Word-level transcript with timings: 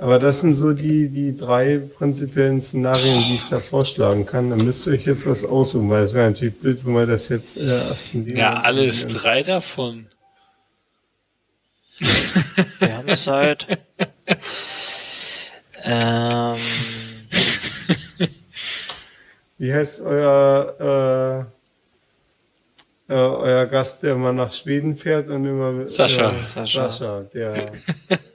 Aber 0.00 0.18
das 0.18 0.40
sind 0.40 0.56
so 0.56 0.72
die, 0.72 1.10
die 1.10 1.36
drei 1.36 1.76
prinzipiellen 1.76 2.62
Szenarien, 2.62 3.22
die 3.28 3.34
ich 3.34 3.44
da 3.50 3.58
vorschlagen 3.58 4.24
kann. 4.24 4.48
Dann 4.48 4.64
müsst 4.64 4.86
ihr 4.86 4.94
euch 4.94 5.04
jetzt 5.04 5.26
was 5.26 5.44
aussuchen, 5.44 5.90
weil 5.90 6.04
es 6.04 6.14
wäre 6.14 6.30
natürlich 6.30 6.58
blöd, 6.58 6.86
wenn 6.86 6.94
wir 6.94 7.04
das 7.04 7.28
jetzt 7.28 7.58
äh, 7.58 7.66
erst 7.66 8.14
in 8.14 8.26
Ja, 8.34 8.60
alles 8.60 9.06
drei 9.08 9.42
davon. 9.42 10.06
Wir 11.98 12.96
haben 12.96 13.08
Zeit. 13.14 13.66
ähm, 15.84 16.56
Wie 19.58 19.74
heißt 19.74 20.00
euer, 20.00 21.46
äh, 23.10 23.12
äh, 23.12 23.16
euer 23.18 23.66
Gast, 23.66 24.02
der 24.02 24.14
immer 24.14 24.32
nach 24.32 24.54
Schweden 24.54 24.96
fährt 24.96 25.28
und 25.28 25.44
immer 25.44 25.90
Sascha. 25.90 26.30
Äh, 26.30 26.42
Sascha. 26.42 26.90
Sascha, 26.90 27.20
der 27.34 27.72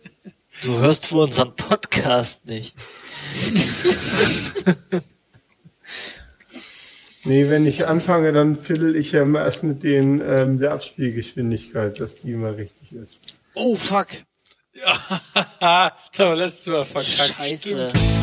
du 0.63 0.79
hörst 0.79 1.11
wohl 1.11 1.23
unseren 1.23 1.55
Podcast 1.55 2.45
nicht. 2.45 2.75
Nee, 7.25 7.49
wenn 7.49 7.65
ich 7.65 7.87
anfange, 7.87 8.31
dann 8.31 8.53
fiddle 8.53 8.95
ich 8.95 9.11
ja 9.11 9.23
immer 9.23 9.43
erst 9.43 9.63
mit 9.63 9.81
den 9.81 10.21
ähm, 10.21 10.59
der 10.59 10.73
Abspielgeschwindigkeit, 10.73 11.99
dass 11.99 12.15
die 12.17 12.31
immer 12.31 12.55
richtig 12.55 12.93
ist. 12.93 13.19
Oh 13.55 13.75
fuck. 13.75 14.07
Ja, 15.61 15.97
das 16.11 16.19
wir 16.19 16.35
letztes 16.35 16.67
Mal 16.67 16.85
verkackt. 16.85 17.35
Scheiße. 17.37 17.89
Stimmt. 17.89 18.14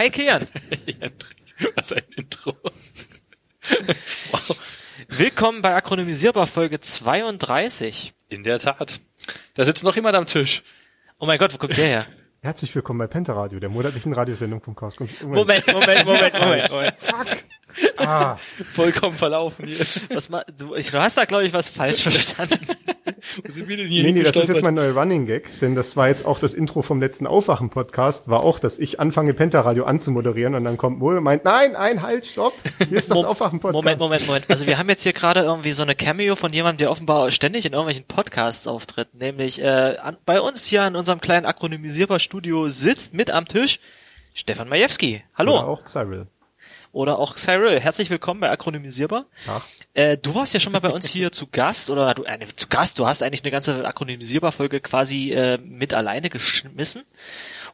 Hi 0.00 0.10
Kilian. 0.10 0.46
Ja, 1.60 1.68
Was 1.76 1.92
ein 1.92 2.02
Intro. 2.16 2.54
wow. 4.30 4.58
Willkommen 5.08 5.60
bei 5.60 5.74
Akronymisierbar 5.74 6.46
Folge 6.46 6.80
32. 6.80 8.14
In 8.30 8.42
der 8.42 8.58
Tat. 8.58 8.98
Da 9.52 9.64
sitzt 9.66 9.84
noch 9.84 9.94
jemand 9.94 10.16
am 10.16 10.24
Tisch. 10.24 10.62
Oh 11.18 11.26
mein 11.26 11.38
Gott, 11.38 11.52
wo 11.52 11.58
kommt 11.58 11.76
der 11.76 11.86
her? 11.86 12.06
Herzlich 12.40 12.74
willkommen 12.74 12.98
bei 12.98 13.08
Pentaradio, 13.08 13.60
der 13.60 13.68
monatlichen 13.68 14.14
Radiosendung 14.14 14.62
vom 14.62 14.74
Chaos. 14.74 14.98
Moment, 14.98 15.66
Moment, 15.66 16.06
Moment, 16.06 16.06
Moment, 16.06 16.70
Moment. 16.70 16.94
Ah, 18.00 18.38
Vollkommen 18.72 19.12
verlaufen 19.12 19.66
hier. 19.66 19.78
Was 20.14 20.28
ma 20.28 20.42
du, 20.58 20.74
ich, 20.74 20.90
du 20.90 21.00
hast 21.00 21.16
da, 21.16 21.24
glaube 21.24 21.44
ich, 21.44 21.52
was 21.52 21.70
falsch 21.70 22.02
verstanden. 22.02 22.66
Wo 23.44 23.50
sind 23.50 23.68
wir 23.68 23.76
denn 23.76 23.86
hier 23.86 24.02
nee, 24.02 24.12
nee, 24.12 24.22
das 24.22 24.36
ist 24.36 24.48
jetzt 24.48 24.62
mein 24.62 24.74
neuer 24.74 24.96
Running 24.96 25.26
Gag, 25.26 25.58
denn 25.60 25.74
das 25.74 25.96
war 25.96 26.08
jetzt 26.08 26.24
auch 26.24 26.38
das 26.38 26.54
Intro 26.54 26.82
vom 26.82 27.00
letzten 27.00 27.26
Aufwachen-Podcast, 27.26 28.28
war 28.28 28.42
auch, 28.42 28.58
dass 28.58 28.78
ich 28.78 28.98
anfange, 28.98 29.34
Pentaradio 29.34 29.84
anzumoderieren 29.84 30.54
und 30.54 30.64
dann 30.64 30.76
kommt 30.76 30.98
Mo 30.98 31.10
und 31.10 31.22
meint, 31.22 31.44
nein, 31.44 31.76
ein 31.76 32.02
Halt, 32.02 32.24
stopp, 32.24 32.54
hier 32.88 32.96
ist 32.96 33.10
das 33.10 33.18
Aufwachen-Podcast. 33.18 33.74
Moment, 33.74 34.00
Moment, 34.00 34.26
Moment. 34.26 34.46
Also 34.48 34.66
wir 34.66 34.78
haben 34.78 34.88
jetzt 34.88 35.02
hier 35.02 35.12
gerade 35.12 35.40
irgendwie 35.40 35.72
so 35.72 35.82
eine 35.82 35.94
Cameo 35.94 36.34
von 36.36 36.52
jemandem, 36.52 36.78
der 36.78 36.90
offenbar 36.90 37.30
ständig 37.30 37.66
in 37.66 37.72
irgendwelchen 37.72 38.04
Podcasts 38.04 38.66
auftritt. 38.66 39.14
Nämlich 39.14 39.60
äh, 39.60 39.66
an, 39.66 40.16
bei 40.24 40.40
uns 40.40 40.66
hier 40.66 40.86
in 40.86 40.96
unserem 40.96 41.20
kleinen 41.20 41.46
akronymisierbar 41.46 42.20
Studio 42.20 42.68
sitzt 42.68 43.12
mit 43.12 43.30
am 43.30 43.46
Tisch 43.46 43.80
Stefan 44.32 44.68
Majewski. 44.68 45.22
Hallo. 45.36 45.58
Oder 45.58 45.68
auch 45.68 45.84
Cyril. 45.84 46.26
Oder 46.92 47.18
auch 47.20 47.36
Cyril. 47.36 47.78
Herzlich 47.78 48.10
willkommen 48.10 48.40
bei 48.40 48.50
Akronymisierbar. 48.50 49.26
Äh, 49.94 50.16
du 50.16 50.34
warst 50.34 50.54
ja 50.54 50.60
schon 50.60 50.72
mal 50.72 50.80
bei 50.80 50.90
uns 50.90 51.08
hier 51.08 51.30
zu 51.30 51.46
Gast 51.46 51.88
oder 51.88 52.14
du, 52.14 52.24
äh, 52.24 52.38
zu 52.56 52.66
Gast, 52.66 52.98
du 52.98 53.06
hast 53.06 53.22
eigentlich 53.22 53.44
eine 53.44 53.52
ganze 53.52 53.86
Akronymisierbar-Folge 53.86 54.80
quasi 54.80 55.30
äh, 55.32 55.58
mit 55.58 55.94
alleine 55.94 56.30
geschmissen. 56.30 57.04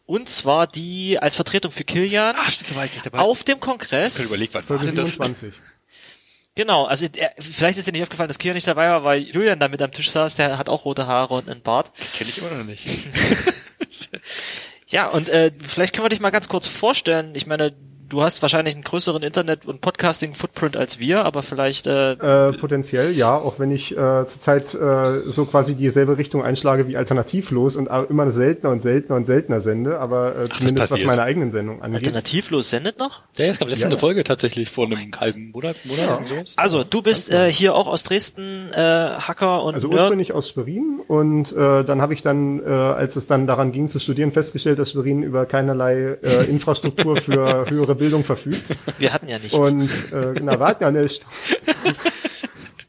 Und 0.05 0.28
zwar 0.28 0.67
die 0.67 1.19
als 1.19 1.34
Vertretung 1.34 1.72
für 1.72 1.84
Kilian 1.84 2.37
Ah, 2.37 2.50
stimmt, 2.50 2.72
da 2.72 2.77
war 2.77 2.84
ich 2.84 2.92
nicht 2.92 3.06
dabei. 3.06 3.19
auf 3.20 3.42
dem 3.42 3.55
Ich 3.56 3.61
Kongress. 3.62 4.19
hab 4.19 4.27
überlegt, 4.27 4.53
was 4.55 4.69
war 4.69 4.78
Folge 4.78 4.87
denn 4.92 4.97
das? 4.97 5.14
27. 5.14 5.55
Genau, 6.55 6.84
also 6.84 7.06
äh, 7.06 7.28
vielleicht 7.39 7.78
ist 7.78 7.87
dir 7.89 7.92
nicht 7.92 8.03
aufgefallen, 8.03 8.28
dass 8.28 8.39
Kilian 8.39 8.55
nicht 8.55 8.69
dabei 8.69 8.89
war, 8.91 9.03
weil 9.03 9.20
Julian 9.22 9.59
da 9.59 9.69
mit 9.69 9.81
am 9.81 9.93
Tisch 9.93 10.10
saß, 10.10 10.37
der 10.37 10.59
hat 10.59 10.69
auch 10.69 10.84
rote 10.84 11.06
Haare 11.06 11.34
und 11.34 11.48
einen 11.50 11.62
Bart. 11.62 11.91
Kenn 12.16 12.28
ich 12.28 12.37
immer 12.38 12.50
noch 12.50 12.65
nicht. 12.65 12.87
Ja, 14.88 15.09
und 15.09 15.28
äh, 15.31 15.50
vielleicht 15.60 15.93
können 15.94 16.04
wir 16.04 16.10
dich 16.10 16.21
mal 16.21 16.31
ganz 16.31 16.47
kurz 16.47 16.69
vorstellen. 16.69 17.33
Ich 17.34 17.48
meine, 17.48 17.75
du 18.09 18.22
hast 18.22 18.43
wahrscheinlich 18.43 18.75
einen 18.75 18.84
größeren 18.84 19.22
Internet- 19.22 19.67
und 19.67 19.81
Podcasting-Footprint 19.81 20.77
als 20.77 20.99
wir, 20.99 21.25
aber 21.25 21.43
vielleicht 21.43 21.87
äh, 21.87 22.12
Äh, 22.12 22.53
potenziell, 22.55 23.12
ja, 23.12 23.34
auch 23.37 23.59
wenn 23.59 23.71
ich 23.71 23.93
äh, 23.97 24.27
zurzeit 24.27 24.75
äh, 24.75 25.22
so 25.31 25.44
quasi 25.47 25.75
dieselbe 25.75 26.19
Richtung 26.19 26.43
einschlage 26.45 26.89
wie 26.89 26.97
alternativlos 26.97 27.77
und 27.77 27.89
immer 28.09 28.31
seltener 28.31 28.72
und 28.72 28.83
seltener 28.83 29.16
und 29.16 29.27
seltener 29.27 29.61
sende, 29.61 29.99
aber 29.99 30.37
äh, 30.37 30.49
zumindest 30.49 30.93
was 30.93 31.05
meine 31.05 31.22
eigenen 31.22 31.50
Sendungen 31.50 31.83
angeht. 31.83 31.99
alternativlos 31.99 32.71
sendet 32.71 32.99
noch? 32.99 33.22
Ja, 33.37 33.47
es 33.47 33.59
gab 33.59 33.69
letzte 33.69 33.87
Ja, 33.89 33.93
ja. 33.93 33.99
Folge 33.99 34.25
tatsächlich 34.25 34.71
vor 34.71 34.87
einem 34.87 35.11
halben 35.19 35.50
Monat, 35.50 35.77
Monat 35.84 36.21
und 36.21 36.28
sowas. 36.28 36.55
Also, 36.56 36.84
du 36.84 37.03
bist 37.03 37.33
äh, 37.33 37.50
hier 37.50 37.75
auch 37.75 37.87
aus 37.87 38.03
Dresden 38.03 38.71
äh, 38.72 38.77
Hacker 38.81 39.62
und 39.65 39.75
Also 39.75 39.89
ursprünglich 39.89 40.33
aus 40.33 40.49
Schwerin 40.50 41.00
und 41.09 41.53
äh, 41.53 41.84
dann 41.84 42.00
habe 42.00 42.15
ich 42.15 42.22
dann, 42.22 42.61
äh, 42.65 42.69
als 42.71 43.16
es 43.16 43.27
dann 43.27 43.47
daran 43.47 43.72
ging 43.72 43.89
zu 43.89 43.99
studieren, 43.99 44.33
festgestellt, 44.33 44.78
dass 44.78 44.93
Schwerin 44.93 45.22
über 45.22 45.47
keinerlei 45.47 46.19
äh, 46.22 46.45
Infrastruktur 46.49 47.16
für 47.16 47.66
höhere 47.71 47.96
Bildung 47.97 48.25
verfügt. 48.25 48.77
Wir 48.99 49.12
hatten 49.12 49.29
ja 49.29 49.39
nichts. 49.39 49.59
Und 49.59 49.91
äh, 50.12 50.41
na, 50.43 50.59
wart 50.61 50.81
ja 50.81 50.91
nicht. 50.91 51.27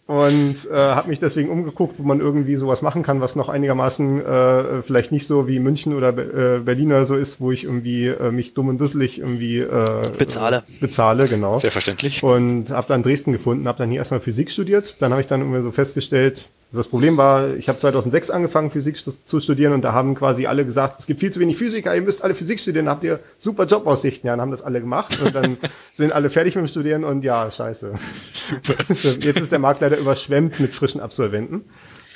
Und 0.05 0.55
äh, 0.71 0.73
habe 0.73 1.09
mich 1.09 1.19
deswegen 1.19 1.49
umgeguckt, 1.49 1.99
wo 1.99 2.03
man 2.03 2.21
irgendwie 2.21 2.55
sowas 2.55 2.81
machen 2.81 3.03
kann, 3.03 3.19
was 3.19 3.35
noch 3.35 3.49
einigermaßen 3.49 4.25
äh, 4.25 4.81
vielleicht 4.81 5.11
nicht 5.11 5.27
so 5.27 5.49
wie 5.49 5.59
München 5.59 5.93
oder 5.93 6.13
Be- 6.13 6.59
äh, 6.59 6.63
Berliner 6.63 7.03
so 7.03 7.17
ist, 7.17 7.41
wo 7.41 7.51
ich 7.51 7.65
irgendwie 7.65 8.05
äh, 8.07 8.31
mich 8.31 8.53
dumm 8.53 8.69
und 8.69 8.77
dusselig 8.79 9.19
irgendwie 9.19 9.57
äh, 9.59 10.01
Bezahle. 10.17 10.63
bezahle, 10.79 11.25
genau. 11.27 11.57
Sehr 11.57 11.71
verständlich. 11.71 12.23
Und 12.23 12.71
habe 12.71 12.87
dann 12.87 13.03
Dresden 13.03 13.33
gefunden, 13.33 13.67
habe 13.67 13.79
dann 13.79 13.89
hier 13.89 13.99
erstmal 13.99 14.21
Physik 14.21 14.49
studiert. 14.49 14.95
Dann 15.01 15.11
habe 15.11 15.19
ich 15.19 15.27
dann 15.27 15.41
irgendwie 15.41 15.61
so 15.61 15.71
festgestellt, 15.71 16.51
das 16.71 16.87
Problem 16.89 17.15
war, 17.15 17.55
ich 17.55 17.69
habe 17.69 17.79
2006 17.79 18.29
angefangen, 18.29 18.69
Physik 18.69 18.97
zu 18.97 19.39
studieren 19.39 19.73
und 19.73 19.83
da 19.83 19.93
haben 19.93 20.15
quasi 20.15 20.47
alle 20.47 20.65
gesagt, 20.65 20.99
es 20.99 21.07
gibt 21.07 21.21
viel 21.21 21.31
zu 21.31 21.39
wenig 21.39 21.57
Physiker, 21.57 21.95
ihr 21.95 22.01
müsst 22.01 22.23
alle 22.23 22.35
Physik 22.35 22.59
studieren, 22.59 22.89
habt 22.89 23.03
ihr 23.05 23.19
super 23.37 23.65
Jobaussichten. 23.65 24.27
Ja, 24.27 24.33
dann 24.33 24.41
haben 24.41 24.51
das 24.51 24.63
alle 24.63 24.81
gemacht 24.81 25.17
und 25.21 25.33
dann 25.33 25.57
sind 25.93 26.11
alle 26.11 26.29
fertig 26.29 26.55
mit 26.55 26.65
dem 26.65 26.67
Studieren 26.67 27.05
und 27.05 27.23
ja, 27.23 27.49
scheiße. 27.49 27.93
Super. 28.33 28.73
Jetzt 29.19 29.39
ist 29.39 29.51
der 29.51 29.59
Markt 29.59 29.79
leider 29.79 29.97
überschwemmt 29.97 30.59
mit 30.59 30.73
frischen 30.73 30.99
Absolventen. 30.99 31.63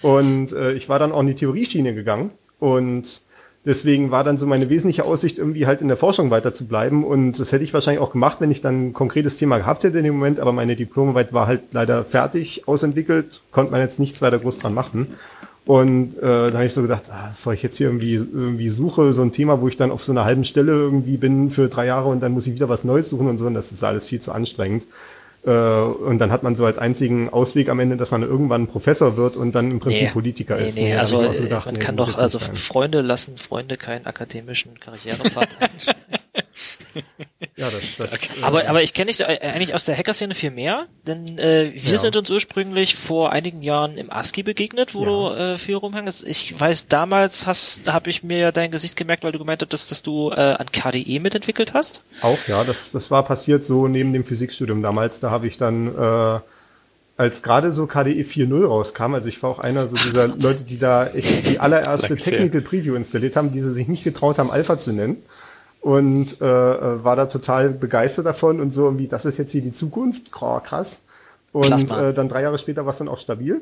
Und 0.02 0.52
äh, 0.52 0.74
ich 0.74 0.90
war 0.90 1.00
dann 1.00 1.14
auch 1.14 1.22
in 1.22 1.28
die 1.28 1.36
Theorieschiene 1.36 1.94
gegangen 1.94 2.32
und 2.60 3.22
deswegen 3.66 4.12
war 4.12 4.24
dann 4.24 4.38
so 4.38 4.48
meine 4.48 4.70
wesentliche 4.70 5.06
Aussicht, 5.06 5.38
irgendwie 5.38 5.68
halt 5.68 5.82
in 5.82 5.88
der 5.88 5.98
Forschung 5.98 6.32
weiter 6.32 6.54
zu 6.54 6.68
bleiben. 6.68 7.04
Und 7.04 7.40
das 7.40 7.52
hätte 7.52 7.64
ich 7.64 7.74
wahrscheinlich 7.74 8.02
auch 8.02 8.12
gemacht, 8.12 8.38
wenn 8.40 8.52
ich 8.52 8.62
dann 8.62 8.88
ein 8.88 8.94
konkretes 8.94 9.38
Thema 9.38 9.58
gehabt 9.58 9.84
hätte 9.84 9.98
in 9.98 10.04
dem 10.04 10.16
Moment. 10.16 10.40
Aber 10.40 10.52
meine 10.52 10.76
Diplomarbeit 10.76 11.34
war 11.34 11.48
halt 11.48 11.62
leider 11.72 12.04
fertig, 12.04 12.68
ausentwickelt, 12.68 13.42
konnte 13.52 13.72
man 13.72 13.82
jetzt 13.82 14.00
nichts 14.00 14.22
weiter 14.22 14.40
groß 14.40 14.60
dran 14.60 14.74
machen. 14.74 15.08
Und 15.64 16.18
äh, 16.18 16.22
da 16.22 16.54
habe 16.54 16.66
ich 16.66 16.74
so 16.74 16.82
gedacht, 16.82 17.04
ah, 17.12 17.30
bevor 17.30 17.54
ich 17.54 17.62
jetzt 17.62 17.78
hier 17.78 17.88
irgendwie, 17.88 18.16
irgendwie 18.16 18.68
suche, 18.68 19.14
so 19.14 19.22
ein 19.22 19.32
Thema, 19.32 19.62
wo 19.62 19.68
ich 19.68 19.78
dann 19.78 19.92
auf 19.92 20.04
so 20.04 20.12
einer 20.12 20.26
halben 20.26 20.44
Stelle 20.44 20.72
irgendwie 20.72 21.18
bin 21.18 21.52
für 21.52 21.68
drei 21.68 21.86
Jahre 21.86 22.10
und 22.10 22.20
dann 22.22 22.32
muss 22.32 22.48
ich 22.48 22.56
wieder 22.56 22.68
was 22.68 22.84
Neues 22.84 23.10
suchen 23.10 23.28
und 23.28 23.38
so, 23.38 23.46
und 23.46 23.54
das 23.54 23.72
ist 23.72 23.84
alles 23.84 24.06
viel 24.06 24.20
zu 24.20 24.32
anstrengend. 24.32 24.88
Äh, 25.44 25.50
und 25.50 26.20
dann 26.20 26.32
hat 26.32 26.44
man 26.44 26.56
so 26.56 26.66
als 26.66 26.78
einzigen 26.78 27.30
Ausweg 27.30 27.70
am 27.70 27.80
Ende, 27.80 27.98
dass 27.98 28.12
man 28.12 28.22
irgendwann 28.22 28.68
Professor 28.68 29.18
wird 29.18 29.38
und 29.38 29.54
dann 29.54 29.72
im 29.72 29.80
Prinzip 29.80 30.14
Politiker 30.14 30.58
nee, 30.58 30.68
ist. 30.68 30.78
Nee, 30.78 30.94
hab 30.94 31.00
also 31.00 31.24
so 31.34 31.40
äh, 31.40 31.44
gedacht, 31.44 31.66
man 31.66 31.76
nee, 31.76 31.82
kann 31.82 31.98
doch, 31.98 32.18
also. 32.18 32.38
Freunde 32.40 33.02
lassen 33.02 33.38
Freunde 33.38 33.78
keinen 33.78 34.06
akademischen 34.06 34.80
Karrierepfad. 34.80 35.50
Ja, 37.58 37.70
das, 37.70 37.98
das, 37.98 38.14
äh, 38.14 38.18
aber, 38.42 38.68
aber 38.68 38.82
ich 38.82 38.94
kenne 38.94 39.08
dich 39.08 39.18
da 39.18 39.26
eigentlich 39.26 39.74
aus 39.74 39.86
der 39.86 39.98
Hackerszene 39.98 40.36
viel 40.36 40.52
mehr, 40.52 40.88
denn 41.06 41.38
äh, 41.38 41.72
wir 41.74 41.94
Ja. 41.94 41.98
sind 41.98 42.16
uns 42.16 42.30
ursprünglich 42.30 42.96
vor 42.96 43.32
einigen 43.32 43.62
Jahren 43.62 43.98
im 43.98 44.10
ASCII 44.12 44.44
begegnet, 44.44 44.96
wo 44.96 45.06
du 45.06 45.30
äh, 45.30 45.58
viel 45.58 45.76
rumhängst. 45.76 46.26
Ich 46.28 46.60
weiß, 46.60 46.88
damals 46.88 47.48
hast, 47.48 47.92
habe 47.92 48.10
ich 48.10 48.24
mir 48.24 48.38
ja 48.38 48.52
dein 48.52 48.72
Gesicht 48.72 48.96
gemerkt, 48.96 49.24
weil 49.24 49.32
du 49.32 49.40
gemeint 49.40 49.62
hast, 49.62 49.74
dass, 49.74 49.88
dass 49.88 50.02
du 50.02 50.32
äh, 50.32 50.36
an 50.36 50.68
KDE 50.72 51.20
mitentwickelt 51.20 51.74
hast. 51.74 52.04
Auch, 52.22 52.38
ja, 52.48 52.64
das, 52.64 52.92
das 52.92 53.12
war 53.12 53.26
passiert 53.26 53.64
so 53.64 53.88
neben 53.88 54.14
dem 54.14 54.26
Physikstudium 54.26 54.82
damals. 54.82 55.20
Da 55.20 55.30
habe 55.32 55.48
ich 55.48 55.58
dann, 55.58 55.88
äh, 55.96 56.40
als 57.18 57.44
gerade 57.44 57.72
so 57.72 57.86
KDE 57.86 58.24
4.0 58.24 58.66
rauskam, 58.66 59.14
also 59.14 59.30
ich 59.30 59.42
war 59.44 59.50
auch 59.50 59.60
einer 59.60 59.88
so 59.88 59.96
dieser 59.98 60.28
Leute, 60.28 60.64
die 60.64 60.80
da 60.80 61.08
echt 61.08 61.48
die 61.50 61.60
allererste. 61.60 62.16
Technical 62.18 62.62
Preview 62.62 62.96
installiert 62.96 63.36
haben, 63.36 63.52
die 63.52 63.62
sie 63.62 63.72
sich 63.72 63.88
nicht 63.88 64.04
getraut 64.04 64.38
haben, 64.40 64.50
Alpha 64.52 64.80
zu 64.80 64.92
nennen. 64.94 65.18
Und 65.82 66.40
äh, 66.42 66.46
äh, 66.46 67.04
war 67.04 67.16
da 67.16 67.26
total 67.26 67.72
begeistert 67.72 68.28
davon 68.28 68.60
und 68.62 68.72
so 68.72 68.86
irgendwie, 68.86 69.08
das 69.08 69.26
ist 69.26 69.38
jetzt 69.38 69.52
hier 69.52 69.62
die 69.62 69.72
Zukunft, 69.72 70.32
krass. 70.32 71.04
Und 71.52 71.66
Plasma. 71.66 72.10
äh, 72.10 72.14
dann 72.14 72.30
drei 72.30 72.44
Jahre 72.44 72.60
später 72.60 72.86
war 72.86 72.92
es 72.92 73.00
dann 73.00 73.08
auch 73.08 73.20
stabil. 73.20 73.62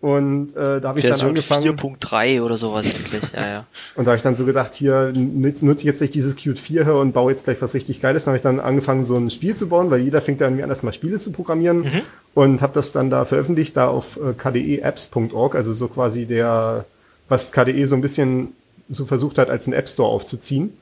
Und 0.00 0.56
äh, 0.56 0.80
da 0.80 0.90
habe 0.90 1.00
ich 1.00 1.06
dann 1.06 1.28
angefangen. 1.28 1.76
4.3 1.76 2.40
oder 2.40 2.56
sowas 2.56 2.86
endlich. 2.86 3.20
Ja, 3.34 3.48
ja. 3.48 3.66
Und 3.96 4.04
da 4.04 4.12
habe 4.12 4.16
ich 4.16 4.22
dann 4.22 4.36
so 4.36 4.44
gedacht, 4.44 4.72
hier 4.74 5.12
nutze 5.12 5.66
nutze 5.66 5.80
ich 5.80 5.86
jetzt 5.86 6.00
nicht 6.00 6.14
dieses 6.14 6.36
Qt 6.36 6.56
4 6.56 6.84
hier 6.84 6.94
und 6.94 7.12
baue 7.12 7.32
jetzt 7.32 7.44
gleich 7.44 7.60
was 7.60 7.74
richtig 7.74 8.00
Geiles. 8.00 8.24
Dann 8.24 8.32
habe 8.32 8.36
ich 8.36 8.42
dann 8.42 8.60
angefangen, 8.60 9.02
so 9.02 9.16
ein 9.16 9.28
Spiel 9.28 9.56
zu 9.56 9.68
bauen, 9.68 9.90
weil 9.90 10.00
jeder 10.00 10.20
fängt 10.20 10.40
dann 10.40 10.50
irgendwie 10.50 10.62
an, 10.62 10.70
erstmal 10.70 10.92
Spiele 10.92 11.18
zu 11.18 11.32
programmieren. 11.32 11.90
Und 12.34 12.62
habe 12.62 12.72
das 12.74 12.92
dann 12.92 13.10
da 13.10 13.24
veröffentlicht, 13.24 13.76
da 13.76 13.88
auf 13.88 14.18
äh, 14.18 14.34
kdeapps.org, 14.34 15.56
also 15.56 15.72
so 15.72 15.88
quasi 15.88 16.26
der, 16.26 16.84
was 17.28 17.50
KDE 17.50 17.84
so 17.86 17.96
ein 17.96 18.00
bisschen 18.00 18.52
so 18.88 19.04
versucht 19.04 19.36
hat, 19.36 19.50
als 19.50 19.66
ein 19.66 19.72
App 19.72 19.88
Store 19.88 20.08
aufzuziehen. 20.08 20.74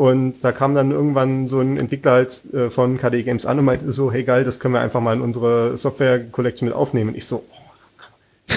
Und 0.00 0.42
da 0.44 0.50
kam 0.50 0.74
dann 0.74 0.92
irgendwann 0.92 1.46
so 1.46 1.60
ein 1.60 1.76
Entwickler 1.76 2.12
halt 2.12 2.42
äh, 2.54 2.70
von 2.70 2.96
KDE 2.96 3.22
Games 3.22 3.44
an 3.44 3.58
und 3.58 3.66
meinte 3.66 3.92
so, 3.92 4.10
hey 4.10 4.24
geil, 4.24 4.44
das 4.44 4.58
können 4.58 4.72
wir 4.72 4.80
einfach 4.80 5.02
mal 5.02 5.12
in 5.14 5.20
unsere 5.20 5.76
Software 5.76 6.24
Collection 6.24 6.66
mit 6.66 6.74
aufnehmen. 6.74 7.10
Und 7.10 7.16
ich 7.16 7.26
so, 7.26 7.44
oh, 7.50 8.54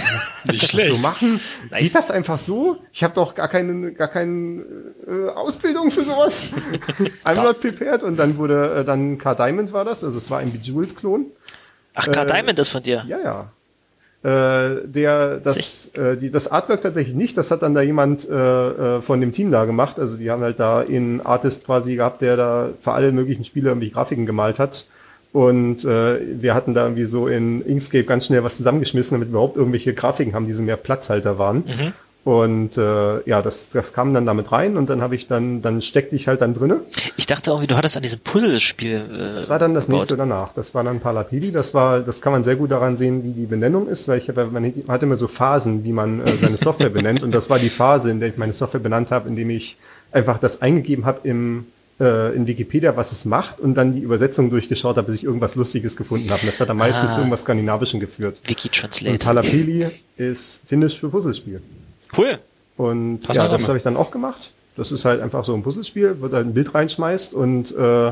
Nicht 0.49 0.63
das 0.63 0.69
schlecht. 0.69 0.93
so 0.95 0.99
machen? 1.01 1.41
Geht 1.77 1.93
das 1.95 2.11
einfach 2.11 2.39
so? 2.39 2.77
Ich 2.93 3.03
habe 3.03 3.13
doch 3.13 3.35
gar 3.35 3.49
keine, 3.49 3.91
gar 3.91 4.07
keine 4.07 4.63
äh, 5.05 5.27
Ausbildung 5.35 5.91
für 5.91 6.05
sowas. 6.05 6.51
I'm 7.25 7.43
not 7.43 7.59
prepared. 7.59 8.03
Und 8.03 8.15
dann 8.15 8.37
wurde 8.37 8.75
äh, 8.77 8.85
dann 8.85 9.17
Car 9.17 9.35
Diamond 9.35 9.73
war 9.73 9.83
das, 9.83 10.01
also 10.01 10.17
es 10.17 10.29
war 10.29 10.39
ein 10.39 10.49
Bejeweled-Klon. 10.53 11.25
Ach, 11.93 12.05
Car 12.09 12.23
Äh, 12.23 12.27
Diamond 12.27 12.57
ist 12.57 12.69
von 12.69 12.81
dir. 12.83 13.03
Ja, 13.05 13.19
ja. 13.19 13.51
Äh, 14.23 14.87
der, 14.87 15.39
das, 15.39 15.87
äh, 15.95 16.15
die, 16.15 16.31
das 16.31 16.49
Artwork 16.49 16.81
tatsächlich 16.81 17.13
nicht, 17.13 17.37
das 17.37 17.51
hat 17.51 17.61
dann 17.61 17.73
da 17.73 17.81
jemand 17.81 18.29
äh, 18.29 18.97
äh, 18.97 19.01
von 19.01 19.19
dem 19.19 19.33
Team 19.33 19.51
da 19.51 19.65
gemacht. 19.65 19.99
Also 19.99 20.15
die 20.15 20.31
haben 20.31 20.41
halt 20.41 20.61
da 20.61 20.79
einen 20.79 21.19
Artist 21.19 21.65
quasi 21.65 21.97
gehabt, 21.97 22.21
der 22.21 22.37
da 22.37 22.69
für 22.79 22.93
alle 22.93 23.11
möglichen 23.11 23.43
Spiele 23.43 23.69
irgendwie 23.69 23.89
Grafiken 23.89 24.25
gemalt 24.25 24.59
hat. 24.59 24.85
Und 25.33 25.83
äh, 25.83 26.19
wir 26.41 26.53
hatten 26.53 26.73
da 26.73 26.83
irgendwie 26.83 27.05
so 27.05 27.27
in 27.27 27.61
Inkscape 27.65 28.05
ganz 28.05 28.27
schnell 28.27 28.43
was 28.43 28.55
zusammengeschmissen, 28.55 29.15
damit 29.15 29.27
wir 29.27 29.31
überhaupt 29.33 29.57
irgendwelche 29.57 29.93
Grafiken 29.93 30.35
haben, 30.35 30.45
die 30.45 30.53
so 30.53 30.63
mehr 30.63 30.77
Platzhalter 30.77 31.37
waren. 31.37 31.63
Und 32.25 32.77
äh, 32.77 33.27
ja, 33.27 33.41
das, 33.41 33.69
das 33.69 33.91
kam 33.91 34.13
dann 34.13 34.25
damit 34.25 34.53
rein 34.53 34.77
und 34.77 34.89
dann 34.89 35.01
habe 35.01 35.13
ich 35.13 35.27
dann, 35.27 35.61
dann 35.61 35.81
steckte 35.81 36.15
ich 36.15 36.29
halt 36.29 36.39
dann 36.39 36.53
drinne. 36.53 36.79
Ich 37.17 37.25
dachte 37.25 37.49
irgendwie, 37.51 37.67
du 37.67 37.75
hattest 37.75 37.97
an 37.97 38.01
diesem 38.03 38.21
Puzzlespiel. 38.21 38.95
Äh, 39.13 39.35
Das 39.35 39.49
war 39.49 39.59
dann 39.59 39.73
das 39.73 39.87
gebaut. 39.87 39.99
nächste 39.99 40.15
danach. 40.15 40.53
Das 40.53 40.73
war 40.73 40.85
dann 40.85 41.01
Palapili. 41.01 41.51
Das 41.51 41.73
war, 41.73 41.99
das 41.99 42.21
kann 42.21 42.31
man 42.31 42.45
sehr 42.45 42.55
gut 42.55 42.71
daran 42.71 42.95
sehen, 42.95 43.25
wie 43.25 43.31
die 43.33 43.45
Benennung 43.45 43.89
ist, 43.89 44.07
weil 44.07 44.19
ich 44.19 44.29
habe, 44.29 44.45
man 44.45 44.71
hat 44.87 45.03
immer 45.03 45.17
so 45.17 45.27
Phasen, 45.27 45.83
wie 45.83 45.91
man 45.91 46.21
äh, 46.21 46.27
seine 46.39 46.55
Software 46.55 46.89
benennt. 46.99 47.23
Und 47.23 47.33
das 47.33 47.49
war 47.49 47.59
die 47.59 47.67
Phase, 47.69 48.09
in 48.11 48.21
der 48.21 48.29
ich 48.29 48.37
meine 48.37 48.53
Software 48.53 48.79
benannt 48.79 49.11
habe, 49.11 49.27
indem 49.27 49.49
ich 49.49 49.75
einfach 50.13 50.37
das 50.39 50.61
eingegeben 50.61 51.03
habe 51.05 51.27
im 51.27 51.65
äh, 51.99 52.33
in 52.35 52.47
Wikipedia, 52.47 52.95
was 52.97 53.11
es 53.11 53.23
macht, 53.25 53.59
und 53.59 53.75
dann 53.75 53.93
die 53.93 53.99
Übersetzung 53.99 54.49
durchgeschaut 54.49 54.95
habe, 54.97 55.07
bis 55.11 55.17
ich 55.17 55.25
irgendwas 55.25 55.55
Lustiges 55.55 55.95
gefunden 55.97 56.29
habe. 56.31 56.39
Und 56.41 56.47
das 56.47 56.59
hat 56.59 56.69
dann 56.69 56.77
meistens 56.77 57.09
Ah. 57.11 57.13
zu 57.15 57.19
irgendwas 57.19 57.41
Skandinavischen 57.41 57.99
geführt. 57.99 58.41
Wiki 58.47 58.69
Und 58.69 58.75
Translate. 58.75 59.17
Palapili 59.19 59.87
ist 60.17 60.63
Finnisch 60.67 60.97
für 60.99 61.09
Puzzlespiel. 61.09 61.61
Cool. 62.17 62.39
Und 62.77 63.19
Pass 63.19 63.37
ja, 63.37 63.47
das 63.47 63.67
habe 63.67 63.77
ich 63.77 63.83
dann 63.83 63.97
auch 63.97 64.11
gemacht. 64.11 64.51
Das 64.75 64.91
ist 64.91 65.05
halt 65.05 65.21
einfach 65.21 65.43
so 65.45 65.53
ein 65.53 65.61
Puzzlespiel, 65.61 66.17
wo 66.19 66.27
du 66.27 66.35
halt 66.35 66.47
ein 66.47 66.53
Bild 66.53 66.73
reinschmeißt 66.73 67.33
und 67.33 67.75
äh, 67.75 68.11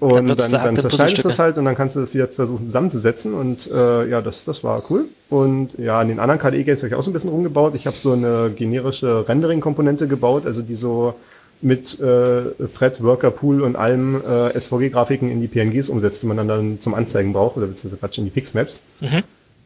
und 0.00 0.28
dann, 0.28 0.36
dann, 0.36 0.36
da 0.36 0.42
akte 0.42 0.50
zerschneidest 0.50 0.84
du 0.84 0.88
Puzzlestücke. 0.88 1.28
das 1.28 1.38
halt 1.38 1.58
und 1.58 1.64
dann 1.64 1.76
kannst 1.76 1.96
du 1.96 2.00
das 2.00 2.12
wieder 2.12 2.26
versuchen 2.28 2.66
zusammenzusetzen 2.66 3.32
und 3.32 3.70
äh, 3.70 4.08
ja, 4.08 4.20
das, 4.20 4.44
das 4.44 4.62
war 4.62 4.82
cool. 4.90 5.06
Und 5.30 5.78
ja, 5.78 5.98
an 6.00 6.08
den 6.08 6.18
anderen 6.18 6.40
KDE-Games 6.40 6.80
habe 6.80 6.88
ich 6.88 6.94
auch 6.94 7.02
so 7.02 7.10
ein 7.10 7.14
bisschen 7.14 7.30
rumgebaut. 7.30 7.74
Ich 7.74 7.86
habe 7.86 7.96
so 7.96 8.12
eine 8.12 8.52
generische 8.54 9.26
Rendering-Komponente 9.26 10.06
gebaut, 10.06 10.46
also 10.46 10.62
die 10.62 10.74
so 10.74 11.14
mit 11.62 11.98
äh, 12.00 12.42
Thread, 12.76 13.02
Worker, 13.02 13.30
Pool 13.30 13.62
und 13.62 13.76
allem 13.76 14.20
äh, 14.22 14.58
SVG-Grafiken 14.58 15.30
in 15.30 15.40
die 15.40 15.48
PNGs 15.48 15.88
umsetzt, 15.88 16.22
die 16.22 16.26
man 16.26 16.36
dann, 16.36 16.48
dann 16.48 16.80
zum 16.80 16.92
Anzeigen 16.94 17.32
braucht, 17.32 17.56
oder 17.56 17.66
beziehungsweise 17.66 17.98
Quatsch, 17.98 18.18
in 18.18 18.24
die 18.24 18.30
Pixmaps, 18.30 18.82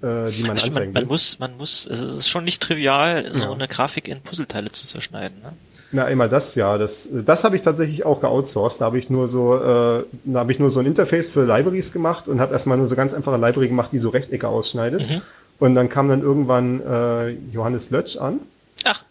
äh, 0.03 0.31
die 0.31 0.43
man 0.45 0.57
Stimmt, 0.59 0.77
anzeigen 0.77 0.93
man, 0.93 1.03
man 1.05 1.09
muss, 1.09 1.39
man 1.39 1.57
muss, 1.57 1.87
es 1.87 2.01
ist 2.03 2.29
schon 2.29 2.45
nicht 2.45 2.63
trivial, 2.63 3.33
so 3.33 3.45
Ja. 3.47 3.53
eine 3.53 3.69
Grafik 3.69 4.09
in 4.09 4.21
Puzzleteile 4.21 4.71
zu 4.71 4.87
zerschneiden. 4.87 5.39
Ne? 5.43 5.53
Na, 5.91 6.05
einmal 6.05 6.29
das, 6.29 6.55
ja. 6.55 6.77
Das, 6.77 7.09
das 7.11 7.45
habe 7.45 7.57
ich 7.57 7.63
tatsächlich 7.63 8.05
auch 8.05 8.21
geoutsourced. 8.21 8.81
Da 8.81 8.85
habe 8.87 8.99
ich 8.99 9.09
nur 9.09 9.27
so, 9.27 9.55
äh, 9.57 10.05
da 10.25 10.39
habe 10.41 10.53
ich 10.53 10.59
nur 10.59 10.71
so 10.71 10.81
ein 10.81 10.87
Interface 10.87 11.31
für 11.31 11.45
Libraries 11.47 11.93
gemacht 11.93 12.29
und 12.29 12.41
habe 12.41 12.53
erstmal 12.53 12.77
nur 12.77 12.89
so 12.89 12.95
ganz 12.97 13.15
einfache 13.15 13.37
Library 13.39 13.69
gemacht, 13.69 13.91
die 13.93 13.99
so 13.99 14.11
Rechtecke 14.11 14.49
ausschneidet. 14.49 15.23
Und 15.59 15.75
dann 15.75 15.89
kam 15.89 16.09
dann 16.09 16.21
irgendwann 16.23 16.81
äh, 16.87 17.31
Johannes 17.53 17.91
Lötsch 17.91 18.19
an. 18.19 18.41
Ach, 18.85 19.03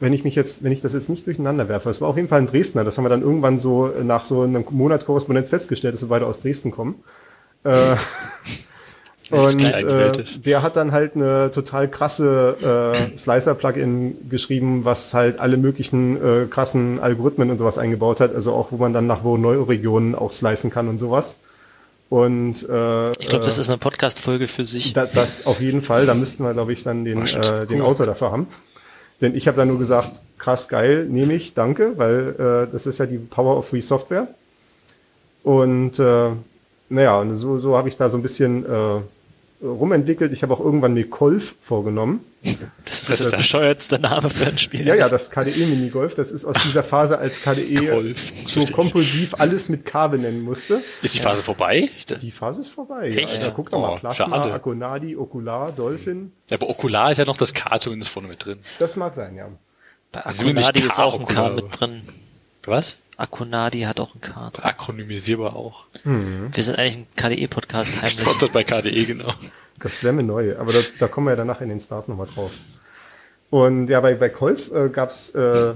Wenn 0.00 0.12
ich 0.12 0.24
mich 0.24 0.34
jetzt, 0.34 0.64
wenn 0.64 0.72
ich 0.72 0.80
das 0.82 0.92
jetzt 0.92 1.08
nicht 1.08 1.24
durcheinander 1.26 1.68
werfe, 1.68 1.88
es 1.88 2.00
war 2.00 2.08
auf 2.08 2.16
jeden 2.16 2.28
Fall 2.28 2.40
ein 2.40 2.46
Dresdner. 2.46 2.82
Das 2.84 2.98
haben 2.98 3.04
wir 3.04 3.08
dann 3.08 3.22
irgendwann 3.22 3.58
so 3.60 3.86
nach 4.02 4.24
so 4.26 4.42
einem 4.42 4.64
Monat 4.70 5.06
Korrespondenz 5.06 5.48
festgestellt, 5.48 5.94
dass 5.94 6.02
wir 6.02 6.08
beide 6.08 6.26
aus 6.26 6.40
Dresden 6.40 6.72
kommen. 6.72 6.96
Äh, 7.64 7.94
und 9.30 9.60
äh, 9.60 10.12
der 10.44 10.62
hat 10.62 10.76
dann 10.76 10.92
halt 10.92 11.16
eine 11.16 11.50
total 11.50 11.88
krasse 11.88 12.94
äh, 12.94 13.16
Slicer-Plugin 13.18 14.28
geschrieben, 14.30 14.84
was 14.84 15.14
halt 15.14 15.40
alle 15.40 15.56
möglichen 15.56 16.16
äh, 16.16 16.46
krassen 16.46 17.00
Algorithmen 17.00 17.50
und 17.50 17.58
sowas 17.58 17.78
eingebaut 17.78 18.20
hat. 18.20 18.34
Also 18.34 18.52
auch, 18.52 18.70
wo 18.70 18.76
man 18.76 18.92
dann 18.92 19.06
nach 19.06 19.24
Neuregionen 19.24 20.14
auch 20.14 20.32
slicen 20.32 20.70
kann 20.70 20.88
und 20.88 20.98
sowas. 20.98 21.38
Und 22.08 22.68
äh, 22.68 23.10
ich 23.18 23.28
glaube, 23.28 23.44
das 23.44 23.58
äh, 23.58 23.62
ist 23.62 23.68
eine 23.68 23.78
Podcast-Folge 23.78 24.46
für 24.46 24.64
sich. 24.64 24.92
da, 24.92 25.06
das 25.06 25.46
auf 25.46 25.60
jeden 25.60 25.82
Fall. 25.82 26.06
Da 26.06 26.14
müssten 26.14 26.44
wir, 26.44 26.52
glaube 26.52 26.72
ich, 26.72 26.84
dann 26.84 27.04
den, 27.04 27.18
Oh, 27.18 27.22
äh, 27.22 27.66
den 27.66 27.80
Cool. 27.80 27.86
Autor 27.86 28.06
dafür 28.06 28.30
haben. 28.30 28.46
Denn 29.20 29.34
ich 29.34 29.48
habe 29.48 29.56
da 29.56 29.64
nur 29.64 29.78
gesagt, 29.78 30.20
krass 30.38 30.68
geil, 30.68 31.06
nehme 31.08 31.34
ich, 31.34 31.54
danke, 31.54 31.94
weil 31.96 32.68
äh, 32.68 32.72
das 32.72 32.86
ist 32.86 32.98
ja 32.98 33.06
die 33.06 33.18
Power 33.18 33.56
of 33.58 33.68
Free 33.68 33.80
Software. 33.80 34.28
Und 35.42 35.98
äh, 35.98 36.30
naja, 36.88 37.20
und 37.20 37.34
so, 37.34 37.58
so 37.58 37.76
habe 37.76 37.88
ich 37.88 37.96
da 37.96 38.08
so 38.08 38.18
ein 38.18 38.22
bisschen 38.22 38.64
äh, 38.64 39.00
rumentwickelt. 39.62 40.32
Ich 40.32 40.42
habe 40.42 40.54
auch 40.54 40.60
irgendwann 40.60 40.94
mir 40.94 41.06
Golf 41.06 41.54
vorgenommen. 41.62 42.20
Das 42.84 43.02
ist 43.02 43.08
der 43.08 43.14
ist 43.14 43.24
das? 43.32 43.36
bescheuertste 43.38 43.98
Name 43.98 44.30
für 44.30 44.46
ein 44.46 44.58
Spiel. 44.58 44.86
Ja, 44.86 44.94
ja, 44.94 45.08
das 45.08 45.30
KDE-Minigolf, 45.30 46.14
das 46.14 46.30
ist 46.30 46.44
aus 46.44 46.56
dieser 46.64 46.82
Phase, 46.82 47.18
als 47.18 47.40
KDE 47.42 47.86
Golf. 47.86 48.32
so 48.46 48.64
kompulsiv 48.66 49.34
alles 49.38 49.68
mit 49.68 49.84
K 49.84 50.06
benennen 50.08 50.42
musste. 50.42 50.80
Ist 51.02 51.14
die 51.14 51.20
Phase 51.20 51.42
vorbei? 51.42 51.88
Die 52.22 52.30
Phase 52.30 52.60
ist 52.60 52.68
vorbei. 52.68 53.06
Echt? 53.06 53.18
Ja, 53.18 53.26
Alter, 53.28 53.50
guck 53.56 53.70
doch 53.70 53.78
Oh, 53.78 53.82
mal, 53.82 53.98
Plasma, 53.98 54.26
schade. 54.26 54.52
Akonadi, 54.52 55.16
Okular, 55.16 55.72
Dolphin. 55.72 56.32
Ja, 56.50 56.56
aber 56.58 56.68
Okular 56.68 57.10
ist 57.12 57.18
ja 57.18 57.24
noch 57.24 57.36
das 57.36 57.52
K 57.54 57.78
zumindest 57.80 58.10
vorne 58.10 58.28
mit 58.28 58.44
drin. 58.44 58.58
Das 58.78 58.96
mag 58.96 59.14
sein, 59.14 59.34
ja. 59.36 59.48
Bei 60.12 60.20
Also 60.20 60.44
Akunadi 60.44 60.80
ist 60.82 61.00
auch 61.00 61.18
ein 61.18 61.26
K 61.26 61.48
mit 61.50 61.80
drin. 61.80 62.02
Was? 62.64 62.96
Akunadi 63.16 63.82
hat 63.82 64.00
auch 64.00 64.14
ein 64.14 64.20
K 64.20 64.50
drin. 64.50 64.64
Akronymisierbar 64.64 65.56
auch. 65.56 65.84
Wir 66.04 66.62
sind 66.62 66.78
eigentlich 66.78 66.98
ein 66.98 67.06
KDE-Podcast 67.16 67.96
heimlich. 67.96 68.20
Sponsert 68.20 68.52
bei 68.52 68.64
KDE, 68.64 69.04
genau. 69.04 69.32
Das 69.78 70.02
wäre 70.02 70.12
mir 70.12 70.22
neu, 70.22 70.56
aber 70.58 70.72
da, 70.72 70.78
da 70.98 71.08
kommen 71.08 71.26
wir 71.26 71.32
ja 71.32 71.36
danach 71.36 71.60
in 71.60 71.68
den 71.68 71.80
Stars 71.80 72.08
nochmal 72.08 72.26
drauf. 72.26 72.50
Und 73.48 73.88
ja, 73.88 74.00
bei, 74.00 74.14
bei 74.14 74.28
Kolf 74.28 74.72
äh, 74.72 74.88
gab's, 74.88 75.30
äh, 75.30 75.72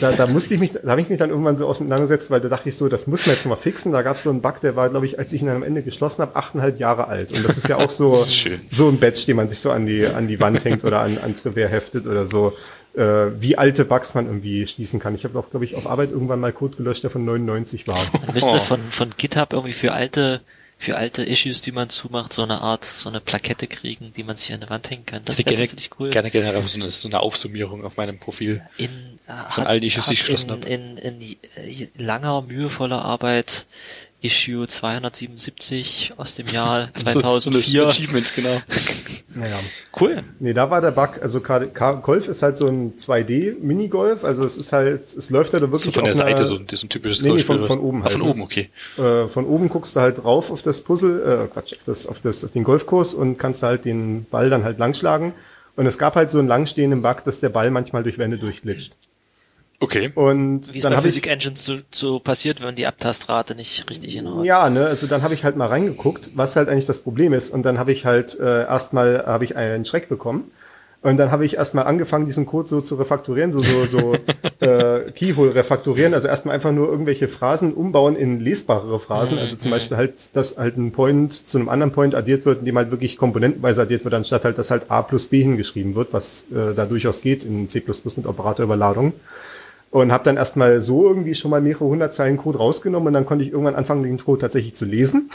da, 0.00 0.12
da 0.12 0.26
musste 0.28 0.54
ich 0.54 0.60
mich, 0.60 0.72
da 0.72 0.88
habe 0.90 1.00
ich 1.00 1.08
mich 1.08 1.18
dann 1.18 1.30
irgendwann 1.30 1.56
so 1.56 1.66
auseinandergesetzt, 1.66 2.30
weil 2.30 2.40
da 2.40 2.48
dachte 2.48 2.68
ich 2.68 2.76
so, 2.76 2.88
das 2.88 3.08
muss 3.08 3.26
man 3.26 3.34
jetzt 3.34 3.44
noch 3.44 3.50
mal 3.50 3.56
fixen. 3.56 3.90
Da 3.90 4.02
gab's 4.02 4.22
so 4.22 4.30
einen 4.30 4.40
Bug, 4.40 4.60
der 4.60 4.76
war, 4.76 4.88
glaube 4.90 5.06
ich, 5.06 5.18
als 5.18 5.32
ich 5.32 5.42
ihn 5.42 5.48
dann 5.48 5.56
am 5.56 5.62
Ende 5.64 5.82
geschlossen 5.82 6.22
habe, 6.22 6.36
achteinhalb 6.36 6.78
Jahre 6.78 7.08
alt. 7.08 7.36
Und 7.36 7.44
das 7.44 7.56
ist 7.56 7.68
ja 7.68 7.76
auch 7.78 7.90
so, 7.90 8.14
so 8.14 8.88
ein 8.88 9.00
Badge, 9.00 9.24
den 9.26 9.36
man 9.36 9.48
sich 9.48 9.58
so 9.58 9.72
an 9.72 9.86
die, 9.86 10.06
an 10.06 10.28
die 10.28 10.38
Wand 10.38 10.64
hängt 10.64 10.84
oder 10.84 11.00
an, 11.00 11.18
ans 11.18 11.44
Revers 11.44 11.70
heftet 11.70 12.06
oder 12.06 12.26
so, 12.26 12.52
äh, 12.94 13.40
wie 13.40 13.56
alte 13.56 13.84
Bugs 13.84 14.14
man 14.14 14.26
irgendwie 14.26 14.66
schließen 14.66 15.00
kann. 15.00 15.14
Ich 15.14 15.24
habe 15.24 15.38
auch, 15.38 15.50
glaube 15.50 15.64
ich, 15.64 15.76
auf 15.76 15.86
Arbeit 15.86 16.10
irgendwann 16.10 16.40
mal 16.40 16.52
Code 16.52 16.76
gelöscht, 16.76 17.02
der 17.04 17.10
von 17.10 17.24
99 17.24 17.86
war. 17.86 17.98
Man 18.26 18.34
müsste 18.34 18.56
Oh. 18.56 18.60
von, 18.60 18.80
von 18.90 19.10
GitHub 19.16 19.52
irgendwie 19.52 19.72
für 19.72 19.92
alte, 19.92 20.40
für 20.76 20.96
alte 20.96 21.22
Issues, 21.24 21.60
die 21.60 21.72
man 21.72 21.88
zumacht, 21.90 22.32
so 22.32 22.42
eine 22.42 22.60
Art, 22.62 22.84
so 22.84 23.08
eine 23.08 23.20
Plakette 23.20 23.66
kriegen, 23.66 24.12
die 24.16 24.24
man 24.24 24.36
sich 24.36 24.52
an 24.52 24.60
die 24.60 24.70
Wand 24.70 24.90
hängen 24.90 25.04
kann. 25.06 25.22
Das 25.24 25.38
Ich 25.38 25.46
wäre 25.46 25.56
tatsächlich 25.56 25.90
cool. 26.00 26.10
gerne 26.10 26.30
generell 26.30 26.60
so 26.62 26.80
eine, 26.80 26.90
so 26.90 27.06
eine 27.08 27.20
Aufsummierung 27.20 27.84
auf 27.84 27.96
meinem 27.96 28.18
Profil. 28.18 28.62
In, 28.78 28.88
Von 29.26 29.64
hat- 29.64 29.66
allen 29.66 29.82
Issues, 29.82 30.06
die 30.06 30.14
ich 30.14 30.20
geschlossen 30.20 30.62
in, 30.64 30.96
in, 30.96 31.20
in, 31.20 31.22
äh, 31.22 31.88
langer, 31.96 32.42
mühevoller 32.42 33.04
Arbeit 33.04 33.66
Issue 34.22 34.66
277 34.66 36.12
aus 36.16 36.34
dem 36.34 36.46
Jahr 36.48 36.88
So, 36.96 37.04
so 37.06 37.20
2004. 37.20 37.80
eine 37.82 37.88
Achievements, 37.90 38.34
genau. 38.34 38.60
Naja. 39.32 39.54
cool. 40.00 40.24
Nee, 40.40 40.52
da 40.54 40.70
war 40.70 40.80
der 40.80 40.90
Bug, 40.90 41.20
also 41.22 41.40
K- 41.40 41.66
K- 41.66 41.92
Golf 42.00 42.26
ist 42.26 42.42
halt 42.42 42.58
so 42.58 42.66
ein 42.66 42.96
2D-Minigolf, 42.98 44.24
also 44.24 44.44
es 44.44 44.56
ist 44.56 44.72
halt, 44.72 45.00
es 45.00 45.30
läuft 45.30 45.52
halt 45.52 45.62
wirklich 45.62 45.82
So 45.84 45.92
von 45.92 46.02
der 46.04 46.12
auf 46.14 46.20
einer- 46.20 46.30
Seite, 46.36 46.44
so, 46.44 46.56
ein- 46.56 46.66
das 46.66 46.80
ist 46.80 46.84
ein 46.84 46.88
typisches 46.88 47.22
Nee, 47.22 47.28
nee, 47.28 47.30
Golfspiel, 47.34 47.58
von- 47.58 47.66
von 47.66 47.78
oben 47.80 48.00
Ah, 48.00 48.04
halt, 48.06 48.12
von 48.14 48.22
ne? 48.22 48.28
oben, 48.28 48.42
okay. 48.42 48.68
äh, 48.98 49.28
von 49.28 49.46
oben 49.46 49.68
guckst 49.68 49.94
du 49.94 50.00
halt 50.00 50.18
drauf 50.22 50.50
auf 50.50 50.62
das 50.62 50.80
Puzzle, 50.80 51.44
äh, 51.44 51.52
Quatsch, 51.52 51.74
auf, 51.74 51.84
das, 51.86 52.06
auf, 52.06 52.20
das, 52.20 52.44
auf 52.44 52.50
den 52.50 52.64
Golfkurs 52.64 53.14
und 53.14 53.38
kannst 53.38 53.62
halt 53.62 53.84
den 53.84 54.24
Ball 54.28 54.50
dann 54.50 54.64
halt 54.64 54.78
langschlagen. 54.80 55.32
Und 55.76 55.86
es 55.86 55.96
gab 55.96 56.16
halt 56.16 56.30
so 56.32 56.40
einen 56.40 56.48
langstehenden 56.48 57.00
Bug, 57.00 57.22
dass 57.24 57.38
der 57.38 57.48
Ball 57.50 57.70
manchmal 57.70 58.02
durch 58.02 58.18
Wände 58.18 58.36
durchglitscht. 58.36 58.96
Okay. 59.82 60.12
Und 60.14 60.72
Wie 60.72 60.76
es 60.76 60.82
dann 60.82 60.94
bei 60.94 61.04
ich, 61.04 61.26
Engines 61.26 61.64
so, 61.64 61.78
so 61.90 62.18
passiert, 62.20 62.62
wenn 62.62 62.74
die 62.74 62.86
Abtastrate 62.86 63.54
nicht 63.54 63.88
richtig 63.88 64.14
hinhaut. 64.14 64.44
ja, 64.44 64.68
ne, 64.68 64.84
also 64.86 65.06
dann 65.06 65.22
habe 65.22 65.32
ich 65.32 65.42
halt 65.42 65.56
mal 65.56 65.68
reingeguckt, 65.68 66.30
was 66.34 66.54
halt 66.54 66.68
eigentlich 66.68 66.84
das 66.84 66.98
Problem 66.98 67.32
ist. 67.32 67.50
Und 67.50 67.62
dann 67.62 67.78
habe 67.78 67.90
ich 67.90 68.04
halt 68.04 68.38
äh, 68.38 68.64
erstmal 68.64 69.24
habe 69.26 69.44
ich 69.44 69.56
einen 69.56 69.86
Schreck 69.86 70.10
bekommen. 70.10 70.50
Und 71.02 71.16
dann 71.16 71.30
habe 71.30 71.46
ich 71.46 71.56
erstmal 71.56 71.86
angefangen, 71.86 72.26
diesen 72.26 72.44
Code 72.44 72.68
so 72.68 72.82
zu 72.82 72.96
refakturieren, 72.96 73.52
so, 73.52 73.58
so, 73.58 73.86
so 73.86 74.14
äh, 74.60 75.10
Keyhole 75.12 75.54
refakturieren, 75.54 76.12
also 76.12 76.28
erstmal 76.28 76.54
einfach 76.54 76.72
nur 76.72 76.90
irgendwelche 76.90 77.26
Phrasen 77.26 77.72
umbauen 77.72 78.16
in 78.16 78.38
lesbarere 78.38 79.00
Phrasen. 79.00 79.38
Also 79.38 79.56
zum 79.56 79.70
Beispiel 79.70 79.96
halt, 79.96 80.36
dass 80.36 80.58
halt 80.58 80.76
ein 80.76 80.92
Point 80.92 81.32
zu 81.32 81.56
einem 81.56 81.70
anderen 81.70 81.92
Point 81.92 82.14
addiert 82.14 82.44
wird, 82.44 82.58
indem 82.58 82.76
halt 82.76 82.90
wirklich 82.90 83.16
komponentenweise 83.16 83.80
addiert 83.80 84.04
wird, 84.04 84.12
anstatt 84.12 84.44
halt, 84.44 84.58
dass 84.58 84.70
halt 84.70 84.90
A 84.90 85.00
plus 85.00 85.24
B 85.24 85.42
hingeschrieben 85.42 85.94
wird, 85.94 86.12
was 86.12 86.44
äh, 86.50 86.74
da 86.74 86.84
durchaus 86.84 87.22
geht 87.22 87.44
in 87.44 87.70
C 87.70 87.82
mit 87.86 88.26
Operatorüberladung. 88.26 89.14
Und 89.90 90.12
habe 90.12 90.24
dann 90.24 90.36
erstmal 90.36 90.80
so 90.80 91.06
irgendwie 91.06 91.34
schon 91.34 91.50
mal 91.50 91.60
mehrere 91.60 91.86
hundert 91.86 92.14
Zeilen 92.14 92.36
Code 92.36 92.58
rausgenommen 92.58 93.08
und 93.08 93.12
dann 93.14 93.26
konnte 93.26 93.44
ich 93.44 93.50
irgendwann 93.50 93.74
anfangen, 93.74 94.04
den 94.04 94.18
Code 94.18 94.40
tatsächlich 94.40 94.74
zu 94.74 94.84
lesen 94.84 95.30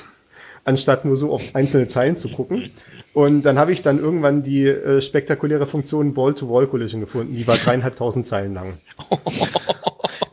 anstatt 0.66 1.06
nur 1.06 1.16
so 1.16 1.32
auf 1.32 1.56
einzelne 1.56 1.88
Zeilen 1.88 2.18
zu 2.18 2.30
gucken. 2.30 2.72
Und 3.16 3.44
dann 3.44 3.58
habe 3.58 3.72
ich 3.72 3.82
dann 3.82 3.98
irgendwann 3.98 4.44
die 4.44 4.68
äh, 4.68 5.00
spektakuläre 5.00 5.66
Funktion 5.66 6.14
Ball-to-Wall-Collision 6.14 7.00
gefunden. 7.00 7.34
Die 7.34 7.48
war 7.48 7.56
dreieinhalbtausend 7.56 8.28
Zeilen 8.28 8.54
lang. 8.54 8.78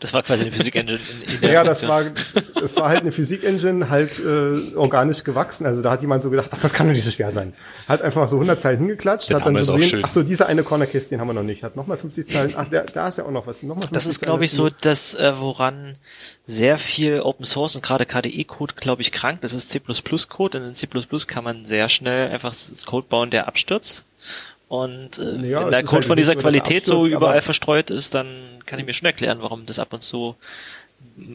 Das 0.02 0.12
war 0.12 0.24
quasi 0.24 0.42
eine 0.42 0.50
Physik-Engine 0.50 0.98
Ja, 1.42 1.62
das 1.62 1.86
war, 1.86 2.02
das 2.60 2.74
war 2.74 2.88
halt 2.88 3.02
eine 3.02 3.12
Physik-Engine, 3.12 3.88
halt 3.88 4.18
äh, 4.18 4.74
organisch 4.74 5.22
gewachsen. 5.22 5.64
Also 5.64 5.80
da 5.80 5.92
hat 5.92 6.00
jemand 6.00 6.24
so 6.24 6.30
gedacht, 6.30 6.48
ach, 6.50 6.60
das 6.60 6.72
kann 6.72 6.88
doch 6.88 6.92
nicht 6.92 7.04
so 7.04 7.12
schwer 7.12 7.30
sein. 7.30 7.52
Hat 7.86 8.02
einfach 8.02 8.26
so 8.26 8.34
100 8.34 8.58
Zeilen 8.58 8.78
hingeklatscht, 8.78 9.30
Der 9.30 9.36
hat 9.36 9.46
dann 9.46 9.62
so 9.62 9.74
gesehen, 9.74 10.02
ach 10.04 10.10
so, 10.10 10.24
diese 10.24 10.46
eine 10.46 10.64
Corner-Case, 10.64 11.08
den 11.08 11.20
haben 11.20 11.28
wir 11.28 11.34
noch 11.34 11.44
nicht. 11.44 11.62
Hat 11.62 11.76
nochmal 11.76 11.96
50 11.96 12.26
Zeilen, 12.26 12.54
ach, 12.56 12.68
der, 12.68 12.82
da 12.84 13.06
ist 13.06 13.18
ja 13.18 13.24
auch 13.24 13.30
noch 13.30 13.46
was. 13.46 13.62
Nochmal 13.62 13.82
50 13.82 13.92
Das 13.92 14.06
ist, 14.06 14.20
glaube 14.20 14.44
ich, 14.44 14.50
so 14.50 14.68
das, 14.80 15.14
äh, 15.14 15.34
woran 15.38 15.96
sehr 16.44 16.78
viel 16.78 17.20
Open 17.20 17.44
Source 17.46 17.76
und 17.76 17.82
gerade 17.82 18.04
KDE-Code, 18.04 18.74
glaube 18.74 19.02
ich, 19.02 19.12
krank. 19.12 19.40
Das 19.42 19.52
ist 19.52 19.70
C++-Code 19.70 20.58
und 20.58 20.64
in 20.64 20.74
C++ 20.74 20.88
kann 21.28 21.44
man 21.44 21.64
sehr 21.64 21.88
schnell 21.88 22.30
einfach 22.30 22.52
s- 22.72 22.84
Code 22.86 23.06
bauen, 23.08 23.30
der 23.30 23.46
abstürzt. 23.48 24.04
Und 24.68 25.18
äh, 25.18 25.46
Ja, 25.48 25.64
wenn 25.64 25.70
der 25.70 25.80
ist 25.80 25.86
Code 25.86 25.96
halt 26.00 26.04
von 26.06 26.16
dieser 26.16 26.32
so, 26.32 26.38
er 26.38 26.42
Qualität 26.42 26.86
so 26.86 27.00
abstürzt, 27.00 27.16
überall 27.16 27.40
verstreut 27.42 27.90
ist, 27.90 28.14
dann 28.14 28.26
kann 28.66 28.78
ich 28.78 28.86
mir 28.86 28.92
schon 28.94 29.06
erklären, 29.06 29.38
warum 29.42 29.66
das 29.66 29.78
ab 29.78 29.92
und 29.92 30.02
zu 30.02 30.34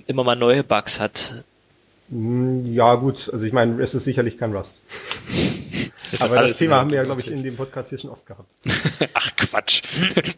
immer 0.08 0.24
mal 0.24 0.36
neue 0.36 0.64
Bugs 0.64 1.00
hat. 1.00 1.46
Hm, 2.10 2.74
Ja, 2.74 2.96
gut, 2.96 3.30
also 3.32 3.46
ich 3.46 3.54
meine, 3.54 3.82
es 3.84 3.94
ist 3.94 4.06
sicherlich 4.06 4.38
kein 4.38 4.56
Rust. 4.56 4.80
Ist 6.10 6.22
Aber 6.24 6.42
das 6.42 6.58
Thema 6.58 6.78
haben 6.78 6.90
wir 6.90 6.96
ja, 6.96 7.04
glaube 7.04 7.20
ich, 7.20 7.30
in 7.30 7.44
dem 7.44 7.58
Podcast 7.58 7.90
hier 7.90 7.98
schon 8.00 8.10
oft 8.12 8.26
gehabt. 8.26 8.50
Ach 9.14 9.30
Quatsch. 9.36 9.84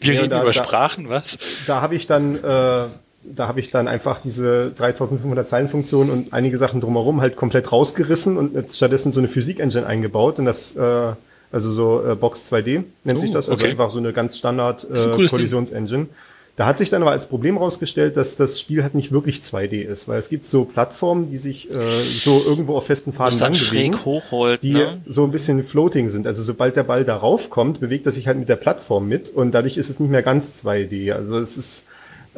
Wir 0.02 0.14
Ja, 0.16 0.22
reden 0.22 0.32
da- 0.32 0.42
über 0.42 0.52
Sprachen, 0.52 1.10
was? 1.10 1.38
da 1.68 1.82
habe 1.82 1.94
ich 1.94 2.08
dann, 2.08 2.44
äh, 2.44 2.88
da 3.24 3.48
habe 3.48 3.60
ich 3.60 3.70
dann 3.70 3.88
einfach 3.88 4.20
diese 4.20 4.72
3500 4.72 5.48
Zeilen 5.48 5.68
Funktion 5.68 6.10
und 6.10 6.34
einige 6.34 6.58
Sachen 6.58 6.82
drumherum 6.82 7.22
halt 7.22 7.36
komplett 7.36 7.72
rausgerissen 7.72 8.38
und 8.38 8.72
stattdessen 8.72 9.12
so 9.12 9.20
eine 9.20 9.28
Physik-Engine 9.28 9.86
eingebaut 9.86 10.40
und 10.40 10.46
das, 10.46 10.76
äh, 10.76 11.14
also 11.52 11.72
so 11.72 12.04
äh, 12.06 12.16
Box 12.16 12.52
2D 12.52 12.84
nennt 13.04 13.20
sich 13.20 13.32
Oh, 13.32 13.34
das, 13.34 13.50
also 13.50 13.62
okay. 13.62 13.72
einfach 13.72 13.92
so 13.92 14.00
eine 14.00 14.14
ganz 14.14 14.38
Standard 14.38 14.88
äh. 14.90 15.28
Kollisionsengine. 15.28 16.08
Da 16.56 16.66
hat 16.66 16.78
sich 16.78 16.90
dann 16.90 17.02
aber 17.02 17.12
als 17.12 17.28
Problem 17.28 17.58
rausgestellt, 17.58 18.18
dass 18.18 18.36
das 18.36 18.60
Spiel 18.60 18.84
halt 18.84 18.94
nicht 18.94 19.14
wirklich 19.14 19.40
2D 19.40 19.82
ist, 19.82 20.10
weil 20.10 20.20
es 20.20 20.28
gibt 20.28 20.46
so 20.46 20.66
Plattformen, 20.66 21.30
die 21.32 21.38
sich 21.38 21.72
äh, 21.72 21.76
so 22.04 22.44
irgendwo 22.46 22.76
auf 22.76 22.86
festen 22.86 23.14
Faden 23.14 23.40
lang 23.40 23.54
bewegen 23.54 24.04
hochholt, 24.04 24.62
die 24.62 24.74
ne? 24.74 25.00
so 25.06 25.24
ein 25.24 25.32
bisschen 25.32 25.64
floating 25.64 26.10
sind. 26.10 26.28
Also 26.28 26.44
sobald 26.44 26.76
der 26.76 26.84
Ball 26.84 27.06
darauf 27.06 27.50
kommt, 27.50 27.80
bewegt 27.80 28.08
er 28.08 28.12
sich 28.12 28.28
halt 28.28 28.38
mit 28.38 28.50
der 28.50 28.58
Plattform 28.58 29.08
mit 29.08 29.30
und 29.30 29.52
dadurch 29.52 29.78
ist 29.78 29.90
es 29.90 30.02
nicht 30.02 30.10
mehr 30.10 30.22
ganz 30.22 30.62
2D. 30.62 31.14
Also 31.14 31.40
es 31.40 31.58
ist 31.58 31.86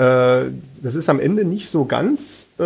das 0.02 0.96
ist 0.96 1.10
am 1.10 1.20
Ende 1.20 1.46
nicht 1.46 1.70
so 1.70 1.86
ganz, 1.86 2.50
äh, 2.58 2.64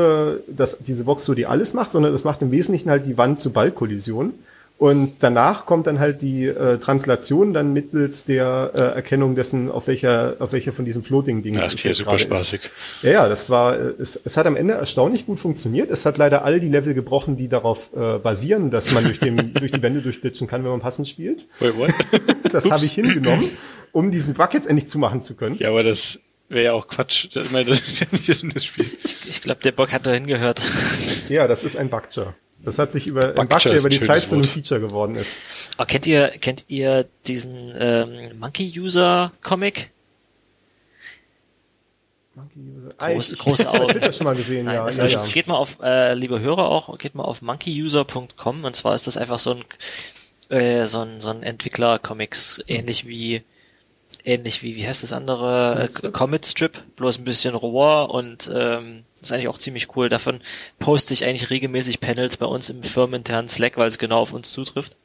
dass 0.48 0.80
diese 0.80 1.04
Box 1.04 1.26
so 1.26 1.34
die 1.34 1.46
alles 1.46 1.74
macht, 1.74 1.92
sondern 1.92 2.12
das 2.12 2.24
macht 2.24 2.42
im 2.42 2.52
Wesentlichen 2.52 2.90
halt 2.90 3.06
die 3.06 3.18
Wand 3.18 3.40
zu 3.40 3.52
Ballkollision. 3.52 4.34
Und 4.78 5.16
danach 5.20 5.66
kommt 5.66 5.88
dann 5.88 6.00
halt 6.00 6.22
die 6.22 6.46
äh, 6.46 6.78
Translation 6.80 7.54
dann 7.54 7.72
mittels 7.72 8.26
der 8.26 8.72
äh, 8.74 8.80
Erkennung 8.96 9.34
dessen, 9.36 9.72
auf 9.72 9.88
welcher, 9.88 10.36
auf 10.40 10.52
welcher 10.52 10.74
von 10.74 10.84
diesen 10.84 11.02
Floating-Dings 11.02 11.58
Das 11.58 11.76
klingt 11.78 11.86
jetzt 11.86 11.98
super 12.00 12.20
spaßig. 12.20 12.60
Ist. 12.62 13.04
Ja, 13.04 13.12
ja, 13.12 13.30
das 13.30 13.50
war, 13.50 13.80
äh, 13.80 13.94
es, 14.00 14.20
es 14.22 14.36
hat 14.36 14.46
am 14.46 14.58
Ende 14.58 14.74
erstaunlich 14.74 15.26
gut 15.26 15.40
funktioniert. 15.40 15.90
Es 15.90 16.06
hat 16.06 16.18
leider 16.18 16.44
all 16.44 16.60
die 16.60 16.68
Level 16.68 16.94
gebrochen, 16.94 17.38
die 17.38 17.48
darauf 17.48 17.92
äh, 17.96 18.18
basieren, 18.20 18.70
dass 18.70 18.92
man 18.92 19.06
durch, 19.06 19.22
den, 19.22 19.54
durch 19.54 19.72
die 19.72 19.82
Wände 19.82 20.02
durchglitschen 20.02 20.48
kann, 20.48 20.66
wenn 20.66 20.72
man 20.72 20.82
passend 20.82 21.08
spielt. 21.08 21.48
Wait, 21.60 21.78
what? 21.78 21.92
Das 22.52 22.70
habe 22.70 22.84
ich 22.84 22.92
hingenommen, 22.92 23.50
um 23.92 24.12
diesen 24.12 24.34
Bug 24.34 24.54
jetzt 24.54 24.68
endlich 24.68 24.88
zumachen 24.88 25.22
zu 25.22 25.36
können. 25.36 25.56
ja, 25.56 25.70
aber 25.70 25.84
das 25.84 26.20
wäre 26.50 26.66
ja 26.66 26.74
auch 26.74 26.88
Quatsch. 26.88 27.28
Ich 27.36 27.52
meine, 27.52 27.70
das 27.70 27.80
ist 27.82 28.00
ja 28.00 28.08
nicht 28.12 28.26
Sinn 28.26 28.50
des 28.50 28.66
Spiels. 28.66 28.90
Ich 29.28 29.42
glaube, 29.42 29.62
der 29.62 29.72
Bock 29.72 29.92
hat 29.92 30.06
da 30.08 30.12
hingehört. 30.12 30.62
Ja, 31.28 31.48
das 31.48 31.64
ist 31.64 31.76
ein 31.76 31.90
Bugger. 31.90 32.36
Das 32.64 32.78
hat 32.78 32.92
sich 32.92 33.08
über, 33.08 33.30
Bugger 33.30 33.74
über 33.74 33.90
die 33.90 34.00
Zeit 34.00 34.28
zu 34.28 34.36
einem. 34.36 34.44
Feature 34.44 34.80
geworden 34.80 35.16
ist. 35.16 35.40
Aber 35.76 35.88
kennt 35.88 36.06
ihr, 36.06 36.28
kennt 36.30 36.66
ihr 36.68 37.08
diesen 37.26 37.74
ähm, 37.76 38.38
Monkey-User-Comic? 38.40 39.90
Groß, 42.98 43.38
große 43.38 43.64
Ich 43.64 43.70
Augen. 43.70 43.94
hab 43.94 44.02
das 44.02 44.18
schon 44.18 44.26
mal 44.26 44.36
gesehen, 44.36 44.66
Nein, 44.66 44.76
ja. 44.76 44.86
das, 44.86 44.98
ja, 44.98 45.04
also 45.04 45.16
ja. 45.16 45.22
es 45.22 45.34
geht 45.34 45.48
mal 45.48 45.56
auf, 45.56 45.78
äh, 45.82 46.14
liebe 46.14 46.40
Hörer 46.40 46.70
auch, 46.70 46.98
geht 46.98 47.16
mal 47.16 47.24
auf 47.24 47.42
monkeyuser.com 47.42 48.64
und 48.64 48.76
zwar 48.76 48.94
ist 48.94 49.08
das 49.08 49.18
einfach 49.18 49.40
so 49.40 49.52
ein, 49.52 49.64
äh, 50.50 50.86
so 50.86 51.02
ein, 51.02 51.22
so 51.22 51.30
ein 51.30 51.44
Entwickler-Comics, 51.44 52.62
ähnlich 52.68 53.08
wie, 53.08 53.42
ähnlich 54.26 54.64
wie, 54.64 54.76
wie 54.76 54.88
heißt 54.88 55.04
das 55.04 55.14
andere, 55.14 55.90
äh, 56.04 56.12
Comic 56.12 56.46
Strip, 56.46 56.84
bloß 56.96 57.20
ein 57.20 57.24
bisschen 57.24 57.56
roher 57.56 58.10
und, 58.10 58.52
ähm, 58.54 59.04
ist 59.22 59.32
eigentlich 59.32 59.48
auch 59.48 59.58
ziemlich 59.58 59.96
cool. 59.96 60.10
Davon 60.10 60.42
poste 60.80 61.14
ich 61.14 61.26
eigentlich 61.26 61.50
regelmäßig 61.50 62.00
Panels 62.00 62.38
bei 62.38 62.46
uns 62.46 62.70
im 62.70 62.84
firmeninternen 62.84 63.48
Slack, 63.48 63.78
weil 63.78 63.88
es 63.88 63.98
genau 63.98 64.20
auf 64.20 64.34
uns 64.34 64.52
zutrifft. 64.52 64.98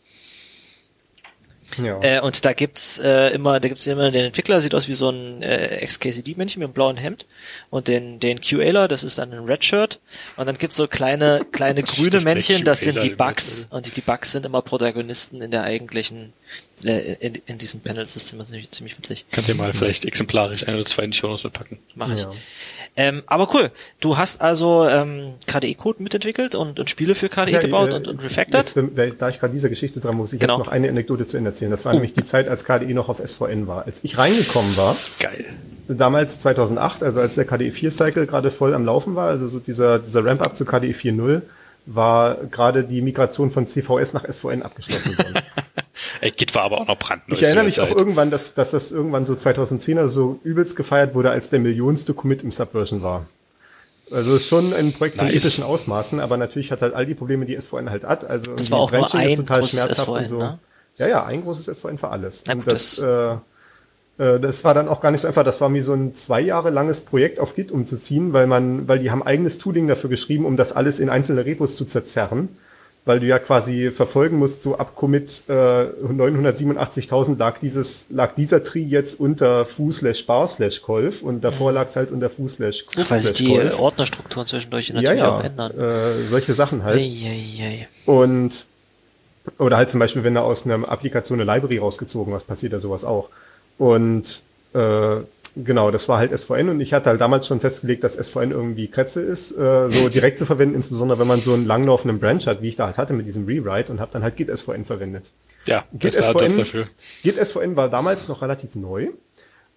Ja. 1.78 2.00
Äh, 2.02 2.20
und 2.20 2.44
da 2.44 2.52
gibt's 2.52 2.98
äh, 2.98 3.28
immer, 3.28 3.60
da 3.60 3.68
gibt's 3.68 3.86
immer 3.86 4.10
den 4.10 4.24
Entwickler, 4.24 4.60
sieht 4.60 4.74
aus 4.74 4.88
wie 4.88 4.94
so 4.94 5.10
ein 5.10 5.42
äh, 5.42 5.84
XKCD-Männchen 5.84 6.60
mit 6.60 6.66
einem 6.66 6.72
blauen 6.72 6.96
Hemd 6.96 7.26
und 7.70 7.88
den 7.88 8.20
den 8.20 8.40
QAler, 8.40 8.88
das 8.88 9.04
ist 9.04 9.18
dann 9.18 9.32
ein 9.32 9.44
Redshirt 9.44 10.00
und 10.36 10.46
dann 10.46 10.58
gibt's 10.58 10.76
so 10.76 10.86
kleine 10.88 11.46
kleine 11.52 11.82
grüne 11.84 12.10
der 12.10 12.22
Männchen, 12.22 12.64
das 12.64 12.80
sind 12.80 13.02
die 13.02 13.10
Bugs 13.10 13.68
und 13.70 13.86
die, 13.86 13.92
die 13.92 14.00
Bugs 14.00 14.32
sind 14.32 14.46
immer 14.46 14.62
Protagonisten 14.62 15.40
in 15.40 15.50
der 15.50 15.62
eigentlichen 15.62 16.32
äh, 16.84 17.14
in, 17.20 17.34
in 17.46 17.58
diesen 17.58 17.80
Panels. 17.80 18.14
Das 18.14 18.24
ist 18.24 18.32
immer 18.32 18.46
ziemlich, 18.46 18.70
ziemlich 18.70 18.96
witzig. 18.96 19.26
Kannst 19.30 19.50
du 19.50 19.54
mal 19.54 19.72
vielleicht 19.72 20.04
exemplarisch 20.04 20.66
ein 20.66 20.74
oder 20.74 20.84
zwei 20.84 21.04
in 21.04 21.10
die 21.10 21.16
Shownotes 21.18 21.44
mitpacken. 21.44 21.78
Mache 21.94 22.14
ich. 22.14 22.22
Ja. 22.22 22.32
Ähm, 23.00 23.22
aber 23.26 23.48
cool. 23.54 23.70
Du 24.00 24.18
hast 24.18 24.42
also 24.42 24.86
ähm, 24.86 25.32
KDE-Code 25.46 26.02
mitentwickelt 26.02 26.54
und, 26.54 26.78
und 26.78 26.90
Spiele 26.90 27.14
für 27.14 27.30
KDE 27.30 27.52
Ja, 27.52 27.60
gebaut 27.60 27.90
äh, 27.90 27.94
und, 27.94 28.06
und 28.08 28.22
refactored. 28.22 28.74
Jetzt, 28.76 29.16
da 29.22 29.28
ich 29.30 29.40
gerade 29.40 29.52
dieser 29.54 29.70
Geschichte 29.70 30.00
dran 30.00 30.16
muss, 30.16 30.34
ich 30.34 30.40
Genau. 30.40 30.58
jetzt 30.58 30.66
noch 30.66 30.72
eine 30.72 30.88
Anekdote 30.90 31.26
zu 31.26 31.38
Ende 31.38 31.48
erzählen. 31.50 31.70
Das 31.70 31.84
war 31.86 31.92
Oh. 31.92 31.94
nämlich 31.94 32.12
die 32.12 32.24
Zeit, 32.24 32.46
als 32.48 32.64
KDE 32.64 32.92
noch 32.92 33.08
auf 33.08 33.18
SVN 33.26 33.66
war. 33.66 33.86
Als 33.86 34.04
ich 34.04 34.18
reingekommen 34.18 34.76
war, 34.76 34.94
Geil. 35.20 35.46
damals 35.88 36.38
2008, 36.40 37.02
also 37.02 37.20
als 37.20 37.36
der 37.36 37.46
KDE 37.46 37.72
4 37.72 37.90
Cycle 37.90 38.26
gerade 38.26 38.50
voll 38.50 38.74
am 38.74 38.84
Laufen 38.84 39.14
war, 39.16 39.28
also 39.30 39.48
so 39.48 39.60
dieser, 39.60 39.98
dieser 39.98 40.22
Ramp-up 40.24 40.54
zu 40.54 40.66
KDE 40.66 40.92
4.0, 40.92 41.40
war 41.86 42.36
gerade 42.50 42.84
die 42.84 43.00
Migration 43.00 43.50
von 43.50 43.66
CVS 43.66 44.12
nach 44.12 44.24
SVN 44.30 44.62
abgeschlossen 44.62 45.16
worden. 45.16 45.34
Ey, 46.20 46.30
Git 46.30 46.54
war 46.54 46.62
aber 46.62 46.80
auch 46.80 46.86
noch 46.86 46.98
brandneu. 46.98 47.34
Ich 47.34 47.42
erinnere 47.42 47.64
mich 47.64 47.76
der 47.76 47.84
auch 47.84 47.88
Zeit. 47.88 47.98
irgendwann, 47.98 48.30
dass, 48.30 48.54
dass 48.54 48.70
das 48.72 48.92
irgendwann 48.92 49.24
so 49.24 49.34
2010 49.34 49.98
oder 49.98 50.08
so 50.08 50.38
übelst 50.44 50.76
gefeiert 50.76 51.14
wurde, 51.14 51.30
als 51.30 51.50
der 51.50 51.60
millionste 51.60 52.12
Commit 52.14 52.42
im 52.42 52.50
Subversion 52.50 53.02
war. 53.02 53.26
Also 54.12 54.34
ist 54.34 54.48
schon 54.48 54.74
ein 54.74 54.92
Projekt 54.92 55.16
von 55.18 55.26
Nice. 55.26 55.36
epischen 55.36 55.64
Ausmaßen, 55.64 56.18
aber 56.20 56.36
natürlich 56.36 56.72
hat 56.72 56.82
halt 56.82 56.94
all 56.94 57.06
die 57.06 57.14
Probleme, 57.14 57.46
die 57.46 57.58
SVN 57.58 57.90
halt 57.90 58.04
hat. 58.04 58.24
Also 58.24 58.52
Das 58.52 58.68
irgendwie 58.68 58.72
war 58.72 58.78
auch 58.80 58.90
nur 58.92 59.00
Branching 59.02 59.20
ist 59.20 59.30
ein 59.30 59.36
total 59.46 59.60
großes 59.60 59.80
schmerzhaft 59.80 60.08
SVN, 60.08 60.18
und 60.18 60.26
so. 60.28 60.38
ne? 60.38 60.58
Ja, 60.98 61.06
ja, 61.08 61.24
ein 61.24 61.42
großes 61.42 61.66
SVN 61.78 61.96
für 61.96 62.08
alles. 62.08 62.42
Na 62.46 62.54
und 62.54 62.64
gut, 62.64 62.72
das, 62.72 62.98
äh, 62.98 63.06
äh, 64.18 64.40
das 64.40 64.64
war 64.64 64.74
dann 64.74 64.88
auch 64.88 65.00
gar 65.00 65.12
nicht 65.12 65.20
so 65.20 65.28
einfach. 65.28 65.44
Das 65.44 65.60
war 65.60 65.68
mir 65.68 65.82
so 65.84 65.94
ein 65.94 66.14
zwei 66.16 66.40
Jahre 66.40 66.70
langes 66.70 67.00
Projekt 67.00 67.38
auf 67.38 67.54
Git 67.54 67.70
umzuziehen, 67.70 68.32
weil 68.32 68.46
man, 68.48 68.88
weil 68.88 68.98
die 68.98 69.10
haben 69.12 69.22
eigenes 69.22 69.58
Tooling 69.58 69.86
dafür 69.86 70.10
geschrieben, 70.10 70.44
um 70.44 70.56
das 70.56 70.72
alles 70.72 70.98
in 70.98 71.08
einzelne 71.08 71.46
Repos 71.46 71.76
zu 71.76 71.84
zerzerren. 71.84 72.48
Weil 73.06 73.18
du 73.18 73.26
ja 73.26 73.38
quasi 73.38 73.90
verfolgen 73.90 74.36
musst, 74.38 74.62
so 74.62 74.76
ab 74.76 74.94
Commit 74.94 75.44
äh, 75.48 75.52
987.000 75.52 77.38
lag 77.38 77.58
dieses, 77.58 78.06
lag 78.10 78.34
dieser 78.34 78.62
Tree 78.62 78.82
jetzt 78.82 79.18
unter 79.18 79.64
foo 79.64 79.90
slash 79.90 80.26
bar 80.26 80.46
slash 80.46 80.82
kolf 80.82 81.22
und 81.22 81.42
davor 81.42 81.72
lag 81.72 81.86
es 81.86 81.96
halt 81.96 82.10
unter 82.10 82.28
foo 82.28 82.46
slash 82.46 82.86
quote 82.86 83.10
Weil 83.10 83.20
sich 83.22 83.32
die 83.32 83.54
kolf. 83.54 83.78
Ordnerstrukturen 83.80 84.46
zwischendurch 84.46 84.88
Ja, 84.88 84.94
natürlich 84.96 85.22
auch 85.22 85.38
ja, 85.40 85.46
ändern. 85.46 85.78
äh, 85.78 86.22
solche 86.24 86.52
Sachen 86.54 86.84
halt. 86.84 87.00
Eieiei. 87.00 87.88
Und 88.06 88.66
oder 89.58 89.78
halt 89.78 89.90
zum 89.90 89.98
Beispiel, 90.00 90.22
wenn 90.22 90.34
da 90.34 90.42
aus 90.42 90.66
einer 90.66 90.86
Applikation 90.88 91.40
eine 91.40 91.50
Library 91.50 91.78
rausgezogen 91.78 92.32
was 92.34 92.44
passiert 92.44 92.72
ja 92.74 92.80
sowas 92.80 93.04
auch. 93.04 93.30
Und 93.78 94.42
äh, 94.74 95.16
genau, 95.56 95.90
das 95.90 96.08
war 96.08 96.18
halt 96.18 96.38
SVN 96.38 96.68
und 96.68 96.80
ich 96.80 96.92
hatte 96.92 97.10
halt 97.10 97.20
damals 97.20 97.46
schon 97.46 97.60
festgelegt, 97.60 98.04
dass 98.04 98.14
SVN 98.14 98.50
irgendwie 98.50 98.88
Kretze 98.88 99.20
ist, 99.20 99.52
äh, 99.52 99.88
so 99.88 100.08
direkt 100.14 100.38
zu 100.38 100.46
verwenden, 100.46 100.74
insbesondere 100.74 101.18
wenn 101.18 101.26
man 101.26 101.40
so 101.40 101.54
einen 101.54 101.64
langlaufenden 101.64 102.18
Branch 102.18 102.46
hat, 102.46 102.62
wie 102.62 102.68
ich 102.68 102.76
da 102.76 102.86
halt 102.86 102.98
hatte 102.98 103.12
mit 103.12 103.26
diesem 103.26 103.46
Rewrite 103.46 103.92
und 103.92 104.00
habe 104.00 104.12
dann 104.12 104.22
halt 104.22 104.36
Git 104.36 104.56
SVN 104.56 104.84
verwendet. 104.84 105.32
Ja, 105.66 105.84
Git 105.92 106.12
SVN, 106.12 106.56
dafür. 106.56 106.86
Git 107.22 107.44
SVN 107.44 107.76
war 107.76 107.88
damals 107.88 108.28
noch 108.28 108.42
relativ 108.42 108.74
neu 108.74 109.08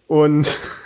und 0.08 0.58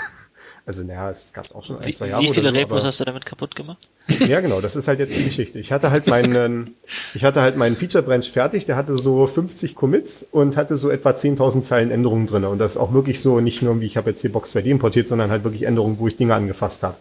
also 0.67 0.83
naja, 0.83 1.09
es 1.09 1.31
gab 1.31 1.55
auch 1.55 1.63
schon 1.63 1.79
ein, 1.79 1.87
Wie, 1.87 1.93
zwei 1.93 2.09
Jahre 2.09 2.21
wie 2.21 2.27
viele 2.27 2.51
so, 2.51 2.57
Repos 2.57 2.83
hast 2.83 2.99
du 2.99 3.05
damit 3.05 3.25
kaputt 3.25 3.55
gemacht? 3.55 3.89
ja, 4.27 4.41
genau, 4.41 4.59
das 4.59 4.75
ist 4.75 4.89
halt 4.89 4.99
jetzt 4.99 5.17
die 5.17 5.23
Geschichte. 5.23 5.59
Ich 5.59 5.71
hatte 5.71 5.91
halt 5.91 6.07
meinen, 6.07 6.75
ich 7.13 7.23
hatte 7.23 7.41
halt 7.41 7.55
meinen 7.55 7.77
Feature 7.77 8.03
Branch 8.03 8.25
fertig, 8.25 8.65
der 8.65 8.75
hatte 8.75 8.97
so 8.97 9.25
50 9.25 9.75
Commits 9.75 10.27
und 10.29 10.57
hatte 10.57 10.75
so 10.75 10.89
etwa 10.89 11.11
10.000 11.11 11.61
Zeilen 11.61 11.89
Änderungen 11.89 12.27
drin 12.27 12.43
und 12.43 12.59
das 12.59 12.75
auch 12.75 12.91
wirklich 12.93 13.21
so 13.21 13.39
nicht 13.39 13.61
nur 13.61 13.79
wie 13.79 13.85
ich 13.85 13.95
habe 13.95 14.09
jetzt 14.09 14.19
hier 14.19 14.31
Box 14.31 14.53
2D 14.53 14.65
importiert, 14.65 15.07
sondern 15.07 15.31
halt 15.31 15.45
wirklich 15.45 15.63
Änderungen, 15.63 15.99
wo 15.99 16.07
ich 16.09 16.17
Dinge 16.17 16.35
angefasst 16.35 16.83
habe. 16.83 16.97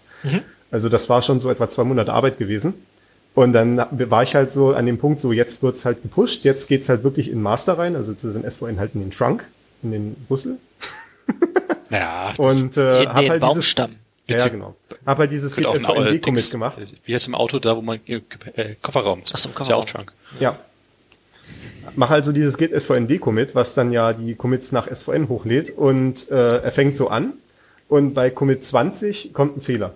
Also 0.70 0.88
das 0.88 1.08
war 1.08 1.22
schon 1.22 1.40
so 1.40 1.50
etwa 1.50 1.68
zwei 1.68 1.84
Monate 1.84 2.12
Arbeit 2.12 2.38
gewesen. 2.38 2.74
Und 3.34 3.52
dann 3.52 3.84
war 3.90 4.22
ich 4.22 4.34
halt 4.34 4.50
so 4.50 4.72
an 4.72 4.86
dem 4.86 4.98
Punkt, 4.98 5.20
so 5.20 5.32
jetzt 5.32 5.62
wird's 5.62 5.84
halt 5.84 6.02
gepusht, 6.02 6.44
jetzt 6.44 6.68
geht's 6.68 6.88
halt 6.88 7.04
wirklich 7.04 7.30
in 7.30 7.42
Master 7.42 7.78
rein, 7.78 7.94
also 7.94 8.14
zu 8.14 8.32
den 8.32 8.48
SVN 8.48 8.78
halt 8.78 8.94
in 8.94 9.00
den 9.00 9.10
Trunk, 9.10 9.44
in 9.82 9.90
den 9.90 10.16
Rüssel. 10.30 10.56
Ja, 11.90 12.32
Und 12.36 12.76
äh, 12.76 13.06
hab 13.06 13.16
den 13.20 13.30
halt 13.30 13.40
Baumstamm. 13.40 13.92
Dieses, 14.28 14.44
ja, 14.44 14.50
genau. 14.50 14.74
Hab 15.04 15.18
halt 15.18 15.30
dieses 15.30 15.54
Git 15.54 15.64
könnte 15.64 15.88
auch 15.88 15.94
ein 15.94 16.02
SVN 16.02 16.06
äh, 16.06 16.10
Decommit 16.12 16.40
Dings- 16.40 16.50
gemacht. 16.50 16.86
Wie 17.04 17.14
heißt 17.14 17.28
im 17.28 17.34
Auto 17.36 17.58
da, 17.60 17.76
wo 17.76 17.82
man 17.82 18.00
äh, 18.06 18.20
äh, 18.56 18.74
Kofferraum? 18.82 19.22
Ach 19.32 19.36
so, 19.36 19.48
im 19.50 19.62
Ist 19.62 19.68
ja 19.68 19.76
auch 19.76 19.80
Kofferraum. 19.82 20.06
Trunk. 20.06 20.12
Ja. 20.40 20.58
Mach 21.94 22.10
also 22.10 22.32
dieses 22.32 22.58
Git 22.58 22.78
SVN 22.78 23.20
Commit, 23.20 23.54
was 23.54 23.74
dann 23.74 23.92
ja 23.92 24.12
die 24.12 24.34
Commits 24.34 24.72
nach 24.72 24.88
SVN 24.92 25.28
hochlädt 25.28 25.70
und 25.70 26.28
äh, 26.30 26.58
er 26.58 26.72
fängt 26.72 26.96
so 26.96 27.08
an 27.08 27.34
und 27.88 28.14
bei 28.14 28.30
Commit 28.30 28.64
20 28.64 29.32
kommt 29.32 29.56
ein 29.58 29.60
Fehler. 29.60 29.94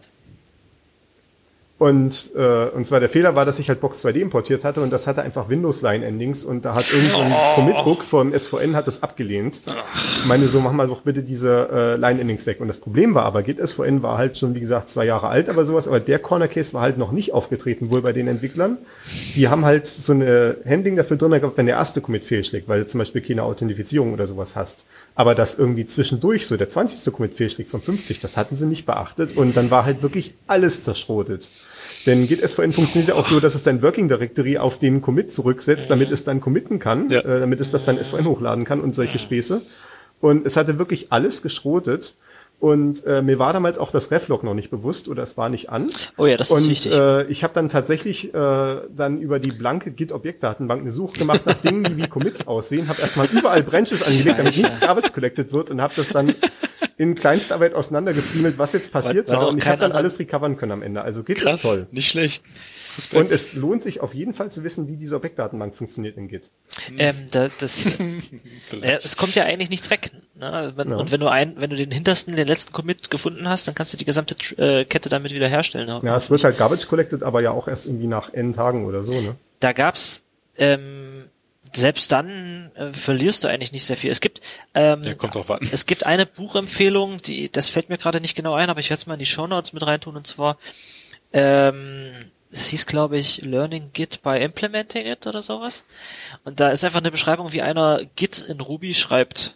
Und, 1.81 2.33
äh, 2.37 2.67
und 2.67 2.87
zwar 2.87 3.01
der 3.01 3.09
Fehler 3.09 3.35
war, 3.37 3.47
dass 3.47 3.59
ich 3.59 3.71
halt 3.71 3.81
Box 3.81 4.05
2D 4.05 4.21
importiert 4.21 4.65
hatte 4.65 4.83
und 4.83 4.91
das 4.91 5.07
hatte 5.07 5.23
einfach 5.23 5.49
Windows-Line-Endings 5.49 6.45
und 6.45 6.67
da 6.67 6.75
hat 6.75 6.85
irgend 6.93 7.11
so 7.11 7.19
ein 7.21 7.33
Oh. 7.33 7.55
Commit-Hook 7.55 8.05
vom 8.05 8.35
SVN 8.39 8.77
hat 8.77 8.87
das 8.87 9.03
abgelehnt. 9.03 9.63
Ich 10.21 10.27
meine, 10.27 10.47
so 10.49 10.61
mach 10.61 10.73
mal 10.73 10.87
doch 10.89 11.01
bitte 11.01 11.23
diese 11.23 11.71
äh, 11.73 11.97
Line-Endings 11.97 12.45
weg. 12.45 12.61
Und 12.61 12.69
das 12.69 12.77
Problem 12.77 13.15
war 13.15 13.25
aber, 13.25 13.43
Git 13.43 13.67
SVN 13.67 14.03
war 14.03 14.19
halt 14.19 14.37
schon, 14.37 14.55
wie 14.55 14.61
gesagt, 14.61 14.91
zwei 14.91 15.07
Jahre 15.07 15.29
alt, 15.29 15.49
aber 15.49 15.65
sowas, 15.65 15.89
aber 15.89 16.01
der 16.01 16.19
Corner-Case 16.19 16.75
war 16.75 16.83
halt 16.83 16.99
noch 16.99 17.13
nicht 17.13 17.33
aufgetreten, 17.33 17.91
wohl 17.91 18.03
bei 18.03 18.13
den 18.13 18.29
Entwicklern. 18.29 18.77
Die 19.35 19.49
haben 19.49 19.65
halt 19.65 19.87
so 19.87 20.13
eine 20.13 20.59
Handling 20.69 20.97
dafür 20.97 21.17
drin 21.17 21.31
gehabt, 21.31 21.57
wenn 21.57 21.65
der 21.65 21.77
erste 21.77 22.03
Commit 22.03 22.27
fehlschlägt, 22.27 22.69
weil 22.69 22.81
du 22.81 22.87
zum 22.89 22.99
Beispiel 22.99 23.23
keine 23.23 23.43
Authentifizierung 23.45 24.13
oder 24.13 24.27
sowas 24.27 24.55
hast. 24.55 24.85
Aber 25.15 25.35
das 25.35 25.59
irgendwie 25.59 25.87
zwischendurch 25.87 26.47
so 26.47 26.59
der 26.59 26.69
20. 26.69 27.11
Commit 27.11 27.37
fehlschlägt 27.37 27.71
von 27.71 27.81
50, 27.81 28.21
das 28.21 28.37
hatten 28.37 28.55
sie 28.55 28.67
nicht 28.67 28.85
beachtet 28.85 29.35
und 29.35 29.57
dann 29.57 29.71
war 29.71 29.87
halt 29.87 30.03
wirklich 30.03 30.35
alles 30.47 30.85
zerschrotet. 30.85 31.49
Denn 32.07 32.27
Git 32.27 32.41
SVN 32.49 32.73
funktioniert 32.73 33.11
ja 33.11 33.15
auch 33.15 33.27
so, 33.27 33.41
dass 33.41 33.55
es 33.55 33.63
dein 33.63 33.83
Working 33.83 34.09
Directory 34.09 34.59
auf 34.59 34.79
den 34.79 35.03
Commit 35.03 35.33
zurücksetzt, 35.33 35.91
damit 35.91 36.11
es 36.11 36.25
dann 36.25 36.41
committen 36.41 36.79
kann, 36.79 37.11
Ja. 37.11 37.21
äh, 37.21 37.41
damit 37.41 37.61
es 37.61 37.71
das 37.71 37.85
dann 37.85 38.03
SVN 38.03 38.27
hochladen 38.27 38.65
kann 38.65 38.81
und 38.81 38.95
solche 38.95 39.19
Späße. 39.19 39.63
Und 40.21 40.47
es 40.47 40.57
hatte 40.57 40.79
wirklich 40.79 41.09
alles 41.11 41.43
geschrotet. 41.43 42.15
Und 42.59 43.07
äh, 43.07 43.23
mir 43.23 43.39
war 43.39 43.55
damals 43.55 43.79
auch 43.79 43.91
das 43.91 44.11
Reflog 44.11 44.45
noch 44.45 44.53
nicht 44.53 44.71
bewusst 44.71 45.09
oder 45.09 45.23
es 45.23 45.39
war 45.39 45.49
nicht 45.49 45.71
an. 45.71 45.87
Oh 46.19 46.27
ja, 46.27 46.37
das 46.37 46.51
ist 46.51 46.63
und, 46.65 46.69
wichtig. 46.69 46.93
Äh, 46.93 47.25
ich 47.29 47.43
habe 47.43 47.55
dann 47.55 47.71
tatsächlich 47.71 48.35
äh, 48.35 48.77
dann 48.95 49.19
über 49.19 49.39
die 49.39 49.51
blanke 49.51 49.91
Git-Objektdatenbank 49.91 50.83
eine 50.83 50.93
Suche 50.93 51.19
gemacht 51.19 51.47
nach 51.47 51.57
Dingen, 51.57 51.85
die 51.85 51.97
wie 51.97 52.07
Commits 52.07 52.47
aussehen, 52.47 52.89
habe 52.89 53.01
erstmal 53.01 53.29
überall 53.33 53.63
Branches 53.63 54.03
angelegt, 54.03 54.39
damit 54.39 54.59
nichts 54.59 54.79
Garbage 54.79 55.11
collected 55.15 55.53
wird 55.55 55.71
und 55.71 55.81
habe 55.81 55.95
das 55.97 56.11
dann 56.11 56.35
in 57.01 57.15
Kleinstarbeit 57.15 57.73
auseinandergefriemelt, 57.73 58.59
was 58.59 58.75
jetzt 58.75 58.93
passiert 58.93 59.27
war. 59.29 59.45
auch 59.45 59.53
Und 59.53 59.57
ich 59.57 59.67
habe 59.67 59.81
dann 59.81 59.93
alles 59.93 60.19
recovern 60.19 60.59
können 60.59 60.73
am 60.73 60.83
Ende. 60.83 61.01
Also 61.01 61.23
Git 61.23 61.39
Krass, 61.39 61.55
ist 61.55 61.63
toll. 61.63 61.87
nicht 61.93 62.11
schlecht. 62.11 62.45
Respekt. 62.99 63.23
Und 63.23 63.33
es 63.33 63.55
lohnt 63.55 63.83
sich 63.83 64.03
auf 64.03 64.13
jeden 64.13 64.35
Fall 64.35 64.53
zu 64.53 64.65
wissen, 64.65 64.87
wie 64.87 64.99
diese 64.99 65.17
Objektdatenbank 65.17 65.75
funktioniert 65.75 66.19
in 66.19 66.29
Git. 66.29 66.51
Ähm, 66.99 67.15
da, 67.33 67.49
das, 67.57 67.87
äh, 68.83 68.99
es 69.03 69.17
kommt 69.17 69.35
ja 69.35 69.45
eigentlich 69.45 69.71
nichts 69.71 69.89
weg. 69.89 70.11
Ne? 70.39 70.75
Wenn, 70.77 70.93
Und 70.93 71.11
wenn 71.11 71.21
du 71.21 71.29
ein, 71.29 71.55
wenn 71.57 71.71
du 71.71 71.77
den 71.77 71.91
hintersten, 71.91 72.35
den 72.35 72.47
letzten 72.47 72.75
Commit 72.75 73.11
gefunden 73.11 73.49
hast, 73.49 73.67
dann 73.67 73.75
kannst 73.75 73.95
du 73.95 73.97
die 73.97 74.05
gesamte 74.05 74.37
äh, 74.59 74.85
Kette 74.85 75.09
damit 75.09 75.33
wieder 75.33 75.49
herstellen. 75.49 75.89
Ja, 76.03 76.17
es 76.19 76.29
wird 76.29 76.45
halt 76.45 76.59
Garbage 76.59 76.87
collected, 76.87 77.23
aber 77.23 77.41
ja 77.41 77.51
auch 77.53 77.67
erst 77.67 77.87
irgendwie 77.87 78.09
nach 78.09 78.35
N 78.35 78.53
Tagen 78.53 78.85
oder 78.85 79.05
so, 79.05 79.19
ne? 79.23 79.37
Da 79.61 79.73
gab's 79.73 80.23
ähm, 80.59 81.30
selbst 81.73 82.11
dann 82.13 82.71
äh, 82.75 82.93
verlierst 82.93 83.45
du 83.45 83.49
eigentlich 83.49 83.73
nicht 83.73 83.85
sehr 83.85 83.97
viel. 83.97 84.11
Es 84.11 84.21
gibt 84.21 84.41
ähm, 84.75 85.03
Ja, 85.05 85.15
kommt 85.15 85.35
drauf 85.35 85.51
an. 85.51 85.61
es 85.73 85.87
gibt 85.87 86.07
eine 86.07 86.27
Buchempfehlung, 86.27 87.19
die 87.19 87.51
das 87.51 87.71
fällt 87.71 87.89
mir 87.89 87.99
gerade 87.99 88.21
nicht 88.21 88.35
genau 88.35 88.55
ein, 88.55 88.71
aber 88.71 88.81
ich 88.81 88.91
werde 88.91 89.01
es 89.01 89.07
mal 89.07 89.15
in 89.15 89.21
die 89.21 89.27
Shownotes 89.27 89.73
mit 89.73 89.87
reintun 89.87 90.17
und 90.17 90.27
zwar 90.27 90.57
ähm, 91.33 92.13
es 92.53 92.67
hieß, 92.69 92.87
glaube 92.87 93.17
ich, 93.17 93.43
Learning 93.43 93.91
Git 93.93 94.23
by 94.23 94.39
Implementing 94.39 95.07
It 95.07 95.27
oder 95.29 95.41
sowas. 95.41 95.85
Und 96.43 96.59
da 96.59 96.71
ist 96.71 96.85
einfach 96.85 96.99
eine 96.99 97.13
Beschreibung, 97.13 97.53
wie 97.53 97.63
einer 97.63 98.01
Git 98.17 98.39
in 98.49 98.61
Ruby 98.61 98.93
schreibt. 98.93 99.55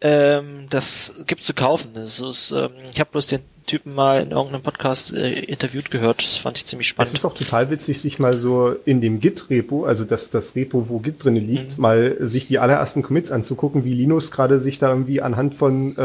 Ähm, 0.00 0.66
das 0.70 1.22
gibt 1.26 1.44
zu 1.44 1.52
kaufen. 1.52 1.90
Das 1.94 2.20
ist, 2.20 2.52
ähm, 2.52 2.72
ich 2.90 3.00
habe 3.00 3.10
bloß 3.10 3.26
den 3.26 3.42
Typen 3.66 3.94
mal 3.94 4.22
in 4.22 4.30
irgendeinem 4.30 4.62
Podcast 4.62 5.12
äh, 5.12 5.40
interviewt 5.40 5.90
gehört. 5.90 6.22
Das 6.22 6.36
fand 6.38 6.56
ich 6.58 6.64
ziemlich 6.64 6.86
Es 6.86 6.90
spannend. 6.90 7.14
ist 7.14 7.24
auch 7.24 7.34
total 7.34 7.70
witzig, 7.70 8.00
sich 8.00 8.18
mal 8.18 8.38
so 8.38 8.74
in 8.84 9.00
dem 9.00 9.20
Git-Repo, 9.20 9.84
also 9.84 10.04
das, 10.04 10.30
das 10.30 10.54
Repo, 10.56 10.88
wo 10.88 10.98
Git 11.00 11.24
drinne 11.24 11.40
liegt, 11.40 11.76
mal 11.78 12.16
sich 12.20 12.46
die 12.46 12.58
allerersten 12.58 13.02
Commits 13.02 13.30
anzugucken, 13.32 13.84
wie 13.84 13.92
Linus 13.92 14.30
gerade 14.30 14.58
sich 14.60 14.78
da 14.78 14.90
irgendwie 14.90 15.20
anhand 15.20 15.54
von 15.54 15.96
äh, 15.96 16.00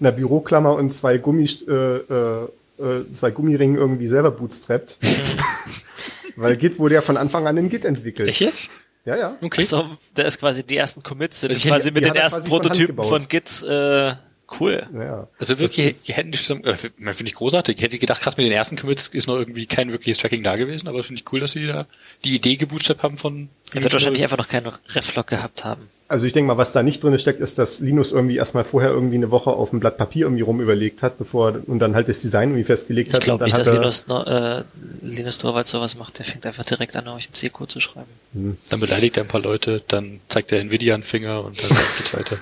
einer 0.00 0.12
Büroklammer 0.12 0.74
und 0.74 0.90
zwei 0.90 1.18
Gummi, 1.18 1.48
äh, 1.68 1.72
äh, 1.72 2.44
äh, 2.78 3.12
zwei 3.12 3.30
Gummiringen 3.30 3.76
irgendwie 3.76 4.06
selber 4.08 4.30
bootstrappt. 4.30 4.98
Weil 6.36 6.56
Git 6.56 6.78
wurde 6.78 6.94
ja 6.94 7.00
von 7.00 7.16
Anfang 7.16 7.46
an 7.46 7.56
in 7.56 7.68
Git 7.68 7.84
entwickelt. 7.84 8.28
Echt 8.28 8.40
jetzt? 8.40 8.70
Ja, 9.04 9.16
ja. 9.16 9.36
Okay. 9.42 9.62
So, 9.62 9.84
da 10.14 10.22
ist 10.22 10.40
quasi 10.40 10.64
die 10.64 10.76
ersten 10.76 11.02
Commits 11.02 11.40
sind 11.42 11.52
Ich 11.52 11.64
quasi 11.66 11.90
mit 11.90 12.04
den 12.04 12.14
er 12.14 12.22
ersten 12.22 12.40
quasi 12.40 12.48
von 12.48 12.58
Hand 12.58 12.64
Prototypen 12.66 12.96
gebaut. 12.96 13.08
von 13.08 13.28
Git. 13.28 13.62
Äh, 13.62 14.14
cool. 14.60 14.86
ja. 14.94 15.28
Also 15.38 15.58
wirklich, 15.58 16.02
die 16.02 16.12
hätten 16.12 16.32
die 16.32 16.38
zusammen, 16.38 16.64
äh, 16.64 16.76
finde 16.76 17.24
ich 17.24 17.34
großartig. 17.34 17.76
Ich 17.76 17.82
hätte 17.82 17.98
gedacht, 17.98 18.22
gerade 18.22 18.36
mit 18.36 18.46
den 18.46 18.52
ersten 18.56 18.76
Commits 18.76 19.08
ist 19.08 19.26
noch 19.26 19.36
irgendwie 19.36 19.66
kein 19.66 19.90
wirkliches 19.92 20.18
Tracking 20.18 20.42
da 20.42 20.56
gewesen, 20.56 20.88
aber 20.88 21.02
finde 21.04 21.20
ich 21.20 21.32
cool, 21.32 21.40
dass 21.40 21.52
sie 21.52 21.66
da 21.66 21.86
die 22.24 22.34
Idee 22.34 22.56
gebootstrapped 22.56 23.02
haben 23.02 23.16
von. 23.18 23.48
Er 23.74 23.82
wird 23.82 23.92
wahrscheinlich 23.92 24.22
einfach 24.22 24.38
noch 24.38 24.48
keinen 24.48 24.70
Reflog 24.88 25.26
gehabt 25.26 25.64
haben. 25.64 25.88
Also 26.06 26.26
ich 26.26 26.34
denke 26.34 26.48
mal, 26.48 26.58
was 26.58 26.72
da 26.72 26.82
nicht 26.82 27.02
drin 27.02 27.18
steckt, 27.18 27.40
ist, 27.40 27.58
dass 27.58 27.80
Linus 27.80 28.12
irgendwie 28.12 28.36
erstmal 28.36 28.62
vorher 28.62 28.90
irgendwie 28.90 29.16
eine 29.16 29.30
Woche 29.30 29.50
auf 29.50 29.72
ein 29.72 29.80
Blatt 29.80 29.96
Papier 29.96 30.26
irgendwie 30.26 30.42
rum 30.42 30.60
überlegt 30.60 31.02
hat, 31.02 31.16
bevor 31.18 31.52
er- 31.52 31.68
und 31.68 31.78
dann 31.78 31.94
halt 31.96 32.08
das 32.08 32.20
Design 32.20 32.50
irgendwie 32.50 32.64
festgelegt 32.64 33.08
Ich 33.08 33.14
hat. 33.14 33.22
glaube 33.24 33.42
und 33.42 33.46
nicht, 33.46 33.56
dann 33.56 33.64
dass 33.64 33.74
Linus, 33.74 34.06
noch, 34.06 34.26
äh, 34.26 34.62
Linus 35.02 35.38
Torvalds 35.38 35.70
sowas 35.70 35.96
macht. 35.96 36.18
Der 36.18 36.26
fängt 36.26 36.46
einfach 36.46 36.62
direkt 36.64 36.94
an, 36.94 37.08
euch 37.08 37.26
einen 37.26 37.32
C-Code 37.34 37.68
zu 37.72 37.80
schreiben. 37.80 38.06
Dann 38.68 38.80
beleidigt 38.80 39.16
er 39.16 39.24
ein 39.24 39.28
paar 39.28 39.40
Leute, 39.40 39.82
dann 39.88 40.20
zeigt 40.28 40.52
er 40.52 40.60
Nvidia 40.60 40.92
einen 40.94 41.02
Finger 41.02 41.42
und 41.42 41.60
dann 41.62 41.70
geht's 41.96 42.12
weiter. 42.14 42.36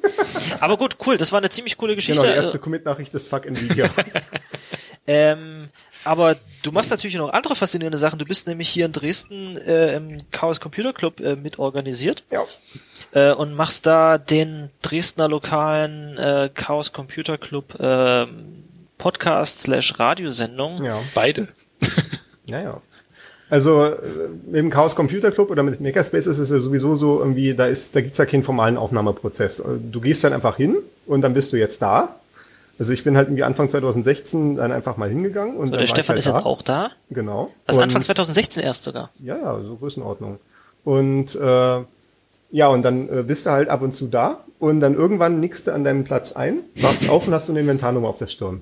Aber 0.60 0.76
gut, 0.76 0.96
cool. 1.06 1.16
Das 1.16 1.32
war 1.32 1.38
eine 1.38 1.50
ziemlich 1.50 1.76
coole 1.76 1.94
Geschichte. 1.94 2.20
Genau, 2.20 2.32
die 2.32 2.36
erste 2.36 2.58
Commit-Nachricht 2.58 3.14
ist 3.14 3.28
Fuck 3.28 3.46
Nvidia. 3.46 3.90
Ähm, 5.06 5.68
aber 6.04 6.36
du 6.62 6.72
machst 6.72 6.90
natürlich 6.90 7.16
noch 7.16 7.32
andere 7.32 7.56
faszinierende 7.56 7.98
Sachen. 7.98 8.18
Du 8.18 8.24
bist 8.24 8.46
nämlich 8.46 8.68
hier 8.68 8.86
in 8.86 8.92
Dresden 8.92 9.56
äh, 9.56 9.96
im 9.96 10.20
Chaos 10.30 10.60
Computer 10.60 10.92
Club 10.92 11.20
äh, 11.20 11.36
mitorganisiert 11.36 12.24
ja. 12.30 12.44
äh, 13.12 13.32
und 13.32 13.54
machst 13.54 13.86
da 13.86 14.18
den 14.18 14.70
Dresdner 14.80 15.28
lokalen 15.28 16.16
äh, 16.18 16.50
Chaos 16.54 16.92
Computer 16.92 17.38
Club 17.38 17.78
äh, 17.80 18.26
Podcast 18.98 19.62
slash 19.62 19.98
Radiosendung. 19.98 20.84
Ja. 20.84 21.00
Beide. 21.14 21.48
Ja, 22.44 22.60
ja. 22.60 22.82
Also 23.52 23.84
äh, 23.84 23.96
mit 24.46 24.54
dem 24.56 24.70
Chaos 24.70 24.96
Computer 24.96 25.30
Club 25.30 25.50
oder 25.50 25.62
mit 25.62 25.78
Makerspace 25.82 26.26
ist 26.26 26.38
es 26.38 26.48
ja 26.48 26.58
sowieso 26.58 26.96
so 26.96 27.18
irgendwie, 27.18 27.54
da 27.54 27.66
ist, 27.66 27.94
da 27.94 28.00
gibt's 28.00 28.16
ja 28.16 28.24
keinen 28.24 28.42
formalen 28.44 28.78
Aufnahmeprozess. 28.78 29.60
Äh, 29.60 29.64
Du 29.90 30.00
gehst 30.00 30.24
dann 30.24 30.32
einfach 30.32 30.56
hin 30.56 30.76
und 31.06 31.20
dann 31.20 31.34
bist 31.34 31.52
du 31.52 31.58
jetzt 31.58 31.82
da. 31.82 32.16
Also 32.78 32.94
ich 32.94 33.04
bin 33.04 33.14
halt 33.14 33.28
irgendwie 33.28 33.42
Anfang 33.44 33.68
2016 33.68 34.56
dann 34.56 34.72
einfach 34.72 34.96
mal 34.96 35.10
hingegangen 35.10 35.56
und 35.58 35.66
So, 35.66 35.76
der 35.76 35.86
Stefan 35.86 36.16
ich 36.16 36.20
ist 36.20 36.26
halt 36.28 36.36
jetzt 36.38 36.44
da. 36.46 36.48
auch 36.48 36.62
da. 36.62 36.90
Genau. 37.10 37.50
Also 37.66 37.80
Und- 37.80 37.84
Anfang 37.84 38.00
2016 38.00 38.62
erst 38.62 38.84
sogar. 38.84 39.10
Ja, 39.22 39.36
ja, 39.36 39.60
so 39.62 39.76
Größenordnung. 39.76 40.38
Und 40.84 41.34
äh, 41.36 41.78
ja, 42.54 42.68
und 42.68 42.82
dann 42.82 43.08
äh, 43.10 43.22
bist 43.22 43.44
du 43.44 43.50
halt 43.50 43.68
ab 43.68 43.82
und 43.82 43.92
zu 43.92 44.06
da 44.08 44.40
und 44.62 44.78
dann 44.78 44.94
irgendwann 44.94 45.40
nickst 45.40 45.66
du 45.66 45.74
an 45.74 45.82
deinem 45.82 46.04
Platz 46.04 46.34
ein, 46.34 46.60
wachst 46.76 47.10
auf 47.10 47.26
und 47.26 47.34
hast 47.34 47.46
so 47.46 47.52
eine 47.52 47.58
Inventarnummer 47.58 48.06
auf 48.06 48.18
der 48.18 48.28
Stirn. 48.28 48.60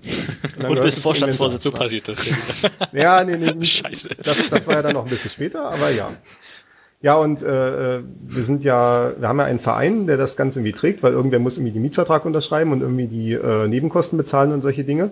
Und 0.56 0.62
gehörst 0.62 0.82
bist 0.82 1.00
Vorstandsvorsitzender. 1.00 1.76
So 1.76 1.82
passiert 1.82 2.08
das. 2.08 2.26
Ja, 2.92 3.22
nee, 3.22 3.36
nee, 3.36 3.52
nicht. 3.52 3.84
Scheiße. 3.84 4.08
Das, 4.24 4.48
das 4.48 4.66
war 4.66 4.76
ja 4.76 4.82
dann 4.82 4.94
noch 4.94 5.04
ein 5.04 5.10
bisschen 5.10 5.30
später, 5.30 5.70
aber 5.70 5.90
ja. 5.90 6.14
Ja, 7.02 7.16
und 7.16 7.42
äh, 7.42 7.96
äh, 7.98 8.02
wir 8.22 8.44
sind 8.44 8.64
ja, 8.64 9.12
wir 9.18 9.28
haben 9.28 9.40
ja 9.40 9.44
einen 9.44 9.58
Verein, 9.58 10.06
der 10.06 10.16
das 10.16 10.38
Ganze 10.38 10.60
irgendwie 10.60 10.72
trägt, 10.72 11.02
weil 11.02 11.12
irgendwer 11.12 11.38
muss 11.38 11.58
irgendwie 11.58 11.74
den 11.74 11.82
Mietvertrag 11.82 12.24
unterschreiben 12.24 12.72
und 12.72 12.80
irgendwie 12.80 13.06
die 13.06 13.32
äh, 13.34 13.68
Nebenkosten 13.68 14.16
bezahlen 14.16 14.52
und 14.52 14.62
solche 14.62 14.84
Dinge. 14.84 15.10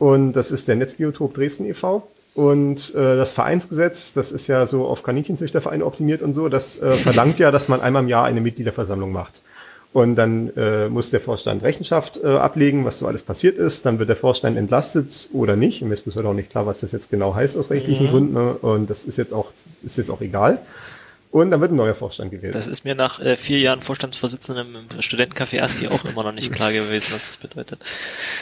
Und 0.00 0.32
das 0.32 0.50
ist 0.50 0.66
der 0.66 0.74
Netzbiotop 0.74 1.32
Dresden 1.32 1.64
e.V. 1.64 2.08
Und 2.34 2.92
äh, 2.96 3.16
das 3.16 3.32
Vereinsgesetz, 3.32 4.14
das 4.14 4.32
ist 4.32 4.48
ja 4.48 4.66
so 4.66 4.84
auf 4.86 5.04
Kaninchenzüchtervereine 5.04 5.86
optimiert 5.86 6.22
und 6.22 6.32
so, 6.32 6.48
das 6.48 6.82
äh, 6.82 6.90
verlangt 6.90 7.38
ja, 7.38 7.52
dass 7.52 7.68
man 7.68 7.80
einmal 7.80 8.02
im 8.02 8.08
Jahr 8.08 8.24
eine 8.24 8.40
Mitgliederversammlung 8.40 9.12
macht. 9.12 9.40
Und 9.94 10.16
dann 10.16 10.50
äh, 10.56 10.88
muss 10.88 11.10
der 11.10 11.20
Vorstand 11.20 11.62
Rechenschaft 11.62 12.20
äh, 12.20 12.26
ablegen, 12.26 12.84
was 12.84 12.98
so 12.98 13.06
alles 13.06 13.22
passiert 13.22 13.56
ist. 13.58 13.86
Dann 13.86 14.00
wird 14.00 14.08
der 14.08 14.16
Vorstand 14.16 14.58
entlastet 14.58 15.28
oder 15.32 15.54
nicht. 15.54 15.82
Mir 15.82 15.94
ist 15.94 16.04
bis 16.04 16.16
heute 16.16 16.26
auch 16.26 16.34
nicht 16.34 16.50
klar, 16.50 16.66
was 16.66 16.80
das 16.80 16.90
jetzt 16.90 17.12
genau 17.12 17.36
heißt 17.36 17.56
aus 17.56 17.70
rechtlichen 17.70 18.08
Gründen. 18.08 18.34
Ne? 18.34 18.54
Und 18.54 18.90
das 18.90 19.04
ist 19.04 19.18
jetzt 19.18 19.32
auch 19.32 19.52
ist 19.84 19.96
jetzt 19.96 20.10
auch 20.10 20.20
egal. 20.20 20.58
Und 21.30 21.52
dann 21.52 21.60
wird 21.60 21.70
ein 21.70 21.76
neuer 21.76 21.94
Vorstand 21.94 22.32
gewählt. 22.32 22.56
Das 22.56 22.66
ist 22.66 22.84
mir 22.84 22.96
nach 22.96 23.20
äh, 23.20 23.36
vier 23.36 23.60
Jahren 23.60 23.80
Vorstandsvorsitzendem 23.80 24.66
im 24.90 25.00
Studentencafé 25.00 25.60
ASCII 25.62 25.86
auch 25.86 26.04
immer 26.04 26.24
noch 26.24 26.32
nicht 26.32 26.52
klar 26.52 26.72
gewesen, 26.72 27.12
was 27.12 27.28
das 27.28 27.36
bedeutet. 27.36 27.78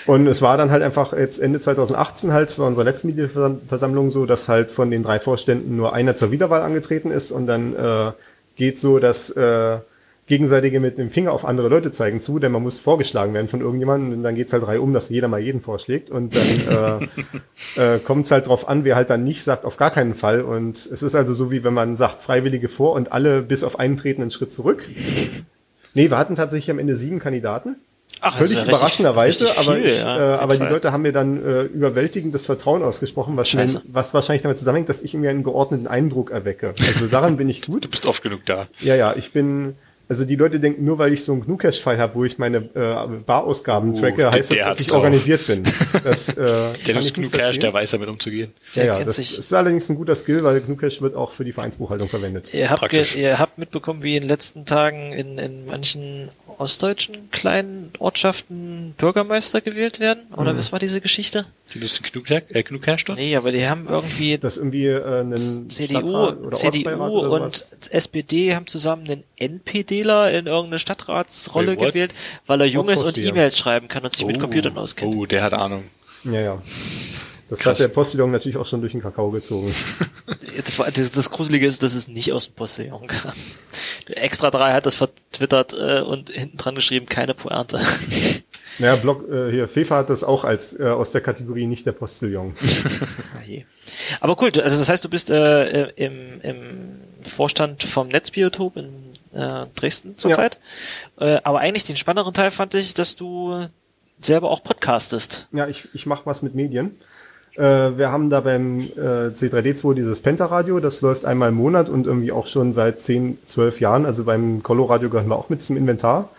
Und 0.07 0.27
es 0.27 0.41
war 0.41 0.57
dann 0.57 0.71
halt 0.71 0.83
einfach 0.83 1.13
jetzt 1.13 1.39
Ende 1.39 1.61
2018 1.61 2.33
halt 2.33 2.57
bei 2.57 2.65
unserer 2.65 2.85
letzten 2.85 3.09
Mitgliederversammlung 3.09 4.11
so, 4.11 4.25
dass 4.25 4.49
halt 4.49 4.73
von 4.73 4.91
den 4.91 5.03
drei 5.03 5.21
Vorständen 5.21 5.77
nur 5.77 5.93
einer 5.93 6.15
zur 6.15 6.31
Wiederwahl 6.31 6.63
angetreten 6.63 7.11
ist 7.11 7.31
und 7.31 7.47
dann 7.47 7.77
äh, 7.77 8.13
geht 8.57 8.81
so, 8.81 8.99
dass 8.99 9.29
äh, 9.31 9.79
gegenseitige 10.33 10.81
mit 10.81 10.97
dem 10.97 11.11
Finger 11.11 11.31
auf 11.31 11.45
andere 11.45 11.69
Leute 11.69 11.93
zeigen 11.93 12.19
zu, 12.19 12.39
denn 12.39 12.53
man 12.53 12.63
muss 12.63 12.79
vorgeschlagen 12.79 13.35
werden 13.35 13.49
von 13.49 13.61
irgendjemandem 13.61 14.17
und 14.17 14.23
dann 14.23 14.35
geht's 14.35 14.51
halt 14.55 14.63
drei 14.63 14.81
um, 14.81 14.95
dass 14.95 15.11
jeder 15.11 15.29
mal 15.29 15.41
jeden 15.41 15.61
vorschlägt 15.61 16.09
und 16.09 16.35
dann 16.35 17.09
äh, 17.77 17.97
äh, 17.97 17.99
kommt 17.99 18.25
es 18.25 18.31
halt 18.31 18.47
drauf 18.47 18.67
an, 18.67 18.85
wer 18.85 18.97
halt 18.97 19.11
dann 19.11 19.25
nicht 19.25 19.45
sagt, 19.45 19.67
auf 19.67 19.77
gar 19.77 19.91
keinen 19.91 20.15
Fall 20.15 20.41
und 20.41 20.79
es 20.79 21.03
ist 21.03 21.15
also 21.15 21.35
so, 21.35 21.51
wie 21.51 21.65
wenn 21.65 21.75
man 21.75 21.99
sagt, 21.99 22.23
Freiwillige 22.23 22.71
vor 22.71 22.95
und 22.95 23.13
alle 23.13 23.43
bis 23.43 23.63
auf 23.63 23.79
einen 23.79 23.99
treten 23.99 24.23
einen 24.23 24.31
Schritt 24.31 24.55
zurück. 24.55 24.89
Nee, 25.93 26.09
wir 26.09 26.17
hatten 26.17 26.35
tatsächlich 26.35 26.71
am 26.71 26.79
Ende 26.79 26.97
sieben 26.97 27.19
Kandidaten. 27.19 27.77
Ach, 28.23 28.35
Völlig 28.35 28.53
das 28.53 28.63
ist 28.63 28.69
ja 28.69 28.75
überraschenderweise, 28.75 29.45
richtig 29.45 29.69
aber, 29.69 29.77
viel, 29.77 29.87
ich, 29.87 29.99
ja, 29.99 30.37
äh, 30.37 30.39
aber 30.39 30.57
die. 30.57 30.65
Leute 30.65 30.93
haben 30.93 31.03
mir 31.03 31.13
dann 31.13 31.45
äh, 31.45 31.63
überwältigendes 31.65 32.47
Vertrauen 32.47 32.83
ausgesprochen, 32.83 33.37
was, 33.37 33.53
mir, 33.53 33.67
was 33.89 34.15
wahrscheinlich 34.15 34.43
damit 34.43 34.59
zusammenhängt, 34.59 34.89
dass 34.89 35.03
ich 35.03 35.13
irgendwie 35.13 35.29
einen 35.29 35.43
geordneten 35.43 35.89
Eindruck 35.89 36.31
erwecke. 36.31 36.73
Also 36.87 37.07
daran 37.09 37.37
bin 37.37 37.51
ich 37.51 37.61
gut. 37.67 37.85
Du 37.85 37.91
bist 37.91 38.07
oft 38.07 38.23
genug 38.23 38.47
da. 38.47 38.69
Ja, 38.81 38.95
ja, 38.95 39.15
ich 39.15 39.33
bin, 39.33 39.75
Also 40.09 40.25
die 40.27 40.37
Leute 40.37 40.61
denken, 40.61 40.85
nur 40.85 40.99
weil 40.99 41.13
ich 41.13 41.25
so 41.25 41.33
einen 41.33 41.43
GNU-Cache-File 41.47 41.97
habe, 41.99 42.15
wo 42.17 42.25
ich 42.25 42.37
meine 42.37 42.59
äh, 42.75 43.23
Barausgaben 43.25 43.93
Uh, 43.95 44.01
tracke, 44.01 44.17
der- 44.19 44.31
heißt 44.33 44.53
das, 44.53 44.59
dass 44.59 44.81
ich 44.81 44.87
drauf. 44.89 44.99
organisiert 44.99 45.47
bin. 45.47 45.63
Das, 46.05 46.31
äh, 46.31 46.35
Der 46.37 46.45
kann 46.45 46.75
nutzt 46.75 46.87
ich 46.87 46.95
nicht 46.95 47.15
genug 47.15 47.33
Cash, 47.33 47.41
verstehen. 47.43 47.61
der 47.63 47.73
weiß 47.73 47.91
damit 47.93 48.09
umzugehen. 48.09 48.53
Der 48.77 48.85
Ja, 48.85 48.99
ja, 48.99 49.05
das 49.05 49.17
sich- 49.17 49.39
ist 49.39 49.53
allerdings 49.55 49.89
ein 49.89 49.97
guter 49.97 50.15
Skill, 50.15 50.43
weil 50.45 50.61
GNU-Cache 50.61 51.01
wird 51.01 51.15
auch 51.15 51.31
für 51.33 51.45
die 51.45 51.53
Vereinsbuchhaltung 51.53 52.09
verwendet. 52.09 52.53
Ihr 52.53 52.69
habt, 52.71 52.93
ihr 53.17 53.39
habt 53.39 53.57
mitbekommen, 53.59 54.03
wie 54.03 54.17
in 54.17 54.23
den 54.25 54.29
letzten 54.29 54.65
Tagen 54.67 55.13
in, 55.13 55.39
in 55.39 55.65
manchen 55.67 56.29
ostdeutschen 56.63 57.31
kleinen 57.31 57.91
Ortschaften 57.99 58.95
Bürgermeister 58.97 59.61
gewählt 59.61 60.01
werden? 60.01 60.21
Oder 60.37 60.57
was 60.57 60.73
war 60.73 60.79
diese 60.79 61.01
Geschichte? 61.01 61.47
Die 61.75 61.79
nutzen 61.79 62.05
genug, 62.11 62.31
äh, 62.31 62.63
genug 62.63 62.87
dort? 62.87 63.19
Nee, 63.19 63.37
aber 63.37 63.53
die 63.53 63.69
haben 63.69 63.87
irgendwie 63.89 64.39
Dass 64.39 64.57
irgendwie 64.57 64.87
äh, 64.87 65.21
einen 65.21 65.69
CDU, 65.71 66.51
CDU 66.51 67.35
und. 67.35 67.69
SPD 67.91 68.55
haben 68.55 68.67
zusammen 68.67 69.05
einen 69.11 69.25
NPDler 69.37 70.31
in 70.31 70.47
irgendeine 70.47 70.79
Stadtratsrolle 70.79 71.77
what? 71.77 71.89
gewählt, 71.89 72.15
weil 72.47 72.61
er 72.61 72.67
jung 72.67 72.89
ist 72.89 73.03
und. 73.03 73.19
E-Mails 73.19 73.59
schreiben 73.59 73.89
kann 73.89 74.05
und 74.05 74.13
sich 74.13 74.27
mit 74.27 74.39
Computern 74.39 74.79
auskennt. 74.79 75.15
Oh, 75.15 75.27
der 75.27 75.43
hat 75.43 75.53
Ahnung. 75.53 75.85
Ja, 76.25 76.41
ja. 76.41 76.63
Das 77.53 77.59
Krass. 77.59 77.81
hat 77.81 77.85
der 77.85 77.93
Postillon 77.93 78.31
natürlich 78.31 78.57
auch 78.57 78.65
schon 78.65 78.81
durch 78.81 78.93
den 78.93 79.03
Kakao 79.03 79.31
gezogen. 79.31 79.75
Das, 80.95 81.11
das 81.11 81.31
Gruselige 81.31 81.67
ist, 81.67 81.83
dass 81.83 81.95
es 81.95 82.09
nicht 82.09 82.33
aus 82.33 82.47
dem 82.47 82.55
Postillon 82.55 83.07
kam. 83.07 83.33
Extra 84.07 84.51
3 84.51 84.73
hat 84.73 84.87
das 84.87 84.95
vertwittert 84.95 85.73
äh, 85.73 86.01
und 86.01 86.31
hinten 86.31 86.57
dran 86.57 86.75
geschrieben, 86.75 87.07
keine 87.07 87.35
Pointe. 87.35 87.81
Naja, 88.79 88.97
Blog, 88.97 89.29
äh, 89.31 89.51
hier, 89.51 89.69
FIFA 89.69 89.99
hat 89.99 90.11
das 90.11 90.25
auch 90.25 90.45
als 90.45 90.79
äh, 90.79 90.85
aus 90.85 91.13
der 91.13 91.21
Kategorie 91.21 91.67
nicht 91.67 91.85
der 91.85 91.93
Postillon. 91.93 92.55
Ah. 93.35 93.65
Aber 94.21 94.41
cool, 94.41 94.51
also 94.61 94.79
das 94.79 94.89
heißt, 94.89 95.05
du 95.05 95.11
bist 95.11 95.29
äh, 95.29 95.89
im, 95.91 96.41
im 96.41 97.01
Vorstand 97.23 97.83
vom 97.83 98.09
Netzbiotop 98.09 98.77
in 98.79 98.89
äh, 99.35 99.67
Dresden 99.75 100.17
zurzeit. 100.17 100.59
Äh, 101.19 101.39
aber 101.45 101.61
eigentlich 101.61 101.85
den 101.85 101.97
spannenderen 101.97 102.33
Teil 102.33 102.51
fand 102.51 102.75
ich, 102.75 102.95
dass 102.95 103.17
du 103.17 103.69
selber 104.21 104.51
auch 104.51 104.63
podcastest. 104.63 105.49
Ja, 105.53 105.67
ich, 105.67 105.89
ich 105.93 106.07
mache 106.07 106.25
was 106.25 106.41
mit 106.41 106.55
Medien. 106.55 106.97
Äh, 107.57 107.99
wir 107.99 108.11
haben 108.11 108.31
da 108.31 108.41
beim 108.41 108.81
äh, 108.81 109.31
C3D2 109.35 109.95
dieses 109.95 110.21
Penta-Radio, 110.21 110.81
das 110.81 111.01
läuft 111.03 111.25
einmal 111.25 111.51
im 111.51 111.57
Monat 111.57 111.89
und 111.89 112.07
irgendwie 112.07 112.33
auch 112.33 112.47
schon 112.47 112.73
seit 112.73 113.01
10, 113.01 113.39
12 113.47 113.81
Jahren. 113.81 114.07
Also 114.07 114.25
beim 114.25 114.63
Colo-Radio 114.63 115.11
gehören 115.11 115.29
wir 115.29 115.37
auch 115.37 115.51
mit 115.51 115.63
zum 115.63 115.77
Inventar. 115.77 116.31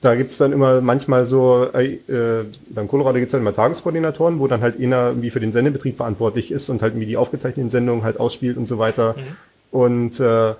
Da 0.00 0.16
gibt's 0.16 0.36
dann 0.38 0.52
immer 0.52 0.80
manchmal 0.80 1.24
so, 1.24 1.68
äh, 1.72 1.98
beim 2.70 2.88
Colo-Radio 2.88 3.20
gibt's 3.20 3.32
dann 3.32 3.40
immer 3.40 3.54
Tageskoordinatoren, 3.54 4.40
wo 4.40 4.48
dann 4.48 4.60
halt 4.60 4.80
einer 4.80 5.08
irgendwie 5.08 5.30
für 5.30 5.40
den 5.40 5.52
Sendebetrieb 5.52 5.96
verantwortlich 5.96 6.50
ist 6.50 6.68
und 6.70 6.82
halt 6.82 6.94
irgendwie 6.94 7.06
die 7.06 7.16
aufgezeichneten 7.16 7.70
Sendungen 7.70 8.04
halt 8.04 8.18
ausspielt 8.18 8.56
und 8.56 8.66
so 8.66 8.78
weiter. 8.78 9.14
Und 9.70 10.20
äh, 10.20 10.54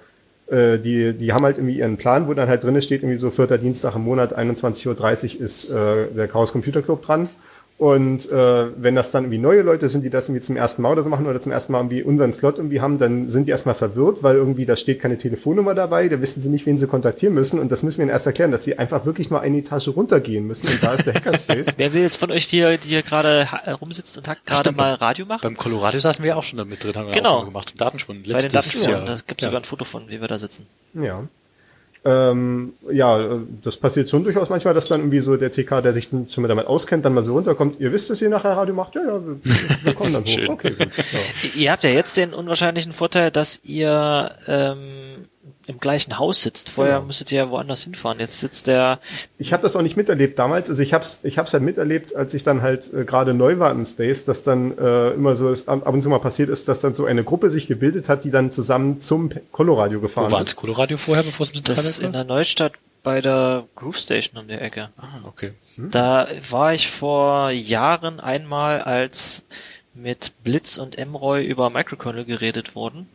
äh, 0.53 0.79
die, 0.79 1.12
die 1.17 1.33
haben 1.33 1.45
halt 1.45 1.59
irgendwie 1.59 1.79
ihren 1.79 1.97
Plan, 1.97 2.29
wo 2.29 2.35
dann 2.35 2.49
halt 2.49 2.62
drinne 2.62 2.83
steht, 2.83 3.03
irgendwie 3.03 3.19
so 3.19 3.31
vierter 3.31 3.59
Dienstag 3.59 3.97
im 3.97 4.05
Monat, 4.05 4.37
21.30 4.37 5.37
Uhr 5.37 5.43
ist 5.43 5.71
äh, 5.71 6.07
der 6.15 6.29
Chaos 6.29 6.53
Computer 6.53 6.83
Club 6.83 7.03
dran. 7.03 7.29
Und 7.83 8.31
äh, 8.31 8.66
wenn 8.81 8.95
das 8.95 9.11
dann 9.11 9.25
irgendwie 9.25 9.38
neue 9.38 9.62
Leute 9.62 9.88
sind, 9.88 10.05
die 10.05 10.09
das 10.09 10.29
irgendwie 10.29 10.40
zum 10.40 10.55
ersten 10.55 10.83
Mal 10.83 10.92
oder 10.92 11.03
so 11.03 11.09
machen 11.09 11.27
oder 11.27 11.40
zum 11.40 11.51
ersten 11.51 11.73
Mal 11.73 11.81
irgendwie 11.81 12.05
unseren 12.05 12.33
Slot 12.33 12.59
irgendwie 12.59 12.81
haben, 12.81 12.97
dann 12.99 13.29
sind 13.29 13.49
die 13.49 13.51
erstmal 13.51 13.75
verwirrt, 13.75 14.23
weil 14.23 14.37
irgendwie 14.37 14.66
da 14.66 14.77
steht 14.77 15.01
keine 15.01 15.18
Telefonnummer 15.18 15.75
dabei, 15.75 16.07
da 16.07 16.21
wissen 16.21 16.40
sie 16.40 16.49
nicht, 16.49 16.64
wen 16.64 16.79
sie 16.79 16.87
kontaktieren 16.87 17.35
müssen. 17.35 17.59
Und 17.59 17.73
das 17.73 17.83
müssen 17.83 17.99
wir 17.99 18.05
ihnen 18.05 18.12
erst 18.12 18.27
erklären, 18.27 18.53
dass 18.53 18.62
sie 18.62 18.79
einfach 18.79 19.05
wirklich 19.05 19.31
nur 19.31 19.40
eine 19.40 19.59
Etage 19.59 19.88
runtergehen 19.88 20.47
müssen. 20.47 20.68
Und 20.68 20.81
da 20.81 20.95
ist 20.95 21.09
der 21.09 21.14
Hackerspace. 21.14 21.75
Wer 21.77 21.92
will 21.92 22.03
jetzt 22.03 22.18
von 22.18 22.31
euch 22.31 22.45
hier, 22.45 22.79
die 22.79 22.87
hier 22.90 23.03
gerade 23.03 23.49
rumsitzt 23.81 24.16
und 24.16 24.29
hat 24.29 24.47
gerade 24.47 24.71
mal 24.71 24.95
Radio 24.95 25.27
macht? 25.27 25.42
Beim 25.42 25.57
Colorado 25.57 25.99
saßen 25.99 26.23
wir 26.23 26.29
ja 26.29 26.37
auch 26.37 26.45
schon 26.45 26.59
damit 26.59 26.85
drin, 26.85 26.95
haben 26.95 27.07
wir 27.07 27.14
Genau. 27.14 27.31
auch 27.31 27.40
mal 27.40 27.47
gemacht. 27.47 27.71
Zum 27.71 27.79
Datenschwund. 27.79 28.23
Bei 28.23 28.29
den 28.29 28.33
Letztes 28.35 28.53
Datenspuren. 28.53 28.90
Jahr. 28.92 29.05
Da 29.07 29.14
gibt 29.27 29.40
es 29.40 29.45
ja. 29.45 29.49
sogar 29.51 29.61
ein 29.61 29.64
Foto 29.64 29.85
von, 29.85 30.05
wie 30.07 30.21
wir 30.21 30.29
da 30.29 30.38
sitzen. 30.38 30.66
Ja. 30.95 31.25
Ähm, 32.05 32.73
ja, 32.91 33.21
äh, 33.21 33.38
das 33.62 33.77
passiert 33.77 34.11
schon 34.11 34.25
durchaus 34.25 34.49
manchmal, 34.49 34.75
dass 34.75 34.88
dann 34.88 35.01
irgendwie 35.01 35.21
so 35.21 35.37
der 35.37 35.53
TK, 35.53 35.83
der 35.83 35.93
sich 35.93 36.09
schon 36.09 36.49
damit 36.49 36.67
auskennt, 36.67 37.05
dann 37.05 37.15
mal 37.15 37.23
so 37.23 37.35
runterkommt. 37.35 37.79
Ihr 37.79 37.93
wisst, 37.93 38.11
dass 38.11 38.21
ihr 38.21 38.29
nachher 38.29 38.57
Radio 38.57 38.75
macht? 38.75 38.97
Ja, 38.97 39.03
ja, 39.03 39.21
wir, 39.25 39.38
wir 39.85 39.95
kommen 39.95 40.12
dann 40.12 40.23
hoch. 40.25 40.29
Schön. 40.29 40.49
Okay, 40.49 40.71
gut. 40.71 40.88
Ja. 40.97 41.51
Ihr 41.55 41.71
habt 41.71 41.85
ja 41.85 41.91
jetzt 41.91 42.17
den 42.17 42.35
unwahrscheinlichen 42.35 42.93
Vorteil, 42.93 43.31
dass 43.31 43.61
ihr 43.62 44.33
ähm, 44.49 45.12
im 45.66 45.79
gleichen 45.79 46.18
Haus 46.18 46.42
sitzt. 46.42 46.70
Vorher 46.70 46.94
Genau. 46.96 47.07
musstet 47.07 47.31
ihr 47.33 47.38
ja 47.38 47.51
woanders 47.51 47.85
hinfahren. 47.85 48.18
Jetzt 48.18 48.40
sitzt 48.40 48.66
der 48.66 48.98
Ich 49.38 49.53
habe 49.53 49.62
das 49.62 49.77
auch 49.77 49.83
nicht 49.83 49.96
miterlebt 49.96 50.38
damals. 50.38 50.68
Also 50.68 50.83
ich 50.83 50.92
hab's, 50.92 51.20
ich 51.22 51.38
hab's 51.38 51.53
halt 51.53 51.62
miterlebt, 51.62 52.16
als 52.16 52.35
ich 52.35 52.42
dann 52.42 52.62
halt 52.62 52.92
äh, 52.92 53.05
gerade 53.05 53.33
neu 53.35 53.59
war 53.59 53.70
im 53.70 53.85
Space, 53.85 54.25
dass 54.25 54.42
dann 54.42 54.77
äh, 54.77 55.11
immer 55.11 55.35
so 55.37 55.51
ist, 55.53 55.68
ab 55.68 55.87
und 55.87 56.03
zu 56.03 56.09
mal 56.09 56.18
passiert 56.18 56.48
ist, 56.48 56.68
dass 56.68 56.81
dann 56.81 56.94
so 56.94 57.05
eine 57.05 57.22
Gruppe 57.25 57.51
sich 57.51 57.66
gebildet 57.66 58.09
hat, 58.09 58.25
die 58.25 58.31
dann 58.31 58.51
zusammen 58.51 59.01
zum 59.01 59.31
Coloradio 59.53 60.01
gefahren 60.01 60.27
Wo 60.27 60.33
war 60.33 60.40
das 60.40 60.51
ist. 60.51 60.57
Colorado 60.57 60.96
vorher, 60.96 61.22
bevor 61.22 61.44
es 61.44 61.55
mit 61.55 61.68
Das 61.68 61.98
Internet 61.98 62.07
in 62.07 62.12
der 62.12 62.25
Neustadt 62.25 62.72
bei 63.05 63.20
der 63.20 63.64
Groove 63.77 63.96
Station 63.98 64.40
um 64.40 64.48
die 64.48 64.55
Ecke. 64.55 64.90
Ah, 64.96 65.27
okay. 65.27 65.53
Da 65.77 66.27
war 66.51 66.72
ich 66.75 66.88
vor 66.90 67.51
Jahren 67.51 68.20
einmal, 68.20 68.81
als 68.83 69.44
mit 69.94 70.33
Blitz 70.44 70.77
und 70.77 70.98
Emroy 70.98 71.44
über 71.44 71.68
Microkernel 71.70 72.25
geredet 72.25 72.75
wurden, 72.75 73.09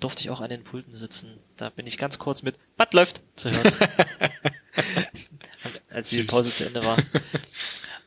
durfte 0.00 0.22
ich 0.22 0.30
auch 0.30 0.40
an 0.40 0.50
den 0.50 0.64
Pulten 0.64 0.96
sitzen. 0.96 1.38
Da 1.56 1.70
bin 1.70 1.86
ich 1.86 1.98
ganz 1.98 2.18
kurz 2.18 2.42
mit 2.42 2.56
Was 2.76 2.88
läuft 2.92 3.22
zu 3.36 3.50
hören. 3.50 3.72
als 5.90 6.10
die. 6.10 6.24
Pause 6.24 6.50
zu 6.50 6.66
Ende 6.66 6.84
war. 6.84 6.96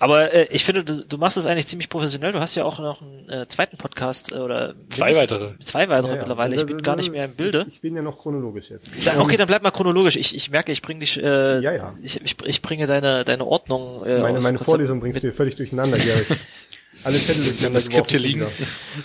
Aber 0.01 0.33
äh, 0.33 0.47
ich 0.51 0.63
finde, 0.63 0.85
du, 0.85 1.05
du 1.05 1.17
machst 1.17 1.35
das 1.35 1.45
eigentlich 1.45 1.67
ziemlich 1.67 1.89
professionell. 1.89 2.31
Du 2.31 2.39
hast 2.39 2.55
ja 2.55 2.63
auch 2.63 2.79
noch 2.79 3.01
einen 3.01 3.27
äh, 3.29 3.47
zweiten 3.49 3.75
Podcast 3.75 4.31
äh, 4.31 4.35
oder 4.35 4.73
Zwei 4.89 5.13
weitere. 5.13 5.59
Zwei 5.59 5.89
weitere 5.89 6.11
Ja, 6.11 6.15
ja. 6.15 6.21
mittlerweile. 6.21 6.55
Ich 6.55 6.65
bin 6.65 6.81
gar 6.81 6.95
nicht 6.95 7.11
mehr 7.11 7.25
im 7.25 7.35
Bilde. 7.35 7.65
Ich 7.67 7.81
bin 7.81 7.97
ja 7.97 8.01
noch 8.01 8.17
chronologisch 8.17 8.69
jetzt. 8.69 8.91
Da, 9.05 9.19
okay, 9.19 9.35
dann 9.35 9.47
bleib 9.47 9.61
mal 9.61 9.71
chronologisch. 9.71 10.15
Ich, 10.15 10.33
ich 10.33 10.51
merke, 10.51 10.71
ich 10.71 10.81
bringe 10.81 11.01
dich, 11.01 11.21
äh, 11.21 11.59
Ja, 11.59 11.75
ja. 11.75 11.93
Ich, 12.01 12.21
ich, 12.23 12.37
ich 12.45 12.61
bringe 12.61 12.87
deine 12.87 13.25
deine 13.25 13.45
Ordnung. 13.45 14.05
Äh, 14.05 14.21
Meine, 14.21 14.39
meine 14.39 14.59
Vorlesung 14.59 15.01
bringst 15.01 15.17
du 15.17 15.21
hier 15.21 15.33
völlig 15.33 15.57
durcheinander. 15.57 15.97
Ich 15.97 16.07
alle 17.03 17.17
Zettel 17.19 17.43
durcheinander 17.43 17.75
Das 17.77 17.85
Skript 17.85 18.11
hier 18.11 18.19
liegen. 18.19 18.41
wieder. 18.41 18.49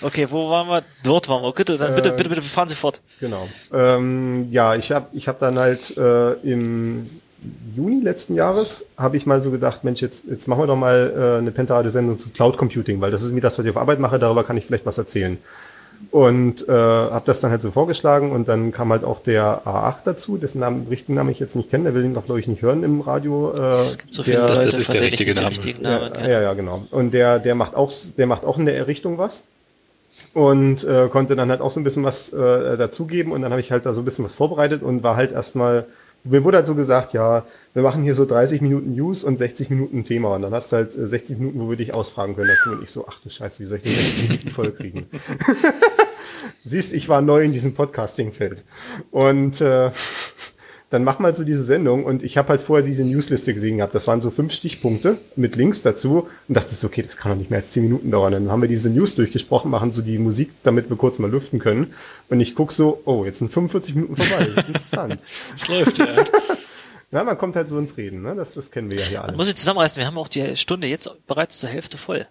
Okay, 0.03 0.27
wo 0.31 0.51
waren 0.51 0.69
wir? 0.69 0.83
Dort 1.03 1.29
waren 1.29 1.43
wir. 1.43 1.53
Bitte, 1.53 1.79
dann 1.79 1.95
bitte, 1.95 2.11
Äh, 2.11 2.17
bitte, 2.17 2.29
bitte 2.29 2.43
fahren 2.43 2.69
Sie 2.69 2.75
fort. 2.75 3.01
Genau. 3.21 3.49
Ähm, 3.73 4.49
ja, 4.51 4.75
ich 4.75 4.91
habe 4.93 5.07
ich 5.13 5.29
hab 5.29 5.39
dann 5.39 5.59
halt 5.59 5.97
äh, 5.97 6.33
im 6.43 7.09
Juni 7.77 8.03
letzten 8.03 8.35
Jahres 8.35 8.87
habe 8.97 9.17
ich 9.17 9.27
mal 9.27 9.41
so 9.41 9.51
gedacht, 9.51 9.85
Mensch, 9.85 10.01
jetzt, 10.01 10.25
jetzt 10.31 10.49
machen 10.49 10.63
wir 10.63 10.67
doch 10.67 10.77
mal 10.77 11.13
äh, 11.37 11.39
eine 11.39 11.51
Pentaradio-Sendung 11.51 12.19
zu 12.19 12.31
Cloud 12.31 12.57
Computing, 12.57 13.01
weil 13.01 13.11
das 13.11 13.21
ist 13.23 13.29
irgendwie 13.29 13.43
das, 13.43 13.59
was 13.59 13.67
ich 13.67 13.71
auf 13.71 13.77
Arbeit 13.77 13.99
mache, 13.99 14.19
darüber 14.19 14.45
kann 14.45 14.57
ich 14.57 14.65
vielleicht 14.65 14.87
was 14.87 14.97
erzählen. 14.99 15.37
Und 16.11 16.69
äh, 16.69 16.73
habe 16.73 17.23
das 17.27 17.41
dann 17.41 17.51
halt 17.51 17.63
so 17.63 17.71
vorgeschlagen 17.71 18.33
und 18.33 18.49
dann 18.49 18.73
kam 18.73 18.91
halt 18.91 19.05
auch 19.05 19.21
der 19.21 19.63
A8 19.65 19.97
dazu, 20.05 20.37
dessen 20.37 20.61
Namen, 20.61 20.87
richtigen 20.89 21.15
Namen 21.15 21.31
ich 21.31 21.41
jetzt 21.41 21.57
nicht 21.57 21.71
kenne, 21.71 21.85
der 21.85 21.95
will 21.95 22.05
ihn 22.05 22.15
doch, 22.15 22.25
glaube 22.25 22.41
ich, 22.41 22.49
nicht 22.49 22.63
hören 22.63 22.83
im 22.83 23.01
Radio. 23.01 23.53
Äh, 23.53 23.69
Es 23.71 23.99
gibt 23.99 24.15
so 24.15 24.23
viele 24.23 24.39
der, 24.39 24.47
Das- 24.49 24.59
Leute, 24.59 24.71
das 24.71 24.79
ist 24.79 24.93
der 24.95 25.03
ich 25.03 25.13
richtige 25.13 25.35
Name. 25.35 25.51
Namen 25.81 26.13
ja, 26.21 26.29
ja, 26.29 26.41
ja, 26.43 26.55
genau. 26.55 26.83
Und 26.91 27.13
der, 27.15 27.39
der 27.39 27.55
macht 27.55 27.75
auch, 27.75 27.93
der 28.17 28.27
macht 28.27 28.45
auch 28.45 28.59
in 28.59 28.67
der 28.67 28.87
Richtung 28.87 29.19
was. 29.19 29.45
Und 30.33 30.85
äh, 30.85 31.09
konnte 31.09 31.37
dann 31.37 31.51
halt 31.51 31.61
auch 31.61 31.71
so 31.71 31.81
ein 31.81 31.85
bisschen 31.85 32.05
was 32.05 32.33
äh, 32.33 32.77
dazugeben. 32.77 33.33
Und 33.33 33.43
dann 33.43 33.51
habe 33.53 33.61
ich 33.61 33.71
halt 33.71 33.87
da 33.87 33.95
so 33.95 34.01
ein 34.03 34.05
bisschen 34.05 34.25
was 34.25 34.33
vorbereitet 34.33 34.83
und 34.83 35.03
war 35.03 35.17
halt 35.17 35.33
erstmal, 35.33 35.87
mir 36.25 36.43
wurde 36.45 36.59
halt 36.59 36.67
so 36.67 36.75
gesagt, 36.75 37.13
ja, 37.13 37.45
wir 37.75 37.83
machen 37.83 38.05
hier 38.05 38.15
so 38.15 38.25
30 38.25 38.63
Minuten 38.63 38.95
News 38.95 39.25
und 39.25 39.37
60 39.37 39.69
Minuten 39.69 40.05
Thema. 40.05 40.35
Und 40.35 40.43
dann 40.43 40.55
hast 40.55 40.73
du 40.73 40.77
halt 40.77 40.97
äh, 40.97 41.07
60 41.07 41.39
Minuten, 41.39 41.61
wo 41.61 41.69
wir 41.69 41.77
dich 41.77 41.93
ausfragen 41.93 42.37
können 42.37 42.49
dazu. 42.49 42.71
Und 42.71 42.83
ich 42.83 42.91
so, 42.91 43.05
ach 43.09 43.21
du 43.21 43.29
Scheiße, 43.29 43.61
wie 43.61 43.67
soll 43.67 43.79
ich 43.79 43.83
denn 43.83 43.93
60 43.93 44.29
Minuten 44.29 44.51
voll 44.51 44.73
kriegen? 44.73 45.07
Siehst, 46.65 46.95
ich 46.95 47.09
war 47.09 47.21
neu 47.21 47.43
in 47.43 47.53
diesem 47.53 47.75
Podcasting-Feld. 47.75 48.65
Und 49.11 49.61
äh, 49.61 49.91
dann 50.91 51.03
mach 51.03 51.19
mal 51.19 51.35
so 51.35 51.43
diese 51.43 51.65
Sendung 51.65 52.05
und 52.05 52.23
ich 52.23 52.39
habe 52.39 52.51
halt 52.51 52.61
vorher 52.61 52.87
diese 52.87 53.03
Newsliste 53.03 53.53
gesehen 53.53 53.79
gehabt. 53.79 53.97
Das 53.97 54.07
waren 54.07 54.21
so 54.21 54.31
fünf 54.31 54.53
Stichpunkte 54.53 55.19
mit 55.35 55.57
Links 55.57 55.83
dazu 55.83 56.29
und 56.47 56.57
dachte 56.57 56.73
so, 56.75 56.87
okay, 56.87 57.03
das 57.03 57.17
kann 57.17 57.33
doch 57.33 57.39
nicht 57.39 57.51
mehr 57.51 57.59
als 57.59 57.73
zehn 57.73 57.83
Minuten 57.83 58.13
dauern. 58.13 58.33
Dann 58.33 58.51
haben 58.51 58.63
wir 58.63 58.69
diese 58.69 58.91
News 58.91 59.17
durchgesprochen, 59.17 59.73
machen 59.73 59.91
so 59.91 60.03
die 60.03 60.19
Musik, 60.19 60.51
damit 60.63 60.91
wir 60.91 60.97
kurz 60.97 61.19
mal 61.19 61.29
lüften 61.29 61.59
können. 61.59 61.95
Und 62.29 62.39
ich 62.39 62.55
guck 62.55 62.71
so, 62.71 63.03
oh, 63.07 63.25
jetzt 63.25 63.41
sind 63.41 63.51
45 63.53 63.97
Minuten 63.97 64.15
vorbei. 64.15 64.45
Das 64.45 64.57
ist 64.57 64.69
interessant. 64.69 65.25
Es 65.55 65.67
läuft, 65.67 65.99
ja. 65.99 66.25
Ja, 67.15 67.25
man 67.25 67.39
kommt 67.39 67.57
halt 67.57 67.69
so 67.69 67.79
ins 67.79 67.97
Reden, 67.97 68.23
ne? 68.23 68.35
Das, 68.35 68.55
das 68.55 68.71
kennen 68.71 68.91
wir 68.91 68.99
ja 68.99 69.05
hier 69.05 69.25
alle. 69.25 69.37
Muss 69.37 69.49
ich 69.49 69.57
zusammenreißen, 69.57 69.99
wir 69.99 70.07
haben 70.07 70.19
auch 70.19 70.29
die 70.29 70.57
Stunde 70.57 70.87
jetzt 70.89 71.11
bereits 71.27 71.59
zur 71.61 71.71
Hälfte 71.71 71.97
voll. 71.97 72.27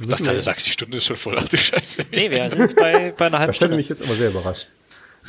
Ich 0.00 0.06
dachte 0.06 0.24
du 0.24 0.40
sagst, 0.40 0.66
die 0.66 0.70
Stunde 0.70 0.98
ist 0.98 1.06
schon 1.06 1.16
voll. 1.16 1.36
Ach 1.38 1.48
du 1.48 1.56
Scheiße. 1.56 2.04
Nee, 2.10 2.30
wir 2.30 2.48
sind 2.50 2.60
jetzt 2.60 2.76
bei, 2.76 3.12
bei 3.16 3.26
einer 3.26 3.38
halben 3.38 3.48
Das 3.48 3.56
hätte 3.56 3.64
Stunde. 3.66 3.76
mich 3.76 3.88
jetzt 3.88 4.02
aber 4.02 4.14
sehr 4.14 4.28
überrascht. 4.28 4.68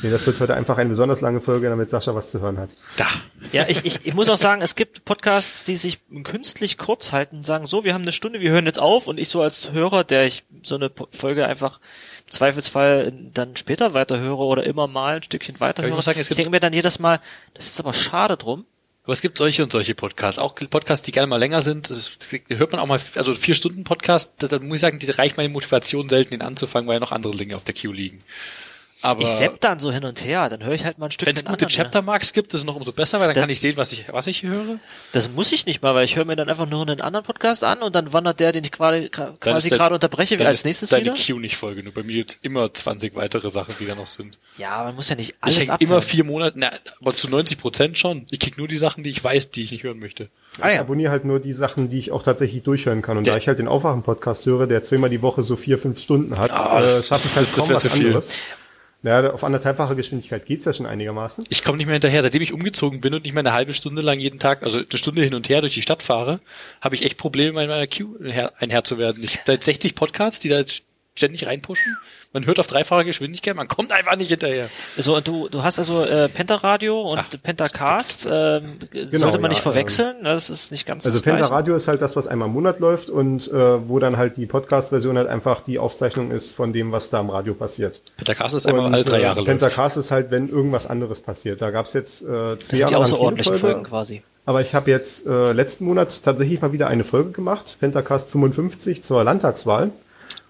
Nee, 0.02 0.10
das 0.10 0.24
wird 0.26 0.40
heute 0.40 0.54
einfach 0.54 0.78
eine 0.78 0.88
besonders 0.90 1.20
lange 1.20 1.40
Folge, 1.40 1.68
damit 1.68 1.90
Sascha 1.90 2.14
was 2.14 2.30
zu 2.30 2.40
hören 2.40 2.58
hat. 2.58 2.70
Da. 2.96 3.06
Ja, 3.52 3.66
ich, 3.68 3.84
ich, 3.84 4.06
ich 4.06 4.14
muss 4.14 4.28
auch 4.28 4.36
sagen, 4.38 4.62
es 4.62 4.74
gibt 4.74 5.04
Podcasts, 5.04 5.64
die 5.64 5.76
sich 5.76 5.98
künstlich 6.24 6.78
kurz 6.78 7.12
halten 7.12 7.36
und 7.36 7.42
sagen, 7.42 7.66
so, 7.66 7.84
wir 7.84 7.92
haben 7.94 8.02
eine 8.02 8.12
Stunde, 8.12 8.40
wir 8.40 8.50
hören 8.50 8.66
jetzt 8.66 8.78
auf 8.80 9.06
und 9.06 9.18
ich 9.18 9.28
so 9.28 9.42
als 9.42 9.72
Hörer, 9.72 10.04
der 10.04 10.24
ich 10.26 10.44
so 10.62 10.76
eine 10.76 10.90
Folge 11.10 11.46
einfach 11.46 11.80
im 12.26 12.30
Zweifelsfall 12.30 13.12
dann 13.34 13.56
später 13.56 13.92
weiterhöre 13.92 14.42
oder 14.44 14.64
immer 14.64 14.86
mal 14.86 15.16
ein 15.16 15.22
Stückchen 15.22 15.60
weiterhöre. 15.60 15.90
ich 15.90 15.96
muss 15.96 16.04
sagen, 16.06 16.18
es 16.18 16.26
ich 16.26 16.28
gibt- 16.30 16.38
denke 16.38 16.50
mir 16.50 16.60
dann 16.60 16.72
jedes 16.72 16.98
Mal, 16.98 17.20
das 17.54 17.66
ist 17.66 17.78
aber 17.80 17.92
schade 17.92 18.36
drum. 18.36 18.64
Aber 19.04 19.14
es 19.14 19.22
gibt 19.22 19.38
solche 19.38 19.62
und 19.62 19.72
solche 19.72 19.94
Podcasts. 19.94 20.38
Auch 20.38 20.54
Podcasts, 20.54 21.04
die 21.04 21.10
gerne 21.12 21.26
mal 21.26 21.38
länger 21.38 21.62
sind. 21.62 21.90
Das 21.90 22.12
hört 22.48 22.70
man 22.72 22.80
auch 22.80 22.86
mal, 22.86 23.00
also 23.16 23.34
vier 23.34 23.54
Stunden 23.54 23.82
Podcast, 23.82 24.32
da, 24.38 24.46
da 24.46 24.58
muss 24.60 24.76
ich 24.76 24.80
sagen, 24.82 24.98
die 24.98 25.10
reicht 25.10 25.36
meine 25.38 25.48
Motivation 25.48 26.08
selten, 26.08 26.30
den 26.32 26.42
anzufangen, 26.42 26.86
weil 26.86 26.94
ja 26.96 27.00
noch 27.00 27.10
andere 27.10 27.34
Dinge 27.34 27.56
auf 27.56 27.64
der 27.64 27.74
Queue 27.74 27.94
liegen. 27.94 28.22
Aber 29.02 29.22
Ich 29.22 29.28
sepp 29.28 29.60
dann 29.60 29.78
so 29.78 29.90
hin 29.92 30.04
und 30.04 30.24
her, 30.24 30.48
dann 30.48 30.62
höre 30.62 30.74
ich 30.74 30.84
halt 30.84 30.98
mal 30.98 31.06
ein 31.06 31.10
Stück 31.10 31.26
wenn 31.26 31.36
es 31.36 31.44
gute. 31.44 31.66
Chaptermarks 31.66 32.32
gibt, 32.32 32.52
ist 32.52 32.60
es 32.60 32.66
noch 32.66 32.76
umso 32.76 32.92
besser, 32.92 33.18
weil 33.18 33.26
dann 33.28 33.34
Da- 33.34 33.40
kann 33.42 33.50
ich 33.50 33.58
sehen, 33.60 33.76
was 33.76 33.92
ich, 33.92 34.04
was 34.12 34.26
ich 34.26 34.42
höre. 34.42 34.78
Das 35.12 35.30
muss 35.30 35.50
ich 35.52 35.64
nicht 35.66 35.82
mal, 35.82 35.94
weil 35.94 36.04
ich 36.04 36.16
höre 36.16 36.24
mir 36.26 36.36
dann 36.36 36.48
einfach 36.50 36.68
nur 36.68 36.82
einen 36.82 37.00
anderen 37.00 37.24
Podcast 37.24 37.64
an 37.64 37.78
und 37.82 37.94
dann 37.94 38.12
wandert 38.12 38.40
der, 38.40 38.52
den 38.52 38.64
ich 38.64 38.72
quasi 38.72 39.08
der- 39.10 39.32
gerade 39.40 39.94
unterbreche, 39.94 40.36
dann 40.36 40.46
als 40.48 40.58
ist 40.58 40.64
nächstes 40.66 40.90
deine 40.90 41.04
wieder. 41.04 41.14
Q 41.14 41.38
nicht 41.38 41.56
voll 41.56 41.74
genug. 41.74 41.94
Bei 41.94 42.02
mir 42.02 42.16
jetzt 42.16 42.38
immer 42.42 42.72
20 42.72 43.14
weitere 43.16 43.48
Sachen, 43.50 43.74
die 43.80 43.86
da 43.86 43.94
noch 43.94 44.06
sind. 44.06 44.38
Ja, 44.58 44.84
man 44.84 44.94
muss 44.94 45.08
ja 45.08 45.16
nicht 45.16 45.34
alles 45.40 45.56
ich 45.56 45.60
hänge 45.62 45.72
abhören. 45.72 45.90
immer 45.92 46.02
vier 46.02 46.24
Monate, 46.24 46.58
na, 46.58 46.70
aber 47.00 47.14
zu 47.16 47.28
90 47.28 47.58
Prozent 47.58 47.98
schon. 47.98 48.26
Ich 48.30 48.38
krieg 48.40 48.58
nur 48.58 48.68
die 48.68 48.76
Sachen, 48.76 49.02
die 49.02 49.10
ich 49.10 49.22
weiß, 49.24 49.50
die 49.50 49.62
ich 49.62 49.72
nicht 49.72 49.84
hören 49.84 49.98
möchte. 49.98 50.28
ah, 50.60 50.68
Ich 50.68 50.74
ja. 50.74 50.80
abonniere 50.80 51.10
halt 51.10 51.24
nur 51.24 51.40
die 51.40 51.52
Sachen, 51.52 51.88
die 51.88 51.98
ich 51.98 52.10
auch 52.12 52.22
tatsächlich 52.22 52.62
durchhören 52.64 53.00
kann. 53.00 53.16
Und 53.16 53.26
Ja. 53.26 53.32
da 53.32 53.38
ich 53.38 53.48
halt 53.48 53.58
den 53.58 53.68
Aufwachen-Podcast 53.68 54.44
höre, 54.46 54.66
der 54.66 54.82
zweimal 54.82 55.08
die 55.08 55.22
Woche 55.22 55.42
so 55.42 55.56
vier, 55.56 55.78
fünf 55.78 55.98
Stunden 56.00 56.36
hat, 56.38 56.50
Ah, 56.50 56.78
äh, 56.78 56.82
das- 56.82 57.06
schaffe 57.06 57.28
ich 57.28 57.34
halt 57.36 57.46
das- 57.46 57.52
das 57.52 57.58
kaum 57.60 57.68
wär 57.70 57.76
was 57.76 57.82
zu 57.84 57.88
viel. 57.90 58.06
anderes. 58.08 58.34
Ja, 59.02 59.32
auf 59.32 59.44
anderthalbfache 59.44 59.96
Geschwindigkeit 59.96 60.44
geht's 60.44 60.66
ja 60.66 60.74
schon 60.74 60.84
einigermaßen. 60.84 61.44
Ich 61.48 61.64
komme 61.64 61.78
nicht 61.78 61.86
mehr 61.86 61.94
hinterher. 61.94 62.22
Seitdem 62.22 62.42
ich 62.42 62.52
umgezogen 62.52 63.00
bin 63.00 63.14
und 63.14 63.24
nicht 63.24 63.32
mehr 63.32 63.40
eine 63.40 63.52
halbe 63.52 63.72
Stunde 63.72 64.02
lang 64.02 64.18
jeden 64.18 64.38
Tag, 64.38 64.62
also 64.62 64.78
eine 64.78 64.86
Stunde 64.98 65.22
hin 65.22 65.34
und 65.34 65.48
her 65.48 65.62
durch 65.62 65.72
die 65.72 65.80
Stadt 65.82 66.02
fahre, 66.02 66.40
habe 66.82 66.94
ich 66.94 67.04
echt 67.04 67.16
Probleme, 67.16 67.62
in 67.62 67.68
meiner 67.68 67.86
Queue 67.86 68.30
her- 68.30 68.52
ein 68.58 68.68
Herr 68.68 68.84
zu 68.84 68.98
werden. 68.98 69.22
Ich 69.22 69.38
jetzt 69.46 69.64
60 69.64 69.94
Podcasts, 69.94 70.40
die 70.40 70.50
da 70.50 70.62
ständig 71.14 71.46
reinpushen. 71.46 71.96
Man 72.32 72.46
hört 72.46 72.60
auf 72.60 72.66
dreifache 72.66 73.04
Geschwindigkeit, 73.04 73.56
man 73.56 73.68
kommt 73.68 73.92
einfach 73.92 74.16
nicht 74.16 74.28
hinterher. 74.28 74.68
So, 74.96 75.16
und 75.16 75.26
du, 75.26 75.48
du 75.48 75.62
hast 75.62 75.78
also 75.78 76.04
äh, 76.04 76.28
Pentaradio 76.28 77.00
und 77.00 77.18
Ach, 77.18 77.28
Pentacast. 77.42 78.28
Ähm, 78.30 78.78
sollte 79.10 79.38
man 79.38 79.44
ja, 79.44 79.48
nicht 79.48 79.60
verwechseln. 79.60 80.16
das 80.22 80.48
ist 80.48 80.70
nicht 80.70 80.86
ganz 80.86 81.04
Also 81.04 81.18
das 81.18 81.22
Gleiche. 81.22 81.38
Penta 81.38 81.54
Radio 81.54 81.74
ist 81.74 81.88
halt 81.88 82.00
das, 82.00 82.16
was 82.16 82.28
einmal 82.28 82.48
im 82.48 82.54
Monat 82.54 82.78
läuft 82.78 83.10
und 83.10 83.50
äh, 83.50 83.88
wo 83.88 83.98
dann 83.98 84.16
halt 84.16 84.36
die 84.36 84.46
Podcast-Version 84.46 85.16
halt 85.16 85.28
einfach 85.28 85.60
die 85.62 85.78
Aufzeichnung 85.78 86.30
ist 86.30 86.52
von 86.52 86.72
dem, 86.72 86.92
was 86.92 87.10
da 87.10 87.20
im 87.20 87.30
Radio 87.30 87.54
passiert. 87.54 88.02
Pentacast 88.16 88.54
ist 88.54 88.66
einmal 88.66 88.86
und, 88.86 88.94
alle 88.94 89.04
drei 89.04 89.18
äh, 89.18 89.22
Jahre 89.22 89.40
läuft. 89.40 89.58
Pentacast 89.58 89.96
ist 89.96 90.10
halt, 90.10 90.30
wenn 90.30 90.48
irgendwas 90.48 90.86
anderes 90.86 91.20
passiert. 91.20 91.60
Da 91.60 91.70
gab's 91.70 91.92
jetzt 91.92 92.22
äh, 92.22 92.26
zwei 92.26 92.54
Das 92.54 92.66
sind 92.66 92.72
die 92.72 92.80
Jahre 92.82 92.92
lang 92.94 93.02
außerordentlichen 93.02 93.52
keine 93.54 93.60
Folgen 93.60 93.82
quasi. 93.82 94.22
Aber 94.46 94.60
ich 94.60 94.74
habe 94.74 94.90
jetzt 94.90 95.26
äh, 95.26 95.52
letzten 95.52 95.84
Monat 95.84 96.22
tatsächlich 96.24 96.62
mal 96.62 96.72
wieder 96.72 96.86
eine 96.86 97.04
Folge 97.04 97.30
gemacht, 97.30 97.76
Pentacast 97.80 98.30
55 98.30 99.02
zur 99.02 99.22
Landtagswahl. 99.22 99.90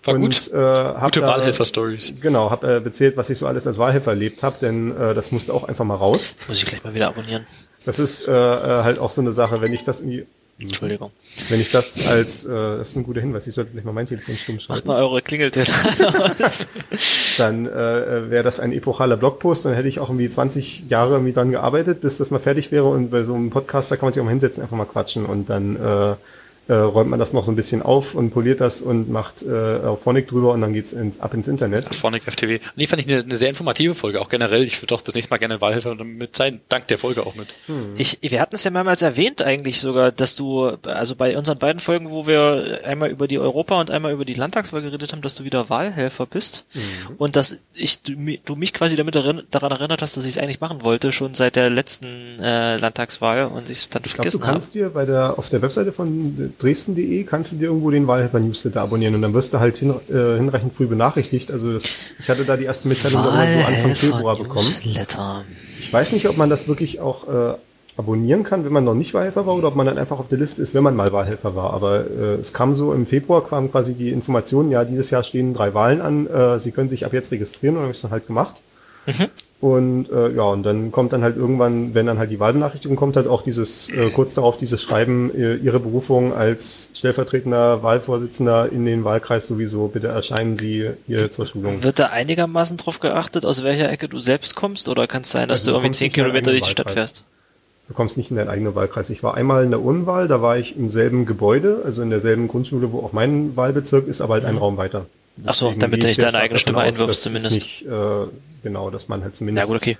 War 0.04 0.14
und, 0.14 0.20
gut. 0.22 0.52
Äh, 0.52 0.56
hab 0.56 1.12
Gute 1.12 1.22
Wahlhelfer-Stories. 1.22 2.14
Genau, 2.20 2.50
habe 2.50 2.66
äh, 2.66 2.84
erzählt, 2.84 3.16
was 3.16 3.28
ich 3.28 3.38
so 3.38 3.46
alles 3.46 3.66
als 3.66 3.78
Wahlhelfer 3.78 4.12
erlebt 4.12 4.42
habe, 4.42 4.56
denn 4.60 4.96
äh, 4.96 5.14
das 5.14 5.30
musste 5.30 5.52
auch 5.52 5.64
einfach 5.64 5.84
mal 5.84 5.96
raus. 5.96 6.34
Muss 6.48 6.58
ich 6.58 6.66
gleich 6.66 6.82
mal 6.82 6.94
wieder 6.94 7.08
abonnieren. 7.08 7.46
Das 7.84 7.98
ist 7.98 8.26
äh, 8.26 8.30
äh, 8.32 8.84
halt 8.84 8.98
auch 8.98 9.10
so 9.10 9.20
eine 9.20 9.32
Sache, 9.32 9.60
wenn 9.60 9.72
ich 9.72 9.84
das 9.84 10.00
irgendwie, 10.00 10.26
Entschuldigung. 10.58 11.10
wenn 11.48 11.60
ich 11.60 11.70
das 11.70 12.06
als, 12.06 12.44
äh, 12.44 12.50
das 12.50 12.90
ist 12.90 12.96
ein 12.96 13.04
guter 13.04 13.20
Hinweis, 13.20 13.46
ich 13.46 13.54
sollte 13.54 13.70
vielleicht 13.70 13.86
mal 13.86 13.92
mein 13.92 14.06
Telefon 14.06 14.34
stumm 14.34 14.56
Macht 14.56 14.64
schalten, 14.66 14.88
mal 14.88 15.02
eure 15.02 15.22
Klingeltöne 15.22 15.68
aus. 16.38 16.66
dann 17.38 17.66
äh, 17.66 18.30
wäre 18.30 18.42
das 18.42 18.60
ein 18.60 18.72
epochaler 18.72 19.16
Blogpost, 19.16 19.64
dann 19.64 19.74
hätte 19.74 19.88
ich 19.88 19.98
auch 19.98 20.10
irgendwie 20.10 20.28
20 20.28 20.90
Jahre 20.90 21.12
irgendwie 21.12 21.32
dran 21.32 21.50
gearbeitet, 21.50 22.02
bis 22.02 22.18
das 22.18 22.30
mal 22.30 22.40
fertig 22.40 22.70
wäre 22.72 22.84
und 22.84 23.10
bei 23.10 23.22
so 23.22 23.34
einem 23.34 23.50
Podcast, 23.50 23.90
da 23.90 23.96
kann 23.96 24.06
man 24.06 24.12
sich 24.12 24.20
auch 24.20 24.26
mal 24.26 24.30
hinsetzen, 24.30 24.62
einfach 24.62 24.76
mal 24.76 24.84
quatschen 24.84 25.24
und 25.24 25.48
dann 25.48 25.76
äh, 25.76 26.16
äh, 26.70 26.74
räumt 26.74 27.10
man 27.10 27.18
das 27.18 27.32
noch 27.32 27.42
so 27.42 27.50
ein 27.50 27.56
bisschen 27.56 27.82
auf 27.82 28.14
und 28.14 28.30
poliert 28.30 28.60
das 28.60 28.80
und 28.80 29.10
macht 29.10 29.42
äh, 29.42 29.78
auch 29.84 29.98
Phonic 29.98 30.28
drüber 30.28 30.52
und 30.52 30.60
dann 30.60 30.72
geht's 30.72 30.92
ins, 30.92 31.18
ab 31.18 31.34
ins 31.34 31.48
Internet. 31.48 31.92
Phonic 31.92 32.22
FTW. 32.30 32.60
Nee, 32.76 32.86
fand 32.86 33.02
ich 33.02 33.08
eine, 33.08 33.24
eine 33.24 33.36
sehr 33.36 33.48
informative 33.48 33.96
Folge, 33.96 34.20
auch 34.20 34.28
generell. 34.28 34.62
Ich 34.62 34.80
würde 34.80 34.94
doch 34.94 35.00
das 35.00 35.14
nächste 35.16 35.32
Mal 35.32 35.38
gerne 35.38 35.60
Wahlhelfer 35.60 35.96
mit 35.96 36.36
sein. 36.36 36.60
Dank 36.68 36.86
der 36.86 36.98
Folge 36.98 37.26
auch 37.26 37.34
mit. 37.34 37.48
Ich, 37.96 38.18
wir 38.22 38.40
hatten 38.40 38.54
es 38.54 38.62
ja 38.62 38.70
mehrmals 38.70 39.02
erwähnt 39.02 39.42
eigentlich 39.42 39.80
sogar, 39.80 40.12
dass 40.12 40.36
du, 40.36 40.68
also 40.84 41.16
bei 41.16 41.36
unseren 41.36 41.58
beiden 41.58 41.80
Folgen, 41.80 42.10
wo 42.10 42.28
wir 42.28 42.80
einmal 42.84 43.10
über 43.10 43.26
die 43.26 43.40
Europa 43.40 43.80
und 43.80 43.90
einmal 43.90 44.12
über 44.12 44.24
die 44.24 44.34
Landtagswahl 44.34 44.82
geredet 44.82 45.12
haben, 45.12 45.22
dass 45.22 45.34
du 45.34 45.42
wieder 45.42 45.70
Wahlhelfer 45.70 46.26
bist 46.26 46.66
und 47.18 47.34
dass 47.34 47.62
ich 47.74 48.02
du, 48.02 48.12
du 48.44 48.54
mich 48.54 48.72
quasi 48.72 48.94
damit 48.94 49.16
erinn, 49.16 49.42
daran 49.50 49.72
erinnert 49.72 50.02
hast, 50.02 50.16
dass 50.16 50.24
ich 50.24 50.36
es 50.36 50.38
eigentlich 50.38 50.60
machen 50.60 50.82
wollte, 50.84 51.10
schon 51.10 51.34
seit 51.34 51.56
der 51.56 51.68
letzten 51.68 52.38
äh, 52.38 52.76
Landtagswahl 52.76 53.46
und 53.46 53.68
ich 53.68 53.78
es 53.78 53.88
dann 53.88 54.02
Ich 54.04 54.14
glaube, 54.14 54.30
du 54.30 54.38
vergessen 54.38 54.42
habe. 54.42 54.52
kannst 54.52 54.74
dir 54.74 54.90
bei 54.90 55.04
der, 55.04 55.36
auf 55.38 55.48
der 55.48 55.62
Webseite 55.62 55.92
von 55.92 56.54
dresden.de 56.62 57.24
kannst 57.24 57.52
du 57.52 57.56
dir 57.56 57.66
irgendwo 57.66 57.90
den 57.90 58.06
Wahlhelfer-Newsletter 58.06 58.80
abonnieren 58.80 59.14
und 59.14 59.22
dann 59.22 59.34
wirst 59.34 59.54
du 59.54 59.60
halt 59.60 59.76
hin, 59.76 59.94
äh, 60.08 60.36
hinreichend 60.36 60.74
früh 60.74 60.86
benachrichtigt. 60.86 61.50
Also 61.50 61.72
das, 61.72 62.14
ich 62.18 62.28
hatte 62.28 62.44
da 62.44 62.56
die 62.56 62.64
erste 62.64 62.88
Mitteilung 62.88 63.22
so 63.22 63.28
Anfang 63.28 63.94
Februar 63.96 64.36
bekommen. 64.36 64.68
Ich 65.78 65.92
weiß 65.92 66.12
nicht, 66.12 66.28
ob 66.28 66.36
man 66.36 66.50
das 66.50 66.68
wirklich 66.68 67.00
auch 67.00 67.28
äh, 67.28 67.54
abonnieren 67.96 68.44
kann, 68.44 68.64
wenn 68.64 68.72
man 68.72 68.84
noch 68.84 68.94
nicht 68.94 69.14
Wahlhelfer 69.14 69.46
war, 69.46 69.54
oder 69.54 69.68
ob 69.68 69.76
man 69.76 69.86
dann 69.86 69.98
einfach 69.98 70.18
auf 70.18 70.28
der 70.28 70.38
Liste 70.38 70.62
ist, 70.62 70.74
wenn 70.74 70.82
man 70.82 70.96
mal 70.96 71.12
Wahlhelfer 71.12 71.54
war. 71.54 71.72
Aber 71.72 72.04
äh, 72.10 72.34
es 72.40 72.52
kam 72.52 72.74
so 72.74 72.92
im 72.92 73.06
Februar 73.06 73.46
kam 73.46 73.70
quasi 73.70 73.94
die 73.94 74.10
Information, 74.10 74.70
ja, 74.70 74.84
dieses 74.84 75.10
Jahr 75.10 75.22
stehen 75.22 75.54
drei 75.54 75.74
Wahlen 75.74 76.00
an, 76.00 76.26
äh, 76.26 76.58
Sie 76.58 76.72
können 76.72 76.88
sich 76.88 77.04
ab 77.06 77.12
jetzt 77.12 77.30
registrieren 77.32 77.76
und 77.76 77.82
habe 77.82 77.92
ich 77.92 78.00
dann 78.00 78.10
halt 78.10 78.26
gemacht. 78.26 78.56
Und 79.60 80.08
äh, 80.10 80.30
ja, 80.34 80.44
und 80.44 80.62
dann 80.62 80.90
kommt 80.90 81.12
dann 81.12 81.22
halt 81.22 81.36
irgendwann, 81.36 81.94
wenn 81.94 82.06
dann 82.06 82.18
halt 82.18 82.30
die 82.30 82.40
Wahlbenachrichtigung 82.40 82.96
kommt, 82.96 83.16
halt 83.16 83.26
auch 83.26 83.42
dieses, 83.42 83.90
äh, 83.90 84.08
kurz 84.08 84.32
darauf 84.32 84.56
dieses 84.56 84.82
Schreiben, 84.82 85.30
äh, 85.34 85.56
Ihre 85.56 85.80
Berufung 85.80 86.32
als 86.32 86.90
stellvertretender 86.94 87.82
Wahlvorsitzender 87.82 88.72
in 88.72 88.86
den 88.86 89.04
Wahlkreis 89.04 89.46
sowieso, 89.46 89.88
bitte 89.88 90.08
erscheinen 90.08 90.56
Sie 90.56 90.88
hier 91.06 91.30
zur 91.30 91.46
Schulung. 91.46 91.82
Wird 91.82 91.98
da 91.98 92.06
einigermaßen 92.06 92.78
drauf 92.78 93.00
geachtet, 93.00 93.44
aus 93.44 93.62
welcher 93.62 93.90
Ecke 93.92 94.08
du 94.08 94.18
selbst 94.18 94.54
kommst 94.54 94.88
oder 94.88 95.06
kann 95.06 95.22
es 95.22 95.30
sein, 95.30 95.48
dass 95.48 95.60
Also 95.60 95.72
du 95.72 95.76
irgendwie 95.76 95.94
zehn 95.94 96.12
Kilometer 96.12 96.52
durch 96.52 96.62
die 96.62 96.70
Stadt 96.70 96.90
fährst? 96.90 97.24
Du 97.88 97.94
kommst 97.94 98.16
nicht 98.16 98.30
in 98.30 98.38
deinen 98.38 98.48
eigenen 98.48 98.74
Wahlkreis. 98.74 99.10
Ich 99.10 99.22
war 99.22 99.34
einmal 99.34 99.64
in 99.64 99.70
der 99.70 99.82
Unwahl, 99.82 100.26
da 100.26 100.40
war 100.40 100.56
ich 100.56 100.76
im 100.76 100.88
selben 100.88 101.26
Gebäude, 101.26 101.82
also 101.84 102.00
in 102.00 102.08
derselben 102.08 102.48
Grundschule, 102.48 102.92
wo 102.92 103.00
auch 103.00 103.12
mein 103.12 103.56
Wahlbezirk 103.56 104.06
ist, 104.06 104.22
aber 104.22 104.34
halt 104.34 104.44
einen 104.46 104.58
Raum 104.58 104.78
weiter. 104.78 105.06
Ach 105.46 105.54
so, 105.54 105.66
Deswegen 105.66 105.80
damit 105.80 106.02
du 106.02 106.06
ich 106.06 106.16
nicht 106.16 106.22
deine 106.22 106.38
eigene 106.38 106.58
Stimme 106.58 106.78
aus, 106.78 106.84
einwirfst 106.84 107.22
zumindest. 107.22 107.54
Nicht, 107.56 107.86
äh, 107.86 108.26
genau, 108.62 108.90
dass 108.90 109.08
man 109.08 109.22
halt 109.22 109.34
zumindest 109.36 109.68
Ja 109.68 109.72
gut, 109.72 109.82
okay. 109.82 109.98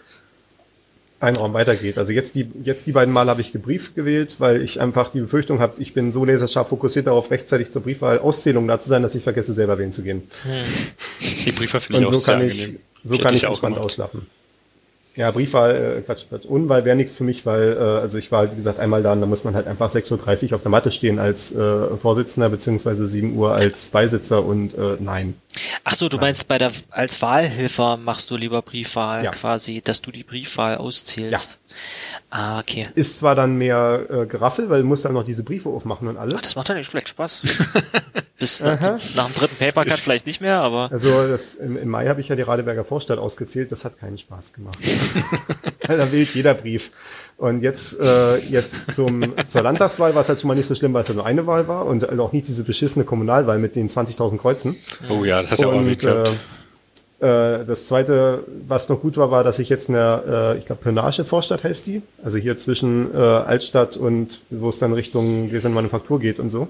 einen 1.21 1.37
Raum 1.37 1.53
weitergeht. 1.53 1.99
Also 1.99 2.13
jetzt 2.13 2.35
die, 2.35 2.51
jetzt 2.65 2.87
die 2.87 2.93
beiden 2.93 3.13
Mal 3.13 3.29
habe 3.29 3.41
ich 3.41 3.53
gebrieft 3.53 3.95
gewählt, 3.95 4.37
weil 4.39 4.63
ich 4.63 4.81
einfach 4.81 5.11
die 5.11 5.21
Befürchtung 5.21 5.59
habe, 5.61 5.81
ich 5.81 5.95
bin 5.95 6.13
so 6.13 6.25
laserscharf 6.25 6.69
fokussiert 6.69 7.07
darauf, 7.07 7.31
rechtzeitig 7.31 7.71
zur 7.71 7.83
Briefwahl-Auszählung 7.83 8.67
da 8.69 8.81
zu 8.81 8.89
sein, 8.89 9.03
dass 9.03 9.15
ich 9.15 9.23
vergesse, 9.23 9.53
selber 9.53 9.79
wählen 9.79 9.93
zu 9.93 10.03
gehen. 10.03 10.23
Die 11.45 11.53
Briefe 11.53 11.81
finde 11.81 12.01
ich 12.03 12.07
Und 12.09 12.13
auch 12.13 12.19
so 12.19 12.25
sehr 12.25 12.35
kann 12.35 12.47
ich, 12.49 12.61
angenehm. 12.63 12.81
so 13.05 13.15
hätte 13.15 13.23
kann 13.25 13.35
ich 13.35 13.47
auch 13.47 13.51
entspannt 13.51 13.79
ausschlafen. 13.79 14.27
Ja, 15.17 15.31
Briefwahl, 15.31 15.99
äh, 15.99 16.03
Quatsch, 16.03 16.29
Quatsch. 16.29 16.45
Unwahl 16.47 16.85
wäre 16.85 16.97
nichts 16.97 17.15
für 17.15 17.25
mich, 17.25 17.45
weil, 17.45 17.77
äh, 17.77 17.81
also 17.81 18.17
ich 18.19 18.31
war, 18.31 18.51
wie 18.53 18.57
gesagt, 18.57 18.79
einmal 18.79 19.03
da 19.03 19.13
und 19.13 19.21
da 19.21 19.27
muss 19.27 19.45
man 19.45 19.55
halt 19.55 19.67
einfach 19.67 19.91
6.30 19.91 20.51
Uhr 20.51 20.57
auf 20.57 20.63
der 20.63 20.71
Matte 20.71 20.93
stehen 20.93 21.19
als 21.19 21.55
äh, 21.55 21.97
Vorsitzender, 21.97 22.49
beziehungsweise 22.49 23.07
7 23.07 23.37
Uhr 23.37 23.53
als 23.53 23.89
Beisitzer 23.89 24.45
und 24.45 24.75
äh, 24.75 24.97
nein. 25.01 25.35
Ach 25.85 25.95
so, 25.95 26.09
du 26.09 26.19
meinst 26.19 26.49
bei 26.49 26.59
der 26.59 26.71
als 26.91 27.21
Wahlhelfer 27.23 27.97
machst 27.97 28.31
du 28.31 28.37
lieber 28.37 28.63
Briefwahl 28.63 29.25
Ja. 29.25 29.31
quasi, 29.31 29.81
dass 29.83 30.01
du 30.01 30.11
die 30.11 30.25
Briefwahl 30.25 30.77
auszählst. 30.77 31.59
Ah, 32.31 32.59
okay. 32.59 32.87
Ist 32.95 33.19
zwar 33.19 33.35
dann 33.35 33.57
mehr 33.57 34.07
äh, 34.11 34.27
Geraffel, 34.27 34.71
weil 34.71 34.83
du 34.83 34.87
musst 34.89 35.05
dann 35.05 35.13
noch 35.15 35.25
diese 35.25 35.43
Briefe 35.45 35.69
aufmachen 35.69 36.09
und 36.09 36.17
alles. 36.17 36.35
Ach, 36.37 36.43
das 36.43 36.57
macht 36.57 36.69
dann 36.69 36.77
nicht 36.77 36.91
vielleicht 36.91 37.09
Spaß. 37.09 37.43
Bis 38.39 38.61
nach, 38.61 38.81
zum, 38.81 38.99
nach 39.17 39.27
dem 39.27 39.35
dritten 39.35 39.57
Papercut 39.57 39.99
vielleicht 39.99 40.27
nicht 40.27 40.41
mehr, 40.41 40.61
aber 40.61 40.91
Also 40.91 41.29
das, 41.29 41.57
im, 41.57 41.77
im 41.77 41.89
Mai 41.89 42.07
habe 42.07 42.21
ich 42.23 42.29
ja 42.29 42.37
die 42.37 42.43
Radeberger 42.43 42.85
Vorstadt 42.85 43.19
ausgezählt, 43.19 43.71
das 43.71 43.85
hat 43.85 43.99
keinen 43.99 44.19
Spaß 44.19 44.53
gemacht. 44.53 44.79
Da 45.87 46.13
wählt 46.13 46.33
jeder 46.35 46.55
Brief. 46.55 46.93
Und 47.41 47.63
jetzt, 47.63 47.99
äh, 47.99 48.37
jetzt 48.51 48.93
zum, 48.95 49.25
zur 49.47 49.63
Landtagswahl 49.63 50.15
war 50.15 50.21
es 50.21 50.29
halt 50.29 50.43
schon 50.43 50.49
mal 50.49 50.55
nicht 50.55 50.67
so 50.67 50.75
schlimm, 50.75 50.93
weil 50.93 51.01
es 51.01 51.09
ja 51.09 51.15
nur 51.15 51.25
eine 51.25 51.47
Wahl 51.47 51.69
war 51.69 51.87
und 51.87 52.07
halt 52.07 52.21
auch 52.21 52.35
nicht 52.35 52.47
diese 52.47 52.65
beschissene 52.65 53.07
Kommunalwahl 53.07 53.59
mit 53.59 53.77
den 53.77 53.89
20.000 53.89 54.37
Kreuzen. 54.37 54.77
Oh 55.09 55.25
ja, 55.25 55.41
das 55.41 55.53
hast 55.53 55.63
du 55.63 55.69
ja 55.69 55.73
auch 55.73 55.83
geklappt. 55.83 56.29
äh, 57.19 57.61
äh, 57.61 57.65
das 57.65 57.87
zweite, 57.87 58.45
was 58.69 58.91
noch 58.91 59.01
gut 59.01 59.17
war, 59.17 59.31
war, 59.31 59.43
dass 59.43 59.59
ich 59.59 59.71
jetzt 59.71 59.89
in 59.89 59.95
der, 59.95 60.55
äh, 60.55 60.59
ich 60.59 60.67
glaube, 60.67 60.83
Pönage 60.83 61.25
Vorstadt 61.25 61.65
heißt 61.65 61.87
die, 61.87 62.03
also 62.23 62.37
hier 62.37 62.59
zwischen 62.59 63.15
äh, 63.15 63.17
Altstadt 63.17 63.97
und 63.97 64.43
wo 64.51 64.69
es 64.69 64.79
dann 64.79 64.93
Richtung 64.93 65.49
Gläsern 65.49 65.73
Manufaktur 65.73 66.21
geht 66.21 66.41
und 66.41 66.51
so. 66.51 66.69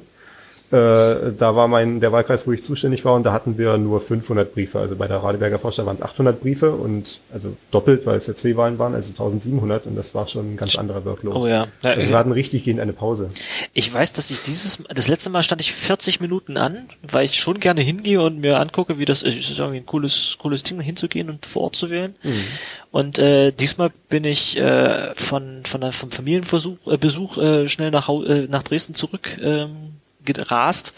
Äh, 0.72 1.32
da 1.36 1.56
war 1.56 1.66
mein 1.66 1.98
der 1.98 2.12
Wahlkreis, 2.12 2.46
wo 2.46 2.52
ich 2.52 2.62
zuständig 2.62 3.04
war, 3.04 3.14
und 3.14 3.24
da 3.24 3.32
hatten 3.32 3.58
wir 3.58 3.76
nur 3.76 4.00
500 4.00 4.54
Briefe. 4.54 4.78
Also 4.78 4.94
bei 4.94 5.08
der 5.08 5.16
Radeberger 5.16 5.58
Vorstadt 5.58 5.84
waren 5.86 5.96
es 5.96 6.02
800 6.02 6.40
Briefe 6.40 6.70
und 6.70 7.18
also 7.32 7.56
doppelt, 7.72 8.06
weil 8.06 8.16
es 8.16 8.28
ja 8.28 8.36
zwei 8.36 8.56
Wahlen 8.56 8.78
waren, 8.78 8.94
also 8.94 9.10
1700 9.10 9.86
und 9.86 9.96
das 9.96 10.14
war 10.14 10.28
schon 10.28 10.54
ein 10.54 10.56
ganz 10.56 10.78
anderer 10.78 11.04
Workload. 11.04 11.36
oh 11.36 11.46
ja. 11.48 11.66
ja 11.82 11.90
Also 11.90 12.08
wir 12.08 12.16
hatten 12.16 12.30
richtig 12.30 12.62
gehend 12.62 12.78
eine 12.78 12.92
Pause. 12.92 13.30
Ich 13.72 13.92
weiß, 13.92 14.12
dass 14.12 14.30
ich 14.30 14.42
dieses, 14.42 14.78
das 14.88 15.08
letzte 15.08 15.30
Mal 15.30 15.42
stand 15.42 15.60
ich 15.60 15.72
40 15.72 16.20
Minuten 16.20 16.56
an, 16.56 16.88
weil 17.02 17.24
ich 17.24 17.34
schon 17.34 17.58
gerne 17.58 17.80
hingehe 17.80 18.22
und 18.22 18.40
mir 18.40 18.60
angucke, 18.60 18.98
wie 18.98 19.04
das 19.04 19.22
ist. 19.22 19.38
Es 19.38 19.50
ist 19.50 19.58
irgendwie 19.58 19.78
ein 19.78 19.86
cooles, 19.86 20.36
cooles 20.38 20.62
Ding, 20.62 20.80
hinzugehen 20.80 21.30
und 21.30 21.46
vor 21.46 21.62
Ort 21.62 21.76
zu 21.76 21.90
wählen. 21.90 22.14
Und 22.92 23.18
äh, 23.18 23.50
diesmal 23.50 23.90
bin 24.08 24.22
ich 24.24 24.56
äh, 24.56 25.14
von, 25.16 25.62
von 25.64 25.80
der, 25.80 25.90
vom 25.90 26.12
Familienbesuch 26.12 26.86
äh, 26.86 26.96
Besuch, 26.96 27.38
äh, 27.38 27.68
schnell 27.68 27.90
nach, 27.90 28.08
äh, 28.08 28.46
nach 28.48 28.62
Dresden 28.62 28.94
zurück 28.94 29.36
ähm, 29.42 29.99
gerast 30.24 30.94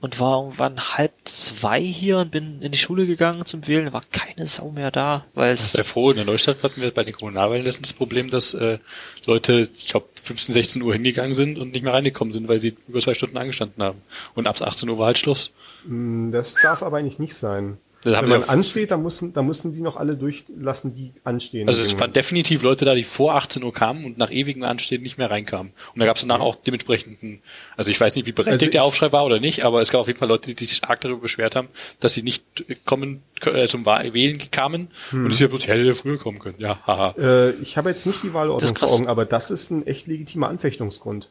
und 0.00 0.20
war 0.20 0.42
irgendwann 0.42 0.78
halb 0.96 1.12
zwei 1.24 1.80
hier 1.80 2.18
und 2.18 2.30
bin 2.30 2.62
in 2.62 2.70
die 2.70 2.78
Schule 2.78 3.06
gegangen 3.06 3.44
zum 3.44 3.66
Wählen. 3.66 3.92
War 3.92 4.02
keine 4.12 4.46
Sau 4.46 4.70
mehr 4.70 4.90
da, 4.90 5.24
weil 5.34 5.52
es 5.52 5.72
Sei 5.72 5.82
froh, 5.82 6.10
in 6.10 6.16
der 6.16 6.24
Neustadt 6.24 6.62
hatten 6.62 6.80
wir 6.80 6.92
bei 6.92 7.04
den 7.04 7.14
Kommunalwahlen 7.14 7.64
letztens 7.64 7.88
das 7.88 7.96
Problem, 7.96 8.30
dass 8.30 8.54
äh, 8.54 8.78
Leute, 9.26 9.68
ich 9.76 9.88
glaube, 9.88 10.06
15, 10.22 10.52
16 10.52 10.82
Uhr 10.82 10.92
hingegangen 10.92 11.34
sind 11.34 11.58
und 11.58 11.72
nicht 11.72 11.82
mehr 11.82 11.94
reingekommen 11.94 12.32
sind, 12.32 12.48
weil 12.48 12.60
sie 12.60 12.76
über 12.86 13.00
zwei 13.00 13.14
Stunden 13.14 13.38
angestanden 13.38 13.82
haben. 13.82 14.00
Und 14.34 14.46
ab 14.46 14.60
18 14.60 14.88
Uhr 14.88 14.98
war 14.98 15.06
halt 15.06 15.18
Schluss. 15.18 15.52
Das 15.84 16.54
darf 16.62 16.82
aber 16.82 16.98
eigentlich 16.98 17.18
nicht 17.18 17.34
sein. 17.34 17.78
Das 18.04 18.22
Wenn 18.22 18.28
man 18.28 18.44
ansteht, 18.44 18.92
dann 18.92 19.02
müssen, 19.02 19.32
dann 19.32 19.46
müssen 19.46 19.72
die 19.72 19.80
noch 19.80 19.96
alle 19.96 20.16
durchlassen, 20.16 20.94
die 20.94 21.12
anstehen. 21.24 21.66
Also 21.66 21.82
es 21.82 21.98
waren 21.98 22.12
definitiv 22.12 22.62
Leute 22.62 22.84
da, 22.84 22.94
die 22.94 23.02
vor 23.02 23.34
18 23.34 23.62
Uhr 23.64 23.72
kamen 23.72 24.04
und 24.04 24.18
nach 24.18 24.30
ewigem 24.30 24.62
Anstehen 24.62 25.02
nicht 25.02 25.18
mehr 25.18 25.30
reinkamen. 25.30 25.72
Und 25.94 25.98
da 25.98 26.06
gab 26.06 26.14
es 26.14 26.22
danach 26.22 26.38
auch 26.38 26.54
dementsprechenden, 26.54 27.40
also 27.76 27.90
ich 27.90 28.00
weiß 28.00 28.14
nicht, 28.14 28.26
wie 28.26 28.32
berechtigt 28.32 28.62
Also 28.62 28.70
der 28.70 28.84
Aufschrei 28.84 29.10
war 29.10 29.24
oder 29.24 29.40
nicht, 29.40 29.64
aber 29.64 29.80
es 29.80 29.90
gab 29.90 30.02
auf 30.02 30.06
jeden 30.06 30.18
Fall 30.18 30.28
Leute, 30.28 30.54
die 30.54 30.64
sich 30.64 30.84
arg 30.84 31.00
darüber 31.00 31.22
beschwert 31.22 31.56
haben, 31.56 31.68
dass 31.98 32.14
sie 32.14 32.22
nicht 32.22 32.44
kommen 32.84 33.22
äh, 33.44 33.66
zum 33.66 33.84
Wählen 33.84 34.38
kamen 34.52 34.88
und 35.10 35.32
es 35.32 35.40
ja 35.40 35.48
bloß 35.48 35.66
hätte 35.66 35.82
ja 35.82 35.94
früher 35.94 36.18
kommen 36.18 36.38
können. 36.38 36.56
Ja, 36.58 36.78
haha. 36.86 37.14
äh, 37.18 37.50
ich 37.62 37.76
habe 37.76 37.90
jetzt 37.90 38.06
nicht 38.06 38.22
die 38.22 38.32
Wahlordnung 38.32 38.76
vor. 38.76 38.90
Augen, 38.92 39.08
aber 39.08 39.24
das 39.24 39.50
ist 39.50 39.70
ein 39.70 39.86
echt 39.86 40.06
legitimer 40.06 40.48
Anfechtungsgrund. 40.48 41.30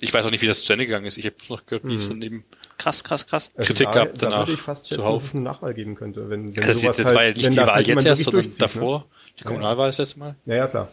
Ich 0.00 0.12
weiß 0.12 0.24
auch 0.24 0.30
nicht, 0.30 0.42
wie 0.42 0.46
das 0.46 0.64
zu 0.64 0.72
Ende 0.72 0.86
gegangen 0.86 1.06
ist. 1.06 1.18
Ich 1.18 1.26
habe 1.26 1.36
noch 1.48 1.66
gehört, 1.66 1.86
wie 1.86 1.94
es 1.94 2.08
dann 2.08 2.22
eben 2.22 2.44
Krass, 2.80 3.04
krass, 3.04 3.26
krass. 3.26 3.50
Also 3.56 3.66
Kritik 3.66 3.92
da, 3.92 3.92
gab 3.92 4.14
da 4.14 4.30
danach 4.30 4.38
würde 4.46 4.52
ich 4.52 4.60
fast 4.60 4.88
schätzen, 4.88 5.02
dass 5.02 5.24
es 5.24 5.34
eine 5.34 5.44
Nachwahl 5.44 5.74
geben 5.74 5.96
könnte. 5.96 6.30
Wenn, 6.30 6.56
wenn 6.56 6.66
das, 6.66 6.76
ist, 6.76 6.82
sowas 6.82 6.96
das 6.96 7.06
halt, 7.06 7.16
war 7.16 7.24
ja 7.24 7.28
nicht 7.28 7.52
die 7.52 7.56
das 7.56 7.66
Wahl 7.66 7.74
halt 7.74 7.86
jetzt 7.86 8.06
erst, 8.06 8.22
sondern 8.22 8.46
ne? 8.46 8.52
davor. 8.58 9.04
Die 9.38 9.44
Kommunalwahl 9.44 9.88
das 9.90 9.98
letzte 9.98 10.18
Mal. 10.18 10.36
Ja, 10.46 10.54
ja, 10.54 10.66
klar. 10.66 10.88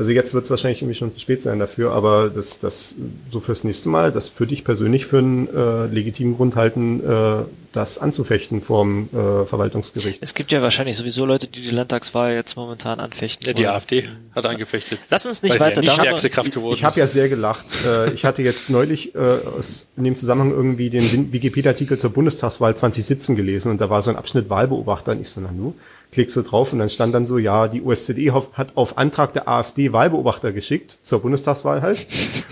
Also 0.00 0.12
jetzt 0.12 0.32
wird 0.32 0.44
es 0.44 0.50
wahrscheinlich 0.50 0.80
irgendwie 0.80 0.96
schon 0.96 1.12
zu 1.12 1.20
spät 1.20 1.42
sein 1.42 1.58
dafür, 1.58 1.92
aber 1.92 2.30
das, 2.30 2.58
das 2.58 2.94
so 3.30 3.38
fürs 3.38 3.64
nächste 3.64 3.90
Mal, 3.90 4.12
das 4.12 4.32
würde 4.40 4.54
ich 4.54 4.64
persönlich 4.64 5.04
für 5.04 5.18
einen 5.18 5.46
äh, 5.54 5.88
legitimen 5.88 6.36
Grund 6.36 6.56
halten, 6.56 7.04
äh, 7.06 7.42
das 7.74 7.98
anzufechten 7.98 8.62
vorm 8.62 9.10
äh, 9.12 9.44
Verwaltungsgericht. 9.44 10.22
Es 10.22 10.32
gibt 10.32 10.52
ja 10.52 10.62
wahrscheinlich 10.62 10.96
sowieso 10.96 11.26
Leute, 11.26 11.48
die 11.48 11.60
die 11.60 11.68
Landtagswahl 11.68 12.32
jetzt 12.32 12.56
momentan 12.56 12.98
anfechten. 12.98 13.46
Ja, 13.46 13.52
die. 13.52 13.66
AfD 13.66 14.08
hat 14.34 14.46
angefechtet. 14.46 15.00
Lass 15.10 15.26
uns 15.26 15.42
nicht 15.42 15.52
weil 15.52 15.58
sie 15.58 15.64
weiter 15.66 15.82
ja 15.82 15.92
nicht 15.92 16.00
stärkste 16.00 16.30
Kraft 16.30 16.52
geworden 16.52 16.72
Ich 16.72 16.82
habe 16.82 16.92
ist. 16.92 16.96
ja 16.98 17.06
sehr 17.06 17.28
gelacht. 17.28 17.66
Äh, 17.86 18.14
ich 18.14 18.24
hatte 18.24 18.42
jetzt 18.42 18.70
neulich 18.70 19.14
äh, 19.14 19.18
aus, 19.18 19.86
in 19.98 20.04
dem 20.04 20.16
Zusammenhang 20.16 20.50
irgendwie 20.50 20.88
den 20.88 21.30
Wikipedia-Artikel 21.30 21.98
zur 21.98 22.08
Bundestagswahl 22.08 22.74
2017 22.74 23.36
gelesen 23.36 23.70
und 23.70 23.82
da 23.82 23.90
war 23.90 24.00
so 24.00 24.08
ein 24.08 24.16
Abschnitt 24.16 24.48
Wahlbeobachter 24.48 25.12
und 25.12 25.20
ich 25.20 25.28
so, 25.28 25.42
na 25.42 25.52
nu, 25.52 25.74
klickst 26.12 26.36
du 26.36 26.42
drauf 26.42 26.72
und 26.72 26.80
dann 26.80 26.90
stand 26.90 27.14
dann 27.14 27.24
so, 27.24 27.38
ja, 27.38 27.68
die 27.68 27.82
hoff- 27.82 28.52
hat 28.54 28.76
auf 28.76 28.98
Antrag 28.98 29.32
der 29.32 29.48
AfD 29.48 29.92
Wahlbeobachter 29.92 30.52
geschickt, 30.52 30.98
zur 31.04 31.20
Bundestagswahl 31.22 31.82
halt. 31.82 32.06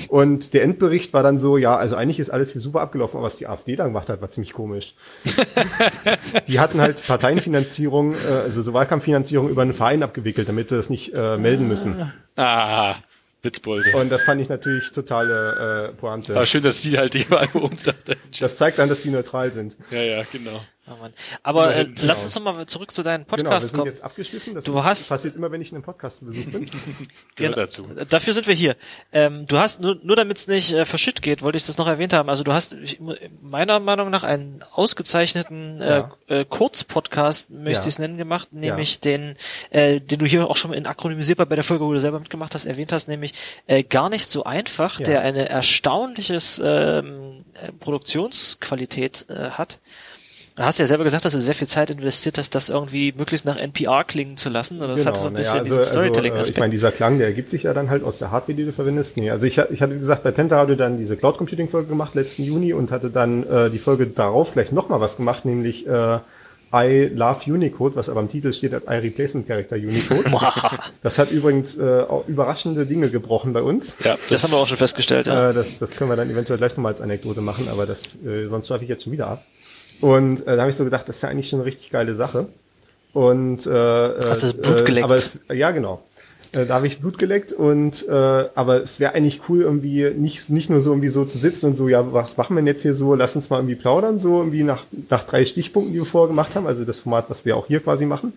Und 0.08 0.54
der 0.54 0.62
Endbericht 0.62 1.12
war 1.12 1.22
dann 1.22 1.38
so, 1.40 1.56
ja, 1.58 1.76
also 1.76 1.96
eigentlich 1.96 2.20
ist 2.20 2.30
alles 2.30 2.52
hier 2.52 2.60
super 2.60 2.80
abgelaufen, 2.80 3.16
aber 3.18 3.26
was 3.26 3.36
die 3.36 3.46
AfD 3.48 3.74
da 3.76 3.84
gemacht 3.84 4.08
hat, 4.08 4.20
war 4.20 4.30
ziemlich 4.30 4.52
komisch. 4.52 4.94
die 6.46 6.60
hatten 6.60 6.80
halt 6.80 7.06
Parteienfinanzierung, 7.06 8.14
äh, 8.14 8.28
also 8.44 8.62
so 8.62 8.72
Wahlkampffinanzierung 8.72 9.48
über 9.48 9.62
einen 9.62 9.72
Verein 9.74 10.02
abgewickelt, 10.02 10.48
damit 10.48 10.68
sie 10.68 10.76
das 10.76 10.90
nicht 10.90 11.12
äh, 11.14 11.36
melden 11.36 11.68
müssen. 11.68 12.12
Ah, 12.36 12.94
Witzbolde. 13.42 13.96
Und 13.96 14.10
das 14.10 14.22
fand 14.22 14.40
ich 14.40 14.48
natürlich 14.48 14.90
totale 14.92 15.88
äh, 15.90 15.96
Pointe. 15.96 16.34
Aber 16.34 16.46
schön, 16.46 16.62
dass 16.62 16.82
die 16.82 16.98
halt 16.98 17.14
die 17.14 17.28
Wahl 17.30 17.46
beobachtet. 17.52 18.18
Das 18.40 18.56
zeigt 18.56 18.78
dann, 18.78 18.88
dass 18.88 19.02
sie 19.02 19.10
neutral 19.10 19.52
sind. 19.52 19.76
Ja, 19.90 20.00
ja, 20.02 20.22
genau. 20.32 20.60
Oh 20.90 20.96
Mann. 20.96 21.12
Aber 21.42 21.74
äh, 21.74 21.80
Immerhin, 21.82 21.94
lass 22.06 22.18
genau. 22.18 22.24
uns 22.26 22.34
noch 22.36 22.42
mal 22.42 22.66
zurück 22.66 22.90
zu 22.92 23.02
deinen 23.02 23.24
Genau, 23.24 23.36
wir 23.38 23.44
Podcasts 23.44 23.70
sind 23.70 23.78
kommen. 23.78 23.90
jetzt 23.90 24.02
abgeschliffen. 24.04 24.54
Das 24.54 24.64
Du 24.64 24.74
ist, 24.78 24.84
hast- 24.84 25.08
passiert 25.08 25.36
immer, 25.36 25.50
wenn 25.52 25.60
ich 25.60 25.70
in 25.70 25.76
einem 25.76 25.84
Podcast 25.84 26.18
zu 26.18 26.26
Besuch 26.26 26.44
bin. 26.46 26.70
Genau. 27.36 27.56
dazu. 27.56 27.86
Dafür 28.08 28.32
sind 28.34 28.46
wir 28.46 28.54
hier. 28.54 28.76
Ähm, 29.12 29.46
du 29.46 29.58
hast, 29.58 29.80
nur, 29.80 29.98
nur 30.02 30.16
damit 30.16 30.38
es 30.38 30.46
nicht 30.48 30.72
äh, 30.72 30.84
verschütt 30.84 31.22
geht, 31.22 31.42
wollte 31.42 31.56
ich 31.56 31.66
das 31.66 31.78
noch 31.78 31.86
erwähnt 31.86 32.12
haben. 32.12 32.28
Also 32.28 32.42
du 32.44 32.52
hast 32.52 32.72
ich, 32.74 32.98
meiner 33.40 33.78
Meinung 33.80 34.10
nach 34.10 34.22
einen 34.24 34.60
ausgezeichneten 34.72 35.80
äh, 35.80 35.88
Ja. 35.98 36.10
äh, 36.28 36.44
Kurzpodcast, 36.44 37.50
möchte 37.50 37.70
Ja. 37.72 37.80
ich 37.82 37.86
es 37.86 37.98
nennen, 37.98 38.16
gemacht, 38.18 38.52
nämlich 38.52 39.00
den, 39.00 39.36
äh, 39.70 40.00
den 40.00 40.18
du 40.18 40.26
hier 40.26 40.48
auch 40.48 40.56
schon 40.56 40.72
in 40.72 40.86
akronymisierbar 40.86 41.46
bei 41.46 41.54
der 41.54 41.64
Folge, 41.64 41.84
wo 41.84 41.92
du 41.92 42.00
selber 42.00 42.18
mitgemacht 42.20 42.54
hast, 42.54 42.64
erwähnt 42.66 42.92
hast, 42.92 43.08
nämlich 43.08 43.32
äh, 43.66 43.82
gar 43.82 44.08
nicht 44.08 44.30
so 44.30 44.44
einfach, 44.44 44.98
Ja. 45.00 45.06
der 45.06 45.20
eine 45.22 45.48
erstaunliches 45.48 46.60
ähm, 46.64 47.44
äh, 47.54 47.72
Produktionsqualität 47.72 49.26
äh, 49.28 49.50
hat. 49.50 49.78
Du 50.58 50.64
hast 50.64 50.80
ja 50.80 50.88
selber 50.88 51.04
gesagt, 51.04 51.24
dass 51.24 51.34
du 51.34 51.40
sehr 51.40 51.54
viel 51.54 51.68
Zeit 51.68 51.88
investiert 51.88 52.36
hast, 52.36 52.52
das 52.52 52.68
irgendwie 52.68 53.14
möglichst 53.16 53.46
nach 53.46 53.56
NPR 53.56 54.02
klingen 54.02 54.36
zu 54.36 54.48
lassen. 54.48 54.80
Und 54.80 54.88
das 54.88 55.06
hatte 55.06 55.20
so 55.20 55.28
ein 55.28 55.34
bisschen 55.34 55.58
naja, 55.58 55.62
diesen 55.62 55.78
also, 55.78 55.88
Storytelling-Aspekt. 55.88 56.56
ich 56.56 56.60
meine, 56.60 56.72
dieser 56.72 56.90
Klang, 56.90 57.18
der 57.18 57.28
ergibt 57.28 57.48
sich 57.48 57.62
ja 57.62 57.72
dann 57.72 57.90
halt 57.90 58.02
aus 58.02 58.18
der 58.18 58.32
Hardware, 58.32 58.56
die 58.56 58.64
du 58.64 58.72
verwendest. 58.72 59.16
Nee, 59.16 59.30
also 59.30 59.46
ich, 59.46 59.58
ich 59.58 59.82
hatte, 59.82 59.96
gesagt, 59.96 60.24
bei 60.24 60.32
Pentaradio 60.32 60.74
dann 60.74 60.98
diese 60.98 61.16
Cloud 61.16 61.38
Computing 61.38 61.68
Folge 61.68 61.86
gemacht 61.86 62.16
letzten 62.16 62.42
Juni 62.42 62.72
und 62.72 62.90
hatte 62.90 63.08
dann 63.10 63.46
äh, 63.46 63.70
die 63.70 63.78
Folge 63.78 64.08
darauf 64.08 64.52
gleich 64.52 64.72
nochmal 64.72 65.00
was 65.00 65.16
gemacht, 65.16 65.44
nämlich 65.44 65.86
äh, 65.86 66.18
I 66.74 67.08
Love 67.14 67.52
Unicode, 67.52 67.94
was 67.94 68.08
aber 68.08 68.20
im 68.20 68.28
Titel 68.28 68.52
steht 68.52 68.74
als 68.74 68.84
I 68.86 68.96
Replacement 68.96 69.46
Character 69.46 69.76
Unicode. 69.76 70.24
das 71.04 71.20
hat 71.20 71.30
übrigens 71.30 71.78
äh, 71.78 72.00
auch 72.00 72.26
überraschende 72.26 72.84
Dinge 72.84 73.10
gebrochen 73.10 73.52
bei 73.52 73.62
uns. 73.62 73.96
Ja, 74.04 74.18
das 74.28 74.42
haben 74.42 74.50
wir 74.50 74.58
auch 74.58 74.66
schon 74.66 74.76
festgestellt, 74.76 75.28
ja. 75.28 75.50
Äh, 75.50 75.54
das, 75.54 75.78
das 75.78 75.96
können 75.96 76.10
wir 76.10 76.16
dann 76.16 76.28
eventuell 76.28 76.58
gleich 76.58 76.72
nochmal 76.72 76.92
als 76.92 77.00
Anekdote 77.00 77.42
machen, 77.42 77.68
aber 77.70 77.86
das, 77.86 78.02
äh, 78.26 78.48
sonst 78.48 78.66
schreibe 78.66 78.82
ich 78.82 78.90
jetzt 78.90 79.04
schon 79.04 79.12
wieder 79.12 79.28
ab. 79.28 79.44
Und 80.00 80.46
äh, 80.46 80.54
da 80.56 80.62
habe 80.62 80.70
ich 80.70 80.76
so 80.76 80.84
gedacht, 80.84 81.08
das 81.08 81.16
ist 81.16 81.22
ja 81.22 81.28
eigentlich 81.28 81.48
schon 81.48 81.60
eine 81.60 81.66
richtig 81.66 81.90
geile 81.90 82.14
Sache. 82.14 82.46
Und 83.12 83.66
äh, 83.66 83.70
Hast 83.70 84.42
du 84.42 84.46
das 84.46 84.52
Blut 84.54 84.80
äh, 84.80 84.84
geleckt? 84.84 85.04
Aber 85.04 85.14
es, 85.14 85.40
ja, 85.52 85.70
genau. 85.70 86.02
Äh, 86.54 86.66
da 86.66 86.74
habe 86.74 86.86
ich 86.86 87.00
Blut 87.00 87.18
geleckt 87.18 87.52
und 87.52 88.06
äh, 88.08 88.12
aber 88.12 88.82
es 88.82 89.00
wäre 89.00 89.14
eigentlich 89.14 89.40
cool, 89.48 89.62
irgendwie 89.62 90.10
nicht, 90.10 90.50
nicht 90.50 90.70
nur 90.70 90.80
so 90.80 90.92
irgendwie 90.92 91.08
so 91.08 91.24
zu 91.24 91.36
sitzen 91.38 91.66
und 91.66 91.74
so, 91.74 91.88
ja, 91.88 92.12
was 92.12 92.36
machen 92.36 92.54
wir 92.54 92.60
denn 92.60 92.68
jetzt 92.68 92.82
hier 92.82 92.94
so, 92.94 93.14
lass 93.14 93.36
uns 93.36 93.50
mal 93.50 93.58
irgendwie 93.58 93.74
plaudern, 93.74 94.18
so 94.18 94.38
irgendwie 94.38 94.62
nach, 94.62 94.84
nach 95.10 95.24
drei 95.24 95.44
Stichpunkten, 95.44 95.92
die 95.92 95.98
wir 95.98 96.06
vorher 96.06 96.28
gemacht 96.28 96.56
haben, 96.56 96.66
also 96.66 96.84
das 96.84 97.00
Format, 97.00 97.28
was 97.28 97.44
wir 97.44 97.56
auch 97.56 97.66
hier 97.66 97.80
quasi 97.80 98.06
machen 98.06 98.32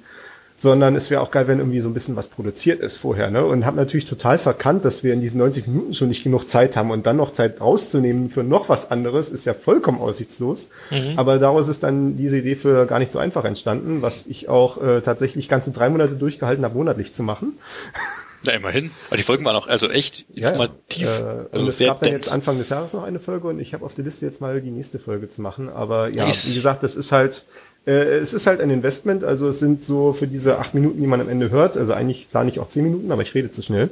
sondern 0.55 0.95
es 0.95 1.09
wäre 1.09 1.21
auch 1.21 1.31
geil, 1.31 1.47
wenn 1.47 1.59
irgendwie 1.59 1.79
so 1.79 1.89
ein 1.89 1.93
bisschen 1.93 2.15
was 2.15 2.27
produziert 2.27 2.79
ist 2.79 2.97
vorher. 2.97 3.31
Ne? 3.31 3.45
Und 3.45 3.65
habe 3.65 3.77
natürlich 3.77 4.05
total 4.05 4.37
verkannt, 4.37 4.85
dass 4.85 5.03
wir 5.03 5.13
in 5.13 5.21
diesen 5.21 5.37
90 5.39 5.67
Minuten 5.67 5.93
schon 5.93 6.07
nicht 6.07 6.23
genug 6.23 6.49
Zeit 6.49 6.77
haben 6.77 6.91
und 6.91 7.05
dann 7.05 7.17
noch 7.17 7.31
Zeit 7.31 7.59
rauszunehmen 7.61 8.29
für 8.29 8.43
noch 8.43 8.69
was 8.69 8.91
anderes, 8.91 9.29
ist 9.29 9.45
ja 9.45 9.53
vollkommen 9.53 9.99
aussichtslos. 9.99 10.69
Aber 11.15 11.39
daraus 11.39 11.67
ist 11.67 11.83
dann 11.83 12.15
diese 12.17 12.37
Idee 12.39 12.55
für 12.55 12.85
gar 12.85 12.99
nicht 12.99 13.11
so 13.11 13.19
einfach 13.19 13.45
entstanden, 13.45 14.01
was 14.01 14.25
ich 14.27 14.49
auch 14.49 14.81
äh, 14.81 15.01
tatsächlich 15.01 15.49
ganze 15.49 15.71
drei 15.71 15.89
Monate 15.89 16.15
durchgehalten 16.15 16.63
habe, 16.63 16.75
monatlich 16.75 17.13
zu 17.13 17.23
machen. 17.23 17.57
Na, 18.43 18.53
immerhin. 18.53 18.89
Aber 19.07 19.17
die 19.17 19.23
Folgen 19.23 19.45
waren 19.45 19.55
auch 19.55 19.67
also 19.67 19.87
echt 19.89 20.25
informativ. 20.33 21.07
Äh, 21.07 21.21
also 21.21 21.47
und 21.53 21.67
es 21.67 21.77
gab 21.77 21.99
dann 21.99 22.11
dense. 22.11 22.27
jetzt 22.27 22.33
Anfang 22.33 22.57
des 22.57 22.69
Jahres 22.69 22.93
noch 22.93 23.03
eine 23.03 23.19
Folge 23.19 23.47
und 23.47 23.59
ich 23.59 23.73
habe 23.75 23.85
auf 23.85 23.93
der 23.93 24.03
Liste 24.03 24.25
jetzt 24.25 24.41
mal 24.41 24.61
die 24.61 24.71
nächste 24.71 24.97
Folge 24.97 25.29
zu 25.29 25.41
machen. 25.41 25.69
Aber 25.69 26.09
ja, 26.09 26.25
Nice. 26.25 26.49
wie 26.49 26.55
gesagt, 26.55 26.81
das 26.81 26.95
ist 26.95 27.11
halt, 27.11 27.45
es 27.85 28.33
ist 28.33 28.47
halt 28.47 28.61
ein 28.61 28.69
Investment. 28.69 29.23
Also 29.23 29.47
es 29.47 29.59
sind 29.59 29.85
so 29.85 30.13
für 30.13 30.27
diese 30.27 30.59
acht 30.59 30.73
Minuten, 30.73 31.01
die 31.01 31.07
man 31.07 31.21
am 31.21 31.29
Ende 31.29 31.49
hört. 31.49 31.77
Also 31.77 31.93
eigentlich 31.93 32.29
plane 32.29 32.49
ich 32.49 32.59
auch 32.59 32.69
zehn 32.69 32.83
Minuten, 32.83 33.11
aber 33.11 33.21
ich 33.21 33.33
rede 33.33 33.51
zu 33.51 33.61
schnell. 33.61 33.89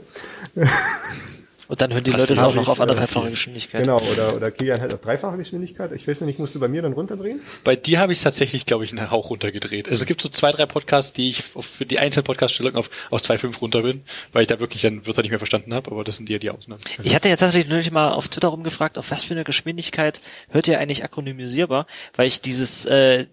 Und 1.70 1.82
dann 1.82 1.94
hören 1.94 2.04
die 2.04 2.10
Leute 2.10 2.34
es 2.34 2.40
auch 2.40 2.56
noch 2.56 2.68
auf 2.68 2.82
anderthalbfache 2.82 3.28
äh, 3.28 3.32
Geschwindigkeit. 3.32 3.84
Genau, 3.84 4.00
oder, 4.12 4.36
oder 4.36 4.50
Kilian 4.50 4.82
halt 4.82 4.92
auf 4.92 5.02
dreifache 5.02 5.38
Geschwindigkeit. 5.38 5.92
Ich 5.92 6.08
weiß 6.08 6.22
nicht, 6.22 6.40
musst 6.40 6.56
du 6.56 6.60
bei 6.60 6.68
mir 6.68 6.82
dann 6.82 6.94
runterdrehen? 6.94 7.42
Bei 7.64 7.76
dir 7.76 8.00
habe 8.00 8.12
ich 8.12 8.20
tatsächlich, 8.20 8.66
glaube 8.66 8.86
ich, 8.86 8.92
einen 8.92 9.12
Hauch 9.12 9.30
runtergedreht. 9.30 9.88
Also 9.88 10.02
es 10.02 10.08
gibt 10.08 10.20
so 10.20 10.30
zwei, 10.30 10.50
drei 10.50 10.66
Podcasts, 10.66 11.14
die 11.14 11.30
ich 11.30 11.44
für 11.44 11.86
die 11.86 12.00
einzelnen 12.00 12.24
Podcast-Stellungen 12.24 12.76
auf, 12.76 12.90
auf 13.12 13.22
2,5 13.22 13.60
runter 13.60 13.84
bin, 13.84 14.02
weil 14.34 14.42
ich 14.42 14.48
da 14.48 14.60
wirklich 14.60 14.82
dann 14.82 15.06
Wörter 15.06 15.22
nicht 15.22 15.30
mehr 15.30 15.38
verstanden 15.38 15.72
habe, 15.76 15.92
aber 15.92 16.04
das 16.04 16.16
sind 16.16 16.28
ja 16.28 16.40
die 16.40 16.50
Ausnahmen. 16.50 16.82
Ich 17.04 17.14
hatte 17.14 17.30
jetzt 17.30 17.42
tatsächlich 17.42 17.70
neulich 17.70 17.92
mal 17.92 18.14
auf 18.14 18.30
Twitter 18.30 18.48
rumgefragt, 18.48 18.98
auf 18.98 19.12
was 19.12 19.24
für 19.24 19.36
eine 19.36 19.44
Geschwindigkeit 19.44 20.22
hört 20.50 20.68
ihr 20.68 20.80
eigentlich 20.80 21.04
akronymisierbar, 21.04 21.86
weil 22.16 22.26
ich 22.26 22.42
dieses 22.42 22.88
äh, 22.88 23.28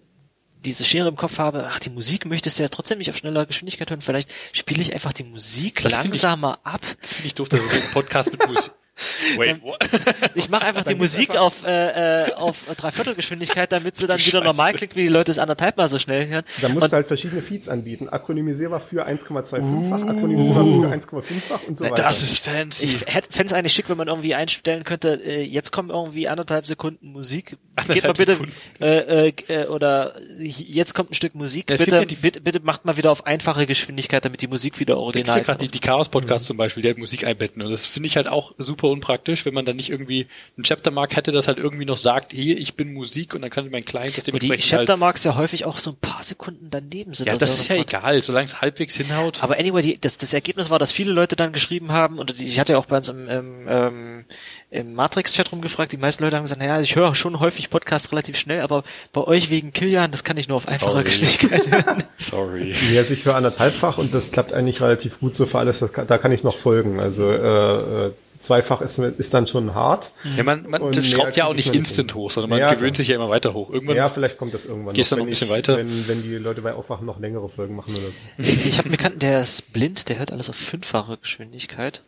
diese 0.67 0.85
Schere 0.85 1.07
im 1.09 1.15
Kopf 1.15 1.37
habe, 1.39 1.67
ach, 1.69 1.79
die 1.79 1.89
Musik 1.89 2.25
möchtest 2.25 2.59
du 2.59 2.63
ja 2.63 2.69
trotzdem 2.69 2.97
nicht 2.99 3.09
auf 3.09 3.17
schneller 3.17 3.45
Geschwindigkeit 3.45 3.89
hören, 3.89 4.01
vielleicht 4.01 4.29
spiele 4.53 4.81
ich 4.81 4.93
einfach 4.93 5.13
die 5.13 5.23
Musik 5.23 5.81
Das 5.83 5.93
find 5.93 6.13
ich- 6.13 6.21
langsamer 6.21 6.59
ab. 6.63 6.81
Das 7.01 7.13
finde 7.13 7.27
ich 7.27 7.35
doof, 7.35 7.49
dass 7.49 7.61
es 7.61 7.71
so 7.71 7.77
ein 7.79 7.91
Podcast 7.93 8.31
mit 8.31 8.47
Musik. 8.47 8.71
Wait, 9.37 9.61
what? 9.61 9.77
Ich 10.33 10.49
mache 10.49 10.65
einfach 10.65 10.83
die 10.83 10.89
Dann 10.93 10.97
Musik 10.97 11.29
einfach- 11.29 11.41
auf, 11.41 11.65
äh, 11.67 12.25
äh, 12.29 12.33
auf 12.33 12.65
Dreiviertelgeschwindigkeit, 12.75 13.71
damit 13.71 13.95
sie 13.95 14.07
dann 14.07 14.19
wieder 14.25 14.41
normal 14.43 14.73
klingt, 14.73 14.95
wie 14.95 15.03
die 15.03 15.07
Leute 15.07 15.31
es 15.31 15.37
anderthalb 15.37 15.77
Mal 15.77 15.87
so 15.87 15.99
schnell 15.99 16.27
hören. 16.27 16.43
Da 16.61 16.69
musst 16.69 16.83
Und 16.85 16.91
du 16.91 16.95
halt 16.95 17.05
verschiedene 17.07 17.43
Feeds 17.43 17.69
anbieten. 17.69 18.09
Akronymisierbar 18.09 18.79
für 18.79 19.07
1,25-fach, 19.07 20.01
akronymisierbar 20.07 20.63
für 20.65 21.17
1,5-fach 21.21 21.63
und 21.67 21.77
so 21.77 21.85
weiter. 21.85 21.95
Das 22.01 22.23
ist 22.23 22.39
fancy. 22.39 22.85
ich 22.85 22.97
fände 22.97 23.27
es 23.45 23.53
eigentlich 23.53 23.73
schick, 23.73 23.87
wenn 23.89 23.97
man 23.97 24.07
irgendwie 24.07 24.33
einstellen 24.33 24.83
könnte, 24.83 25.21
äh, 25.23 25.43
jetzt 25.43 25.71
kommen 25.71 25.91
irgendwie 25.91 26.27
anderthalb 26.27 26.65
Sekunden 26.65 27.11
Musik. 27.11 27.57
Geht 27.87 28.03
mal 28.03 28.13
bitte, 28.13 28.37
äh, 28.79 29.27
äh, 29.27 29.33
äh, 29.47 29.67
oder 29.67 30.13
jetzt 30.39 30.95
kommt 30.95 31.11
ein 31.11 31.13
Stück 31.13 31.35
Musik. 31.35 31.69
Es 31.69 31.79
bitte, 31.79 31.97
ja 31.97 32.05
bitte, 32.21 32.41
bitte 32.41 32.59
macht 32.61 32.85
mal 32.85 32.97
wieder 32.97 33.11
auf 33.11 33.27
einfache 33.27 33.65
Geschwindigkeit, 33.65 34.25
damit 34.25 34.41
die 34.41 34.47
Musik 34.47 34.79
wieder 34.79 34.95
Es 34.95 35.13
gibt 35.13 35.27
ja 35.27 35.33
original 35.33 35.43
gerade 35.43 35.59
die, 35.59 35.69
die 35.69 35.79
Chaos-Podcasts 35.79 36.47
zum 36.47 36.57
Beispiel, 36.57 36.81
die 36.81 36.89
halt 36.89 36.97
Musik 36.97 37.23
einbetten. 37.25 37.61
Und 37.61 37.69
das 37.69 37.85
finde 37.85 38.07
ich 38.07 38.15
halt 38.17 38.27
auch 38.27 38.53
super 38.57 38.87
unpraktisch, 38.87 39.45
wenn 39.45 39.53
man 39.53 39.65
dann 39.65 39.75
nicht 39.75 39.89
irgendwie 39.89 40.27
ein 40.57 40.63
Chaptermark 40.63 41.15
hätte, 41.15 41.31
das 41.31 41.47
halt 41.47 41.59
irgendwie 41.59 41.85
noch 41.85 41.97
sagt, 41.97 42.33
hier, 42.33 42.57
ich 42.57 42.73
bin 42.73 42.93
Musik 42.93 43.35
und 43.35 43.41
dann 43.41 43.51
kann 43.51 43.69
mein 43.69 43.85
Client 43.85 44.17
das 44.17 44.27
Und 44.29 44.41
die 44.41 44.47
dementsprechend 44.47 44.79
halt... 44.79 44.87
Chaptermarks 44.87 45.23
ja 45.23 45.35
häufig 45.35 45.65
auch 45.65 45.77
so 45.77 45.91
ein 45.91 45.97
paar 45.97 46.23
Sekunden 46.23 46.69
daneben 46.69 47.13
sind. 47.13 47.27
Ja, 47.27 47.37
das 47.37 47.59
ist 47.59 47.67
ja 47.67 47.75
noch- 47.75 47.83
egal, 47.83 48.21
solange 48.21 48.45
es 48.45 48.61
halbwegs 48.61 48.95
hinhaut. 48.95 49.43
Aber 49.43 49.57
anyway, 49.57 49.81
die, 49.81 49.99
das, 49.99 50.17
das 50.17 50.33
Ergebnis 50.33 50.69
war, 50.69 50.79
dass 50.79 50.91
viele 50.91 51.11
Leute 51.11 51.35
dann 51.35 51.53
geschrieben 51.53 51.91
haben, 51.91 52.17
und 52.19 52.39
die, 52.39 52.45
ich 52.45 52.59
hatte 52.59 52.73
ja 52.73 52.79
auch 52.79 52.85
bei 52.85 52.97
uns 52.97 53.09
im, 53.09 53.29
im, 53.29 53.65
ähm, 53.67 54.25
im 54.69 54.93
Matrix-Chat 54.95 55.51
rumgefragt, 55.53 55.93
die 55.93 55.97
meisten 55.97 56.23
Leute 56.23 56.35
haben 56.35 56.43
gesagt, 56.43 56.59
naja, 56.61 56.81
ich 56.81 56.95
höre 56.95 57.15
schon 57.15 57.39
häufig 57.39 57.69
Podcasts 57.69 58.11
relativ 58.11 58.37
schnell, 58.37 58.61
aber 58.61 58.83
bei 59.13 59.21
euch 59.21 59.49
wegen 59.49 59.71
Kilian, 59.71 60.11
das 60.11 60.23
kann 60.25 60.35
ich 60.37 60.49
nur 60.49 60.57
auf 60.57 60.67
einfacher. 60.67 61.03
Geschwindigkeit 61.03 61.71
hören. 61.85 62.03
Sorry. 62.17 62.75
Ja, 62.91 62.99
also 62.99 63.13
ich 63.13 63.23
höre 63.25 63.35
anderthalbfach 63.35 63.97
und 63.97 64.13
das 64.13 64.31
klappt 64.31 64.51
eigentlich 64.51 64.81
relativ 64.81 65.19
gut 65.21 65.35
so 65.35 65.45
für 65.45 65.59
alles. 65.59 65.79
Das 65.79 65.93
kann, 65.93 66.05
da 66.07 66.17
kann 66.17 66.31
ich 66.33 66.43
noch 66.43 66.57
folgen. 66.57 66.99
Also 66.99 67.31
äh, 67.31 68.07
äh, 68.07 68.11
zweifach 68.39 68.81
ist, 68.81 68.99
ist 68.99 69.33
dann 69.33 69.47
schon 69.47 69.73
hart. 69.73 70.11
Ja, 70.35 70.43
man, 70.43 70.69
man 70.69 70.93
schraubt 71.01 71.35
ja 71.37 71.45
auch 71.45 71.53
nicht 71.55 71.73
instant 71.73 72.11
hin. 72.11 72.19
hoch, 72.21 72.29
sondern 72.29 72.51
man 72.51 72.59
Ja, 72.59 72.73
gewöhnt 72.73 72.95
sich 72.97 73.07
ja 73.07 73.15
immer 73.15 73.29
weiter 73.29 73.53
hoch. 73.53 73.71
Irgendwann 73.71 73.95
Ja, 73.95 74.09
vielleicht 74.09 74.37
kommt 74.37 74.53
das 74.53 74.65
irgendwann 74.65 74.93
Gehst 74.93 75.11
noch, 75.11 75.17
du 75.17 75.21
noch 75.23 75.25
wenn 75.25 75.29
ein 75.29 75.31
bisschen 75.31 75.47
ich- 75.47 75.53
weiter? 75.53 75.77
Wenn, 75.77 76.07
wenn 76.07 76.21
die 76.23 76.35
Leute 76.35 76.61
bei 76.61 76.73
Aufwachen 76.73 77.05
noch 77.07 77.19
längere 77.19 77.47
Folgen 77.49 77.75
machen 77.75 77.93
oder 77.95 78.05
so. 78.07 78.67
Ich 78.67 78.77
habe 78.77 78.85
einen 78.89 78.91
Bekannten, 78.91 79.19
der 79.19 79.39
ist 79.41 79.73
blind, 79.73 80.07
der 80.09 80.19
hört 80.19 80.31
alles 80.31 80.49
auf 80.49 80.55
fünffache 80.55 81.17
Geschwindigkeit. 81.17 82.01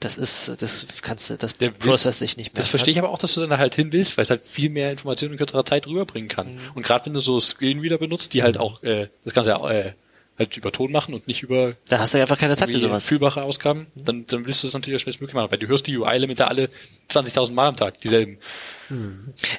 Das 0.00 0.18
ist, 0.18 0.60
das 0.60 0.86
kannst 1.02 1.30
du, 1.30 1.36
das 1.36 1.54
Der- 1.54 1.70
process 1.70 2.20
ich 2.20 2.36
nicht 2.36 2.52
mehr. 2.52 2.60
Das 2.60 2.68
verstehe 2.68 2.92
ich 2.92 2.98
aber 2.98 3.08
auch, 3.10 3.18
dass 3.18 3.32
du 3.34 3.40
dann 3.40 3.50
da 3.50 3.58
halt 3.58 3.74
hin 3.74 3.92
willst, 3.92 4.16
weil 4.18 4.22
es 4.22 4.30
halt 4.30 4.42
viel 4.46 4.68
mehr 4.68 4.90
Informationen 4.90 5.32
in 5.32 5.38
kürzerer 5.38 5.64
Zeit 5.64 5.86
rüberbringen 5.86 6.28
kann. 6.28 6.58
Und 6.74 6.82
gerade 6.84 7.06
wenn 7.06 7.14
du 7.14 7.20
so 7.20 7.40
Screenreader 7.40 7.96
benutzt, 7.98 8.34
die 8.34 8.42
halt 8.42 8.58
auch, 8.58 8.82
äh, 8.82 9.08
das 9.24 9.32
kannst 9.32 9.48
du 9.48 9.52
ja 9.52 9.70
äh, 9.70 9.92
halt 10.38 10.56
über 10.56 10.72
Ton 10.72 10.90
machen 10.92 11.14
und 11.14 11.26
nicht 11.28 11.42
über 11.42 11.74
Da 11.88 12.00
hast 12.00 12.12
du 12.12 12.20
einfach 12.20 12.36
keine 12.38 12.56
Zeit 12.56 12.68
für 12.68 12.78
sowas. 12.80 13.06
fühlbare 13.06 13.44
Ausgaben, 13.44 13.86
dann, 13.94 14.26
dann 14.26 14.44
willst 14.46 14.62
du 14.62 14.66
das 14.66 14.74
natürlich 14.74 14.96
auch 15.00 15.02
schnellstmöglich 15.02 15.34
machen, 15.34 15.50
weil 15.50 15.58
du 15.58 15.68
hörst 15.68 15.86
die 15.86 15.96
UI-Elemente 15.96 16.48
alle 16.48 16.68
20.000 17.10 17.52
Mal 17.52 17.68
am 17.68 17.76
Tag, 17.76 18.00
dieselben. 18.00 18.38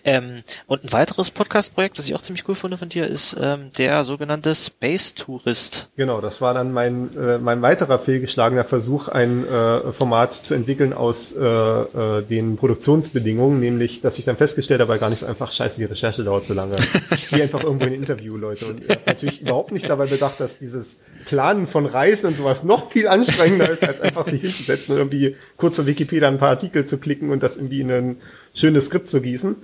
Ähm, 0.04 0.44
und 0.68 0.84
ein 0.84 0.92
weiteres 0.92 1.32
Podcast-Projekt, 1.32 1.98
was 1.98 2.08
ich 2.08 2.16
auch 2.16 2.22
ziemlich 2.22 2.48
cool 2.48 2.56
finde 2.56 2.78
von 2.78 2.90
dir, 2.90 3.08
ist 3.08 3.36
ähm, 3.40 3.72
der 3.78 4.04
sogenannte 4.04 4.54
Space 4.56 5.16
Tourist. 5.16 5.90
Genau, 5.96 6.22
das 6.22 6.42
war 6.42 6.54
dann 6.54 6.74
mein, 6.74 7.10
äh, 7.16 7.38
mein 7.38 7.62
weiterer 7.62 8.00
fehlgeschlagener 8.00 8.64
Versuch, 8.64 9.08
ein 9.08 9.48
äh, 9.48 9.92
Format 9.92 10.34
zu 10.34 10.54
entwickeln 10.54 10.94
aus 10.94 11.34
äh, 11.34 11.46
äh, 11.46 12.24
den 12.24 12.58
Produktionsbedingungen, 12.58 13.60
nämlich, 13.60 14.02
dass 14.02 14.20
ich 14.20 14.26
dann 14.26 14.38
festgestellt 14.38 14.82
habe, 14.82 14.98
gar 14.98 15.10
nicht 15.10 15.20
so 15.20 15.26
einfach, 15.26 15.52
scheiße, 15.52 15.80
die 15.80 15.86
Recherche 15.86 16.24
dauert 16.24 16.46
so 16.46 16.54
lange. 16.54 16.76
Ich 17.12 17.30
gehe 17.30 17.44
einfach 17.44 17.64
irgendwo 17.64 17.86
in 17.86 17.94
ein 17.94 18.00
Interview, 18.00 18.36
Leute. 18.36 18.68
Und 18.68 18.90
habe 18.90 19.00
natürlich 19.06 19.42
überhaupt 19.42 19.72
nicht 19.72 19.90
dabei 19.90 20.08
bedacht, 20.08 20.40
dass 20.40 20.58
dieses 20.58 21.00
Planen 21.26 21.68
von 21.68 21.86
Reisen 21.86 22.28
und 22.28 22.38
sowas 22.38 22.64
noch 22.64 22.92
viel 22.92 23.08
anstrengender 23.08 23.70
ist, 23.70 23.84
als 23.84 24.02
einfach 24.02 24.28
sich 24.28 24.42
hinzusetzen 24.42 24.94
und 24.94 25.00
irgendwie 25.00 25.36
kurz 25.58 25.76
vor 25.76 25.86
Wikipedia 25.86 26.28
ein 26.28 26.38
paar 26.38 26.50
Artikel 26.50 26.86
zu 26.86 26.98
klicken 26.98 27.30
und 27.30 27.44
das 27.44 27.58
irgendwie 27.58 27.82
in 27.82 27.92
ein 27.92 28.18
schönes 28.56 28.88
Skript 28.88 29.10
zu 29.10 29.22
gießen. 29.22 29.56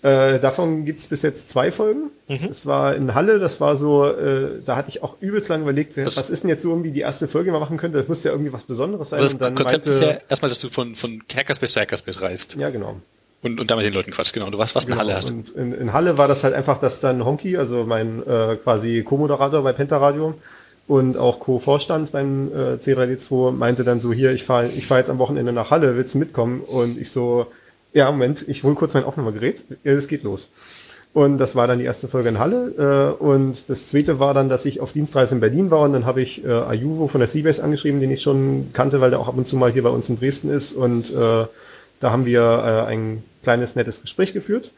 Äh, 0.00 0.38
davon 0.38 0.84
gibt's 0.84 1.08
bis 1.08 1.22
jetzt 1.22 1.48
zwei 1.48 1.72
Folgen. 1.72 2.10
Es 2.28 2.66
war 2.66 2.94
in 2.94 3.14
Halle, 3.14 3.40
das 3.40 3.60
war 3.60 3.74
so, 3.74 4.04
äh, 4.06 4.60
da 4.64 4.76
hatte 4.76 4.90
ich 4.90 5.02
auch 5.02 5.16
übelst 5.20 5.48
lang 5.48 5.62
überlegt, 5.62 5.96
Das- 5.96 6.16
was 6.16 6.30
ist 6.30 6.44
denn 6.44 6.50
jetzt 6.50 6.62
so 6.62 6.70
irgendwie 6.70 6.92
die 6.92 7.00
erste 7.00 7.26
Folge, 7.26 7.46
die 7.46 7.52
man 7.52 7.60
machen 7.60 7.78
könnte? 7.78 7.98
Das 7.98 8.06
muss 8.06 8.22
ja 8.22 8.30
irgendwie 8.30 8.52
was 8.52 8.62
Besonderes 8.62 9.10
sein. 9.10 9.18
Aber 9.18 9.24
das 9.24 9.32
und 9.34 9.42
dann 9.42 9.54
Konzept 9.56 9.86
meinte, 9.86 9.90
ist 9.90 10.00
ja 10.00 10.18
erstmal, 10.28 10.50
dass 10.50 10.60
du 10.60 10.70
von, 10.70 10.94
von 10.94 11.20
Hackerspace 11.34 11.72
zu 11.72 11.80
Hackerspace 11.80 12.22
reist 12.22 12.56
ja, 12.56 12.70
genau. 12.70 13.00
und, 13.42 13.58
und 13.58 13.70
damit 13.70 13.86
den 13.86 13.92
Leuten 13.94 14.12
quatschst, 14.12 14.34
genau. 14.34 14.50
Du 14.50 14.58
warst, 14.58 14.76
was 14.76 14.86
eine 14.86 14.96
Halle 14.96 15.16
hast. 15.16 15.30
Und 15.30 15.50
in, 15.50 15.72
in 15.72 15.92
Halle 15.92 16.16
war 16.16 16.28
das 16.28 16.44
halt 16.44 16.54
einfach, 16.54 16.78
dass 16.78 17.00
dann 17.00 17.24
Honky, 17.24 17.56
also 17.56 17.84
mein 17.84 18.22
äh, 18.24 18.54
quasi 18.62 19.02
Co-Moderator 19.02 19.62
bei 19.64 19.72
Pentaradio 19.72 20.34
und 20.86 21.16
auch 21.16 21.40
Co-Vorstand 21.40 22.12
beim 22.12 22.52
äh, 22.52 22.74
C3D2, 22.76 23.50
meinte 23.50 23.82
dann 23.82 24.00
so, 24.00 24.12
hier, 24.12 24.30
ich 24.30 24.44
fahre 24.44 24.68
ich 24.68 24.86
fahr 24.86 24.98
jetzt 24.98 25.10
am 25.10 25.18
Wochenende 25.18 25.52
nach 25.52 25.72
Halle, 25.72 25.96
willst 25.96 26.14
du 26.14 26.18
mitkommen? 26.18 26.60
Und 26.60 26.98
ich 26.98 27.10
so, 27.10 27.48
ja, 27.92 28.10
Moment, 28.10 28.46
ich 28.48 28.62
hole 28.64 28.74
kurz 28.74 28.94
mein 28.94 29.04
Aufnahmegerät, 29.04 29.64
es 29.84 30.08
geht 30.08 30.22
los. 30.22 30.50
Und 31.14 31.38
das 31.38 31.56
war 31.56 31.66
dann 31.66 31.78
die 31.78 31.84
erste 31.84 32.06
Folge 32.06 32.28
in 32.28 32.38
Halle. 32.38 33.16
Äh, 33.20 33.22
und 33.22 33.68
das 33.70 33.88
zweite 33.88 34.20
war 34.20 34.34
dann, 34.34 34.48
dass 34.48 34.66
ich 34.66 34.80
auf 34.80 34.92
Dienstreise 34.92 35.34
in 35.34 35.40
Berlin 35.40 35.70
war 35.70 35.80
und 35.80 35.92
dann 35.92 36.04
habe 36.04 36.20
ich 36.20 36.44
äh, 36.44 36.48
Ayuvo 36.48 37.08
von 37.08 37.20
der 37.20 37.28
Seabase 37.28 37.64
angeschrieben, 37.64 38.00
den 38.00 38.10
ich 38.10 38.22
schon 38.22 38.70
kannte, 38.72 39.00
weil 39.00 39.10
der 39.10 39.18
auch 39.18 39.28
ab 39.28 39.36
und 39.36 39.46
zu 39.46 39.56
mal 39.56 39.72
hier 39.72 39.82
bei 39.82 39.88
uns 39.88 40.08
in 40.08 40.18
Dresden 40.18 40.50
ist. 40.50 40.74
Und 40.74 41.10
äh, 41.10 41.46
da 42.00 42.10
haben 42.12 42.26
wir 42.26 42.86
ein 42.86 43.24
kleines, 43.42 43.74
nettes 43.74 44.02
Gespräch 44.02 44.32
geführt. 44.32 44.72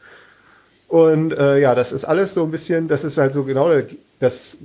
Und 0.87 1.33
ja, 1.33 1.75
das 1.75 1.91
ist 1.91 2.03
alles 2.03 2.33
so 2.33 2.43
ein 2.43 2.49
bisschen, 2.49 2.87
das 2.87 3.03
ist 3.03 3.19
halt 3.19 3.31
so 3.31 3.43
genau 3.43 3.69
das 4.19 4.57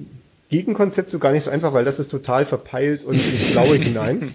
Gegenkonzept 0.49 1.11
so 1.11 1.19
gar 1.19 1.33
nicht 1.33 1.43
so 1.43 1.51
einfach, 1.51 1.73
weil 1.73 1.85
das 1.85 1.99
ist 1.99 2.11
total 2.11 2.45
verpeilt 2.45 3.03
und 3.05 3.15
ins 3.15 3.51
Blaue 3.51 3.77
hinein. 3.83 4.35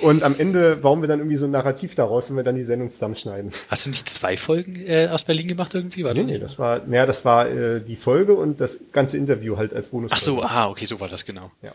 Und 0.00 0.22
am 0.22 0.34
Ende 0.38 0.76
bauen 0.76 1.00
wir 1.00 1.08
dann 1.08 1.20
irgendwie 1.20 1.36
so 1.36 1.46
ein 1.46 1.52
Narrativ 1.52 1.94
daraus, 1.94 2.28
wenn 2.28 2.36
wir 2.36 2.42
dann 2.42 2.56
die 2.56 2.64
Sendung 2.64 2.90
zusammenschneiden. 2.90 3.52
Hast 3.68 3.86
du 3.86 3.90
nicht 3.90 4.08
zwei 4.08 4.36
Folgen 4.36 4.76
äh, 4.86 5.08
aus 5.08 5.24
Berlin 5.24 5.46
gemacht 5.48 5.74
irgendwie? 5.74 6.04
Warte. 6.04 6.24
Nee, 6.24 6.32
nee, 6.32 6.38
das 6.38 6.58
war, 6.58 6.82
naja, 6.86 7.06
das 7.06 7.24
war 7.24 7.48
äh, 7.48 7.80
die 7.80 7.96
Folge 7.96 8.34
und 8.34 8.60
das 8.60 8.80
ganze 8.92 9.16
Interview 9.16 9.56
halt 9.56 9.72
als 9.74 9.88
Bonus. 9.88 10.10
Ach 10.12 10.18
so, 10.18 10.42
ah, 10.42 10.68
okay, 10.68 10.86
so 10.86 10.98
war 10.98 11.08
das 11.08 11.24
genau. 11.24 11.52
Ja. 11.62 11.72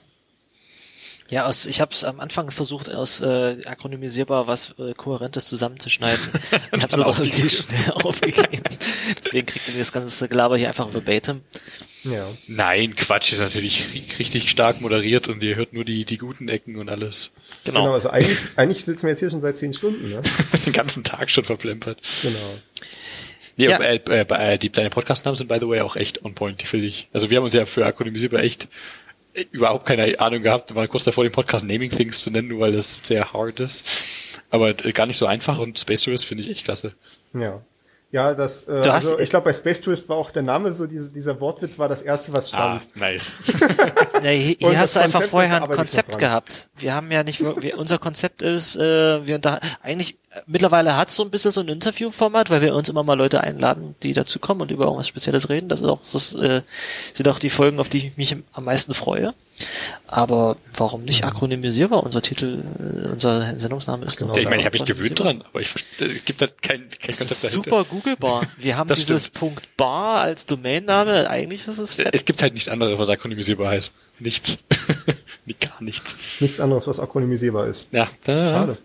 Ja, 1.30 1.46
aus, 1.46 1.68
ich 1.68 1.80
habe 1.80 1.94
es 1.94 2.04
am 2.04 2.20
Anfang 2.20 2.50
versucht, 2.50 2.92
aus 2.92 3.22
äh, 3.22 3.58
akronymisierbar 3.66 4.48
was 4.48 4.74
äh, 4.80 4.94
Kohärentes 4.94 5.46
zusammenzuschneiden. 5.46 6.20
Ich 6.72 6.84
habe 6.84 6.94
es 6.94 7.00
aber 7.00 7.08
auch 7.08 7.20
relativ 7.20 7.52
schnell 7.52 7.92
aufgegeben. 7.94 8.64
Deswegen 9.18 9.46
kriegt 9.46 9.70
ihr 9.70 9.78
das 9.78 9.92
ganze 9.92 10.28
Gelaber 10.28 10.58
hier 10.58 10.68
einfach 10.70 10.90
verbatim. 10.90 11.42
Ja. 12.04 12.26
Nein, 12.48 12.96
Quatsch, 12.96 13.34
ist 13.34 13.40
natürlich 13.42 13.84
ri- 13.94 14.04
richtig 14.20 14.50
stark 14.50 14.80
moderiert 14.82 15.28
und 15.28 15.44
ihr 15.44 15.56
hört 15.56 15.74
nur 15.74 15.84
die, 15.84 16.06
die 16.06 16.18
guten 16.18 16.48
Ecken 16.48 16.78
und 16.78 16.90
alles. 16.90 17.32
Genau. 17.66 17.82
Genau, 17.84 17.94
also 17.94 18.10
eigentlich, 18.10 18.38
eigentlich 18.56 18.86
sitzen 18.86 19.04
wir 19.04 19.10
jetzt 19.10 19.20
hier 19.20 19.30
schon 19.32 19.42
seit 19.42 19.58
zehn 19.58 19.74
Stunden, 19.74 20.10
ne? 20.10 20.22
Den 20.66 20.74
ganzen 20.74 21.04
Tag 21.04 21.30
schon 21.30 21.44
verplempert. 21.44 22.00
Genau. 22.22 22.38
Nee, 23.58 23.66
Ja. 23.66 23.78
äh, 23.80 24.00
äh, 24.10 24.54
äh, 24.54 24.58
die 24.58 24.72
deine 24.72 24.90
Podcast-Namen 24.90 25.36
sind 25.36 25.48
by 25.48 25.58
the 25.60 25.68
way 25.68 25.82
auch 25.82 25.98
echt 25.98 26.24
on 26.24 26.34
point, 26.34 26.62
die 26.62 26.66
finde 26.66 26.86
ich. 26.88 27.10
Also 27.12 27.30
wir 27.30 27.38
haben 27.38 27.44
uns 27.44 27.54
ja 27.54 27.66
für 27.66 27.86
akronymisierbar 27.86 28.42
echt 28.42 28.70
äh, 29.34 29.44
überhaupt 29.52 29.86
keine 29.86 30.18
Ahnung 30.22 30.42
gehabt, 30.42 30.70
wir 30.72 30.76
waren 30.78 30.88
kurz 30.88 31.04
davor, 31.04 31.26
den 31.26 31.34
Podcast 31.34 31.66
Naming 31.68 31.90
Things 31.90 32.24
zu 32.24 32.32
nennen, 32.32 32.48
nur 32.48 32.62
weil 32.62 32.72
das 32.72 32.98
sehr 33.04 33.34
hard 33.34 33.60
ist. 33.60 33.84
Aber 34.52 34.70
äh, 34.86 34.92
gar 34.94 35.06
nicht 35.06 35.18
so 35.18 35.26
einfach 35.26 35.60
und 35.60 35.78
Space 35.78 36.02
Tourist 36.04 36.24
finde 36.26 36.44
ich 36.44 36.50
echt 36.50 36.64
klasse. 36.64 36.94
Ja. 37.34 37.62
Ja, 38.12 38.34
das, 38.34 38.64
äh, 38.64 38.82
Du 38.82 38.92
hast- 38.92 39.06
also 39.12 39.20
ich 39.20 39.30
glaube, 39.30 39.46
bei 39.46 39.54
Space 39.54 39.82
Tourist 39.82 40.10
war 40.10 40.18
auch 40.18 40.32
der 40.32 40.42
Name 40.42 40.74
so, 40.74 40.88
diese, 40.88 41.12
dieser 41.14 41.40
Wortwitz 41.40 41.78
war 41.78 41.88
das 41.88 42.02
erste, 42.02 42.34
was 42.34 42.50
stand. 42.50 42.88
Ah, 42.96 43.00
nice. 43.00 43.40
Ja, 44.24 44.32
hier 44.32 44.56
hier 44.60 44.78
hast 44.80 44.96
du 44.96 45.00
das 45.00 45.06
einfach 45.06 45.22
vorher 45.24 45.64
ein 45.64 45.70
Konzept 45.72 46.18
gehabt. 46.18 46.70
Wir 46.76 46.94
haben 46.94 47.10
ja 47.12 47.24
nicht, 47.24 47.40
wir, 47.42 47.78
unser 47.78 48.00
Konzept 48.00 48.42
ist, 48.42 48.76
äh, 48.78 49.26
wir 49.28 49.38
da 49.40 49.60
eigentlich 49.82 50.18
äh, 50.32 50.42
mittlerweile 50.48 50.98
hat 50.98 51.10
so 51.10 51.24
ein 51.24 51.30
bisschen 51.30 51.52
so 51.52 51.62
ein 51.62 51.68
Interviewformat, 51.70 52.50
weil 52.50 52.62
wir 52.62 52.74
uns 52.76 52.90
immer 52.90 53.04
mal 53.04 53.14
Leute 53.14 53.42
einladen, 53.42 53.96
die 54.04 54.14
dazukommen 54.14 54.64
und 54.64 54.72
über 54.72 54.86
irgendwas 54.86 55.08
Spezielles 55.08 55.48
reden. 55.50 55.70
Das 55.70 55.80
ist 55.82 55.88
auch, 55.88 56.00
das 56.12 56.34
äh, 56.34 56.62
sind 57.14 57.30
auch 57.30 57.40
die 57.40 57.50
Folgen, 57.50 57.80
auf 57.80 57.88
die 57.90 58.08
ich 58.08 58.18
mich 58.18 58.36
am 58.52 58.64
meisten 58.66 58.94
freue. 58.94 59.34
Aber 60.08 60.58
warum 60.76 61.04
nicht 61.04 61.24
akronymisierbar? 61.26 62.04
Unser 62.04 62.22
Titel, 62.22 62.60
äh, 62.80 63.08
unser 63.10 63.58
Sendungsname 63.60 64.06
ist 64.06 64.18
Genau. 64.20 64.36
ich 64.36 64.46
meine, 64.46 64.60
ich 64.62 64.66
habe 64.66 64.78
mich 64.80 64.88
gewöhnt 64.88 65.20
dran, 65.20 65.44
aber 65.48 65.62
ich 65.62 65.70
verstehe, 65.70 66.08
es 66.08 66.26
gibt 66.26 66.42
halt 66.42 66.62
kein, 66.62 66.80
kein 66.90 66.90
Das 67.08 67.18
Konzept 67.20 67.32
ist 67.32 67.44
dahinter. 67.44 67.70
super 67.70 67.84
googlebar. 67.86 68.44
Wir 68.58 68.78
haben 68.78 68.88
Das 68.90 69.00
dieses 69.00 69.24
stimmt. 69.26 69.34
Punkt 69.40 69.78
bar 69.78 70.22
als 70.22 70.46
Domainname. 70.46 71.30
Eigentlich 71.30 71.68
ist 71.68 71.78
es 71.78 71.96
fett. 71.96 72.10
Es 72.14 72.26
gibt 72.26 72.42
halt 72.42 72.54
nichts 72.54 72.70
anderes, 72.70 72.98
was 72.98 73.10
akronymisierbar 73.10 73.70
heißt. 73.72 73.92
Nichts. 74.20 74.58
Nee, 75.46 75.56
Gar 75.60 75.82
nichts. 75.82 76.14
Nichts 76.42 76.60
anderes, 76.60 76.86
was 76.86 77.00
akronymisierbar 77.00 77.66
ist. 77.66 77.88
Ja, 77.92 78.08
da, 78.26 78.50
Schade. 78.52 78.78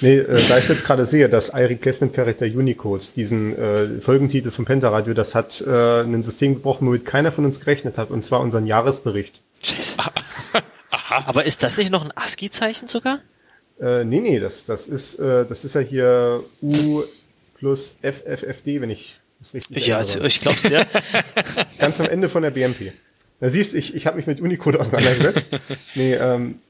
Nee, 0.00 0.16
äh, 0.16 0.40
da 0.48 0.56
ich 0.56 0.66
jetzt 0.66 0.82
gerade 0.86 1.04
sehe, 1.04 1.28
dass 1.28 1.50
iReplacement 1.52 2.14
Character 2.14 2.46
Unicode, 2.46 3.04
diesen 3.16 3.54
äh, 3.58 4.00
Folgentitel 4.00 4.50
vom 4.50 4.64
Pentaradio, 4.64 5.12
das 5.12 5.34
hat 5.34 5.60
äh, 5.60 6.00
ein 6.00 6.22
System 6.22 6.54
gebrochen, 6.54 6.86
womit 6.86 7.04
keiner 7.04 7.32
von 7.32 7.44
uns 7.44 7.60
gerechnet 7.60 7.98
hat, 7.98 8.08
und 8.10 8.22
zwar 8.24 8.40
unseren 8.40 8.66
Jahresbericht. 8.66 9.42
Scheiße. 9.62 9.94
Aber 11.08 11.44
ist 11.44 11.62
das 11.62 11.76
nicht 11.76 11.90
noch 11.90 12.04
ein 12.04 12.12
ASCII-Zeichen 12.14 12.88
sogar? 12.88 13.18
Äh, 13.80 14.04
nee, 14.04 14.20
nee, 14.20 14.38
das, 14.40 14.66
das 14.66 14.88
ist, 14.88 15.18
äh, 15.18 15.46
das 15.46 15.64
ist 15.64 15.74
ja 15.74 15.80
hier 15.80 16.44
U 16.62 17.02
plus 17.56 17.96
FFFD, 18.02 18.80
wenn 18.80 18.90
ich 18.90 19.20
das 19.38 19.54
richtig 19.54 19.86
Ja, 19.86 19.96
erinnere. 19.98 20.14
also 20.14 20.24
ich 20.24 20.40
glaub's 20.40 20.62
dir. 20.62 20.86
Ganz 21.78 22.00
am 22.00 22.06
Ende 22.06 22.28
von 22.28 22.42
der 22.42 22.50
BMP. 22.50 22.92
Da 23.40 23.48
siehst 23.48 23.74
ich, 23.74 23.94
ich 23.94 24.06
habe 24.06 24.16
mich 24.16 24.26
mit 24.26 24.40
Unicode 24.40 24.78
auseinandergesetzt. 24.78 25.48
nee, 25.94 26.14
ähm, 26.14 26.60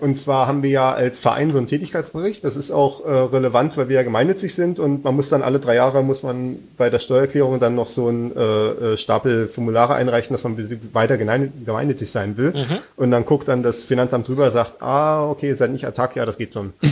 und 0.00 0.16
zwar 0.18 0.46
haben 0.46 0.62
wir 0.62 0.70
ja 0.70 0.92
als 0.92 1.18
Verein 1.18 1.50
so 1.50 1.58
einen 1.58 1.66
Tätigkeitsbericht. 1.66 2.44
Das 2.44 2.56
ist 2.56 2.70
auch 2.70 3.04
äh, 3.04 3.10
relevant, 3.10 3.76
weil 3.76 3.88
wir 3.88 3.96
ja 3.96 4.02
gemeinnützig 4.02 4.54
sind 4.54 4.78
und 4.80 5.04
man 5.04 5.14
muss 5.16 5.28
dann 5.28 5.42
alle 5.42 5.58
drei 5.60 5.74
Jahre 5.74 6.02
muss 6.02 6.22
man 6.22 6.56
bei 6.76 6.90
der 6.90 6.98
Steuererklärung 6.98 7.60
dann 7.60 7.74
noch 7.74 7.88
so 7.88 8.08
einen 8.08 8.36
äh, 8.36 8.92
äh, 8.94 8.96
Stapel 8.96 9.48
Formulare 9.48 9.94
einreichen, 9.94 10.32
dass 10.34 10.44
man 10.44 10.56
weiter 10.92 11.16
gemein- 11.16 11.52
gemeinnützig 11.64 12.10
sein 12.10 12.36
will. 12.36 12.52
Und 12.96 13.10
dann 13.10 13.24
guckt 13.24 13.48
dann 13.48 13.62
das 13.62 13.84
Finanzamt 13.84 14.28
drüber, 14.28 14.50
sagt, 14.50 14.80
ah, 14.82 15.28
okay, 15.28 15.48
ihr 15.48 15.56
seid 15.56 15.70
nicht 15.72 15.84
Attac, 15.86 16.16
ja, 16.16 16.24
das 16.26 16.38
geht 16.38 16.54
schon. 16.54 16.72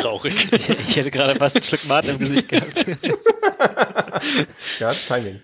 traurig. 0.00 0.48
Ich 0.52 0.96
hätte 0.96 1.10
gerade 1.10 1.34
fast 1.34 1.56
einen 1.56 1.64
Schluck 1.64 1.86
Mate 1.88 2.10
im 2.12 2.18
Gesicht 2.18 2.48
gehabt. 2.48 2.84
Ja, 4.78 4.92
Timing. 5.08 5.40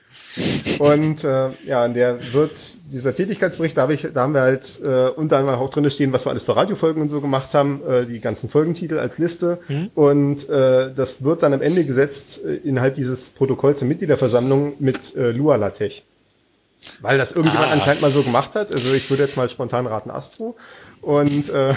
Und 0.79 1.25
äh, 1.25 1.51
ja, 1.65 1.87
in 1.87 1.95
der 1.95 2.33
wird 2.33 2.59
dieser 2.93 3.15
Tätigkeitsbericht, 3.15 3.77
da, 3.77 3.83
hab 3.83 3.91
ich, 3.91 4.07
da 4.13 4.23
haben 4.23 4.35
wir 4.35 4.43
halt 4.43 4.81
äh, 4.85 5.09
unter 5.09 5.39
anderem 5.39 5.59
auch 5.59 5.71
drin 5.71 5.91
stehen, 5.91 6.13
was 6.13 6.27
wir 6.27 6.31
alles 6.31 6.43
für 6.43 6.57
Radiofolgen 6.57 7.01
und 7.01 7.09
so 7.09 7.21
gemacht 7.21 7.55
haben, 7.55 7.81
äh, 7.89 8.07
die 8.07 8.21
ganzen 8.21 8.51
Folgentitel 8.51 8.99
als 8.99 9.19
Liste. 9.19 9.59
Und 9.95 10.49
äh, 10.49 10.93
das 10.95 11.25
wird 11.25 11.43
dann 11.43 11.55
am 11.55 11.63
Ende 11.63 11.85
gesetzt 11.85 12.45
äh, 12.45 12.57
innerhalb 12.57 12.97
dieses 12.97 13.31
Protokolls 13.31 13.79
der 13.79 13.89
Mitgliederversammlung 13.89 14.75
mit 14.79 15.17
äh, 15.17 15.31
Lua 15.31 15.57
LaTeX. 15.57 16.03
Weil 17.01 17.19
das 17.19 17.33
irgendjemand 17.33 17.73
anscheinend 17.73 18.03
mal 18.03 18.11
so 18.11 18.23
gemacht 18.23 18.55
hat. 18.55 18.73
Also 18.73 18.95
ich 18.95 19.09
würde 19.11 19.25
jetzt 19.25 19.37
mal 19.37 19.49
spontan 19.49 19.87
raten 19.87 20.11
Astro. 20.11 20.57
Und 21.01 21.49
äh, 21.49 21.75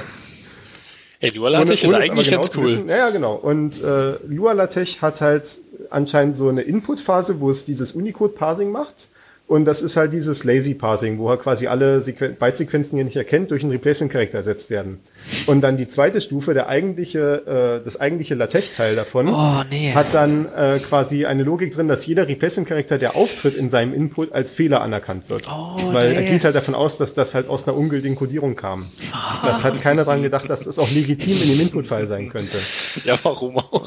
Ey, 1.21 1.31
Lualatech 1.31 1.83
ist 1.83 1.93
eigentlich 1.93 2.29
genau 2.29 2.41
ganz 2.41 2.51
zu 2.51 2.59
cool. 2.59 2.67
Wissen. 2.67 2.89
Ja, 2.89 3.09
genau. 3.09 3.35
Und 3.35 3.83
äh, 3.83 4.13
Lua 4.25 4.53
LaTeX 4.53 5.01
hat 5.01 5.19
halt 5.19 5.59
anscheinend 5.89 6.37
so 6.37 6.47
eine 6.47 6.61
Input-Phase, 6.61 7.41
wo 7.41 7.49
es 7.49 7.65
dieses 7.65 7.91
Unicode-Parsing 7.91 8.71
macht. 8.71 9.09
Und 9.49 9.65
das 9.65 9.81
ist 9.81 9.97
halt 9.97 10.13
dieses 10.13 10.43
Lazy 10.43 10.75
Parsing, 10.75 11.17
wo 11.17 11.29
halt 11.31 11.41
quasi 11.41 11.65
alle 11.65 12.01
Sequen 12.01 12.35
Bytesequenzen, 12.35 12.91
die 12.95 12.99
ihr 12.99 13.05
nicht 13.05 13.15
erkennt, 13.17 13.49
durch 13.49 13.63
einen 13.63 13.71
Replacement-Charakter 13.71 14.37
ersetzt 14.37 14.69
werden. 14.69 14.99
Und 15.47 15.61
dann 15.61 15.75
die 15.75 15.87
zweite 15.87 16.21
Stufe, 16.21 16.53
der 16.53 16.69
eigentliche, 16.69 17.79
äh, 17.79 17.83
das 17.83 17.99
eigentliche 17.99 18.35
LaTeX-Teil 18.35 18.95
davon, 18.95 19.27
Oh, 19.27 19.63
nee. 19.71 19.91
hat 19.95 20.13
dann 20.13 20.45
äh, 20.55 20.77
quasi 20.77 21.25
eine 21.25 21.41
Logik 21.41 21.71
drin, 21.71 21.87
dass 21.87 22.05
jeder 22.05 22.27
Replacement-Charakter, 22.27 22.99
der 22.99 23.15
auftritt 23.15 23.55
in 23.55 23.71
seinem 23.71 23.95
Input, 23.95 24.33
als 24.33 24.51
Fehler 24.51 24.81
anerkannt 24.81 25.31
wird. 25.31 25.47
Oh, 25.51 25.93
Weil 25.93 26.11
er 26.13 26.21
nee. 26.21 26.29
geht 26.29 26.45
halt 26.45 26.53
davon 26.55 26.75
aus, 26.75 26.99
dass 26.99 27.15
das 27.15 27.33
halt 27.33 27.49
aus 27.49 27.67
einer 27.67 27.75
ungültigen 27.75 28.15
Codierung 28.15 28.55
kam. 28.55 28.85
Das 29.43 29.63
hat 29.63 29.81
keiner 29.81 30.03
dran 30.05 30.21
gedacht, 30.21 30.47
dass 30.47 30.65
das 30.65 30.77
auch 30.77 30.91
legitim 30.91 31.41
in 31.41 31.49
dem 31.49 31.59
Input-File 31.61 32.05
sein 32.05 32.29
könnte. 32.29 32.57
Ja, 33.03 33.15
warum 33.23 33.57
auch? 33.57 33.83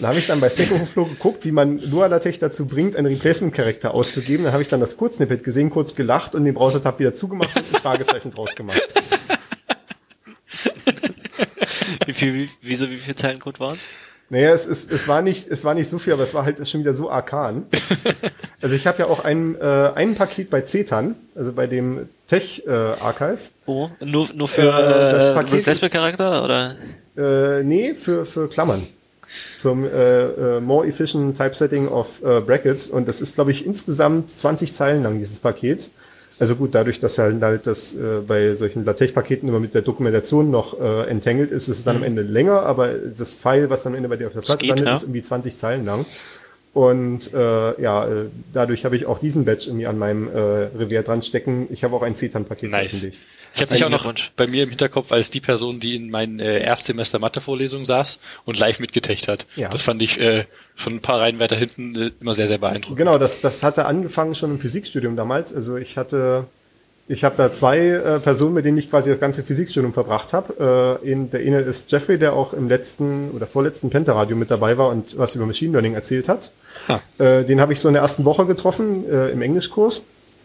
Da 0.00 0.08
habe 0.08 0.18
ich 0.18 0.26
dann 0.26 0.40
bei 0.40 0.50
Stack 0.50 0.70
Overflow 0.72 1.06
geguckt, 1.06 1.44
wie 1.44 1.52
man 1.52 1.78
Lua 1.78 2.06
LaTeX 2.06 2.38
dazu 2.38 2.66
bringt, 2.66 2.96
einen 2.96 3.06
Replacement-Charakter 3.06 3.94
auszugeben. 3.94 4.44
Dann 4.44 4.52
habe 4.52 4.62
ich 4.62 4.68
dann 4.68 4.80
das 4.80 4.96
Kurzsnippet 4.96 5.44
gesehen, 5.44 5.70
kurz 5.70 5.94
gelacht 5.94 6.34
und 6.34 6.44
den 6.44 6.54
Browser-Tab 6.54 6.98
wieder 6.98 7.14
zugemacht 7.14 7.56
und 7.56 7.64
ein 7.74 7.80
Fragezeichen 7.80 8.32
draus 8.32 8.54
gemacht. 8.54 8.82
Wie 12.06 12.12
viel, 12.12 12.34
wie, 12.34 12.50
wieso, 12.62 12.90
wie 12.90 12.96
viel 12.96 13.14
Zeilen 13.14 13.40
Code 13.40 13.60
waren's? 13.60 13.88
Naja, 14.30 14.52
es, 14.52 14.66
es, 14.66 14.88
es, 14.88 15.08
war 15.08 15.22
nicht, 15.22 15.48
es 15.48 15.64
war 15.64 15.74
nicht 15.74 15.90
so 15.90 15.98
viel, 15.98 16.12
aber 16.12 16.22
es 16.22 16.34
war 16.34 16.44
halt 16.44 16.66
schon 16.68 16.80
wieder 16.80 16.94
so 16.94 17.10
arkan. 17.10 17.66
Also 18.62 18.76
ich 18.76 18.86
habe 18.86 18.98
ja 19.00 19.06
auch 19.06 19.24
ein, 19.24 19.56
äh, 19.60 19.90
ein 19.94 20.14
Paket 20.14 20.50
bei 20.50 20.60
CETAN, 20.60 21.16
also 21.34 21.52
bei 21.52 21.66
dem 21.66 22.08
Tech 22.28 22.62
äh, 22.66 22.70
Archive. 22.70 23.38
Oh, 23.66 23.88
nur, 24.00 24.28
nur 24.34 24.48
für 24.48 24.62
Äh, 24.62 25.12
das 25.12 25.24
äh, 25.24 25.34
Paket 25.34 25.54
Replacement-Charakter, 25.54 26.44
oder? 26.44 26.76
Äh, 27.16 27.64
nee, 27.64 27.94
für, 27.94 28.26
für 28.26 28.48
Klammern. 28.48 28.86
Zum 29.56 29.84
äh, 29.84 30.24
äh, 30.56 30.60
More 30.60 30.86
Efficient 30.86 31.36
Typesetting 31.36 31.88
of 31.88 32.22
äh, 32.22 32.40
Brackets. 32.40 32.88
Und 32.88 33.08
das 33.08 33.20
ist, 33.20 33.34
glaube 33.34 33.50
ich, 33.50 33.66
insgesamt 33.66 34.30
20 34.30 34.74
Zeilen 34.74 35.02
lang, 35.02 35.18
dieses 35.18 35.38
Paket. 35.38 35.90
Also 36.40 36.56
gut, 36.56 36.74
dadurch, 36.74 37.00
dass 37.00 37.18
halt, 37.18 37.42
halt 37.42 37.66
das 37.66 37.94
äh, 37.94 38.20
bei 38.26 38.54
solchen 38.54 38.86
LaTeX-Paketen 38.86 39.46
immer 39.46 39.60
mit 39.60 39.74
der 39.74 39.82
Dokumentation 39.82 40.50
noch 40.50 40.80
äh, 40.80 41.02
entangled 41.08 41.50
ist, 41.50 41.68
ist 41.68 41.78
es 41.78 41.84
dann 41.84 41.96
am 41.96 42.02
Ende 42.02 42.22
länger, 42.22 42.62
aber 42.62 42.94
das 42.94 43.34
File, 43.34 43.68
was 43.68 43.82
dann 43.82 43.92
am 43.92 43.98
Ende 43.98 44.08
bei 44.08 44.16
dir 44.16 44.28
auf 44.28 44.32
der 44.32 44.40
Platte 44.40 44.64
landet, 44.64 44.86
ja. 44.86 44.94
ist 44.94 45.02
irgendwie 45.02 45.20
20 45.20 45.56
Zeilen 45.58 45.84
lang. 45.84 46.06
Und 46.72 47.34
äh, 47.34 47.82
ja, 47.82 48.06
äh, 48.06 48.26
dadurch 48.52 48.84
habe 48.84 48.96
ich 48.96 49.04
auch 49.04 49.18
diesen 49.18 49.44
Badge 49.44 49.64
irgendwie 49.66 49.86
an 49.86 49.98
meinem 49.98 50.28
äh, 50.28 50.38
Revier 50.78 51.02
dran 51.02 51.22
stecken. 51.22 51.66
Ich 51.70 51.84
habe 51.84 51.94
auch 51.96 52.02
ein 52.02 52.14
CETAN-Paket 52.14 52.70
Nice. 52.70 53.00
veröffentlicht. 53.00 53.20
Ich 53.54 53.60
habe 53.60 53.72
dich 53.72 53.84
auch 53.84 53.90
noch 53.90 54.12
bei 54.36 54.46
mir 54.46 54.62
im 54.62 54.68
Hinterkopf 54.68 55.12
als 55.12 55.30
die 55.30 55.40
Person, 55.40 55.80
die 55.80 55.96
in 55.96 56.10
meinen 56.10 56.40
äh, 56.40 56.60
Erstsemester 56.60 57.18
Mathe-Vorlesungen 57.18 57.84
saß 57.84 58.18
und 58.44 58.58
live 58.58 58.80
mitgetecht 58.80 59.28
hat. 59.28 59.46
Ja. 59.56 59.68
Das 59.68 59.82
fand 59.82 60.02
ich 60.02 60.20
äh, 60.20 60.44
von 60.74 60.94
ein 60.94 61.00
paar 61.00 61.20
Reihen 61.20 61.38
weiter 61.38 61.56
hinten 61.56 61.94
äh, 61.96 62.10
immer 62.20 62.34
sehr, 62.34 62.46
sehr 62.46 62.58
beeindruckend. 62.58 62.96
Genau, 62.96 63.18
das, 63.18 63.40
das 63.40 63.62
hatte 63.62 63.86
angefangen 63.86 64.34
schon 64.34 64.52
im 64.52 64.58
Physikstudium 64.58 65.16
damals. 65.16 65.54
Also 65.54 65.76
ich 65.76 65.96
hatte, 65.96 66.44
ich 67.08 67.24
habe 67.24 67.34
da 67.36 67.52
zwei 67.52 67.78
äh, 67.78 68.20
Personen, 68.20 68.54
mit 68.54 68.64
denen 68.64 68.78
ich 68.78 68.88
quasi 68.88 69.10
das 69.10 69.20
ganze 69.20 69.42
Physikstudium 69.42 69.92
verbracht 69.92 70.32
habe. 70.32 71.00
Äh, 71.04 71.10
in, 71.10 71.30
der 71.30 71.40
eine 71.40 71.60
ist 71.60 71.90
Jeffrey, 71.92 72.18
der 72.18 72.32
auch 72.34 72.52
im 72.52 72.68
letzten 72.68 73.30
oder 73.32 73.46
vorletzten 73.46 73.90
Pentaradio 73.90 74.36
mit 74.36 74.50
dabei 74.50 74.78
war 74.78 74.88
und 74.88 75.18
was 75.18 75.34
über 75.34 75.46
Machine 75.46 75.72
Learning 75.72 75.94
erzählt 75.94 76.28
hat. 76.28 76.52
Ah. 76.88 77.00
Äh, 77.18 77.44
den 77.44 77.60
habe 77.60 77.72
ich 77.72 77.80
so 77.80 77.88
in 77.88 77.94
der 77.94 78.02
ersten 78.02 78.24
Woche 78.24 78.46
getroffen 78.46 79.04
äh, 79.10 79.30
im 79.30 79.42
Englischkurs. 79.42 80.04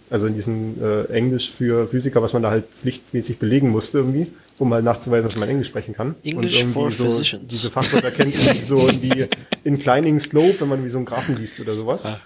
Also 0.09 0.27
in 0.27 0.35
diesem 0.35 0.75
äh, 0.81 1.05
Englisch 1.05 1.51
für 1.51 1.87
Physiker, 1.87 2.21
was 2.21 2.33
man 2.33 2.43
da 2.43 2.51
halt 2.51 2.65
pflichtmäßig 2.71 3.39
belegen 3.39 3.69
musste 3.69 3.99
irgendwie, 3.99 4.25
um 4.59 4.69
mal 4.69 4.83
nachzuweisen, 4.83 5.27
dass 5.27 5.37
man 5.37 5.49
Englisch 5.49 5.67
sprechen 5.67 5.95
kann. 5.95 6.15
English 6.23 6.55
und 6.55 6.59
irgendwie 6.59 6.73
for 6.73 6.91
so 6.91 7.05
physicians. 7.05 7.47
diese 7.47 7.71
Fachwörter 7.71 8.11
kennt, 8.11 8.35
irgendwie 8.35 8.65
so 8.65 8.87
die 8.91 9.25
Inclining 9.63 10.19
Slope, 10.19 10.59
wenn 10.59 10.69
man 10.69 10.83
wie 10.83 10.89
so 10.89 10.97
einen 10.97 11.05
Graphen 11.05 11.35
liest 11.35 11.59
oder 11.59 11.73
sowas. 11.73 12.05
Ah. 12.05 12.19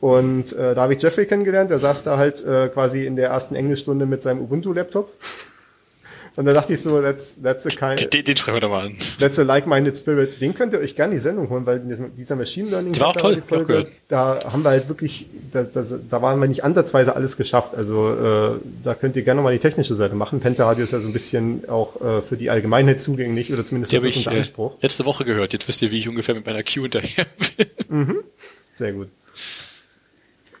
Und 0.00 0.54
äh, 0.54 0.74
da 0.74 0.82
habe 0.82 0.94
ich 0.94 1.02
Jeffrey 1.02 1.26
kennengelernt, 1.26 1.70
der 1.70 1.78
saß 1.78 2.04
da 2.04 2.16
halt 2.16 2.42
äh, 2.42 2.68
quasi 2.68 3.04
in 3.04 3.16
der 3.16 3.28
ersten 3.28 3.54
Englischstunde 3.54 4.06
mit 4.06 4.22
seinem 4.22 4.40
Ubuntu-Laptop. 4.40 5.12
Und 6.36 6.44
da 6.46 6.52
dachte 6.52 6.72
ich 6.72 6.80
so, 6.80 7.02
that's, 7.02 7.42
that's, 7.42 7.66
a 7.66 7.70
kind, 7.70 8.12
Den, 8.14 8.24
den 8.24 8.36
sprechen 8.36 8.54
wir 8.56 8.60
doch 8.60 8.70
mal 8.70 8.86
an. 8.86 8.96
that's 9.18 9.38
a 9.38 9.42
like-minded 9.42 9.96
spirit. 9.96 10.40
Den 10.40 10.54
könnt 10.54 10.72
ihr 10.72 10.78
euch 10.78 10.94
gerne 10.94 11.14
die 11.14 11.18
Sendung 11.20 11.50
holen, 11.50 11.66
weil 11.66 11.80
dieser 12.16 12.36
Machine 12.36 12.70
Learning 12.70 12.92
Die 12.92 13.00
war 13.00 13.08
auch 13.08 13.16
toll, 13.16 13.42
ich 13.46 13.52
auch 13.52 13.66
gehört. 13.66 13.88
da 14.08 14.44
haben 14.52 14.62
wir 14.62 14.70
halt 14.70 14.88
wirklich, 14.88 15.26
da, 15.50 15.64
da, 15.64 15.82
da 15.82 16.22
waren 16.22 16.40
wir 16.40 16.46
nicht 16.46 16.62
ansatzweise 16.64 17.16
alles 17.16 17.36
geschafft. 17.36 17.74
Also 17.74 18.12
äh, 18.14 18.60
da 18.84 18.94
könnt 18.94 19.16
ihr 19.16 19.22
gerne 19.22 19.42
mal 19.42 19.52
die 19.52 19.58
technische 19.58 19.94
Seite 19.96 20.14
machen. 20.14 20.40
Pentaradio 20.40 20.84
ist 20.84 20.92
ja 20.92 21.00
so 21.00 21.08
ein 21.08 21.12
bisschen 21.12 21.68
auch 21.68 22.00
äh, 22.00 22.22
für 22.22 22.36
die 22.36 22.48
Allgemeinheit 22.48 23.00
zugänglich 23.00 23.52
oder 23.52 23.64
zumindest 23.64 23.92
Die 23.92 23.96
das 23.96 24.02
habe 24.04 24.08
ist 24.10 24.16
ich 24.16 24.26
unser 24.26 24.36
äh, 24.36 24.40
Anspruch. 24.40 24.72
letzte 24.80 25.04
Woche 25.04 25.24
gehört. 25.24 25.52
Jetzt 25.52 25.66
wisst 25.68 25.82
ihr, 25.82 25.90
wie 25.90 25.98
ich 25.98 26.08
ungefähr 26.08 26.34
mit 26.36 26.46
meiner 26.46 26.62
Queue 26.62 26.82
hinterher 26.84 27.26
bin. 27.88 28.16
Sehr 28.74 28.92
gut. 28.92 29.08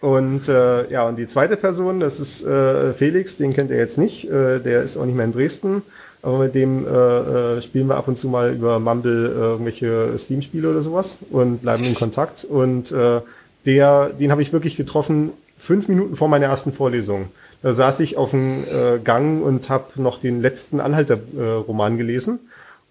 Und 0.00 0.48
äh, 0.48 0.90
ja, 0.90 1.06
und 1.06 1.18
die 1.18 1.26
zweite 1.26 1.56
Person, 1.56 2.00
das 2.00 2.20
ist 2.20 2.46
äh, 2.46 2.94
Felix, 2.94 3.36
den 3.36 3.52
kennt 3.52 3.70
ihr 3.70 3.76
jetzt 3.76 3.98
nicht, 3.98 4.30
äh, 4.30 4.58
der 4.58 4.82
ist 4.82 4.96
auch 4.96 5.04
nicht 5.04 5.14
mehr 5.14 5.26
in 5.26 5.32
Dresden, 5.32 5.82
aber 6.22 6.38
mit 6.38 6.54
dem 6.54 6.86
äh, 6.86 6.90
äh, 6.90 7.62
spielen 7.62 7.86
wir 7.86 7.96
ab 7.96 8.08
und 8.08 8.16
zu 8.16 8.28
mal 8.28 8.54
über 8.54 8.78
Mumble 8.78 9.26
äh, 9.26 9.38
irgendwelche 9.38 10.18
Steam-Spiele 10.18 10.70
oder 10.70 10.80
sowas 10.80 11.18
und 11.30 11.62
bleiben 11.62 11.84
in 11.84 11.94
Kontakt. 11.94 12.44
Und 12.44 12.92
äh, 12.92 13.20
der, 13.66 14.10
den 14.10 14.30
habe 14.30 14.40
ich 14.40 14.52
wirklich 14.54 14.76
getroffen 14.76 15.32
fünf 15.58 15.88
Minuten 15.88 16.16
vor 16.16 16.28
meiner 16.28 16.46
ersten 16.46 16.72
Vorlesung. 16.72 17.28
Da 17.62 17.74
saß 17.74 18.00
ich 18.00 18.16
auf 18.16 18.30
dem 18.30 18.64
äh, 18.64 18.98
Gang 19.04 19.42
und 19.42 19.68
habe 19.68 20.00
noch 20.00 20.18
den 20.18 20.40
letzten 20.40 20.80
Anhalter-Roman 20.80 21.98
gelesen. 21.98 22.38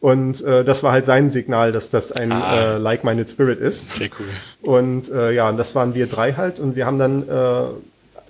Und 0.01 0.41
äh, 0.45 0.63
das 0.63 0.81
war 0.83 0.93
halt 0.93 1.05
sein 1.05 1.29
Signal, 1.29 1.71
dass 1.73 1.89
das 1.89 2.11
ein 2.13 2.31
Ah. 2.31 2.75
äh, 2.75 2.77
Like-Minded 2.77 3.29
Spirit 3.29 3.59
ist. 3.59 3.95
Sehr 3.95 4.09
cool. 4.19 4.25
Und 4.61 5.11
äh, 5.11 5.31
ja, 5.31 5.49
und 5.49 5.57
das 5.57 5.75
waren 5.75 5.93
wir 5.93 6.07
drei 6.07 6.33
halt 6.33 6.59
und 6.59 6.75
wir 6.77 6.85
haben 6.85 6.99
dann 6.99 7.27
äh, 7.27 7.63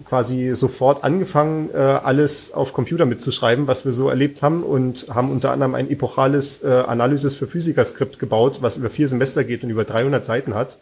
quasi 0.08 0.56
sofort 0.56 1.04
angefangen, 1.04 1.70
äh, 1.74 1.78
alles 1.78 2.54
auf 2.54 2.74
Computer 2.74 3.06
mitzuschreiben, 3.06 3.68
was 3.68 3.86
wir 3.86 3.92
so 3.92 4.10
erlebt 4.10 4.42
haben 4.42 4.64
und 4.64 5.08
haben 5.14 5.30
unter 5.30 5.52
anderem 5.52 5.76
ein 5.76 5.92
epochales 5.92 6.64
äh, 6.64 6.70
Analysis 6.70 7.36
für 7.36 7.48
Physiker-Skript 7.48 8.18
gebaut, 8.18 8.60
was 8.62 8.78
über 8.78 8.90
vier 8.90 9.08
Semester 9.08 9.44
geht 9.44 9.64
und 9.64 9.70
über 9.70 9.84
300 9.84 10.26
Seiten 10.26 10.56
hat. 10.56 10.80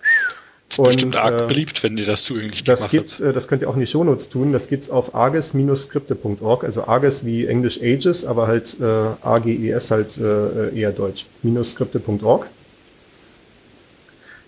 Ist 0.84 0.88
bestimmt 0.96 1.16
Und, 1.16 1.22
arg 1.22 1.44
äh, 1.44 1.48
beliebt, 1.48 1.82
wenn 1.84 1.98
ihr 1.98 2.06
das 2.06 2.24
zugänglich 2.24 2.64
Das 2.64 2.80
gemacht 2.82 2.92
gibt's, 2.92 3.20
äh, 3.20 3.34
das 3.34 3.48
könnt 3.48 3.62
ihr 3.62 3.70
auch 3.70 3.74
in 3.76 3.80
die 3.82 3.88
Shownotes 3.88 4.30
tun. 4.30 4.54
Das 4.54 4.68
gibt's 4.68 4.90
auf 4.90 5.16
arges-skripte.org. 5.16 6.64
Also 6.64 6.86
arges 6.86 7.26
wie 7.26 7.46
Englisch 7.48 7.80
Ages, 7.82 8.26
aber 8.26 8.48
halt 8.48 8.78
äh, 8.80 8.84
AGES 8.84 9.92
halt 9.92 10.18
äh, 10.18 10.78
eher 10.78 10.92
Deutsch. 10.92 11.26
Skripte.org. 11.64 12.48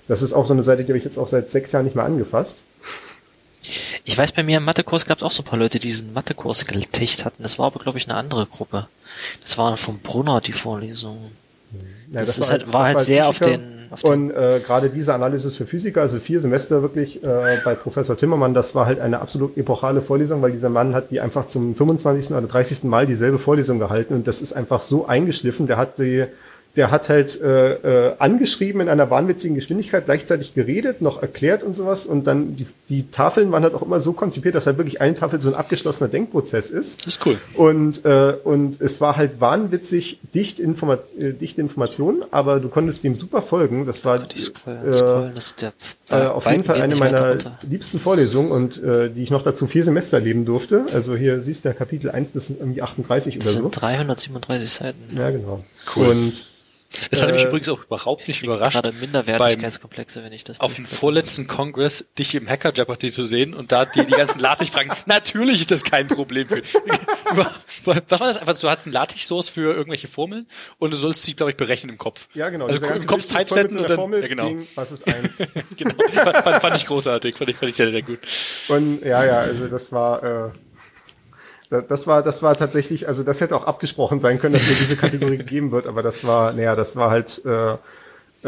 Das 0.08 0.22
ist 0.24 0.34
auch 0.34 0.46
so 0.46 0.54
eine 0.54 0.64
Seite, 0.64 0.84
die 0.84 0.90
habe 0.92 0.98
ich 0.98 1.04
jetzt 1.06 1.18
auch 1.20 1.28
seit 1.28 1.50
sechs 1.50 1.72
Jahren 1.72 1.86
nicht 1.86 1.96
mehr 1.96 2.06
angefasst. 2.06 2.64
Ich 4.06 4.18
weiß, 4.18 4.32
bei 4.32 4.42
mir 4.44 4.58
im 4.58 4.64
Mathekurs 4.64 5.06
gab 5.06 5.20
es 5.20 5.24
auch 5.24 5.32
so 5.32 5.44
ein 5.44 5.46
paar 5.46 5.60
Leute, 5.60 5.78
die 5.78 5.88
diesen 5.88 6.14
Mathekurs 6.14 6.66
getecht 6.66 7.26
hatten. 7.26 7.44
Das 7.44 7.60
war 7.60 7.68
aber, 7.68 7.80
glaube 7.80 7.98
ich, 8.00 8.08
eine 8.08 8.18
andere 8.18 8.46
Gruppe. 8.48 8.88
Das 9.42 9.58
war 9.58 9.78
vom 9.78 10.00
Brunner, 10.00 10.42
die 10.42 10.54
Vorlesung. 10.54 11.32
Ja, 12.12 12.22
Das 12.22 12.38
ist 12.40 12.50
halt- 12.50 12.74
war 12.74 12.86
halt 12.86 12.96
das 12.98 13.06
sehr 13.06 13.26
Physiker. 13.26 13.52
auf 13.52 13.58
den- 13.58 13.79
und 14.04 14.32
äh, 14.32 14.60
gerade 14.66 14.90
diese 14.90 15.14
Analysis 15.14 15.56
für 15.56 15.66
Physiker, 15.66 16.02
also 16.02 16.20
vier 16.20 16.40
Semester 16.40 16.82
wirklich 16.82 17.24
äh, 17.24 17.58
bei 17.64 17.76
Professor 17.76 18.16
Timmermann, 18.16 18.54
das 18.54 18.76
war 18.76 18.86
halt 18.86 19.00
eine 19.00 19.20
absolut 19.20 19.58
epochale 19.58 20.02
Vorlesung, 20.02 20.42
weil 20.42 20.52
dieser 20.52 20.70
Mann 20.70 20.94
hat 20.94 21.12
die 21.12 21.20
einfach 21.20 21.48
zum 21.48 21.76
25. 21.76 22.36
oder 22.36 22.48
30. 22.48 22.84
Mal 22.84 23.08
dieselbe 23.08 23.40
Vorlesung 23.40 23.80
gehalten 23.80 24.14
und 24.14 24.28
das 24.28 24.42
ist 24.42 24.54
einfach 24.54 24.82
so 24.82 25.08
eingeschliffen. 25.08 25.68
Der 25.68 25.78
hat 25.78 25.98
die 26.00 26.26
der 26.76 26.91
hat 26.91 27.09
halt 27.09 27.41
äh, 27.41 27.74
äh, 28.09 28.15
angeschrieben 28.20 28.82
in 28.82 28.89
einer 28.89 29.09
wahnwitzigen 29.09 29.55
Geschwindigkeit, 29.55 30.05
gleichzeitig 30.05 30.53
geredet, 30.53 31.01
noch 31.01 31.22
erklärt 31.22 31.63
und 31.63 31.76
sowas. 31.76 32.05
Und 32.05 32.28
dann 32.28 32.55
die, 32.55 32.67
die 32.89 33.09
Tafeln 33.09 33.51
waren 33.51 33.63
halt 33.63 33.74
auch 33.74 33.82
immer 33.82 33.99
so 33.99 34.13
konzipiert, 34.13 34.55
dass 34.55 34.67
halt 34.67 34.78
wirklich 34.78 35.01
eine 35.01 35.13
Tafel 35.15 35.41
so 35.41 35.49
ein 35.49 35.55
abgeschlossener 35.55 36.09
Denkprozess 36.09 36.70
ist. 36.70 37.05
Das 37.05 37.15
ist 37.15 37.26
cool. 37.26 37.38
Und, 37.55 38.05
äh, 38.05 38.36
und 38.43 38.80
es 38.82 39.01
war 39.01 39.17
halt 39.17 39.41
wahnwitzig 39.41 40.20
dicht, 40.34 40.59
Informa 40.59 40.99
äh, 41.20 41.34
dichte 41.34 41.59
Informationen, 41.61 42.24
aber 42.32 42.59
du 42.59 42.70
konntest 42.70 43.03
dem 43.03 43.15
super 43.15 43.41
folgen. 43.41 43.86
Das 43.86 44.05
war 44.05 44.20
Die 44.20 44.38
Scroll, 44.38 44.80
äh, 44.88 44.93
Scrollen, 44.93 45.32
das 45.34 45.55
äh, 46.09 46.26
auf 46.26 46.45
jeden 46.49 46.63
Fall 46.63 46.82
eine 46.82 46.95
meiner 46.95 47.38
liebsten 47.67 47.99
Vorlesungen 47.99 48.51
und 48.51 48.82
äh, 48.84 49.09
die 49.09 49.24
ich 49.24 49.32
noch 49.32 49.43
dazu 49.43 49.67
vier 49.67 49.84
Semester 49.84 50.17
erleben 50.17 50.45
durfte. 50.45 50.86
Also 50.93 51.15
hier 51.15 51.41
siehst 51.41 51.65
du 51.65 51.70
ja 51.70 51.74
Kapitel 51.74 52.09
1 52.09 52.30
bis 52.30 52.51
irgendwie 52.51 52.82
38 52.82 53.36
oder 53.38 53.43
Das 53.43 53.53
so. 53.53 53.61
sind 53.61 53.82
337 53.82 54.70
Seiten. 54.70 55.17
Ja, 55.17 55.30
genau. 55.32 55.63
Cool. 55.95 56.07
Und 56.07 56.45
Das 57.12 57.22
hat 57.22 57.32
mich 57.32 57.44
Äh, 57.44 57.48
übrigens 57.48 57.70
auch 57.70 57.84
überhaupt 57.84 58.28
nicht 58.28 58.42
überrascht. 58.42 58.82
Gerade 58.82 58.92
Minderwertigkeitskomplexe, 58.94 60.24
wenn 60.24 60.34
ich 60.34 60.44
das 60.44 60.60
auf 60.60 60.74
dem 60.74 60.86
vorletzten 60.86 61.46
Kongress 61.46 62.06
dich 62.18 62.34
im 62.34 62.50
Hacker 62.50 62.74
Jeopardy 62.74 63.12
zu 63.12 63.24
sehen 63.24 63.54
und 63.54 63.72
da 63.72 63.86
die, 63.86 64.04
die 64.06 64.14
ganzen 64.14 64.40
LaTeX 64.40 64.72
fragen, 64.72 64.92
natürlich 65.06 65.62
ist 65.62 65.70
das 65.72 65.84
kein 65.84 66.08
Problem 66.08 66.48
für. 66.48 66.64
Was 67.34 67.86
war 67.86 68.28
das 68.28 68.38
einfach? 68.38 68.58
Du 68.58 68.70
hast 68.70 68.88
einen 68.88 68.94
LaTeX 68.94 69.28
Source 69.28 69.50
für 69.50 69.74
irgendwelche 69.74 70.08
Formeln 70.08 70.48
und 70.80 70.92
du 70.92 70.98
sollst 70.98 71.24
sie, 71.24 71.36
glaube 71.36 71.52
ich, 71.52 71.58
berechnen 71.58 71.92
im 71.92 71.98
Kopf. 72.00 72.28
ja, 72.34 72.50
genau. 72.50 72.66
Also 72.66 72.84
im 72.88 73.06
Kopf 73.06 73.28
typesetzen 73.28 73.80
und 73.80 73.90
dann, 73.90 73.98
Formel 73.98 74.22
ja 74.22 74.28
genau, 74.28 74.48
gegen, 74.48 74.68
was 74.74 74.92
ist 74.92 75.08
eins? 75.08 75.38
genau. 75.78 75.94
Fand, 76.16 76.38
fand, 76.38 76.62
fand 76.62 76.76
ich 76.76 76.88
großartig, 76.88 77.36
fand 77.36 77.52
ich, 77.52 77.58
fand 77.58 77.70
ich 77.70 77.76
sehr, 77.76 77.92
sehr 77.92 78.02
gut. 78.02 78.20
Und 78.68 79.02
ja, 79.04 79.24
ja, 79.24 79.40
also 79.40 79.68
das 79.68 79.92
war, 79.92 80.24
äh, 80.24 80.50
das 81.70 82.07
war, 82.07 82.24
das 82.24 82.41
war 82.41 82.55
tatsächlich, 82.55 83.07
also 83.07 83.24
das 83.24 83.41
hätte 83.41 83.55
auch 83.55 83.65
abgesprochen 83.65 84.20
sein 84.20 84.39
können, 84.39 84.53
dass 84.53 84.67
mir 84.67 84.76
diese 84.76 84.95
Kategorie 84.95 85.38
gegeben 85.45 85.72
wird, 85.72 85.88
aber 85.88 86.01
das 86.01 86.24
war, 86.24 86.53
naja, 86.53 86.76
das 86.76 86.95
war 86.95 87.11
halt, 87.11 87.41
äh, 87.45 87.76
äh, 88.43 88.47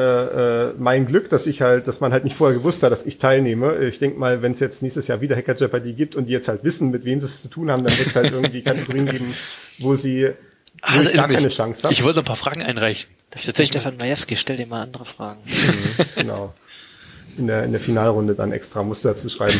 äh, 0.69 0.73
mein 0.77 1.05
Glück, 1.05 1.29
dass 1.29 1.47
ich 1.47 1.61
halt, 1.61 1.87
dass 1.87 1.99
man 1.99 2.13
halt 2.13 2.23
nicht 2.23 2.37
vorher 2.37 2.57
gewusst 2.57 2.81
hat, 2.81 2.93
dass 2.93 3.05
ich 3.05 3.17
teilnehme. 3.17 3.77
Ich 3.79 3.99
denke 3.99 4.17
mal, 4.17 4.41
wenn 4.41 4.53
es 4.53 4.61
jetzt 4.61 4.81
nächstes 4.81 5.07
Jahr 5.07 5.19
wieder 5.19 5.35
Hacker 5.35 5.55
Jeopardy 5.55 5.93
gibt 5.93 6.15
und 6.15 6.27
die 6.27 6.31
jetzt 6.31 6.47
halt 6.47 6.63
wissen, 6.63 6.91
mit 6.91 7.03
wem 7.03 7.19
sie 7.19 7.25
es 7.25 7.41
zu 7.41 7.49
tun 7.49 7.69
haben, 7.69 7.83
dann 7.83 7.97
wird 7.97 8.07
es 8.07 8.15
halt 8.15 8.31
irgendwie 8.31 8.61
Kategorien 8.63 9.05
geben, 9.05 9.33
wo 9.79 9.95
sie 9.95 10.31
wo 10.81 10.97
Also, 10.97 11.09
ich 11.09 11.15
gar 11.15 11.27
keine 11.27 11.49
Chance 11.49 11.83
habe. 11.83 11.93
Ich 11.93 12.03
wollte 12.03 12.19
noch 12.19 12.23
ein 12.23 12.27
paar 12.27 12.37
Fragen 12.37 12.61
einreichen. 12.61 13.11
Das 13.31 13.45
ist 13.45 13.59
der 13.59 13.65
Stefan 13.65 13.97
Majewski, 13.97 14.37
stell 14.37 14.55
dir 14.55 14.65
mal 14.65 14.81
andere 14.81 15.03
Fragen. 15.03 15.41
Genau. 16.15 16.53
In 17.41 17.47
der, 17.47 17.63
in 17.63 17.71
der 17.71 17.81
Finalrunde 17.81 18.35
dann 18.35 18.51
extra 18.51 18.83
musst 18.83 19.03
du 19.03 19.09
dazu 19.09 19.27
schreiben. 19.27 19.59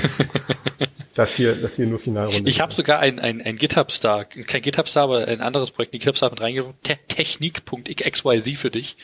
das 1.15 1.35
hier, 1.35 1.55
das 1.55 1.77
hier 1.77 1.87
nur 1.87 1.97
Finalrunde. 1.97 2.47
Ich 2.47 2.61
habe 2.61 2.71
sogar 2.71 2.99
ein, 2.99 3.17
ein, 3.17 3.41
ein 3.41 3.57
GitHub-Star, 3.57 4.25
kein 4.25 4.61
GitHub-Star, 4.61 5.05
aber 5.05 5.27
ein 5.27 5.41
anderes 5.41 5.71
Projekt, 5.71 5.95
die 5.95 5.97
GitHub-Star 5.97 6.29
mit 6.29 6.41
reingebracht, 6.41 6.75
Te 6.83 6.99
Technik.xyz 7.07 8.59
für 8.59 8.69
dich. 8.69 8.97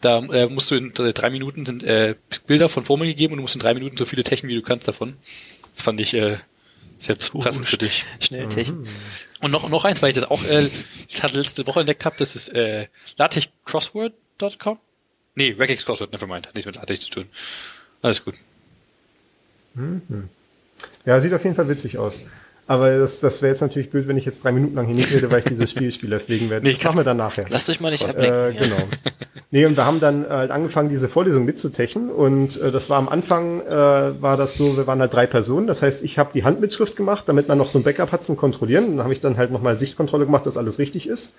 Da 0.00 0.18
äh, 0.18 0.46
musst 0.46 0.72
du 0.72 0.74
in 0.74 0.92
drei 0.94 1.30
Minuten 1.30 1.64
sind 1.64 1.84
äh, 1.84 2.16
Bilder 2.48 2.68
von 2.68 2.84
Formeln 2.84 3.08
gegeben 3.08 3.34
und 3.34 3.36
du 3.36 3.42
musst 3.42 3.54
in 3.54 3.60
drei 3.60 3.74
Minuten 3.74 3.96
so 3.96 4.04
viele 4.04 4.24
Techen, 4.24 4.48
wie 4.48 4.56
du 4.56 4.62
kannst 4.62 4.88
davon. 4.88 5.14
Das 5.76 5.82
fand 5.82 6.00
ich 6.00 6.12
äh, 6.14 6.38
sehr 6.98 7.14
passend 7.14 7.68
für 7.68 7.78
dich. 7.78 8.04
Schnell 8.18 8.48
Technik. 8.48 8.88
Und 9.40 9.52
noch, 9.52 9.68
noch 9.68 9.84
eins, 9.84 10.02
weil 10.02 10.08
ich 10.08 10.16
das 10.16 10.28
auch 10.28 10.42
äh, 10.42 10.68
ich 11.08 11.22
hatte 11.22 11.38
letzte 11.38 11.68
Woche 11.68 11.78
entdeckt 11.78 12.04
habe, 12.04 12.16
das 12.18 12.34
ist 12.34 12.48
äh, 12.48 12.88
latexcrossword.com. 13.16 14.80
Nee, 15.34 15.56
Regex 15.58 15.86
Crossword, 15.86 16.12
nevermind, 16.12 16.46
hat 16.46 16.54
nichts 16.54 16.66
mit 16.66 16.76
LaTeX 16.76 17.00
zu 17.00 17.10
tun. 17.10 17.28
Alles 18.02 18.24
gut. 18.24 18.34
Ja, 21.06 21.20
sieht 21.20 21.32
auf 21.32 21.44
jeden 21.44 21.56
Fall 21.56 21.68
witzig 21.68 21.98
aus. 21.98 22.20
Aber 22.66 22.96
das, 22.96 23.20
das 23.20 23.42
wäre 23.42 23.52
jetzt 23.52 23.60
natürlich 23.60 23.90
blöd, 23.90 24.06
wenn 24.06 24.16
ich 24.16 24.24
jetzt 24.24 24.44
drei 24.44 24.52
Minuten 24.52 24.76
lang 24.76 24.86
hier 24.86 24.94
nicht 24.94 25.12
rede, 25.12 25.30
weil 25.30 25.40
ich 25.40 25.46
dieses 25.46 25.70
Spiel 25.70 25.90
spiele. 25.90 26.16
Deswegen 26.16 26.48
werde 26.48 26.66
Nee, 26.66 26.74
das 26.74 26.84
machen 26.84 26.98
wir 26.98 27.04
dann 27.04 27.16
nachher. 27.16 27.44
Lasst 27.48 27.68
euch 27.68 27.80
mal 27.80 27.90
nicht 27.90 28.08
ablenken. 28.08 28.32
Äh, 28.32 28.50
ja. 28.50 28.60
genau. 28.60 28.76
Nee, 29.50 29.66
und 29.66 29.76
wir 29.76 29.84
haben 29.84 30.00
dann 30.00 30.26
halt 30.26 30.50
angefangen, 30.50 30.88
diese 30.88 31.08
Vorlesung 31.08 31.44
mitzutechen. 31.44 32.08
Und 32.08 32.60
äh, 32.60 32.70
das 32.70 32.88
war 32.88 32.98
am 32.98 33.08
Anfang, 33.08 33.60
äh, 33.66 34.22
war 34.22 34.36
das 34.36 34.56
so, 34.56 34.76
wir 34.76 34.86
waren 34.86 35.00
halt 35.00 35.12
drei 35.12 35.26
Personen. 35.26 35.66
Das 35.66 35.82
heißt, 35.82 36.04
ich 36.04 36.18
habe 36.18 36.30
die 36.32 36.44
Handmitschrift 36.44 36.96
gemacht, 36.96 37.28
damit 37.28 37.48
man 37.48 37.58
noch 37.58 37.68
so 37.68 37.78
ein 37.78 37.82
Backup 37.82 38.12
hat 38.12 38.24
zum 38.24 38.36
Kontrollieren. 38.36 38.84
Und 38.84 38.96
dann 38.96 39.04
habe 39.04 39.12
ich 39.12 39.20
dann 39.20 39.36
halt 39.36 39.50
nochmal 39.50 39.76
Sichtkontrolle 39.76 40.24
gemacht, 40.24 40.46
dass 40.46 40.56
alles 40.56 40.78
richtig 40.78 41.08
ist. 41.08 41.34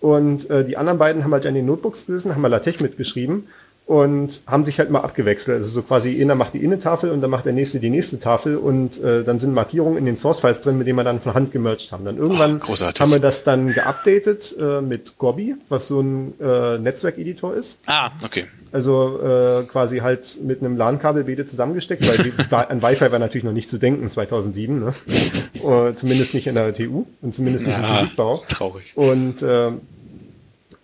Und 0.00 0.50
äh, 0.50 0.64
die 0.64 0.76
anderen 0.76 0.98
beiden 0.98 1.24
haben 1.24 1.32
halt 1.32 1.46
an 1.46 1.54
den 1.54 1.64
Notebooks 1.64 2.06
gesessen, 2.06 2.34
haben 2.34 2.42
mal 2.42 2.48
LaTeX 2.48 2.80
mitgeschrieben 2.80 3.46
und 3.86 4.40
haben 4.48 4.64
sich 4.64 4.78
halt 4.80 4.90
mal 4.90 5.00
abgewechselt. 5.00 5.58
Also 5.58 5.70
so 5.70 5.82
quasi 5.82 6.20
einer 6.20 6.34
macht 6.34 6.54
die 6.54 6.58
Innentafel 6.64 7.10
und 7.10 7.20
dann 7.20 7.30
macht 7.30 7.46
der 7.46 7.52
nächste 7.52 7.78
die 7.78 7.88
nächste 7.90 8.18
Tafel 8.18 8.56
und 8.56 9.00
äh, 9.02 9.22
dann 9.22 9.38
sind 9.38 9.54
Markierungen 9.54 9.96
in 9.96 10.04
den 10.06 10.16
Source-Files 10.16 10.60
drin, 10.60 10.76
mit 10.76 10.88
denen 10.88 10.98
wir 10.98 11.04
dann 11.04 11.20
von 11.20 11.34
Hand 11.34 11.52
gemerged 11.52 11.92
haben. 11.92 12.04
Dann 12.04 12.16
irgendwann 12.18 12.60
Oh, 12.66 12.74
haben 12.74 13.10
wir 13.12 13.20
das 13.20 13.44
dann 13.44 13.72
geupdatet 13.72 14.56
äh, 14.60 14.80
mit 14.80 15.18
Gobby, 15.18 15.54
was 15.68 15.86
so 15.86 16.00
ein 16.00 16.34
äh, 16.40 16.78
Netzwerkeditor 16.78 17.54
ist. 17.54 17.80
Ah, 17.86 18.10
okay. 18.24 18.46
Also 18.72 19.20
äh, 19.22 19.62
quasi 19.70 19.98
halt 19.98 20.38
mit 20.42 20.60
einem 20.60 20.76
LAN-Kabel 20.76 21.22
beide 21.24 21.44
zusammengesteckt, 21.44 22.02
weil 22.08 22.32
an 22.68 22.82
Wi-Fi 22.82 23.12
war 23.12 23.20
natürlich 23.20 23.44
noch 23.44 23.52
nicht 23.52 23.68
zu 23.68 23.78
denken 23.78 24.08
2007, 24.08 24.80
ne? 24.80 24.94
Äh, 25.62 25.94
zumindest 25.94 26.34
nicht 26.34 26.48
in 26.48 26.56
der 26.56 26.74
TU 26.74 27.04
und 27.22 27.34
zumindest 27.34 27.66
nicht 27.66 27.76
im 27.76 27.84
Ja, 27.84 27.94
Physikbau. 27.94 28.42
traurig. 28.48 28.92
Und 28.96 29.42
äh, 29.42 29.70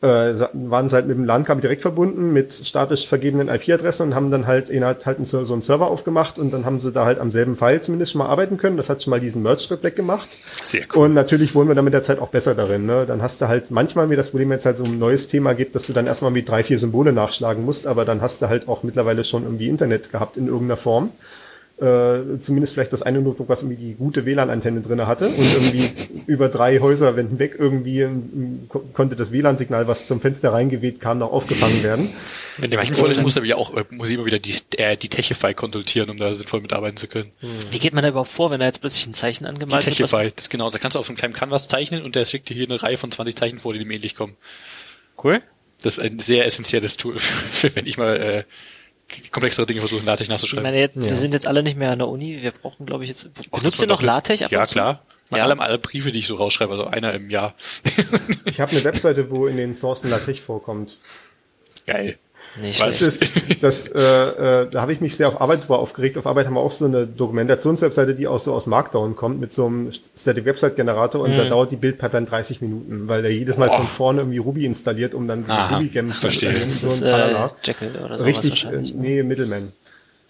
äh, 0.02 0.34
waren 0.52 0.88
sie 0.88 0.96
halt 0.96 1.06
mit 1.06 1.16
dem 1.16 1.24
LAN-Kabel 1.24 1.60
direkt 1.60 1.82
verbunden 1.82 2.32
mit 2.32 2.52
statisch 2.52 3.06
vergebenen 3.06 3.48
IP-Adressen 3.48 4.08
und 4.08 4.14
haben 4.14 4.32
dann 4.32 4.48
halt 4.48 4.68
innerhalb 4.68 5.06
halt 5.06 5.18
einen, 5.18 5.24
so 5.26 5.38
einen 5.38 5.62
Server 5.62 5.86
aufgemacht 5.86 6.38
und 6.38 6.52
dann 6.52 6.64
haben 6.64 6.80
sie 6.80 6.90
da 6.90 7.04
halt 7.04 7.20
am 7.20 7.30
selben 7.30 7.54
File 7.54 7.80
zumindest 7.80 8.12
schon 8.12 8.18
mal 8.18 8.26
arbeiten 8.26 8.56
können. 8.56 8.76
Das 8.76 8.90
hat 8.90 9.02
schon 9.02 9.12
mal 9.12 9.20
diesen 9.20 9.42
Merge-Schritt 9.42 9.84
weggemacht. 9.84 10.38
Sehr 10.64 10.82
cool. 10.94 11.04
Und 11.04 11.14
natürlich 11.14 11.54
wurden 11.54 11.68
wir 11.68 11.76
dann 11.76 11.84
mit 11.84 11.94
der 11.94 12.02
Zeit 12.02 12.18
auch 12.18 12.28
besser 12.28 12.56
darin. 12.56 12.84
Ne? 12.84 13.06
Dann 13.06 13.22
hast 13.22 13.40
du 13.40 13.46
halt 13.46 13.70
manchmal, 13.70 14.10
wie 14.10 14.16
das 14.16 14.30
Problem 14.30 14.50
jetzt 14.50 14.66
halt 14.66 14.78
so 14.78 14.84
ein 14.84 14.98
neues 14.98 15.28
Thema 15.28 15.54
gibt, 15.54 15.76
dass 15.76 15.86
du 15.86 15.92
dann 15.92 16.08
erstmal 16.08 16.32
mit 16.32 16.48
drei, 16.48 16.64
vier 16.64 16.80
Symbole 16.80 17.12
nachschlagen 17.12 17.64
musst, 17.64 17.86
aber 17.86 18.04
dann 18.04 18.20
hast 18.20 18.42
du 18.42 18.48
halt 18.48 18.66
auch 18.68 18.82
mittlerweile 18.82 19.22
schon 19.22 19.44
irgendwie 19.44 19.68
Internet 19.68 20.10
gehabt 20.10 20.36
in 20.36 20.48
irgendeiner 20.48 20.76
Form. 20.76 21.10
Äh, 21.80 22.38
zumindest 22.40 22.74
vielleicht 22.74 22.92
das 22.92 23.02
eine 23.02 23.20
Notebook, 23.20 23.48
was 23.48 23.62
irgendwie 23.62 23.82
die 23.86 23.94
gute 23.94 24.24
WLAN-Antenne 24.24 24.82
drinne 24.82 25.08
hatte 25.08 25.28
und 25.28 25.52
irgendwie 25.52 25.90
über 26.28 26.48
drei 26.48 26.78
Häuserwänden 26.78 27.40
weg 27.40 27.56
irgendwie 27.58 28.02
ähm, 28.02 28.66
ko- 28.68 28.84
konnte 28.92 29.16
das 29.16 29.32
WLAN-Signal, 29.32 29.88
was 29.88 30.06
zum 30.06 30.20
Fenster 30.20 30.52
reingeweht 30.52 31.00
kam, 31.00 31.18
noch 31.18 31.32
aufgefangen 31.32 31.82
werden. 31.82 32.10
Wenn 32.58 32.70
der 32.70 32.78
manchen 32.78 32.94
Vorlesung 32.94 33.24
muss, 33.24 33.36
aber 33.36 33.46
ja 33.46 33.56
auch, 33.56 33.76
äh, 33.76 33.84
muss 33.90 34.10
ich 34.10 34.14
immer 34.14 34.26
wieder 34.26 34.38
die, 34.38 34.54
äh, 34.76 34.96
die 34.96 35.08
Techify 35.08 35.54
konsultieren, 35.54 36.08
um 36.10 36.18
da 36.18 36.32
sinnvoll 36.32 36.60
mitarbeiten 36.60 36.98
zu 36.98 37.08
können. 37.08 37.32
Wie 37.72 37.80
geht 37.80 37.94
man 37.94 38.02
da 38.02 38.10
überhaupt 38.10 38.30
vor, 38.30 38.52
wenn 38.52 38.60
da 38.60 38.66
jetzt 38.66 38.80
plötzlich 38.80 39.06
ein 39.08 39.14
Zeichen 39.14 39.42
Die 39.44 39.48
angemalt 39.50 39.84
wird? 39.84 39.98
was- 40.00 40.10
Techify, 40.10 40.30
das 40.36 40.44
ist 40.44 40.50
genau, 40.50 40.70
da 40.70 40.78
kannst 40.78 40.94
du 40.94 41.00
auf 41.00 41.08
einem 41.08 41.16
kleinen 41.16 41.34
Canvas 41.34 41.66
zeichnen 41.66 42.04
und 42.04 42.14
der 42.14 42.26
schickt 42.26 42.48
dir 42.48 42.54
hier 42.54 42.66
eine 42.68 42.80
Reihe 42.80 42.96
von 42.96 43.10
20 43.10 43.34
Zeichen 43.34 43.58
vor, 43.58 43.72
die 43.72 43.80
dem 43.80 43.90
ähnlich 43.90 44.14
kommen. 44.14 44.36
Cool. 45.24 45.40
Das 45.82 45.94
ist 45.98 46.04
ein 46.04 46.20
sehr 46.20 46.44
essentielles 46.46 46.96
Tool, 46.96 47.18
für, 47.18 47.74
wenn 47.74 47.86
ich 47.86 47.98
mal 47.98 48.16
äh, 48.20 48.44
komplexere 49.30 49.66
Dinge 49.66 49.80
versuche, 49.80 50.00
in 50.00 50.06
LaTeX 50.06 50.22
Ich 50.22 50.28
nachzuschreiben. 50.28 50.62
meine, 50.64 50.78
jetzt, 50.78 50.94
wir 50.96 51.16
sind 51.16 51.34
jetzt 51.34 51.46
alle 51.46 51.62
nicht 51.62 51.76
mehr 51.76 51.90
an 51.90 51.98
der 51.98 52.08
Uni. 52.08 52.40
Wir 52.42 52.50
brauchen, 52.52 52.86
glaube 52.86 53.04
ich, 53.04 53.10
jetzt. 53.10 53.30
Benutzt 53.50 53.80
ihr 53.80 53.86
noch 53.88 54.02
LaTeX 54.02 54.42
ab 54.42 54.50
Ja, 54.52 54.60
und 54.60 54.66
zu? 54.66 54.72
klar. 54.74 55.02
Mal 55.30 55.38
Ja. 55.38 55.44
alle, 55.44 55.58
alle 55.60 55.78
Briefe, 55.78 56.12
die 56.12 56.18
ich 56.18 56.26
so 56.26 56.34
rausschreibe, 56.34 56.72
also 56.72 56.86
einer 56.86 57.14
im 57.14 57.30
Jahr. 57.30 57.54
Ich 58.44 58.60
habe 58.60 58.70
eine 58.72 58.84
Webseite, 58.84 59.30
wo 59.30 59.46
in 59.46 59.56
den 59.56 59.74
Sourcen 59.74 60.10
LaTeX 60.10 60.38
vorkommt. 60.40 60.98
Geil. 61.86 62.18
Nicht 62.60 62.80
Was? 62.80 62.98
Das 62.98 63.02
ist, 63.22 63.24
das, 63.62 63.86
äh, 63.88 63.98
äh, 64.00 64.70
da 64.70 64.82
habe 64.82 64.92
ich 64.92 65.00
mich 65.00 65.16
sehr 65.16 65.28
auf 65.28 65.40
Arbeit 65.40 65.62
drüber 65.62 65.78
aufgeregt. 65.78 66.18
Auf 66.18 66.26
Arbeit 66.26 66.46
haben 66.46 66.54
wir 66.54 66.60
auch 66.60 66.70
so 66.70 66.84
eine 66.84 67.06
Dokumentationswebseite, 67.06 68.14
die 68.14 68.26
auch 68.26 68.38
so 68.38 68.52
aus 68.52 68.66
Markdown 68.66 69.16
kommt, 69.16 69.40
mit 69.40 69.54
so 69.54 69.66
einem 69.66 69.90
Static 69.92 70.44
Website 70.44 70.76
Generator 70.76 71.22
und 71.22 71.36
da 71.36 71.44
dauert 71.44 71.72
die 71.72 71.76
Bildpipeline 71.76 72.26
30 72.26 72.60
Minuten, 72.60 73.08
weil 73.08 73.22
der 73.22 73.32
jedes 73.32 73.56
Mal 73.56 73.68
Boah. 73.68 73.78
von 73.78 73.86
vorne 73.86 74.20
irgendwie 74.20 74.38
Ruby 74.38 74.66
installiert, 74.66 75.14
um 75.14 75.26
dann 75.26 75.40
dieses 75.44 75.54
Aha, 75.56 75.76
Ruby-Gem 75.76 76.08
zu 76.12 76.20
verstehe. 76.20 76.50
Das 76.50 76.64
installieren. 76.64 77.30
ist 77.30 77.38
so 77.38 77.44
ein 77.44 77.50
äh. 77.50 77.54
Jekyll 77.64 77.90
oder 78.04 78.18
sowas 78.18 78.24
Richtig, 78.24 78.64
äh, 78.64 78.66
wahrscheinlich. 78.66 78.94
ne? 78.94 79.00
nee, 79.00 79.22
Middleman. 79.22 79.72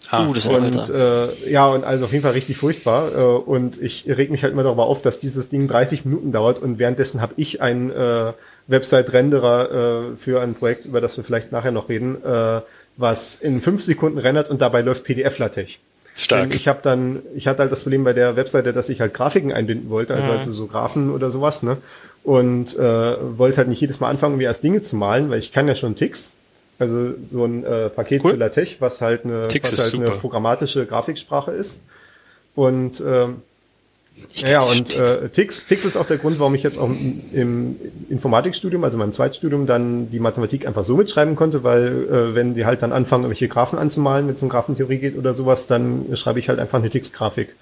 Ah, 0.09 0.27
Uh, 0.27 0.33
das 0.33 0.45
Und 0.45 0.89
äh, 0.89 1.49
ja, 1.49 1.67
und 1.67 1.83
also 1.83 2.05
auf 2.05 2.11
jeden 2.11 2.23
Fall 2.23 2.33
richtig 2.33 2.57
furchtbar. 2.57 3.11
Äh, 3.15 3.21
und 3.21 3.81
ich 3.81 4.05
reg 4.07 4.31
mich 4.31 4.43
halt 4.43 4.53
immer 4.53 4.63
darüber 4.63 4.85
auf, 4.85 5.01
dass 5.01 5.19
dieses 5.19 5.49
Ding 5.49 5.67
30 5.67 6.05
Minuten 6.05 6.31
dauert 6.31 6.59
und 6.59 6.77
währenddessen 6.79 7.21
habe 7.21 7.33
ich 7.37 7.61
einen 7.61 7.89
äh, 7.89 8.33
Website-Renderer 8.67 10.13
äh, 10.13 10.17
für 10.17 10.41
ein 10.41 10.55
Projekt, 10.55 10.85
über 10.85 11.01
das 11.01 11.17
wir 11.17 11.23
vielleicht 11.23 11.51
nachher 11.51 11.71
noch 11.71 11.89
reden, 11.89 12.23
äh, 12.23 12.61
was 12.97 13.35
in 13.35 13.61
fünf 13.61 13.81
Sekunden 13.81 14.17
rendert 14.17 14.49
und 14.49 14.61
dabei 14.61 14.81
läuft 14.81 15.03
PDF-LaTeX. 15.03 15.79
Stark. 16.15 16.49
Denn 16.49 16.51
Ich 16.51 16.67
habe 16.67 16.79
dann, 16.83 17.21
ich 17.35 17.47
hatte 17.47 17.59
halt 17.63 17.71
das 17.71 17.81
Problem 17.81 18.03
bei 18.03 18.13
der 18.13 18.35
Webseite, 18.35 18.71
dass 18.71 18.89
ich 18.89 19.01
halt 19.01 19.13
Grafiken 19.13 19.51
einbinden 19.51 19.89
wollte, 19.89 20.13
also, 20.15 20.31
also 20.31 20.53
so 20.53 20.67
Graphen 20.67 21.09
oder 21.09 21.31
sowas, 21.31 21.63
ne? 21.63 21.77
Und 22.23 22.77
äh, 22.77 23.37
wollte 23.37 23.57
halt 23.57 23.67
nicht 23.67 23.81
jedes 23.81 23.99
Mal 23.99 24.09
anfangen, 24.09 24.37
mir 24.37 24.43
erst 24.43 24.63
Dinge 24.63 24.81
zu 24.81 24.95
malen, 24.95 25.29
weil 25.29 25.39
ich 25.39 25.51
kann 25.51 25.67
ja 25.67 25.75
schon 25.75 25.95
Ticks. 25.95 26.33
Also 26.79 27.13
so 27.29 27.45
ein 27.45 27.63
äh, 27.65 27.89
Paket 27.89 28.23
Cool. 28.23 28.31
für 28.31 28.37
LaTeX, 28.37 28.79
was 28.79 29.01
halt 29.01 29.25
eine, 29.25 29.43
was 29.43 29.93
halt 29.93 29.93
eine 29.95 30.19
programmatische 30.19 30.85
Grafiksprache 30.85 31.51
ist. 31.51 31.81
Und 32.55 33.01
ähm, 33.05 33.41
ja, 34.35 34.61
und 34.61 34.95
äh, 34.95 35.29
Tix, 35.29 35.65
Tix 35.65 35.85
ist 35.85 35.97
auch 35.97 36.05
der 36.05 36.17
Grund, 36.17 36.39
warum 36.39 36.55
ich 36.55 36.63
jetzt 36.63 36.77
auch 36.77 36.89
im 36.89 37.75
Informatikstudium, 38.09 38.83
also 38.83 38.97
meinem 38.97 39.11
Zweitstudium, 39.11 39.65
dann 39.65 40.09
die 40.11 40.19
Mathematik 40.19 40.65
einfach 40.65 40.85
so 40.85 40.95
mitschreiben 40.95 41.35
konnte, 41.35 41.63
weil 41.63 41.87
äh, 41.87 42.35
wenn 42.35 42.53
die 42.53 42.65
halt 42.65 42.81
dann 42.81 42.91
anfangen, 42.91 43.23
irgendwelche 43.23 43.47
Graphen 43.47 43.77
anzumalen, 43.77 44.27
wenn 44.27 44.35
es 44.35 44.43
um 44.43 44.49
Graphentheorie 44.49 44.97
geht 44.97 45.17
oder 45.17 45.33
sowas, 45.33 45.67
dann 45.67 46.05
schreibe 46.15 46.39
ich 46.39 46.49
halt 46.49 46.59
einfach 46.59 46.79
eine 46.79 46.89
Tix-Grafik. 46.89 47.55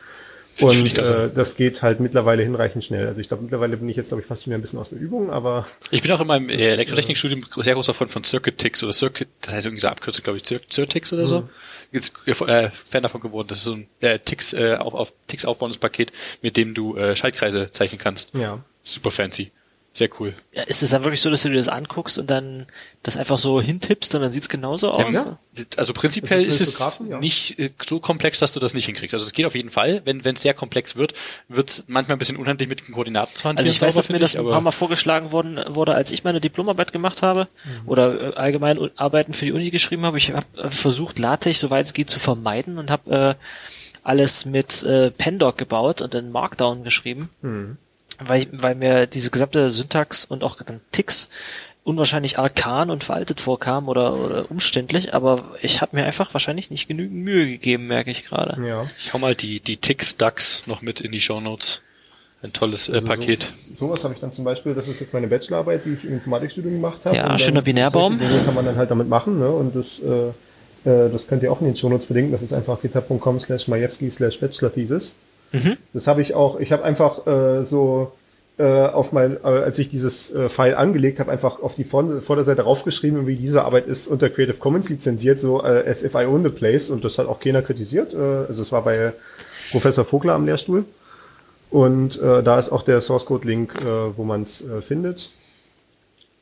Und 0.59 0.97
äh, 0.97 1.29
das 1.33 1.55
geht 1.55 1.81
halt 1.81 2.01
mittlerweile 2.01 2.43
hinreichend 2.43 2.83
schnell. 2.83 3.07
Also 3.07 3.21
ich 3.21 3.29
glaube, 3.29 3.43
mittlerweile 3.43 3.77
bin 3.77 3.87
ich 3.87 3.95
jetzt, 3.95 4.09
glaube 4.09 4.21
ich, 4.21 4.27
fast 4.27 4.43
schon 4.43 4.51
wieder 4.51 4.59
ein 4.59 4.61
bisschen 4.61 4.79
aus 4.79 4.89
der 4.89 4.99
Übung, 4.99 5.31
aber 5.31 5.65
Ich 5.91 6.01
bin 6.01 6.11
auch 6.11 6.19
in 6.19 6.27
meinem 6.27 6.49
äh, 6.49 6.73
Elektrotechnikstudium 6.73 7.45
sehr 7.57 7.73
großer 7.73 7.93
Freund 7.93 8.11
von 8.11 8.23
Circuit 8.23 8.57
Ticks 8.57 8.83
oder 8.83 8.91
Circuit, 8.91 9.29
das 9.41 9.53
heißt 9.53 9.65
irgendwie 9.65 9.81
so 9.81 9.87
Abkürzung, 9.87 10.23
glaube 10.23 10.37
ich, 10.37 10.43
Cir 10.43 10.59
Cirtix 10.69 11.13
oder 11.13 11.25
so. 11.25 11.49
Jetzt 11.91 12.13
äh, 12.25 12.69
Fan 12.69 13.03
davon 13.03 13.21
geworden. 13.21 13.47
Das 13.49 13.59
ist 13.59 13.63
so 13.65 13.73
ein 13.73 13.87
äh, 13.99 14.19
Ticks, 14.19 14.53
äh, 14.53 14.75
auf, 14.75 14.93
auf 14.93 15.13
Ticks 15.27 15.45
aufbauendes 15.45 15.77
Paket, 15.77 16.11
mit 16.41 16.57
dem 16.57 16.73
du 16.73 16.95
äh, 16.95 17.15
Schaltkreise 17.15 17.71
zeichnen 17.71 17.99
kannst. 17.99 18.33
ja. 18.33 18.59
Super 18.83 19.11
fancy. 19.11 19.51
Sehr 19.93 20.09
cool. 20.21 20.33
Ja, 20.53 20.63
ist 20.63 20.83
es 20.83 20.91
dann 20.91 21.03
wirklich 21.03 21.19
so, 21.19 21.29
dass 21.29 21.41
du 21.41 21.49
dir 21.49 21.57
das 21.57 21.67
anguckst 21.67 22.17
und 22.17 22.31
dann 22.31 22.65
das 23.03 23.17
einfach 23.17 23.37
so 23.37 23.61
hintippst 23.61 24.15
und 24.15 24.21
dann 24.21 24.31
sieht's 24.31 24.47
genauso 24.47 24.91
aus? 24.91 25.13
Ja. 25.13 25.37
Also 25.75 25.91
prinzipiell 25.91 26.45
Das 26.45 26.61
ist 26.61 26.79
es 26.79 26.99
ja. 27.09 27.19
nicht 27.19 27.59
äh, 27.59 27.71
so 27.85 27.99
komplex, 27.99 28.39
dass 28.39 28.53
du 28.53 28.61
das 28.61 28.73
nicht 28.73 28.85
hinkriegst. 28.85 29.13
Also 29.13 29.25
es 29.25 29.33
geht 29.33 29.45
auf 29.45 29.53
jeden 29.53 29.69
Fall. 29.69 30.01
Wenn 30.05 30.23
wenn 30.23 30.35
es 30.35 30.43
sehr 30.43 30.53
komplex 30.53 30.95
wird, 30.95 31.13
wird 31.49 31.69
es 31.69 31.83
manchmal 31.87 32.15
ein 32.15 32.19
bisschen 32.19 32.37
unhandlich 32.37 32.69
mit 32.69 32.87
den 32.87 32.93
Koordinaten 32.93 33.35
zu 33.35 33.43
hantieren. 33.43 33.67
Also 33.67 33.69
ich 33.69 33.81
weiß, 33.81 33.95
dass 33.95 34.07
mir 34.07 34.19
das 34.19 34.35
ich, 34.35 34.39
ein 34.39 34.45
paar 34.45 34.61
Mal 34.61 34.71
vorgeschlagen 34.71 35.33
worden 35.33 35.59
wurde, 35.67 35.93
als 35.93 36.11
ich 36.11 36.23
meine 36.23 36.39
Diplomarbeit 36.39 36.93
gemacht 36.93 37.21
habe 37.21 37.49
oder 37.85 38.29
äh, 38.29 38.33
allgemein 38.35 38.79
Arbeiten 38.95 39.33
für 39.33 39.43
die 39.43 39.51
Uni 39.51 39.71
geschrieben 39.71 40.05
habe. 40.05 40.17
Ich 40.17 40.31
habe 40.31 40.45
äh, 40.57 40.71
versucht, 40.71 41.19
LaTeX, 41.19 41.59
soweit 41.59 41.85
es 41.85 41.91
geht, 41.91 42.09
zu 42.09 42.19
vermeiden 42.19 42.77
und 42.77 42.89
habe 42.89 43.37
äh, 43.37 43.45
alles 44.03 44.45
mit 44.45 44.83
äh, 44.83 45.11
Pandoc 45.11 45.57
gebaut 45.57 46.01
und 46.01 46.15
in 46.15 46.31
Markdown 46.31 46.85
geschrieben, 46.85 47.29
weil, 48.25 48.41
ich, 48.41 48.49
weil 48.51 48.75
mir 48.75 49.07
diese 49.07 49.31
gesamte 49.31 49.69
Syntax 49.69 50.25
und 50.25 50.43
auch 50.43 50.61
dann 50.61 50.81
Ticks 50.91 51.29
unwahrscheinlich 51.83 52.37
arkan 52.37 52.89
und 52.89 53.03
veraltet 53.03 53.41
vorkam 53.41 53.89
oder, 53.89 54.13
oder 54.13 54.51
umständlich, 54.51 55.13
aber 55.13 55.55
ich 55.61 55.81
habe 55.81 55.95
mir 55.95 56.05
einfach 56.05 56.33
wahrscheinlich 56.33 56.69
nicht 56.69 56.87
genügend 56.87 57.23
Mühe 57.23 57.47
gegeben, 57.47 57.87
merke 57.87 58.11
ich 58.11 58.25
gerade. 58.25 58.61
Ja. 58.65 58.81
Ich 58.99 59.13
hau 59.13 59.17
mal 59.17 59.33
die, 59.33 59.59
die 59.59 59.77
Ticks 59.77 60.17
Ducks 60.17 60.63
noch 60.67 60.81
mit 60.81 61.01
in 61.01 61.11
die 61.11 61.21
Shownotes. 61.21 61.81
Ein 62.43 62.53
tolles 62.53 62.89
äh, 62.89 63.01
Paket. 63.01 63.47
So, 63.77 63.85
sowas 63.85 64.03
habe 64.03 64.15
ich 64.15 64.19
dann 64.19 64.31
zum 64.31 64.45
Beispiel, 64.45 64.73
das 64.73 64.87
ist 64.87 64.99
jetzt 64.99 65.13
meine 65.13 65.27
Bachelorarbeit, 65.27 65.85
die 65.85 65.93
ich 65.93 66.05
im 66.05 66.13
Informatikstudium 66.13 66.73
gemacht 66.73 67.05
habe. 67.05 67.15
Ja, 67.15 67.37
schöner 67.37 67.61
Binärbaum. 67.61 68.17
Dinge 68.17 68.41
kann 68.43 68.55
man 68.55 68.65
dann 68.65 68.77
halt 68.77 68.89
damit 68.89 69.07
machen, 69.07 69.37
ne? 69.37 69.47
Und 69.51 69.75
das, 69.75 69.99
äh, 69.99 70.89
äh, 70.89 71.11
das 71.11 71.27
könnt 71.27 71.43
ihr 71.43 71.51
auch 71.51 71.61
in 71.61 71.67
den 71.67 71.75
Shownotes 71.75 72.07
verlinken. 72.07 72.31
Das 72.31 72.41
ist 72.41 72.51
einfach 72.51 72.81
github.com 72.81 73.39
slash 73.39 73.67
majewski 73.67 74.09
slash 74.09 74.39
bachelorthesis. 74.39 75.17
Mhm. 75.51 75.77
Das 75.93 76.07
habe 76.07 76.21
ich 76.21 76.33
auch, 76.33 76.59
ich 76.59 76.71
habe 76.71 76.83
einfach 76.83 77.27
äh, 77.27 77.63
so 77.63 78.11
äh, 78.57 78.63
auf 78.63 79.11
mein, 79.11 79.37
äh, 79.43 79.47
als 79.47 79.79
ich 79.79 79.89
dieses 79.89 80.33
äh, 80.33 80.49
File 80.49 80.75
angelegt 80.75 81.19
habe, 81.19 81.31
einfach 81.31 81.61
auf 81.61 81.75
die 81.75 81.83
Vor 81.83 82.21
Vorderseite 82.21 82.61
raufgeschrieben, 82.63 83.27
wie 83.27 83.35
diese 83.35 83.63
Arbeit 83.65 83.87
ist 83.87 84.07
unter 84.07 84.29
Creative 84.29 84.57
Commons 84.57 84.89
lizenziert, 84.89 85.39
so 85.39 85.63
äh, 85.63 85.83
as 85.87 86.03
if 86.03 86.13
I 86.15 86.25
own 86.25 86.43
the 86.43 86.49
place 86.49 86.89
und 86.89 87.03
das 87.03 87.17
hat 87.17 87.27
auch 87.27 87.39
keiner 87.39 87.61
kritisiert. 87.61 88.13
Äh, 88.13 88.17
also 88.47 88.61
es 88.61 88.71
war 88.71 88.83
bei 88.83 89.13
Professor 89.71 90.05
Vogler 90.05 90.33
am 90.33 90.45
Lehrstuhl. 90.45 90.85
Und 91.69 92.21
äh, 92.21 92.43
da 92.43 92.59
ist 92.59 92.69
auch 92.69 92.83
der 92.83 92.99
Source 92.99 93.25
Code 93.25 93.47
Link, 93.47 93.73
äh, 93.81 93.85
wo 94.17 94.23
man 94.25 94.41
es 94.41 94.61
äh, 94.61 94.81
findet. 94.81 95.31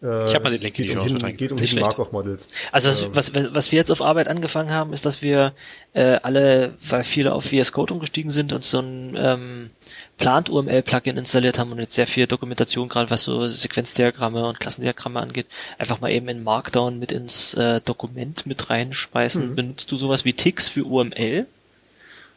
Äh, 0.02 0.28
Ich 0.28 0.36
hab 0.36 0.44
mal 0.44 0.52
den 0.52 0.62
Link 0.62 0.78
in 0.80 0.86
geht 0.86 0.94
die 0.94 0.98
um, 0.98 1.08
Shownotes 1.08 1.24
Hidden- 1.26 1.38
geht 1.38 1.52
um 1.52 1.58
Nicht 1.58 1.72
schlecht. 1.72 1.88
Markov 1.88 2.12
Models. 2.12 2.48
Also 2.72 2.90
was, 3.14 3.30
Ähm, 3.30 3.36
was, 3.36 3.56
was 3.56 3.72
wir 3.72 3.78
jetzt 3.80 3.92
auf 3.92 4.02
Arbeit 4.02 4.28
angefangen 4.30 4.72
haben, 4.72 4.94
ist, 4.94 5.06
dass 5.06 5.22
wir 5.22 5.54
äh, 5.94 6.18
alle, 6.24 6.74
weil 6.88 7.04
viele 7.04 7.34
auf 7.34 7.46
VS 7.46 7.72
Code 7.74 7.94
umgestiegen 7.94 8.32
sind, 8.32 8.54
uns 8.54 8.72
so 8.72 8.80
ein 8.80 9.18
ähm, 9.20 9.70
Plant 10.18 10.50
UML 10.50 10.82
Plugin 10.84 11.18
installiert 11.18 11.60
haben 11.60 11.72
und 11.72 11.80
jetzt 11.80 11.96
sehr 11.96 12.08
viel 12.08 12.28
Dokumentation, 12.28 12.88
gerade 12.90 13.10
was 13.10 13.24
so 13.24 13.48
Sequenzdiagramme 13.48 14.46
und 14.48 14.60
Klassendiagramme 14.60 15.20
angeht, 15.20 15.48
einfach 15.78 16.00
mal 16.02 16.12
eben 16.12 16.28
in 16.30 16.44
Markdown 16.44 17.00
mit 17.00 17.12
ins 17.12 17.54
äh, 17.56 17.82
Dokument 17.82 18.46
mit 18.46 18.62
Mhm. 18.62 18.66
reinschmeißen. 18.68 19.56
Benutzt 19.56 19.92
du 19.92 19.96
sowas 19.98 20.24
wie 20.26 20.34
Ticks 20.34 20.68
für 20.68 20.84
UML? 20.86 21.46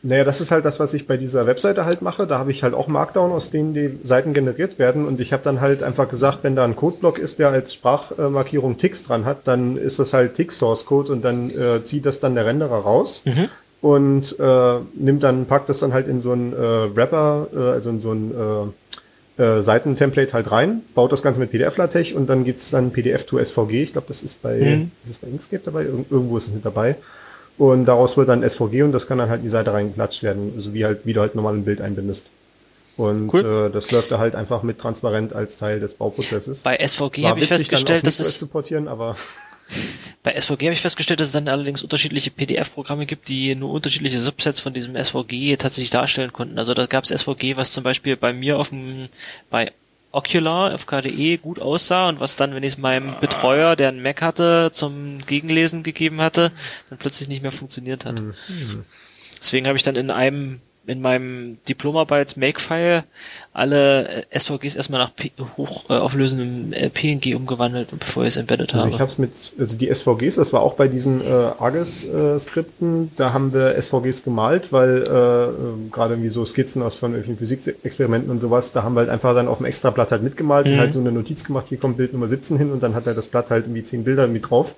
Naja, 0.05 0.24
das 0.24 0.40
ist 0.40 0.50
halt 0.50 0.64
das, 0.64 0.80
was 0.80 0.94
ich 0.94 1.07
bei 1.07 1.16
dieser 1.16 1.46
Webseite 1.46 1.84
halt 1.84 2.03
mache. 2.03 2.26
Da 2.26 2.36
habe 2.38 2.50
ich 2.50 2.64
halt 2.64 2.74
auch 2.74 2.88
Markdown, 2.88 3.30
aus 3.30 3.50
denen 3.50 3.72
die 3.72 3.98
Seiten 4.03 4.32
generiert 4.34 4.80
werden. 4.80 5.07
Und 5.07 5.20
ich 5.20 5.32
habe 5.32 5.44
dann 5.44 5.61
halt 5.61 5.84
einfach 5.84 6.09
gesagt, 6.09 6.38
wenn 6.42 6.57
da 6.57 6.64
ein 6.64 6.74
Codeblock 6.74 7.18
ist, 7.18 7.38
der 7.38 7.50
als 7.50 7.72
Sprachmarkierung 7.72 8.78
Ticks 8.78 9.05
dran 9.05 9.24
hat, 9.24 9.46
dann 9.46 9.76
ist 9.76 10.00
das 10.00 10.12
halt 10.12 10.34
Tick 10.34 10.50
Source 10.50 10.86
Code 10.86 11.12
und 11.12 11.24
dann 11.24 11.50
äh, 11.50 11.84
zieht 11.84 12.05
das 12.05 12.18
dann 12.18 12.34
der 12.34 12.46
Renderer 12.46 12.78
raus 12.78 13.22
und 13.80 14.38
äh, 14.40 14.74
nimmt 14.94 15.22
dann, 15.22 15.46
packt 15.46 15.68
das 15.68 15.78
dann 15.78 15.92
halt 15.92 16.09
in 16.09 16.20
so 16.20 16.32
ein 16.32 16.53
äh, 16.53 16.96
Wrapper, 16.96 17.46
äh, 17.55 17.59
also 17.59 17.90
in 17.90 18.00
so 18.00 18.12
ein 18.12 18.32
äh, 19.38 19.42
äh, 19.42 19.62
Seitentemplate 19.62 20.32
halt 20.32 20.50
rein, 20.50 20.82
baut 20.94 21.12
das 21.12 21.22
Ganze 21.22 21.38
mit 21.40 21.50
PDF-LaTeX 21.53 22.12
und 22.12 22.28
dann 22.28 22.44
gibt's 22.44 22.70
dann 22.70 22.90
PDF 22.90 23.24
to 23.24 23.38
SVG. 23.42 23.82
Ich 23.84 23.92
glaube, 23.92 24.09
das 24.09 24.22
ist 24.22 24.42
bei, 24.42 24.59
Mhm. 24.59 24.90
ist 25.05 25.11
es 25.12 25.18
bei 25.18 25.28
Inkscape 25.28 25.62
dabei? 25.64 25.84
Irg 25.84 26.07
irgendwo 26.11 26.36
ist 26.36 26.48
es 26.48 26.53
mit 26.53 26.64
dabei. 26.64 26.96
Und 27.59 27.84
daraus 27.84 28.16
wird 28.16 28.28
dann 28.28 28.48
SVG 28.48 28.82
und 28.82 28.92
das 28.92 29.07
kann 29.07 29.18
dann 29.18 29.28
halt 29.28 29.40
in 29.40 29.44
die 29.44 29.50
Seite 29.50 29.72
reingeklatscht 29.72 30.22
werden, 30.22 30.55
so 30.57 30.74
wie 30.74 30.84
halt, 30.84 31.00
wie 31.05 31.12
du 31.12 31.20
halt 31.20 31.34
normal 31.34 31.55
ein 31.55 31.64
Bild 31.64 31.80
einbindest. 31.80 32.26
Und 32.96 33.32
Cool. 33.32 33.68
äh, 33.68 33.70
das 33.70 33.90
läuft 33.90 34.11
da 34.11 34.18
halt 34.18 34.34
einfach 34.34 34.62
mit 34.62 34.78
transparent 34.78 35.32
als 35.32 35.57
Teil 35.57 35.80
des 35.80 35.94
Bauprozesses. 35.94 36.61
Bei 36.61 36.76
SVG 36.76 37.26
habe 37.26 37.40
ich 37.40 37.48
festgestellt, 37.48 38.07
dass 38.07 38.20
es 38.20 38.38
zu 38.38 38.46
portieren, 38.46 38.88
aber 38.88 39.16
Bei 40.22 40.38
SVG 40.38 40.66
habe 40.66 40.72
ich 40.72 40.80
festgestellt, 40.80 41.20
dass 41.20 41.28
es 41.28 41.32
dann 41.32 41.48
allerdings 41.48 41.82
unterschiedliche 41.82 42.30
PDF-Programme 42.30 43.07
gibt, 43.07 43.28
die 43.28 43.55
nur 43.55 43.70
unterschiedliche 43.70 44.18
Subsets 44.18 44.61
von 44.61 44.72
diesem 44.72 44.94
SVG 45.03 45.57
tatsächlich 45.57 45.90
darstellen 45.90 46.32
konnten. 46.32 46.59
Also 46.59 46.74
da 46.74 46.86
gab 46.86 47.05
es 47.05 47.11
SVG, 47.11 47.57
was 47.57 47.72
zum 47.72 47.82
Beispiel 47.82 48.16
bei 48.16 48.32
mir 48.32 48.59
auf 48.59 48.68
dem, 48.68 49.09
bei 49.50 49.72
Ocular 50.12 50.74
auf 50.74 50.86
KDE 50.86 51.38
gut 51.38 51.58
aussah 51.58 52.08
und 52.08 52.20
was 52.20 52.36
dann, 52.36 52.54
wenn 52.54 52.62
ich 52.62 52.74
es 52.74 52.78
meinem 52.78 53.18
Betreuer, 53.20 53.76
der 53.76 53.88
einen 53.88 54.02
Mac 54.02 54.20
hatte, 54.20 54.70
zum 54.72 55.18
Gegenlesen 55.26 55.82
gegeben 55.82 56.20
hatte, 56.20 56.52
dann 56.90 56.98
plötzlich 56.98 57.28
nicht 57.28 57.42
mehr 57.42 57.52
funktioniert 57.52 58.04
hat. 58.04 58.22
Deswegen 59.38 59.66
habe 59.66 59.76
ich 59.76 59.82
dann 59.82 59.96
in 59.96 60.10
einem 60.10 60.60
in 60.86 61.00
meinem 61.00 61.58
Diplomarbeits-Make-File 61.68 63.04
alle 63.52 64.08
äh, 64.30 64.38
SVGs 64.38 64.74
erstmal 64.76 65.00
nach 65.00 65.14
P 65.14 65.30
hoch 65.56 65.88
äh, 65.90 65.94
auflösendem 65.94 66.72
äh, 66.72 66.90
PNG 66.90 67.36
umgewandelt, 67.36 67.88
bevor 67.98 68.24
ich 68.24 68.30
es 68.30 68.36
embedded 68.36 68.74
Also 68.74 68.86
habe. 68.86 68.94
ich 68.94 69.00
habe 69.00 69.10
es 69.10 69.18
mit, 69.18 69.30
also 69.58 69.76
die 69.76 69.94
SVGs, 69.94 70.36
das 70.36 70.52
war 70.52 70.60
auch 70.62 70.74
bei 70.74 70.88
diesen 70.88 71.20
äh, 71.20 71.24
Argus-Skripten, 71.58 73.12
da 73.16 73.32
haben 73.32 73.52
wir 73.52 73.80
SVGs 73.80 74.24
gemalt, 74.24 74.72
weil 74.72 75.02
äh, 75.02 75.44
äh, 75.86 75.90
gerade 75.90 76.14
irgendwie 76.14 76.30
so 76.30 76.44
Skizzen 76.44 76.82
aus 76.82 76.96
von 76.96 77.12
irgendwelchen 77.12 77.38
Physikexperimenten 77.38 78.30
und 78.30 78.38
sowas, 78.38 78.72
da 78.72 78.82
haben 78.82 78.94
wir 78.94 79.00
halt 79.00 79.10
einfach 79.10 79.34
dann 79.34 79.48
auf 79.48 79.58
dem 79.58 79.66
Extrablatt 79.66 80.10
halt 80.12 80.22
mitgemalt 80.22 80.66
Mhm. 80.66 80.72
und 80.74 80.78
halt 80.80 80.92
so 80.92 81.00
eine 81.00 81.12
Notiz 81.12 81.44
gemacht, 81.44 81.66
hier 81.68 81.78
kommt 81.78 81.96
Bild 81.96 82.12
Nummer 82.12 82.28
17 82.28 82.56
hin 82.58 82.72
und 82.72 82.82
dann 82.82 82.94
hat 82.94 83.06
er 83.06 83.14
das 83.14 83.28
Blatt 83.28 83.50
halt 83.50 83.64
irgendwie 83.66 83.82
zehn 83.84 84.04
Bilder 84.04 84.26
mit 84.26 84.50
drauf. 84.50 84.74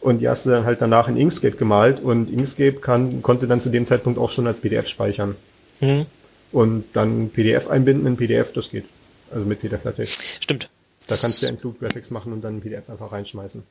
Und 0.00 0.20
die 0.20 0.28
hast 0.28 0.46
du 0.46 0.50
dann 0.50 0.64
halt 0.64 0.80
danach 0.80 1.08
in 1.08 1.16
Inkscape 1.16 1.56
gemalt 1.56 2.00
und 2.00 2.30
Inkscape 2.30 2.74
kann, 2.74 3.20
konnte 3.22 3.48
dann 3.48 3.60
zu 3.60 3.70
dem 3.70 3.84
Zeitpunkt 3.84 4.18
auch 4.18 4.30
schon 4.30 4.46
als 4.46 4.60
PDF 4.60 4.86
speichern. 4.88 5.36
Mhm. 5.80 6.06
Und 6.52 6.84
dann 6.94 7.30
PDF 7.30 7.68
einbinden 7.68 8.06
in 8.06 8.16
PDF, 8.16 8.52
das 8.52 8.70
geht. 8.70 8.84
Also 9.30 9.44
mit 9.44 9.60
PDF-LaTeX. 9.60 10.38
Stimmt. 10.40 10.70
Da 11.06 11.16
kannst 11.16 11.42
du 11.42 11.46
Include 11.46 11.78
Graphics 11.80 12.10
machen 12.10 12.32
und 12.32 12.42
dann 12.42 12.56
ein 12.56 12.60
PDF 12.60 12.88
einfach 12.88 13.12
reinschmeißen. 13.12 13.62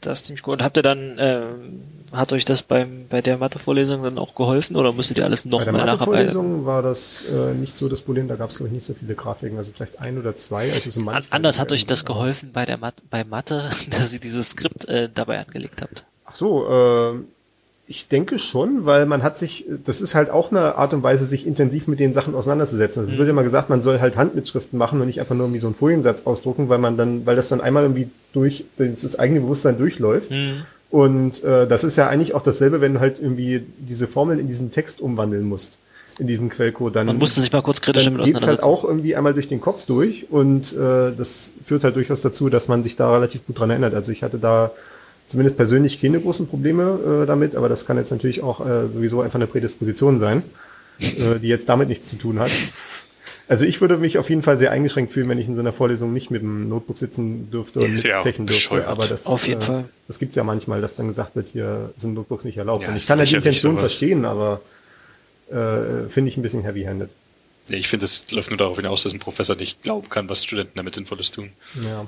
Das 0.00 0.18
ist 0.18 0.26
ziemlich 0.26 0.42
gut. 0.42 0.54
Und 0.54 0.62
habt 0.62 0.76
ihr 0.76 0.82
dann, 0.82 1.16
ähm, 1.18 1.82
hat 2.12 2.32
euch 2.32 2.44
das 2.44 2.62
beim, 2.62 3.06
bei 3.08 3.20
der 3.20 3.38
Mathevorlesung 3.38 4.02
dann 4.02 4.18
auch 4.18 4.34
geholfen 4.34 4.76
oder 4.76 4.92
musstet 4.92 5.18
ihr 5.18 5.24
alles 5.24 5.42
Bei 5.42 5.50
der 5.50 5.58
nochmal 5.72 5.86
nacharbeiten? 5.86 6.26
Mathevorlesung 6.26 6.66
war 6.66 6.82
das 6.82 7.24
äh, 7.30 7.54
nicht 7.54 7.74
so 7.74 7.88
das 7.88 8.00
Problem, 8.00 8.28
da 8.28 8.36
gab 8.36 8.50
es 8.50 8.56
glaube 8.56 8.68
ich 8.68 8.74
nicht 8.74 8.86
so 8.86 8.94
viele 8.94 9.14
Grafiken, 9.14 9.58
also 9.58 9.72
vielleicht 9.74 10.00
ein 10.00 10.18
oder 10.18 10.36
zwei. 10.36 10.72
Also 10.72 10.90
so 10.90 11.08
An, 11.08 11.24
anders 11.30 11.58
hat 11.58 11.72
euch 11.72 11.86
das 11.86 12.04
geholfen 12.04 12.50
bei 12.52 12.64
der 12.64 12.78
Mat 12.78 12.94
bei 13.10 13.24
Mathe, 13.24 13.70
dass 13.90 14.14
ihr 14.14 14.20
dieses 14.20 14.50
Skript 14.50 14.86
äh, 14.88 15.08
dabei 15.12 15.40
angelegt 15.40 15.82
habt. 15.82 16.04
Ach 16.24 16.34
so, 16.34 16.68
äh, 16.68 17.20
ich 17.90 18.08
denke 18.08 18.38
schon, 18.38 18.84
weil 18.84 19.06
man 19.06 19.22
hat 19.22 19.38
sich, 19.38 19.64
das 19.82 20.02
ist 20.02 20.14
halt 20.14 20.28
auch 20.28 20.50
eine 20.50 20.76
Art 20.76 20.92
und 20.92 21.02
Weise, 21.02 21.24
sich 21.24 21.46
intensiv 21.46 21.88
mit 21.88 21.98
den 21.98 22.12
Sachen 22.12 22.34
auseinanderzusetzen. 22.34 23.00
Also 23.00 23.12
Es 23.12 23.18
wird 23.18 23.30
immer 23.30 23.42
gesagt, 23.42 23.70
man 23.70 23.80
soll 23.80 23.98
halt 23.98 24.18
Handmitschriften 24.18 24.78
machen 24.78 25.00
und 25.00 25.06
nicht 25.06 25.20
einfach 25.20 25.34
nur 25.34 25.46
irgendwie 25.46 25.60
so 25.60 25.68
einen 25.68 25.74
Foliensatz 25.74 26.26
ausdrucken, 26.26 26.68
weil 26.68 26.78
man 26.78 26.98
dann, 26.98 27.24
weil 27.24 27.34
das 27.34 27.48
dann 27.48 27.62
einmal 27.62 27.84
irgendwie 27.84 28.10
durch 28.34 28.66
das, 28.76 29.18
eigene 29.18 29.40
Bewusstsein 29.40 29.78
durchläuft. 29.78 30.32
Und 30.90 31.42
äh, 31.42 31.66
das 31.66 31.82
ist 31.82 31.96
ja 31.96 32.08
eigentlich 32.08 32.34
auch 32.34 32.42
dasselbe, 32.42 32.82
wenn 32.82 32.94
du 32.94 33.00
halt 33.00 33.20
irgendwie 33.20 33.64
diese 33.78 34.06
Formeln 34.06 34.38
in 34.38 34.48
diesen 34.48 34.70
Text 34.70 35.00
umwandeln 35.00 35.48
musst, 35.48 35.78
in 36.18 36.26
diesen 36.26 36.50
Quellcode. 36.50 36.94
Dann, 36.94 37.06
Man 37.06 37.16
musste 37.16 37.40
sich 37.40 37.50
mal 37.52 37.62
kurz 37.62 37.80
kritisch 37.80 38.04
dann 38.04 38.14
damit 38.18 38.26
halt 38.26 38.36
auseinandersetzen. 38.36 38.68
auch 38.68 38.84
irgendwie 38.84 39.16
einmal 39.16 39.32
durch 39.32 39.48
den 39.48 39.62
Kopf 39.62 39.86
durch 39.86 40.26
und 40.30 40.74
äh, 40.74 41.12
das 41.16 41.52
führt 41.64 41.84
halt 41.84 41.96
durchaus 41.96 42.20
dazu, 42.20 42.50
dass 42.50 42.68
man 42.68 42.82
sich 42.82 42.96
da 42.96 43.10
relativ 43.10 43.46
gut 43.46 43.58
dran 43.58 43.70
erinnert. 43.70 43.94
Also 43.94 44.12
ich 44.12 44.22
hatte 44.22 44.38
da 44.38 44.72
zumindest 45.28 45.56
persönlich 45.56 46.00
keine 46.00 46.20
großen 46.20 46.48
Probleme 46.48 47.22
äh, 47.22 47.26
damit, 47.26 47.54
aber 47.54 47.68
das 47.68 47.86
kann 47.86 47.96
jetzt 47.96 48.10
natürlich 48.10 48.42
auch 48.42 48.60
äh, 48.60 48.88
sowieso 48.88 49.20
einfach 49.20 49.36
eine 49.36 49.46
Prädisposition 49.46 50.18
sein, 50.18 50.42
äh, 51.00 51.38
die 51.40 51.48
jetzt 51.48 51.68
damit 51.68 51.88
nichts 51.88 52.08
zu 52.08 52.16
tun 52.16 52.38
hat. 52.38 52.50
Also 53.46 53.64
ich 53.64 53.80
würde 53.80 53.96
mich 53.96 54.18
auf 54.18 54.28
jeden 54.28 54.42
Fall 54.42 54.58
sehr 54.58 54.72
eingeschränkt 54.72 55.10
fühlen, 55.12 55.28
wenn 55.30 55.38
ich 55.38 55.48
in 55.48 55.54
so 55.54 55.60
einer 55.62 55.72
Vorlesung 55.72 56.12
nicht 56.12 56.30
mit 56.30 56.42
dem 56.42 56.68
Notebook 56.68 56.98
sitzen 56.98 57.50
dürfte 57.50 57.80
und 57.80 57.94
Ist 57.94 58.04
ja 58.04 58.18
mittechen 58.18 58.44
dürfte. 58.44 58.68
bescheuert. 58.68 58.88
Aber 58.88 59.06
das, 59.06 59.24
Auf 59.26 59.46
jeden 59.48 59.62
äh, 59.62 59.64
Fall. 59.64 59.84
das 60.06 60.18
gibt's 60.18 60.36
ja 60.36 60.44
manchmal, 60.44 60.82
dass 60.82 60.96
dann 60.96 61.06
gesagt 61.08 61.34
wird, 61.34 61.46
hier 61.46 61.90
sind 61.96 62.12
Notebooks 62.14 62.44
nicht 62.44 62.58
erlaubt. 62.58 62.82
Ja, 62.82 62.90
und 62.90 62.96
ich 62.96 63.06
kann 63.06 63.18
ja 63.18 63.24
die 63.24 63.34
Intention 63.36 63.72
sowas. 63.72 63.80
verstehen, 63.82 64.26
aber 64.26 64.60
äh, 65.50 66.08
finde 66.10 66.28
ich 66.28 66.36
ein 66.36 66.42
bisschen 66.42 66.62
heavy-handed. 66.62 67.08
Nee, 67.70 67.76
ich 67.76 67.88
finde, 67.88 68.04
es 68.04 68.30
läuft 68.30 68.50
nur 68.50 68.58
darauf 68.58 68.76
hinaus, 68.76 69.02
dass 69.02 69.12
ein 69.14 69.18
Professor 69.18 69.56
nicht 69.56 69.82
glauben 69.82 70.08
kann, 70.10 70.28
was 70.28 70.44
Studenten 70.44 70.72
damit 70.76 70.94
Sinnvolles 70.94 71.30
tun. 71.30 71.50
Ja. 71.82 72.06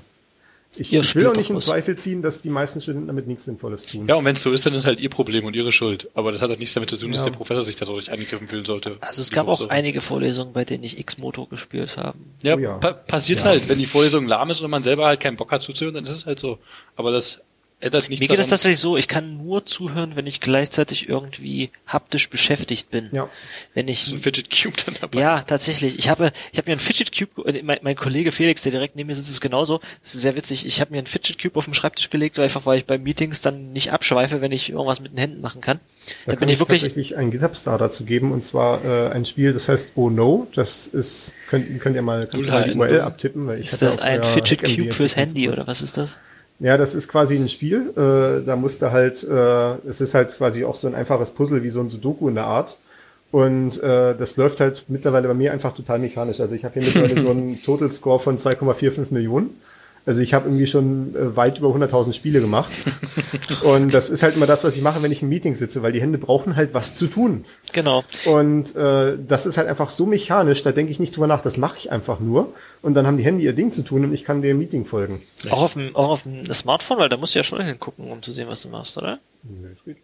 Ich, 0.77 0.93
ich 0.95 1.15
will 1.17 1.27
auch 1.27 1.35
nicht 1.35 1.51
in 1.51 1.57
was. 1.57 1.67
Zweifel 1.67 1.97
ziehen, 1.99 2.23
dass 2.23 2.43
die 2.43 2.49
meisten 2.49 2.81
Studenten 2.81 3.09
damit 3.09 3.27
nichts 3.27 3.45
Sinnvolles 3.45 3.87
tun. 3.87 4.07
Ja, 4.07 4.15
und 4.15 4.25
wenn 4.25 4.35
es 4.37 4.43
so 4.43 4.53
ist, 4.53 4.65
dann 4.65 4.73
ist 4.75 4.87
halt 4.87 5.01
ihr 5.01 5.11
Problem 5.11 5.45
und 5.45 5.57
ihre 5.57 5.73
Schuld. 5.73 6.09
Aber 6.15 6.31
das 6.31 6.43
hat 6.43 6.49
halt 6.51 6.61
nichts 6.61 6.75
damit 6.75 6.91
zu 6.91 6.97
tun, 6.97 7.11
dass 7.11 7.21
Ja. 7.25 7.31
der 7.31 7.37
Professor 7.37 7.63
sich 7.63 7.75
dadurch 7.75 8.13
angegriffen 8.13 8.47
fühlen 8.47 8.65
sollte. 8.65 8.97
Also 9.01 9.21
es 9.21 9.31
gab 9.33 9.49
auch 9.49 9.59
so. 9.59 9.69
einige 9.69 10.01
Vorlesungen, 10.01 10.53
bei 10.53 10.65
denen 10.65 10.85
ich 10.85 10.99
X-Moto 11.01 11.47
gespielt 11.47 11.97
habe. 11.97 12.17
Ja, 12.45 12.55
Oh 12.55 12.59
ja. 12.61 12.79
Pa 12.79 12.93
passiert 12.93 13.43
halt. 13.45 13.69
Wenn 13.69 13.79
die 13.79 13.87
Vorlesung 13.87 14.29
lahm 14.29 14.49
ist 14.51 14.61
und 14.61 14.71
man 14.71 14.85
selber 14.85 15.07
halt 15.07 15.19
keinen 15.19 15.37
Bock 15.37 15.51
hat 15.51 15.63
zuzuhören, 15.63 15.95
dann 15.97 16.05
ist 16.05 16.13
es 16.13 16.27
halt 16.27 16.39
so. 16.39 16.59
Aber 16.95 17.11
das 17.11 17.41
ändert 17.81 18.09
nichts 18.09 18.21
Mir 18.21 18.29
geht 18.29 18.39
es 18.39 18.47
daran. 18.47 18.51
tatsächlich 18.51 18.79
so, 18.79 18.97
ich 18.97 19.09
kann 19.09 19.39
nur 19.39 19.65
zuhören, 19.65 20.15
wenn 20.15 20.27
ich 20.27 20.41
gleichzeitig 20.41 21.09
irgendwie 21.09 21.71
haptisch 21.87 22.29
beschäftigt 22.31 22.91
bin. 22.91 23.09
Ja. 23.13 23.29
Wenn 23.75 23.89
ich 23.89 24.07
ist 24.07 24.13
ein 24.13 24.21
Fidget 24.21 24.51
Cube 24.51 24.77
dann 24.85 24.95
dabei. 25.01 25.21
Ja, 25.21 25.43
tatsächlich. 25.43 25.99
Ich 25.99 26.09
habe, 26.09 26.31
ich 26.53 26.59
habe 26.59 26.69
mir 26.71 26.73
einen 26.73 26.81
Fidget 26.81 27.17
Cube, 27.17 27.49
äh, 27.49 27.63
mein, 27.63 27.79
mein 27.83 27.97
Kollege 27.97 28.33
Felix, 28.33 28.63
der 28.63 28.73
direkt 28.73 28.97
neben 28.97 29.07
mir 29.09 29.15
sitzt, 29.15 29.31
ist 29.31 29.41
genauso. 29.41 29.81
Das 30.03 30.15
ist 30.15 30.23
sehr 30.23 30.37
witzig. 30.37 30.67
Ich 30.67 30.81
habe 30.81 30.93
mir 30.93 30.99
einen 30.99 31.07
Fidget 31.07 31.41
Cube 31.41 31.57
auf 31.59 31.65
den 31.65 31.75
Schreibtisch 31.75 32.11
gelegt, 32.11 32.39
einfach 32.39 32.67
weil 32.67 32.79
ich 32.79 32.87
bei 32.87 32.99
Meetings 32.99 33.41
dann 33.41 33.73
nicht 33.73 33.93
abschweife, 33.93 34.41
wenn 34.41 34.53
ich 34.53 34.71
irgendwas 34.71 35.01
mit 35.01 35.13
den 35.13 35.19
Händen 35.19 35.41
machen 35.41 35.61
kann. 35.61 35.79
Da, 35.79 36.13
Da 36.27 36.31
bin 36.33 36.39
kann 36.41 36.49
ich 36.49 36.55
ich 36.55 36.61
wirklich, 36.61 36.83
tatsächlich 36.83 37.17
einen 37.17 37.31
GitHub-Star 37.31 37.79
dazu 37.79 38.05
geben 38.05 38.33
und 38.33 38.45
zwar 38.45 38.85
äh, 38.85 39.11
ein 39.11 39.25
Spiel, 39.25 39.53
das 39.53 39.69
heißt 39.69 39.93
Oh 39.95 40.11
No. 40.11 40.47
Das 40.55 40.87
ist, 40.87 41.35
könnt, 41.49 41.81
könnt 41.81 41.97
ihr 41.97 42.03
mal, 42.03 42.27
kannst 42.27 42.49
du 42.49 42.53
mal 42.53 42.65
die 42.71 42.77
URL 42.79 43.01
abtippen, 43.01 43.47
weil 43.47 43.59
ich 43.61 43.67
ist 43.67 43.81
das 43.83 43.99
ein 43.99 44.23
Fidget 44.23 44.63
Cube 44.63 44.93
fürs 44.93 45.17
Handy 45.17 45.47
gut. 45.47 45.55
oder 45.55 45.67
was 45.67 45.83
ist 45.83 45.97
das? 45.97 46.19
Ja, 46.61 46.77
das 46.77 46.95
ist 46.95 47.09
quasi 47.09 47.37
ein 47.37 47.49
Spiel. 47.49 47.91
Äh, 47.97 48.45
da 48.45 48.55
musst 48.55 48.83
du 48.83 48.93
halt, 48.93 49.25
äh, 49.25 49.89
es 49.89 50.01
ist 50.03 50.15
halt 50.15 50.29
quasi 50.37 50.65
auch 50.65 50.75
so 50.75 50.87
ein 50.87 50.95
einfaches 50.95 51.31
Puzzle 51.31 51.63
wie 51.63 51.71
so 51.71 51.81
ein 51.81 51.89
Sudoku 51.89 52.29
in 52.29 52.35
der 52.35 52.45
Art. 52.45 52.79
Und 53.33 53.83
äh, 53.83 54.15
das 54.15 54.37
läuft 54.37 54.61
halt 54.61 54.85
mittlerweile 54.89 55.29
bei 55.29 55.35
mir 55.35 55.53
einfach 55.53 55.75
total 55.75 55.99
mechanisch. 55.99 56.41
Also 56.41 56.55
ich 56.55 56.65
habe 56.65 56.75
hier 56.79 56.83
mittlerweile 56.83 57.21
so 57.21 57.31
einen 57.31 57.63
Total 57.65 57.89
Score 57.91 58.19
von 58.19 58.37
2,45 58.37 59.07
Millionen. 59.11 59.61
Also 60.07 60.23
ich 60.23 60.35
habe 60.35 60.49
irgendwie 60.49 60.67
schon 60.67 61.15
äh, 61.15 61.37
weit 61.37 61.59
über 61.59 61.69
100.000 61.69 62.13
Spiele 62.13 62.41
gemacht. 62.41 62.71
und 63.63 63.93
das 63.93 64.11
ist 64.11 64.23
halt 64.23 64.37
immer 64.37 64.47
das, 64.47 64.65
was 64.65 64.77
ich 64.77 64.83
mache, 64.83 65.03
wenn 65.03 65.13
ich 65.13 65.23
im 65.23 65.29
Meeting 65.29 65.55
sitze, 65.55 65.83
weil 65.83 65.93
die 65.93 66.01
Hände 66.01 66.19
brauchen 66.19 66.57
halt 66.57 66.75
was 66.75 66.95
zu 66.95 67.07
tun. 67.07 67.45
Genau. 67.73 68.05
Und 68.27 68.75
äh, 68.77 69.17
das 69.27 69.47
ist 69.47 69.59
halt 69.59 69.69
einfach 69.69 69.91
so 69.91 70.07
mechanisch, 70.07 70.63
da 70.63 70.73
denke 70.73 70.93
ich 70.93 71.01
nicht 71.01 71.15
drüber 71.17 71.27
nach, 71.27 71.43
das 71.43 71.57
mache 71.57 71.77
ich 71.79 71.93
einfach 71.93 72.21
nur. 72.21 72.55
Und 72.83 72.95
dann 72.95 73.07
haben 73.07 73.19
die 73.19 73.25
Hände 73.25 73.43
ihr 73.43 73.53
Ding 73.53 73.73
zu 73.73 73.83
tun 73.83 74.05
und 74.05 74.15
ich 74.15 74.25
kann 74.25 74.43
dem 74.43 74.59
Meeting 74.59 74.85
folgen. 74.85 75.23
Auch 75.51 75.63
auf 75.63 75.73
dem, 75.75 75.95
auch 75.95 76.11
auf 76.11 76.23
dem 76.23 76.51
Smartphone, 76.53 76.99
weil 76.99 77.09
da 77.09 77.17
musst 77.17 77.35
du 77.35 77.39
ja 77.39 77.45
schon 77.45 77.61
hingucken, 77.63 78.11
um 78.11 78.23
zu 78.23 78.33
sehen, 78.33 78.49
was 78.49 78.63
du 78.63 78.69
machst, 78.69 78.97
oder? 78.97 79.19
Nö, 79.43 79.69
ist 79.73 79.85
gut. 79.85 79.97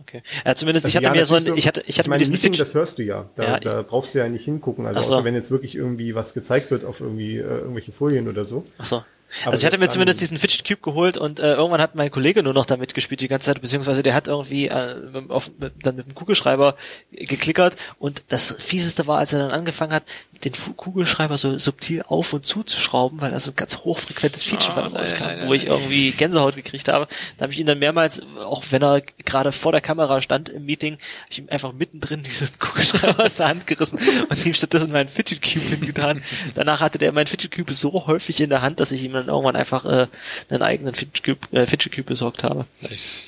Okay. 0.00 0.22
Ja, 0.44 0.54
zumindest, 0.54 0.86
Also 0.86 0.90
ich 0.90 0.96
hatte 0.96 1.16
ja, 1.16 1.20
mir 1.20 1.24
so 1.24 1.34
ein, 1.36 1.56
ich 1.56 1.66
hatte, 1.66 1.82
ich 1.86 1.98
hatte 1.98 2.10
meine, 2.10 2.18
diesen 2.18 2.32
Meeting, 2.32 2.52
das 2.52 2.74
hörst 2.74 2.98
du 2.98 3.04
ja. 3.04 3.30
Da, 3.36 3.44
Ja, 3.44 3.60
da 3.60 3.82
brauchst 3.82 4.14
du 4.14 4.18
ja 4.18 4.28
nicht 4.28 4.44
hingucken. 4.44 4.86
Also 4.86 5.00
so. 5.00 5.14
außer 5.14 5.24
wenn 5.24 5.34
jetzt 5.34 5.50
wirklich 5.50 5.76
irgendwie 5.76 6.14
was 6.14 6.34
gezeigt 6.34 6.70
wird 6.70 6.84
auf 6.84 7.00
irgendwie 7.00 7.36
äh, 7.36 7.42
irgendwelche 7.42 7.92
Folien 7.92 8.28
oder 8.28 8.44
so. 8.44 8.64
ach 8.78 8.84
so. 8.84 9.04
Aber 9.42 9.52
Also 9.52 9.62
ich 9.62 9.66
hatte 9.66 9.78
mir 9.78 9.88
zumindest 9.88 10.20
diesen 10.20 10.38
Fidget 10.38 10.66
Cube 10.66 10.80
geholt 10.80 11.16
und 11.16 11.40
äh, 11.40 11.54
irgendwann 11.54 11.80
hat 11.80 11.94
mein 11.94 12.10
Kollege 12.10 12.42
nur 12.42 12.54
noch 12.54 12.66
damit 12.66 12.94
gespielt 12.94 13.20
die 13.20 13.28
ganze 13.28 13.46
Zeit, 13.46 13.60
beziehungsweise 13.60 14.02
der 14.02 14.14
hat 14.14 14.28
irgendwie 14.28 14.68
äh, 14.68 14.94
auf, 15.28 15.50
mit, 15.58 15.74
dann 15.82 15.96
mit 15.96 16.06
dem 16.06 16.14
Kugelschreiber 16.14 16.76
geklickert 17.10 17.76
und 17.98 18.22
das 18.28 18.54
fieseste 18.58 19.06
war, 19.06 19.18
als 19.18 19.32
er 19.32 19.40
dann 19.40 19.50
angefangen 19.50 19.92
hat, 19.92 20.04
den 20.44 20.52
Kugelschreiber 20.76 21.38
so 21.38 21.56
subtil 21.56 22.02
auf 22.06 22.32
und 22.32 22.44
zuzuschrauben, 22.44 23.20
weil 23.20 23.32
er 23.32 23.40
so 23.40 23.50
ein 23.52 23.56
ganz 23.56 23.78
hochfrequentes 23.78 24.44
Feature 24.44 24.74
dann 24.74 24.94
rauskam, 24.94 25.24
nein, 25.24 25.38
nein, 25.38 25.48
wo 25.48 25.54
ich 25.54 25.66
irgendwie 25.66 26.10
Gänsehaut 26.12 26.56
gekriegt 26.56 26.88
habe. 26.88 27.06
Da 27.36 27.44
habe 27.44 27.52
ich 27.52 27.58
ihn 27.58 27.66
dann 27.66 27.78
mehrmals, 27.78 28.22
auch 28.44 28.62
wenn 28.70 28.82
er 28.82 29.00
gerade 29.24 29.52
vor 29.52 29.72
der 29.72 29.80
Kamera 29.80 30.20
stand 30.20 30.48
im 30.48 30.66
Meeting, 30.66 30.94
hab 30.94 31.30
ich 31.30 31.38
ihm 31.38 31.48
einfach 31.48 31.72
mittendrin 31.72 32.22
diesen 32.22 32.50
Kugelschreiber 32.58 33.24
aus 33.24 33.36
der 33.36 33.48
Hand 33.48 33.66
gerissen 33.66 33.98
und 34.28 34.46
ihm 34.46 34.54
stattdessen 34.54 34.92
meinen 34.92 35.08
Fidget 35.08 35.42
Cube 35.42 35.66
hingetan. 35.66 36.22
Danach 36.54 36.80
hatte 36.80 36.98
der 36.98 37.12
meinen 37.12 37.26
Fidget 37.26 37.52
Cube 37.52 37.72
so 37.72 38.06
häufig 38.06 38.40
in 38.40 38.50
der 38.50 38.62
Hand, 38.62 38.80
dass 38.80 38.92
ich 38.92 39.02
ihm 39.02 39.12
dann 39.12 39.28
irgendwann 39.28 39.56
einfach 39.56 39.84
äh, 39.84 40.06
einen 40.48 40.62
eigenen 40.62 40.94
Fidget 40.94 41.24
Cube, 41.24 41.56
äh, 41.58 41.66
Fidget 41.66 41.92
Cube 41.92 42.04
besorgt 42.04 42.44
habe. 42.44 42.66
Nice. 42.80 43.24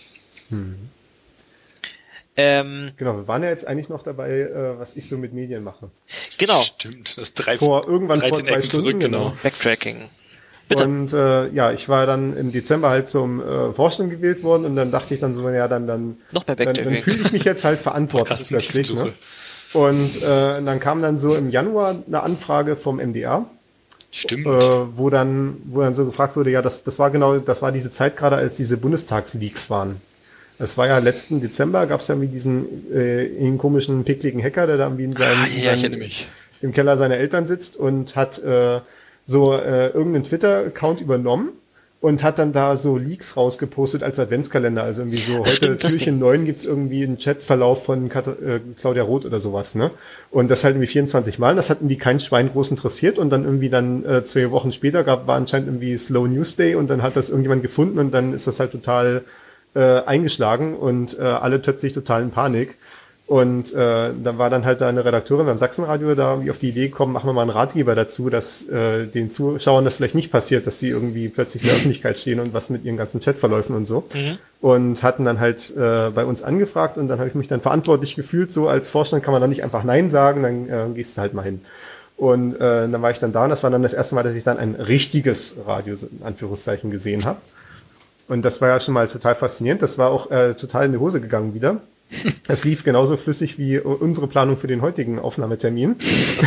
Ähm, 2.36 2.90
Genau, 2.96 3.16
wir 3.16 3.28
waren 3.28 3.42
ja 3.42 3.48
jetzt 3.48 3.66
eigentlich 3.66 3.88
noch 3.88 4.02
dabei, 4.02 4.28
äh, 4.30 4.78
was 4.78 4.96
ich 4.96 5.08
so 5.08 5.16
mit 5.16 5.32
Medien 5.32 5.64
mache. 5.64 5.90
genau, 6.38 6.60
Stimmt. 6.60 7.16
Das 7.16 7.32
drei, 7.34 7.56
Vor 7.56 7.86
irgendwann 7.88 8.20
vor 8.20 8.28
13 8.28 8.44
zwei 8.44 8.52
Ecken 8.52 8.64
Stunden, 8.64 8.86
zurück, 8.86 9.00
genau. 9.00 9.18
genau. 9.18 9.36
Backtracking. 9.42 10.08
Bitte. 10.68 10.84
Und 10.84 11.12
äh, 11.12 11.48
ja, 11.50 11.70
ich 11.72 11.88
war 11.88 12.06
dann 12.06 12.36
im 12.36 12.50
Dezember 12.50 12.90
halt 12.90 13.08
zum 13.08 13.40
äh, 13.40 13.72
Vorstand 13.72 14.10
gewählt 14.10 14.42
worden 14.42 14.64
und 14.64 14.74
dann 14.74 14.90
dachte 14.90 15.14
ich 15.14 15.20
dann 15.20 15.32
so, 15.32 15.48
ja, 15.48 15.68
dann 15.68 15.86
dann 15.86 16.16
Noch 16.32 16.46
mehr 16.46 16.56
dann, 16.56 16.74
dann 16.74 16.94
fühle 16.96 17.20
ich 17.22 17.32
mich 17.32 17.44
jetzt 17.44 17.64
halt 17.64 17.80
verantwortlich 17.80 18.48
plötzlich. 18.48 18.92
Ne? 18.92 19.12
Und 19.72 20.16
äh, 20.22 20.62
dann 20.62 20.80
kam 20.80 21.02
dann 21.02 21.18
so 21.18 21.36
im 21.36 21.50
Januar 21.50 22.02
eine 22.06 22.22
Anfrage 22.22 22.74
vom 22.74 22.96
MDR, 22.96 23.46
Stimmt. 24.10 24.46
äh, 24.46 24.98
wo 24.98 25.08
dann 25.08 25.58
wo 25.66 25.82
dann 25.82 25.94
so 25.94 26.04
gefragt 26.04 26.34
wurde, 26.36 26.50
ja, 26.50 26.62
das 26.62 26.82
das 26.82 26.98
war 26.98 27.10
genau, 27.10 27.38
das 27.38 27.62
war 27.62 27.70
diese 27.70 27.92
Zeit 27.92 28.16
gerade, 28.16 28.34
als 28.36 28.56
diese 28.56 28.76
Bundestagsleaks 28.76 29.70
waren. 29.70 30.00
Es 30.58 30.78
war 30.78 30.86
ja 30.86 30.98
letzten 30.98 31.40
Dezember, 31.40 31.86
gab 31.86 32.00
es 32.00 32.08
ja 32.08 32.14
irgendwie 32.14 32.32
diesen 32.32 32.92
äh, 32.94 33.56
komischen 33.58 34.04
pickligen 34.04 34.42
Hacker, 34.42 34.66
der 34.66 34.78
da 34.78 34.84
irgendwie 34.84 35.04
in 35.04 35.12
seinem, 35.12 35.42
ah, 35.42 35.46
ja, 35.58 35.76
seinem 35.76 36.02
im 36.62 36.72
Keller 36.72 36.96
seiner 36.96 37.16
Eltern 37.16 37.46
sitzt 37.46 37.76
und 37.76 38.16
hat 38.16 38.42
äh, 38.42 38.80
so 39.26 39.52
äh, 39.52 39.88
irgendeinen 39.88 40.24
Twitter-Account 40.24 41.00
übernommen 41.00 41.50
und 42.00 42.22
hat 42.22 42.38
dann 42.38 42.52
da 42.52 42.76
so 42.76 42.96
Leaks 42.96 43.36
rausgepostet 43.36 44.02
als 44.02 44.18
Adventskalender. 44.18 44.82
Also 44.82 45.02
irgendwie 45.02 45.18
so 45.18 45.38
heute 45.38 45.50
stimmt, 45.50 45.80
Türchen 45.80 46.18
9 46.18 46.44
gibt's 46.44 46.64
irgendwie 46.64 47.02
einen 47.02 47.18
Chatverlauf 47.18 47.84
von 47.84 48.08
Kat 48.08 48.28
äh, 48.28 48.60
Claudia 48.78 49.02
Roth 49.02 49.24
oder 49.24 49.40
sowas, 49.40 49.74
ne? 49.74 49.90
Und 50.30 50.50
das 50.50 50.62
halt 50.62 50.74
irgendwie 50.74 50.86
24 50.86 51.38
Mal. 51.38 51.56
Das 51.56 51.68
hat 51.68 51.78
irgendwie 51.78 51.96
kein 51.96 52.20
Schwein 52.20 52.50
groß 52.50 52.70
interessiert 52.70 53.18
und 53.18 53.30
dann 53.30 53.44
irgendwie 53.44 53.70
dann 53.70 54.04
äh, 54.04 54.24
zwei 54.24 54.50
Wochen 54.50 54.72
später 54.72 55.04
gab, 55.04 55.26
war 55.26 55.36
anscheinend 55.36 55.68
irgendwie 55.68 55.96
Slow 55.96 56.28
News 56.28 56.56
Day 56.56 56.74
und 56.74 56.88
dann 56.88 57.02
hat 57.02 57.16
das 57.16 57.30
irgendjemand 57.30 57.62
gefunden 57.62 57.98
und 57.98 58.12
dann 58.12 58.32
ist 58.32 58.46
das 58.46 58.60
halt 58.60 58.72
total 58.72 59.22
äh, 59.76 60.02
eingeschlagen 60.06 60.74
und 60.74 61.18
äh, 61.18 61.22
alle 61.22 61.58
plötzlich 61.58 61.92
total 61.92 62.22
in 62.22 62.30
Panik. 62.30 62.76
Und 63.26 63.74
äh, 63.74 64.12
dann 64.22 64.38
war 64.38 64.50
dann 64.50 64.64
halt 64.64 64.80
da 64.80 64.88
eine 64.88 65.04
Redakteurin 65.04 65.46
beim 65.46 65.58
Sachsenradio 65.58 66.14
da 66.14 66.44
wie 66.44 66.50
auf 66.50 66.58
die 66.58 66.68
Idee 66.68 66.88
gekommen, 66.88 67.12
machen 67.12 67.28
wir 67.28 67.32
mal 67.32 67.42
einen 67.42 67.50
Ratgeber 67.50 67.96
dazu, 67.96 68.30
dass 68.30 68.68
äh, 68.68 69.06
den 69.06 69.30
Zuschauern 69.30 69.84
das 69.84 69.96
vielleicht 69.96 70.14
nicht 70.14 70.30
passiert, 70.30 70.64
dass 70.68 70.78
sie 70.78 70.90
irgendwie 70.90 71.28
plötzlich 71.28 71.64
in 71.64 71.68
der 71.68 71.76
Öffentlichkeit 71.76 72.20
stehen 72.20 72.38
und 72.38 72.54
was 72.54 72.70
mit 72.70 72.84
ihren 72.84 72.96
ganzen 72.96 73.20
Chatverläufen 73.20 73.74
und 73.74 73.84
so. 73.84 74.04
Und 74.60 75.02
hatten 75.02 75.24
dann 75.24 75.40
halt 75.40 75.76
äh, 75.76 76.10
bei 76.10 76.24
uns 76.24 76.44
angefragt 76.44 76.98
und 76.98 77.08
dann 77.08 77.18
habe 77.18 77.28
ich 77.28 77.34
mich 77.34 77.48
dann 77.48 77.60
verantwortlich 77.60 78.14
gefühlt, 78.14 78.52
so 78.52 78.68
als 78.68 78.90
Vorstand 78.90 79.24
kann 79.24 79.32
man 79.32 79.40
dann 79.40 79.50
nicht 79.50 79.64
einfach 79.64 79.82
Nein 79.82 80.08
sagen, 80.08 80.44
dann 80.44 80.68
äh, 80.68 80.94
gehst 80.94 81.16
du 81.16 81.20
halt 81.20 81.34
mal 81.34 81.42
hin. 81.42 81.62
Und 82.16 82.54
äh, 82.54 82.58
dann 82.88 83.02
war 83.02 83.10
ich 83.10 83.18
dann 83.18 83.32
da 83.32 83.42
und 83.44 83.50
das 83.50 83.64
war 83.64 83.70
dann 83.70 83.82
das 83.82 83.92
erste 83.92 84.14
Mal, 84.14 84.22
dass 84.22 84.36
ich 84.36 84.44
dann 84.44 84.56
ein 84.56 84.76
richtiges 84.76 85.58
Radio 85.66 85.96
in 85.96 86.24
Anführungszeichen 86.24 86.92
gesehen 86.92 87.24
habe. 87.24 87.38
Und 88.28 88.44
das 88.44 88.60
war 88.60 88.68
ja 88.68 88.80
schon 88.80 88.94
mal 88.94 89.08
total 89.08 89.34
faszinierend. 89.34 89.82
Das 89.82 89.98
war 89.98 90.10
auch 90.10 90.30
äh, 90.30 90.54
total 90.54 90.86
in 90.86 90.92
die 90.92 90.98
Hose 90.98 91.20
gegangen 91.20 91.54
wieder. 91.54 91.80
Es 92.48 92.64
lief 92.64 92.84
genauso 92.84 93.16
flüssig 93.16 93.58
wie 93.58 93.78
unsere 93.78 94.28
Planung 94.28 94.56
für 94.56 94.68
den 94.68 94.80
heutigen 94.80 95.18
Aufnahmetermin. 95.18 95.96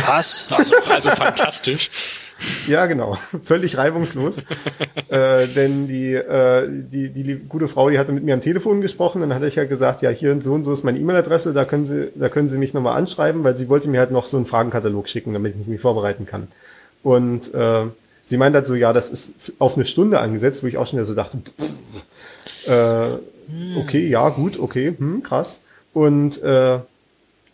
Was? 0.06 0.46
Also, 0.50 0.74
also 0.88 1.10
fantastisch. 1.10 1.90
Ja, 2.66 2.86
genau. 2.86 3.18
Völlig 3.42 3.76
reibungslos. 3.76 4.38
äh, 5.08 5.46
denn 5.48 5.88
die, 5.88 6.14
äh, 6.14 6.66
die, 6.70 7.10
die 7.10 7.34
gute 7.36 7.68
Frau, 7.68 7.90
die 7.90 7.98
hatte 7.98 8.12
mit 8.12 8.24
mir 8.24 8.32
am 8.32 8.40
Telefon 8.40 8.80
gesprochen. 8.80 9.20
Dann 9.20 9.34
hatte 9.34 9.46
ich 9.46 9.56
ja 9.56 9.64
gesagt, 9.64 10.00
ja, 10.00 10.08
hier 10.08 10.32
und 10.32 10.42
so 10.42 10.54
und 10.54 10.64
so 10.64 10.72
ist 10.72 10.82
meine 10.82 10.98
E-Mail-Adresse. 10.98 11.52
Da 11.52 11.66
können 11.66 11.84
Sie, 11.84 12.08
da 12.14 12.30
können 12.30 12.48
Sie 12.48 12.56
mich 12.56 12.72
nochmal 12.72 12.96
anschreiben, 12.96 13.44
weil 13.44 13.58
sie 13.58 13.68
wollte 13.68 13.90
mir 13.90 14.00
halt 14.00 14.10
noch 14.10 14.24
so 14.24 14.38
einen 14.38 14.46
Fragenkatalog 14.46 15.06
schicken, 15.08 15.34
damit 15.34 15.54
ich 15.60 15.66
mich 15.66 15.82
vorbereiten 15.82 16.24
kann. 16.24 16.48
Und 17.02 17.52
äh, 17.52 17.82
sie 18.30 18.38
meint 18.38 18.54
halt 18.54 18.66
so, 18.66 18.74
ja, 18.74 18.92
das 18.92 19.10
ist 19.10 19.52
auf 19.58 19.76
eine 19.76 19.84
Stunde 19.84 20.20
angesetzt, 20.20 20.62
wo 20.62 20.68
ich 20.68 20.78
auch 20.78 20.86
schon 20.86 20.98
wieder 20.98 21.06
so 21.06 21.14
dachte, 21.14 21.38
äh, 22.66 23.78
okay, 23.78 24.06
ja, 24.08 24.28
gut, 24.30 24.58
okay, 24.58 24.94
hm, 24.96 25.22
krass. 25.22 25.64
Und 25.92 26.40
äh, 26.42 26.78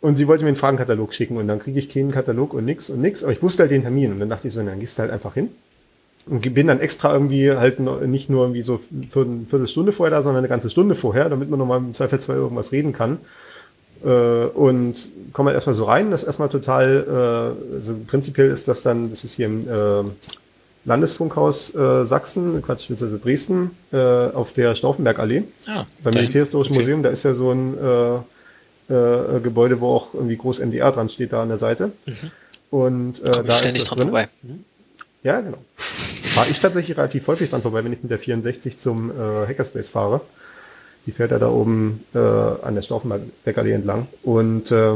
und 0.02 0.14
sie 0.14 0.28
wollte 0.28 0.44
mir 0.44 0.48
einen 0.48 0.56
Fragenkatalog 0.56 1.14
schicken 1.14 1.38
und 1.38 1.48
dann 1.48 1.58
kriege 1.58 1.78
ich 1.78 1.88
keinen 1.88 2.12
Katalog 2.12 2.52
und 2.52 2.66
nix 2.66 2.90
und 2.90 3.00
nix. 3.00 3.24
Aber 3.24 3.32
ich 3.32 3.42
wusste 3.42 3.62
halt 3.62 3.72
den 3.72 3.82
Termin 3.82 4.12
und 4.12 4.20
dann 4.20 4.28
dachte 4.28 4.46
ich 4.46 4.54
so, 4.54 4.62
dann 4.62 4.78
gehst 4.78 4.98
du 4.98 5.02
halt 5.02 5.10
einfach 5.10 5.34
hin. 5.34 5.48
Und 6.28 6.42
bin 6.54 6.66
dann 6.66 6.80
extra 6.80 7.12
irgendwie 7.12 7.50
halt 7.50 7.80
nicht 7.80 8.28
nur 8.28 8.42
irgendwie 8.42 8.62
so 8.62 8.80
für 9.08 9.22
eine 9.22 9.46
Viertelstunde 9.46 9.92
vorher 9.92 10.10
da, 10.10 10.22
sondern 10.22 10.40
eine 10.40 10.48
ganze 10.48 10.70
Stunde 10.70 10.94
vorher, 10.94 11.28
damit 11.28 11.48
man 11.48 11.58
nochmal 11.58 11.78
im 11.78 11.94
Zweifelsfall 11.94 12.36
irgendwas 12.36 12.72
reden 12.72 12.92
kann. 12.92 13.18
Äh, 14.04 14.08
und 14.08 15.08
komme 15.32 15.48
halt 15.48 15.54
erstmal 15.56 15.74
so 15.74 15.84
rein. 15.84 16.10
Das 16.10 16.22
ist 16.22 16.26
erstmal 16.26 16.50
total, 16.50 17.56
äh, 17.72 17.76
also 17.76 17.96
prinzipiell 18.06 18.50
ist 18.50 18.68
das 18.68 18.82
dann, 18.82 19.10
das 19.10 19.24
ist 19.24 19.34
hier 19.34 19.46
im 19.46 19.66
äh, 19.68 20.04
Landesfunkhaus 20.86 21.74
äh, 21.74 22.04
Sachsen, 22.04 22.62
Quatsch, 22.62 22.88
beziehungsweise 22.88 23.18
Dresden, 23.18 23.72
äh, 23.92 23.96
auf 23.98 24.52
der 24.52 24.74
Stauffenbergallee 24.74 25.42
Ah, 25.66 25.84
beim. 26.02 26.14
Militärhistorischen 26.14 26.72
Okay. 26.74 26.82
Museum, 26.82 27.02
da 27.02 27.10
ist 27.10 27.24
ja 27.24 27.34
so 27.34 27.50
ein 27.50 27.76
äh, 27.78 28.14
äh, 28.94 29.40
Gebäude, 29.40 29.80
wo 29.80 29.88
auch 29.88 30.14
irgendwie 30.14 30.36
groß 30.36 30.60
MDR 30.60 30.92
dran 30.92 31.08
steht, 31.08 31.32
da 31.32 31.42
an 31.42 31.48
der 31.48 31.58
Seite. 31.58 31.90
Und 32.70 33.20
äh, 33.22 33.30
da 33.30 33.42
ich 33.44 33.52
ständig 33.54 33.82
ist 33.82 33.90
das 33.90 33.98
dran 33.98 33.98
drin. 33.98 34.06
vorbei. 34.08 34.28
Ja, 35.24 35.40
genau. 35.40 35.58
Fahre 35.76 36.48
ich 36.50 36.60
tatsächlich 36.60 36.96
relativ 36.96 37.26
häufig 37.26 37.50
dran 37.50 37.62
vorbei, 37.62 37.82
wenn 37.84 37.92
ich 37.92 38.02
mit 38.02 38.10
der 38.10 38.18
64 38.20 38.78
zum 38.78 39.10
äh, 39.10 39.14
Hackerspace 39.48 39.88
fahre. 39.88 40.20
Die 41.06 41.12
fährt 41.12 41.30
ja 41.32 41.38
da 41.38 41.48
oben 41.48 42.04
äh, 42.14 42.18
an 42.18 42.74
der 42.76 42.82
Stauffenbergallee 42.82 43.72
entlang. 43.72 44.06
Und 44.22 44.70
äh, 44.70 44.94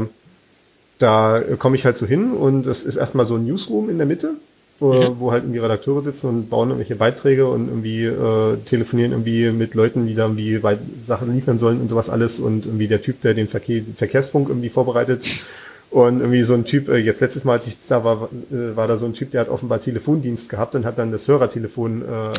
da 0.99 1.39
äh, 1.39 1.55
komme 1.57 1.75
ich 1.75 1.85
halt 1.85 1.97
so 1.97 2.05
hin 2.05 2.31
und 2.31 2.65
es 2.67 2.83
ist 2.83 2.95
erstmal 2.97 3.25
so 3.25 3.35
ein 3.35 3.45
Newsroom 3.45 3.89
in 3.89 3.97
der 3.97 4.07
Mitte, 4.07 4.35
wo, 4.81 5.15
wo 5.19 5.31
halt 5.31 5.43
irgendwie 5.43 5.59
Redakteure 5.59 6.01
sitzen 6.01 6.27
und 6.27 6.49
bauen 6.49 6.69
irgendwelche 6.69 6.95
Beiträge 6.95 7.47
und 7.47 7.67
irgendwie 7.67 8.05
äh, 8.05 8.57
telefonieren 8.65 9.11
irgendwie 9.11 9.51
mit 9.51 9.75
Leuten, 9.75 10.07
die 10.07 10.15
da 10.15 10.23
irgendwie 10.23 10.63
Weit 10.63 10.79
Sachen 11.05 11.33
liefern 11.33 11.59
sollen 11.59 11.79
und 11.79 11.87
sowas 11.87 12.09
alles 12.09 12.39
und 12.39 12.65
irgendwie 12.65 12.87
der 12.87 13.01
Typ, 13.01 13.21
der 13.21 13.35
den 13.35 13.47
Verkehr, 13.47 13.83
Verkehrsfunk 13.95 14.49
irgendwie 14.49 14.69
vorbereitet 14.69 15.45
und 15.91 16.19
irgendwie 16.21 16.41
so 16.41 16.55
ein 16.55 16.65
Typ, 16.65 16.89
äh, 16.89 16.97
jetzt 16.97 17.21
letztes 17.21 17.43
Mal, 17.43 17.53
als 17.53 17.67
ich 17.67 17.77
da 17.87 18.03
war, 18.03 18.29
äh, 18.51 18.75
war 18.75 18.87
da 18.87 18.97
so 18.97 19.05
ein 19.05 19.13
Typ, 19.13 19.29
der 19.29 19.41
hat 19.41 19.49
offenbar 19.49 19.79
Telefondienst 19.81 20.49
gehabt 20.49 20.73
und 20.73 20.83
hat 20.83 20.97
dann 20.97 21.11
das 21.11 21.27
Hörertelefon 21.27 22.01
äh, 22.01 22.31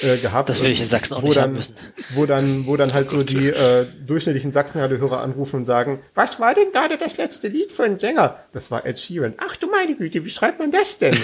äh, 0.00 0.16
gehabt. 0.18 0.48
Das 0.48 0.62
will 0.62 0.70
ich 0.70 0.80
in 0.80 0.86
Sachsen 0.88 1.14
auch 1.14 1.22
wo 1.22 1.26
nicht 1.26 1.36
dann, 1.36 1.44
haben 1.44 1.52
müssen. 1.54 1.74
Wo 2.14 2.26
dann, 2.26 2.66
wo 2.66 2.76
dann 2.76 2.92
halt 2.92 3.10
so 3.10 3.22
die 3.22 3.48
äh, 3.48 3.86
durchschnittlichen 4.06 4.52
Sachsenradio-Hörer 4.52 5.20
anrufen 5.20 5.56
und 5.56 5.64
sagen, 5.64 6.00
was 6.14 6.38
war 6.40 6.54
denn 6.54 6.72
gerade 6.72 6.96
das 6.98 7.16
letzte 7.16 7.48
Lied 7.48 7.72
für 7.72 7.84
einen 7.84 7.98
Sänger? 7.98 8.38
Das 8.52 8.70
war 8.70 8.84
Ed 8.86 8.98
Sheeran. 8.98 9.34
Ach 9.38 9.56
du 9.56 9.68
meine 9.70 9.94
Güte, 9.96 10.24
wie 10.24 10.30
schreibt 10.30 10.58
man 10.58 10.70
das 10.70 10.98
denn? 10.98 11.16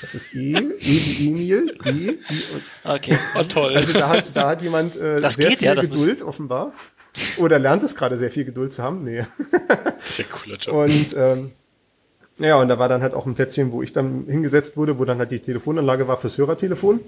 Das 0.00 0.14
ist 0.14 0.34
E, 0.34 0.52
E 0.52 0.74
wie 0.80 1.28
Emil, 1.28 1.76
E, 1.84 1.92
wie 1.92 2.14
und 2.54 2.62
Okay. 2.84 3.16
Oh, 3.38 3.42
toll. 3.42 3.74
also 3.74 3.92
da 3.92 4.08
hat, 4.08 4.24
da 4.34 4.48
hat 4.48 4.62
jemand 4.62 4.96
äh, 4.96 5.16
Das 5.20 5.34
sehr 5.34 5.48
geht 5.50 5.58
viel 5.60 5.68
ja, 5.68 5.74
das 5.74 5.86
muss- 5.88 6.00
Geduld 6.00 6.22
offenbar. 6.22 6.72
Oder 7.38 7.58
lernt 7.60 7.82
es 7.84 7.94
gerade 7.94 8.18
sehr 8.18 8.30
viel 8.32 8.44
Geduld 8.44 8.72
zu 8.72 8.82
haben. 8.82 9.04
Nee. 9.04 9.24
Sehr 10.02 10.24
cooler 10.26 10.56
Job. 10.56 10.74
Und 10.74 11.14
ähm, 11.16 11.52
ja, 12.38 12.56
und 12.56 12.66
da 12.68 12.78
war 12.80 12.88
dann 12.88 13.02
halt 13.02 13.14
auch 13.14 13.26
ein 13.26 13.36
Plätzchen, 13.36 13.70
wo 13.70 13.82
ich 13.82 13.92
dann 13.92 14.24
hingesetzt 14.26 14.76
wurde, 14.76 14.98
wo 14.98 15.04
dann 15.04 15.18
halt 15.18 15.30
die 15.30 15.38
Telefonanlage 15.38 16.08
war 16.08 16.18
fürs 16.18 16.36
Hörertelefon. 16.38 16.98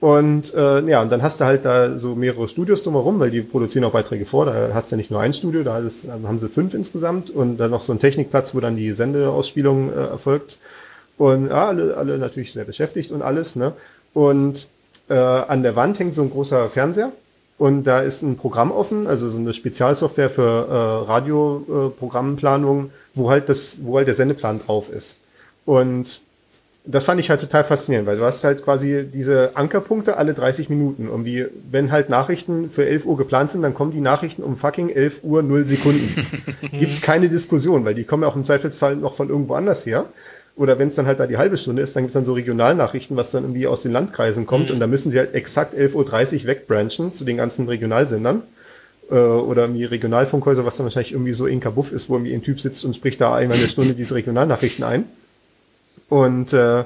Und 0.00 0.52
äh, 0.54 0.82
ja, 0.86 1.00
und 1.00 1.10
dann 1.10 1.22
hast 1.22 1.40
du 1.40 1.46
halt 1.46 1.64
da 1.64 1.96
so 1.96 2.14
mehrere 2.14 2.48
Studios 2.48 2.82
drumherum, 2.82 3.20
weil 3.20 3.30
die 3.30 3.40
produzieren 3.40 3.84
auch 3.84 3.92
Beiträge 3.92 4.26
vor. 4.26 4.44
Da 4.46 4.70
hast 4.74 4.90
du 4.90 4.94
ja 4.94 4.98
nicht 4.98 5.10
nur 5.10 5.20
ein 5.20 5.32
Studio, 5.32 5.62
da 5.62 5.78
ist, 5.78 6.06
haben 6.08 6.38
sie 6.38 6.48
fünf 6.48 6.74
insgesamt 6.74 7.30
und 7.30 7.56
dann 7.56 7.70
noch 7.70 7.80
so 7.80 7.92
ein 7.92 7.98
Technikplatz, 7.98 8.54
wo 8.54 8.60
dann 8.60 8.76
die 8.76 8.92
Sendeausspielung 8.92 9.90
äh, 9.90 10.06
erfolgt. 10.08 10.58
Und 11.16 11.48
ja, 11.48 11.68
alle, 11.68 11.96
alle 11.96 12.18
natürlich 12.18 12.52
sehr 12.52 12.64
beschäftigt 12.64 13.12
und 13.12 13.22
alles, 13.22 13.56
ne? 13.56 13.72
und 14.14 14.68
äh, 15.08 15.14
an 15.14 15.62
der 15.62 15.76
Wand 15.76 15.98
hängt 15.98 16.14
so 16.14 16.22
ein 16.22 16.30
großer 16.30 16.70
Fernseher 16.70 17.12
und 17.58 17.84
da 17.84 18.00
ist 18.00 18.22
ein 18.22 18.36
Programm 18.36 18.72
offen, 18.72 19.06
also 19.06 19.30
so 19.30 19.38
eine 19.38 19.54
Spezialsoftware 19.54 20.30
für 20.30 20.66
äh, 20.68 21.06
Radioprogrammplanung, 21.10 22.86
äh, 22.86 22.90
wo 23.14 23.30
halt 23.30 23.48
das, 23.48 23.80
wo 23.84 23.96
halt 23.96 24.08
der 24.08 24.14
Sendeplan 24.14 24.58
drauf 24.58 24.90
ist. 24.90 25.18
Und 25.66 26.22
das 26.86 27.04
fand 27.04 27.18
ich 27.18 27.30
halt 27.30 27.40
total 27.40 27.64
faszinierend, 27.64 28.06
weil 28.06 28.18
du 28.18 28.24
hast 28.24 28.44
halt 28.44 28.62
quasi 28.62 29.06
diese 29.10 29.56
Ankerpunkte 29.56 30.18
alle 30.18 30.34
30 30.34 30.68
Minuten. 30.68 31.08
Irgendwie, 31.08 31.46
wenn 31.70 31.90
halt 31.90 32.10
Nachrichten 32.10 32.68
für 32.70 32.84
11 32.84 33.06
Uhr 33.06 33.16
geplant 33.16 33.50
sind, 33.50 33.62
dann 33.62 33.72
kommen 33.72 33.90
die 33.90 34.02
Nachrichten 34.02 34.42
um 34.42 34.58
fucking 34.58 34.90
11 34.90 35.24
Uhr 35.24 35.42
0 35.42 35.66
Sekunden. 35.66 36.14
Gibt's 36.78 37.00
keine 37.00 37.30
Diskussion, 37.30 37.86
weil 37.86 37.94
die 37.94 38.04
kommen 38.04 38.22
ja 38.22 38.28
auch 38.28 38.36
im 38.36 38.44
Zweifelsfall 38.44 38.96
noch 38.96 39.14
von 39.14 39.30
irgendwo 39.30 39.54
anders 39.54 39.86
her. 39.86 40.04
Oder 40.56 40.78
wenn 40.78 40.88
es 40.88 40.96
dann 40.96 41.06
halt 41.06 41.18
da 41.18 41.26
die 41.26 41.38
halbe 41.38 41.56
Stunde 41.56 41.80
ist, 41.80 41.96
dann 41.96 42.04
gibt's 42.04 42.14
dann 42.14 42.26
so 42.26 42.34
Regionalnachrichten, 42.34 43.16
was 43.16 43.30
dann 43.30 43.44
irgendwie 43.44 43.66
aus 43.66 43.80
den 43.80 43.90
Landkreisen 43.90 44.46
kommt. 44.46 44.68
Mhm. 44.68 44.74
Und 44.74 44.80
da 44.80 44.86
müssen 44.86 45.10
sie 45.10 45.18
halt 45.18 45.34
exakt 45.34 45.74
11.30 45.74 45.94
Uhr 46.42 46.46
wegbranchen 46.48 47.14
zu 47.14 47.24
den 47.24 47.38
ganzen 47.38 47.66
Regionalsendern. 47.66 48.42
Äh, 49.10 49.14
oder 49.14 49.62
irgendwie 49.62 49.84
Regionalfunkhäuser, 49.84 50.66
was 50.66 50.76
dann 50.76 50.84
wahrscheinlich 50.84 51.12
irgendwie 51.12 51.32
so 51.32 51.46
in 51.46 51.60
Kabuff 51.60 51.92
ist, 51.92 52.10
wo 52.10 52.14
irgendwie 52.14 52.34
ein 52.34 52.42
Typ 52.42 52.60
sitzt 52.60 52.84
und 52.84 52.94
spricht 52.94 53.22
da 53.22 53.34
einmal 53.34 53.56
eine 53.56 53.68
Stunde 53.68 53.94
diese 53.94 54.14
Regionalnachrichten 54.14 54.84
ein. 54.84 55.06
Und 56.08 56.52
äh, 56.52 56.84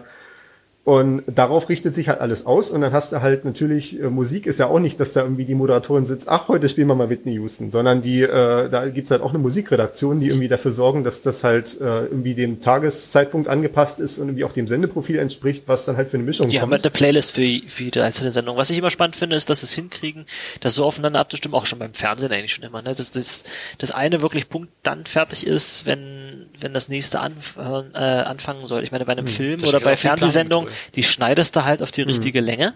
und 0.88 1.22
darauf 1.26 1.68
richtet 1.68 1.94
sich 1.94 2.08
halt 2.08 2.22
alles 2.22 2.46
aus. 2.46 2.70
Und 2.70 2.80
dann 2.80 2.94
hast 2.94 3.12
du 3.12 3.20
halt 3.20 3.44
natürlich, 3.44 4.00
äh, 4.00 4.08
Musik 4.08 4.46
ist 4.46 4.58
ja 4.58 4.68
auch 4.68 4.78
nicht, 4.80 4.98
dass 4.98 5.12
da 5.12 5.20
irgendwie 5.22 5.44
die 5.44 5.54
Moderatorin 5.54 6.06
sitzt, 6.06 6.30
ach, 6.30 6.48
heute 6.48 6.66
spielen 6.66 6.86
wir 6.86 6.94
mal 6.94 7.10
Whitney 7.10 7.34
Houston, 7.34 7.70
sondern 7.70 8.00
die, 8.00 8.22
äh, 8.22 8.70
da 8.70 8.88
gibt's 8.88 9.10
halt 9.10 9.20
auch 9.20 9.28
eine 9.28 9.38
Musikredaktion, 9.38 10.20
die 10.20 10.28
irgendwie 10.28 10.48
dafür 10.48 10.72
sorgen, 10.72 11.04
dass 11.04 11.20
das 11.20 11.44
halt 11.44 11.78
äh, 11.78 12.06
irgendwie 12.06 12.32
dem 12.32 12.62
Tageszeitpunkt 12.62 13.48
angepasst 13.48 14.00
ist 14.00 14.16
und 14.16 14.28
irgendwie 14.28 14.44
auch 14.44 14.52
dem 14.52 14.66
Sendeprofil 14.66 15.18
entspricht, 15.18 15.64
was 15.66 15.84
dann 15.84 15.98
halt 15.98 16.08
für 16.08 16.16
eine 16.16 16.24
Mischung 16.24 16.46
die 16.46 16.52
kommt. 16.52 16.54
Die 16.54 16.62
haben 16.62 16.70
halt 16.70 16.84
eine 16.86 16.90
Playlist 16.90 17.32
für, 17.32 17.60
für 17.66 17.84
jede 17.84 18.02
einzelne 18.02 18.32
Sendung. 18.32 18.56
Was 18.56 18.70
ich 18.70 18.78
immer 18.78 18.88
spannend 18.88 19.16
finde, 19.16 19.36
ist, 19.36 19.50
dass 19.50 19.62
es 19.62 19.74
hinkriegen, 19.74 20.24
das 20.60 20.72
so 20.72 20.86
aufeinander 20.86 21.20
abzustimmen, 21.20 21.54
auch 21.54 21.66
schon 21.66 21.80
beim 21.80 21.92
Fernsehen 21.92 22.32
eigentlich 22.32 22.54
schon 22.54 22.64
immer, 22.64 22.80
ne? 22.80 22.94
dass 22.94 23.10
das, 23.10 23.44
das 23.76 23.90
eine 23.90 24.22
wirklich 24.22 24.48
Punkt 24.48 24.70
dann 24.84 25.04
fertig 25.04 25.46
ist, 25.46 25.84
wenn, 25.84 26.46
wenn 26.60 26.74
das 26.74 26.88
nächste 26.88 27.20
anf 27.20 27.56
äh, 27.56 27.98
anfangen 27.98 28.66
soll. 28.66 28.82
Ich 28.82 28.92
meine, 28.92 29.04
bei 29.04 29.12
einem 29.12 29.26
hm, 29.26 29.32
Film 29.32 29.64
oder 29.64 29.80
bei 29.80 29.96
Fernsehsendungen, 29.96 30.70
die 30.94 31.02
schneidest 31.02 31.56
du 31.56 31.64
halt 31.64 31.82
auf 31.82 31.90
die 31.90 32.02
richtige 32.02 32.40
mhm. 32.40 32.46
Länge. 32.46 32.74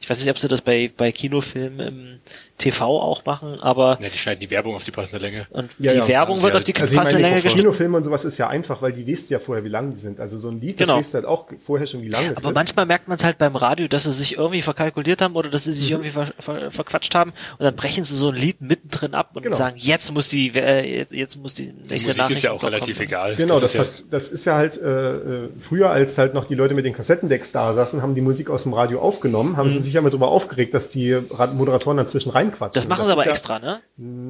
Ich 0.00 0.08
weiß 0.08 0.18
nicht, 0.18 0.30
ob 0.30 0.38
sie 0.38 0.48
das 0.48 0.62
bei, 0.62 0.90
bei 0.96 1.12
Kinofilmen 1.12 1.80
im 1.80 2.20
TV 2.58 2.84
auch 2.84 3.24
machen, 3.26 3.60
aber. 3.60 3.98
Ja, 4.00 4.08
die 4.08 4.18
schneiden 4.18 4.40
die 4.40 4.50
Werbung 4.50 4.74
auf 4.74 4.84
die 4.84 4.90
passende 4.90 5.24
Länge. 5.24 5.46
Und 5.50 5.70
ja, 5.78 5.92
die 5.92 5.98
ja, 5.98 6.08
Werbung 6.08 6.42
wird 6.42 6.56
auf 6.56 6.64
die 6.64 6.74
also 6.74 6.96
passende 6.96 7.22
Länge 7.22 7.36
geschnitten. 7.36 7.58
Kinofilme 7.58 7.98
und 7.98 8.04
sowas 8.04 8.24
ist 8.24 8.38
ja 8.38 8.48
einfach, 8.48 8.80
weil 8.80 8.92
die 8.92 9.06
wisst 9.06 9.28
ja 9.28 9.38
vorher, 9.38 9.62
wie 9.64 9.68
lang 9.68 9.92
die 9.92 9.98
sind. 9.98 10.20
Also 10.20 10.38
so 10.38 10.48
ein 10.48 10.60
Lied, 10.60 10.78
genau. 10.78 10.96
das 10.96 11.06
weißt 11.06 11.14
halt 11.14 11.24
auch 11.26 11.46
vorher 11.58 11.86
schon, 11.86 12.02
wie 12.02 12.08
lang 12.08 12.24
es 12.24 12.30
ist. 12.32 12.44
Aber 12.44 12.54
manchmal 12.54 12.86
merkt 12.86 13.08
man 13.08 13.18
es 13.18 13.24
halt 13.24 13.36
beim 13.36 13.56
Radio, 13.56 13.88
dass 13.88 14.04
sie 14.04 14.12
sich 14.12 14.38
irgendwie 14.38 14.62
verkalkuliert 14.62 15.20
haben 15.20 15.34
oder 15.36 15.50
dass 15.50 15.64
sie 15.64 15.74
sich 15.74 15.90
mhm. 15.90 15.96
irgendwie 15.96 16.10
ver, 16.10 16.26
ver, 16.38 16.70
verquatscht 16.70 17.14
haben 17.14 17.32
und 17.58 17.64
dann 17.64 17.76
brechen 17.76 18.04
sie 18.04 18.16
so 18.16 18.30
ein 18.30 18.36
Lied 18.36 18.62
mittendrin 18.62 19.14
ab 19.14 19.30
und 19.34 19.42
genau. 19.42 19.56
sagen, 19.56 19.76
jetzt 19.76 20.12
muss 20.14 20.28
die, 20.28 20.48
äh, 20.54 21.06
jetzt 21.10 21.36
muss 21.36 21.54
die 21.54 21.66
nächste 21.66 21.88
die 21.88 21.92
Musik 21.92 22.18
Nachricht 22.18 22.38
ist 22.38 22.44
ja 22.44 22.52
auch 22.52 22.62
relativ 22.62 22.96
kommen. 22.96 23.08
egal. 23.08 23.36
Genau, 23.36 23.60
das, 23.60 23.72
das, 23.72 23.90
ist, 23.90 23.98
ja 24.00 24.04
das 24.10 24.28
ist 24.28 24.44
ja 24.46 24.54
halt 24.54 24.80
äh, 24.80 25.16
äh, 25.16 25.48
früher, 25.58 25.90
als 25.90 26.16
halt 26.16 26.32
noch 26.32 26.46
die 26.46 26.54
Leute 26.54 26.72
mit 26.72 26.86
den 26.86 26.94
Kassettendecks 26.94 27.52
da 27.52 27.74
saßen, 27.74 28.00
haben 28.00 28.14
die 28.14 28.22
Musik 28.22 28.48
aus 28.48 28.62
dem 28.62 28.72
Radio 28.72 29.00
aufgenommen, 29.00 29.58
haben 29.58 29.68
mhm. 29.68 29.72
sie 29.72 29.80
sich 29.80 29.92
ja 29.92 30.00
mal 30.00 30.10
drüber 30.10 30.28
aufgeregt, 30.28 30.72
dass 30.72 30.88
die 30.88 31.18
Moderatoren 31.54 31.98
dazwischen 31.98 32.30
reinquatschen. 32.46 32.74
Das 32.74 32.88
machen 32.88 33.04
sie 33.04 33.12
aber 33.12 33.24
ja, 33.24 33.30
extra, 33.30 33.58
ne? 33.58 33.80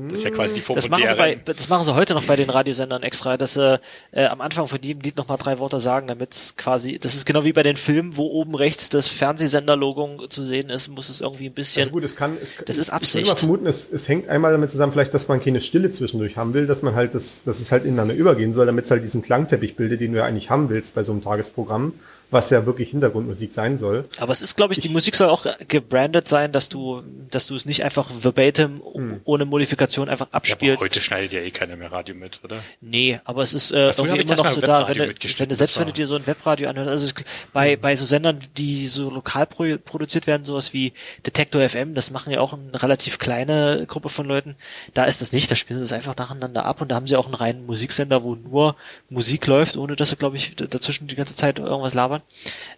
Das 0.09 0.21
ist 0.21 0.25
ja 0.25 0.31
quasi 0.31 0.55
die 0.55 0.61
Form 0.61 0.77
das 0.77 0.89
machen, 0.89 1.07
sie 1.07 1.15
bei, 1.15 1.39
das 1.45 1.69
machen 1.69 1.85
sie 1.85 1.95
heute 1.95 2.15
noch 2.15 2.25
bei 2.25 2.37
den 2.37 2.51
Radiosendern 2.51 3.03
extra, 3.03 3.37
dass 3.37 3.55
sie 3.55 3.81
äh, 4.13 4.27
am 4.27 4.41
Anfang 4.41 4.67
von 4.67 4.81
jedem 4.81 5.03
Lied 5.03 5.17
nochmal 5.17 5.39
drei 5.39 5.59
Worte 5.59 5.81
sagen, 5.81 6.07
damit 6.07 6.33
es 6.33 6.57
quasi, 6.57 6.99
das 6.99 7.15
ist 7.15 7.27
genau 7.27 7.45
wie 7.45 7.53
bei 7.53 7.63
den 7.63 7.77
Filmen, 7.77 8.17
wo 8.17 8.27
oben 8.27 8.55
rechts 8.55 8.89
das 8.89 9.09
Fernsehsender-Logo 9.09 10.27
zu 10.29 10.45
sehen 10.45 10.71
ist, 10.71 10.89
muss 10.89 11.09
es 11.09 11.21
irgendwie 11.21 11.47
ein 11.47 11.55
bisschen. 11.55 11.83
Also 11.83 11.93
gut, 11.93 12.05
es 12.05 12.17
kann, 12.17 12.37
es, 12.41 12.57
das 12.65 12.79
ist 12.79 12.91
Absicht. 12.91 13.25
Ich 13.25 13.31
würde 13.31 13.39
vermuten, 13.39 13.67
es, 13.67 13.93
es 13.93 14.09
hängt 14.09 14.29
einmal 14.29 14.53
damit 14.53 14.71
zusammen, 14.71 14.93
vielleicht, 14.93 15.15
dass 15.15 15.29
man 15.29 15.43
keine 15.43 15.61
Stille 15.61 15.91
zwischendurch 15.91 16.37
haben 16.37 16.55
will, 16.55 16.67
dass 16.67 16.83
man 16.83 16.95
halt 16.95 17.15
das, 17.15 17.43
dass 17.45 17.61
es 17.61 17.73
halt 17.73 17.85
ineinander 17.85 18.15
übergehen 18.15 18.53
soll, 18.53 18.67
damit 18.67 18.85
es 18.85 18.91
halt 18.91 19.03
diesen 19.03 19.23
Klangteppich 19.23 19.77
bildet, 19.77 20.01
den 20.01 20.13
du 20.13 20.19
ja 20.19 20.25
eigentlich 20.25 20.51
haben 20.51 20.69
willst 20.69 20.95
bei 20.95 21.03
so 21.03 21.13
einem 21.13 21.23
Tagesprogramm 21.23 21.93
was 22.31 22.51
ja 22.51 22.67
wirklich 22.67 22.91
Hintergrundmusik 22.91 23.53
sein 23.53 23.79
soll. 23.79 24.03
Aber 24.19 24.33
es 24.33 24.43
ist, 24.43 24.57
glaube 24.57 24.75
ich, 24.75 24.81
die 24.81 24.89
Musik 24.89 25.15
soll 25.15 25.29
auch 25.29 25.47
gebrandet 25.69 26.27
sein, 26.27 26.51
dass 26.51 26.69
du, 26.69 27.03
dass 27.31 27.47
du 27.47 27.55
es 27.55 27.67
nicht 27.67 27.85
einfach 27.85 28.11
verbatim 28.11 28.83
hm. 28.93 29.21
ohne 29.25 29.45
Modifikation 29.45 30.09
einfach 30.09 30.29
abspielst. 30.33 30.81
Ja, 30.81 30.85
heute 30.85 31.01
schneidet 31.01 31.33
ja 31.33 31.41
eh 31.41 31.51
keiner 31.51 31.77
mehr 31.77 31.93
Radio 31.93 32.15
mit, 32.17 32.41
oder? 32.43 32.63
Nee, 32.81 33.21
aber 33.25 33.43
es 33.43 33.55
ist 33.55 33.71
äh, 33.71 33.93
irgendwie 33.97 34.21
immer 34.21 34.37
noch 34.37 34.49
so 34.49 34.61
da, 34.61 34.89
wenn 34.89 34.99
du, 34.99 35.07
wenn 35.07 35.49
du 35.49 35.55
selbst 35.55 35.79
wenn 35.79 35.87
du 35.87 35.93
dir 35.93 36.07
so 36.07 36.17
ein 36.17 36.27
Webradio 36.27 36.69
anhörst, 36.69 36.91
also 36.91 37.15
bei 37.53 37.75
hm. 37.75 37.81
bei 37.81 37.95
so 37.95 38.07
Sendern, 38.07 38.41
die 38.57 38.87
so 38.87 39.09
lokal 39.09 39.47
pro 39.47 39.65
produziert 39.85 40.27
werden, 40.27 40.45
sowas 40.45 40.73
wie 40.73 40.93
Detector 41.25 41.69
FM, 41.69 41.95
das 41.95 42.11
machen 42.11 42.33
ja 42.33 42.41
auch 42.41 42.55
eine 42.55 42.83
relativ 42.83 43.19
kleine 43.19 43.85
Gruppe 43.87 44.09
von 44.09 44.27
Leuten. 44.27 44.57
Da 44.95 45.05
ist 45.05 45.21
das 45.21 45.33
nicht, 45.33 45.51
da 45.51 45.55
spielen 45.55 45.79
sie 45.79 45.85
es 45.85 45.93
einfach 45.93 46.17
nacheinander 46.17 46.65
ab 46.65 46.81
und 46.81 46.91
da 46.91 46.97
haben 46.97 47.07
sie 47.07 47.17
auch 47.17 47.27
einen 47.27 47.35
reinen 47.35 47.67
Musiksender, 47.67 48.25
wo 48.25 48.35
nur 48.35 48.75
Musik 49.11 49.47
läuft, 49.47 49.77
ohne 49.77 49.95
dass 49.95 50.11
sie, 50.11 50.17
glaube 50.17 50.37
ich, 50.37 50.57
dazwischen 50.57 51.07
die 51.07 51.15
ganze 51.15 51.37
Zeit 51.37 51.61
irgendwas 51.61 51.95
labern 51.95 52.16
labern. 52.17 52.23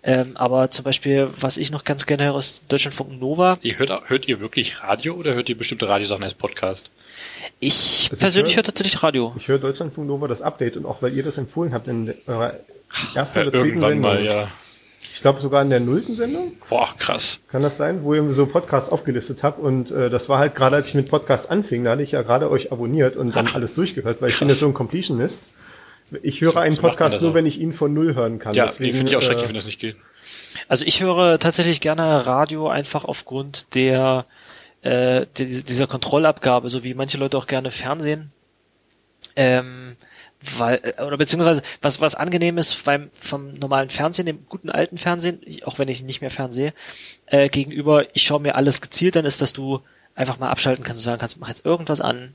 Ähm, 0.03 0.37
aber 0.37 0.71
zum 0.71 0.85
Beispiel, 0.85 1.29
was 1.41 1.57
ich 1.57 1.71
noch 1.71 1.85
ganz 1.85 2.07
gerne 2.07 2.25
höre, 2.25 2.39
ist 2.39 2.71
Deutschlandfunk 2.71 3.21
Nova. 3.21 3.59
Ihr 3.63 3.79
hört, 3.79 4.09
hört 4.09 4.29
ihr 4.29 4.41
wirklich 4.41 4.83
Radio 4.83 5.15
oder 5.15 5.35
hört 5.35 5.49
ihr 5.49 5.59
bestimmte 5.59 5.89
Radiosachen 5.89 6.23
als 6.23 6.35
Podcast? 6.35 6.91
Ich 7.61 8.09
also 8.11 8.21
persönlich 8.21 8.53
höre 8.55 8.59
hör 8.59 8.65
tatsächlich 8.65 9.03
Radio. 9.03 9.35
Ich 9.37 9.49
höre 9.49 9.59
Deutschlandfunk 9.59 10.07
Nova 10.07 10.29
das 10.29 10.43
Update 10.43 10.77
und 10.77 10.87
auch 10.87 11.03
weil 11.03 11.15
ihr 11.15 11.23
das 11.23 11.39
empfohlen 11.39 11.73
habt 11.73 11.89
in 11.89 12.15
eurer 12.27 12.55
ersten 13.15 13.41
oder 13.41 13.53
zweiten 13.53 13.81
Sendung. 13.81 14.01
Mal, 14.01 14.25
ja. 14.25 14.49
Ich 15.01 15.23
glaube 15.23 15.41
sogar 15.41 15.63
in 15.63 15.71
der 15.71 15.81
nullten 15.81 16.15
Sendung. 16.15 16.53
Boah, 16.69 16.95
krass. 16.97 17.41
Kann 17.51 17.63
das 17.63 17.77
sein, 17.77 18.05
wo 18.05 18.15
ihr 18.15 18.33
so 18.33 18.47
Podcasts 18.47 18.91
aufgelistet 18.91 19.43
habt 19.43 19.59
und 19.59 19.91
äh, 19.91 20.11
das 20.11 20.29
war 20.29 20.39
halt 20.39 20.55
gerade, 20.55 20.77
als 20.77 20.89
ich 20.89 20.95
mit 20.95 21.09
Podcasts 21.09 21.51
anfing, 21.51 21.85
da 21.85 21.93
hatte 21.93 22.03
ich 22.03 22.13
ja 22.13 22.23
gerade 22.23 22.51
euch 22.51 22.71
abonniert 22.71 23.17
und 23.17 23.35
dann 23.35 23.49
Ach, 23.49 23.55
alles 23.55 23.75
durchgehört, 23.75 24.23
weil 24.23 24.29
krass. 24.29 24.35
ich 24.35 24.39
bin 24.39 24.49
jetzt 24.49 24.61
so 24.61 24.67
ein 24.67 24.75
Completionist. 24.75 25.51
Ich 26.23 26.41
höre 26.41 26.53
so, 26.53 26.59
einen 26.59 26.75
so 26.75 26.83
Podcast 26.83 27.21
nur, 27.21 27.35
wenn 27.35 27.47
ich 27.47 27.61
ihn 27.61 27.73
von 27.73 27.93
Null 27.93 28.15
hören 28.15 28.39
kann. 28.39 28.55
Ja, 28.55 28.67
Deswegen, 28.67 28.95
finde 28.95 29.11
ich 29.11 29.17
auch 29.17 29.23
schrecklich, 29.23 29.45
äh, 29.45 29.49
wenn 29.49 29.55
das 29.55 29.67
nicht 29.67 29.81
geht. 29.81 29.97
Also 30.69 30.85
ich 30.85 31.03
höre 31.03 31.39
tatsächlich 31.39 31.81
gerne 31.81 32.27
Radio 32.27 32.69
einfach 32.69 33.05
aufgrund 33.05 33.75
der 33.75 34.27
äh, 34.83 35.27
dieser 35.37 35.87
Kontrollabgabe, 35.87 36.71
so 36.71 36.85
wie 36.85 36.95
manche 36.95 37.19
Leute 37.19 37.37
auch 37.37 37.47
gerne 37.47 37.71
Fernsehen. 37.71 38.33
Ähm, 39.37 39.97
weil 40.41 40.81
äh, 40.83 41.03
oder 41.03 41.17
beziehungsweise 41.17 41.63
was 41.83 42.01
was 42.01 42.15
angenehm 42.15 42.59
ist 42.59 42.85
beim 42.85 43.11
vom 43.19 43.53
normalen 43.55 43.91
Fernsehen, 43.91 44.27
dem 44.27 44.47
guten 44.49 44.71
alten 44.71 44.99
Fernsehen, 44.99 45.41
auch 45.65 45.79
wenn 45.79 45.89
ich 45.89 46.03
nicht 46.03 46.21
mehr 46.21 46.31
fernsehe, 46.31 46.73
äh, 47.27 47.49
gegenüber 47.49 48.05
ich 48.15 48.23
schaue 48.23 48.41
mir 48.41 48.55
alles 48.55 48.81
gezielt, 48.81 49.17
dann 49.17 49.25
ist, 49.25 49.43
dass 49.43 49.53
du 49.53 49.81
einfach 50.15 50.39
mal 50.39 50.51
abschalten 50.51 50.85
kannst 50.85 51.01
und 51.01 51.05
sagen 51.05 51.21
kannst, 51.21 51.39
mach 51.39 51.49
jetzt 51.49 51.65
irgendwas 51.65 52.01
an, 52.01 52.35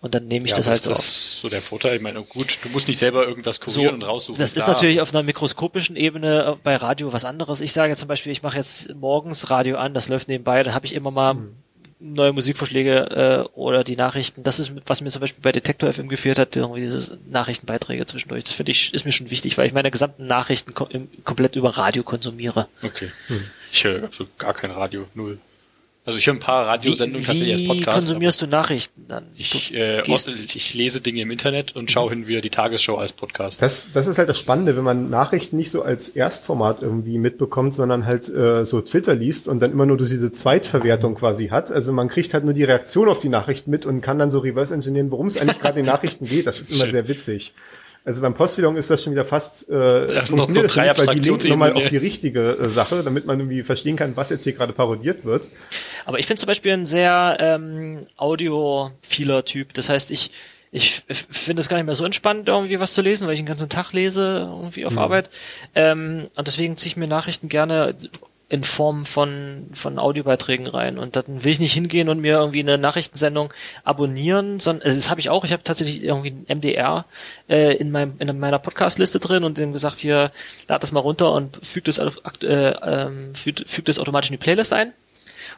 und 0.00 0.14
dann 0.14 0.28
nehme 0.28 0.44
ich 0.44 0.50
ja, 0.50 0.56
das 0.58 0.66
halt 0.66 0.82
so 0.82 0.90
das 0.90 1.00
ist 1.00 1.40
so 1.40 1.48
der 1.48 1.62
Vorteil. 1.62 1.96
Ich 1.96 2.02
meine, 2.02 2.22
gut, 2.22 2.58
du 2.62 2.68
musst 2.68 2.86
nicht 2.86 2.98
selber 2.98 3.26
irgendwas 3.26 3.60
kurieren 3.60 3.88
so, 3.88 3.94
und 3.94 4.02
raussuchen. 4.02 4.38
Das 4.38 4.54
ist 4.54 4.68
da. 4.68 4.72
natürlich 4.72 5.00
auf 5.00 5.12
einer 5.12 5.22
mikroskopischen 5.22 5.96
Ebene 5.96 6.44
äh, 6.44 6.56
bei 6.62 6.76
Radio 6.76 7.12
was 7.12 7.24
anderes. 7.24 7.60
Ich 7.60 7.72
sage 7.72 7.96
zum 7.96 8.06
Beispiel, 8.06 8.30
ich 8.30 8.42
mache 8.42 8.58
jetzt 8.58 8.94
morgens 8.94 9.50
Radio 9.50 9.78
an, 9.78 9.94
das 9.94 10.08
läuft 10.08 10.28
nebenbei, 10.28 10.62
dann 10.62 10.74
habe 10.74 10.84
ich 10.84 10.94
immer 10.94 11.10
mal 11.10 11.34
hm. 11.34 11.56
neue 11.98 12.32
Musikvorschläge 12.32 13.46
äh, 13.46 13.58
oder 13.58 13.84
die 13.84 13.96
Nachrichten. 13.96 14.42
Das 14.42 14.58
ist, 14.58 14.72
was 14.84 15.00
mir 15.00 15.10
zum 15.10 15.20
Beispiel 15.20 15.42
bei 15.42 15.52
Detektor 15.52 15.90
FM 15.90 16.08
geführt 16.08 16.38
hat, 16.38 16.54
irgendwie 16.54 16.82
diese 16.82 17.18
Nachrichtenbeiträge 17.30 18.04
zwischendurch. 18.04 18.44
Das 18.44 18.52
finde 18.52 18.72
ich, 18.72 18.92
ist 18.92 19.06
mir 19.06 19.12
schon 19.12 19.30
wichtig, 19.30 19.56
weil 19.56 19.66
ich 19.66 19.72
meine 19.72 19.90
gesamten 19.90 20.26
Nachrichten 20.26 20.74
kom 20.74 20.88
komplett 21.24 21.56
über 21.56 21.70
Radio 21.78 22.02
konsumiere. 22.02 22.68
Okay. 22.82 23.10
Hm. 23.28 23.44
Ich 23.72 23.82
höre 23.82 24.04
also 24.04 24.26
gar 24.36 24.52
kein 24.52 24.70
Radio, 24.70 25.06
null. 25.14 25.38
Also 26.06 26.20
ich 26.20 26.26
höre 26.28 26.34
ein 26.34 26.40
paar 26.40 26.68
Radiosendungen 26.68 27.26
tatsächlich 27.26 27.50
als 27.50 27.66
Podcast. 27.66 27.86
Wie 27.88 27.90
konsumierst 27.90 28.40
du 28.40 28.46
Nachrichten 28.46 29.06
dann? 29.08 29.26
Ich, 29.36 29.74
äh, 29.74 30.02
ich 30.02 30.74
lese 30.74 31.00
Dinge 31.00 31.22
im 31.22 31.32
Internet 31.32 31.74
und 31.74 31.90
schaue 31.90 32.10
hin 32.10 32.28
wieder 32.28 32.40
die 32.40 32.48
Tagesschau 32.48 32.96
als 32.96 33.12
Podcast. 33.12 33.60
Das, 33.60 33.88
das 33.92 34.06
ist 34.06 34.16
halt 34.16 34.28
das 34.28 34.38
Spannende, 34.38 34.76
wenn 34.76 34.84
man 34.84 35.10
Nachrichten 35.10 35.56
nicht 35.56 35.72
so 35.72 35.82
als 35.82 36.08
Erstformat 36.08 36.82
irgendwie 36.82 37.18
mitbekommt, 37.18 37.74
sondern 37.74 38.06
halt 38.06 38.28
äh, 38.28 38.64
so 38.64 38.80
Twitter 38.82 39.16
liest 39.16 39.48
und 39.48 39.58
dann 39.58 39.72
immer 39.72 39.84
nur 39.84 39.96
diese 39.96 40.32
Zweitverwertung 40.32 41.16
quasi 41.16 41.48
hat. 41.48 41.72
Also 41.72 41.92
man 41.92 42.06
kriegt 42.06 42.32
halt 42.34 42.44
nur 42.44 42.54
die 42.54 42.64
Reaktion 42.64 43.08
auf 43.08 43.18
die 43.18 43.28
Nachrichten 43.28 43.72
mit 43.72 43.84
und 43.84 44.00
kann 44.00 44.20
dann 44.20 44.30
so 44.30 44.38
reverse 44.38 44.72
engineeren, 44.72 45.10
worum 45.10 45.26
es 45.26 45.36
eigentlich 45.36 45.58
gerade 45.58 45.80
in 45.80 45.86
den 45.86 45.92
Nachrichten 45.92 46.26
geht. 46.26 46.46
Das 46.46 46.60
ist 46.60 46.72
immer 46.72 46.88
sehr 46.88 47.08
witzig. 47.08 47.52
Also 48.06 48.22
beim 48.22 48.34
Postillon 48.34 48.76
ist 48.76 48.88
das 48.88 49.02
schon 49.02 49.12
wieder 49.12 49.24
fast 49.24 49.68
äh, 49.68 50.14
ja, 50.14 50.24
funktioniert 50.24 50.66
das 50.66 50.76
nicht, 50.76 51.06
weil 51.08 51.16
die 51.16 51.28
linken 51.28 51.48
nochmal 51.48 51.72
auf 51.72 51.88
die 51.88 51.96
richtige 51.96 52.52
äh, 52.52 52.68
Sache, 52.68 53.02
damit 53.02 53.26
man 53.26 53.40
irgendwie 53.40 53.64
verstehen 53.64 53.96
kann, 53.96 54.16
was 54.16 54.30
jetzt 54.30 54.44
hier 54.44 54.52
gerade 54.52 54.72
parodiert 54.72 55.24
wird. 55.24 55.48
Aber 56.04 56.20
ich 56.20 56.28
bin 56.28 56.36
zum 56.36 56.46
Beispiel 56.46 56.72
ein 56.72 56.86
sehr 56.86 57.36
ähm, 57.40 58.00
audiophiler 58.16 59.44
Typ. 59.44 59.74
Das 59.74 59.88
heißt, 59.88 60.12
ich 60.12 60.30
ich 60.70 61.02
finde 61.08 61.62
es 61.62 61.68
gar 61.68 61.78
nicht 61.78 61.86
mehr 61.86 61.94
so 61.96 62.04
entspannt, 62.04 62.48
irgendwie 62.48 62.78
was 62.78 62.92
zu 62.92 63.02
lesen, 63.02 63.26
weil 63.26 63.34
ich 63.34 63.40
den 63.40 63.46
ganzen 63.46 63.68
Tag 63.68 63.92
lese, 63.92 64.48
irgendwie 64.50 64.86
auf 64.86 64.92
mhm. 64.92 64.98
Arbeit. 64.98 65.30
Ähm, 65.74 66.28
und 66.36 66.46
deswegen 66.46 66.76
ziehe 66.76 66.90
ich 66.90 66.96
mir 66.96 67.08
Nachrichten 67.08 67.48
gerne 67.48 67.96
in 68.48 68.62
Form 68.62 69.06
von, 69.06 69.66
von 69.72 69.98
Audiobeiträgen 69.98 70.68
rein. 70.68 70.98
Und 70.98 71.16
dann 71.16 71.42
will 71.42 71.50
ich 71.50 71.58
nicht 71.58 71.72
hingehen 71.72 72.08
und 72.08 72.20
mir 72.20 72.38
irgendwie 72.38 72.60
eine 72.60 72.78
Nachrichtensendung 72.78 73.52
abonnieren, 73.82 74.60
sondern 74.60 74.86
also 74.86 74.96
das 74.96 75.10
habe 75.10 75.20
ich 75.20 75.30
auch. 75.30 75.44
Ich 75.44 75.52
habe 75.52 75.64
tatsächlich 75.64 76.04
irgendwie 76.04 76.30
ein 76.30 76.58
MDR 76.58 77.06
äh, 77.48 77.74
in, 77.76 77.90
meinem, 77.90 78.14
in 78.20 78.38
meiner 78.38 78.60
Podcast-Liste 78.60 79.18
drin 79.18 79.42
und 79.42 79.58
dem 79.58 79.72
gesagt, 79.72 79.96
hier, 79.96 80.30
lad 80.68 80.82
das 80.82 80.92
mal 80.92 81.00
runter 81.00 81.32
und 81.32 81.64
fügt 81.64 81.88
das, 81.88 81.98
äh, 81.98 82.04
ähm, 82.44 83.34
fügt, 83.34 83.68
fügt 83.68 83.88
das 83.88 83.98
automatisch 83.98 84.30
in 84.30 84.34
die 84.34 84.44
Playlist 84.44 84.72
ein. 84.72 84.92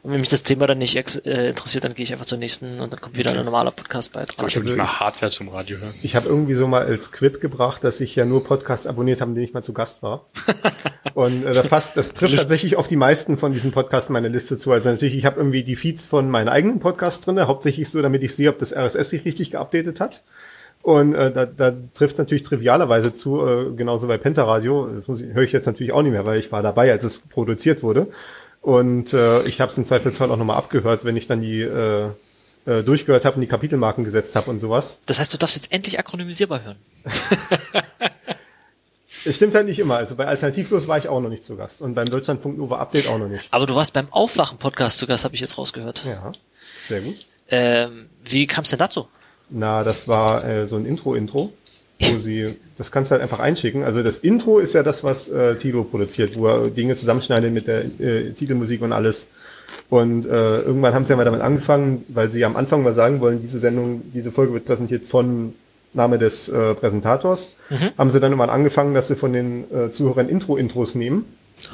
Und 0.03 0.13
wenn 0.13 0.21
mich 0.21 0.29
das 0.29 0.43
Thema 0.43 0.67
dann 0.67 0.79
nicht 0.79 0.97
äh, 0.97 1.49
interessiert, 1.49 1.85
dann 1.85 1.95
gehe 1.95 2.05
ich 2.05 2.13
einfach 2.13 2.27
zur 2.27 2.39
nächsten 2.39 2.81
und 2.81 2.93
dann 2.93 3.01
kommt 3.01 3.17
wieder 3.19 3.31
ein 3.31 3.45
normaler 3.45 3.71
Podcast-Beitrag. 3.71 4.49
Ich 4.49 4.57
habe 4.57 4.67
Also, 4.67 4.77
mal 4.77 5.01
Hardware 5.01 5.31
zum 5.31 5.49
Radio 5.49 5.79
hören. 5.79 5.95
Ich 6.03 6.17
habe 6.17 6.29
irgendwie 6.29 6.55
so 6.55 6.67
mal 6.67 6.83
als 6.83 7.13
Quip 7.13 7.41
gebracht, 7.41 7.85
dass 7.85 8.01
ich 8.01 8.15
ja 8.17 8.25
nur 8.25 8.45
Podcasts 8.45 8.87
abonniert 8.87 9.21
habe, 9.21 9.31
in 9.31 9.35
denen 9.37 9.47
ich 9.47 9.55
mal 9.55 9.63
zu 9.63 9.73
Gast 9.73 10.03
war. 10.03 10.27
Und 11.15 11.45
äh, 11.45 11.53
das 11.53 11.67
passt, 11.69 11.97
das 11.97 12.15
trifft 12.15 12.37
tatsächlich 12.37 12.77
auf 12.77 12.87
die 12.87 12.97
meisten 12.97 13.39
von 13.39 13.53
diesen 13.53 13.73
Podcasts 13.73 14.11
meine 14.11 14.29
Liste 14.29 14.59
zu. 14.59 14.73
Also 14.73 14.91
natürlich, 14.91 15.17
ich 15.17 15.25
habe 15.25 15.39
irgendwie 15.39 15.63
die 15.65 15.77
Feeds 15.77 16.05
von 16.05 16.31
meinen 16.31 16.49
eigenen 16.49 16.81
Podcasts 16.81 17.25
drinne, 17.25 17.49
hauptsächlich 17.49 17.89
so, 17.89 18.03
damit 18.03 18.23
ich 18.23 18.35
sehe, 18.35 18.51
ob 18.51 18.59
das 18.59 18.75
RSS 18.75 19.11
sich 19.11 19.25
richtig 19.25 19.51
geupdatet 19.51 20.01
hat. 20.01 20.23
Und 20.83 21.15
äh, 21.15 21.33
da, 21.33 21.45
da 21.45 21.75
trifft 21.95 22.19
natürlich 22.19 22.45
trivialerweise 22.45 23.13
zu, 23.13 23.45
äh, 23.45 23.71
genauso 23.77 24.07
bei 24.07 24.17
Pentaradio, 24.17 24.89
höre 25.07 25.43
ich 25.43 25.53
jetzt 25.53 25.67
natürlich 25.67 25.93
auch 25.93 26.03
nicht 26.03 26.13
mehr, 26.13 26.25
weil 26.25 26.39
ich 26.39 26.53
war 26.53 26.63
dabei, 26.63 26.91
als 26.93 27.05
es 27.05 27.19
produziert 27.19 27.83
wurde. 27.83 28.07
Und 28.69 29.15
äh, 29.15 29.45
ich 29.45 29.63
habe 29.63 29.73
es 29.73 29.79
im 29.79 29.87
Zweifelsfall 29.87 30.31
auch 30.31 30.37
nochmal 30.37 30.59
abgehört, 30.59 31.03
wenn 31.07 31.17
ich 31.17 31.27
dann 31.27 31.41
die 31.41 31.63
äh, 31.63 32.11
äh, 32.67 32.83
durchgehört 32.83 33.25
habe 33.25 33.37
und 33.37 33.41
die 33.41 33.47
Kapitelmarken 33.47 34.05
gesetzt 34.05 34.37
habe 34.37 34.51
und 34.51 34.61
sowas. 34.61 35.01
das 35.07 35.19
heißt, 35.19 35.33
du 35.33 35.39
darfst 35.39 35.57
jetzt 35.57 35.73
endlich 35.73 35.99
akronymisierbar 35.99 36.63
hören. 36.63 36.77
Es 39.25 39.37
stimmt 39.37 39.55
halt 39.55 39.67
nicht 39.67 39.79
immer. 39.79 39.97
Also 39.97 40.17
bei 40.17 40.27
Alternativlos 40.27 40.87
war 40.87 40.99
ich 40.99 41.09
auch 41.09 41.21
noch 41.21 41.31
nicht 41.31 41.45
zu 41.45 41.57
Gast 41.57 41.81
und 41.81 41.95
beim 41.95 42.11
Deutschlandfunk 42.11 42.59
Nova 42.59 42.79
Update 42.79 43.09
auch 43.09 43.19
noch 43.19 43.29
nicht. 43.29 43.49
Aber 43.51 43.67
du 43.67 43.75
warst 43.75 43.95
beim 43.95 44.07
Aufwachen-Podcast 44.11 44.99
zu 44.99 45.07
Gast, 45.07 45.25
habe 45.25 45.35
ich 45.35 45.41
jetzt 45.41 45.57
rausgehört. 45.57 46.05
Ja, 46.05 46.33
sehr 46.87 47.01
gut. 47.01 47.27
Ähm, 47.49 48.11
wie 48.23 48.47
kam 48.47 48.65
es 48.65 48.71
denn 48.71 48.79
dazu? 48.79 49.09
Na, 49.49 49.83
das 49.83 50.09
war 50.09 50.45
äh, 50.45 50.67
so 50.67 50.77
ein 50.77 50.85
Intro-Intro, 50.85 51.53
wo 52.01 52.19
sie, 52.19 52.55
das 52.77 52.93
kannst 52.93 53.11
du 53.11 53.13
halt 53.15 53.23
einfach 53.23 53.41
einschicken. 53.41 53.83
Also 53.83 54.03
das 54.03 54.19
Intro 54.19 54.59
ist 54.59 54.75
ja 54.75 54.83
das, 54.83 55.05
was 55.05 55.29
äh, 55.29 55.57
Tilo 55.57 55.85
produziert, 55.85 56.37
wo 56.37 56.47
er 56.47 56.69
Dinge 56.69 56.95
zusammenschneidet 56.97 57.53
mit 57.53 57.67
der 57.67 57.85
äh, 58.01 58.33
Titelmusik 58.33 58.83
und 58.83 58.93
alles. 58.93 59.31
Und 59.91 60.27
äh, 60.27 60.61
irgendwann 60.61 60.95
haben 60.95 61.05
sie 61.05 61.11
ja 61.11 61.17
mal 61.17 61.25
damit 61.25 61.41
angefangen, 61.41 62.05
weil 62.09 62.31
sie 62.31 62.45
am 62.45 62.57
Anfang 62.57 62.83
mal 62.83 62.93
sagen 62.93 63.21
wollen, 63.21 63.41
diese 63.41 63.59
Sendung, 63.59 64.03
diese 64.15 64.31
Folge 64.31 64.53
wird 64.53 64.67
präsentiert 64.67 65.07
von 65.07 65.55
Name 65.95 66.19
des 66.19 66.49
äh, 66.49 66.75
Präsentators. 66.75 67.57
Haben 67.97 68.11
sie 68.11 68.21
dann 68.21 68.33
immer 68.33 68.49
angefangen, 68.51 68.95
dass 68.95 69.09
sie 69.09 69.17
von 69.17 69.33
den 69.33 69.65
äh, 69.73 69.91
Zuhörern 69.91 70.29
Intro-Intros 70.29 70.95
nehmen. 70.95 71.25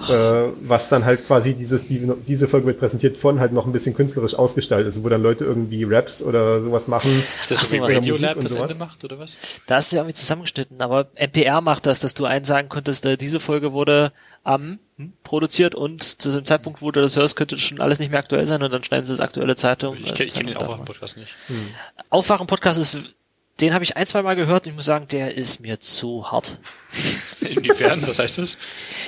Äh, 0.09 0.53
was 0.61 0.88
dann 0.88 1.05
halt 1.05 1.24
quasi 1.26 1.55
dieses, 1.55 1.86
die, 1.86 2.11
diese 2.26 2.49
Folge 2.49 2.66
wird 2.66 2.78
präsentiert 2.78 3.16
von 3.16 3.40
halt 3.40 3.53
noch 3.53 3.66
ein 3.66 3.72
bisschen 3.72 3.95
künstlerisch 3.95 4.34
ausgestaltet 4.34 4.88
ist, 4.88 5.05
wo 5.05 5.09
dann 5.09 5.22
Leute 5.22 5.45
irgendwie 5.45 5.84
Raps 5.84 6.22
oder 6.22 6.61
sowas 6.62 6.88
machen. 6.88 7.11
Ist 7.40 7.51
das 7.51 7.61
so 7.61 7.76
irgendwas 7.76 7.97
Radio 7.97 8.16
Lab 8.16 8.40
das 8.40 8.53
sowas? 8.53 8.72
Ende 8.72 8.84
macht, 8.84 9.05
oder 9.05 9.18
was? 9.18 9.38
Da 9.66 9.78
ist 9.78 9.92
ja 9.92 10.01
irgendwie 10.01 10.14
zusammengeschnitten, 10.14 10.82
aber 10.82 11.07
NPR 11.14 11.61
macht 11.61 11.86
das, 11.86 12.01
dass 12.01 12.14
du 12.14 12.24
eins 12.24 12.49
sagen 12.49 12.68
könntest, 12.68 13.07
äh, 13.07 13.16
diese 13.16 13.40
Folge 13.40 13.72
wurde 13.72 14.12
am 14.42 14.78
hm, 14.97 15.12
produziert 15.22 15.74
und 15.74 16.03
zu 16.03 16.30
dem 16.30 16.45
Zeitpunkt, 16.45 16.82
wo 16.82 16.90
du 16.90 17.01
das 17.01 17.16
hörst, 17.16 17.36
könnte 17.36 17.59
schon 17.59 17.80
alles 17.80 17.99
nicht 17.99 18.11
mehr 18.11 18.20
aktuell 18.20 18.47
sein 18.47 18.62
und 18.62 18.72
dann 18.72 18.84
schneiden 18.84 19.07
sie 19.07 19.12
das 19.12 19.20
aktuelle 19.20 19.57
Zeitung. 19.57 19.97
Ich 19.97 20.14
kenne 20.14 20.30
äh, 20.30 20.32
kenn 20.32 20.47
den 20.47 20.55
Zeitung 20.55 20.68
auch 20.68 20.74
da. 20.74 20.80
im 20.80 20.84
Podcast 20.84 21.16
nicht. 21.16 21.32
Aufwachen-Podcast 22.11 22.78
ist, 22.78 22.99
den 23.61 23.72
habe 23.72 23.84
ich 23.84 23.96
ein, 23.96 24.07
zwei 24.07 24.22
Mal 24.22 24.34
gehört 24.34 24.66
und 24.66 24.70
ich 24.70 24.76
muss 24.76 24.84
sagen, 24.84 25.07
der 25.11 25.36
ist 25.36 25.61
mir 25.61 25.80
zu 25.80 26.30
hart. 26.30 26.59
Inwiefern? 27.40 28.02
Was 28.07 28.18
heißt 28.18 28.38
das? 28.38 28.59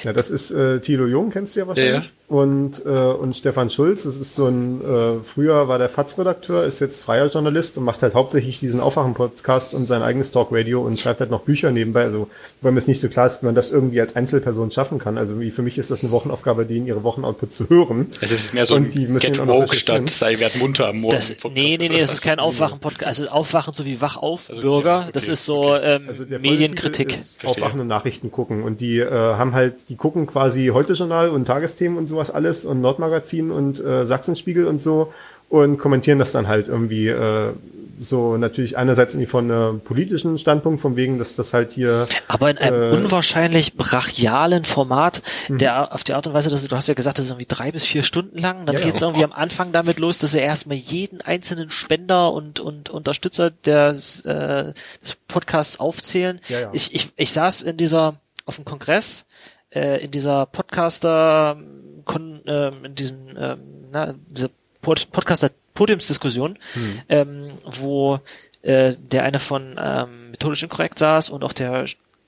Ja, 0.04 0.12
das 0.12 0.30
ist 0.30 0.50
äh, 0.50 0.80
Thilo 0.80 1.06
Jung, 1.06 1.30
kennst 1.30 1.56
du 1.56 1.60
ja 1.60 1.66
wahrscheinlich. 1.66 2.04
Ja, 2.04 2.36
Und, 2.36 2.84
äh, 2.84 2.88
und 2.88 3.36
Stefan 3.36 3.70
Schulz, 3.70 4.02
das 4.04 4.16
ist 4.16 4.34
so 4.34 4.46
ein, 4.46 4.80
äh, 4.82 5.24
früher 5.24 5.68
war 5.68 5.78
der 5.78 5.88
FATS-Redakteur, 5.88 6.64
ist 6.64 6.80
jetzt 6.80 7.02
freier 7.02 7.28
Journalist 7.28 7.78
und 7.78 7.84
macht 7.84 8.02
halt 8.02 8.14
hauptsächlich 8.14 8.60
diesen 8.60 8.80
Aufwachen-Podcast 8.80 9.74
und 9.74 9.86
sein 9.86 10.02
eigenes 10.02 10.32
Talkradio 10.32 10.82
und 10.82 10.98
schreibt 10.98 11.20
halt 11.20 11.30
noch 11.30 11.40
Bücher 11.40 11.70
nebenbei. 11.70 12.02
Also, 12.04 12.28
weil 12.60 12.72
mir 12.72 12.78
es 12.78 12.88
nicht 12.88 13.00
so 13.00 13.08
klar 13.08 13.26
ist, 13.26 13.42
wie 13.42 13.46
man 13.46 13.54
das 13.54 13.70
irgendwie 13.70 14.00
als 14.00 14.16
Einzelperson 14.16 14.70
schaffen 14.70 14.98
kann. 14.98 15.18
Also, 15.18 15.40
wie 15.40 15.50
für 15.50 15.62
mich 15.62 15.78
ist 15.78 15.90
das 15.90 16.02
eine 16.02 16.10
Wochenaufgabe, 16.12 16.66
denen 16.66 16.86
ihre 16.86 17.02
Wochenoutput 17.02 17.54
zu 17.54 17.68
hören. 17.68 18.08
Es 18.20 18.32
ist 18.32 18.54
mehr 18.54 18.66
so 18.66 18.74
Und 18.76 18.86
ein 18.86 18.90
die 18.90 19.06
müssen 19.06 19.32
Get 19.32 19.46
Woke 19.46 19.74
statt 19.74 20.10
sei 20.10 20.38
werd 20.38 20.56
munter 20.56 20.88
am 20.88 20.98
Morgen. 20.98 21.14
Das, 21.16 21.30
nee, 21.54 21.76
nee, 21.78 21.88
nee, 21.88 21.98
das 22.00 22.12
ist 22.12 22.22
kein 22.22 22.38
Aufwachen-Podcast, 22.38 23.20
also 23.20 23.30
Aufwachen 23.30 23.72
so 23.72 23.84
wie 23.84 24.00
Wach 24.00 24.16
auf, 24.16 24.35
Also, 24.48 24.62
Bürger, 24.62 24.90
ja, 24.90 25.00
okay, 25.02 25.10
das 25.12 25.28
ist 25.28 25.44
so 25.44 25.74
ähm, 25.76 26.04
Also 26.08 26.24
Medienkritik. 26.24 27.12
Ist 27.12 27.44
und 27.44 27.86
Nachrichten 27.86 28.30
gucken. 28.30 28.62
Und 28.62 28.80
die 28.80 28.98
äh, 28.98 29.10
haben 29.10 29.54
halt, 29.54 29.88
die 29.88 29.96
gucken 29.96 30.26
quasi 30.26 30.68
Heute-Journal 30.72 31.30
und 31.30 31.46
Tagesthemen 31.46 31.98
und 31.98 32.06
sowas 32.06 32.30
alles 32.30 32.64
und 32.64 32.80
Nordmagazin 32.80 33.50
und 33.50 33.82
äh, 33.84 34.06
Sachsenspiegel 34.06 34.66
und 34.66 34.80
so 34.80 35.12
und 35.48 35.78
kommentieren 35.78 36.18
das 36.18 36.32
dann 36.32 36.48
halt 36.48 36.68
irgendwie 36.68 37.08
äh, 37.08 37.52
so 37.98 38.36
natürlich 38.36 38.76
einerseits 38.76 39.14
irgendwie 39.14 39.30
von 39.30 39.50
einem 39.50 39.80
politischen 39.80 40.38
Standpunkt, 40.38 40.80
von 40.80 40.96
wegen, 40.96 41.18
dass 41.18 41.36
das 41.36 41.52
halt 41.54 41.72
hier 41.72 42.06
Aber 42.28 42.50
in 42.50 42.58
einem 42.58 42.92
Äh, 42.92 42.94
unwahrscheinlich 42.94 43.74
brachialen 43.74 44.64
Format, 44.64 45.22
Mhm. 45.48 45.58
der 45.58 45.94
auf 45.94 46.04
die 46.04 46.12
Art 46.14 46.26
und 46.26 46.34
Weise, 46.34 46.50
dass 46.50 46.62
du, 46.62 46.68
du 46.68 46.76
hast 46.76 46.88
ja 46.88 46.94
gesagt, 46.94 47.18
das 47.18 47.24
ist 47.26 47.30
irgendwie 47.30 47.46
drei 47.48 47.72
bis 47.72 47.84
vier 47.84 48.02
Stunden 48.02 48.38
lang. 48.38 48.66
Dann 48.66 48.74
Ja, 48.74 48.80
ja. 48.80 48.86
geht's 48.86 49.00
irgendwie 49.02 49.24
am 49.24 49.32
Anfang 49.32 49.72
damit 49.72 49.98
los, 49.98 50.18
dass 50.18 50.34
er 50.34 50.42
erstmal 50.42 50.76
jeden 50.76 51.20
einzelnen 51.20 51.70
Spender 51.70 52.32
und, 52.32 52.60
und 52.60 52.90
Unterstützer 52.90 53.50
des, 53.50 54.20
äh, 54.22 54.72
des 55.02 55.16
Podcasts 55.28 55.80
aufzählen. 55.80 56.40
Ja, 56.48 56.60
ja. 56.60 56.70
Ich, 56.72 56.94
ich, 56.94 57.08
ich 57.16 57.32
saß 57.32 57.62
in 57.62 57.76
dieser, 57.76 58.16
auf 58.44 58.56
dem 58.56 58.64
Kongress, 58.64 59.26
äh, 59.70 60.04
in 60.04 60.10
dieser 60.10 60.46
Podcaster, 60.46 61.56
kon, 62.04 62.40
ähm, 62.46 62.84
in 62.84 62.94
diesem, 62.94 63.16
ähm, 63.38 63.58
na, 63.92 64.14
dieser 64.28 64.50
Pod 64.82 65.10
Podcaster 65.10 65.50
Podiumsdiskussion, 65.76 66.58
Mhm. 66.74 67.00
ähm, 67.08 67.50
wo 67.64 68.18
äh, 68.62 68.94
der 69.12 69.22
eine 69.22 69.38
von 69.38 69.76
ähm, 69.78 70.30
methodisch 70.32 70.64
inkorrekt 70.64 70.98
saß 70.98 71.30
und 71.30 71.44
auch 71.44 71.52
der 71.52 71.84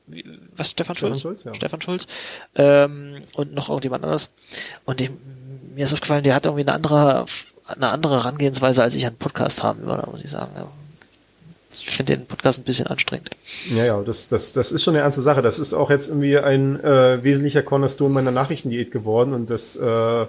wie- 0.06 0.24
was 0.56 0.70
Stefan 0.70 0.96
Stefan 0.96 0.96
Schulz? 0.96 1.20
Schulz, 1.22 1.44
ja. 1.44 1.54
Stefan 1.54 1.80
Schulz 1.82 2.06
ähm, 2.54 3.16
und 3.34 3.52
noch 3.54 3.68
irgendjemand 3.68 4.04
anderes. 4.04 4.30
Und 4.84 5.00
dem, 5.00 5.16
mir 5.74 5.84
ist 5.84 5.92
aufgefallen, 5.92 6.22
der 6.22 6.34
hat 6.34 6.46
irgendwie 6.46 6.62
eine 6.62 6.72
andere 6.74 7.26
eine 7.66 7.88
andere 7.90 8.14
Herangehensweise, 8.24 8.82
als 8.82 8.94
ich 8.94 9.04
an 9.06 9.16
Podcast 9.16 9.62
haben 9.62 9.82
würde, 9.82 10.08
muss 10.10 10.22
ich 10.24 10.30
sagen. 10.30 10.52
Ich 11.70 11.90
finde 11.90 12.16
den 12.16 12.24
Podcast 12.26 12.58
ein 12.58 12.64
bisschen 12.64 12.86
anstrengend. 12.86 13.28
Ja, 13.74 13.84
ja, 13.84 14.00
das, 14.02 14.26
das, 14.28 14.52
das 14.52 14.72
ist 14.72 14.82
schon 14.82 14.94
eine 14.94 15.02
ernste 15.02 15.20
Sache. 15.20 15.42
Das 15.42 15.58
ist 15.58 15.74
auch 15.74 15.90
jetzt 15.90 16.08
irgendwie 16.08 16.38
ein 16.38 16.82
äh, 16.82 17.22
wesentlicher 17.22 17.62
Cornerstone 17.62 18.12
meiner 18.14 18.30
Nachrichtendiät 18.30 18.90
geworden 18.90 19.34
und 19.34 19.50
das 19.50 19.76
äh, 19.76 20.26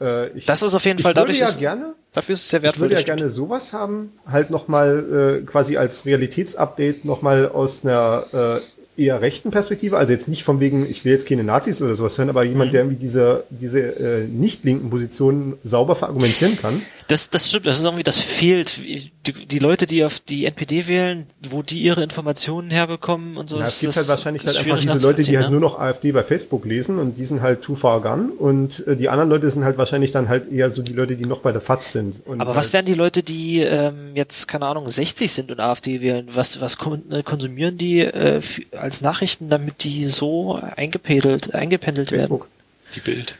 äh, 0.00 0.28
ich, 0.36 0.46
Das 0.46 0.62
ist 0.62 0.74
auf 0.74 0.84
jeden 0.84 0.98
ich 0.98 1.02
Fall 1.02 1.10
würde 1.10 1.20
dadurch 1.22 1.38
ja 1.38 1.48
ist- 1.48 1.58
gerne 1.58 1.94
Dafür 2.12 2.34
ist 2.34 2.42
es 2.42 2.48
sehr 2.50 2.60
Ich 2.60 2.64
wertvoll. 2.64 2.82
würde 2.90 2.94
ja 2.94 3.02
gerne 3.02 3.28
sowas 3.28 3.72
haben, 3.72 4.12
halt 4.24 4.50
nochmal 4.50 5.40
äh, 5.42 5.44
quasi 5.46 5.76
als 5.76 6.06
Realitätsupdate 6.06 7.04
nochmal 7.04 7.48
aus 7.48 7.84
einer 7.84 8.60
äh, 8.96 9.02
eher 9.02 9.20
rechten 9.20 9.50
Perspektive, 9.50 9.96
also 9.98 10.12
jetzt 10.12 10.28
nicht 10.28 10.44
von 10.44 10.60
wegen, 10.60 10.88
ich 10.88 11.04
will 11.04 11.10
jetzt 11.10 11.26
keine 11.28 11.42
Nazis 11.42 11.82
oder 11.82 11.96
sowas 11.96 12.16
hören, 12.16 12.28
aber 12.28 12.44
jemand, 12.44 12.72
der 12.72 12.82
irgendwie 12.82 13.00
diese, 13.00 13.42
diese 13.50 13.80
äh, 13.80 14.28
nicht 14.28 14.62
linken 14.62 14.90
Positionen 14.90 15.54
sauber 15.64 15.96
verargumentieren 15.96 16.56
kann. 16.56 16.82
Das, 17.08 17.28
das 17.28 17.48
stimmt, 17.48 17.66
das 17.66 17.78
ist 17.78 17.84
irgendwie, 17.84 18.02
das 18.02 18.20
fehlt. 18.20 18.78
Die, 18.78 19.32
die 19.32 19.58
Leute, 19.58 19.86
die 19.86 20.04
auf 20.04 20.20
die 20.20 20.46
NPD 20.46 20.86
wählen, 20.86 21.26
wo 21.48 21.62
die 21.62 21.80
ihre 21.80 22.02
Informationen 22.02 22.70
herbekommen 22.70 23.36
und 23.36 23.50
so. 23.50 23.58
Ja, 23.58 23.64
ist 23.64 23.74
es 23.74 23.80
gibt 23.80 23.90
das, 23.90 23.96
halt 23.96 24.08
wahrscheinlich 24.08 24.46
halt 24.46 24.56
einfach 24.56 24.78
diese 24.78 25.06
Leute, 25.06 25.22
die 25.22 25.36
halt 25.36 25.46
ne? 25.46 25.52
nur 25.52 25.60
noch 25.60 25.78
AfD 25.78 26.12
bei 26.12 26.22
Facebook 26.22 26.64
lesen 26.64 26.98
und 26.98 27.18
die 27.18 27.24
sind 27.24 27.42
halt 27.42 27.62
too 27.62 27.74
far 27.74 28.00
gone 28.00 28.30
und 28.38 28.86
äh, 28.86 28.96
die 28.96 29.08
anderen 29.08 29.28
Leute 29.28 29.50
sind 29.50 29.64
halt 29.64 29.76
wahrscheinlich 29.76 30.12
dann 30.12 30.28
halt 30.28 30.50
eher 30.50 30.70
so 30.70 30.82
die 30.82 30.94
Leute, 30.94 31.16
die 31.16 31.26
noch 31.26 31.40
bei 31.40 31.52
der 31.52 31.60
FAZ 31.60 31.92
sind. 31.92 32.22
Und 32.26 32.40
Aber 32.40 32.50
halt, 32.50 32.58
was 32.58 32.72
wären 32.72 32.86
die 32.86 32.94
Leute, 32.94 33.22
die 33.22 33.60
ähm, 33.60 34.12
jetzt, 34.14 34.48
keine 34.48 34.66
Ahnung, 34.66 34.88
60 34.88 35.30
sind 35.30 35.50
und 35.50 35.60
AfD 35.60 36.00
wählen? 36.00 36.28
Was, 36.32 36.60
was 36.60 36.78
äh, 37.10 37.22
konsumieren 37.22 37.76
die 37.76 38.00
äh, 38.00 38.40
als 38.78 39.02
Nachrichten, 39.02 39.50
damit 39.50 39.84
die 39.84 40.06
so 40.06 40.58
eingependelt, 40.76 41.54
eingependelt 41.54 42.10
werden? 42.12 42.20
Facebook? 42.22 42.48
Die 42.94 43.00
Bild. 43.00 43.36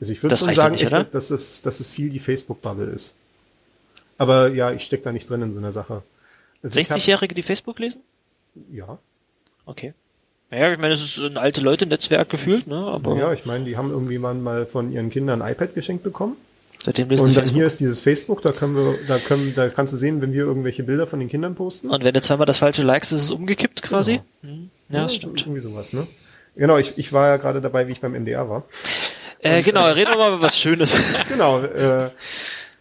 Also 0.00 0.12
ich 0.12 0.22
würde 0.22 0.36
schon 0.36 0.52
sagen, 0.54 0.74
nicht, 0.74 0.90
echt, 0.92 1.14
dass 1.14 1.30
es, 1.30 1.62
dass 1.62 1.80
es 1.80 1.90
viel 1.90 2.10
die 2.10 2.18
Facebook-Bubble 2.18 2.86
ist. 2.86 3.14
Aber 4.18 4.48
ja, 4.48 4.72
ich 4.72 4.82
stecke 4.84 5.04
da 5.04 5.12
nicht 5.12 5.28
drin 5.28 5.42
in 5.42 5.52
so 5.52 5.58
einer 5.58 5.72
Sache. 5.72 6.02
Also 6.62 6.78
ich 6.80 6.88
hab- 6.90 6.96
60-Jährige, 6.98 7.34
die 7.34 7.42
Facebook 7.42 7.78
lesen? 7.78 8.00
Ja. 8.72 8.98
Okay. 9.66 9.92
Naja, 10.50 10.72
ich 10.72 10.78
meine, 10.78 10.94
es 10.94 11.02
ist 11.02 11.20
ein 11.20 11.36
alte 11.36 11.60
Leute-Netzwerk 11.60 12.28
gefühlt, 12.28 12.66
ne? 12.66 12.76
Aber 12.76 13.16
Ja, 13.16 13.32
ich 13.32 13.46
meine, 13.46 13.64
die 13.64 13.76
haben 13.76 13.90
irgendwie 13.90 14.18
mal, 14.18 14.64
von 14.66 14.92
ihren 14.92 15.10
Kindern 15.10 15.42
ein 15.42 15.52
iPad 15.52 15.74
geschenkt 15.74 16.02
bekommen. 16.04 16.36
seitdem 16.84 17.08
lesen 17.08 17.22
Und 17.24 17.28
dann 17.36 17.42
Facebook. 17.42 17.56
hier 17.56 17.66
ist 17.66 17.80
dieses 17.80 18.00
Facebook, 18.00 18.42
da 18.42 18.52
können 18.52 18.76
wir, 18.76 18.98
da 19.08 19.18
können, 19.18 19.54
da 19.56 19.68
kannst 19.68 19.92
du 19.92 19.96
sehen, 19.96 20.22
wenn 20.22 20.32
wir 20.32 20.44
irgendwelche 20.44 20.84
Bilder 20.84 21.06
von 21.08 21.18
den 21.18 21.28
Kindern 21.28 21.56
posten. 21.56 21.88
Und 21.90 22.04
wenn 22.04 22.14
du 22.14 22.20
zweimal 22.22 22.46
das 22.46 22.58
falsche 22.58 22.82
likest, 22.82 23.12
ist 23.12 23.22
es 23.24 23.30
umgekippt 23.32 23.82
quasi. 23.82 24.20
Hm. 24.42 24.70
Ja, 24.88 25.02
das 25.02 25.16
stimmt. 25.16 25.40
Irgendwie 25.42 25.60
sowas, 25.62 25.92
ne? 25.92 26.06
Genau, 26.54 26.78
ich, 26.78 26.96
ich 26.96 27.12
war 27.12 27.26
ja 27.28 27.36
gerade 27.38 27.60
dabei, 27.60 27.88
wie 27.88 27.92
ich 27.92 28.00
beim 28.00 28.12
MDR 28.12 28.48
war. 28.48 28.64
Äh, 29.40 29.62
genau, 29.62 29.86
reden 29.86 30.10
wir 30.10 30.18
mal 30.18 30.32
über 30.34 30.42
was 30.42 30.58
Schönes. 30.58 30.94
Genau, 31.28 31.60
äh, 31.62 32.10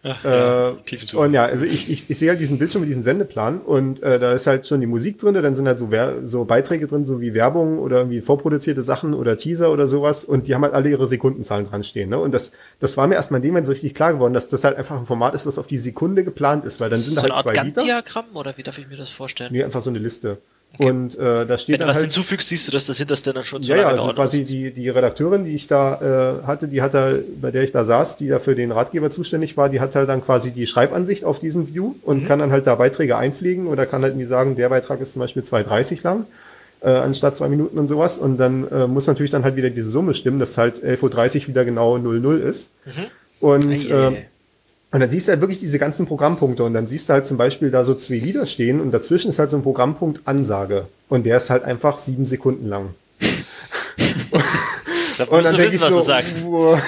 Ach, 0.07 0.23
ja, 0.23 0.69
äh, 0.69 1.15
und 1.15 1.33
ja, 1.33 1.45
also 1.45 1.65
ich, 1.65 1.89
ich, 1.89 2.07
ich 2.09 2.19
sehe 2.19 2.29
halt 2.29 2.39
diesen 2.39 2.59
Bildschirm 2.59 2.81
mit 2.81 2.89
diesem 2.89 3.01
Sendeplan 3.01 3.59
und 3.59 4.03
äh, 4.03 4.19
da 4.19 4.33
ist 4.33 4.45
halt 4.45 4.67
schon 4.67 4.79
die 4.79 4.85
Musik 4.85 5.17
drin, 5.17 5.33
dann 5.33 5.55
sind 5.55 5.65
halt 5.67 5.79
so, 5.79 5.89
so 6.25 6.45
Beiträge 6.45 6.85
drin, 6.85 7.05
so 7.05 7.21
wie 7.21 7.33
Werbung 7.33 7.79
oder 7.79 7.97
irgendwie 7.97 8.21
vorproduzierte 8.21 8.83
Sachen 8.83 9.15
oder 9.15 9.35
Teaser 9.35 9.71
oder 9.71 9.87
sowas 9.87 10.23
und 10.23 10.47
die 10.47 10.53
haben 10.53 10.61
halt 10.61 10.75
alle 10.75 10.89
ihre 10.89 11.07
Sekundenzahlen 11.07 11.65
dran 11.65 11.83
stehen. 11.83 12.09
Ne? 12.09 12.19
Und 12.19 12.33
das, 12.33 12.51
das 12.79 12.97
war 12.97 13.07
mir 13.07 13.15
erstmal 13.15 13.39
in 13.39 13.43
dem 13.43 13.51
Moment 13.51 13.65
so 13.65 13.71
richtig 13.71 13.95
klar 13.95 14.13
geworden, 14.13 14.35
dass 14.35 14.47
das 14.47 14.63
halt 14.63 14.77
einfach 14.77 14.99
ein 14.99 15.07
Format 15.07 15.33
ist, 15.33 15.47
was 15.47 15.57
auf 15.57 15.65
die 15.65 15.79
Sekunde 15.79 16.23
geplant 16.23 16.65
ist, 16.65 16.79
weil 16.79 16.91
dann 16.91 16.99
sind 16.99 17.15
so 17.15 17.23
halt 17.23 17.31
Art 17.31 17.43
zwei 17.43 17.53
Gantt-Diagramm 17.53 18.25
oder 18.35 18.55
wie 18.57 18.63
darf 18.63 18.77
ich 18.77 18.87
mir 18.87 18.97
das 18.97 19.09
vorstellen? 19.09 19.51
Nee, 19.51 19.63
einfach 19.63 19.81
so 19.81 19.89
eine 19.89 19.99
Liste. 19.99 20.37
Okay. 20.77 20.89
Und 20.89 21.17
äh, 21.17 21.45
da 21.45 21.57
steht 21.57 21.73
Wenn 21.73 21.81
du 21.81 21.87
was 21.87 21.97
halt, 21.97 22.05
hinzufügst, 22.07 22.49
siehst 22.49 22.67
du, 22.67 22.71
dass 22.71 22.85
das 22.85 22.97
hinterste 22.97 23.31
dann 23.33 23.43
schon 23.43 23.63
so 23.63 23.71
ja, 23.71 23.77
ja, 23.77 23.81
lange 23.83 23.93
also 23.93 24.05
dauert. 24.07 24.15
quasi 24.17 24.43
die, 24.43 24.71
die 24.71 24.89
Redakteurin, 24.89 25.45
die 25.45 25.55
ich 25.55 25.67
da 25.67 26.41
äh, 26.43 26.45
hatte, 26.47 26.67
die 26.67 26.81
hat 26.81 26.93
da, 26.93 27.13
bei 27.41 27.51
der 27.51 27.63
ich 27.63 27.71
da 27.71 27.85
saß, 27.85 28.17
die 28.17 28.27
da 28.27 28.39
für 28.39 28.55
den 28.55 28.71
Ratgeber 28.71 29.09
zuständig 29.09 29.55
war, 29.57 29.69
die 29.69 29.79
hat 29.79 29.95
halt 29.95 30.09
dann 30.09 30.21
quasi 30.23 30.51
die 30.51 30.67
Schreibansicht 30.67 31.23
auf 31.23 31.39
diesen 31.39 31.73
View 31.73 31.93
und 32.03 32.23
Mhm. 32.23 32.27
kann 32.27 32.39
dann 32.39 32.51
halt 32.51 32.67
da 32.67 32.75
Beiträge 32.75 33.15
einpflegen 33.17 33.67
oder 33.67 33.85
kann 33.85 34.01
halt 34.03 34.13
irgendwie 34.13 34.27
sagen, 34.27 34.55
der 34.55 34.69
Beitrag 34.69 34.99
ist 35.01 35.13
zum 35.13 35.21
Beispiel 35.21 35.43
2,30 35.43 36.03
lang, 36.03 36.25
äh, 36.81 36.89
anstatt 36.89 37.37
zwei 37.37 37.47
Minuten 37.47 37.77
und 37.79 37.87
sowas. 37.87 38.17
Und 38.19 38.37
dann 38.37 38.67
äh, 38.69 38.85
muss 38.87 39.07
natürlich 39.07 39.31
dann 39.31 39.43
halt 39.43 39.55
wieder 39.55 39.69
diese 39.69 39.89
Summe 39.89 40.13
stimmen, 40.13 40.39
dass 40.39 40.57
halt 40.57 40.83
11.30 40.83 41.43
Uhr 41.43 41.47
wieder 41.49 41.63
genau 41.65 41.97
00 41.97 42.39
ist. 42.41 42.73
Und 43.39 43.65
Mhm. 43.65 43.71
Eieiei. 43.71 44.07
äh, 44.09 44.25
und 44.95 45.01
dann 45.01 45.09
siehst 45.09 45.27
du 45.27 45.33
halt 45.33 45.41
wirklich 45.41 45.59
diese 45.59 45.77
ganzen 45.77 46.07
Programmpunkte 46.07 46.63
und 46.63 46.73
dann 46.73 46.87
siehst 46.87 47.09
du 47.09 47.13
halt 47.13 47.27
zum 47.27 47.35
Beispiel 47.35 47.69
da 47.69 47.83
so 47.83 47.95
zwei 47.95 48.15
Lieder 48.15 48.45
stehen 48.45 48.79
und 48.79 48.91
dazwischen 48.91 49.29
ist 49.29 49.39
halt 49.39 49.51
so 49.51 49.57
ein 49.57 49.63
Programmpunkt 49.63 50.21
Ansage 50.23 50.87
und 51.09 51.25
der 51.25 51.35
ist 51.35 51.49
halt 51.49 51.65
einfach 51.65 51.97
sieben 51.97 52.23
Sekunden 52.25 52.69
lang. 52.69 52.91
Da 55.17 55.25
Und 55.25 55.45
dann 55.45 55.55
du 55.55 55.63
wissen, 55.63 55.75
ich 55.75 55.81
was 55.81 55.89
so, 55.89 55.97
du 55.99 56.01
sagst. 56.01 56.43
"Uah." 56.43 56.81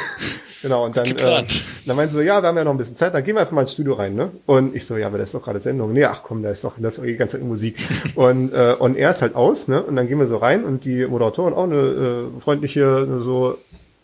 Genau, 0.61 0.85
und 0.85 0.97
dann, 0.97 1.05
äh, 1.05 1.43
dann 1.85 1.95
meinst 1.95 2.13
du 2.13 2.19
so, 2.19 2.23
ja, 2.23 2.41
wir 2.41 2.47
haben 2.47 2.57
ja 2.57 2.63
noch 2.63 2.71
ein 2.71 2.77
bisschen 2.77 2.97
Zeit, 2.97 3.13
dann 3.13 3.23
gehen 3.23 3.35
wir 3.35 3.41
einfach 3.41 3.53
mal 3.53 3.61
ins 3.61 3.71
Studio 3.73 3.93
rein, 3.93 4.15
ne? 4.15 4.31
Und 4.45 4.75
ich 4.75 4.85
so, 4.85 4.97
ja, 4.97 5.07
aber 5.07 5.17
das 5.17 5.29
ist 5.29 5.35
doch 5.35 5.43
gerade 5.43 5.59
Sendung. 5.59 5.93
Nee, 5.93 6.03
ach 6.05 6.23
komm, 6.23 6.43
da 6.43 6.49
ist 6.49 6.63
doch, 6.63 6.77
läuft 6.77 6.97
doch 6.97 7.03
die 7.03 7.15
ganze 7.15 7.37
Zeit 7.37 7.47
Musik. 7.47 7.77
und, 8.15 8.51
äh, 8.53 8.75
und 8.77 8.97
er 8.97 9.11
ist 9.11 9.21
halt 9.21 9.35
aus, 9.35 9.67
ne? 9.67 9.81
Und 9.83 9.95
dann 9.95 10.07
gehen 10.07 10.19
wir 10.19 10.27
so 10.27 10.37
rein 10.37 10.63
und 10.65 10.83
die 10.83 11.05
Moderatorin 11.05 11.53
auch 11.53 11.63
eine 11.63 11.75
äh, 11.75 12.41
freundliche, 12.41 13.05
eine 13.07 13.19
so 13.21 13.57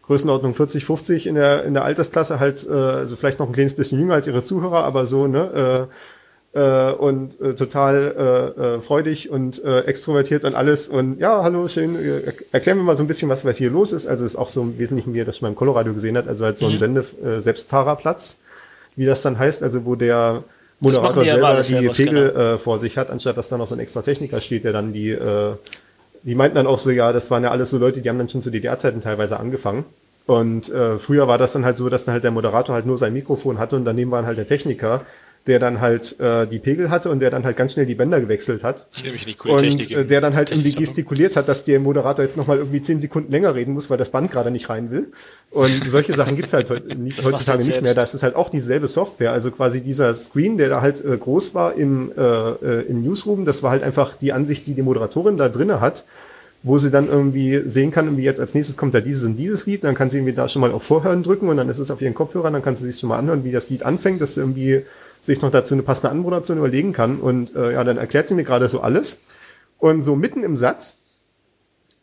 Größenordnung 0.08 0.54
40, 0.54 0.86
50 0.86 1.28
in 1.28 1.36
der, 1.36 1.64
in 1.64 1.74
der 1.74 1.86
Altersklasse, 1.86 2.40
halt, 2.40 2.68
äh, 2.70 2.74
also 2.74 3.16
vielleicht 3.16 3.40
noch 3.40 3.48
ein 3.48 3.54
kleines 3.54 3.74
bisschen 3.74 4.00
jünger 4.00 4.16
als 4.16 4.28
ihre 4.28 4.42
Zuhörer, 4.42 4.84
aber 4.84 5.06
so, 5.06 5.28
ne? 5.28 5.88
Äh, 6.54 6.60
äh, 6.60 6.92
und 6.94 7.40
äh, 7.42 7.56
total 7.56 8.54
äh, 8.58 8.62
äh, 8.76 8.82
freudig 8.82 9.32
und 9.32 9.64
äh, 9.64 9.82
extrovertiert 9.82 10.46
und 10.46 10.54
alles. 10.54 10.88
Und 10.88 11.20
ja, 11.20 11.42
hallo, 11.42 11.68
schön. 11.68 11.96
Äh, 11.96 12.34
erklären 12.52 12.78
wir 12.78 12.84
mal 12.84 12.96
so 12.96 13.04
ein 13.04 13.08
bisschen, 13.08 13.28
was, 13.28 13.44
was 13.44 13.58
hier 13.58 13.72
los 13.72 13.92
ist. 13.92 14.06
Also 14.06 14.24
ist 14.24 14.36
auch 14.36 14.50
so 14.50 14.62
im 14.62 14.78
Wesentlichen, 14.78 15.14
wie 15.14 15.18
ihr 15.18 15.26
das 15.26 15.38
schon 15.38 15.48
mal 15.48 15.50
im 15.50 15.56
Colorado 15.56 15.92
gesehen 15.94 16.16
hat, 16.16 16.28
also 16.28 16.46
halt 16.46 16.60
so 16.60 16.68
ein 16.68 16.78
Sende 16.78 17.04
äh, 17.26 17.42
Selbstfahrerplatz, 17.42 18.40
wie 18.96 19.08
das 19.08 19.24
dann 19.24 19.40
heißt, 19.40 19.64
also 19.64 19.86
wo 19.86 19.96
der 19.96 20.44
Moderator 20.80 21.24
die 21.24 21.30
selber 21.30 21.62
die 21.62 21.90
Pegel 21.90 22.30
äh, 22.36 22.58
vor 22.60 22.78
sich 22.78 22.98
hat, 22.98 23.10
anstatt 23.10 23.38
dass 23.38 23.50
da 23.50 23.58
noch 23.58 23.68
so 23.68 23.76
ein 23.76 23.80
extra 23.80 24.02
Techniker 24.02 24.40
steht, 24.42 24.64
der 24.64 24.74
dann 24.74 24.94
die 24.94 25.10
äh, 25.10 25.54
die 26.24 26.36
meinten 26.36 26.56
dann 26.56 26.68
auch 26.68 26.78
so, 26.78 26.90
ja, 26.90 27.14
das 27.14 27.30
waren 27.32 27.44
ja 27.44 27.52
alles 27.52 27.70
so 27.70 27.78
Leute, 27.78 28.02
die 28.02 28.10
haben 28.10 28.18
dann 28.18 28.30
schon 28.30 28.42
zu 28.42 28.50
DDR-Zeiten 28.50 29.02
teilweise 29.02 29.40
angefangen. 29.40 29.86
Und 30.26 30.72
äh, 30.72 30.98
früher 30.98 31.28
war 31.28 31.38
das 31.38 31.54
dann 31.54 31.66
halt 31.66 31.78
so, 31.78 31.90
dass 31.90 32.06
dann 32.06 32.14
halt 32.14 32.24
der 32.24 32.32
Moderator 32.32 32.76
halt 32.76 32.86
nur 32.86 32.98
sein 32.98 33.14
Mikrofon 33.14 33.58
hatte 33.58 33.76
und 33.76 33.84
daneben 33.84 34.12
war 34.12 34.20
dann 34.20 34.28
halt 34.28 34.38
der 34.38 34.48
Techniker, 34.48 35.02
der 35.46 35.60
dann 35.60 35.82
halt 35.82 36.20
äh, 36.22 36.48
die 36.48 36.60
Pegel 36.60 36.90
hatte 36.90 37.10
und 37.10 37.20
der 37.20 37.30
dann 37.30 37.44
halt 37.44 37.58
ganz 37.58 37.74
schnell 37.74 37.86
die 37.86 37.96
Bänder 37.96 38.22
gewechselt 38.22 38.64
hat. 38.64 38.88
Nämlich 39.04 39.26
eine 39.26 39.36
coole 39.36 39.54
Und 39.56 39.60
Technik. 39.60 39.92
äh, 39.92 40.06
der 40.06 40.22
dann 40.22 40.36
halt 40.36 40.52
irgendwie 40.52 40.70
Techniksammlung. 40.70 40.84
gestikuliert 40.86 41.36
hat, 41.36 41.50
dass 41.50 41.66
der 41.66 41.82
Moderator 41.82 42.24
jetzt 42.24 42.38
nochmal 42.38 42.60
irgendwie 42.60 42.82
zehn 42.82 43.02
Sekunden 43.02 43.30
länger 43.32 43.54
reden 43.54 43.74
muss, 43.74 43.90
weil 43.90 43.98
das 43.98 44.10
Band 44.10 44.32
gerade 44.32 44.52
nicht 44.52 44.70
rein 44.70 44.90
will. 44.90 45.12
Und 45.52 45.84
solche 45.88 46.16
Sachen 46.16 46.38
gibt's 46.38 46.54
halt 46.54 46.70
nicht, 46.98 47.18
Das 47.18 47.26
heutzutage 47.28 47.64
nicht 47.64 47.82
mehr. 47.82 47.94
Das 47.94 48.14
ist 48.14 48.24
halt 48.24 48.36
auch 48.36 48.50
dieselbe 48.50 48.88
Software. 48.88 49.34
Also 49.34 49.52
quasi 49.52 49.82
dieser 49.82 50.14
Screen, 50.14 50.58
der 50.58 50.70
da 50.70 50.82
halt 50.82 51.04
äh, 51.04 51.18
groß 51.18 51.54
war 51.54 51.76
im, 51.76 52.12
äh, 52.18 52.22
äh, 52.22 52.82
im 52.88 53.04
Newsroom, 53.04 53.44
das 53.44 53.64
war 53.64 53.72
halt 53.72 53.84
einfach 53.84 54.16
die 54.16 54.32
Ansicht, 54.32 54.66
die 54.68 54.74
die 54.76 54.82
Moderatorin 54.82 55.36
da 55.36 55.50
drinne 55.50 55.82
hat 55.82 56.06
wo 56.66 56.78
sie 56.78 56.92
dann 56.92 57.10
irgendwie 57.10 57.62
sehen 57.66 57.92
kann, 57.92 58.06
irgendwie 58.06 58.24
jetzt 58.24 58.40
als 58.40 58.54
nächstes 58.56 58.78
kommt 58.78 58.94
da 58.94 59.02
dieses 59.02 59.26
und 59.26 59.36
dieses 59.36 59.66
Lied, 59.66 59.84
dann 59.84 59.96
kann 59.96 60.10
sie 60.10 60.20
irgendwie 60.20 60.34
da 60.34 60.48
schon 60.48 60.62
mal 60.62 60.72
auf 60.72 60.84
Vorhören 60.84 61.22
drücken 61.22 61.50
und 61.50 61.58
dann 61.58 61.68
ist 61.68 61.78
es 61.80 61.92
auf 61.92 62.02
ihren 62.02 62.14
Kopfhörern, 62.14 62.54
dann 62.54 62.62
kann 62.62 62.78
sie 62.78 62.86
sich 62.90 63.02
schon 63.02 63.10
mal 63.10 63.18
anhören, 63.20 63.44
wie 63.44 63.52
das 63.52 63.70
Lied 63.70 63.84
anfängt, 63.84 64.22
dass 64.22 64.36
sie 64.36 64.40
irgendwie 64.40 64.84
sich 65.24 65.42
noch 65.42 65.50
dazu 65.50 65.74
eine 65.74 65.84
passende 65.84 66.12
Anmoderation 66.12 66.60
überlegen 66.60 66.94
kann 66.94 67.18
und 67.20 67.56
äh, 67.56 67.74
ja, 67.74 67.84
dann 67.84 67.98
erklärt 67.98 68.28
sie 68.28 68.36
mir 68.36 68.44
gerade 68.44 68.70
so 68.70 68.82
alles 68.82 69.22
und 69.80 70.04
so 70.04 70.16
mitten 70.16 70.44
im 70.44 70.56
Satz 70.56 70.98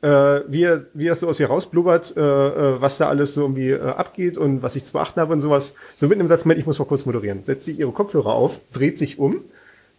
äh, 0.02 0.40
wie, 0.48 0.62
er, 0.62 0.84
wie 0.94 1.06
er 1.06 1.14
so 1.14 1.28
aus 1.28 1.40
ihr 1.40 1.48
rausblubbert, 1.48 2.16
äh, 2.16 2.20
äh, 2.20 2.80
was 2.80 2.98
da 2.98 3.09
alles 3.09 3.34
so 3.34 3.42
irgendwie 3.42 3.70
äh, 3.70 3.80
abgeht 3.80 4.38
und 4.38 4.62
was 4.62 4.76
ich 4.76 4.84
zu 4.84 4.94
beachten 4.94 5.20
habe 5.20 5.32
und 5.32 5.40
sowas. 5.40 5.74
So 5.97 6.09
mitten 6.09 6.20
im 6.20 6.28
Satz, 6.28 6.44
Moment, 6.44 6.60
ich 6.60 6.66
muss 6.66 6.78
mal 6.78 6.86
kurz 6.86 7.05
moderieren. 7.05 7.44
Setzt 7.44 7.66
sich 7.66 7.78
ihre 7.78 7.92
Kopfhörer 7.92 8.32
auf, 8.32 8.60
dreht 8.72 8.98
sich 8.98 9.18
um, 9.18 9.44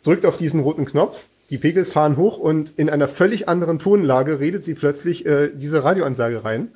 drückt 0.04 0.26
auf 0.26 0.38
diesen 0.38 0.62
roten 0.62 0.86
Knopf, 0.86 1.28
die 1.52 1.58
Pegel 1.58 1.86
fahren 1.86 2.18
hoch 2.18 2.38
und 2.38 2.72
in 2.78 2.90
einer 2.90 3.08
völlig 3.08 3.50
anderen 3.50 3.78
Tonlage 3.78 4.40
redet 4.40 4.64
sie 4.64 4.74
plötzlich 4.74 5.26
äh, 5.26 5.52
diese 5.54 5.84
Radioansage 5.84 6.44
rein. 6.44 6.70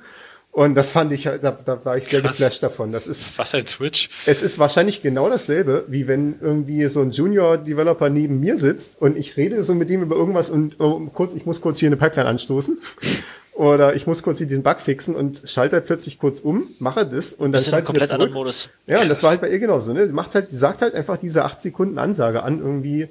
Und 0.56 0.74
das 0.74 0.88
fand 0.88 1.12
ich, 1.12 1.24
da, 1.24 1.36
da 1.38 1.84
war 1.84 1.98
ich 1.98 2.04
sehr 2.04 2.22
Krass. 2.22 2.38
geflasht 2.38 2.62
davon. 2.62 2.90
Das 2.90 3.06
ist, 3.06 3.36
Was 3.36 3.54
ein 3.54 3.66
Switch. 3.66 4.08
es 4.24 4.40
ist 4.42 4.58
wahrscheinlich 4.58 5.02
genau 5.02 5.28
dasselbe, 5.28 5.84
wie 5.88 6.08
wenn 6.08 6.36
irgendwie 6.40 6.86
so 6.86 7.02
ein 7.02 7.10
Junior-Developer 7.10 8.08
neben 8.08 8.40
mir 8.40 8.56
sitzt 8.56 8.98
und 8.98 9.18
ich 9.18 9.36
rede 9.36 9.62
so 9.62 9.74
mit 9.74 9.90
dem 9.90 10.00
über 10.00 10.16
irgendwas 10.16 10.48
und 10.48 10.80
oh, 10.80 11.10
kurz, 11.12 11.34
ich 11.34 11.44
muss 11.44 11.60
kurz 11.60 11.78
hier 11.78 11.90
eine 11.90 11.98
Pipeline 11.98 12.26
anstoßen. 12.30 12.80
Oder 13.52 13.96
ich 13.96 14.06
muss 14.06 14.22
kurz 14.22 14.38
hier 14.38 14.46
diesen 14.46 14.62
Bug 14.62 14.80
fixen 14.80 15.14
und 15.14 15.42
schalte 15.44 15.76
halt 15.76 15.84
plötzlich 15.84 16.18
kurz 16.18 16.40
um, 16.40 16.68
mache 16.78 17.06
das 17.06 17.34
und 17.34 17.52
dann 17.52 17.60
schalte 17.62 17.80
ich 17.80 17.84
komplett 17.84 18.10
anderen. 18.12 18.32
Modus. 18.32 18.70
Ja, 18.86 19.02
und 19.02 19.10
das 19.10 19.22
war 19.22 19.30
halt 19.30 19.42
bei 19.42 19.50
ihr 19.50 19.58
genauso, 19.58 19.92
ne? 19.92 20.06
Macht 20.06 20.34
halt, 20.34 20.50
sagt 20.50 20.80
halt 20.80 20.94
einfach 20.94 21.18
diese 21.18 21.44
acht 21.44 21.60
Sekunden 21.60 21.98
Ansage 21.98 22.42
an, 22.42 22.60
irgendwie, 22.60 23.08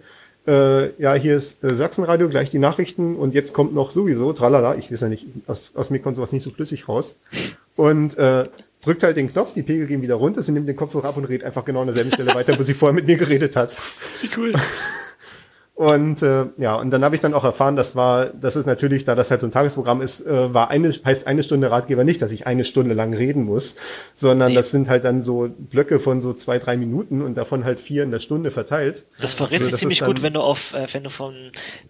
äh, 0.48 1.02
ja, 1.02 1.14
hier 1.16 1.36
ist 1.36 1.64
äh, 1.64 1.76
Sachsenradio, 1.76 2.30
gleich 2.30 2.50
die 2.50 2.60
Nachrichten 2.60 3.16
und 3.16 3.34
jetzt 3.34 3.54
kommt 3.54 3.74
noch 3.74 3.92
sowieso, 3.92 4.34
tralala, 4.34 4.76
ich 4.76 4.92
weiß 4.92 5.02
ja 5.02 5.10
nicht, 5.10 5.28
aus, 5.48 5.72
aus 5.74 5.90
mir 5.90 6.00
kommt 6.00 6.16
sowas 6.16 6.32
nicht 6.32 6.44
so 6.44 6.52
flüssig 6.52 6.88
raus. 6.88 7.20
Und 7.76 8.18
äh, 8.18 8.48
drückt 8.84 9.04
halt 9.04 9.18
den 9.18 9.32
Knopf, 9.32 9.54
die 9.54 9.64
Pegel 9.64 9.88
gehen 9.88 10.02
wieder 10.02 10.16
runter, 10.16 10.42
sie 10.42 10.52
nimmt 10.52 10.70
den 10.70 10.76
Kopfhörer 10.76 11.10
ab 11.10 11.18
und 11.18 11.26
redet 11.26 11.46
einfach 11.46 11.66
genau 11.66 11.82
an 11.82 11.88
derselben 11.88 12.12
Stelle 12.12 12.34
weiter, 12.34 12.58
wo 12.58 12.64
sie 12.64 12.74
vorher 12.74 12.94
mit 12.94 13.08
mir 13.08 13.18
geredet 13.18 13.56
hat. 13.56 13.76
Wie 14.22 14.30
cool. 14.38 14.54
Und 15.76 16.24
äh, 16.24 16.46
ja, 16.58 16.76
und 16.78 16.90
dann 16.92 17.04
habe 17.04 17.16
ich 17.16 17.22
dann 17.22 17.34
auch 17.34 17.44
erfahren, 17.44 17.76
das 17.76 17.98
war, 17.98 18.28
das 18.28 18.56
ist 18.56 18.66
natürlich, 18.66 19.04
da 19.04 19.14
das 19.14 19.30
halt 19.30 19.42
so 19.42 19.48
ein 19.48 19.52
Tagesprogramm 19.52 20.02
ist, 20.02 20.26
äh, 20.26 20.54
war 20.54 20.70
eine, 20.70 20.90
heißt 20.90 21.28
eine 21.28 21.44
Stunde 21.44 21.70
Ratgeber 21.70 22.06
nicht, 22.06 22.22
dass 22.22 22.32
ich 22.32 22.48
eine 22.48 22.64
Stunde 22.64 22.96
lang 22.96 23.14
reden 23.14 23.44
muss, 23.44 23.76
sondern 24.14 24.50
Nee. 24.52 24.56
das 24.56 24.72
sind 24.72 24.88
halt 24.88 25.04
dann 25.04 25.22
so 25.22 25.50
Blöcke 25.50 26.00
von 26.00 26.22
so 26.22 26.34
zwei, 26.34 26.60
drei 26.60 26.78
Minuten 26.78 27.22
und 27.22 27.36
davon 27.36 27.66
halt 27.66 27.82
vier 27.82 28.04
in 28.04 28.12
der 28.12 28.20
Stunde 28.20 28.52
verteilt. 28.52 29.06
Das 29.20 29.34
verrät 29.34 29.60
Also 29.60 29.72
sich 29.72 29.80
ziemlich 29.82 30.00
gut, 30.06 30.22
wenn 30.22 30.32
du 30.32 30.40
auf, 30.40 30.74
äh, 30.74 30.88
wenn 30.94 31.04
du 31.04 31.10
von 31.10 31.36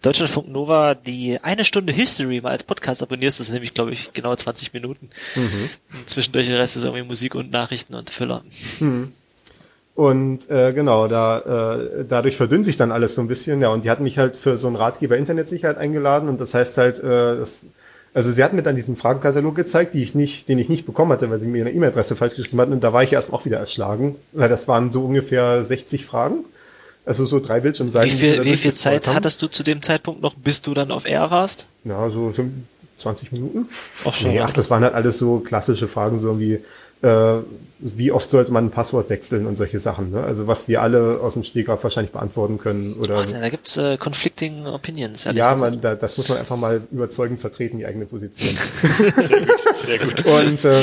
Deutschlandfunk 0.01 0.47
Nova 0.49 0.95
die 0.95 1.37
eine 1.43 1.63
Stunde 1.63 1.93
History 1.93 2.41
mal 2.41 2.49
als 2.49 2.63
Podcast 2.63 3.03
abonnierst. 3.03 3.39
Das 3.39 3.47
ist 3.47 3.53
nämlich, 3.53 3.75
glaube 3.75 3.91
ich, 3.91 4.13
genau 4.13 4.35
20 4.35 4.73
Minuten. 4.73 5.11
Mhm. 5.35 5.69
Und 5.95 6.09
zwischendurch 6.09 6.47
der 6.47 6.57
Rest 6.57 6.75
ist 6.75 6.85
irgendwie 6.85 7.03
Musik 7.03 7.35
und 7.35 7.51
Nachrichten 7.51 7.93
und 7.93 8.09
Füller. 8.09 8.41
Und 9.95 10.49
äh, 10.49 10.73
genau, 10.73 11.07
da 11.07 11.75
äh, 11.75 12.05
dadurch 12.07 12.35
verdünnt 12.35 12.65
sich 12.65 12.75
dann 12.75 12.91
alles 12.91 13.15
so 13.15 13.21
ein 13.21 13.29
bisschen. 13.29 13.61
Ja, 13.61 13.69
und 13.69 13.85
die 13.85 13.89
hatten 13.89 14.03
mich 14.03 14.17
halt 14.17 14.35
für 14.35 14.57
so 14.57 14.67
einen 14.67 14.75
Ratgeber 14.75 15.15
Internetsicherheit 15.15 15.77
eingeladen 15.77 16.27
und 16.27 16.41
das 16.41 16.53
heißt 16.53 16.77
halt, 16.77 16.99
äh, 16.99 17.37
das, 17.37 17.61
also 18.13 18.31
sie 18.31 18.43
hatten 18.43 18.57
mir 18.57 18.63
dann 18.63 18.75
diesen 18.75 18.97
Fragenkatalog 18.97 19.55
gezeigt, 19.55 19.93
die 19.93 20.03
ich 20.03 20.13
nicht, 20.13 20.49
den 20.49 20.59
ich 20.59 20.67
nicht 20.67 20.85
bekommen 20.85 21.13
hatte, 21.13 21.29
weil 21.29 21.39
sie 21.39 21.47
mir 21.47 21.61
eine 21.65 21.73
E-Mail-Adresse 21.73 22.17
falsch 22.17 22.35
geschrieben 22.35 22.59
hatten. 22.59 22.73
Und 22.73 22.83
da 22.83 22.91
war 22.91 23.03
ich 23.03 23.13
erst 23.13 23.31
auch 23.31 23.45
wieder 23.45 23.57
erschlagen, 23.57 24.15
weil 24.33 24.49
das 24.49 24.67
waren 24.67 24.91
so 24.91 25.05
ungefähr 25.05 25.63
60 25.63 26.05
Fragen. 26.05 26.45
Also 27.05 27.25
so 27.25 27.39
drei 27.39 27.61
Bildschirmseiten. 27.61 28.11
Wie 28.11 28.15
viel, 28.15 28.45
wie 28.45 28.55
viel 28.55 28.73
Zeit 28.73 29.07
hattest 29.07 29.41
du 29.41 29.47
zu 29.47 29.63
dem 29.63 29.81
Zeitpunkt 29.81 30.21
noch, 30.21 30.33
bis 30.33 30.61
du 30.61 30.73
dann 30.73 30.91
auf 30.91 31.07
Air 31.07 31.29
warst? 31.29 31.67
Ja, 31.83 32.09
so 32.09 32.33
20 32.97 33.31
Minuten. 33.31 33.69
Ach, 34.03 34.13
schon. 34.13 34.31
Nee, 34.31 34.39
ach, 34.41 34.53
das 34.53 34.69
waren 34.69 34.83
halt 34.83 34.93
alles 34.93 35.17
so 35.19 35.39
klassische 35.39 35.87
Fragen, 35.87 36.17
so 36.17 36.39
wie, 36.39 36.61
äh, 37.01 37.39
wie 37.79 38.11
oft 38.11 38.31
sollte 38.31 38.51
man 38.51 38.65
ein 38.65 38.71
Passwort 38.71 39.09
wechseln 39.09 39.45
und 39.45 39.57
solche 39.57 39.79
Sachen. 39.79 40.11
Ne? 40.11 40.23
Also 40.23 40.47
was 40.47 40.67
wir 40.67 40.81
alle 40.81 41.19
aus 41.21 41.33
dem 41.33 41.43
Stegreif 41.43 41.83
wahrscheinlich 41.83 42.11
beantworten 42.11 42.57
können. 42.57 42.93
Oder 42.93 43.17
Ach, 43.19 43.25
da 43.25 43.49
gibt's 43.49 43.77
äh, 43.77 43.97
conflicting 43.97 44.65
opinions. 44.65 45.25
ja, 45.33 45.55
man, 45.55 45.81
da, 45.81 45.95
das 45.95 46.17
muss 46.17 46.29
man 46.29 46.37
einfach 46.37 46.55
mal 46.55 46.81
überzeugend 46.91 47.41
vertreten, 47.41 47.77
die 47.77 47.85
eigene 47.85 48.05
Position. 48.05 48.55
Sehr 49.17 49.41
gut, 49.45 49.77
sehr 49.77 49.99
gut. 49.99 50.25
und 50.25 50.65
äh, 50.65 50.81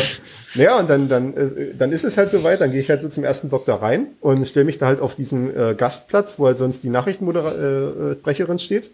ja, 0.54 0.78
und 0.78 0.90
dann, 0.90 1.08
dann, 1.08 1.34
äh, 1.34 1.74
dann 1.76 1.92
ist 1.92 2.04
es 2.04 2.16
halt 2.16 2.30
soweit, 2.30 2.60
dann 2.60 2.72
gehe 2.72 2.80
ich 2.80 2.90
halt 2.90 3.00
so 3.00 3.08
zum 3.08 3.24
ersten 3.24 3.48
Block 3.48 3.64
da 3.64 3.76
rein 3.76 4.08
und 4.20 4.46
stelle 4.46 4.66
mich 4.66 4.78
da 4.78 4.86
halt 4.86 5.00
auf 5.00 5.14
diesen 5.14 5.54
äh, 5.56 5.74
Gastplatz, 5.76 6.38
wo 6.38 6.46
halt 6.46 6.58
sonst 6.58 6.84
die 6.84 6.90
Nachrichtensprecherin 6.90 8.12
äh, 8.12 8.14
Sprecherin 8.16 8.58
steht. 8.58 8.92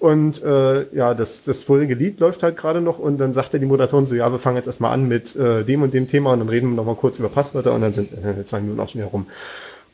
Und 0.00 0.42
äh, 0.42 0.86
ja, 0.94 1.12
das, 1.14 1.44
das 1.44 1.62
vorige 1.62 1.94
Lied 1.94 2.18
läuft 2.20 2.42
halt 2.42 2.56
gerade 2.56 2.80
noch 2.80 2.98
und 2.98 3.18
dann 3.18 3.32
sagte 3.34 3.60
die 3.60 3.66
Moderatorin 3.66 4.06
so, 4.06 4.14
ja, 4.14 4.32
wir 4.32 4.38
fangen 4.38 4.56
jetzt 4.56 4.66
erstmal 4.66 4.92
an 4.92 5.06
mit 5.06 5.36
äh, 5.36 5.62
dem 5.62 5.82
und 5.82 5.92
dem 5.94 6.08
Thema 6.08 6.32
und 6.32 6.38
dann 6.40 6.48
reden 6.48 6.70
wir 6.70 6.76
nochmal 6.76 6.94
kurz 6.96 7.18
über 7.18 7.28
Passwörter 7.28 7.74
und 7.74 7.82
dann 7.82 7.92
sind 7.92 8.10
äh, 8.12 8.42
zwei 8.46 8.60
Minuten 8.60 8.80
auch 8.80 8.88
schon 8.88 9.02
wieder 9.02 9.10
rum. 9.10 9.26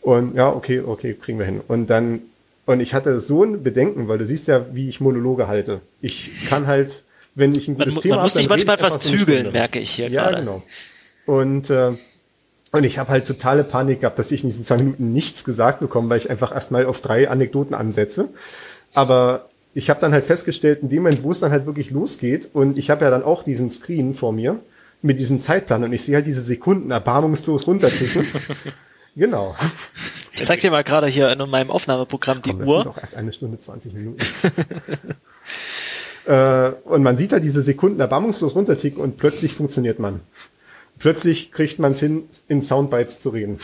Und 0.02 0.36
ja, 0.36 0.48
okay, 0.52 0.80
okay, 0.86 1.14
kriegen 1.20 1.40
wir 1.40 1.46
hin. 1.46 1.60
Und 1.66 1.88
dann, 1.90 2.20
und 2.66 2.78
ich 2.78 2.94
hatte 2.94 3.18
so 3.18 3.42
ein 3.42 3.64
Bedenken, 3.64 4.06
weil 4.06 4.18
du 4.18 4.26
siehst 4.26 4.46
ja, 4.46 4.64
wie 4.72 4.88
ich 4.88 5.00
Monologe 5.00 5.48
halte. 5.48 5.80
Ich 6.00 6.48
kann 6.48 6.68
halt, 6.68 7.02
wenn 7.34 7.52
ich 7.56 7.66
ein 7.66 7.72
man, 7.72 7.80
gutes 7.86 7.96
mu- 7.96 8.00
Thema 8.02 8.14
man 8.16 8.22
muss 8.26 8.36
rede 8.38 8.48
manchmal 8.48 8.76
etwas 8.76 9.00
zügeln, 9.00 9.50
merke 9.50 9.80
ich 9.80 9.90
hier 9.90 10.08
Ja, 10.08 10.22
gerade. 10.30 10.38
genau. 10.44 10.62
Und, 11.26 11.68
äh, 11.70 11.94
Und 12.70 12.84
ich 12.84 12.98
habe 12.98 13.10
halt 13.10 13.26
totale 13.26 13.64
Panik 13.64 14.02
gehabt, 14.02 14.20
dass 14.20 14.30
ich 14.30 14.44
in 14.44 14.50
diesen 14.50 14.64
zwei 14.64 14.76
Minuten 14.76 15.10
nichts 15.12 15.44
gesagt 15.44 15.80
bekomme, 15.80 16.08
weil 16.10 16.18
ich 16.18 16.30
einfach 16.30 16.54
erstmal 16.54 16.86
auf 16.86 17.00
drei 17.00 17.28
Anekdoten 17.28 17.74
ansetze. 17.74 18.28
Aber 18.94 19.48
ich 19.76 19.90
habe 19.90 20.00
dann 20.00 20.14
halt 20.14 20.24
festgestellt, 20.24 20.80
in 20.80 20.88
dem 20.88 21.02
Moment, 21.02 21.22
wo 21.22 21.30
es 21.30 21.40
dann 21.40 21.52
halt 21.52 21.66
wirklich 21.66 21.90
losgeht, 21.90 22.48
und 22.54 22.78
ich 22.78 22.88
habe 22.88 23.04
ja 23.04 23.10
dann 23.10 23.22
auch 23.22 23.42
diesen 23.42 23.70
Screen 23.70 24.14
vor 24.14 24.32
mir 24.32 24.58
mit 25.02 25.18
diesem 25.18 25.38
Zeitplan 25.38 25.84
und 25.84 25.92
ich 25.92 26.02
sehe 26.02 26.14
halt 26.14 26.26
diese 26.26 26.40
Sekunden 26.40 26.90
erbarmungslos 26.90 27.66
runterticken. 27.66 28.26
genau. 29.16 29.54
Ich 30.32 30.44
zeig 30.44 30.60
dir 30.60 30.70
mal 30.70 30.82
gerade 30.82 31.08
hier 31.08 31.30
in 31.30 31.50
meinem 31.50 31.70
Aufnahmeprogramm 31.70 32.40
die 32.40 32.50
Komm, 32.50 32.60
das 32.60 32.70
Uhr. 32.70 32.84
sind 32.84 32.86
doch 32.86 33.02
erst 33.02 33.16
eine 33.18 33.34
Stunde 33.34 33.58
20 33.58 33.92
Minuten. 33.92 34.18
äh, 36.24 36.70
und 36.84 37.02
man 37.02 37.18
sieht 37.18 37.34
halt 37.34 37.44
diese 37.44 37.60
Sekunden 37.60 38.00
erbarmungslos 38.00 38.54
runterticken 38.54 39.02
und 39.02 39.18
plötzlich 39.18 39.52
funktioniert 39.52 39.98
man. 39.98 40.20
Plötzlich 40.98 41.52
kriegt 41.52 41.78
man 41.80 41.92
es 41.92 42.00
hin, 42.00 42.22
in 42.48 42.62
Soundbites 42.62 43.20
zu 43.20 43.28
reden. 43.28 43.58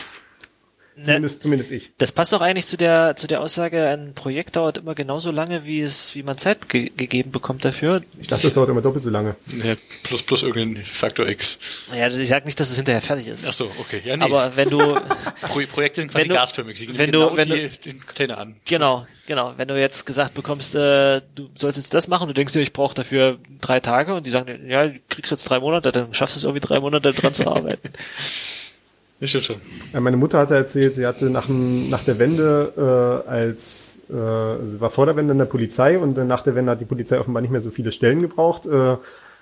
Ne, 0.95 1.05
Zumindest, 1.05 1.41
zumindest 1.43 1.73
ich. 1.73 1.91
das 1.97 2.13
passt 2.13 2.35
doch 2.35 2.43
eigentlich 2.43 2.67
zu 2.67 2.77
der 2.77 3.17
zu 3.17 3.27
der 3.27 3.41
Aussage, 3.41 3.89
ein 3.89 4.13
Projekt 4.13 4.57
dauert 4.57 4.77
immer 4.77 4.95
genauso 4.95 5.31
lange, 5.31 5.65
wie 5.65 5.81
es 5.81 6.15
wie 6.15 6.23
man 6.23 6.37
Zeit 6.37 6.69
ge 6.69 6.91
gegeben 6.95 7.31
bekommt 7.33 7.65
dafür. 7.65 8.03
Ich 8.21 8.29
dachte, 8.29 8.43
das 8.49 8.53
dauert 8.55 8.69
immer 8.69 8.83
doppelt 8.83 9.03
so 9.03 9.09
lange. 9.09 9.35
Ja, 9.65 9.75
plus, 10.03 10.23
plus 10.23 10.43
irgendein 10.43 10.85
Faktor 10.85 11.27
X. 11.29 11.59
Ja, 11.97 12.09
ich 12.09 12.29
sag 12.29 12.45
nicht, 12.45 12.61
dass 12.61 12.69
es 12.71 12.77
hinterher 12.77 13.01
fertig 13.01 13.27
ist. 13.29 13.47
Ach 13.49 13.55
so, 13.55 13.71
okay. 13.81 14.03
Ja, 14.05 14.19
nee. 14.19 14.25
Aber 14.25 14.55
wenn 14.55 14.69
du 14.69 14.79
Pro 15.41 15.61
Projekte 15.73 16.03
sind 16.03 16.11
quasi 16.11 16.25
wenn 16.25 16.29
du- 16.29 16.35
gasförmig. 16.35 16.79
Sie 16.79 16.99
wenn 16.99 17.11
genau 17.11 17.31
du- 17.31 17.37
wenn 17.39 17.49
die, 17.49 17.69
den 17.69 18.05
Container 18.05 18.37
an. 18.37 18.57
Genau, 18.67 19.07
genau. 19.27 19.55
Wenn 19.57 19.69
du 19.69 19.81
jetzt 19.81 20.05
gesagt 20.05 20.35
bekommst, 20.35 20.75
äh, 20.75 21.23
du 21.35 21.49
sollst 21.57 21.79
jetzt 21.79 21.95
das 21.95 22.07
machen, 22.07 22.29
du 22.29 22.35
denkst 22.35 22.53
dir, 22.53 22.61
ich 22.61 22.75
brauche 22.75 22.95
dafür 22.95 23.39
drei 23.63 23.81
Tage 23.81 24.15
und 24.15 24.27
die 24.27 24.31
sagen, 24.31 24.47
dir, 24.47 24.59
ja, 24.71 24.89
du 24.89 24.99
kriegst 25.09 25.31
jetzt 25.31 25.45
drei 25.49 25.59
Monate, 25.59 25.91
dann 25.91 26.13
schaffst 26.13 26.37
du 26.37 26.39
es 26.41 26.45
irgendwie 26.45 26.61
drei 26.67 26.81
Monate 26.81 27.13
dran 27.13 27.33
zu 27.33 27.47
arbeiten. 27.51 27.89
Das 29.23 29.31
stimmt 29.31 29.45
schon. 29.45 29.57
Ja, 29.93 30.01
meine 30.01 30.17
Mutter 30.17 30.41
hatte 30.41 30.57
erzählt, 30.57 30.97
sie 30.97 31.07
hatte 31.07 31.31
nach, 31.31 31.47
dem, 31.47 31.89
nach 31.91 32.03
der 32.03 32.19
Wende 32.19 33.23
äh, 33.25 33.31
als 33.31 34.01
äh, 34.11 34.67
sie 34.67 34.81
war 34.81 34.91
vor 34.91 35.07
der 35.07 35.15
Wende 35.15 35.31
in 35.31 35.39
der 35.39 35.45
Polizei 35.45 35.97
und 35.97 36.17
dann 36.17 36.27
nach 36.27 36.43
der 36.43 36.57
Wende 36.57 36.73
hat 36.73 36.81
die 36.81 36.87
Polizei 36.87 37.21
offenbar 37.21 37.41
nicht 37.41 37.53
mehr 37.53 37.61
so 37.61 37.71
viele 37.71 37.93
Stellen 37.93 38.21
gebraucht 38.21 38.67
äh, 38.67 38.97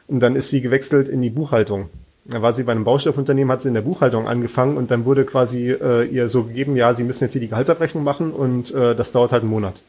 und 0.06 0.20
dann 0.20 0.36
ist 0.36 0.50
sie 0.50 0.60
gewechselt 0.60 1.08
in 1.08 1.22
die 1.22 1.30
Buchhaltung. 1.30 1.88
Da 2.26 2.42
war 2.42 2.52
sie 2.52 2.64
bei 2.64 2.72
einem 2.72 2.84
Baustoffunternehmen, 2.84 3.50
hat 3.50 3.62
sie 3.62 3.68
in 3.68 3.74
der 3.74 3.80
Buchhaltung 3.80 4.28
angefangen 4.28 4.76
und 4.76 4.90
dann 4.90 5.06
wurde 5.06 5.24
quasi 5.24 5.70
äh, 5.70 6.04
ihr 6.04 6.28
so 6.28 6.44
gegeben, 6.44 6.76
ja, 6.76 6.92
sie 6.92 7.04
müssen 7.04 7.24
jetzt 7.24 7.32
hier 7.32 7.40
die 7.40 7.48
Gehaltsabrechnung 7.48 8.04
machen 8.04 8.32
und 8.32 8.74
äh, 8.74 8.94
das 8.94 9.12
dauert 9.12 9.32
halt 9.32 9.44
einen 9.44 9.50
Monat. 9.50 9.80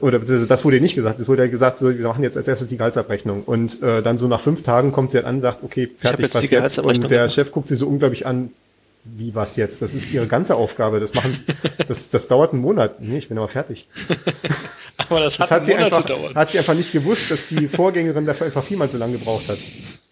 Oder 0.00 0.18
beziehungsweise 0.18 0.48
das 0.48 0.64
wurde 0.64 0.78
ihr 0.78 0.82
nicht 0.82 0.96
gesagt, 0.96 1.20
es 1.20 1.28
wurde 1.28 1.44
ja 1.44 1.48
gesagt, 1.48 1.78
so, 1.78 1.96
wir 1.96 2.08
machen 2.08 2.24
jetzt 2.24 2.36
als 2.36 2.48
erstes 2.48 2.66
die 2.66 2.76
Gehaltsabrechnung. 2.76 3.44
Und 3.44 3.80
äh, 3.84 4.02
dann 4.02 4.18
so 4.18 4.26
nach 4.26 4.40
fünf 4.40 4.64
Tagen 4.64 4.90
kommt 4.90 5.12
sie 5.12 5.18
halt 5.18 5.28
an 5.28 5.36
und 5.36 5.42
sagt, 5.42 5.62
okay, 5.62 5.88
fertig, 5.96 6.22
jetzt 6.22 6.34
was 6.34 6.50
jetzt? 6.50 6.78
Und 6.80 7.08
der 7.08 7.18
gemacht. 7.18 7.32
Chef 7.32 7.52
guckt 7.52 7.68
sie 7.68 7.76
so 7.76 7.86
unglaublich 7.86 8.26
an, 8.26 8.50
wie 9.14 9.34
was 9.34 9.56
jetzt? 9.56 9.82
Das 9.82 9.94
ist 9.94 10.12
ihre 10.12 10.26
ganze 10.26 10.56
Aufgabe. 10.56 11.00
Das 11.00 11.14
machen, 11.14 11.44
das, 11.88 12.08
das 12.10 12.28
dauert 12.28 12.52
einen 12.52 12.62
Monat. 12.62 13.00
Nee, 13.00 13.18
ich 13.18 13.28
bin 13.28 13.38
aber 13.38 13.48
fertig. 13.48 13.88
Aber 15.08 15.20
das, 15.20 15.36
Das 15.36 15.50
hat, 15.50 15.58
hat 15.58 15.66
sie 15.66 15.72
Monat 15.72 15.86
einfach, 15.92 16.06
zu 16.06 16.14
dauern. 16.14 16.34
hat 16.34 16.50
sie 16.50 16.58
einfach 16.58 16.72
nicht 16.74 16.90
gewusst, 16.90 17.30
dass 17.30 17.46
die 17.46 17.68
Vorgängerin 17.68 18.24
dafür 18.24 18.46
einfach 18.46 18.64
vielmal 18.64 18.88
so 18.90 18.96
lange 18.96 19.18
gebraucht 19.18 19.46
hat. 19.48 19.58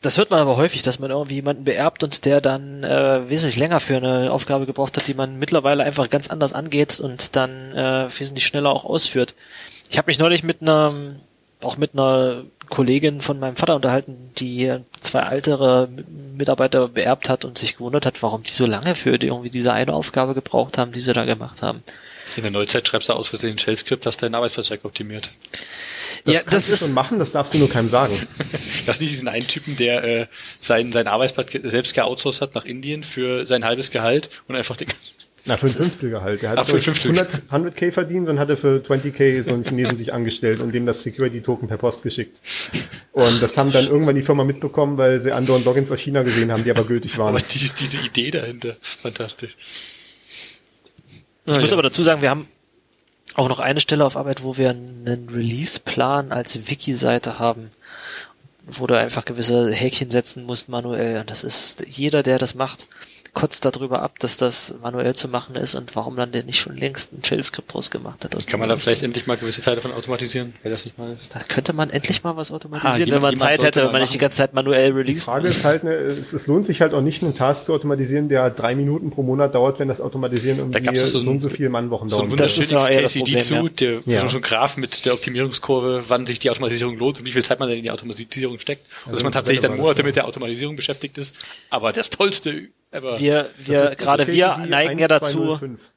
Das 0.03 0.19
hört 0.19 0.31
man 0.31 0.41
aber 0.41 0.59
häufig, 0.59 0.83
dass 0.83 0.99
man 0.99 1.11
irgendwie 1.11 1.37
jemanden 1.37 1.65
beerbt 1.65 2.05
und 2.05 2.27
der 2.27 2.43
dann 2.43 2.85
äh, 2.85 3.29
wesentlich 3.31 3.57
länger 3.57 3.81
für 3.81 3.97
eine 3.97 4.31
Aufgabe 4.31 4.67
gebraucht 4.67 4.95
hat, 4.99 5.09
die 5.09 5.15
man 5.15 5.39
mittlerweile 5.39 5.83
einfach 5.85 6.11
ganz 6.11 6.29
anders 6.29 6.53
angeht 6.53 7.01
und 7.01 7.35
dann 7.35 7.73
äh, 7.73 8.07
wesentlich 8.19 8.47
schneller 8.47 8.69
auch 8.69 8.85
ausführt. 8.85 9.35
Ich 9.89 9.97
habe 9.97 10.09
mich 10.09 10.19
neulich 10.19 10.43
mit 10.43 10.61
einer, 10.61 10.93
auch 11.63 11.79
mit 11.79 11.95
einer 11.95 12.43
Kollegin 12.69 13.21
von 13.21 13.39
meinem 13.39 13.57
Vater 13.57 13.77
unterhalten, 13.77 14.31
die 14.37 14.75
zwei 15.01 15.21
ältere 15.21 15.89
Mitarbeiter 16.37 16.89
beerbt 16.89 17.29
hat 17.29 17.45
und 17.45 17.59
sich 17.59 17.77
gewundert 17.77 18.07
hat, 18.07 18.23
warum 18.23 18.43
die 18.43 18.51
so 18.51 18.67
lange 18.67 18.95
für 18.95 19.19
die, 19.19 19.29
irgendwie 19.29 19.51
diese 19.51 19.73
eine 19.73 19.93
Aufgabe 19.93 20.35
gebraucht 20.35 20.79
haben, 20.79 20.93
die 20.93 21.01
sie 21.01 21.13
da 21.13 21.25
gemacht 21.25 21.63
haben. 21.63 21.83
In 22.37 22.43
der 22.43 22.51
Neuzeit 22.51 22.87
schreibst 22.89 23.09
du 23.09 23.13
aus 23.13 23.29
Versehen 23.29 23.53
ein 23.53 23.59
Shell-Skript, 23.59 24.07
das 24.07 24.17
deinen 24.17 24.35
Arbeitsplatz 24.35 24.71
wegoptimiert. 24.71 25.31
ja, 26.27 26.41
kannst 26.41 26.53
das 26.53 26.67
du 26.67 26.73
ist 26.73 26.81
schon 26.81 26.95
machen, 26.95 27.19
das 27.19 27.33
darfst 27.33 27.55
du 27.55 27.59
nur 27.59 27.69
keinem 27.69 27.89
sagen. 27.89 28.27
Das 28.87 28.97
ist 28.97 29.01
nicht 29.01 29.13
diesen 29.13 29.29
einen 29.29 29.47
Typen, 29.47 29.77
der 29.77 30.05
äh, 30.05 30.27
sein, 30.59 30.93
sein 30.93 31.07
Arbeitsplatz 31.07 31.53
selbst 31.63 31.95
geoutsourced 31.95 32.43
hat 32.43 32.55
nach 32.55 32.65
Indien 32.65 33.03
für 33.03 33.47
sein 33.47 33.65
halbes 33.65 33.91
Gehalt 33.91 34.29
und 34.49 34.57
einfach 34.57 34.77
den, 34.77 34.89
Na, 35.47 35.57
für 35.59 35.67
ein 35.67 35.73
Fünftelgehalt. 35.73 36.41
Der 36.43 36.51
hat 36.51 36.59
Ach, 36.59 36.65
für 36.67 36.77
ein 36.77 36.83
glaub 36.83 36.97
ich, 36.97 37.03
Fünftel. 37.03 37.43
100, 37.51 37.75
100k 37.77 37.93
verdient 37.93 38.29
und 38.31 38.39
hatte 38.39 38.57
für 38.57 38.79
20k 38.87 39.43
so 39.43 39.53
einen 39.53 39.63
Chinesen 39.65 39.97
sich 39.99 40.15
angestellt 40.15 40.61
und 40.61 40.73
dem 40.73 40.87
das 40.87 41.03
Security-Token 41.03 41.69
per 41.69 41.77
Post 41.77 42.03
geschickt. 42.03 42.41
Und 43.13 43.43
das 43.43 43.57
haben 43.59 43.71
dann 43.71 43.87
irgendwann 43.87 44.15
die 44.17 44.23
Firma 44.23 44.45
mitbekommen, 44.45 44.97
weil 44.97 45.21
sie 45.21 45.33
andauernd 45.33 45.67
Logins 45.67 45.91
aus 45.91 46.01
China 46.01 46.23
gesehen 46.23 46.51
haben, 46.51 46.65
die 46.65 46.71
aber 46.71 46.85
gültig 46.85 47.19
waren. 47.19 47.29
aber 47.37 47.41
die, 47.41 47.71
diese 47.79 47.99
Idee 47.99 48.31
dahinter, 48.31 48.77
fantastisch. 48.81 49.55
Ich 51.47 51.53
Ah, 51.55 51.61
muss 51.61 51.71
ja. 51.71 51.75
aber 51.77 51.83
dazu 51.83 52.03
sagen, 52.03 52.23
wir 52.23 52.31
haben 52.31 52.49
auch 53.35 53.49
noch 53.51 53.61
eine 53.61 53.81
Stelle 53.81 54.05
auf 54.07 54.17
Arbeit, 54.17 54.43
wo 54.45 54.57
wir 54.57 54.71
einen 54.71 55.29
Release-Plan 55.29 56.33
als 56.33 56.71
Wiki-Seite 56.71 57.39
haben, 57.39 57.71
wo 58.67 58.87
du 58.87 58.97
einfach 58.99 59.27
gewisse 59.27 59.71
Häkchen 59.73 60.11
setzen 60.11 60.45
musst 60.45 60.71
manuell. 60.71 61.21
Und 61.21 61.31
das 61.31 61.45
ist 61.45 61.85
jeder, 61.87 62.23
der 62.23 62.39
das 62.39 62.55
macht, 62.55 62.87
kotzt 63.35 63.65
darüber 63.65 64.01
ab, 64.03 64.19
dass 64.21 64.37
das 64.37 64.75
manuell 64.81 65.15
zu 65.15 65.29
machen 65.29 65.57
ist 65.57 65.75
und 65.75 65.95
warum 65.97 66.17
dann 66.17 66.33
der 66.33 66.45
nicht 66.45 66.59
schon 66.61 66.77
längst 66.77 67.13
ein 67.13 67.23
Shell-Skript 67.23 67.75
draus 67.75 67.91
gemacht 67.91 68.25
hat. 68.25 68.47
Kann 68.47 68.61
man 68.61 68.69
da 68.69 68.77
vielleicht 68.77 69.03
endlich 69.03 69.27
mal 69.27 69.37
gewisse 69.37 69.61
Teile 69.61 69.81
von 69.81 69.93
automatisieren? 69.93 70.55
Wäre 70.63 70.73
das 70.75 70.85
nicht 70.85 70.97
mal? 70.97 71.17
da 71.33 71.41
könnte 71.41 71.73
man 71.73 71.91
endlich 71.91 72.23
mal 72.23 72.37
was 72.37 72.51
Ah, 72.51 72.55
automatisieren, 72.55 73.07
jemand- 73.07 73.15
wenn 73.15 73.23
man 73.23 73.37
Zeit 73.37 73.63
hätte, 73.63 73.85
wenn 73.85 73.93
man 73.93 74.01
nicht 74.01 74.15
die 74.15 74.19
ganze 74.19 74.39
Zeit 74.39 74.55
manuell 74.55 74.93
Die 74.93 74.99
released. 74.99 75.25
Frage 75.25 75.47
ist 75.49 75.65
halt, 75.65 75.85
ne, 75.85 75.91
es, 75.93 76.33
es 76.33 76.47
lohnt 76.47 76.65
sich 76.65 76.81
halt 76.81 76.95
auch 76.95 77.01
nicht, 77.03 77.23
einen 77.23 77.35
Task 77.35 77.67
zu 77.67 77.75
automatisieren, 77.75 78.29
der 78.29 78.51
drei 78.51 78.75
Minuten 78.75 79.11
pro 79.11 79.23
Monat 79.23 79.55
dauert, 79.55 79.79
wenn 79.81 79.89
das 79.89 80.01
Automatisieren 80.01 80.59
irgendwie 80.59 80.81
gab's 80.81 81.01
doch 81.01 81.07
so 81.07 81.19
so, 81.19 81.29
ein- 81.29 81.33
und 81.35 81.41
so 81.41 81.49
viele 81.49 81.69
Mannwochen 81.71 82.09
So 82.09 82.23
ein 82.23 82.29
dauert. 82.29 82.41
Das 82.41 82.57
ist 82.57 82.71
wunderschönes 82.71 82.89
ja 82.89 82.95
eher 82.95 83.03
das 83.03 83.13
KCD 83.15 83.39
zu, 83.41 83.69
der 83.69 84.01
Ja. 84.07 84.21
schon 84.21 84.31
schon 84.31 84.43
Graph 84.43 84.77
mit 84.77 85.05
der 85.05 85.13
Optimierungskurve, 85.15 86.05
wann 86.09 86.25
sich 86.27 86.39
die 86.39 86.51
Automatisierung 86.51 86.97
lohnt 86.97 87.19
und 87.19 87.27
wie 87.27 87.33
viel 87.33 87.45
Zeit 87.45 87.59
man 87.59 87.69
denn 87.69 87.79
in 87.79 87.85
die 87.85 87.91
Automatisierung 87.91 88.59
steckt. 88.59 88.87
Und 89.07 89.15
dass 89.15 89.23
man 89.23 89.33
tatsächlich 89.33 89.61
dann 89.61 89.77
Monate 89.77 89.99
so. 90.03 90.07
mit 90.07 90.17
der 90.17 90.27
Automatisierung 90.27 90.77
beschäftigt 90.77 91.19
ist. 91.19 91.35
Aber 91.71 91.93
das 91.93 92.11
Tollste 92.11 92.69
ever. 92.95 93.19
wir, 93.19 93.51
wir, 93.59 93.85
ist 93.85 93.99
gerade 93.99 94.27
wir 94.27 94.49
XKCD 94.49 94.69
neigen 94.71 94.99
ja 94.99 95.09
dazu, 95.09 95.43
1205. 95.43 95.91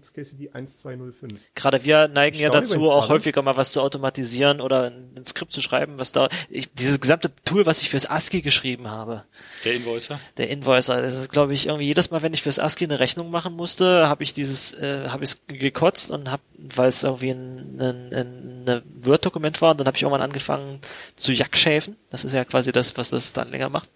XKCD 0.00 0.50
1205. 0.52 1.54
Gerade 1.54 1.84
wir 1.84 2.08
neigen 2.08 2.38
ja 2.38 2.50
dazu, 2.50 2.90
auch 2.90 3.02
gerade. 3.02 3.14
häufiger 3.14 3.42
mal 3.42 3.56
was 3.56 3.72
zu 3.72 3.80
automatisieren 3.80 4.60
oder 4.60 4.90
ein 4.90 5.24
Skript 5.26 5.52
zu 5.52 5.60
schreiben, 5.60 5.94
was 5.98 6.12
da, 6.12 6.28
ich, 6.50 6.72
dieses 6.72 7.00
gesamte 7.00 7.30
Tool, 7.44 7.66
was 7.66 7.82
ich 7.82 7.90
fürs 7.90 8.06
ASCII 8.06 8.42
geschrieben 8.42 8.90
habe, 8.90 9.24
Der 9.64 9.74
Invoicer. 9.74 10.18
der 10.36 10.50
Invoicer, 10.50 11.00
das 11.00 11.16
ist, 11.16 11.30
glaube 11.30 11.52
ich, 11.52 11.66
irgendwie 11.66 11.86
jedes 11.86 12.10
Mal, 12.10 12.22
wenn 12.22 12.34
ich 12.34 12.42
fürs 12.42 12.58
ASCII 12.58 12.86
eine 12.86 12.98
Rechnung 12.98 13.30
machen 13.30 13.54
musste, 13.54 14.08
habe 14.08 14.22
ich 14.22 14.34
dieses, 14.34 14.74
äh, 14.74 15.08
habe 15.08 15.24
ich 15.24 15.36
gekotzt 15.46 16.10
und 16.10 16.30
habe, 16.30 16.42
weil 16.58 16.88
es 16.88 17.04
irgendwie 17.04 17.30
ein, 17.30 17.80
ein, 17.80 18.14
ein, 18.14 18.64
ein 18.68 18.82
Word-Dokument 19.02 19.62
war, 19.62 19.72
und 19.72 19.80
dann 19.80 19.86
habe 19.86 19.96
ich 19.96 20.02
irgendwann 20.02 20.22
angefangen 20.22 20.80
zu 21.16 21.32
jackschäfen. 21.32 21.96
Das 22.14 22.22
ist 22.22 22.32
ja 22.32 22.44
quasi 22.44 22.70
das, 22.70 22.96
was 22.96 23.10
das 23.10 23.32
dann 23.32 23.50
länger 23.50 23.70
macht. 23.70 23.88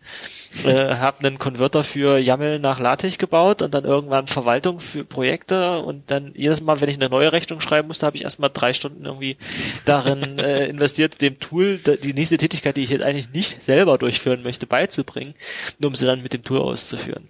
Äh, 0.64 0.96
habe 0.96 1.20
einen 1.24 1.38
Konverter 1.38 1.84
für 1.84 2.18
YAML 2.18 2.58
nach 2.58 2.80
LaTeX 2.80 3.16
gebaut 3.16 3.62
und 3.62 3.74
dann 3.74 3.84
irgendwann 3.84 4.26
Verwaltung 4.26 4.80
für 4.80 5.04
Projekte 5.04 5.78
und 5.78 6.10
dann 6.10 6.32
jedes 6.34 6.60
Mal, 6.60 6.80
wenn 6.80 6.88
ich 6.88 6.96
eine 6.96 7.10
neue 7.10 7.30
Rechnung 7.30 7.60
schreiben 7.60 7.86
musste, 7.86 8.06
habe 8.06 8.16
ich 8.16 8.24
erstmal 8.24 8.50
drei 8.52 8.72
Stunden 8.72 9.04
irgendwie 9.04 9.36
darin 9.84 10.38
äh, 10.40 10.66
investiert, 10.66 11.22
dem 11.22 11.38
Tool 11.38 11.78
die 11.78 12.12
nächste 12.12 12.38
Tätigkeit, 12.38 12.76
die 12.76 12.82
ich 12.82 12.90
jetzt 12.90 13.04
eigentlich 13.04 13.28
nicht 13.28 13.62
selber 13.62 13.98
durchführen 13.98 14.42
möchte, 14.42 14.66
beizubringen, 14.66 15.34
nur 15.78 15.90
um 15.90 15.94
sie 15.94 16.04
dann 16.04 16.20
mit 16.20 16.32
dem 16.32 16.42
Tool 16.42 16.58
auszuführen. 16.58 17.28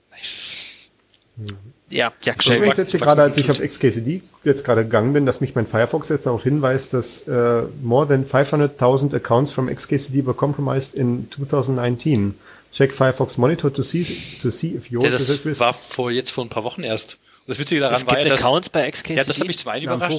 Ja, 1.90 2.12
Ich 2.20 2.27
Jackschäfen. 2.27 2.59
übrigens 2.59 2.77
jetzt 2.77 2.90
hier 2.90 3.01
gerade, 3.01 3.23
als 3.23 3.36
ich 3.39 3.51
auf 3.51 3.60
XKCD 3.60 4.23
jetzt 4.44 4.65
gerade 4.65 4.85
gegangen 4.85 5.12
bin, 5.15 5.24
dass 5.27 5.40
mich 5.40 5.55
mein 5.55 5.66
Firefox 5.66 6.09
jetzt 6.10 6.27
darauf 6.27 6.43
hinweist, 6.43 6.93
dass 6.94 7.27
äh, 7.28 7.62
more 7.82 8.06
than 8.06 8.27
500.000 8.27 9.15
accounts 9.15 9.51
from 9.52 9.74
XKCD 9.74 10.27
were 10.27 10.35
compromised 10.35 10.94
in 10.94 11.28
2019. 11.31 12.35
Check 12.73 12.93
Firefox 12.94 13.39
Monitor 13.39 13.73
to 13.73 13.82
see, 13.82 14.05
to 14.43 14.51
see 14.51 14.74
if 14.77 14.90
yours 14.90 15.05
Ja, 15.05 15.10
is 15.10 15.31
at 15.31 15.36
das 15.39 15.47
risk. 15.47 15.60
war 15.60 15.73
vor 15.73 16.10
jetzt 16.10 16.31
vor 16.31 16.44
ein 16.44 16.51
paar 16.51 16.65
Wochen 16.65 16.82
erst. 16.82 17.15
Und 17.47 17.48
das 17.52 17.59
Witzige 17.59 17.81
daran 17.81 17.97
Es 17.97 18.06
war 18.06 18.15
gibt 18.16 18.27
ja, 18.27 18.31
dass, 18.32 18.40
Accounts 18.44 18.69
bei 18.69 18.90
XKCD. 18.90 19.16
ja, 19.19 19.24
das 19.24 19.40
hat 19.40 19.47
mich 19.47 19.59
zum 19.59 19.70
einen 19.70 19.85
Ja, 19.86 19.94
überrascht. 19.94 20.19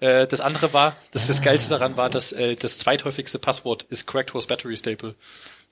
Äh, 0.00 0.26
das 0.26 0.42
andere 0.42 0.74
war, 0.74 0.94
dass 1.12 1.26
das 1.26 1.40
Geilste 1.40 1.70
daran 1.70 1.96
war, 1.96 2.10
dass 2.10 2.32
äh, 2.32 2.54
das 2.56 2.76
zweithäufigste 2.76 3.38
Passwort 3.38 3.86
ist 3.88 4.06
Cracked 4.06 4.34
Horse 4.34 4.46
Battery 4.46 4.76
Staple. 4.76 5.14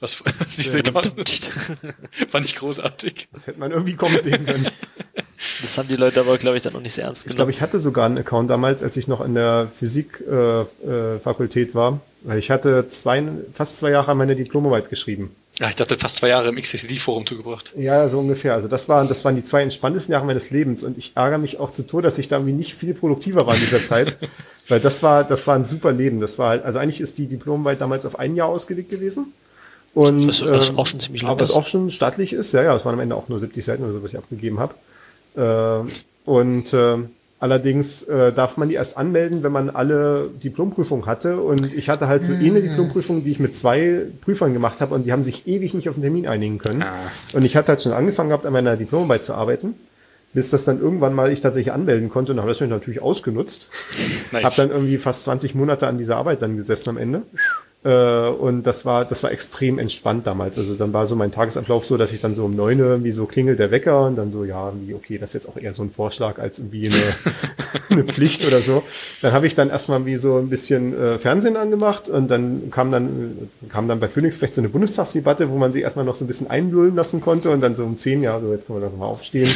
Was, 0.01 0.23
was 0.25 0.57
diese 0.57 0.83
fand 2.29 2.47
ich 2.47 2.57
großartig. 2.57 3.29
Das 3.33 3.47
hätte 3.47 3.59
man 3.61 3.71
irgendwie 3.71 3.95
kommen 3.95 4.19
sehen 4.19 4.47
können. 4.47 4.67
Das 5.63 5.79
haben 5.79 5.89
die 5.89 5.97
Leute 5.97 6.21
aber, 6.21 6.37
glaube 6.39 6.57
ich, 6.57 6.63
dann 6.63 6.73
noch 6.73 6.81
nicht 6.81 6.93
sehr 6.95 7.05
ernst 7.05 7.23
Ich 7.23 7.27
glaube, 7.37 7.37
genommen. 7.37 7.51
ich 7.53 7.61
hatte 7.61 7.79
sogar 7.81 8.07
einen 8.07 8.19
Account 8.19 8.51
damals, 8.51 8.83
als 8.83 8.97
ich 8.97 9.09
noch 9.09 9.21
in 9.25 9.35
der 9.35 9.69
Physikfakultät 9.77 10.69
äh, 10.87 11.19
Fakultät 11.21 11.75
war. 11.75 12.01
Weil 12.23 12.39
ich 12.39 12.51
hatte 12.51 12.89
zwei, 12.89 13.23
fast 13.53 13.77
zwei 13.79 13.91
Jahre 13.91 14.15
meine 14.15 14.35
Diplomarbeit 14.35 14.89
geschrieben. 14.89 15.35
Ja, 15.61 15.69
ich 15.69 15.77
dachte 15.77 15.97
fast 15.99 16.17
zwei 16.17 16.29
Jahre 16.29 16.49
im 16.49 16.57
XKCD-Forum 16.57 17.27
zugebracht. 17.27 17.73
Ja, 17.77 18.09
so 18.09 18.19
ungefähr. 18.19 18.55
Also 18.55 18.67
das 18.67 18.89
waren, 18.89 19.07
das 19.09 19.25
waren 19.25 19.37
die 19.37 19.43
zwei 19.43 19.63
entspanntesten 19.63 20.13
Jahre 20.13 20.25
meines 20.27 20.51
Lebens 20.51 20.83
und 20.83 20.97
ich 20.99 21.13
ärgere 21.15 21.39
mich 21.39 21.61
auch 21.61 21.71
zu 21.71 21.87
Tode, 21.87 22.05
dass 22.05 22.19
ich 22.19 22.29
da 22.29 22.37
irgendwie 22.37 22.55
nicht 22.55 22.75
viel 22.75 22.95
produktiver 22.95 23.47
war 23.47 23.55
in 23.55 23.61
dieser 23.61 23.85
Zeit, 23.85 24.17
weil 24.69 24.81
das 24.81 25.03
war, 25.03 25.23
das 25.23 25.47
war 25.47 25.55
ein 25.55 25.69
super 25.69 25.93
Leben. 25.93 26.21
Das 26.21 26.39
war 26.39 26.49
halt, 26.49 26.65
also 26.65 26.79
eigentlich 26.81 27.01
ist 27.01 27.19
die 27.19 27.27
Diplomarbeit 27.27 27.81
damals 27.81 28.05
auf 28.07 28.19
ein 28.19 28.35
Jahr 28.35 28.49
ausgelegt 28.49 28.91
gewesen 28.91 29.33
Und, 29.93 30.27
Das- 30.27 30.41
das 30.41 30.71
ähm, 30.71 30.79
auch 30.79 30.87
schon 30.87 30.99
ziemlich 31.01 31.23
lang 31.23 31.31
Aber 31.33 31.41
das 31.41 31.51
ist. 31.51 31.57
auch 31.57 31.67
schon 31.67 31.91
stattlich 31.93 32.33
ist. 32.33 32.53
Ja, 32.53 32.63
ja, 32.65 32.75
es 32.75 32.85
waren 32.85 32.95
am 32.95 33.01
Ende 33.01 33.15
auch 33.15 33.29
nur 33.29 33.39
70 33.39 33.65
Seiten 33.65 33.85
oder 33.85 33.93
so, 33.93 34.03
was 34.03 34.11
ich 34.13 34.19
abgegeben 34.19 34.59
habe. 34.59 34.75
Äh, 35.37 35.81
und 36.25 36.73
äh, 36.73 36.97
allerdings 37.41 38.05
äh, 38.05 38.33
darf 38.33 38.57
man 38.57 38.69
die 38.69 38.75
erst 38.75 38.97
anmelden, 38.97 39.43
wenn 39.43 39.53
man 39.53 39.69
alle 39.69 40.31
Diplomprüfungen 40.43 41.07
hatte. 41.07 41.39
Und 41.39 41.75
ich 41.75 41.89
hatte 41.89 42.09
halt 42.09 42.25
so 42.25 42.33
eine 42.33 42.63
Diplomprüfung, 42.63 43.25
die 43.25 43.31
ich 43.31 43.41
mit 43.41 43.55
zwei 43.57 44.07
Prüfern 44.23 44.55
gemacht 44.55 44.81
habe 44.81 44.95
und 44.95 45.05
die 45.05 45.13
haben 45.13 45.23
sich 45.23 45.47
ewig 45.47 45.75
nicht 45.75 45.89
auf 45.89 45.97
den 45.97 46.03
Termin 46.03 46.27
einigen 46.27 46.59
können. 46.59 46.83
Ah. 46.83 46.95
Und 47.35 47.45
ich 47.45 47.57
hatte 47.57 47.73
halt 47.73 47.83
schon 47.83 47.93
angefangen 47.93 48.31
gehabt, 48.31 48.47
an 48.47 48.53
meiner 48.53 48.77
Diplomarbeit 48.77 49.25
zu 49.25 49.35
arbeiten. 49.35 49.75
Bis 50.33 50.51
das 50.51 50.65
dann 50.65 50.81
irgendwann 50.81 51.15
mal 51.15 51.31
ich 51.31 51.43
tatsächlich 51.43 51.73
anmelden 51.73 52.09
konnte 52.09 52.33
und 52.33 52.39
dann 52.39 52.43
habe 52.43 52.51
ich 52.51 52.59
das 52.59 52.69
natürlich 52.69 53.01
ausgenutzt. 53.01 53.69
Nice. 54.33 54.45
Hab 54.45 54.57
dann 54.57 54.71
irgendwie 54.71 54.99
fast 54.99 55.23
20 55.25 55.55
Monate 55.55 55.87
an 55.87 55.97
dieser 55.97 56.17
Arbeit 56.17 56.43
dann 56.43 56.57
gesessen 56.57 56.89
am 56.89 56.97
Ende. 56.97 57.23
Äh, 57.85 58.29
und 58.29 58.63
das 58.63 58.87
war, 58.87 59.05
das 59.05 59.23
war 59.23 59.31
extrem 59.31 59.79
entspannt 59.79 60.27
damals. 60.27 60.57
Also 60.57 60.75
dann 60.75 60.93
war 60.95 61.07
so 61.07 61.17
mein 61.17 61.33
Tagesablauf 61.33 61.85
so, 61.85 61.99
dass 61.99 62.13
ich 62.13 62.21
dann 62.23 62.35
so 62.35 62.47
um 62.47 62.57
neun 62.57 62.79
irgendwie 62.79 63.13
so 63.13 63.27
klingelt 63.27 63.59
der 63.59 63.71
Wecker 63.71 64.07
und 64.07 64.17
dann 64.17 64.31
so, 64.31 64.45
ja, 64.45 64.69
irgendwie, 64.69 64.95
okay, 64.95 65.19
das 65.19 65.31
ist 65.31 65.35
jetzt 65.35 65.49
auch 65.49 65.59
eher 65.59 65.75
so 65.75 65.83
ein 65.83 65.91
Vorschlag 65.91 66.39
als 66.39 66.59
irgendwie 66.59 66.89
eine, 66.89 67.35
eine 67.91 68.05
Pflicht 68.05 68.47
oder 68.47 68.63
so. 68.63 68.83
Dann 69.21 69.33
habe 69.33 69.47
ich 69.47 69.55
dann 69.55 69.69
erstmal 69.69 70.07
wie 70.07 70.17
so 70.17 70.39
ein 70.39 70.49
bisschen 70.49 70.99
äh, 70.99 71.19
Fernsehen 71.19 71.57
angemacht 71.57 72.09
und 72.09 72.31
dann 72.31 72.71
kam 72.71 72.91
dann, 72.91 73.49
äh, 73.63 73.69
kam 73.69 73.87
dann 73.87 74.01
bei 74.01 74.09
Phoenix 74.09 74.39
vielleicht 74.39 74.55
so 74.55 74.63
eine 74.63 74.71
Bundestagsdebatte, 74.71 75.51
wo 75.51 75.59
man 75.59 75.73
sich 75.73 75.83
erstmal 75.83 76.07
noch 76.07 76.15
so 76.15 76.25
ein 76.25 76.29
bisschen 76.29 76.49
einlullen 76.49 76.97
lassen 76.97 77.21
konnte 77.21 77.51
und 77.51 77.61
dann 77.61 77.75
so 77.75 77.85
um 77.85 77.99
zehn, 77.99 78.23
ja, 78.23 78.41
so 78.41 78.51
jetzt 78.51 78.67
können 78.67 78.81
wir 78.81 78.87
das 78.87 78.97
mal 78.97 79.05
aufstehen 79.05 79.51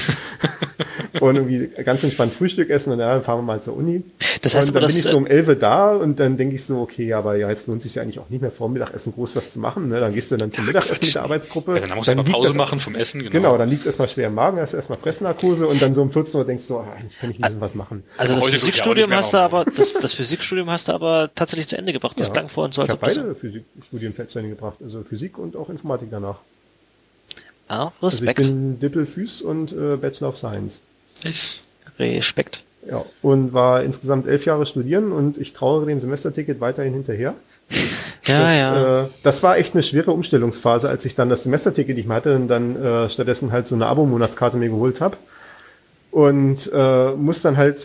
und 1.21 1.37
irgendwie 1.37 1.71
ganz 1.83 2.05
entspannt 2.05 2.35
Frühstück 2.35 2.69
essen 2.69 2.93
und 2.93 2.99
ja, 2.99 3.15
dann 3.15 3.23
fahren 3.23 3.39
wir 3.39 3.43
mal 3.43 3.63
zur 3.63 3.75
Uni. 3.75 4.03
Das 4.43 4.55
heißt 4.55 4.69
und 4.69 4.75
dann 4.75 4.81
bin 4.81 4.89
das, 4.89 4.99
ich 4.99 5.05
so 5.05 5.17
um 5.17 5.27
11 5.27 5.49
Uhr 5.49 5.55
da 5.55 5.93
und 5.95 6.21
dann 6.21 6.37
denke 6.37 6.57
ich 6.57 6.65
so, 6.65 6.81
okay, 6.81 7.15
aber 7.15 7.37
ja, 7.37 7.49
jetzt 7.49 7.67
lohnt 7.69 7.83
sich 7.83 7.95
ja 7.95 8.03
eigentlich 8.03 8.18
auch 8.19 8.29
nicht 8.29 8.41
mehr 8.43 8.51
vor 8.51 8.69
dem 8.69 8.75
Mittagessen 8.75 9.13
groß 9.15 9.35
was 9.37 9.53
zu 9.53 9.61
machen. 9.61 9.89
Ne? 9.89 10.01
Dann 10.01 10.13
gehst 10.15 10.31
du 10.31 10.37
dann 10.37 10.53
zum 10.53 10.67
Mittagessen 10.67 10.95
Quatsch. 10.95 11.03
mit 11.07 11.15
der 11.15 11.23
Arbeitsgruppe. 11.23 11.79
Ja, 11.79 11.87
dann 11.87 11.97
musst 11.99 12.09
du 12.09 12.13
aber 12.13 12.23
liegt 12.23 12.33
Pause 12.35 12.49
das- 12.49 12.57
machen 12.57 12.81
vom 12.81 12.95
Essen, 12.95 13.21
genau. 13.21 13.31
Genau, 13.33 13.59
dann 13.59 13.69
liegt 13.69 13.81
es 13.83 13.87
erstmal 13.87 14.09
schwer 14.09 14.29
im 14.29 14.35
Magen, 14.35 14.59
hast 14.61 14.75
erstmal 14.75 14.99
Fressnarkose 14.99 15.67
und 15.67 15.81
dann 15.81 15.95
so 15.95 16.03
um 16.03 16.11
14 16.11 16.39
Uhr 16.41 16.45
denkst 16.47 16.67
du, 16.69 16.79
ah, 16.79 16.93
eigentlich 16.99 17.19
kann 17.19 17.31
ich 17.31 17.37
ein 17.39 17.43
bisschen 17.43 17.61
was 17.61 17.75
machen. 17.75 18.03
Also 18.17 18.35
das 18.35 18.45
Heute 18.45 18.57
ich 18.57 18.63
Physikstudium 18.63 19.11
nicht 19.11 19.19
hast 19.19 19.35
du 19.35 19.39
aber, 19.39 19.65
das, 19.65 19.93
das 19.95 20.15
Physikstudium 20.15 20.69
hast 20.71 20.89
du 20.89 20.93
aber 20.93 21.31
tatsächlich 21.35 21.69
zu 21.69 21.79
Ende 21.79 21.93
gebracht. 21.93 22.19
Das 22.21 22.29
Ja. 22.29 22.33
klang 22.35 22.49
vorhin 22.49 22.73
so, 22.73 22.83
ich 22.83 22.91
als 22.91 22.93
habe 22.93 23.03
ob 23.03 23.09
das, 23.09 23.17
beide 23.19 23.35
Physikstudien 23.35 24.15
zu 24.29 24.39
Ende 24.39 24.51
gebracht, 24.51 24.77
also 24.83 25.03
Physik 25.03 25.39
und 25.39 25.57
auch 25.57 25.69
Informatik 25.71 26.09
danach. 26.11 26.39
ah, 27.69 27.93
Also 28.01 28.23
ich 28.23 28.29
Respekt, 28.29 28.47
bin 28.49 28.79
Dippel 28.81 29.07
Phys 29.07 29.41
und 29.41 29.73
äh, 29.73 29.97
Bachelor 29.97 30.29
of 30.31 30.39
Science. 30.39 30.81
Nice. 31.25 31.61
Respekt. 31.99 32.63
Ja, 32.89 33.05
und 33.23 33.53
war 33.53 33.83
insgesamt 33.83 34.27
elf 34.27 34.47
Jahre 34.47 34.65
studieren 34.65 35.13
und 35.13 35.37
ich 35.37 35.53
trauere 35.53 35.85
dem 35.85 36.01
Semesterticket 36.01 36.61
weiterhin 36.61 36.95
hinterher. 36.95 37.35
Ja, 38.25 38.43
das, 38.43 38.57
ja. 38.57 39.03
Äh, 39.03 39.09
das 39.23 39.43
war 39.43 39.57
echt 39.59 39.75
eine 39.75 39.83
schwere 39.83 40.11
Umstellungsphase, 40.13 40.89
als 40.89 41.05
ich 41.05 41.15
dann 41.15 41.29
das 41.29 41.43
Semesterticket 41.45 41.97
nicht 41.97 42.07
mehr 42.09 42.17
hatte 42.17 42.35
und 42.37 42.49
dann 42.49 42.77
äh, 42.83 43.09
stattdessen 43.11 43.53
halt 43.53 43.67
so 43.69 43.75
eine 43.75 43.87
Abo-Monatskarte 43.87 44.57
mir 44.57 44.69
geholt 44.69 45.01
habe. 45.01 45.17
Und 46.11 46.71
äh, 46.73 47.11
muss 47.13 47.43
dann 47.43 47.57
halt, 47.57 47.81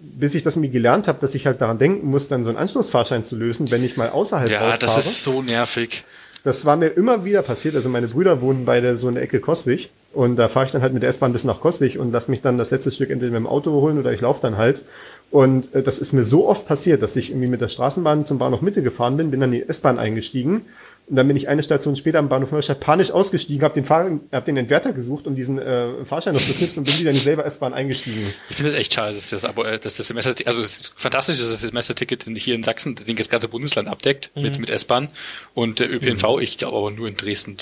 bis 0.00 0.34
ich 0.34 0.42
das 0.42 0.56
irgendwie 0.56 0.70
gelernt 0.70 1.08
habe, 1.08 1.18
dass 1.20 1.34
ich 1.34 1.46
halt 1.46 1.60
daran 1.60 1.78
denken 1.78 2.06
muss, 2.10 2.28
dann 2.28 2.42
so 2.42 2.48
einen 2.48 2.58
Anschlussfahrschein 2.58 3.24
zu 3.24 3.36
lösen, 3.36 3.70
wenn 3.70 3.84
ich 3.84 3.96
mal 3.96 4.08
außerhalb 4.10 4.50
Ja, 4.50 4.60
rausfahre. 4.60 4.78
das 4.80 5.06
ist 5.06 5.22
so 5.22 5.42
nervig. 5.42 6.04
Das 6.44 6.64
war 6.64 6.76
mir 6.76 6.88
immer 6.88 7.24
wieder 7.24 7.42
passiert. 7.42 7.74
Also 7.74 7.88
meine 7.88 8.08
Brüder 8.08 8.40
wohnen 8.40 8.64
beide 8.64 8.96
so 8.96 9.08
in 9.08 9.14
der 9.16 9.24
Ecke 9.24 9.40
Coswig. 9.40 9.90
Und 10.18 10.34
da 10.34 10.48
fahre 10.48 10.66
ich 10.66 10.72
dann 10.72 10.82
halt 10.82 10.92
mit 10.92 11.04
der 11.04 11.10
S-Bahn 11.10 11.32
bis 11.32 11.44
nach 11.44 11.60
Coswig 11.60 11.96
und 11.96 12.10
lass 12.10 12.26
mich 12.26 12.42
dann 12.42 12.58
das 12.58 12.72
letzte 12.72 12.90
Stück 12.90 13.10
entweder 13.10 13.30
mit 13.30 13.38
dem 13.38 13.46
Auto 13.46 13.70
holen 13.70 14.00
oder 14.00 14.12
ich 14.12 14.20
laufe 14.20 14.42
dann 14.42 14.56
halt. 14.56 14.84
Und 15.30 15.72
äh, 15.76 15.82
das 15.84 16.00
ist 16.00 16.12
mir 16.12 16.24
so 16.24 16.48
oft 16.48 16.66
passiert, 16.66 17.02
dass 17.02 17.14
ich 17.14 17.30
irgendwie 17.30 17.46
mit 17.46 17.60
der 17.60 17.68
Straßenbahn 17.68 18.26
zum 18.26 18.38
Bahnhof 18.38 18.60
Mitte 18.60 18.82
gefahren 18.82 19.16
bin, 19.16 19.30
bin 19.30 19.38
dann 19.38 19.52
in 19.52 19.60
die 19.60 19.68
S-Bahn 19.68 19.96
eingestiegen. 19.96 20.62
Und 21.06 21.14
dann 21.14 21.28
bin 21.28 21.36
ich 21.36 21.48
eine 21.48 21.62
Station 21.62 21.94
später 21.94 22.18
am 22.18 22.28
Bahnhof 22.28 22.50
Neustadt 22.50 22.80
panisch 22.80 23.12
ausgestiegen, 23.12 23.62
habe 23.62 23.74
den, 23.74 23.84
Fahr 23.84 24.10
hab 24.32 24.44
den 24.44 24.56
Entwerter 24.56 24.92
gesucht, 24.92 25.28
um 25.28 25.36
diesen 25.36 25.60
äh, 25.60 26.04
Fahrschein 26.04 26.34
noch 26.34 26.40
zu 26.42 26.52
knipsen 26.52 26.80
und 26.80 26.86
bin 26.90 26.98
wieder 26.98 27.10
in 27.10 27.16
dieselbe 27.16 27.44
S-Bahn 27.44 27.72
eingestiegen. 27.72 28.24
Ich 28.50 28.56
finde 28.56 28.72
es 28.72 28.76
echt 28.76 28.94
schade, 28.94 29.14
dass 29.14 29.30
das, 29.30 29.44
Abo, 29.44 29.62
äh, 29.62 29.78
dass 29.78 29.94
das 29.98 30.08
Semester, 30.08 30.34
also 30.46 30.60
es 30.60 30.80
ist 30.80 30.92
fantastisch, 30.96 31.38
dass 31.38 31.48
das 31.48 31.60
Semesterticket 31.60 32.24
hier 32.24 32.56
in 32.56 32.64
Sachsen 32.64 32.96
den 32.96 33.14
das 33.14 33.28
ganze 33.28 33.46
Bundesland 33.46 33.86
abdeckt 33.86 34.32
Mhm. 34.34 34.42
mit 34.42 34.58
mit 34.58 34.70
S-Bahn 34.70 35.10
und 35.54 35.80
äh, 35.80 35.84
ÖPNV. 35.84 36.40
Ich 36.40 36.58
glaube 36.58 36.76
aber 36.76 36.90
nur 36.90 37.06
in 37.06 37.16
Dresden, 37.16 37.56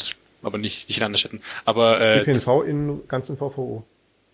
aber 0.47 0.59
nicht 0.59 0.89
nicht 0.89 0.99
in 0.99 1.05
anderen 1.05 1.19
Städten. 1.19 1.41
Aber 1.65 2.01
äh, 2.01 2.21
ÖPNV 2.21 2.63
in 2.67 3.07
ganzen 3.09 3.37
VVO. 3.37 3.85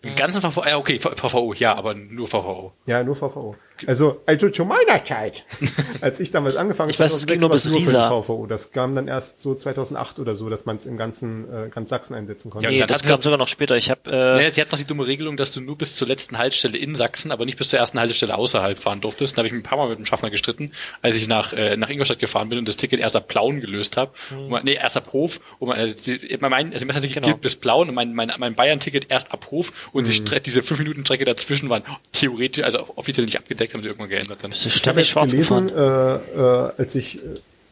im 0.01 0.15
ganzen 0.15 0.41
VVO, 0.41 0.65
ja 0.65 0.77
okay, 0.77 0.99
VVO, 0.99 1.53
ja, 1.53 1.75
aber 1.75 1.93
nur 1.93 2.27
VVO. 2.27 2.73
Ja, 2.85 3.03
nur 3.03 3.15
VVO. 3.15 3.55
Also, 3.87 4.21
also 4.25 4.49
zu 4.49 4.65
meiner 4.65 5.03
Zeit. 5.03 5.45
Als 6.01 6.19
ich 6.19 6.31
damals 6.31 6.55
angefangen 6.55 6.89
Ich 6.89 6.99
weiß, 6.99 7.13
es 7.13 7.21
2006 7.25 7.31
ging 7.31 7.39
nur 7.41 7.49
bis 7.49 7.67
für 7.67 7.75
Riesa. 7.75 8.09
VVO. 8.21 8.45
Das 8.47 8.71
kam 8.71 8.95
dann 8.95 9.07
erst 9.07 9.41
so 9.41 9.55
2008 9.55 10.19
oder 10.19 10.35
so, 10.35 10.49
dass 10.49 10.65
man 10.65 10.77
es 10.77 10.85
im 10.85 10.95
ganzen 10.97 11.51
äh, 11.51 11.69
ganz 11.69 11.89
Sachsen 11.89 12.13
einsetzen 12.15 12.49
konnte. 12.51 12.67
Ja, 12.69 12.71
Nee, 12.71 12.85
das 12.85 13.03
kam 13.03 13.21
sogar 13.21 13.37
noch 13.37 13.47
später. 13.47 13.75
Ich 13.75 13.89
habe 13.89 14.09
äh, 14.09 14.13
Naja, 14.35 14.51
sie 14.51 14.61
hat 14.61 14.71
noch 14.71 14.79
die 14.79 14.85
dumme 14.85 15.05
Regelung, 15.07 15.37
dass 15.37 15.51
du 15.51 15.59
nur 15.61 15.77
bis 15.77 15.95
zur 15.95 16.07
letzten 16.07 16.37
Haltestelle 16.37 16.77
in 16.77 16.95
Sachsen, 16.95 17.31
aber 17.31 17.45
nicht 17.45 17.57
bis 17.57 17.69
zur 17.69 17.79
ersten 17.79 17.99
Haltestelle 17.99 18.37
außerhalb 18.37 18.77
fahren 18.77 19.01
durftest. 19.01 19.33
Da 19.35 19.39
habe 19.39 19.47
ich 19.47 19.53
ein 19.53 19.63
paar 19.63 19.77
Mal 19.77 19.89
mit 19.89 19.97
dem 19.97 20.05
Schaffner 20.05 20.29
gestritten, 20.29 20.71
als 21.01 21.17
ich 21.17 21.27
nach, 21.27 21.53
äh, 21.53 21.75
nach 21.75 21.89
Ingolstadt 21.89 22.19
gefahren 22.19 22.49
bin 22.49 22.59
und 22.59 22.67
das 22.67 22.77
Ticket 22.77 22.99
erst 22.99 23.15
ab 23.15 23.27
Plauen 23.27 23.59
gelöst 23.59 23.97
habe. 23.97 24.11
Mhm. 24.31 24.59
Nee, 24.63 24.73
erst 24.75 24.97
ab 24.97 25.09
Hof. 25.13 25.39
Und 25.59 25.69
mein, 25.69 25.79
äh, 25.89 25.93
die- 25.93 26.37
mein, 26.39 26.73
also 26.73 26.85
mein 26.85 26.95
Ticket 27.01 27.15
Genau. 27.15 27.27
gilt 27.27 27.41
bis 27.41 27.55
Plauen 27.55 27.89
und 27.89 27.95
mein, 27.95 28.13
mein, 28.13 28.31
mein 28.37 28.55
Bayern-Ticket 28.55 29.07
erst 29.09 29.31
ab 29.31 29.47
Hof. 29.51 29.89
Und 29.93 30.07
die 30.07 30.13
Stre 30.13 30.39
diese 30.41 30.63
fünf 30.63 30.79
Minuten 30.79 31.01
Strecke 31.05 31.25
dazwischen 31.25 31.69
waren 31.69 31.83
theoretisch, 32.11 32.63
also 32.63 32.87
offiziell 32.95 33.25
nicht 33.25 33.37
abgedeckt, 33.37 33.62
haben 33.71 33.81
die 33.81 33.87
irgendwann 33.87 34.09
geändert 34.09 34.39
dann. 34.41 34.51
Ich 34.51 34.59
habe 34.61 34.69
ständig 34.71 35.07
schwarz 35.07 35.31
gelesen, 35.31 35.69
äh, 35.69 36.15
äh, 36.15 36.71
als 36.77 36.95
ich, 36.95 37.19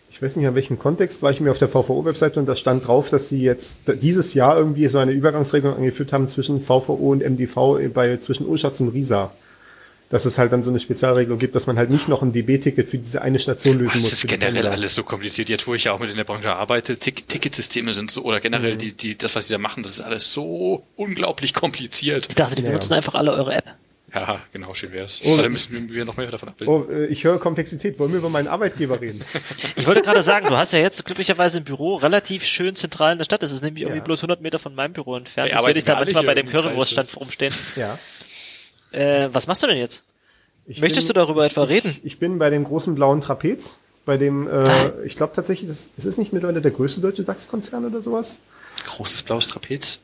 ich 0.09 0.21
weiß 0.21 0.35
nicht 0.37 0.45
in 0.45 0.55
welchem 0.55 0.79
Kontext, 0.79 1.21
war 1.23 1.31
ich 1.31 1.41
mir 1.41 1.51
auf 1.51 1.57
der 1.59 1.67
VVO-Webseite 1.67 2.39
und 2.39 2.45
da 2.45 2.55
stand 2.55 2.87
drauf, 2.87 3.09
dass 3.09 3.27
sie 3.29 3.41
jetzt 3.41 3.79
dieses 4.01 4.33
Jahr 4.33 4.57
irgendwie 4.57 4.87
so 4.87 4.99
eine 4.99 5.11
Übergangsregelung 5.11 5.75
eingeführt 5.75 6.13
haben 6.13 6.29
zwischen 6.29 6.61
VVO 6.61 7.11
und 7.11 7.21
MDV 7.21 7.79
bei 7.93 8.17
zwischen 8.17 8.47
Urschatz 8.47 8.79
und 8.79 8.89
Riesa. 8.89 9.31
Dass 10.09 10.25
es 10.25 10.37
halt 10.37 10.51
dann 10.51 10.61
so 10.61 10.71
eine 10.71 10.81
Spezialregelung 10.81 11.39
gibt, 11.39 11.55
dass 11.55 11.67
man 11.67 11.77
halt 11.77 11.89
nicht 11.89 12.09
noch 12.09 12.21
ein 12.21 12.33
DB-Ticket 12.33 12.89
für 12.89 12.97
diese 12.97 13.21
eine 13.21 13.39
Station 13.39 13.79
lösen 13.79 13.93
Das 13.93 14.01
muss. 14.01 14.11
ist 14.11 14.19
für 14.19 14.27
die 14.27 14.37
generell 14.39 14.67
alles 14.67 14.93
so 14.93 15.03
kompliziert. 15.05 15.47
Jetzt, 15.47 15.65
wo 15.67 15.73
ich 15.73 15.85
ja 15.85 15.93
auch 15.93 15.99
mit 15.99 16.09
in 16.09 16.17
der 16.17 16.25
Branche 16.25 16.53
arbeite, 16.53 16.97
Tick 16.97 17.29
Ticketsysteme 17.29 17.93
sind 17.93 18.11
so, 18.11 18.23
oder 18.23 18.39
Mhm. 18.39 18.41
generell 18.41 18.75
die, 18.75 18.91
die, 18.91 19.17
das, 19.17 19.33
was 19.37 19.47
sie 19.47 19.53
da 19.53 19.57
machen, 19.57 19.83
das 19.83 19.93
ist 19.93 20.01
alles 20.01 20.33
so 20.33 20.83
unglaublich 20.97 21.53
kompliziert. 21.53 22.25
Ich 22.27 22.35
dachte, 22.35 22.55
die 22.55 22.61
benutzen 22.61 22.91
einfach 22.93 23.15
alle 23.15 23.31
eure 23.31 23.53
App. 23.53 23.63
Ja, 24.13 24.41
genau, 24.51 24.73
schön 24.73 24.91
wär's. 24.91 25.21
Oh. 25.23 25.37
Also 25.37 25.49
müssen 25.49 25.89
wir 25.89 26.03
noch 26.03 26.17
mehr 26.17 26.27
davon 26.29 26.49
abbilden. 26.49 26.73
Oh, 26.73 26.91
äh, 26.91 27.05
ich 27.05 27.23
höre 27.23 27.39
Komplexität. 27.39 27.97
Wollen 27.97 28.11
wir 28.11 28.19
über 28.19 28.29
meinen 28.29 28.47
Arbeitgeber 28.47 28.99
reden? 28.99 29.23
Ich 29.77 29.87
wollte 29.87 30.01
gerade 30.01 30.21
sagen, 30.21 30.47
du 30.47 30.57
hast 30.57 30.73
ja 30.73 30.79
jetzt 30.79 31.05
glücklicherweise 31.05 31.59
ein 31.59 31.63
Büro 31.63 31.95
relativ 31.95 32.43
schön 32.43 32.75
zentral 32.75 33.13
in 33.13 33.17
der 33.19 33.25
Stadt. 33.25 33.41
Das 33.41 33.51
ist 33.53 33.63
nämlich 33.63 33.83
irgendwie 33.83 33.99
Ja. 33.99 34.03
bloß 34.03 34.19
100 34.19 34.41
Meter 34.41 34.59
von 34.59 34.75
meinem 34.75 34.91
Büro 34.93 35.15
entfernt. 35.15 35.49
Wir 35.51 35.55
ich 35.57 35.61
sehe 35.63 35.73
dich 35.73 35.85
da 35.85 35.95
manchmal 35.95 36.23
bei 36.25 36.33
dem. 36.33 36.49
Currywurststand 36.49 37.15
rumstehen. 37.17 37.53
ja. 37.77 37.97
Äh, 38.91 39.29
was 39.31 39.47
machst 39.47 39.63
du 39.63 39.67
denn 39.67 39.77
jetzt? 39.77 40.03
Ich 40.67 40.81
Möchtest 40.81 41.07
bin- 41.07 41.13
du 41.13 41.21
darüber 41.21 41.45
etwa 41.45 41.63
reden? 41.63 41.97
Ich 42.03 42.19
bin 42.19 42.37
bei 42.37 42.49
dem 42.49 42.65
großen 42.65 42.93
blauen 42.95 43.21
Trapez. 43.21 43.79
Bei 44.05 44.17
dem, 44.17 44.47
äh, 44.49 44.67
ich 45.05 45.15
glaube 45.15 45.33
tatsächlich, 45.33 45.69
das, 45.69 45.89
ist 45.95 46.05
es 46.05 46.17
nicht 46.17 46.33
mittlerweile 46.33 46.59
der 46.61 46.71
größte 46.71 46.99
deutsche 47.01 47.23
DAX-Konzern 47.23 47.85
oder 47.85 48.01
sowas? 48.01 48.41
Großes 48.85 49.21
blaues 49.23 49.47
Trapez. 49.47 49.99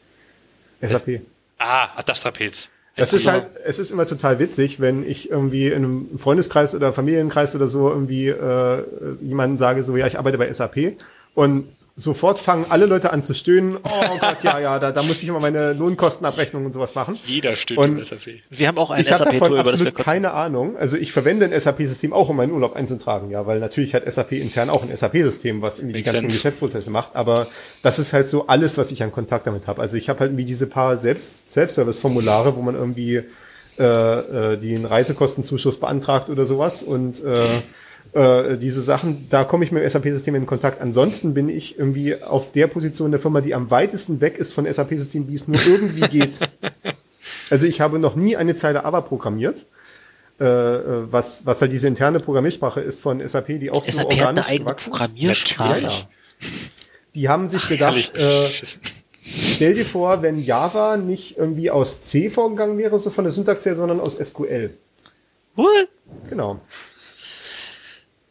SAP. 0.81 1.21
Ah, 1.57 2.01
das 2.03 2.21
Trapez. 2.21 2.69
Das 2.97 3.13
ist 3.13 3.27
halt, 3.27 3.51
es 3.63 3.77
ist 3.77 3.91
immer 3.91 4.07
total 4.07 4.39
witzig, 4.39 4.79
wenn 4.79 5.07
ich 5.07 5.29
irgendwie 5.29 5.67
in 5.67 5.85
einem 5.85 6.19
Freundeskreis 6.19 6.73
oder 6.73 6.93
Familienkreis 6.93 7.55
oder 7.55 7.67
so 7.67 7.89
irgendwie 7.89 8.27
äh, 8.27 8.83
jemanden 9.21 9.57
sage, 9.57 9.83
so 9.83 9.95
ja, 9.95 10.07
ich 10.07 10.17
arbeite 10.17 10.39
bei 10.39 10.51
SAP 10.51 10.93
und 11.35 11.67
sofort 11.99 12.37
fangen 12.37 12.67
alle 12.69 12.85
Leute 12.85 13.11
an 13.11 13.23
zu 13.23 13.33
stöhnen. 13.33 13.77
Oh 13.83 14.17
Gott, 14.19 14.43
ja, 14.43 14.59
ja, 14.59 14.77
da, 14.77 14.91
da 14.91 15.01
muss 15.01 15.23
ich 15.23 15.27
immer 15.27 15.39
meine 15.39 15.73
Lohnkostenabrechnung 15.73 16.63
und 16.63 16.71
sowas 16.71 16.93
machen. 16.93 17.17
Jeder 17.25 17.55
stöhnt 17.55 17.79
Und- 17.79 17.97
im 17.97 18.03
SAP. 18.03 18.43
Wir 18.51 18.67
haben 18.67 18.77
auch 18.77 18.91
ein 18.91 19.01
Ich 19.01 19.11
habe 19.11 19.23
davon 19.25 19.39
SAP-Tool, 19.39 19.59
über 19.59 19.71
das 19.71 19.83
wir 19.83 19.91
keine 19.91 20.31
Ahnung. 20.33 20.77
Also 20.77 20.95
ich 20.95 21.11
verwende 21.11 21.47
ein 21.47 21.59
SAP-System 21.59 22.13
auch, 22.13 22.29
um 22.29 22.37
meinen 22.37 22.51
Urlaub 22.51 22.75
einzutragen, 22.75 23.31
ja, 23.31 23.47
weil 23.47 23.59
natürlich 23.59 23.95
hat 23.95 24.09
SAP 24.11 24.33
intern 24.33 24.69
auch 24.69 24.83
ein 24.83 24.95
SAP-System, 24.95 25.63
was 25.63 25.79
irgendwie 25.79 25.97
die 25.97 26.03
ganzen 26.03 26.21
sense. 26.21 26.37
Geschäftsprozesse 26.37 26.91
macht. 26.91 27.15
Aber 27.15 27.47
das 27.81 27.97
ist 27.97 28.13
halt 28.13 28.29
so 28.29 28.45
alles, 28.45 28.77
was 28.77 28.91
ich 28.91 29.01
an 29.01 29.11
Kontakt 29.11 29.47
damit 29.47 29.65
habe. 29.65 29.81
Also 29.81 29.97
ich 29.97 30.07
habe 30.07 30.19
halt 30.19 30.29
irgendwie 30.29 30.45
diese 30.45 30.67
paar 30.67 30.97
Selbst 30.97 31.51
Self-Service-Formulare, 31.51 32.55
wo 32.55 32.61
man 32.61 32.75
irgendwie 32.75 33.23
äh, 33.79 33.83
äh, 33.83 34.57
den 34.57 34.85
Reisekostenzuschuss 34.85 35.79
beantragt 35.79 36.29
oder 36.29 36.45
sowas 36.45 36.83
und 36.83 37.23
äh, 37.23 37.41
äh, 38.13 38.57
diese 38.57 38.81
Sachen, 38.81 39.27
da 39.29 39.43
komme 39.43 39.65
ich 39.65 39.71
mit 39.71 39.83
dem 39.83 39.89
SAP-System 39.89 40.35
in 40.35 40.45
Kontakt. 40.45 40.81
Ansonsten 40.81 41.33
bin 41.33 41.49
ich 41.49 41.77
irgendwie 41.77 42.21
auf 42.21 42.51
der 42.51 42.67
Position 42.67 43.11
der 43.11 43.19
Firma, 43.19 43.41
die 43.41 43.53
am 43.55 43.71
weitesten 43.71 44.21
weg 44.21 44.37
ist 44.37 44.53
von 44.53 44.71
SAP-Systemen, 44.71 45.27
wie 45.27 45.35
es 45.35 45.47
nur 45.47 45.59
irgendwie 45.65 46.07
geht. 46.07 46.39
Also 47.49 47.65
ich 47.65 47.81
habe 47.81 47.99
noch 47.99 48.15
nie 48.15 48.35
eine 48.35 48.55
Zeile 48.55 48.83
ABA 48.83 49.01
programmiert, 49.01 49.65
äh, 50.39 50.45
äh, 50.45 51.11
was, 51.11 51.45
was 51.45 51.61
halt 51.61 51.71
diese 51.71 51.87
interne 51.87 52.19
Programmiersprache 52.19 52.81
ist 52.81 52.99
von 52.99 53.25
SAP, 53.25 53.59
die 53.59 53.71
auch 53.71 53.83
so 53.83 53.91
SAP 53.91 54.05
hat 54.05 54.11
eine 54.11 54.21
organisch 54.21 54.47
eigene 54.47 54.65
gewachsen 54.65 54.91
ist. 54.91 54.97
Programmiersprache. 54.97 56.07
Die 57.15 57.29
haben 57.29 57.47
sich 57.47 57.69
Herrlich 57.69 58.13
gedacht, 58.13 58.17
äh, 58.17 58.49
stell 59.21 59.75
dir 59.75 59.85
vor, 59.85 60.21
wenn 60.21 60.39
Java 60.39 60.97
nicht 60.97 61.37
irgendwie 61.37 61.71
aus 61.71 62.03
C 62.03 62.29
vorgegangen 62.29 62.77
wäre, 62.77 62.99
so 62.99 63.09
von 63.09 63.23
der 63.23 63.31
Syntax 63.31 63.65
her, 63.65 63.75
sondern 63.75 63.99
aus 63.99 64.17
SQL. 64.17 64.71
What? 65.55 65.87
Genau. 66.29 66.59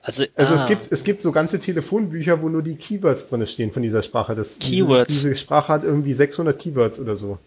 Also, 0.07 0.25
Also 0.37 0.53
ah, 0.53 0.55
es 0.55 0.67
gibt 0.67 0.93
es 0.93 1.03
gibt 1.03 1.21
so 1.21 1.33
ganze 1.33 1.59
Telefonbücher, 1.59 2.41
wo 2.41 2.49
nur 2.49 2.63
die 2.63 2.77
Keywords 2.77 3.27
drin 3.27 3.45
stehen 3.49 3.73
von 3.73 3.83
dieser 3.83 4.05
Sprache. 4.05 4.37
Das, 4.37 4.61
Keywords. 4.61 5.09
Diese, 5.09 5.29
diese 5.31 5.41
Sprache 5.41 5.73
hat 5.73 5.83
irgendwie 5.83 6.15
600 6.15 6.57
Keywords 6.57 7.01
oder 7.01 7.17
so. 7.17 7.39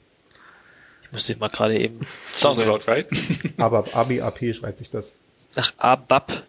ich 1.06 1.12
musste 1.14 1.38
mal 1.38 1.48
gerade 1.48 1.80
eben. 1.80 2.02
Sounds 2.36 2.62
about 2.62 2.80
right. 2.92 3.08
Aber 3.58 3.86
ABAP 3.94 4.54
schreibt 4.54 4.78
sich 4.78 4.90
das. 4.90 5.16
Ach, 5.56 5.72
ABAP. 5.78 6.44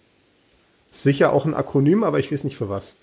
Sicher 0.90 1.32
auch 1.32 1.46
ein 1.46 1.54
Akronym, 1.54 2.02
aber 2.02 2.18
ich 2.18 2.32
weiß 2.32 2.42
nicht 2.42 2.56
für 2.56 2.68
was. 2.68 2.96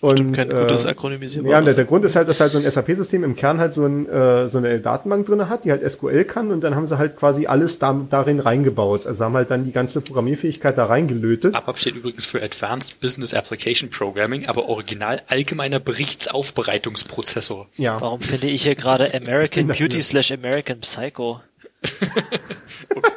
Kein 0.00 0.48
gutes 0.48 0.84
äh, 0.84 0.88
Akronymisierbares. 0.88 1.52
Ja, 1.52 1.60
der, 1.60 1.74
der 1.74 1.84
Grund 1.84 2.04
ist 2.04 2.16
halt, 2.16 2.28
dass 2.28 2.40
halt 2.40 2.52
so 2.52 2.58
ein 2.58 2.70
SAP-System 2.70 3.24
im 3.24 3.36
Kern 3.36 3.58
halt 3.58 3.74
so, 3.74 3.84
ein, 3.84 4.08
äh, 4.08 4.48
so 4.48 4.58
eine 4.58 4.80
Datenbank 4.80 5.26
drinne 5.26 5.48
hat, 5.48 5.64
die 5.64 5.70
halt 5.70 5.88
SQL 5.88 6.24
kann 6.24 6.50
und 6.50 6.62
dann 6.62 6.74
haben 6.74 6.86
sie 6.86 6.98
halt 6.98 7.16
quasi 7.16 7.46
alles 7.46 7.78
da, 7.78 8.00
darin 8.10 8.40
reingebaut. 8.40 9.06
Also 9.06 9.24
haben 9.24 9.34
halt 9.34 9.50
dann 9.50 9.64
die 9.64 9.72
ganze 9.72 10.00
Programmierfähigkeit 10.00 10.76
da 10.76 10.86
reingelötet. 10.86 11.54
ABAP 11.54 11.78
steht 11.78 11.96
übrigens 11.96 12.24
für 12.24 12.42
Advanced 12.42 13.00
Business 13.00 13.34
Application 13.34 13.90
Programming, 13.90 14.46
aber 14.46 14.68
original 14.68 15.22
allgemeiner 15.28 15.80
Berichtsaufbereitungsprozessor. 15.80 17.66
Ja. 17.76 18.00
Warum 18.00 18.20
finde 18.20 18.48
ich 18.48 18.62
hier 18.62 18.74
gerade 18.74 19.14
American. 19.14 19.68
Beauty 19.68 20.02
slash 20.02 20.32
American 20.32 20.80
Psycho? 20.80 21.40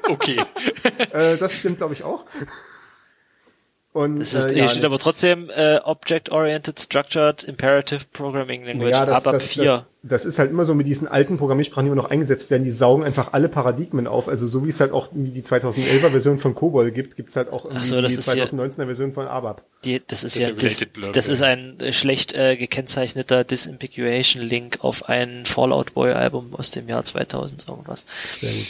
Okay. 0.09 0.39
Äh, 1.11 1.37
das 1.37 1.59
stimmt, 1.59 1.77
glaube 1.77 1.93
ich, 1.93 2.03
auch. 2.03 2.25
Und, 3.97 4.19
Das 4.19 4.35
ist, 4.35 4.51
äh, 4.51 4.53
hier 4.53 4.63
ja, 4.65 4.67
steht 4.67 4.85
aber 4.85 4.99
trotzdem 4.99 5.49
äh, 5.49 5.79
Object-Oriented 5.83 6.79
Structured 6.79 7.43
Imperative 7.45 8.01
Programming 8.13 8.63
Language, 8.63 8.91
ja, 8.91 9.07
das, 9.07 9.25
ABAP 9.25 9.33
das, 9.33 9.47
4. 9.47 9.63
Das, 9.63 9.85
das 10.03 10.25
ist 10.25 10.37
halt 10.37 10.51
immer 10.51 10.65
so 10.65 10.75
mit 10.75 10.85
diesen 10.85 11.07
alten 11.07 11.39
Programmiersprachen, 11.39 11.85
die 11.85 11.91
immer 11.91 12.03
noch 12.03 12.11
eingesetzt 12.11 12.51
werden, 12.51 12.63
die 12.63 12.69
saugen 12.69 13.03
einfach 13.03 13.33
alle 13.33 13.49
Paradigmen 13.49 14.05
auf. 14.05 14.27
Also 14.27 14.45
so 14.45 14.63
wie 14.63 14.69
es 14.69 14.79
halt 14.79 14.91
auch 14.91 15.09
die 15.11 15.41
2011er 15.41 16.11
Version 16.11 16.37
von 16.37 16.53
COBOL 16.53 16.91
gibt, 16.91 17.15
gibt 17.15 17.29
es 17.29 17.35
halt 17.37 17.51
auch 17.51 17.65
irgendwie 17.65 17.83
so, 17.85 17.99
das 17.99 18.13
die 18.13 18.19
ist 18.19 18.31
hier- 18.31 18.45
2019er 18.45 18.85
Version 18.85 19.13
von 19.13 19.25
ABAP. 19.25 19.63
Die, 19.83 19.99
das 20.05 20.23
ist 20.23 20.35
Das 20.35 20.43
ja 20.43 20.51
der 20.51 21.11
das, 21.11 21.27
ist 21.27 21.41
ein 21.41 21.79
äh, 21.79 21.91
schlecht 21.91 22.33
äh, 22.33 22.55
gekennzeichneter 22.55 23.45
Disambiguation 23.45 24.43
Link 24.43 24.77
auf 24.83 25.09
ein 25.09 25.47
Fallout 25.47 25.95
Boy 25.95 26.11
Album 26.11 26.53
aus 26.53 26.69
dem 26.69 26.87
Jahr 26.87 27.03
2000 27.03 27.67
irgendwas. 27.67 28.05
Sehr 28.39 28.51
gut. 28.51 28.67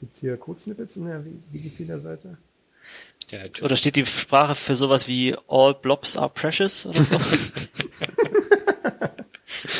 Gibt's 0.00 0.20
hier 0.20 0.36
Codesnippets 0.36 0.96
in 0.98 1.06
der 1.06 1.24
Wikipedia-Seite? 1.50 2.36
Ja, 3.30 3.38
natürlich. 3.38 3.62
Oder 3.62 3.76
steht 3.76 3.96
die 3.96 4.06
Sprache 4.06 4.54
für 4.54 4.76
sowas 4.76 5.08
wie 5.08 5.36
All 5.48 5.74
Blobs 5.74 6.16
are 6.16 6.30
precious 6.30 6.86
oder 6.86 7.02
so? 7.04 7.18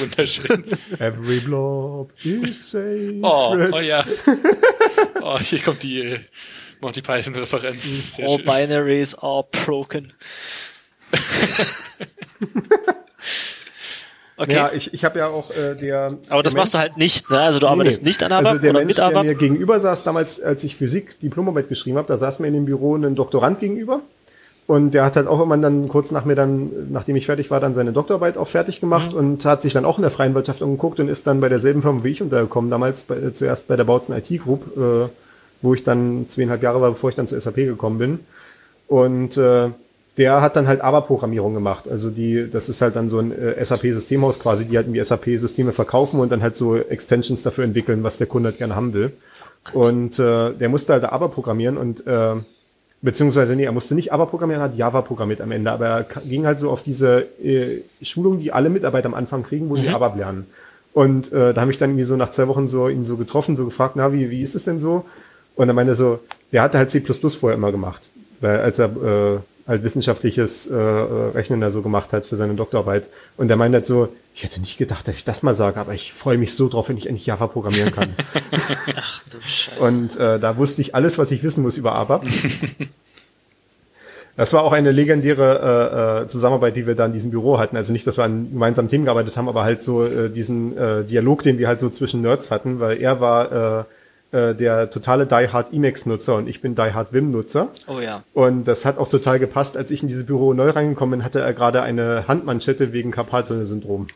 Wunderschön. 0.00 0.64
Every 0.98 1.40
blob 1.40 2.12
is 2.24 2.70
sacred. 2.70 3.22
Oh, 3.22 3.56
oh 3.72 3.80
ja. 3.80 4.04
Oh, 5.20 5.38
hier 5.38 5.60
kommt 5.60 5.82
die 5.82 6.00
äh, 6.00 6.18
Monty 6.80 7.02
Python-Referenz. 7.02 8.18
All 8.20 8.36
schön. 8.36 8.44
binaries 8.44 9.14
are 9.16 9.44
broken. 9.50 10.12
Okay. 14.38 14.54
Ja, 14.54 14.70
ich, 14.74 14.92
ich 14.92 15.04
habe 15.04 15.18
ja 15.18 15.28
auch 15.28 15.50
äh, 15.50 15.74
der. 15.74 16.10
aber 16.28 16.42
das 16.42 16.52
der 16.52 16.60
machst 16.60 16.74
du 16.74 16.78
halt 16.78 16.98
nicht, 16.98 17.30
ne? 17.30 17.38
Also 17.40 17.58
du 17.58 17.66
arbeitest 17.68 18.02
nee. 18.02 18.08
nicht 18.08 18.22
an 18.22 18.32
ABAP 18.32 18.46
also 18.46 18.60
der 18.60 18.70
oder 18.70 18.78
Mensch, 18.80 18.88
mit 18.88 18.98
der 18.98 19.04
ABAP? 19.06 19.24
mir 19.24 19.34
gegenüber 19.34 19.80
saß, 19.80 20.04
damals, 20.04 20.42
als 20.42 20.62
ich 20.62 20.76
Physik 20.76 21.18
Diplomarbeit 21.20 21.68
geschrieben 21.70 21.96
habe, 21.96 22.08
da 22.08 22.18
saß 22.18 22.40
mir 22.40 22.48
in 22.48 22.54
dem 22.54 22.66
Büro 22.66 22.96
ein 22.96 23.14
Doktorand 23.14 23.60
gegenüber. 23.60 24.00
Und 24.66 24.94
der 24.94 25.04
hat 25.04 25.16
halt 25.16 25.28
auch 25.28 25.40
immer 25.40 25.56
dann 25.56 25.88
kurz 25.88 26.10
nach 26.10 26.24
mir 26.24 26.34
dann, 26.34 26.90
nachdem 26.90 27.14
ich 27.16 27.26
fertig 27.26 27.50
war, 27.52 27.60
dann 27.60 27.72
seine 27.72 27.92
Doktorarbeit 27.92 28.36
auch 28.36 28.48
fertig 28.48 28.80
gemacht 28.80 29.12
Mhm. 29.12 29.18
und 29.18 29.44
hat 29.44 29.62
sich 29.62 29.72
dann 29.72 29.84
auch 29.84 29.96
in 29.96 30.02
der 30.02 30.10
freien 30.10 30.34
Wirtschaft 30.34 30.60
umgeguckt 30.60 30.98
und 31.00 31.08
ist 31.08 31.26
dann 31.26 31.40
bei 31.40 31.48
derselben 31.48 31.82
Firma 31.82 32.02
wie 32.02 32.10
ich 32.10 32.20
untergekommen, 32.20 32.68
damals 32.70 33.04
bei, 33.04 33.14
äh, 33.16 33.32
zuerst 33.32 33.68
bei 33.68 33.76
der 33.76 33.84
Bautzen 33.84 34.14
IT 34.14 34.28
Group, 34.42 34.76
äh, 34.76 35.08
wo 35.62 35.72
ich 35.72 35.84
dann 35.84 36.26
zweieinhalb 36.28 36.62
Jahre 36.62 36.80
war, 36.80 36.90
bevor 36.90 37.10
ich 37.10 37.16
dann 37.16 37.28
zur 37.28 37.40
SAP 37.40 37.54
gekommen 37.56 37.98
bin. 37.98 38.18
Und 38.88 39.36
äh, 39.36 39.70
der 40.18 40.40
hat 40.40 40.56
dann 40.56 40.66
halt 40.66 40.80
ABAP-Programmierung 40.80 41.54
gemacht. 41.54 41.88
Also 41.88 42.10
die, 42.10 42.48
das 42.50 42.68
ist 42.68 42.80
halt 42.80 42.96
dann 42.96 43.08
so 43.08 43.18
ein 43.18 43.32
äh, 43.32 43.62
SAP-Systemhaus 43.62 44.38
quasi, 44.38 44.66
die 44.66 44.76
halt 44.76 44.86
irgendwie 44.86 45.04
SAP-Systeme 45.04 45.72
verkaufen 45.72 46.20
und 46.20 46.32
dann 46.32 46.42
halt 46.42 46.56
so 46.56 46.76
Extensions 46.76 47.42
dafür 47.42 47.64
entwickeln, 47.64 48.02
was 48.02 48.18
der 48.18 48.26
Kunde 48.26 48.48
halt 48.48 48.58
gerne 48.58 48.76
haben 48.76 48.94
will. 48.94 49.12
und 49.72 50.18
äh, 50.18 50.52
der 50.52 50.68
musste 50.68 50.92
halt 50.92 51.04
ABAP 51.04 51.34
programmieren 51.34 51.76
und 51.76 52.06
äh, 52.06 52.34
beziehungsweise 53.02 53.56
nee, 53.56 53.64
er 53.64 53.72
musste 53.72 53.94
nicht 53.94 54.12
ABAP 54.12 54.30
programmieren, 54.30 54.62
er 54.62 54.68
hat 54.68 54.76
Java 54.76 55.02
programmiert 55.02 55.40
am 55.40 55.52
Ende, 55.52 55.70
aber 55.70 55.86
er 55.86 56.02
ging 56.24 56.46
halt 56.46 56.58
so 56.58 56.70
auf 56.70 56.82
diese 56.82 57.26
äh, 57.42 57.82
Schulung, 58.00 58.38
die 58.38 58.52
alle 58.52 58.70
Mitarbeiter 58.70 59.06
am 59.06 59.14
Anfang 59.14 59.42
kriegen, 59.42 59.68
wo 59.68 59.76
sie 59.76 59.88
ABAP 59.88 60.16
lernen. 60.16 60.46
Und 60.92 61.30
äh, 61.30 61.52
da 61.52 61.60
habe 61.60 61.70
ich 61.70 61.76
dann 61.76 61.90
irgendwie 61.90 62.04
so 62.04 62.16
nach 62.16 62.30
zwei 62.30 62.48
Wochen 62.48 62.68
so 62.68 62.88
ihn 62.88 63.04
so 63.04 63.18
getroffen, 63.18 63.54
so 63.54 63.66
gefragt, 63.66 63.96
na, 63.96 64.14
wie, 64.14 64.30
wie 64.30 64.42
ist 64.42 64.54
es 64.54 64.64
denn 64.64 64.80
so? 64.80 65.04
Und 65.54 65.68
er 65.68 65.74
meinte 65.74 65.94
so, 65.94 66.20
der 66.52 66.62
hatte 66.62 66.78
halt 66.78 66.90
C++ 66.90 67.00
vorher 67.00 67.56
immer 67.56 67.70
gemacht, 67.70 68.08
weil 68.40 68.60
als 68.60 68.78
er 68.78 68.86
äh, 68.86 69.38
halt 69.66 69.82
wissenschaftliches 69.82 70.68
äh, 70.68 70.74
äh, 70.74 71.30
Rechnen 71.30 71.60
da 71.60 71.70
so 71.70 71.82
gemacht 71.82 72.12
hat 72.12 72.24
für 72.26 72.36
seine 72.36 72.54
Doktorarbeit. 72.54 73.10
Und 73.36 73.50
er 73.50 73.56
meinte 73.56 73.76
halt 73.76 73.86
so, 73.86 74.08
ich 74.34 74.44
hätte 74.44 74.60
nicht 74.60 74.78
gedacht, 74.78 75.08
dass 75.08 75.16
ich 75.16 75.24
das 75.24 75.42
mal 75.42 75.54
sage, 75.54 75.80
aber 75.80 75.94
ich 75.94 76.12
freue 76.12 76.38
mich 76.38 76.54
so 76.54 76.68
drauf, 76.68 76.88
wenn 76.88 76.96
ich 76.96 77.06
endlich 77.06 77.26
Java 77.26 77.46
programmieren 77.48 77.92
kann. 77.92 78.14
Ach 78.96 79.22
du 79.24 79.38
Scheiße. 79.40 79.80
Und 79.80 80.16
äh, 80.16 80.38
da 80.38 80.56
wusste 80.56 80.82
ich 80.82 80.94
alles, 80.94 81.18
was 81.18 81.30
ich 81.30 81.42
wissen 81.42 81.62
muss 81.62 81.78
über 81.78 81.94
ABAP. 81.94 82.24
Das 84.36 84.52
war 84.52 84.64
auch 84.64 84.72
eine 84.72 84.92
legendäre 84.92 86.20
äh, 86.20 86.24
äh, 86.24 86.28
Zusammenarbeit, 86.28 86.76
die 86.76 86.86
wir 86.86 86.94
da 86.94 87.06
in 87.06 87.14
diesem 87.14 87.30
Büro 87.30 87.58
hatten. 87.58 87.74
Also 87.74 87.94
nicht, 87.94 88.06
dass 88.06 88.18
wir 88.18 88.24
an 88.24 88.50
gemeinsamen 88.52 88.88
Themen 88.88 89.06
gearbeitet 89.06 89.38
haben, 89.38 89.48
aber 89.48 89.64
halt 89.64 89.80
so 89.80 90.04
äh, 90.04 90.28
diesen 90.28 90.76
äh, 90.76 91.04
Dialog, 91.04 91.42
den 91.42 91.56
wir 91.58 91.68
halt 91.68 91.80
so 91.80 91.88
zwischen 91.88 92.20
Nerds 92.20 92.50
hatten, 92.50 92.78
weil 92.78 93.00
er 93.00 93.20
war 93.22 93.80
äh, 93.80 93.84
äh, 94.36 94.54
der 94.54 94.90
totale 94.90 95.26
Die 95.26 95.48
Hard 95.48 95.72
Emacs-Nutzer 95.72 96.36
und 96.36 96.48
ich 96.48 96.60
bin 96.60 96.74
Die 96.74 96.92
Hard 96.92 97.12
Vim-Nutzer. 97.12 97.68
oh 97.86 98.00
ja. 98.00 98.22
Und 98.34 98.64
das 98.64 98.84
hat 98.84 98.98
auch 98.98 99.08
total 99.08 99.38
gepasst. 99.38 99.76
Als 99.76 99.90
ich 99.90 100.02
in 100.02 100.08
dieses 100.08 100.26
Büro 100.26 100.52
neu 100.52 100.70
reingekommen 100.70 101.18
bin, 101.18 101.24
hatte 101.24 101.40
er 101.40 101.54
gerade 101.54 101.82
eine 101.82 102.28
Handmanschette 102.28 102.92
wegen 102.92 103.10
Carpal-Tunnel-Syndrom. 103.10 104.08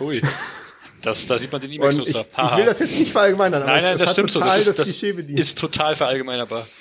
Ui. 0.00 0.22
Das, 1.02 1.26
da 1.26 1.36
sieht 1.36 1.50
man 1.52 1.60
den 1.60 1.70
Und 1.70 1.74
ich, 1.74 1.80
Emacs-Nutzer. 1.80 2.24
ich 2.50 2.56
will 2.56 2.64
das 2.64 2.78
jetzt 2.78 2.98
nicht 2.98 3.12
verallgemeinern, 3.12 3.62
aber 3.62 3.72
Nein, 3.72 3.82
nein, 3.82 3.92
das 3.98 4.08
hat 4.08 4.14
stimmt 4.14 4.30
so. 4.30 4.40
Das 4.40 4.56
ist, 4.58 4.68
das, 4.68 4.76
das 4.76 5.02
ist 5.02 5.58
total 5.58 5.96
verallgemeinerbar. 5.96 6.66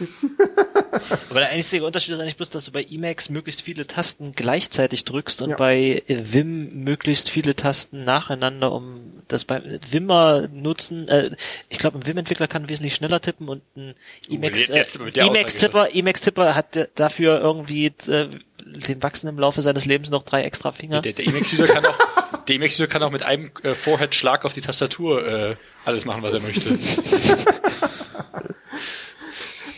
Aber 1.30 1.40
der 1.40 1.50
einzige 1.50 1.86
Unterschied 1.86 2.14
ist 2.16 2.20
eigentlich 2.20 2.36
bloß, 2.36 2.50
dass 2.50 2.66
du 2.66 2.72
bei 2.72 2.84
Emacs 2.84 3.30
möglichst 3.30 3.62
viele 3.62 3.88
Tasten 3.88 4.34
gleichzeitig 4.36 5.06
drückst 5.06 5.42
und 5.42 5.52
Ja. 5.52 5.56
bei 5.56 6.04
Vim 6.08 6.84
möglichst 6.84 7.30
viele 7.30 7.56
Tasten 7.56 8.04
nacheinander, 8.04 8.72
um 8.72 9.24
das 9.28 9.46
bei 9.46 9.62
Wimmer 9.90 10.48
nutzen. 10.52 11.08
Äh, 11.08 11.32
ich 11.70 11.80
glaube, 11.80 11.98
ein 11.98 12.06
Vim-Entwickler 12.06 12.48
kann 12.48 12.70
wesentlich 12.70 12.94
schneller 12.96 13.22
tippen 13.22 13.48
und 13.50 13.62
ein 13.76 13.96
Emacs, 14.30 14.70
Emacs-Tipper, 14.70 15.96
Emacs-Tipper 15.96 16.56
hat 16.56 16.76
äh, 16.76 16.88
dafür 16.96 17.40
irgendwie 17.40 17.88
äh, 18.08 18.28
den 18.72 19.02
wachsen 19.04 19.28
im 19.28 19.38
Laufe 19.40 19.62
seines 19.62 19.86
Lebens 19.86 20.10
noch 20.10 20.24
drei 20.24 20.44
extra 20.44 20.72
Finger. 20.72 21.02
Der, 21.02 21.14
der 21.14 21.28
Emacs-User 21.28 21.68
kann 21.68 21.86
auch, 21.86 21.98
der 22.48 22.56
Emacs-User 22.56 22.88
kann 22.88 23.04
auch 23.04 23.12
mit 23.12 23.24
einem 23.24 23.52
äh, 23.64 23.74
Forehead-Schlag 23.76 24.46
auf 24.46 24.54
die 24.54 24.62
Tastatur 24.62 25.26
äh, 25.28 25.56
alles 25.86 26.06
machen, 26.06 26.22
was 26.24 26.34
er 26.34 26.40
möchte. 26.42 26.78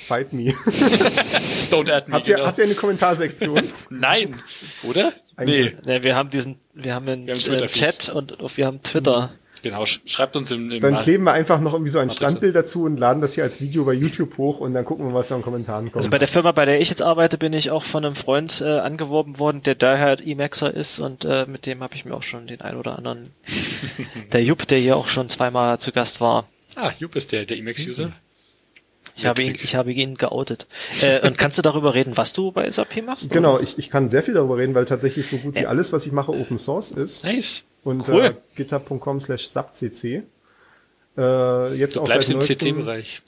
Fight 0.07 0.33
me. 0.33 0.51
Don't 1.71 1.89
add 1.91 2.07
me. 2.09 2.15
Habt 2.15 2.27
ihr, 2.27 2.35
genau. 2.35 2.47
habt 2.47 2.57
ihr 2.57 2.65
eine 2.65 2.75
Kommentarsektion? 2.75 3.63
Nein, 3.89 4.35
oder? 4.83 5.13
Eigentlich- 5.37 5.75
Nee, 5.85 5.93
Ne, 5.93 6.03
wir 6.03 6.15
haben 6.15 6.29
diesen, 6.29 6.59
wir 6.73 6.93
haben 6.93 7.07
einen 7.07 7.27
Wir 7.27 7.35
haben 7.35 7.53
äh. 7.53 7.67
Chat 7.67 8.09
und 8.09 8.33
und 8.33 8.57
wir 8.57 8.65
haben 8.65 8.83
Twitter. 8.83 9.31
Genau. 9.63 9.81
sch- 9.83 9.99
Schreibt 10.05 10.35
uns 10.35 10.51
im, 10.51 10.69
im 10.69 10.79
Dann 10.79 10.99
kleben 10.99 11.23
wir 11.23 11.31
einfach 11.31 11.59
noch 11.59 11.73
irgendwie 11.73 11.91
so 11.91 11.97
ein. 11.97 12.11
Standbild 12.11 12.55
dazu 12.55 12.83
und 12.83 12.97
laden 12.97 13.21
das 13.21 13.33
hier 13.33 13.43
als 13.43 13.59
Video 13.59 13.83
bei 13.85 13.93
YouTube 13.93 14.37
hoch 14.37 14.59
und 14.59 14.75
dann 14.75 14.85
gucken 14.85 15.07
wir, 15.07 15.13
was 15.15 15.29
da 15.29 15.35
in 15.35 15.41
den 15.41 15.45
Kommentaren 15.45 15.85
kommt. 15.85 15.95
Also 15.95 16.09
bei 16.11 16.19
der 16.19 16.27
Firma, 16.27 16.51
bei 16.51 16.65
der 16.65 16.79
ich 16.79 16.89
jetzt 16.89 17.01
arbeite, 17.01 17.39
bin 17.39 17.53
ich 17.53 17.71
auch 17.71 17.83
von 17.83 18.05
einem 18.05 18.15
Freund 18.15 18.61
äh, 18.61 18.65
angeworben 18.79 19.39
worden, 19.39 19.63
der 19.63 19.73
daher 19.73 20.17
Emaxer 20.23 20.71
ist 20.71 20.99
und 20.99 21.25
äh, 21.25 21.45
mit 21.47 21.65
dem 21.65 21.81
habe 21.81 21.95
ich 21.95 22.05
mir 22.05 22.13
auch 22.13 22.21
schon 22.23 22.45
den 22.45 22.61
ein 22.61 22.77
oder 22.77 22.97
anderen. 22.97 23.31
der 24.31 24.43
Jupp, 24.43 24.67
der 24.67 24.77
hier 24.77 24.97
auch 24.97 25.07
schon 25.07 25.29
zweimal 25.29 25.79
zu 25.79 25.91
Gast 25.91 26.21
war. 26.21 26.47
Ah, 26.75 26.91
Jupp 26.99 27.15
ist 27.15 27.31
der, 27.31 27.45
der 27.45 27.57
Emacs-User. 27.57 28.11
Ich 29.15 29.27
habe 29.27 29.43
ihn, 29.43 29.55
ich 29.61 29.75
habe 29.75 29.91
ihn 29.93 30.15
geoutet. 30.15 30.65
Äh, 31.01 31.19
und 31.27 31.37
kannst 31.37 31.57
du 31.57 31.61
darüber 31.61 31.93
reden, 31.93 32.17
was 32.17 32.33
du 32.33 32.51
bei 32.51 32.69
SAP 32.69 33.03
machst? 33.05 33.29
genau, 33.29 33.55
oder? 33.55 33.63
ich, 33.63 33.77
ich 33.77 33.89
kann 33.91 34.09
sehr 34.09 34.23
viel 34.23 34.33
darüber 34.33 34.57
reden, 34.57 34.73
weil 34.73 34.85
tatsächlich 34.85 35.27
so 35.27 35.37
gut 35.37 35.55
wie 35.55 35.67
alles, 35.67 35.93
was 35.93 36.05
ich 36.07 36.11
mache, 36.11 36.31
Open 36.31 36.57
Source 36.57 36.89
ist. 36.91 37.23
Nice. 37.23 37.63
Und 37.83 38.07
Cool. 38.07 38.23
äh, 38.25 38.33
github.com 38.55 39.19
slash 39.19 39.49
subcc. 39.49 40.23
Äh, 41.17 41.73
jetzt 41.75 41.95
Du 41.95 42.01
auch 42.01 42.05
bleibst 42.05 42.31
im 42.31 42.41
CC-Bereich. 42.41 43.21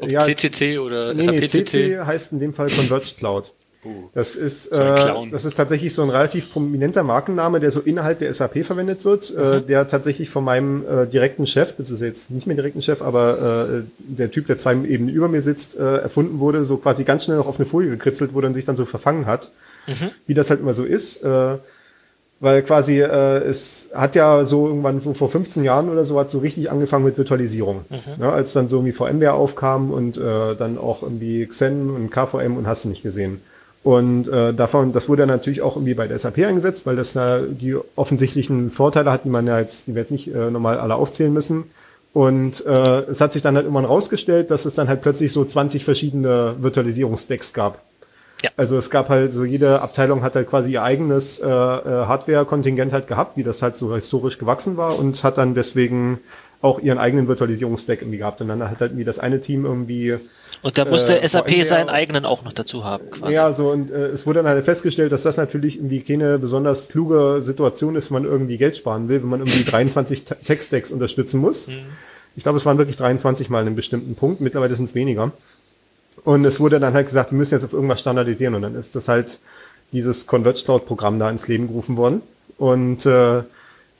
Ob 0.00 0.10
Ja, 0.10 0.20
CCC 0.20 0.78
oder 0.78 1.12
Nee, 1.14 1.22
SAP-CC. 1.22 1.64
CC 1.64 1.98
heißt 2.00 2.32
in 2.32 2.40
dem 2.40 2.54
Fall 2.54 2.68
Converged 2.70 3.18
Cloud. 3.18 3.52
Uh. 3.84 4.08
Das 4.14 4.36
ist, 4.36 4.72
So 4.72 4.80
äh, 4.80 5.28
das 5.30 5.44
ist 5.44 5.54
tatsächlich 5.56 5.92
so 5.92 6.02
ein 6.02 6.10
relativ 6.10 6.52
prominenter 6.52 7.02
Markenname, 7.02 7.58
der 7.58 7.72
so 7.72 7.80
innerhalb 7.80 8.20
der 8.20 8.32
SAP 8.32 8.64
verwendet 8.64 9.04
wird, 9.04 9.34
äh, 9.36 9.58
Mhm. 9.60 9.66
der 9.66 9.88
tatsächlich 9.88 10.30
von 10.30 10.44
meinem 10.44 10.86
äh, 10.86 11.06
direkten 11.08 11.46
Chef, 11.48 11.74
das 11.76 11.90
ist 11.90 12.00
jetzt 12.00 12.30
nicht 12.30 12.46
mehr 12.46 12.54
direkten 12.54 12.80
Chef, 12.80 13.02
aber 13.02 13.80
äh, 13.80 13.82
der 13.98 14.30
Typ, 14.30 14.46
der 14.46 14.56
zwei 14.56 14.74
Ebenen 14.74 15.08
über 15.08 15.26
mir 15.26 15.42
sitzt, 15.42 15.76
äh, 15.76 15.96
erfunden 15.96 16.38
wurde, 16.38 16.64
so 16.64 16.76
quasi 16.76 17.02
ganz 17.02 17.24
schnell 17.24 17.38
noch 17.38 17.48
auf 17.48 17.56
eine 17.58 17.66
Folie 17.66 17.90
gekritzelt 17.90 18.34
wurde 18.34 18.46
und 18.46 18.54
sich 18.54 18.64
dann 18.64 18.76
so 18.76 18.84
verfangen 18.86 19.26
hat. 19.26 19.50
Wie 20.28 20.34
das 20.34 20.48
halt 20.48 20.60
immer 20.60 20.74
so 20.74 20.84
ist. 20.84 21.24
Äh, 21.24 21.56
weil 22.42 22.62
quasi 22.62 23.00
äh, 23.00 23.38
es 23.44 23.90
hat 23.94 24.16
ja 24.16 24.44
so 24.44 24.66
irgendwann 24.66 25.00
so 25.00 25.14
vor 25.14 25.28
15 25.28 25.62
Jahren 25.62 25.88
oder 25.88 26.04
so 26.04 26.18
hat 26.18 26.28
so 26.32 26.40
richtig 26.40 26.72
angefangen 26.72 27.04
mit 27.04 27.16
Virtualisierung. 27.16 27.84
Ne, 28.18 28.32
als 28.32 28.52
dann 28.52 28.68
so 28.68 28.78
irgendwie 28.78 28.92
VMware 28.92 29.34
aufkam 29.34 29.92
und 29.92 30.18
äh, 30.18 30.56
dann 30.56 30.76
auch 30.76 31.02
irgendwie 31.02 31.46
Xen 31.46 31.88
und 31.88 32.10
KVM 32.10 32.56
und 32.56 32.66
hast 32.66 32.84
du 32.84 32.88
nicht 32.88 33.04
gesehen. 33.04 33.40
Und 33.84 34.26
äh, 34.26 34.52
davon, 34.52 34.92
das 34.92 35.08
wurde 35.08 35.24
natürlich 35.24 35.62
auch 35.62 35.76
irgendwie 35.76 35.94
bei 35.94 36.08
der 36.08 36.18
SAP 36.18 36.38
eingesetzt, 36.38 36.84
weil 36.84 36.96
das 36.96 37.12
da 37.12 37.38
die 37.38 37.76
offensichtlichen 37.94 38.72
Vorteile 38.72 39.12
hat, 39.12 39.24
die 39.24 39.30
man 39.30 39.46
ja 39.46 39.60
jetzt, 39.60 39.86
die 39.86 39.94
wir 39.94 40.02
jetzt 40.02 40.10
nicht 40.10 40.34
äh, 40.34 40.50
nochmal 40.50 40.78
alle 40.80 40.96
aufzählen 40.96 41.32
müssen. 41.32 41.70
Und 42.12 42.66
äh, 42.66 43.02
es 43.02 43.20
hat 43.20 43.32
sich 43.32 43.42
dann 43.42 43.54
halt 43.54 43.66
irgendwann 43.66 43.84
rausgestellt, 43.84 44.50
dass 44.50 44.64
es 44.64 44.74
dann 44.74 44.88
halt 44.88 45.00
plötzlich 45.00 45.32
so 45.32 45.44
20 45.44 45.84
verschiedene 45.84 46.56
Virtualisierungsstacks 46.58 47.52
gab. 47.52 47.82
Ja. 48.42 48.50
Also 48.56 48.76
es 48.76 48.90
gab 48.90 49.08
halt 49.08 49.32
so 49.32 49.44
jede 49.44 49.80
Abteilung 49.80 50.22
hat 50.22 50.34
halt 50.34 50.50
quasi 50.50 50.72
ihr 50.72 50.82
eigenes 50.82 51.38
äh, 51.38 51.46
äh, 51.46 51.48
Hardware-Kontingent 51.48 52.92
halt 52.92 53.06
gehabt, 53.06 53.36
wie 53.36 53.44
das 53.44 53.62
halt 53.62 53.76
so 53.76 53.94
historisch 53.94 54.38
gewachsen 54.38 54.76
war 54.76 54.98
und 54.98 55.22
hat 55.24 55.38
dann 55.38 55.54
deswegen 55.54 56.20
auch 56.60 56.78
ihren 56.78 56.98
eigenen 56.98 57.28
Virtualisierungsstack 57.28 58.02
irgendwie 58.02 58.18
gehabt. 58.18 58.40
Und 58.40 58.48
dann 58.48 58.62
hat 58.62 58.80
halt 58.80 58.92
irgendwie 58.92 59.04
das 59.04 59.18
eine 59.18 59.40
Team 59.40 59.64
irgendwie 59.64 60.18
und 60.62 60.78
da 60.78 60.84
musste 60.84 61.20
äh, 61.20 61.26
SAP 61.26 61.64
seinen 61.64 61.88
eigenen 61.88 62.24
auch 62.24 62.44
noch 62.44 62.52
dazu 62.52 62.84
haben. 62.84 63.10
Quasi. 63.10 63.32
Ja, 63.32 63.52
so 63.52 63.70
und 63.70 63.90
äh, 63.90 64.08
es 64.08 64.26
wurde 64.26 64.42
dann 64.42 64.52
halt 64.52 64.64
festgestellt, 64.64 65.10
dass 65.10 65.24
das 65.24 65.36
natürlich 65.36 65.76
irgendwie 65.76 66.02
keine 66.02 66.38
besonders 66.38 66.88
kluge 66.88 67.38
Situation 67.40 67.96
ist, 67.96 68.10
wenn 68.10 68.22
man 68.22 68.30
irgendwie 68.30 68.58
Geld 68.58 68.76
sparen 68.76 69.08
will, 69.08 69.22
wenn 69.22 69.28
man 69.28 69.40
irgendwie 69.40 69.64
23 69.70 70.24
Tech-Stacks 70.24 70.92
unterstützen 70.92 71.40
muss. 71.40 71.66
Mhm. 71.66 71.82
Ich 72.36 72.44
glaube, 72.44 72.56
es 72.56 72.64
waren 72.64 72.78
wirklich 72.78 72.96
23 72.96 73.50
mal 73.50 73.60
in 73.60 73.66
einem 73.66 73.76
bestimmten 73.76 74.14
Punkt. 74.14 74.40
Mittlerweile 74.40 74.74
sind 74.74 74.84
es 74.86 74.94
weniger. 74.94 75.32
Und 76.24 76.44
es 76.44 76.60
wurde 76.60 76.78
dann 76.78 76.94
halt 76.94 77.06
gesagt, 77.06 77.32
wir 77.32 77.38
müssen 77.38 77.54
jetzt 77.54 77.64
auf 77.64 77.72
irgendwas 77.72 78.00
standardisieren. 78.00 78.54
Und 78.54 78.62
dann 78.62 78.74
ist 78.74 78.94
das 78.94 79.08
halt 79.08 79.40
dieses 79.92 80.26
Converge 80.26 80.62
Cloud 80.64 80.86
Programm 80.86 81.18
da 81.18 81.28
ins 81.30 81.48
Leben 81.48 81.66
gerufen 81.66 81.96
worden. 81.96 82.22
Und 82.58 83.06
äh, 83.06 83.42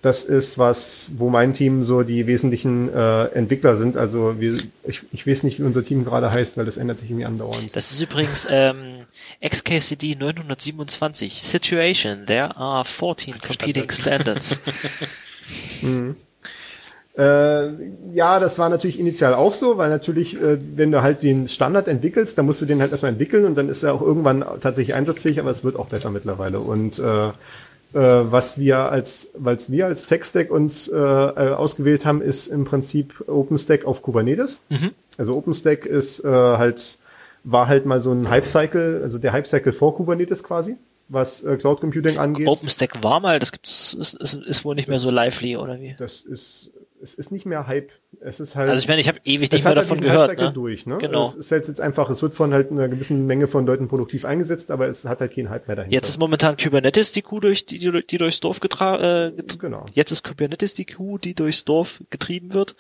das 0.02 0.24
ist 0.24 0.58
was, 0.58 1.12
wo 1.18 1.30
mein 1.30 1.54
Team 1.54 1.84
so 1.84 2.02
die 2.02 2.26
wesentlichen 2.26 2.92
äh, 2.92 3.26
Entwickler 3.26 3.76
sind. 3.76 3.96
Also 3.96 4.40
wir, 4.40 4.58
ich, 4.84 5.02
ich 5.12 5.26
weiß 5.26 5.44
nicht, 5.44 5.60
wie 5.60 5.62
unser 5.62 5.84
Team 5.84 6.04
gerade 6.04 6.30
heißt, 6.30 6.56
weil 6.56 6.64
das 6.64 6.76
ändert 6.76 6.98
sich 6.98 7.08
irgendwie 7.08 7.24
andauernd. 7.24 7.74
Das 7.74 7.92
ist 7.92 8.00
übrigens 8.00 8.46
ähm, 8.50 9.04
XKCD 9.40 10.16
927. 10.16 11.42
Situation. 11.42 12.26
There 12.26 12.56
are 12.56 12.84
14 12.84 13.38
competing 13.38 13.90
standards. 13.90 14.60
mhm. 15.82 16.16
Äh, 17.16 17.68
ja, 18.14 18.38
das 18.38 18.58
war 18.58 18.70
natürlich 18.70 18.98
initial 18.98 19.34
auch 19.34 19.52
so, 19.52 19.76
weil 19.76 19.90
natürlich, 19.90 20.40
äh, 20.40 20.58
wenn 20.76 20.90
du 20.90 21.02
halt 21.02 21.22
den 21.22 21.46
Standard 21.46 21.86
entwickelst, 21.86 22.38
dann 22.38 22.46
musst 22.46 22.62
du 22.62 22.66
den 22.66 22.80
halt 22.80 22.90
erstmal 22.90 23.12
entwickeln 23.12 23.44
und 23.44 23.54
dann 23.54 23.68
ist 23.68 23.82
er 23.82 23.92
auch 23.92 24.00
irgendwann 24.00 24.44
tatsächlich 24.60 24.96
einsatzfähig, 24.96 25.38
aber 25.38 25.50
es 25.50 25.62
wird 25.62 25.76
auch 25.76 25.88
besser 25.88 26.10
mittlerweile. 26.10 26.60
Und 26.60 26.98
äh, 26.98 27.28
äh, 27.28 27.30
was 27.92 28.58
wir 28.58 28.78
als, 28.78 29.30
weil 29.34 29.58
wir 29.68 29.86
als 29.86 30.06
Tech-Stack 30.06 30.50
uns 30.50 30.88
äh, 30.88 30.96
äh, 30.96 31.52
ausgewählt 31.52 32.06
haben, 32.06 32.22
ist 32.22 32.46
im 32.46 32.64
Prinzip 32.64 33.22
OpenStack 33.26 33.84
auf 33.84 34.00
Kubernetes. 34.00 34.62
Mhm. 34.70 34.92
Also 35.18 35.34
OpenStack 35.36 35.84
ist 35.84 36.24
äh, 36.24 36.28
halt, 36.28 36.98
war 37.44 37.68
halt 37.68 37.84
mal 37.84 38.00
so 38.00 38.12
ein 38.12 38.30
Hype-Cycle, 38.30 39.00
also 39.02 39.18
der 39.18 39.32
Hype-Cycle 39.32 39.74
vor 39.74 39.94
Kubernetes 39.94 40.42
quasi, 40.42 40.76
was 41.08 41.42
äh, 41.42 41.58
Cloud 41.58 41.80
Computing 41.80 42.16
angeht. 42.16 42.46
OpenStack 42.46 43.04
war 43.04 43.20
mal, 43.20 43.38
das 43.38 43.52
gibt's, 43.52 43.92
ist, 43.92 44.14
ist, 44.14 44.34
ist 44.34 44.64
wohl 44.64 44.74
nicht 44.74 44.88
mehr 44.88 44.98
so 44.98 45.10
lively, 45.10 45.58
oder 45.58 45.78
wie? 45.78 45.94
Das 45.98 46.22
ist 46.22 46.70
es 47.02 47.14
ist 47.14 47.32
nicht 47.32 47.46
mehr 47.46 47.66
Hype. 47.66 47.90
Es 48.20 48.38
ist 48.38 48.54
halt. 48.54 48.70
Also 48.70 48.82
ich 48.82 48.88
meine, 48.88 49.00
ich 49.00 49.08
habe 49.08 49.18
ewig 49.24 49.50
nicht 49.50 49.64
mehr 49.64 49.74
davon 49.74 50.00
gehört. 50.00 50.38
Ne? 50.38 50.52
Durch, 50.52 50.86
ne? 50.86 50.98
Genau. 50.98 51.26
Es 51.26 51.34
ist 51.34 51.50
halt 51.50 51.66
jetzt 51.66 51.80
einfach, 51.80 52.08
es 52.08 52.22
wird 52.22 52.34
von 52.34 52.54
halt 52.54 52.70
einer 52.70 52.88
gewissen 52.88 53.26
Menge 53.26 53.48
von 53.48 53.66
Leuten 53.66 53.88
produktiv 53.88 54.24
eingesetzt, 54.24 54.70
aber 54.70 54.88
es 54.88 55.04
hat 55.04 55.20
halt 55.20 55.34
keinen 55.34 55.50
Hype 55.50 55.66
mehr 55.66 55.76
dahinter. 55.76 55.94
Jetzt 55.94 56.08
ist 56.08 56.18
momentan 56.18 56.56
Kubernetes 56.56 57.12
die 57.12 57.22
Kuh 57.22 57.40
durch 57.40 57.66
die, 57.66 57.78
die, 57.78 58.06
die 58.06 58.18
durchs 58.18 58.40
Dorf 58.40 58.60
getragen. 58.60 59.02
Äh, 59.38 59.42
genau. 59.58 59.84
Jetzt 59.94 60.12
ist 60.12 60.22
Kubernetes 60.22 60.74
die 60.74 60.86
Kuh, 60.86 61.18
die 61.18 61.34
durchs 61.34 61.64
Dorf 61.64 62.02
getrieben 62.10 62.54
wird. 62.54 62.76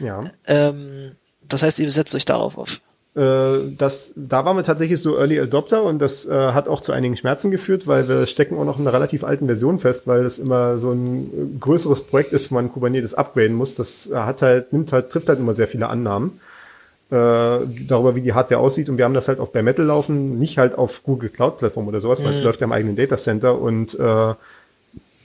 Ja. 0.00 0.24
Ähm, 0.46 1.12
das 1.42 1.62
heißt, 1.62 1.78
ihr 1.78 1.90
setzt 1.90 2.14
euch 2.14 2.24
darauf 2.24 2.58
auf. 2.58 2.80
Äh, 3.14 3.58
das, 3.76 4.12
da 4.14 4.44
waren 4.44 4.56
wir 4.56 4.62
tatsächlich 4.62 5.00
so 5.02 5.16
Early 5.16 5.40
Adopter 5.40 5.82
und 5.82 5.98
das 5.98 6.26
äh, 6.26 6.52
hat 6.52 6.68
auch 6.68 6.80
zu 6.80 6.92
einigen 6.92 7.16
Schmerzen 7.16 7.50
geführt, 7.50 7.86
weil 7.86 8.08
wir 8.08 8.26
stecken 8.26 8.56
auch 8.56 8.64
noch 8.64 8.78
in 8.78 8.86
einer 8.86 8.94
relativ 8.94 9.24
alten 9.24 9.46
Version 9.46 9.78
fest, 9.78 10.06
weil 10.06 10.22
das 10.22 10.38
immer 10.38 10.78
so 10.78 10.92
ein 10.92 11.58
größeres 11.58 12.02
Projekt 12.06 12.32
ist, 12.32 12.50
wo 12.50 12.54
man 12.54 12.72
Kubernetes 12.72 13.14
upgraden 13.14 13.56
muss. 13.56 13.74
Das 13.74 14.10
äh, 14.10 14.14
hat 14.14 14.42
halt, 14.42 14.72
nimmt 14.72 14.92
halt, 14.92 15.10
trifft 15.10 15.28
halt 15.28 15.40
immer 15.40 15.54
sehr 15.54 15.68
viele 15.68 15.88
Annahmen 15.88 16.40
äh, 17.10 17.14
darüber, 17.88 18.14
wie 18.14 18.20
die 18.20 18.32
Hardware 18.32 18.60
aussieht 18.60 18.88
und 18.88 18.96
wir 18.96 19.04
haben 19.04 19.14
das 19.14 19.26
halt 19.26 19.40
auf 19.40 19.52
Bare 19.52 19.64
Metal 19.64 19.84
laufen, 19.84 20.38
nicht 20.38 20.58
halt 20.58 20.78
auf 20.78 21.02
Google 21.02 21.30
Cloud 21.30 21.58
Plattform 21.58 21.88
oder 21.88 22.00
sowas, 22.00 22.20
weil 22.20 22.28
mhm. 22.28 22.34
es 22.34 22.44
läuft 22.44 22.60
ja 22.60 22.66
im 22.66 22.72
eigenen 22.72 22.94
Data 22.94 23.16
Center 23.16 23.60
und 23.60 23.98
äh, 23.98 24.34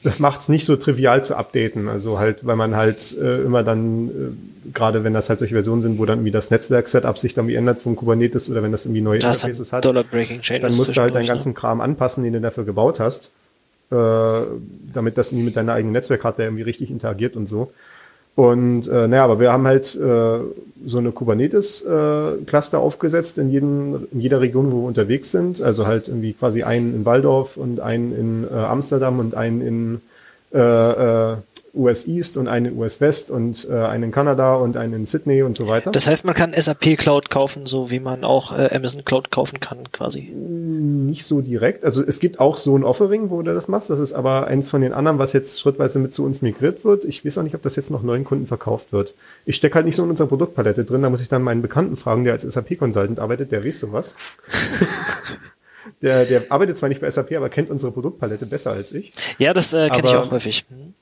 das 0.05 0.19
macht 0.19 0.41
es 0.41 0.49
nicht 0.49 0.65
so 0.65 0.75
trivial 0.75 1.23
zu 1.23 1.35
updaten. 1.35 1.87
Also 1.87 2.19
halt, 2.19 2.45
weil 2.45 2.55
man 2.55 2.75
halt 2.75 3.17
äh, 3.17 3.41
immer 3.41 3.63
dann, 3.63 4.09
äh, 4.09 4.71
gerade 4.71 5.03
wenn 5.03 5.15
das 5.15 5.29
halt 5.29 5.39
solche 5.39 5.55
Versionen 5.55 5.81
sind, 5.81 5.97
wo 5.97 6.05
dann 6.05 6.19
irgendwie 6.19 6.31
das 6.31 6.51
Netzwerk-Setup 6.51 7.17
sich 7.17 7.33
dann 7.33 7.47
wie 7.47 7.55
ändert 7.55 7.79
von 7.79 7.95
Kubernetes 7.95 8.49
oder 8.51 8.61
wenn 8.61 8.71
das 8.71 8.85
irgendwie 8.85 9.01
neue 9.01 9.17
das 9.17 9.43
Interfaces 9.43 9.73
hat, 9.73 9.83
dann 9.83 10.75
musst 10.75 10.95
du 10.95 11.01
halt 11.01 11.15
deinen 11.15 11.25
ganzen 11.25 11.49
ne? 11.49 11.55
Kram 11.55 11.81
anpassen, 11.81 12.23
den 12.23 12.33
du 12.33 12.41
dafür 12.41 12.65
gebaut 12.65 12.99
hast, 12.99 13.31
äh, 13.89 13.95
damit 14.93 15.17
das 15.17 15.31
irgendwie 15.31 15.45
mit 15.45 15.55
deiner 15.55 15.73
eigenen 15.73 15.93
Netzwerkhardware 15.93 16.49
irgendwie 16.49 16.63
richtig 16.63 16.91
interagiert 16.91 17.35
und 17.35 17.49
so. 17.49 17.71
Und 18.35 18.87
äh, 18.89 19.07
naja, 19.07 19.23
aber 19.23 19.39
wir 19.39 19.53
haben 19.53 19.65
halt 19.65 19.95
äh, 19.95 20.39
so 20.85 20.97
eine 20.97 21.11
Kubernetes-Cluster 21.11 22.77
äh, 22.77 22.81
aufgesetzt 22.81 23.37
in, 23.37 23.49
jedem, 23.49 24.07
in 24.11 24.19
jeder 24.19 24.41
Region, 24.41 24.71
wo 24.73 24.81
wir 24.81 24.87
unterwegs 24.87 25.31
sind. 25.31 25.61
Also 25.61 25.87
halt 25.87 26.09
irgendwie 26.09 26.33
quasi 26.33 26.63
einen 26.63 26.93
in 26.93 27.05
Waldorf 27.05 27.55
und 27.55 27.79
einen 27.79 28.13
in 28.13 28.43
äh, 28.43 28.53
Amsterdam 28.53 29.19
und 29.19 29.35
einen 29.35 29.61
in 29.61 30.01
äh, 30.53 30.59
äh, 30.59 31.37
US 31.75 32.07
East 32.07 32.37
und 32.37 32.47
einen 32.47 32.67
in 32.67 32.77
US 32.77 33.01
West 33.01 33.31
und 33.31 33.67
äh, 33.69 33.73
einen 33.73 34.05
in 34.05 34.11
Kanada 34.11 34.55
und 34.55 34.77
einen 34.77 34.93
in 34.93 35.05
Sydney 35.05 35.43
und 35.43 35.57
so 35.57 35.67
weiter. 35.67 35.91
Das 35.91 36.07
heißt, 36.07 36.25
man 36.25 36.33
kann 36.33 36.53
SAP 36.53 36.97
Cloud 36.97 37.29
kaufen, 37.29 37.65
so 37.65 37.91
wie 37.91 37.99
man 37.99 38.23
auch 38.23 38.57
äh, 38.57 38.73
Amazon 38.73 39.03
Cloud 39.05 39.31
kaufen 39.31 39.59
kann, 39.59 39.91
quasi. 39.91 40.31
Nicht 40.33 41.25
so 41.25 41.41
direkt. 41.41 41.83
Also 41.83 42.03
es 42.05 42.19
gibt 42.19 42.39
auch 42.39 42.57
so 42.57 42.77
ein 42.77 42.83
Offering, 42.83 43.29
wo 43.29 43.41
du 43.41 43.53
das 43.53 43.67
machst. 43.67 43.89
Das 43.89 43.99
ist 43.99 44.13
aber 44.13 44.47
eins 44.47 44.69
von 44.69 44.81
den 44.81 44.93
anderen, 44.93 45.19
was 45.19 45.33
jetzt 45.33 45.59
schrittweise 45.59 45.99
mit 45.99 46.13
zu 46.13 46.25
uns 46.25 46.41
migriert 46.41 46.85
wird. 46.85 47.05
Ich 47.05 47.25
weiß 47.25 47.37
auch 47.37 47.43
nicht, 47.43 47.55
ob 47.55 47.61
das 47.61 47.75
jetzt 47.75 47.91
noch 47.91 48.03
neuen 48.03 48.23
Kunden 48.23 48.47
verkauft 48.47 48.93
wird. 48.93 49.15
Ich 49.45 49.55
stecke 49.55 49.75
halt 49.75 49.85
nicht 49.85 49.95
so 49.95 50.03
in 50.03 50.09
unserer 50.09 50.27
Produktpalette 50.27 50.85
drin. 50.85 51.01
Da 51.01 51.09
muss 51.09 51.21
ich 51.21 51.29
dann 51.29 51.43
meinen 51.43 51.61
Bekannten 51.61 51.95
fragen, 51.95 52.23
der 52.23 52.33
als 52.33 52.43
SAP-Consultant 52.43 53.19
arbeitet. 53.19 53.51
Der 53.51 53.63
weiß 53.65 53.79
sowas. 53.81 54.15
der, 56.01 56.25
der 56.25 56.43
arbeitet 56.49 56.77
zwar 56.77 56.89
nicht 56.89 57.01
bei 57.01 57.09
SAP, 57.09 57.33
aber 57.33 57.49
kennt 57.49 57.69
unsere 57.69 57.91
Produktpalette 57.91 58.45
besser 58.45 58.71
als 58.71 58.91
ich. 58.91 59.13
Ja, 59.37 59.53
das 59.53 59.73
äh, 59.73 59.89
kenne 59.89 60.07
ich 60.07 60.15
auch 60.15 60.31
häufig. 60.31 60.65
Hm. 60.69 60.93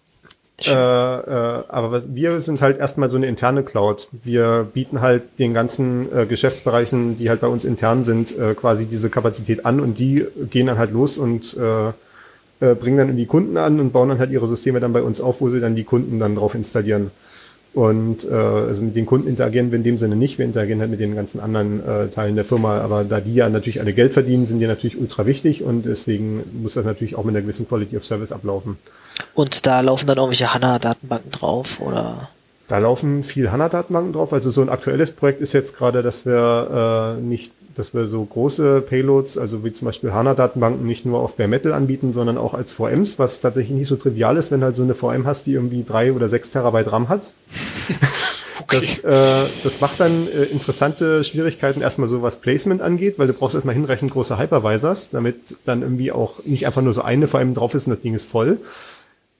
Äh, 0.65 0.71
äh, 0.71 1.63
aber 1.67 1.91
was, 1.91 2.13
wir 2.13 2.39
sind 2.39 2.61
halt 2.61 2.77
erstmal 2.77 3.09
so 3.09 3.17
eine 3.17 3.25
interne 3.25 3.63
Cloud. 3.63 4.07
Wir 4.23 4.67
bieten 4.71 5.01
halt 5.01 5.23
den 5.39 5.53
ganzen 5.53 6.15
äh, 6.15 6.25
Geschäftsbereichen, 6.25 7.17
die 7.17 7.29
halt 7.29 7.41
bei 7.41 7.47
uns 7.47 7.65
intern 7.65 8.03
sind, 8.03 8.37
äh, 8.37 8.53
quasi 8.53 8.85
diese 8.85 9.09
Kapazität 9.09 9.65
an 9.65 9.79
und 9.79 9.99
die 9.99 10.25
gehen 10.51 10.67
dann 10.67 10.77
halt 10.77 10.91
los 10.91 11.17
und 11.17 11.57
äh, 11.57 11.87
äh, 12.63 12.75
bringen 12.75 12.97
dann 12.97 13.07
irgendwie 13.07 13.25
Kunden 13.25 13.57
an 13.57 13.79
und 13.79 13.91
bauen 13.91 14.09
dann 14.09 14.19
halt 14.19 14.31
ihre 14.31 14.47
Systeme 14.47 14.79
dann 14.79 14.93
bei 14.93 15.01
uns 15.01 15.21
auf, 15.21 15.41
wo 15.41 15.49
sie 15.49 15.59
dann 15.59 15.75
die 15.75 15.83
Kunden 15.83 16.19
dann 16.19 16.35
drauf 16.35 16.53
installieren. 16.55 17.11
Und 17.73 18.23
äh, 18.25 18.33
also 18.33 18.83
mit 18.83 18.95
den 18.95 19.07
Kunden 19.07 19.27
interagieren 19.27 19.71
wir 19.71 19.77
in 19.77 19.83
dem 19.83 19.97
Sinne 19.97 20.15
nicht, 20.15 20.37
wir 20.37 20.45
interagieren 20.45 20.79
halt 20.79 20.91
mit 20.91 20.99
den 20.99 21.15
ganzen 21.15 21.39
anderen 21.39 21.83
äh, 21.83 22.07
Teilen 22.09 22.35
der 22.35 22.45
Firma, 22.45 22.79
aber 22.81 23.03
da 23.03 23.19
die 23.19 23.33
ja 23.33 23.49
natürlich 23.49 23.79
alle 23.79 23.93
Geld 23.93 24.13
verdienen, 24.13 24.45
sind 24.45 24.59
die 24.59 24.67
natürlich 24.67 24.99
ultra 24.99 25.25
wichtig 25.25 25.63
und 25.63 25.87
deswegen 25.87 26.43
muss 26.61 26.75
das 26.75 26.85
natürlich 26.85 27.15
auch 27.15 27.23
mit 27.23 27.35
einer 27.35 27.41
gewissen 27.41 27.67
Quality 27.67 27.97
of 27.97 28.05
Service 28.05 28.31
ablaufen. 28.31 28.77
Und 29.33 29.65
da 29.65 29.81
laufen 29.81 30.05
dann 30.05 30.17
irgendwelche 30.17 30.53
HANA-Datenbanken 30.53 31.31
drauf, 31.31 31.79
oder? 31.79 32.29
Da 32.67 32.77
laufen 32.77 33.23
viel 33.23 33.51
HANA-Datenbanken 33.51 34.13
drauf. 34.13 34.33
Also 34.33 34.51
so 34.51 34.61
ein 34.61 34.69
aktuelles 34.69 35.11
Projekt 35.11 35.41
ist 35.41 35.53
jetzt 35.53 35.75
gerade, 35.75 36.03
dass 36.03 36.27
wir 36.27 37.17
äh, 37.17 37.21
nicht, 37.21 37.53
dass 37.75 37.93
wir 37.93 38.07
so 38.07 38.23
große 38.23 38.81
Payloads, 38.81 39.37
also 39.37 39.63
wie 39.63 39.73
zum 39.73 39.85
Beispiel 39.85 40.11
HANA-Datenbanken 40.11 40.85
nicht 40.85 41.05
nur 41.05 41.19
auf 41.19 41.37
Bare 41.37 41.47
Metal 41.47 41.73
anbieten, 41.73 42.13
sondern 42.13 42.37
auch 42.37 42.53
als 42.53 42.71
VMs, 42.71 43.19
was 43.19 43.39
tatsächlich 43.39 43.77
nicht 43.77 43.87
so 43.87 43.95
trivial 43.95 44.37
ist, 44.37 44.51
wenn 44.51 44.59
du 44.59 44.67
halt 44.67 44.75
so 44.75 44.83
eine 44.83 44.95
VM 44.95 45.25
hast, 45.25 45.45
die 45.47 45.53
irgendwie 45.53 45.83
drei 45.83 46.13
oder 46.13 46.29
sechs 46.29 46.49
Terabyte 46.49 46.91
RAM 46.91 47.09
hat. 47.09 47.31
Okay. 48.61 48.77
Das, 48.79 48.99
äh, 48.99 49.49
das 49.63 49.81
macht 49.81 49.99
dann 49.99 50.27
äh, 50.27 50.43
interessante 50.43 51.23
Schwierigkeiten 51.23 51.81
erstmal 51.81 52.07
so 52.07 52.21
was 52.21 52.37
Placement 52.37 52.81
angeht, 52.81 53.17
weil 53.17 53.27
du 53.27 53.33
brauchst 53.33 53.55
erstmal 53.55 53.73
hinreichend 53.73 54.11
große 54.11 54.37
Hypervisors, 54.37 55.09
damit 55.09 55.57
dann 55.65 55.81
irgendwie 55.81 56.11
auch 56.11 56.35
nicht 56.45 56.65
einfach 56.67 56.83
nur 56.83 56.93
so 56.93 57.01
eine 57.01 57.27
VM 57.27 57.55
drauf 57.55 57.73
ist 57.73 57.87
und 57.87 57.91
das 57.91 58.01
Ding 58.01 58.13
ist 58.13 58.29
voll, 58.29 58.59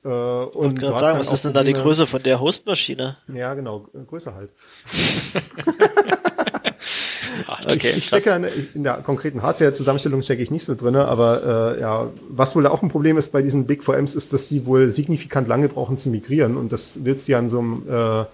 äh, 0.04 0.08
und 0.08 0.80
gerade 0.80 1.00
sagen, 1.00 1.20
was 1.20 1.32
ist 1.32 1.46
denn 1.46 1.54
da 1.54 1.64
die 1.64 1.74
Größe 1.74 2.06
von 2.06 2.22
der 2.22 2.40
Hostmaschine? 2.40 3.18
Ja, 3.34 3.54
genau, 3.54 3.88
Größe 4.08 4.36
halt. 4.36 4.50
Okay, 7.50 7.94
ich, 7.96 8.08
stecke 8.08 8.32
in, 8.32 8.46
in 8.74 8.84
der 8.84 8.96
konkreten 8.98 9.42
Hardware-Zusammenstellung 9.42 10.22
stecke 10.22 10.42
ich 10.42 10.52
nicht 10.52 10.66
so 10.66 10.76
drinne, 10.76 11.06
aber 11.06 11.76
äh, 11.78 11.82
ja, 11.82 12.10
was 12.30 12.56
wohl 12.56 12.68
auch 12.68 12.82
ein 12.82 12.90
Problem 12.90 13.18
ist 13.18 13.32
bei 13.32 13.42
diesen 13.42 13.66
Big 13.66 13.84
VMs, 13.84 14.16
ist, 14.16 14.34
dass 14.34 14.48
die 14.48 14.66
wohl 14.66 14.90
signifikant 14.90 15.48
lange 15.48 15.70
brauchen 15.70 15.98
zu 15.98 16.10
migrieren 16.10 16.58
und 16.58 16.72
das 16.72 17.00
willst 17.04 17.28
du 17.28 17.34
ja 17.34 17.40
an 17.40 17.50
so 17.50 17.60
einem 17.60 17.84
äh, 17.90 18.26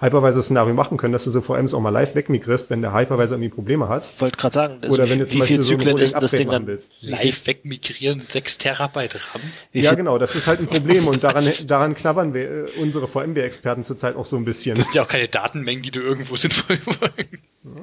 Hypervisor-Szenario 0.00 0.74
machen 0.74 0.96
können, 0.96 1.12
dass 1.12 1.24
du 1.24 1.30
so 1.30 1.40
VMs 1.40 1.74
auch 1.74 1.80
mal 1.80 1.90
live 1.90 2.14
wegmigrierst, 2.14 2.70
wenn 2.70 2.82
der 2.82 2.94
Hypervisor 2.94 3.36
irgendwie 3.36 3.48
Probleme 3.48 3.88
hat. 3.88 4.04
Wollte 4.20 4.36
gerade 4.36 4.54
sagen, 4.54 4.78
das 4.80 4.92
Oder 4.92 5.10
wenn 5.10 5.18
du 5.18 5.30
wie 5.30 5.42
viele 5.42 5.60
Zyklen 5.60 5.96
so 5.96 6.02
ist 6.02 6.14
das 6.14 6.30
Ding 6.30 6.50
dann 6.50 6.66
willst. 6.66 6.92
live 7.00 7.46
wegmigrieren, 7.46 8.22
6 8.28 8.58
Terabyte 8.58 9.14
RAM? 9.14 9.42
Wie 9.72 9.80
ja, 9.80 9.94
genau, 9.94 10.18
das 10.18 10.36
ist 10.36 10.46
halt 10.46 10.60
ein 10.60 10.68
Problem 10.68 11.08
und 11.08 11.24
daran, 11.24 11.44
daran 11.66 11.96
knabbern 11.96 12.32
wir 12.32 12.42
äh, 12.42 12.66
unsere 12.80 13.08
VMware-Experten 13.08 13.82
zurzeit 13.82 14.14
auch 14.14 14.26
so 14.26 14.36
ein 14.36 14.44
bisschen. 14.44 14.76
Das 14.76 14.86
sind 14.86 14.94
ja 14.94 15.02
auch 15.02 15.08
keine 15.08 15.26
Datenmengen, 15.26 15.82
die 15.82 15.90
du 15.90 16.00
irgendwo 16.00 16.36
sinnvoll 16.36 16.78
wollen. 16.86 17.82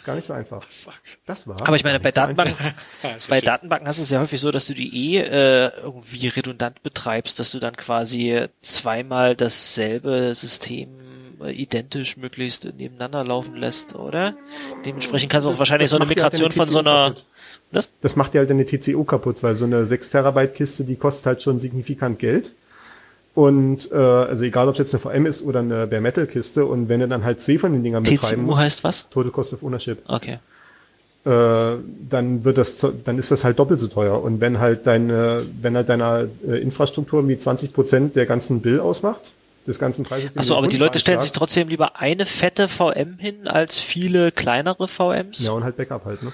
Ist 0.00 0.06
gar 0.06 0.16
nicht 0.16 0.24
so 0.24 0.32
einfach. 0.32 0.62
Fuck. 0.62 0.94
Das 1.26 1.46
war. 1.46 1.60
Aber 1.60 1.76
ich 1.76 1.84
meine, 1.84 2.00
bei 2.00 2.10
Datenbanken, 2.10 2.56
bei 3.28 3.42
Datenbanken 3.42 3.86
hast 3.86 3.98
du 3.98 4.02
es 4.02 4.08
ja 4.08 4.18
häufig 4.18 4.40
so, 4.40 4.50
dass 4.50 4.66
du 4.66 4.72
die 4.72 5.12
eh 5.12 5.18
äh, 5.18 5.70
irgendwie 5.82 6.28
redundant 6.28 6.82
betreibst, 6.82 7.38
dass 7.38 7.50
du 7.50 7.58
dann 7.58 7.76
quasi 7.76 8.46
zweimal 8.60 9.36
dasselbe 9.36 10.32
System 10.32 10.88
äh, 11.42 11.52
identisch 11.52 12.16
möglichst 12.16 12.64
nebeneinander 12.64 13.24
laufen 13.24 13.56
lässt, 13.56 13.94
oder? 13.94 14.36
Dementsprechend 14.86 15.30
kannst 15.30 15.46
du 15.46 15.50
auch 15.50 15.58
wahrscheinlich 15.58 15.90
so 15.90 15.96
eine 15.96 16.06
Migration 16.06 16.50
von 16.50 16.66
so 16.66 16.78
einer. 16.78 17.14
Das? 17.70 17.90
das 18.00 18.16
macht 18.16 18.34
ja 18.34 18.38
halt 18.38 18.48
deine 18.48 18.64
TCO 18.64 19.04
kaputt, 19.04 19.42
weil 19.42 19.54
so 19.54 19.66
eine 19.66 19.84
6 19.84 20.08
Terabyte 20.08 20.54
Kiste, 20.54 20.84
die 20.84 20.96
kostet 20.96 21.26
halt 21.26 21.42
schon 21.42 21.60
signifikant 21.60 22.18
Geld. 22.18 22.54
Und 23.34 23.90
äh, 23.92 23.96
also 23.96 24.44
egal, 24.44 24.68
ob 24.68 24.74
es 24.74 24.78
jetzt 24.78 24.94
eine 24.94 25.00
VM 25.00 25.26
ist 25.26 25.42
oder 25.42 25.60
eine 25.60 25.86
Bare 25.86 26.00
Metal 26.00 26.26
Kiste 26.26 26.64
und 26.64 26.88
wenn 26.88 27.00
du 27.00 27.08
dann 27.08 27.24
halt 27.24 27.40
zwei 27.40 27.58
von 27.58 27.72
den 27.72 27.82
Dingern 27.84 28.02
TCU 28.02 28.14
betreiben 28.14 28.42
musst, 28.42 28.60
heißt 28.60 28.84
was? 28.84 29.08
Total 29.08 29.30
Cost 29.30 29.52
of 29.52 29.62
Ownership. 29.62 30.02
Okay. 30.08 30.38
Äh, 31.24 31.76
dann 32.08 32.44
wird 32.44 32.58
das, 32.58 32.84
dann 33.04 33.18
ist 33.18 33.30
das 33.30 33.44
halt 33.44 33.58
doppelt 33.58 33.78
so 33.78 33.88
teuer. 33.88 34.22
Und 34.22 34.40
wenn 34.40 34.58
halt 34.58 34.86
deine, 34.86 35.44
wenn 35.60 35.76
halt 35.76 35.88
deine 35.88 36.28
äh, 36.46 36.60
Infrastruktur 36.60 37.26
wie 37.28 37.38
20 37.38 37.72
Prozent 37.72 38.16
der 38.16 38.26
ganzen 38.26 38.60
Bill 38.62 38.80
ausmacht, 38.80 39.32
des 39.66 39.78
ganzen 39.78 40.04
Preises. 40.04 40.36
Achso, 40.36 40.56
aber 40.56 40.66
die 40.66 40.78
Leute 40.78 40.98
stellen 40.98 41.20
sich 41.20 41.32
trotzdem 41.32 41.68
lieber 41.68 42.00
eine 42.00 42.24
fette 42.24 42.68
VM 42.68 43.18
hin 43.18 43.46
als 43.46 43.78
viele 43.78 44.32
kleinere 44.32 44.88
VMs? 44.88 45.44
Ja, 45.44 45.52
und 45.52 45.64
halt 45.64 45.76
Backup 45.76 46.04
halt, 46.04 46.22
ne? 46.22 46.32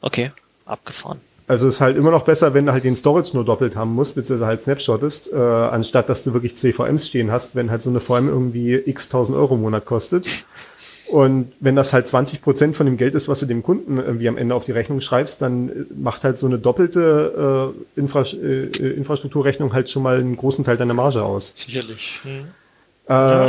Okay, 0.00 0.32
abgefahren. 0.64 1.20
Also 1.46 1.68
ist 1.68 1.80
halt 1.80 1.96
immer 1.96 2.10
noch 2.10 2.24
besser, 2.24 2.54
wenn 2.54 2.66
du 2.66 2.72
halt 2.72 2.84
den 2.84 2.96
Storage 2.96 3.30
nur 3.34 3.44
doppelt 3.44 3.76
haben 3.76 3.94
musst, 3.94 4.14
beziehungsweise 4.14 4.46
halt 4.46 4.60
snapshottest, 4.60 5.32
äh, 5.32 5.36
anstatt 5.36 6.08
dass 6.08 6.22
du 6.22 6.32
wirklich 6.32 6.56
zwei 6.56 6.72
VMs 6.72 7.08
stehen 7.08 7.30
hast, 7.32 7.54
wenn 7.54 7.70
halt 7.70 7.82
so 7.82 7.90
eine 7.90 8.00
VM 8.00 8.28
irgendwie 8.28 8.74
x 8.74 9.08
tausend 9.08 9.36
Euro 9.36 9.56
im 9.56 9.62
Monat 9.62 9.84
kostet. 9.84 10.28
Und 11.08 11.52
wenn 11.60 11.76
das 11.76 11.92
halt 11.92 12.08
20 12.08 12.40
Prozent 12.40 12.74
von 12.74 12.86
dem 12.86 12.96
Geld 12.96 13.14
ist, 13.14 13.28
was 13.28 13.40
du 13.40 13.46
dem 13.46 13.62
Kunden 13.62 13.98
irgendwie 13.98 14.28
am 14.28 14.38
Ende 14.38 14.54
auf 14.54 14.64
die 14.64 14.72
Rechnung 14.72 15.02
schreibst, 15.02 15.42
dann 15.42 15.86
macht 15.94 16.24
halt 16.24 16.38
so 16.38 16.46
eine 16.46 16.58
doppelte 16.58 17.74
äh, 17.96 18.00
Infra 18.00 18.22
äh, 18.22 18.68
Infrastrukturrechnung 18.68 19.74
halt 19.74 19.90
schon 19.90 20.02
mal 20.02 20.18
einen 20.18 20.36
großen 20.36 20.64
Teil 20.64 20.78
deiner 20.78 20.94
Marge 20.94 21.22
aus. 21.22 21.52
Sicherlich. 21.54 22.20
Hm. 22.22 22.46
Äh, 23.08 23.46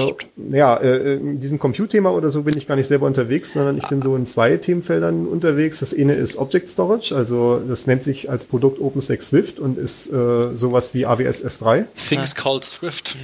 ja, 0.51 0.77
äh, 0.77 1.13
in 1.15 1.39
diesem 1.39 1.59
Compute-Thema 1.59 2.11
oder 2.11 2.31
so 2.31 2.41
bin 2.41 2.57
ich 2.57 2.67
gar 2.67 2.75
nicht 2.75 2.87
selber 2.87 3.05
unterwegs, 3.05 3.53
sondern 3.53 3.77
ich 3.77 3.87
bin 3.87 4.01
so 4.01 4.15
in 4.15 4.25
zwei 4.25 4.57
Themenfeldern 4.57 5.27
unterwegs. 5.27 5.79
Das 5.79 5.93
eine 5.93 6.15
ist 6.15 6.37
Object 6.37 6.71
Storage, 6.71 7.15
also 7.15 7.59
das 7.59 7.85
nennt 7.85 8.03
sich 8.03 8.31
als 8.31 8.45
Produkt 8.45 8.81
OpenStack 8.81 9.21
Swift 9.21 9.59
und 9.59 9.77
ist 9.77 10.11
äh, 10.11 10.55
sowas 10.55 10.95
wie 10.95 11.05
AWS 11.05 11.45
S3. 11.45 11.85
Things 12.09 12.33
ja. 12.35 12.41
called 12.41 12.65
Swift. 12.65 13.15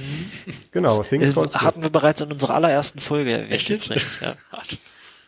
Genau, 0.70 1.02
Things 1.02 1.34
called 1.34 1.50
Swift. 1.50 1.64
Hatten 1.64 1.82
wir 1.82 1.90
bereits 1.90 2.20
in 2.20 2.30
unserer 2.30 2.54
allerersten 2.54 3.00
Folge 3.00 3.32
erwähnt. 3.32 3.52
Echt 3.52 3.68
jetzt? 3.68 4.20
Ja. 4.20 4.36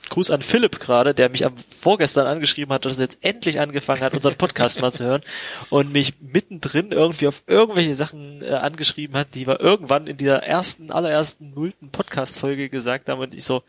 Gruß 0.09 0.31
an 0.31 0.43
Philipp 0.43 0.81
gerade, 0.81 1.15
der 1.15 1.29
mich 1.29 1.45
am 1.47 1.57
vorgestern 1.57 2.27
angeschrieben 2.27 2.73
hat, 2.73 2.85
dass 2.85 2.99
er 2.99 3.05
jetzt 3.05 3.19
endlich 3.23 3.61
angefangen 3.61 4.03
hat, 4.03 4.15
unseren 4.15 4.37
Podcast 4.37 4.81
mal 4.81 4.93
zu 4.93 5.05
hören 5.05 5.23
und 5.71 5.93
mich 5.93 6.15
mittendrin 6.21 6.93
irgendwie 6.93 7.27
auf 7.29 7.43
irgendwelche 7.47 7.95
Sachen 7.95 8.43
äh, 8.43 8.51
angeschrieben 8.51 9.17
hat, 9.17 9.35
die 9.35 9.47
wir 9.47 9.61
irgendwann 9.61 10.07
in 10.07 10.17
dieser 10.17 10.43
ersten, 10.43 10.91
allerersten 10.91 11.55
nullten 11.55 11.91
Podcast-Folge 11.91 12.69
gesagt 12.69 13.09
haben 13.09 13.21
und 13.21 13.35
ich 13.35 13.45
so, 13.45 13.63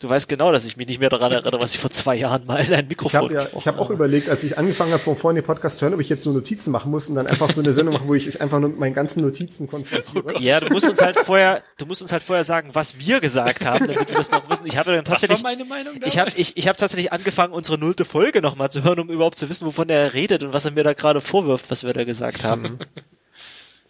Du 0.00 0.08
weißt 0.08 0.30
genau, 0.30 0.50
dass 0.50 0.64
ich 0.64 0.78
mich 0.78 0.86
nicht 0.86 0.98
mehr 0.98 1.10
daran 1.10 1.30
erinnere, 1.30 1.60
was 1.60 1.74
ich 1.74 1.78
vor 1.78 1.90
zwei 1.90 2.16
Jahren 2.16 2.46
mal 2.46 2.64
in 2.64 2.72
ein 2.72 2.88
Mikrofon 2.88 3.30
Ich 3.30 3.36
habe 3.36 3.50
ja, 3.52 3.58
ich 3.58 3.66
hab 3.66 3.78
auch 3.78 3.90
überlegt, 3.90 4.30
als 4.30 4.42
ich 4.44 4.56
angefangen 4.56 4.92
habe, 4.92 5.02
von 5.02 5.14
vorhin 5.14 5.36
den 5.36 5.44
Podcast 5.44 5.76
zu 5.76 5.84
hören, 5.84 5.92
ob 5.92 6.00
ich 6.00 6.08
jetzt 6.08 6.22
so 6.22 6.32
Notizen 6.32 6.70
machen 6.70 6.90
muss 6.90 7.10
und 7.10 7.16
dann 7.16 7.26
einfach 7.26 7.52
so 7.52 7.60
eine 7.60 7.74
Sendung 7.74 7.92
machen, 7.92 8.08
wo 8.08 8.14
ich 8.14 8.40
einfach 8.40 8.60
nur 8.60 8.70
mit 8.70 8.78
meinen 8.78 8.94
ganzen 8.94 9.20
Notizen 9.20 9.68
konfrontiere. 9.68 10.24
Oh 10.34 10.40
ja, 10.40 10.58
du 10.58 10.72
musst 10.72 10.88
uns 10.88 11.02
halt 11.02 11.18
vorher, 11.18 11.62
du 11.76 11.84
musst 11.84 12.00
uns 12.00 12.12
halt 12.12 12.22
vorher 12.22 12.44
sagen, 12.44 12.70
was 12.72 12.98
wir 12.98 13.20
gesagt 13.20 13.66
haben, 13.66 13.88
damit 13.88 14.08
wir 14.08 14.16
das 14.16 14.30
noch 14.30 14.48
wissen. 14.48 14.64
Ich 14.64 14.78
habe 14.78 14.90
dann 14.90 15.04
tatsächlich, 15.04 15.36
was 15.36 15.44
war 15.44 15.50
meine 15.50 15.66
Meinung 15.66 15.92
damals? 15.96 16.14
ich 16.14 16.18
habe 16.18 16.30
ich, 16.34 16.56
ich 16.56 16.66
hab 16.66 16.78
tatsächlich 16.78 17.12
angefangen, 17.12 17.52
unsere 17.52 17.76
nullte 17.76 18.06
Folge 18.06 18.40
nochmal 18.40 18.70
zu 18.70 18.82
hören, 18.82 19.00
um 19.00 19.10
überhaupt 19.10 19.36
zu 19.36 19.50
wissen, 19.50 19.66
wovon 19.66 19.90
er 19.90 20.14
redet 20.14 20.42
und 20.42 20.54
was 20.54 20.64
er 20.64 20.70
mir 20.70 20.82
da 20.82 20.94
gerade 20.94 21.20
vorwirft, 21.20 21.70
was 21.70 21.84
wir 21.84 21.92
da 21.92 22.04
gesagt 22.04 22.42
haben. 22.42 22.78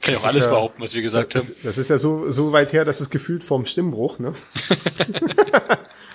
Kann 0.03 0.15
ich 0.15 0.20
auch 0.20 0.24
alles 0.24 0.47
ja, 0.47 0.51
behaupten, 0.51 0.82
was 0.82 0.93
wir 0.93 1.03
gesagt 1.03 1.37
das, 1.37 1.51
haben. 1.51 1.57
Das 1.62 1.78
ist 1.78 1.89
ja 1.89 1.99
so, 1.99 2.32
so 2.32 2.51
weit 2.51 2.73
her, 2.73 2.85
dass 2.85 3.01
es 3.01 3.11
gefühlt 3.11 3.45
vom 3.45 3.65
Stimmbruch, 3.65 4.19
ne? 4.19 4.32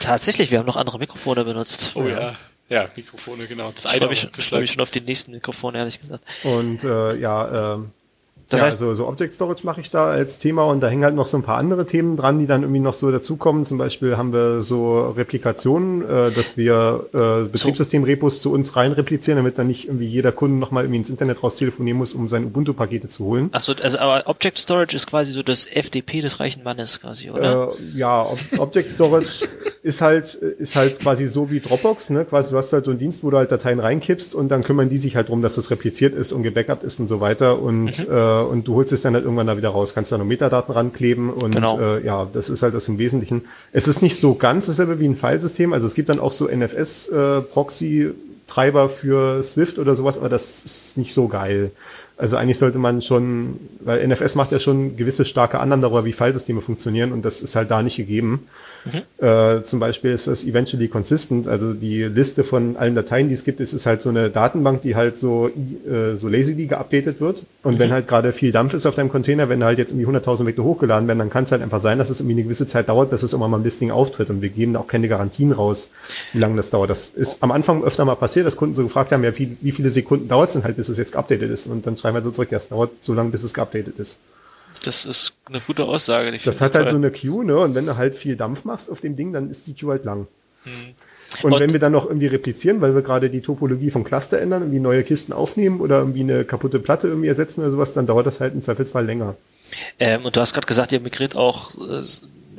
Tatsächlich, 0.06 0.52
wir 0.52 0.60
haben 0.60 0.65
noch 0.65 0.77
andere 0.77 0.99
Mikrofone 0.99 1.44
benutzt. 1.44 1.91
Oh 1.95 2.07
ja. 2.07 2.36
Ja, 2.68 2.88
Mikrofone, 2.95 3.45
genau. 3.45 3.72
Das 3.76 3.86
eine 3.86 4.11
ich 4.11 4.27
freue 4.40 4.61
mich 4.61 4.72
schon 4.72 4.82
auf 4.82 4.90
die 4.90 5.02
nächsten 5.02 5.32
Mikrofone, 5.32 5.77
ehrlich 5.77 5.99
gesagt. 5.99 6.23
Und 6.44 6.84
äh, 6.84 7.15
ja, 7.15 7.76
ähm, 7.76 7.91
das 8.50 8.60
ja, 8.60 8.68
heißt, 8.68 8.82
also 8.82 8.94
so 8.94 9.08
Object 9.08 9.34
Storage 9.34 9.66
mache 9.66 9.82
ich 9.82 9.90
da 9.90 10.08
als 10.08 10.38
Thema 10.38 10.66
und 10.66 10.80
da 10.80 10.88
hängen 10.88 11.04
halt 11.04 11.16
noch 11.16 11.26
so 11.26 11.38
ein 11.38 11.44
paar 11.44 11.58
andere 11.58 11.86
Themen 11.86 12.16
dran, 12.16 12.38
die 12.38 12.46
dann 12.46 12.62
irgendwie 12.62 12.80
noch 12.80 12.94
so 12.94 13.12
dazukommen. 13.12 13.66
Zum 13.66 13.80
Beispiel 13.80 14.18
haben 14.18 14.34
wir 14.34 14.62
so 14.62 15.10
Replikationen, 15.10 16.04
äh, 16.04 16.32
dass 16.32 16.56
wir 16.56 17.08
äh, 17.14 17.50
Betriebssystem-Repos 17.50 18.42
zu 18.42 18.54
uns 18.54 18.76
rein 18.76 18.92
replizieren, 18.92 19.38
damit 19.38 19.58
dann 19.58 19.68
nicht 19.68 19.88
irgendwie 19.88 20.06
jeder 20.06 20.32
Kunde 20.32 20.58
nochmal 20.58 20.84
irgendwie 20.84 21.00
ins 21.00 21.10
Internet 21.10 21.42
raus 21.42 21.56
telefonieren 21.56 21.98
muss, 21.98 22.14
um 22.14 22.30
seine 22.30 22.46
Ubuntu-Pakete 22.46 23.08
zu 23.08 23.26
holen. 23.26 23.50
Achso, 23.52 23.74
also 23.82 23.98
aber 23.98 24.28
Object 24.28 24.60
Storage 24.60 24.96
ist 24.96 25.08
quasi 25.08 25.32
so 25.32 25.42
das 25.42 25.66
FDP 25.66 26.22
des 26.22 26.40
reichen 26.40 26.64
Mannes 26.64 27.02
quasi, 27.02 27.32
oder? 27.32 27.72
Äh, 27.72 27.98
ja, 27.98 28.22
Ob 28.22 28.40
Object 28.60 28.92
Storage 28.92 29.48
ist 29.82 30.02
halt 30.02 30.26
ist 30.36 30.76
halt 30.76 31.00
quasi 31.00 31.26
so 31.28 31.50
wie 31.50 31.62
Dropbox, 31.62 32.12
ne? 32.12 32.26
Quasi 32.26 32.52
du 32.52 32.58
hast 32.58 32.72
halt 32.74 32.86
so 32.86 32.92
einen 32.92 33.00
Dienst, 33.00 33.24
wo 33.24 33.32
du 33.32 33.38
halt 33.38 33.52
Dateien 33.52 33.80
reinkippst 33.80 34.36
und 34.36 34.50
dann 34.50 34.62
kümmern 34.62 34.90
die 34.90 34.98
sich 34.98 35.16
halt 35.16 35.30
drum, 35.30 35.42
dass 35.42 35.56
das 35.56 35.72
repliziert 35.72 36.14
ist 36.14 36.32
und 36.32 36.44
gebackupt 36.44 36.84
ist 36.84 37.00
und 37.00 37.08
so 37.08 37.22
weiter 37.22 37.60
und 37.60 37.86
mhm. 38.08 38.14
äh, 38.14 38.35
und 38.41 38.68
du 38.68 38.76
holst 38.76 38.91
es 38.94 39.02
dann 39.02 39.14
halt 39.14 39.24
irgendwann 39.24 39.48
da 39.48 39.56
wieder 39.57 39.70
raus, 39.70 39.94
kannst 39.94 40.12
da 40.12 40.18
noch 40.18 40.26
Metadaten 40.26 40.74
rankleben 40.74 41.32
und 41.32 41.56
genau. 41.56 41.80
äh, 41.80 42.06
ja, 42.06 42.28
das 42.32 42.49
ist 42.49 42.64
halt 42.64 42.74
das 42.74 42.88
im 42.88 42.98
Wesentlichen. 42.98 43.44
Es 43.72 43.88
ist 43.88 44.02
nicht 44.02 44.20
so 44.20 44.34
ganz 44.36 44.66
dasselbe 44.68 44.99
wie 44.99 45.07
ein 45.07 45.16
Filesystem, 45.16 45.72
also 45.74 45.86
es 45.86 45.95
gibt 45.95 46.10
dann 46.10 46.20
auch 46.20 46.32
so 46.32 46.48
NFS-Proxy-Treiber 46.48 48.86
äh, 48.86 48.90
für 48.90 49.44
Swift 49.44 49.78
oder 49.80 49.95
sowas, 49.95 50.18
aber 50.18 50.30
das 50.30 50.66
ist 50.66 50.98
nicht 50.98 51.14
so 51.14 51.28
geil. 51.28 51.72
Also 52.18 52.38
eigentlich 52.38 52.57
sollte 52.57 52.78
man 52.78 53.02
schon, 53.02 53.60
weil 53.82 54.07
NFS 54.07 54.36
macht 54.36 54.53
ja 54.53 54.60
schon 54.60 54.95
gewisse 54.95 55.26
starke 55.26 55.60
Annahmen 55.60 55.82
darüber, 55.82 56.06
wie 56.06 56.14
Filesysteme 56.14 56.62
funktionieren 56.62 57.12
und 57.12 57.26
das 57.26 57.41
ist 57.41 57.56
halt 57.56 57.72
da 57.72 57.82
nicht 57.84 57.98
gegeben. 57.98 58.48
Mhm. 58.86 59.26
Äh, 59.26 59.64
zum 59.64 59.80
Beispiel 59.80 60.12
ist 60.12 60.28
das 60.28 60.45
eventually 60.45 60.88
consistent, 60.88 61.48
also 61.48 61.74
die 61.74 62.03
Liste 62.03 62.44
von 62.44 62.78
allen 62.78 62.95
Dateien, 62.95 63.28
die 63.28 63.34
es 63.34 63.44
gibt, 63.44 63.60
ist, 63.60 63.74
ist 63.74 63.86
halt 63.86 64.02
so 64.02 64.10
eine 64.10 64.30
Datenbank, 64.30 64.82
die 64.82 64.95
halt 64.95 65.18
so, 65.18 65.48
äh, 65.49 66.16
so 66.16 66.30
lazily 66.30 66.68
geupdatet 66.68 67.20
wird. 67.20 67.45
Und 67.64 67.76
mhm. 67.76 67.80
wenn 67.80 67.91
halt 67.91 68.07
gerade 68.07 68.32
viel 68.34 68.52
Dampf 68.52 68.74
ist 68.74 68.86
auf 68.86 68.95
deinem 68.95 69.10
Container, 69.10 69.49
wenn 69.49 69.64
halt 69.64 69.80
jetzt 69.80 69.91
irgendwie 69.91 70.07
100.000 70.07 70.45
Vektor 70.45 70.66
hochgeladen 70.66 71.07
werden, 71.07 71.20
dann 71.20 71.30
kann 71.30 71.45
es 71.45 71.52
halt 71.52 71.62
einfach 71.62 71.80
sein, 71.80 71.98
dass 71.98 72.10
es 72.10 72.20
irgendwie 72.20 72.36
eine 72.36 72.44
gewisse 72.44 72.68
Zeit 72.68 72.90
dauert, 72.90 73.10
bis 73.10 73.24
es 73.24 73.34
immer 73.34 73.48
mal 73.48 73.57
im 73.57 73.64
Listing 73.64 73.91
auftritt. 73.91 74.30
Und 74.30 74.41
wir 74.41 74.49
geben 74.49 74.74
da 74.74 74.80
auch 74.82 74.88
keine 74.88 75.07
Garantien 75.07 75.52
raus, 75.52 75.91
wie 76.34 76.40
lange 76.40 76.56
das 76.56 76.70
dauert. 76.70 76.90
Das 76.90 77.07
ist 77.10 77.41
am 77.41 77.52
Anfang 77.52 77.84
öfter 77.84 78.06
mal 78.06 78.16
passiert, 78.16 78.45
dass 78.45 78.56
Kunden 78.56 78.76
so 78.76 78.84
gefragt 78.84 79.12
haben, 79.12 79.24
ja, 79.24 79.38
wie, 79.38 79.57
wie 79.62 79.72
viele 79.72 79.90
Sekunden 79.90 80.28
dauert 80.28 80.49
es 80.49 80.53
denn 80.53 80.64
halt, 80.64 80.78
bis 80.78 80.90
es 80.90 80.98
jetzt 80.98 81.14
geupdatet 81.14 81.49
ist? 81.49 81.68
Und 81.68 81.88
dann 81.88 81.98
schreiben 81.98 82.16
wir 82.16 82.22
so 82.22 82.32
zurück, 82.32 82.52
ja, 82.52 82.57
es 82.57 82.70
dauert 82.70 82.91
so 83.02 83.14
lange, 83.14 83.32
bis 83.32 83.44
es 83.44 83.53
geupdatet 83.53 83.98
ist. 83.98 84.20
Das 84.88 85.06
ist 85.06 85.34
eine 85.45 85.60
gute 85.60 85.86
Aussage. 85.86 86.30
Ich 86.36 86.44
das 86.44 86.62
hat 86.62 86.70
das 86.70 86.78
halt 86.78 86.90
so 86.90 86.95
eine 86.95 87.12
Queue, 87.12 87.45
ne? 87.45 87.57
Und 87.57 87.76
wenn 87.76 87.86
du 87.86 87.98
halt 87.98 88.16
viel 88.16 88.36
Dampf 88.36 88.66
machst 88.66 88.91
auf 88.91 89.02
dem 89.02 89.16
Ding, 89.16 89.34
dann 89.34 89.49
ist 89.49 89.68
die 89.68 89.74
Queue 89.74 89.91
halt 89.91 90.06
lang. 90.06 90.28
Hm. 90.64 90.72
Und, 91.44 91.53
und, 91.53 91.60
wenn 91.60 91.72
wir 91.72 91.80
dann 91.80 91.91
noch 91.91 92.06
irgendwie 92.06 92.28
replizieren, 92.28 92.82
weil 92.82 92.95
wir 92.95 93.02
gerade 93.02 93.30
die 93.30 93.41
Topologie 93.41 93.91
vom 93.91 94.03
Cluster 94.03 94.40
ändern, 94.40 94.62
irgendwie 94.62 94.80
neue 94.80 95.03
Kisten 95.03 95.34
aufnehmen 95.34 95.82
oder 95.82 95.98
irgendwie 95.98 96.22
eine 96.22 96.45
kaputte 96.45 96.80
Platte 96.80 97.07
irgendwie 97.07 97.28
ersetzen 97.28 97.62
oder 97.62 97.72
sowas, 97.72 97.94
dann 97.94 98.07
dauert 98.07 98.26
das 98.26 98.40
halt 98.40 98.53
im 98.53 98.62
Zweifelsfall 98.62 99.06
länger. 99.06 99.36
Ähm, 99.99 100.26
und 100.26 100.36
du 100.36 100.41
hast 100.41 100.53
gerade 100.53 100.68
gesagt, 100.68 100.91
ihr 100.91 100.99
migriert 100.99 101.36
auch 101.36 101.76
äh, 101.76 102.02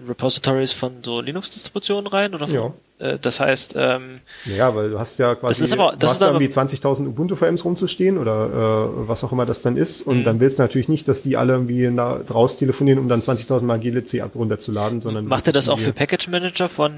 Repositories 0.09 0.73
von 0.73 0.93
so 1.03 1.20
Linux-Distributionen 1.20 2.07
rein 2.07 2.35
oder 2.35 2.48
von, 2.48 2.55
ja. 2.55 2.73
Äh, 2.98 3.18
das 3.20 3.40
heißt, 3.40 3.74
ähm, 3.78 4.20
ja, 4.56 4.74
weil 4.74 4.90
du 4.90 4.98
hast 4.98 5.18
ja 5.18 5.35
quasi, 5.35 5.60
das 5.60 5.60
ist 5.60 5.73
aber, 5.73 5.94
das 5.98 6.12
hast 6.12 6.23
ist 6.23 6.27
irgendwie 6.27 6.47
20.000 6.47 7.06
Ubuntu-VMs 7.09 7.64
rumzustehen 7.64 8.18
oder 8.18 8.47
äh, 8.47 9.09
was 9.09 9.23
auch 9.24 9.32
immer 9.32 9.47
das 9.47 9.62
dann 9.62 9.77
ist 9.77 10.02
und 10.02 10.20
mhm. 10.20 10.24
dann 10.24 10.40
willst 10.40 10.59
du 10.59 10.62
natürlich 10.62 10.89
nicht, 10.89 11.06
dass 11.09 11.23
die 11.23 11.36
alle 11.36 11.55
irgendwie 11.55 11.89
na, 11.90 12.18
draus 12.18 12.56
telefonieren, 12.56 12.98
um 12.98 13.09
dann 13.09 13.20
20.000 13.20 13.62
mal 13.62 13.78
glibc 13.78 14.23
runterzuladen, 14.35 15.01
sondern 15.01 15.27
macht 15.27 15.47
ihr 15.47 15.52
das 15.52 15.68
auch 15.68 15.78
für 15.78 15.93
Package 15.93 16.28
Manager 16.28 16.68
von 16.68 16.93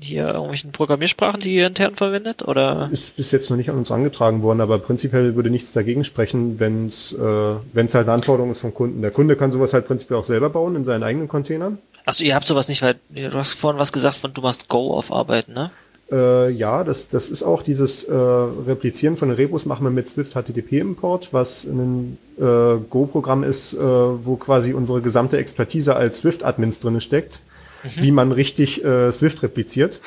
hier 0.00 0.28
irgendwelchen 0.28 0.72
Programmiersprachen, 0.72 1.40
die 1.40 1.54
ihr 1.54 1.66
intern 1.66 1.94
verwendet? 1.94 2.46
Oder? 2.46 2.88
Ist 2.92 3.16
bis 3.16 3.30
jetzt 3.30 3.50
noch 3.50 3.56
nicht 3.56 3.70
an 3.70 3.76
uns 3.76 3.90
angetragen 3.90 4.42
worden, 4.42 4.60
aber 4.60 4.78
prinzipiell 4.78 5.34
würde 5.34 5.50
nichts 5.50 5.72
dagegen 5.72 6.04
sprechen, 6.04 6.58
wenn 6.58 6.86
es 6.86 7.12
äh, 7.12 7.54
wenn's 7.72 7.94
halt 7.94 8.06
eine 8.06 8.14
Anforderung 8.14 8.50
ist 8.50 8.60
vom 8.60 8.74
Kunden. 8.74 9.02
Der 9.02 9.10
Kunde 9.10 9.36
kann 9.36 9.52
sowas 9.52 9.74
halt 9.74 9.86
prinzipiell 9.86 10.18
auch 10.18 10.24
selber 10.24 10.50
bauen 10.50 10.76
in 10.76 10.84
seinen 10.84 11.02
eigenen 11.02 11.28
Containern. 11.28 11.78
Achso, 12.08 12.24
ihr 12.24 12.34
habt 12.34 12.46
sowas 12.46 12.68
nicht, 12.68 12.80
weil 12.80 12.96
du 13.10 13.34
hast 13.34 13.52
vorhin 13.52 13.78
was 13.78 13.92
gesagt 13.92 14.16
von 14.16 14.32
du 14.32 14.40
machst 14.40 14.68
Go 14.68 14.94
auf 14.94 15.12
Arbeiten, 15.12 15.52
ne? 15.52 15.70
Äh, 16.10 16.50
ja, 16.52 16.84
das, 16.84 17.10
das 17.10 17.28
ist 17.28 17.42
auch 17.42 17.62
dieses 17.62 18.04
äh, 18.04 18.14
Replizieren 18.14 19.18
von 19.18 19.30
Repos 19.30 19.66
machen 19.66 19.84
wir 19.84 19.90
mit 19.90 20.08
Swift 20.08 20.32
HTTP 20.32 20.80
Import, 20.80 21.28
was 21.32 21.64
ein 21.64 22.16
äh, 22.38 22.76
Go-Programm 22.88 23.44
ist, 23.44 23.74
äh, 23.74 23.78
wo 23.78 24.36
quasi 24.36 24.72
unsere 24.72 25.02
gesamte 25.02 25.36
Expertise 25.36 25.96
als 25.96 26.20
Swift-Admins 26.20 26.80
drinne 26.80 27.02
steckt 27.02 27.42
mhm. 27.82 28.02
wie 28.02 28.10
man 28.10 28.32
richtig 28.32 28.84
äh, 28.84 29.10
Swift 29.12 29.42
repliziert. 29.42 30.00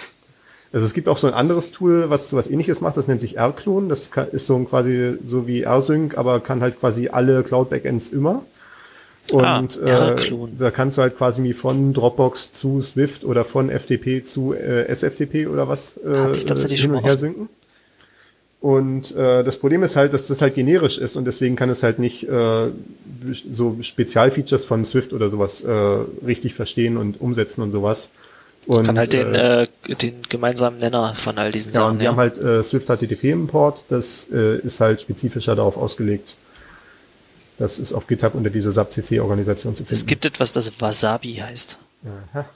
Also 0.73 0.85
es 0.85 0.93
gibt 0.93 1.09
auch 1.09 1.17
so 1.17 1.27
ein 1.27 1.33
anderes 1.33 1.71
Tool, 1.71 2.09
was 2.09 2.29
so 2.29 2.37
was 2.37 2.49
ähnliches 2.49 2.79
macht, 2.79 2.95
das 2.95 3.07
nennt 3.07 3.19
sich 3.19 3.37
R-Clone. 3.37 3.89
Das 3.89 4.11
kann, 4.11 4.29
ist 4.29 4.47
so 4.47 4.55
ein 4.55 4.67
quasi 4.67 5.17
so 5.23 5.45
wie 5.45 5.63
R-Sync, 5.63 6.17
aber 6.17 6.39
kann 6.39 6.61
halt 6.61 6.79
quasi 6.79 7.09
alle 7.09 7.43
Cloud-Backends 7.43 8.09
immer. 8.09 8.43
Und 9.31 9.81
ah, 9.83 10.15
äh, 10.15 10.31
da 10.57 10.71
kannst 10.71 10.97
du 10.97 11.01
halt 11.01 11.17
quasi 11.17 11.43
wie 11.43 11.53
von 11.53 11.93
Dropbox 11.93 12.51
zu 12.51 12.81
Swift 12.81 13.23
oder 13.23 13.45
von 13.45 13.69
FTP 13.69 14.25
zu 14.25 14.53
äh, 14.53 14.87
SFTP 14.87 15.47
oder 15.47 15.69
was 15.69 15.97
äh, 15.97 16.33
hin 16.33 16.91
und 16.91 17.03
her 17.03 17.15
synken. 17.15 17.47
Und 18.61 19.15
äh, 19.15 19.43
das 19.43 19.57
Problem 19.57 19.81
ist 19.81 19.95
halt, 19.95 20.13
dass 20.13 20.27
das 20.27 20.41
halt 20.41 20.53
generisch 20.53 20.99
ist 20.99 21.15
und 21.15 21.25
deswegen 21.25 21.55
kann 21.55 21.69
es 21.69 21.81
halt 21.81 21.97
nicht 21.97 22.29
äh, 22.29 22.67
so 23.49 23.77
Spezialfeatures 23.81 24.65
von 24.65 24.85
Swift 24.85 25.13
oder 25.13 25.31
sowas 25.31 25.63
äh, 25.63 25.71
richtig 26.25 26.53
verstehen 26.53 26.97
und 26.97 27.19
umsetzen 27.19 27.63
und 27.63 27.71
sowas. 27.71 28.11
Und, 28.67 28.85
kann 28.85 28.99
halt 28.99 29.13
den, 29.13 29.33
äh, 29.33 29.63
äh, 29.63 29.95
den 29.95 30.21
gemeinsamen 30.29 30.77
Nenner 30.77 31.15
von 31.15 31.39
all 31.39 31.51
diesen 31.51 31.71
ja, 31.71 31.79
Sachen. 31.79 31.93
Und 31.93 31.99
wir 31.99 32.05
ja. 32.05 32.11
haben 32.11 32.19
halt 32.19 32.37
äh, 32.37 32.61
Swift 32.63 32.87
HTTP 32.87 33.31
Import, 33.31 33.83
das 33.89 34.27
äh, 34.31 34.59
ist 34.59 34.79
halt 34.79 35.01
spezifischer 35.01 35.55
darauf 35.55 35.77
ausgelegt. 35.77 36.35
Das 37.61 37.77
ist 37.77 37.93
auf 37.93 38.07
GitHub 38.07 38.33
unter 38.33 38.49
dieser 38.49 38.71
SAP-CC-Organisation 38.71 39.75
zu 39.75 39.83
finden. 39.83 39.93
Es 39.93 40.07
gibt 40.07 40.25
etwas, 40.25 40.51
das 40.51 40.81
Wasabi 40.81 41.35
heißt. 41.35 41.77
Aha. 42.33 42.49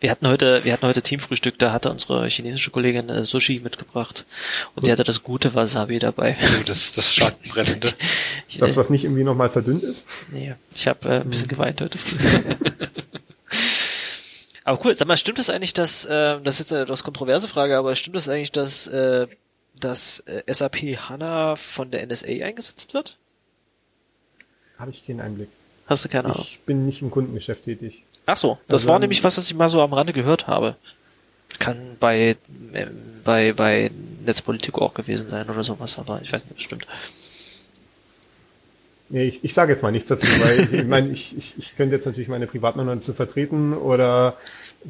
Wir 0.00 0.10
hatten 0.10 0.26
heute, 0.26 0.64
wir 0.64 0.72
hatten 0.72 0.84
heute 0.84 1.00
Teamfrühstück, 1.00 1.60
da 1.60 1.70
hatte 1.70 1.92
unsere 1.92 2.26
chinesische 2.26 2.72
Kollegin 2.72 3.08
äh, 3.08 3.24
Sushi 3.24 3.60
mitgebracht 3.60 4.26
und 4.74 4.84
die 4.84 4.90
hatte 4.90 5.04
das 5.04 5.22
gute 5.22 5.54
Wasabi 5.54 6.00
dabei. 6.00 6.36
Oh, 6.42 6.62
das 6.66 6.92
das 6.92 7.14
Schattenbrennende. 7.14 7.94
das, 8.58 8.76
was 8.76 8.90
nicht 8.90 9.04
irgendwie 9.04 9.22
nochmal 9.22 9.48
verdünnt 9.48 9.84
ist? 9.84 10.06
Nee, 10.32 10.56
ich 10.74 10.88
habe 10.88 11.08
äh, 11.08 11.20
ein 11.20 11.30
bisschen 11.30 11.46
geweint 11.46 11.80
heute 11.80 11.96
früh. 11.96 12.16
aber 14.64 14.84
cool, 14.84 14.96
sag 14.96 15.06
mal, 15.06 15.16
stimmt 15.16 15.38
das 15.38 15.50
eigentlich, 15.50 15.72
dass, 15.72 16.04
äh, 16.04 16.40
das 16.42 16.54
ist 16.54 16.58
jetzt 16.58 16.72
eine 16.72 16.82
etwas 16.82 17.04
kontroverse 17.04 17.46
Frage, 17.46 17.78
aber 17.78 17.94
stimmt 17.94 18.16
das 18.16 18.28
eigentlich, 18.28 18.50
dass, 18.50 18.88
äh, 18.88 19.28
dass 19.78 20.18
äh, 20.26 20.42
SAP 20.52 20.96
HANA 21.08 21.54
von 21.54 21.92
der 21.92 22.04
NSA 22.04 22.44
eingesetzt 22.44 22.92
wird? 22.92 23.18
Habe 24.78 24.90
ich 24.90 25.06
keinen 25.06 25.20
Einblick. 25.20 25.48
Hast 25.86 26.04
du 26.04 26.08
keine 26.08 26.26
Ahnung? 26.28 26.46
Ich 26.48 26.60
bin 26.60 26.86
nicht 26.86 27.02
im 27.02 27.10
Kundengeschäft 27.10 27.64
tätig. 27.64 28.04
Ach 28.26 28.36
so, 28.36 28.58
das 28.68 28.82
also, 28.82 28.92
war 28.92 28.98
nämlich 28.98 29.24
was, 29.24 29.38
was 29.38 29.46
ich 29.50 29.56
mal 29.56 29.68
so 29.68 29.80
am 29.80 29.92
Rande 29.92 30.12
gehört 30.12 30.46
habe. 30.46 30.76
Kann 31.58 31.96
bei, 31.98 32.36
äh, 32.72 32.86
bei, 33.24 33.52
bei 33.54 33.90
Netzpolitik 34.24 34.74
auch 34.76 34.94
gewesen 34.94 35.28
sein 35.28 35.48
oder 35.48 35.64
sowas, 35.64 35.98
aber 35.98 36.20
ich 36.22 36.32
weiß 36.32 36.44
nicht, 36.44 36.52
ob 36.52 36.58
es 36.58 36.64
stimmt. 36.64 36.86
Nee, 39.10 39.24
ich, 39.24 39.42
ich 39.42 39.54
sage 39.54 39.72
jetzt 39.72 39.82
mal 39.82 39.90
nichts 39.90 40.08
dazu, 40.08 40.26
weil 40.40 40.60
ich, 40.60 40.72
ich 40.72 40.86
meine, 40.86 41.08
ich, 41.08 41.36
ich, 41.36 41.58
ich 41.58 41.76
könnte 41.76 41.94
jetzt 41.94 42.04
natürlich 42.04 42.28
meine 42.28 42.46
Privatmeinung 42.46 43.00
zu 43.00 43.14
vertreten 43.14 43.72
oder 43.74 44.36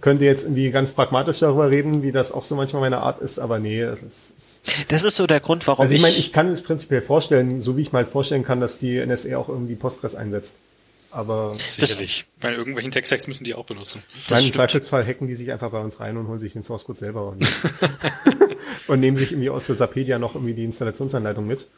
könnte 0.01 0.25
jetzt 0.25 0.45
irgendwie 0.45 0.71
ganz 0.71 0.93
pragmatisch 0.93 1.39
darüber 1.39 1.71
reden, 1.71 2.03
wie 2.03 2.13
das 2.13 2.33
auch 2.33 2.45
so 2.45 2.55
manchmal 2.57 2.81
meine 2.81 2.99
Art 2.99 3.21
ist, 3.21 3.39
aber 3.39 3.59
nee, 3.59 3.81
es 3.81 4.03
ist, 4.03 4.35
ist 4.37 4.63
Das 4.89 5.05
ist 5.05 5.17
so 5.17 5.27
der 5.27 5.41
Grund, 5.41 5.67
warum 5.67 5.83
also 5.83 5.95
ich... 5.95 6.03
Also 6.03 6.09
ich 6.09 6.15
meine, 6.15 6.27
ich 6.27 6.33
kann 6.33 6.49
es 6.53 6.63
prinzipiell 6.63 7.03
vorstellen, 7.03 7.61
so 7.61 7.77
wie 7.77 7.83
ich 7.83 7.93
mal 7.93 8.05
vorstellen 8.05 8.45
kann, 8.45 8.61
dass 8.61 8.79
die 8.79 9.05
NSA 9.05 9.37
auch 9.37 9.49
irgendwie 9.49 9.77
Postgres 9.77 10.15
einsetzt. 10.15 10.57
Aber 11.11 11.55
sicherlich. 11.57 12.27
Bei 12.39 12.53
irgendwelchen 12.53 12.91
Tech-Stacks 12.91 13.29
müssen 13.29 13.45
die 13.45 13.55
auch 13.55 13.65
benutzen. 13.65 14.03
Das 14.29 14.45
Im 14.45 14.53
Zweifelsfall 14.53 15.07
hacken 15.07 15.27
die 15.27 15.35
sich 15.35 15.51
einfach 15.53 15.71
bei 15.71 15.81
uns 15.81 16.01
rein 16.01 16.19
und 16.19 16.29
holen 16.29 16.39
sich 16.39 16.53
den 16.53 16.63
Source 16.63 16.85
Code 16.85 16.99
selber 16.99 17.29
und, 17.29 17.47
und 18.89 19.01
nehmen 19.01 19.17
sich 19.17 19.33
irgendwie 19.33 19.49
aus 19.49 19.67
der 19.67 19.75
Sapedia 19.75 20.19
noch 20.19 20.35
irgendwie 20.35 20.53
die 20.53 20.65
Installationsanleitung 20.65 21.47
mit. 21.47 21.69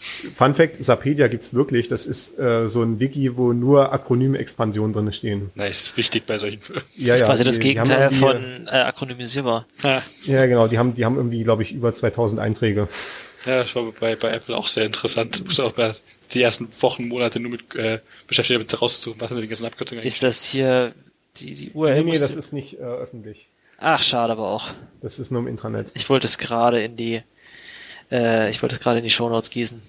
Fun 0.00 0.54
Fact, 0.54 0.82
Sapedia 0.82 1.28
gibt's 1.28 1.54
wirklich. 1.54 1.88
Das 1.88 2.06
ist 2.06 2.38
äh, 2.38 2.68
so 2.68 2.82
ein 2.82 3.00
Wiki, 3.00 3.36
wo 3.36 3.52
nur 3.52 3.92
Akronyme-Expansionen 3.92 4.92
drin 4.92 5.12
stehen. 5.12 5.50
Nice, 5.54 5.92
wichtig 5.96 6.26
bei 6.26 6.38
solchen 6.38 6.60
Ja, 6.96 7.12
das 7.12 7.20
ist 7.20 7.26
quasi 7.26 7.44
die, 7.44 7.50
das 7.50 7.58
Gegenteil 7.58 8.10
von 8.10 8.66
äh, 8.66 8.70
akronymisierbar. 8.70 9.66
Ja. 9.82 10.02
ja, 10.24 10.46
genau. 10.46 10.68
Die 10.68 10.78
haben, 10.78 10.94
die 10.94 11.04
haben 11.04 11.16
irgendwie, 11.16 11.42
glaube 11.42 11.62
ich, 11.62 11.72
über 11.72 11.92
2000 11.92 12.40
Einträge. 12.40 12.88
Ja, 13.46 13.62
das 13.62 13.74
war 13.74 13.90
bei, 13.92 14.16
bei 14.16 14.30
Apple 14.30 14.56
auch 14.56 14.68
sehr 14.68 14.84
interessant. 14.84 15.42
Ich 15.48 15.60
auch 15.60 15.72
bei 15.72 15.92
die 16.32 16.42
ersten 16.42 16.68
Wochen, 16.80 17.08
Monate 17.08 17.40
nur 17.40 17.52
mit 17.52 17.74
äh, 17.74 18.00
beschäftigt, 18.26 18.56
damit 18.56 18.82
rauszusuchen, 18.82 19.20
was 19.20 19.30
sind 19.30 19.42
die 19.42 19.48
ganzen 19.48 19.66
Abkürzungen 19.66 20.00
eigentlich. 20.00 20.14
Ist 20.14 20.22
das 20.22 20.44
hier 20.44 20.92
die, 21.36 21.54
die 21.54 21.70
URL? 21.72 22.04
Nee, 22.04 22.12
nee, 22.12 22.18
das 22.18 22.34
ist 22.34 22.52
nicht 22.52 22.74
äh, 22.78 22.82
öffentlich. 22.82 23.48
Ach, 23.78 24.02
schade 24.02 24.32
aber 24.32 24.48
auch. 24.48 24.70
Das 25.00 25.18
ist 25.18 25.30
nur 25.30 25.40
im 25.40 25.46
Intranet. 25.46 25.92
Ich 25.94 26.10
wollte 26.10 26.26
es 26.26 26.36
gerade 26.36 26.82
in 26.82 26.96
die, 26.96 27.22
äh, 28.10 28.50
ich 28.50 28.62
wollte 28.62 28.74
es 28.74 28.80
gerade 28.80 28.98
in 28.98 29.04
die 29.04 29.10
Shownotes 29.10 29.50
gießen. 29.50 29.80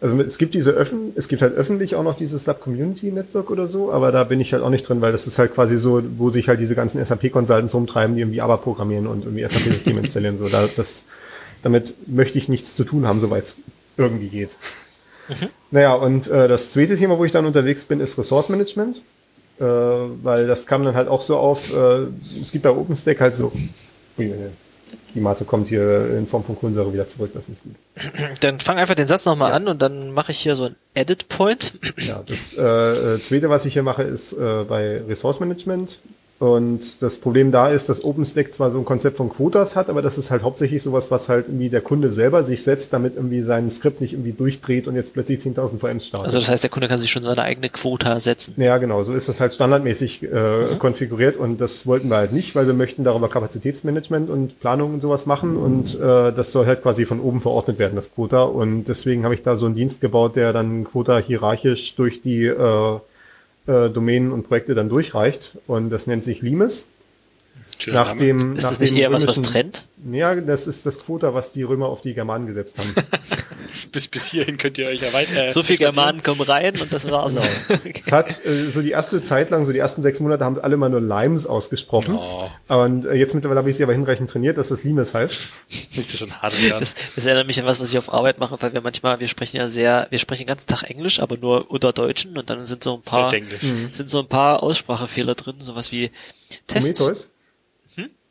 Also 0.00 0.20
es 0.20 0.38
gibt 0.38 0.54
diese 0.54 0.72
öffn, 0.72 1.12
es 1.14 1.28
gibt 1.28 1.40
halt 1.40 1.54
öffentlich 1.54 1.94
auch 1.94 2.02
noch 2.02 2.16
dieses 2.16 2.44
Sub-Community 2.44 3.10
Network 3.10 3.50
oder 3.50 3.66
so, 3.66 3.90
aber 3.90 4.12
da 4.12 4.24
bin 4.24 4.40
ich 4.40 4.52
halt 4.52 4.62
auch 4.62 4.68
nicht 4.68 4.86
drin, 4.86 5.00
weil 5.00 5.12
das 5.12 5.26
ist 5.26 5.38
halt 5.38 5.54
quasi 5.54 5.78
so, 5.78 6.02
wo 6.18 6.30
sich 6.30 6.48
halt 6.48 6.60
diese 6.60 6.74
ganzen 6.74 7.02
SAP-Consultants 7.02 7.74
rumtreiben, 7.74 8.14
die 8.14 8.22
irgendwie 8.22 8.40
ABA 8.40 8.58
programmieren 8.58 9.06
und 9.06 9.24
irgendwie 9.24 9.48
SAP-Systeme 9.48 10.00
installieren. 10.00 10.36
So, 10.36 10.48
da, 10.48 10.68
das, 10.76 11.04
damit 11.62 11.94
möchte 12.06 12.36
ich 12.36 12.48
nichts 12.48 12.74
zu 12.74 12.84
tun 12.84 13.06
haben, 13.06 13.20
soweit 13.20 13.44
es 13.44 13.56
irgendwie 13.96 14.28
geht. 14.28 14.56
Mhm. 15.28 15.48
Naja, 15.70 15.94
und 15.94 16.28
äh, 16.28 16.48
das 16.48 16.72
zweite 16.72 16.96
Thema, 16.96 17.18
wo 17.18 17.24
ich 17.24 17.32
dann 17.32 17.46
unterwegs 17.46 17.84
bin, 17.84 18.00
ist 18.00 18.18
Resource 18.18 18.50
Management. 18.50 19.00
Äh, 19.58 19.64
weil 19.64 20.48
das 20.48 20.66
kam 20.66 20.84
dann 20.84 20.96
halt 20.96 21.08
auch 21.08 21.22
so 21.22 21.36
auf, 21.36 21.72
äh, 21.72 22.06
es 22.42 22.50
gibt 22.50 22.64
bei 22.64 22.70
OpenStack 22.70 23.20
halt 23.20 23.36
so, 23.36 23.52
die 25.14 25.20
Mate 25.20 25.44
kommt 25.44 25.68
hier 25.68 26.10
in 26.16 26.26
Form 26.26 26.44
von 26.44 26.56
Kohlensäure 26.58 26.92
wieder 26.92 27.06
zurück, 27.06 27.30
das 27.34 27.48
ist 27.48 27.50
nicht 27.50 27.62
gut. 27.62 28.40
Dann 28.40 28.60
fang 28.60 28.78
einfach 28.78 28.94
den 28.94 29.06
Satz 29.06 29.24
nochmal 29.24 29.50
ja. 29.50 29.56
an 29.56 29.68
und 29.68 29.80
dann 29.80 30.12
mache 30.12 30.32
ich 30.32 30.38
hier 30.38 30.56
so 30.56 30.64
ein 30.64 30.76
Edit 30.94 31.28
Point. 31.28 31.74
Ja, 31.98 32.22
das 32.26 32.54
äh, 32.54 33.20
zweite, 33.20 33.48
was 33.50 33.64
ich 33.66 33.72
hier 33.74 33.82
mache, 33.82 34.02
ist 34.02 34.32
äh, 34.32 34.64
bei 34.68 35.02
Resource 35.06 35.40
Management. 35.40 36.00
Und 36.44 37.02
das 37.02 37.18
Problem 37.18 37.50
da 37.50 37.68
ist, 37.70 37.88
dass 37.88 38.04
OpenStack 38.04 38.52
zwar 38.52 38.70
so 38.70 38.78
ein 38.78 38.84
Konzept 38.84 39.16
von 39.16 39.30
Quotas 39.30 39.76
hat, 39.76 39.88
aber 39.88 40.02
das 40.02 40.18
ist 40.18 40.30
halt 40.30 40.42
hauptsächlich 40.42 40.82
sowas, 40.82 41.10
was 41.10 41.28
halt 41.28 41.48
irgendwie 41.48 41.70
der 41.70 41.80
Kunde 41.80 42.10
selber 42.10 42.42
sich 42.42 42.62
setzt, 42.62 42.92
damit 42.92 43.16
irgendwie 43.16 43.42
sein 43.42 43.70
Skript 43.70 44.00
nicht 44.00 44.12
irgendwie 44.12 44.32
durchdreht 44.32 44.86
und 44.86 44.94
jetzt 44.94 45.14
plötzlich 45.14 45.40
10.000 45.40 45.78
VMs 45.78 46.06
startet. 46.06 46.26
Also 46.26 46.38
das 46.38 46.48
heißt, 46.48 46.62
der 46.62 46.70
Kunde 46.70 46.88
kann 46.88 46.98
sich 46.98 47.10
schon 47.10 47.22
seine 47.22 47.42
eigene 47.42 47.70
Quota 47.70 48.20
setzen. 48.20 48.54
Ja, 48.56 48.78
genau. 48.78 49.02
So 49.02 49.14
ist 49.14 49.28
das 49.28 49.40
halt 49.40 49.54
standardmäßig 49.54 50.22
äh, 50.24 50.26
mhm. 50.26 50.78
konfiguriert 50.78 51.36
und 51.36 51.60
das 51.60 51.86
wollten 51.86 52.08
wir 52.08 52.16
halt 52.16 52.32
nicht, 52.32 52.54
weil 52.54 52.66
wir 52.66 52.74
möchten 52.74 53.04
darüber 53.04 53.28
Kapazitätsmanagement 53.28 54.28
und 54.28 54.60
Planung 54.60 54.94
und 54.94 55.00
sowas 55.00 55.26
machen 55.26 55.52
mhm. 55.52 55.62
und 55.62 56.00
äh, 56.00 56.32
das 56.32 56.52
soll 56.52 56.66
halt 56.66 56.82
quasi 56.82 57.06
von 57.06 57.20
oben 57.20 57.40
verordnet 57.40 57.78
werden, 57.78 57.96
das 57.96 58.14
Quota. 58.14 58.42
Und 58.42 58.84
deswegen 58.84 59.24
habe 59.24 59.34
ich 59.34 59.42
da 59.42 59.56
so 59.56 59.66
einen 59.66 59.74
Dienst 59.74 60.00
gebaut, 60.00 60.36
der 60.36 60.52
dann 60.52 60.84
Quota 60.84 61.18
hierarchisch 61.18 61.94
durch 61.96 62.22
die 62.22 62.44
äh, 62.44 62.98
äh, 63.66 63.90
Domänen 63.90 64.32
und 64.32 64.48
Projekte 64.48 64.74
dann 64.74 64.88
durchreicht. 64.88 65.58
Und 65.66 65.90
das 65.90 66.06
nennt 66.06 66.24
sich 66.24 66.42
Limes. 66.42 66.90
Schön, 67.78 67.94
nach 67.94 68.16
dem, 68.16 68.54
ist 68.54 68.62
nach 68.62 68.70
das 68.70 68.80
nicht 68.80 68.96
eher 68.96 69.12
was, 69.12 69.26
was 69.26 69.42
trennt? 69.42 69.84
Ja, 70.10 70.34
das 70.34 70.66
ist 70.66 70.84
das 70.84 70.98
Quota, 70.98 71.32
was 71.32 71.52
die 71.52 71.62
Römer 71.62 71.86
auf 71.88 72.02
die 72.02 72.12
Germanen 72.12 72.46
gesetzt 72.46 72.78
haben. 72.78 72.94
bis, 73.92 74.08
bis 74.08 74.26
hierhin 74.26 74.58
könnt 74.58 74.76
ihr 74.76 74.86
euch 74.86 75.02
erweitern. 75.02 75.36
Äh, 75.36 75.50
so 75.50 75.62
viel 75.62 75.78
Germanen 75.78 76.22
kommen 76.22 76.42
rein 76.42 76.78
und 76.80 76.92
das 76.92 77.08
war's. 77.10 77.36
Genau. 77.36 77.80
Es 78.04 78.12
hat 78.12 78.44
äh, 78.44 78.70
so 78.70 78.82
die 78.82 78.90
erste 78.90 79.22
Zeit 79.22 79.50
lang, 79.50 79.64
so 79.64 79.72
die 79.72 79.78
ersten 79.78 80.02
sechs 80.02 80.20
Monate 80.20 80.44
haben 80.44 80.58
alle 80.58 80.76
mal 80.76 80.90
nur 80.90 81.00
Limes 81.00 81.46
ausgesprochen. 81.46 82.18
Oh. 82.18 82.50
Und 82.68 83.06
äh, 83.06 83.14
jetzt 83.14 83.34
mittlerweile 83.34 83.58
habe 83.58 83.70
ich 83.70 83.76
sie 83.76 83.82
aber 83.82 83.94
hinreichend 83.94 84.30
trainiert, 84.30 84.58
dass 84.58 84.68
das 84.68 84.84
Limes 84.84 85.14
heißt. 85.14 85.38
Nicht 85.96 86.12
das 86.12 86.22
ein 86.22 86.42
Hardware. 86.42 86.78
Das, 86.78 86.94
das 87.14 87.26
erinnert 87.26 87.46
mich 87.46 87.58
an 87.60 87.66
was, 87.66 87.80
was 87.80 87.90
ich 87.90 87.98
auf 87.98 88.12
Arbeit 88.12 88.38
mache, 88.38 88.56
weil 88.60 88.74
wir 88.74 88.82
manchmal, 88.82 89.20
wir 89.20 89.28
sprechen 89.28 89.56
ja 89.56 89.68
sehr, 89.68 90.06
wir 90.10 90.18
sprechen 90.18 90.42
den 90.42 90.48
ganzen 90.48 90.66
Tag 90.66 90.82
Englisch, 90.82 91.20
aber 91.20 91.38
nur 91.38 91.70
unter 91.70 91.92
Deutschen 91.92 92.36
und 92.36 92.50
dann 92.50 92.66
sind 92.66 92.84
so 92.84 92.94
ein 92.96 93.02
paar, 93.02 93.32
sind 93.92 94.10
so 94.10 94.20
ein 94.20 94.28
paar 94.28 94.62
Aussprachefehler 94.62 95.34
drin, 95.34 95.56
sowas 95.58 95.92
wie 95.92 96.10
Tests. 96.66 96.98
Prometheus? 96.98 97.33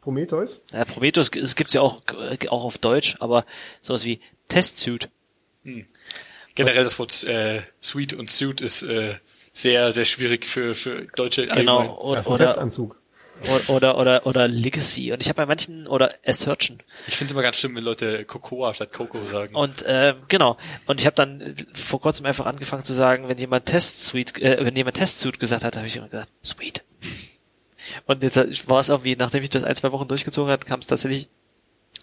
Prometheus? 0.04 0.66
Ja, 0.72 0.84
Prometheus 0.84 1.30
es 1.30 1.56
gibt's 1.56 1.74
ja 1.74 1.82
auch, 1.82 2.02
auch 2.50 2.64
auf 2.64 2.78
Deutsch, 2.78 3.16
aber 3.20 3.46
sowas 3.82 4.04
wie 4.04 4.20
Testsuit. 4.50 5.10
Hm. 5.64 5.86
Generell 6.56 6.84
das 6.84 7.00
Wort 7.00 7.24
äh, 7.24 7.62
Suite 7.82 8.14
und 8.14 8.30
Suit 8.30 8.62
ist 8.62 8.84
äh, 8.84 9.16
sehr, 9.54 9.92
sehr 9.92 10.06
schwierig 10.06 10.46
für, 10.46 10.76
für 10.76 11.08
deutsche 11.16 11.48
Genau, 11.48 11.98
oder, 12.00 12.28
oder 12.28 12.46
Testanzug. 12.46 13.00
Oder, 13.44 13.70
oder, 13.70 13.98
oder, 13.98 14.26
oder 14.28 14.48
Legacy. 14.48 15.12
Und 15.12 15.22
ich 15.22 15.30
habe 15.30 15.38
bei 15.38 15.46
manchen, 15.46 15.88
oder 15.88 16.14
Assertion. 16.26 16.80
Ich 17.08 17.18
finde 17.18 17.34
immer 17.34 17.42
ganz 17.42 17.58
schlimm, 17.58 17.76
wenn 17.76 17.84
Leute 17.84 18.26
Cocoa 18.26 18.74
statt 18.74 18.94
Coco 18.94 19.26
sagen. 19.26 19.56
Und 19.56 19.82
äh, 19.84 20.16
genau. 20.28 20.58
Und 20.86 21.00
ich 21.00 21.06
habe 21.06 21.16
dann 21.16 21.56
vor 21.74 22.00
kurzem 22.00 22.26
einfach 22.26 22.46
angefangen 22.46 22.84
zu 22.84 22.94
sagen, 22.94 23.28
wenn 23.28 23.38
jemand 23.38 23.66
Test 23.66 24.06
Suite, 24.06 24.40
äh, 24.42 24.64
wenn 24.64 24.76
jemand 24.76 24.98
Test 24.98 25.20
Suite 25.20 25.40
gesagt 25.40 25.64
hat, 25.64 25.76
habe 25.76 25.88
ich 25.88 25.96
immer 25.96 26.10
gesagt, 26.10 26.30
Sweet. 26.44 26.84
Und 28.06 28.24
jetzt 28.24 28.70
war 28.70 28.80
es 28.80 28.90
irgendwie, 28.90 29.16
nachdem 29.16 29.44
ich 29.44 29.50
das 29.50 29.64
ein, 29.64 29.76
zwei 29.76 29.92
Wochen 29.92 30.08
durchgezogen 30.08 30.52
hat, 30.52 30.66
kam 30.66 30.80
es 30.80 30.88
tatsächlich 30.88 31.30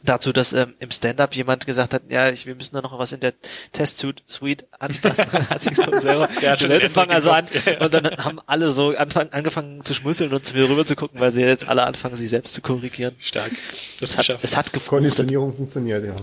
dazu, 0.04 0.32
dass 0.32 0.52
ähm, 0.52 0.74
im 0.78 0.90
Stand-up 0.90 1.34
jemand 1.34 1.66
gesagt 1.66 1.94
hat, 1.94 2.02
ja, 2.08 2.28
ich, 2.30 2.46
wir 2.46 2.54
müssen 2.54 2.74
da 2.74 2.82
noch 2.82 2.98
was 2.98 3.12
in 3.12 3.20
der 3.20 3.34
Test-Suite 3.72 4.66
anpassen. 4.78 5.26
hat 5.50 5.62
sich 5.62 5.76
so 5.76 5.98
selber. 5.98 6.28
ja, 6.40 6.56
die 6.56 6.66
Leute 6.66 6.90
fangen 6.90 7.12
also 7.12 7.30
an 7.30 7.46
und 7.80 7.94
dann 7.94 8.04
haben 8.16 8.38
alle 8.46 8.70
so 8.70 8.96
anfang, 8.96 9.28
angefangen 9.30 9.84
zu 9.84 9.94
schmunzeln 9.94 10.32
und 10.32 10.44
zu 10.44 10.56
mir 10.56 10.68
rüber 10.68 10.84
zu 10.84 10.96
gucken, 10.96 11.20
weil 11.20 11.30
sie 11.30 11.42
jetzt 11.42 11.68
alle 11.68 11.84
anfangen, 11.84 12.16
sich 12.16 12.30
selbst 12.30 12.54
zu 12.54 12.60
korrigieren. 12.60 13.14
Stark. 13.18 13.50
Das 14.00 14.10
es 14.10 14.18
hat, 14.18 14.38
es 14.42 14.56
hat 14.56 14.72
Konditionierung 14.86 15.54
funktioniert, 15.54 16.04
ja. 16.04 16.14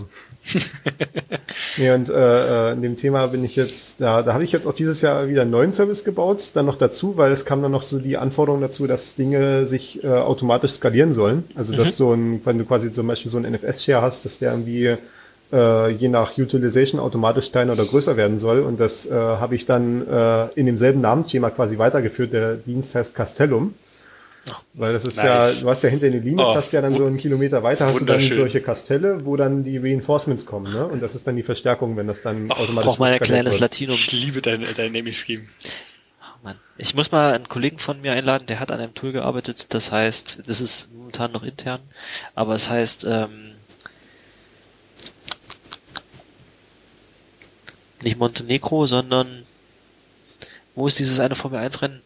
nee, 1.76 1.90
und 1.90 2.08
äh, 2.08 2.70
äh, 2.70 2.72
in 2.72 2.82
dem 2.82 2.96
Thema 2.96 3.26
bin 3.26 3.44
ich 3.44 3.56
jetzt, 3.56 4.00
da, 4.00 4.22
da 4.22 4.34
habe 4.34 4.44
ich 4.44 4.52
jetzt 4.52 4.66
auch 4.66 4.74
dieses 4.74 5.02
Jahr 5.02 5.28
wieder 5.28 5.42
einen 5.42 5.50
neuen 5.50 5.72
Service 5.72 6.04
gebaut, 6.04 6.50
dann 6.54 6.66
noch 6.66 6.76
dazu, 6.76 7.16
weil 7.16 7.32
es 7.32 7.44
kam 7.44 7.62
dann 7.62 7.72
noch 7.72 7.82
so 7.82 7.98
die 7.98 8.16
Anforderung 8.16 8.60
dazu, 8.60 8.86
dass 8.86 9.14
Dinge 9.14 9.66
sich 9.66 10.02
äh, 10.02 10.08
automatisch 10.08 10.72
skalieren 10.72 11.12
sollen. 11.12 11.44
Also 11.54 11.76
dass 11.76 11.88
mhm. 11.88 11.92
so 11.92 12.12
ein, 12.14 12.40
wenn 12.44 12.58
du 12.58 12.64
quasi 12.64 12.92
zum 12.92 13.06
Beispiel 13.06 13.30
so 13.30 13.38
ein 13.38 13.44
NFS-Share 13.68 14.02
hast, 14.02 14.24
dass 14.24 14.38
der 14.38 14.52
irgendwie 14.52 14.96
äh, 15.52 15.90
je 15.90 16.08
nach 16.08 16.36
Utilization 16.36 17.00
automatisch 17.00 17.50
kleiner 17.50 17.72
oder 17.72 17.84
größer 17.84 18.16
werden 18.16 18.38
soll. 18.38 18.60
Und 18.60 18.80
das 18.80 19.06
äh, 19.06 19.14
habe 19.14 19.54
ich 19.54 19.66
dann 19.66 20.06
äh, 20.06 20.46
in 20.54 20.66
demselben 20.66 21.00
Namensschema 21.00 21.50
quasi 21.50 21.78
weitergeführt. 21.78 22.32
Der 22.32 22.56
Dienst 22.56 22.94
heißt 22.94 23.14
Castellum. 23.14 23.74
Weil 24.72 24.94
das 24.94 25.04
ist 25.04 25.16
nice. 25.16 25.56
ja, 25.56 25.62
du 25.62 25.70
hast 25.70 25.82
ja 25.82 25.90
hinter 25.90 26.08
den 26.08 26.22
Linux, 26.22 26.48
oh, 26.48 26.54
hast 26.54 26.72
ja 26.72 26.80
dann 26.80 26.94
so 26.94 27.04
einen 27.04 27.18
Kilometer 27.18 27.62
weiter, 27.62 27.86
hast 27.86 28.00
du 28.00 28.06
dann 28.06 28.20
solche 28.20 28.62
Kastelle, 28.62 29.26
wo 29.26 29.36
dann 29.36 29.62
die 29.62 29.76
Reinforcements 29.76 30.46
kommen, 30.46 30.72
ne? 30.72 30.86
Und 30.86 31.02
das 31.02 31.14
ist 31.14 31.26
dann 31.26 31.36
die 31.36 31.42
Verstärkung, 31.42 31.98
wenn 31.98 32.06
das 32.06 32.22
dann 32.22 32.46
Ach, 32.50 32.58
automatisch 32.58 32.86
Brauch 32.86 32.98
mal 32.98 33.12
ein 33.12 33.20
kleines 33.20 33.54
wird. 33.54 33.60
Latinum. 33.60 33.96
Ich 33.96 34.10
liebe 34.12 34.40
dein, 34.40 34.64
dein 34.74 34.92
Naming-Scheme. 34.92 35.42
Oh 36.22 36.44
Mann. 36.44 36.56
Ich 36.78 36.94
muss 36.94 37.12
mal 37.12 37.34
einen 37.34 37.48
Kollegen 37.48 37.78
von 37.78 38.00
mir 38.00 38.12
einladen, 38.12 38.46
der 38.46 38.58
hat 38.58 38.70
an 38.70 38.80
einem 38.80 38.94
Tool 38.94 39.12
gearbeitet, 39.12 39.74
das 39.74 39.92
heißt, 39.92 40.40
das 40.46 40.62
ist 40.62 40.88
momentan 40.94 41.32
noch 41.32 41.42
intern, 41.42 41.80
aber 42.34 42.54
es 42.54 42.70
heißt, 42.70 43.04
ähm, 43.04 43.47
nicht 48.02 48.18
Montenegro, 48.18 48.86
sondern 48.86 49.44
wo 50.74 50.86
ist 50.86 50.98
dieses 50.98 51.20
eine 51.20 51.34
Formel 51.34 51.58
1 51.58 51.82
Rennen? 51.82 52.02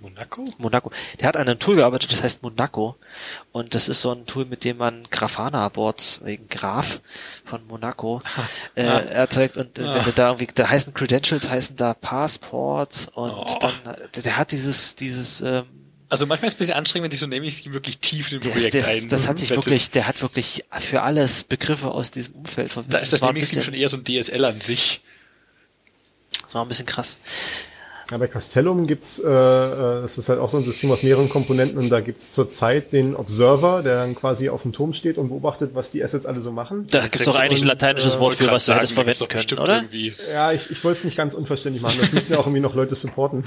Monaco? 0.00 0.44
Monaco. 0.58 0.90
Der 1.20 1.28
hat 1.28 1.36
an 1.36 1.46
einem 1.46 1.58
Tool 1.58 1.76
gearbeitet, 1.76 2.10
das 2.10 2.22
heißt 2.22 2.42
Monaco. 2.42 2.96
Und 3.52 3.74
das 3.74 3.88
ist 3.88 4.00
so 4.00 4.12
ein 4.12 4.24
Tool, 4.26 4.46
mit 4.46 4.64
dem 4.64 4.78
man 4.78 5.06
Grafana-Boards 5.10 6.22
wegen 6.24 6.48
Graf 6.48 7.00
von 7.44 7.66
Monaco 7.66 8.22
äh, 8.74 8.84
ah. 8.84 8.98
erzeugt. 9.00 9.56
Und 9.56 9.78
äh, 9.78 9.82
ah. 9.82 9.96
wenn 9.96 10.04
du 10.04 10.12
da 10.12 10.28
irgendwie, 10.28 10.48
da 10.54 10.68
heißen 10.68 10.94
Credentials, 10.94 11.48
heißen 11.48 11.76
da 11.76 11.94
Passports 11.94 13.08
und 13.08 13.30
oh. 13.30 13.58
dann, 13.60 13.96
der 14.24 14.36
hat 14.38 14.52
dieses, 14.52 14.96
dieses, 14.96 15.42
ähm, 15.42 15.64
also 16.08 16.26
manchmal 16.26 16.48
ist 16.48 16.54
es 16.54 16.56
ein 16.56 16.58
bisschen 16.58 16.74
anstrengend, 16.74 17.04
wenn 17.04 17.10
die 17.10 17.16
so 17.16 17.26
Naming 17.26 17.52
wirklich 17.72 17.98
tief 18.00 18.32
in 18.32 18.40
dem 18.40 18.50
Projekt 18.50 18.74
das, 18.74 18.88
ein. 18.88 19.08
Das 19.10 19.28
hat 19.28 19.38
sich 19.38 19.50
wirklich, 19.50 19.92
der 19.92 20.08
hat 20.08 20.22
wirklich 20.22 20.64
für 20.70 21.02
alles 21.02 21.44
Begriffe 21.44 21.92
aus 21.92 22.10
diesem 22.10 22.34
Umfeld 22.34 22.72
verwendet. 22.72 22.94
Da 22.94 22.98
ist 22.98 23.12
das, 23.12 23.20
das 23.20 23.28
Naming 23.28 23.44
schon 23.44 23.74
eher 23.74 23.88
so 23.88 23.96
ein 23.96 24.04
DSL 24.04 24.44
an 24.44 24.60
sich. 24.60 25.02
Das 26.50 26.56
war 26.56 26.64
ein 26.64 26.68
bisschen 26.68 26.86
krass. 26.86 27.18
Ja, 28.10 28.18
bei 28.18 28.26
Castellum 28.26 28.88
gibt's, 28.88 29.20
äh, 29.20 29.28
äh, 29.28 30.02
das 30.02 30.18
ist 30.18 30.28
halt 30.28 30.40
auch 30.40 30.50
so 30.50 30.56
ein 30.56 30.64
System 30.64 30.90
aus 30.90 31.04
mehreren 31.04 31.28
Komponenten 31.28 31.78
und 31.78 31.90
da 31.90 32.00
gibt's 32.00 32.32
zurzeit 32.32 32.92
den 32.92 33.14
Observer, 33.14 33.82
der 33.84 34.00
dann 34.00 34.16
quasi 34.16 34.48
auf 34.48 34.62
dem 34.62 34.72
Turm 34.72 34.92
steht 34.92 35.16
und 35.16 35.28
beobachtet, 35.28 35.70
was 35.74 35.92
die 35.92 36.02
Assets 36.02 36.26
alle 36.26 36.40
so 36.40 36.50
machen. 36.50 36.88
Da 36.90 37.06
gibt's 37.06 37.26
doch 37.26 37.38
eigentlich 37.38 37.62
ein 37.62 37.68
lateinisches 37.68 38.18
Wort 38.18 38.34
für, 38.34 38.48
was 38.48 38.66
du 38.66 38.74
hättest 38.74 38.94
verwenden 38.94 39.28
können, 39.28 39.58
oder? 39.60 39.76
Irgendwie. 39.76 40.12
Ja, 40.32 40.50
ich, 40.50 40.72
ich 40.72 40.82
wollte 40.82 40.98
es 40.98 41.04
nicht 41.04 41.16
ganz 41.16 41.34
unverständlich 41.34 41.82
machen. 41.82 41.98
Das 42.00 42.10
müssen 42.10 42.32
ja 42.32 42.40
auch 42.40 42.46
irgendwie 42.46 42.62
noch 42.62 42.74
Leute 42.74 42.96
supporten 42.96 43.44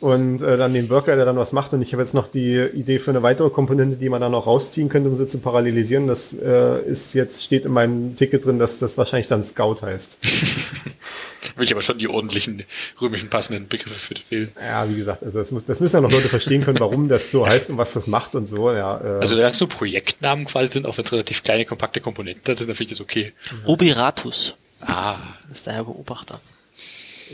und 0.00 0.42
äh, 0.42 0.56
dann 0.56 0.72
den 0.74 0.88
Worker, 0.90 1.16
der 1.16 1.24
dann 1.24 1.36
was 1.36 1.52
macht. 1.52 1.74
Und 1.74 1.82
ich 1.82 1.92
habe 1.92 2.02
jetzt 2.02 2.14
noch 2.14 2.28
die 2.28 2.56
Idee 2.56 2.98
für 2.98 3.10
eine 3.10 3.22
weitere 3.22 3.50
Komponente, 3.50 3.96
die 3.96 4.08
man 4.08 4.20
dann 4.20 4.32
noch 4.32 4.46
rausziehen 4.46 4.88
könnte, 4.88 5.08
um 5.08 5.16
sie 5.16 5.26
zu 5.26 5.38
parallelisieren. 5.38 6.06
Das 6.06 6.32
äh, 6.32 6.80
ist 6.82 7.14
jetzt, 7.14 7.42
steht 7.42 7.66
in 7.66 7.72
meinem 7.72 8.14
Ticket 8.16 8.44
drin, 8.44 8.58
dass 8.58 8.78
das 8.78 8.96
wahrscheinlich 8.96 9.26
dann 9.26 9.42
Scout 9.42 9.82
heißt. 9.82 10.18
Will 11.56 11.64
ich 11.64 11.72
aber 11.72 11.82
schon 11.82 11.98
die 11.98 12.08
ordentlichen 12.08 12.64
römischen 13.00 13.28
passenden 13.28 13.66
Begriffe 13.66 13.98
für 13.98 14.14
will. 14.30 14.52
Ja, 14.60 14.88
wie 14.88 14.96
gesagt, 14.96 15.22
also 15.24 15.38
das, 15.38 15.50
muss, 15.50 15.66
das 15.66 15.80
müssen 15.80 15.96
ja 15.96 16.00
noch 16.00 16.12
Leute 16.12 16.28
verstehen 16.28 16.64
können, 16.64 16.78
warum 16.78 17.08
das 17.08 17.30
so 17.30 17.46
heißt 17.46 17.70
und 17.70 17.78
was 17.78 17.92
das 17.92 18.06
macht 18.06 18.34
und 18.34 18.48
so. 18.48 18.70
Ja, 18.72 19.00
äh. 19.00 19.20
Also 19.20 19.36
da 19.36 19.52
so 19.52 19.66
Projektnamen 19.66 20.44
quasi 20.44 20.72
sind, 20.72 20.86
auch 20.86 20.96
wenn 20.98 21.04
es 21.04 21.12
relativ 21.12 21.42
kleine, 21.42 21.64
kompakte 21.64 22.00
Komponenten 22.00 22.56
sind, 22.56 22.68
dann 22.68 22.76
finde 22.76 22.92
ich 22.92 22.98
das 22.98 23.00
okay. 23.00 23.32
Obiratus. 23.64 24.54
Ah. 24.80 25.16
Das 25.48 25.58
ist 25.58 25.66
der 25.66 25.74
Herr 25.74 25.84
Beobachter. 25.84 26.40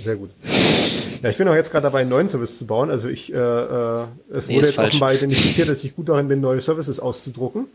Sehr 0.01 0.17
gut. 0.17 0.31
Ja, 1.23 1.31
ich 1.31 1.37
bin 1.37 1.49
auch 1.49 1.55
jetzt 1.55 1.71
gerade 1.71 1.85
dabei, 1.85 2.01
einen 2.01 2.11
neuen 2.11 2.29
Service 2.29 2.59
zu 2.59 2.67
bauen. 2.67 2.91
Also 2.91 3.09
ich, 3.09 3.33
äh, 3.33 3.37
äh, 3.37 4.05
es 4.33 4.49
nee, 4.49 4.57
wurde 4.57 4.67
jetzt 4.67 4.75
falsch. 4.75 4.91
offenbar 4.91 5.15
identifiziert, 5.15 5.69
dass 5.69 5.85
ich 5.85 5.97
gut 5.97 6.09
darin 6.09 6.29
bin, 6.29 6.41
neue 6.41 6.61
Services 6.61 7.01
auszudrucken. 7.01 7.67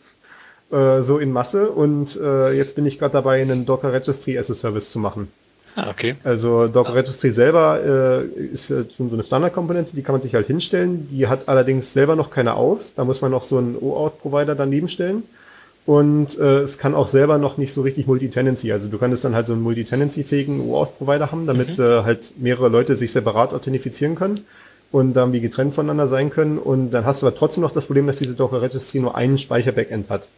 Äh, 0.71 1.01
so 1.01 1.17
in 1.17 1.31
Masse. 1.31 1.69
Und 1.71 2.19
äh, 2.21 2.51
jetzt 2.51 2.75
bin 2.75 2.85
ich 2.85 2.99
gerade 2.99 3.13
dabei, 3.13 3.41
einen 3.41 3.65
Docker 3.65 3.91
Registry 3.91 4.37
as 4.37 4.51
a 4.51 4.53
Service 4.53 4.91
zu 4.91 4.99
machen. 4.99 5.29
Ah, 5.75 5.89
okay. 5.89 6.15
Also 6.23 6.67
Docker 6.67 6.95
Registry 6.95 7.31
selber 7.31 7.79
äh, 7.83 8.43
ist 8.43 8.67
schon 8.67 9.09
so 9.09 9.13
eine 9.13 9.23
Standardkomponente, 9.23 9.95
die 9.95 10.01
kann 10.01 10.13
man 10.13 10.21
sich 10.21 10.35
halt 10.35 10.47
hinstellen. 10.47 11.07
Die 11.09 11.27
hat 11.27 11.47
allerdings 11.47 11.93
selber 11.93 12.15
noch 12.15 12.31
keine 12.31 12.55
auf. 12.55 12.91
Da 12.95 13.03
muss 13.03 13.21
man 13.21 13.31
noch 13.31 13.43
so 13.43 13.57
einen 13.57 13.77
OAuth-Provider 13.79 14.55
daneben 14.55 14.89
stellen. 14.89 15.23
Und 15.89 16.37
äh, 16.37 16.59
es 16.59 16.77
kann 16.77 16.93
auch 16.93 17.07
selber 17.07 17.39
noch 17.39 17.57
nicht 17.57 17.73
so 17.73 17.81
richtig 17.81 18.05
Multitenancy. 18.05 18.71
Also 18.71 18.89
du 18.89 18.99
könntest 18.99 19.25
dann 19.25 19.33
halt 19.33 19.47
so 19.47 19.53
einen 19.53 19.63
Multitenancy-fähigen 19.63 20.61
OAuth-Provider 20.61 21.31
haben, 21.31 21.47
damit 21.47 21.79
mhm. 21.79 21.83
äh, 21.83 22.03
halt 22.03 22.33
mehrere 22.37 22.69
Leute 22.69 22.95
sich 22.95 23.11
separat 23.11 23.55
authentifizieren 23.55 24.13
können 24.13 24.39
und 24.91 25.13
dann 25.13 25.33
wie 25.33 25.39
getrennt 25.39 25.73
voneinander 25.73 26.07
sein 26.07 26.29
können. 26.29 26.59
Und 26.59 26.91
dann 26.91 27.05
hast 27.05 27.23
du 27.23 27.25
aber 27.25 27.35
trotzdem 27.35 27.63
noch 27.63 27.71
das 27.71 27.87
Problem, 27.87 28.05
dass 28.05 28.17
diese 28.17 28.35
Docker 28.35 28.61
Registry 28.61 28.99
nur 28.99 29.15
einen 29.15 29.39
Speicher-Backend 29.39 30.11
hat. 30.11 30.29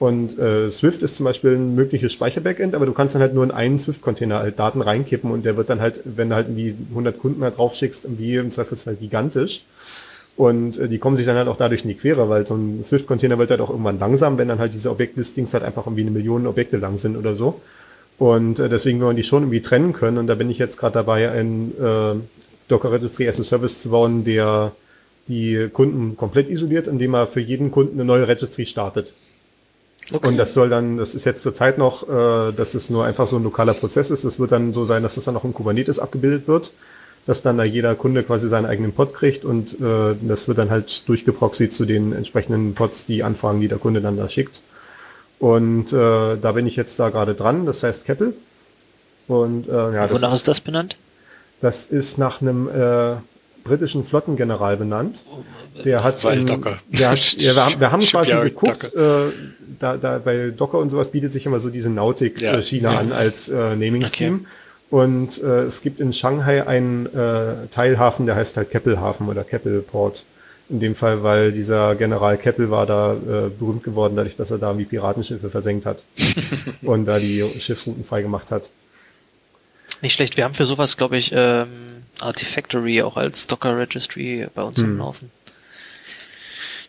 Und 0.00 0.36
äh, 0.40 0.68
Swift 0.72 1.04
ist 1.04 1.14
zum 1.14 1.22
Beispiel 1.22 1.52
ein 1.52 1.76
mögliches 1.76 2.12
Speicher-Backend, 2.12 2.74
aber 2.74 2.84
du 2.84 2.92
kannst 2.92 3.14
dann 3.14 3.22
halt 3.22 3.32
nur 3.32 3.44
in 3.44 3.52
einen 3.52 3.78
Swift-Container 3.78 4.40
halt 4.40 4.58
Daten 4.58 4.80
reinkippen 4.80 5.30
und 5.30 5.44
der 5.44 5.56
wird 5.56 5.70
dann 5.70 5.80
halt, 5.80 6.00
wenn 6.04 6.30
du 6.30 6.34
halt 6.34 6.48
irgendwie 6.48 6.74
100 6.90 7.16
Kunden 7.16 7.44
halt 7.44 7.58
draufschickst, 7.58 8.06
irgendwie 8.06 8.34
im 8.34 8.50
Zweifelsfall 8.50 8.96
gigantisch. 8.96 9.62
Und 10.40 10.78
äh, 10.78 10.88
die 10.88 10.96
kommen 10.96 11.16
sich 11.16 11.26
dann 11.26 11.36
halt 11.36 11.48
auch 11.48 11.58
dadurch 11.58 11.82
in 11.82 11.88
die 11.88 11.96
Quere, 11.96 12.30
weil 12.30 12.46
so 12.46 12.54
ein 12.54 12.82
Swift-Container 12.82 13.36
wird 13.36 13.50
halt 13.50 13.60
auch 13.60 13.68
irgendwann 13.68 13.98
langsam, 13.98 14.38
wenn 14.38 14.48
dann 14.48 14.58
halt 14.58 14.72
diese 14.72 14.90
Objektlistings 14.90 15.52
halt 15.52 15.62
einfach 15.62 15.84
irgendwie 15.84 16.00
eine 16.00 16.12
Million 16.12 16.46
Objekte 16.46 16.78
lang 16.78 16.96
sind 16.96 17.18
oder 17.18 17.34
so. 17.34 17.60
Und 18.16 18.58
äh, 18.58 18.70
deswegen 18.70 19.00
will 19.00 19.08
man 19.08 19.16
die 19.16 19.22
schon 19.22 19.42
irgendwie 19.42 19.60
trennen 19.60 19.92
können. 19.92 20.16
Und 20.16 20.28
da 20.28 20.34
bin 20.36 20.48
ich 20.48 20.56
jetzt 20.56 20.78
gerade 20.78 20.94
dabei, 20.94 21.30
ein 21.30 21.74
äh, 21.78 22.14
Docker 22.68 22.90
Registry 22.90 23.28
as 23.28 23.38
a 23.38 23.44
Service 23.44 23.82
zu 23.82 23.90
bauen, 23.90 24.24
der 24.24 24.72
die 25.28 25.68
Kunden 25.70 26.16
komplett 26.16 26.48
isoliert, 26.48 26.88
indem 26.88 27.12
er 27.12 27.26
für 27.26 27.40
jeden 27.40 27.70
Kunden 27.70 27.96
eine 28.00 28.06
neue 28.06 28.26
Registry 28.26 28.64
startet. 28.64 29.12
Okay. 30.10 30.26
Und 30.26 30.38
das 30.38 30.54
soll 30.54 30.70
dann, 30.70 30.96
das 30.96 31.14
ist 31.14 31.26
jetzt 31.26 31.42
zur 31.42 31.52
Zeit 31.52 31.76
noch, 31.76 32.08
äh, 32.08 32.52
dass 32.52 32.72
es 32.72 32.88
nur 32.88 33.04
einfach 33.04 33.26
so 33.26 33.36
ein 33.36 33.42
lokaler 33.42 33.74
Prozess 33.74 34.10
ist. 34.10 34.24
Es 34.24 34.40
wird 34.40 34.52
dann 34.52 34.72
so 34.72 34.86
sein, 34.86 35.02
dass 35.02 35.16
das 35.16 35.24
dann 35.24 35.36
auch 35.36 35.44
in 35.44 35.52
Kubernetes 35.52 35.98
abgebildet 35.98 36.48
wird 36.48 36.72
dass 37.26 37.42
dann 37.42 37.58
da 37.58 37.64
jeder 37.64 37.94
Kunde 37.94 38.22
quasi 38.22 38.48
seinen 38.48 38.66
eigenen 38.66 38.92
Pod 38.92 39.14
kriegt 39.14 39.44
und 39.44 39.80
äh, 39.80 40.14
das 40.22 40.48
wird 40.48 40.58
dann 40.58 40.70
halt 40.70 41.08
durchgeproxied 41.08 41.72
zu 41.72 41.84
den 41.84 42.12
entsprechenden 42.12 42.74
Pods, 42.74 43.06
die 43.06 43.22
Anfragen, 43.22 43.60
die 43.60 43.68
der 43.68 43.78
Kunde 43.78 44.00
dann 44.00 44.16
da 44.16 44.28
schickt. 44.28 44.62
Und 45.38 45.92
äh, 45.92 46.36
da 46.36 46.52
bin 46.52 46.66
ich 46.66 46.76
jetzt 46.76 46.98
da 47.00 47.08
gerade 47.10 47.34
dran, 47.34 47.66
das 47.66 47.82
heißt 47.82 48.04
Keppel. 48.04 48.34
Und 49.26 49.68
äh, 49.68 49.72
ja, 49.72 50.10
Wonach 50.10 50.34
ist 50.34 50.48
das 50.48 50.60
benannt? 50.60 50.96
Das 51.60 51.84
ist 51.84 52.18
nach 52.18 52.42
einem 52.42 52.68
äh, 52.68 53.16
britischen 53.64 54.04
Flottengeneral 54.04 54.76
benannt. 54.76 55.24
Der 55.84 56.02
hat, 56.02 56.24
Weil 56.24 56.40
in, 56.40 56.46
Docker. 56.46 56.78
Der 56.88 57.10
hat 57.10 57.32
ja, 57.34 57.54
wir 57.54 57.64
haben, 57.64 57.80
wir 57.80 57.92
haben 57.92 58.02
quasi 58.02 58.32
geguckt, 58.32 58.92
äh, 58.94 59.30
da, 59.78 59.96
da 59.96 60.18
bei 60.18 60.50
Docker 60.50 60.78
und 60.78 60.90
sowas 60.90 61.10
bietet 61.10 61.32
sich 61.32 61.46
immer 61.46 61.60
so 61.60 61.70
diese 61.70 61.90
Nautik-Schiene 61.90 62.92
ja. 62.92 62.98
an 62.98 63.12
als 63.12 63.48
äh, 63.48 63.54
Naming-Scheme. 63.54 64.36
Okay. 64.36 64.46
Und 64.90 65.40
äh, 65.42 65.62
es 65.62 65.82
gibt 65.82 66.00
in 66.00 66.12
Shanghai 66.12 66.66
einen 66.66 67.06
äh, 67.06 67.68
Teilhafen, 67.70 68.26
der 68.26 68.34
heißt 68.34 68.56
halt 68.56 68.70
Keppelhafen 68.70 69.28
oder 69.28 69.44
Keppelport. 69.44 70.24
In 70.68 70.78
dem 70.78 70.94
Fall, 70.94 71.24
weil 71.24 71.50
dieser 71.50 71.96
General 71.96 72.36
Keppel 72.36 72.70
war 72.70 72.86
da 72.86 73.14
äh, 73.14 73.48
berühmt 73.50 73.82
geworden, 73.82 74.14
dadurch, 74.14 74.36
dass 74.36 74.52
er 74.52 74.58
da 74.58 74.78
wie 74.78 74.84
Piratenschiffe 74.84 75.50
versenkt 75.50 75.84
hat 75.84 76.04
und 76.82 77.06
da 77.06 77.18
die 77.18 77.44
Schiffsrouten 77.58 78.04
freigemacht 78.04 78.52
hat. 78.52 78.70
Nicht 80.00 80.14
schlecht. 80.14 80.36
Wir 80.36 80.44
haben 80.44 80.54
für 80.54 80.66
sowas, 80.66 80.96
glaube 80.96 81.16
ich, 81.16 81.32
ähm, 81.34 81.68
Artifactory 82.20 83.02
auch 83.02 83.16
als 83.16 83.48
Docker 83.48 83.76
Registry 83.76 84.46
bei 84.54 84.62
uns 84.62 84.78
hm. 84.78 84.92
im 84.92 84.98
Laufen. 84.98 85.30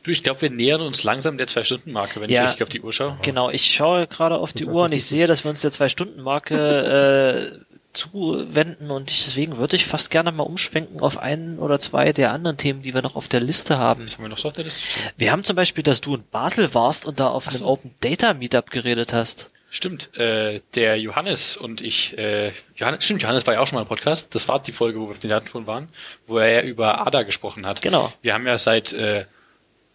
Du, 0.03 0.09
ich 0.09 0.23
glaube, 0.23 0.41
wir 0.41 0.49
nähern 0.49 0.81
uns 0.81 1.03
langsam 1.03 1.37
der 1.37 1.45
Zwei-Stunden-Marke, 1.45 2.21
wenn 2.21 2.29
ja, 2.29 2.41
ich 2.41 2.49
richtig 2.49 2.63
auf 2.63 2.69
die 2.69 2.81
Uhr 2.81 2.91
schaue. 2.91 3.17
Genau, 3.21 3.51
ich 3.51 3.71
schaue 3.71 4.07
gerade 4.07 4.37
auf 4.37 4.51
die 4.53 4.65
Uhr 4.65 4.85
und 4.85 4.93
ich 4.93 5.05
sehe, 5.05 5.27
dass 5.27 5.43
wir 5.43 5.51
uns 5.51 5.61
der 5.61 5.71
Zwei-Stunden-Marke 5.71 7.55
äh, 7.70 7.70
zuwenden 7.93 8.91
und 8.91 9.09
deswegen 9.09 9.57
würde 9.57 9.75
ich 9.75 9.85
fast 9.85 10.11
gerne 10.11 10.31
mal 10.31 10.43
umschwenken 10.43 10.99
auf 10.99 11.17
einen 11.17 11.59
oder 11.59 11.79
zwei 11.79 12.13
der 12.13 12.31
anderen 12.31 12.57
Themen, 12.57 12.81
die 12.81 12.93
wir 12.93 13.01
noch 13.01 13.15
auf 13.15 13.27
der 13.27 13.39
Liste 13.39 13.77
haben. 13.77 14.03
Was 14.03 14.15
haben 14.15 14.23
wir 14.23 14.29
noch 14.29 14.37
so 14.37 14.47
auf 14.47 14.53
der 14.53 14.63
Liste? 14.63 14.83
Wir 15.17 15.31
haben 15.31 15.43
zum 15.43 15.55
Beispiel, 15.55 15.83
dass 15.83 16.01
du 16.01 16.15
in 16.15 16.23
Basel 16.31 16.73
warst 16.73 17.05
und 17.05 17.19
da 17.19 17.27
auf 17.27 17.45
Ach 17.47 17.51
einem 17.51 17.59
so. 17.59 17.67
Open 17.67 17.95
Data 18.01 18.33
Meetup 18.33 18.71
geredet 18.71 19.13
hast. 19.13 19.51
Stimmt, 19.73 20.17
äh, 20.17 20.59
der 20.75 20.99
Johannes 20.99 21.55
und 21.55 21.79
ich, 21.79 22.17
äh, 22.17 22.51
Johannes, 22.75 23.05
stimmt, 23.05 23.21
Johannes 23.21 23.47
war 23.47 23.53
ja 23.53 23.61
auch 23.61 23.67
schon 23.67 23.77
mal 23.77 23.83
im 23.83 23.87
Podcast. 23.87 24.35
Das 24.35 24.49
war 24.49 24.61
die 24.61 24.73
Folge, 24.73 24.99
wo 24.99 25.05
wir 25.05 25.11
auf 25.11 25.19
den 25.19 25.29
Datenspuren 25.29 25.65
waren, 25.65 25.87
wo 26.27 26.39
er 26.39 26.63
über 26.63 27.07
ADA 27.07 27.23
gesprochen 27.23 27.65
hat. 27.65 27.81
Genau. 27.81 28.11
Wir 28.21 28.33
haben 28.33 28.45
ja 28.45 28.57
seit 28.57 28.91
äh, 28.91 29.25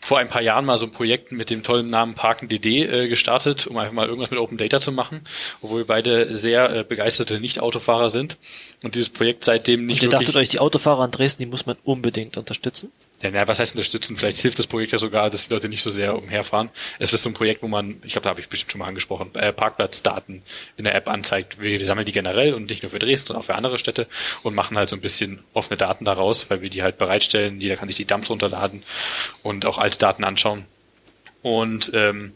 vor 0.06 0.18
ein 0.18 0.28
paar 0.28 0.40
Jahren 0.40 0.64
mal 0.64 0.78
so 0.78 0.86
ein 0.86 0.92
Projekt 0.92 1.32
mit 1.32 1.50
dem 1.50 1.64
tollen 1.64 1.90
Namen 1.90 2.14
ParkenDD 2.14 2.84
äh, 2.84 3.08
gestartet, 3.08 3.66
um 3.66 3.76
einfach 3.76 3.92
mal 3.92 4.06
irgendwas 4.06 4.30
mit 4.30 4.38
Open 4.38 4.56
Data 4.56 4.80
zu 4.80 4.92
machen, 4.92 5.22
obwohl 5.62 5.80
wir 5.80 5.86
beide 5.88 6.32
sehr 6.32 6.70
äh, 6.70 6.84
begeisterte 6.84 7.40
Nicht-Autofahrer 7.40 8.08
sind 8.08 8.36
und 8.84 8.94
dieses 8.94 9.10
Projekt 9.10 9.44
seitdem 9.44 9.84
nicht 9.84 10.02
und 10.02 10.04
ihr 10.04 10.10
dachtet 10.10 10.36
euch, 10.36 10.48
die 10.48 10.60
Autofahrer 10.60 11.04
in 11.04 11.10
Dresden, 11.10 11.42
die 11.42 11.46
muss 11.46 11.66
man 11.66 11.76
unbedingt 11.82 12.36
unterstützen? 12.36 12.92
Ja, 13.26 13.40
na, 13.40 13.48
was 13.48 13.58
heißt 13.58 13.74
unterstützen? 13.74 14.16
Vielleicht 14.16 14.38
hilft 14.38 14.58
das 14.58 14.68
Projekt 14.68 14.92
ja 14.92 14.98
sogar, 14.98 15.30
dass 15.30 15.48
die 15.48 15.54
Leute 15.54 15.68
nicht 15.68 15.82
so 15.82 15.90
sehr 15.90 16.16
umherfahren. 16.16 16.70
Es 17.00 17.12
ist 17.12 17.24
so 17.24 17.30
ein 17.30 17.34
Projekt, 17.34 17.62
wo 17.62 17.66
man, 17.66 17.96
ich 18.04 18.12
glaube, 18.12 18.22
da 18.22 18.30
habe 18.30 18.40
ich 18.40 18.48
bestimmt 18.48 18.70
schon 18.70 18.78
mal 18.78 18.86
angesprochen, 18.86 19.34
äh, 19.34 19.52
Parkplatzdaten 19.52 20.42
in 20.76 20.84
der 20.84 20.94
App 20.94 21.08
anzeigt. 21.08 21.60
Wir, 21.60 21.76
wir 21.78 21.84
sammeln 21.84 22.06
die 22.06 22.12
generell 22.12 22.54
und 22.54 22.70
nicht 22.70 22.84
nur 22.84 22.90
für 22.90 23.00
Dresden, 23.00 23.28
sondern 23.28 23.42
auch 23.42 23.46
für 23.46 23.56
andere 23.56 23.80
Städte 23.80 24.06
und 24.44 24.54
machen 24.54 24.76
halt 24.76 24.88
so 24.88 24.94
ein 24.94 25.00
bisschen 25.00 25.42
offene 25.54 25.76
Daten 25.76 26.04
daraus, 26.04 26.48
weil 26.50 26.62
wir 26.62 26.70
die 26.70 26.84
halt 26.84 26.98
bereitstellen. 26.98 27.60
Jeder 27.60 27.76
kann 27.76 27.88
sich 27.88 27.96
die 27.96 28.04
Dumps 28.04 28.30
runterladen 28.30 28.84
und 29.42 29.66
auch 29.66 29.78
alte 29.78 29.98
Daten 29.98 30.22
anschauen. 30.22 30.66
Und 31.42 31.90
ähm, 31.94 32.32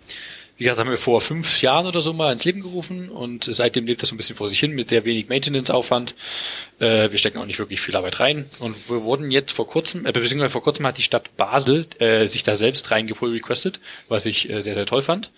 wie 0.60 0.64
gesagt, 0.64 0.78
haben 0.78 0.90
wir 0.90 0.98
vor 0.98 1.22
fünf 1.22 1.62
Jahren 1.62 1.86
oder 1.86 2.02
so 2.02 2.12
mal 2.12 2.30
ins 2.34 2.44
Leben 2.44 2.60
gerufen 2.60 3.08
und 3.08 3.44
seitdem 3.44 3.86
lebt 3.86 4.02
das 4.02 4.10
so 4.10 4.14
ein 4.14 4.18
bisschen 4.18 4.36
vor 4.36 4.46
sich 4.46 4.60
hin 4.60 4.72
mit 4.72 4.90
sehr 4.90 5.06
wenig 5.06 5.30
Maintenance-Aufwand. 5.30 6.14
Äh, 6.80 7.10
wir 7.10 7.18
stecken 7.18 7.38
auch 7.38 7.46
nicht 7.46 7.58
wirklich 7.58 7.80
viel 7.80 7.96
Arbeit 7.96 8.20
rein 8.20 8.44
und 8.58 8.90
wir 8.90 9.02
wurden 9.02 9.30
jetzt 9.30 9.52
vor 9.52 9.66
kurzem, 9.66 10.04
äh, 10.04 10.12
beziehungsweise 10.12 10.50
vor 10.50 10.62
kurzem 10.62 10.86
hat 10.86 10.98
die 10.98 11.02
Stadt 11.02 11.34
Basel 11.38 11.86
äh, 11.98 12.26
sich 12.26 12.42
da 12.42 12.56
selbst 12.56 12.90
reingepull 12.90 13.30
requested, 13.30 13.80
was 14.08 14.26
ich 14.26 14.50
äh, 14.50 14.60
sehr, 14.60 14.74
sehr 14.74 14.84
toll 14.84 15.00
fand. 15.00 15.30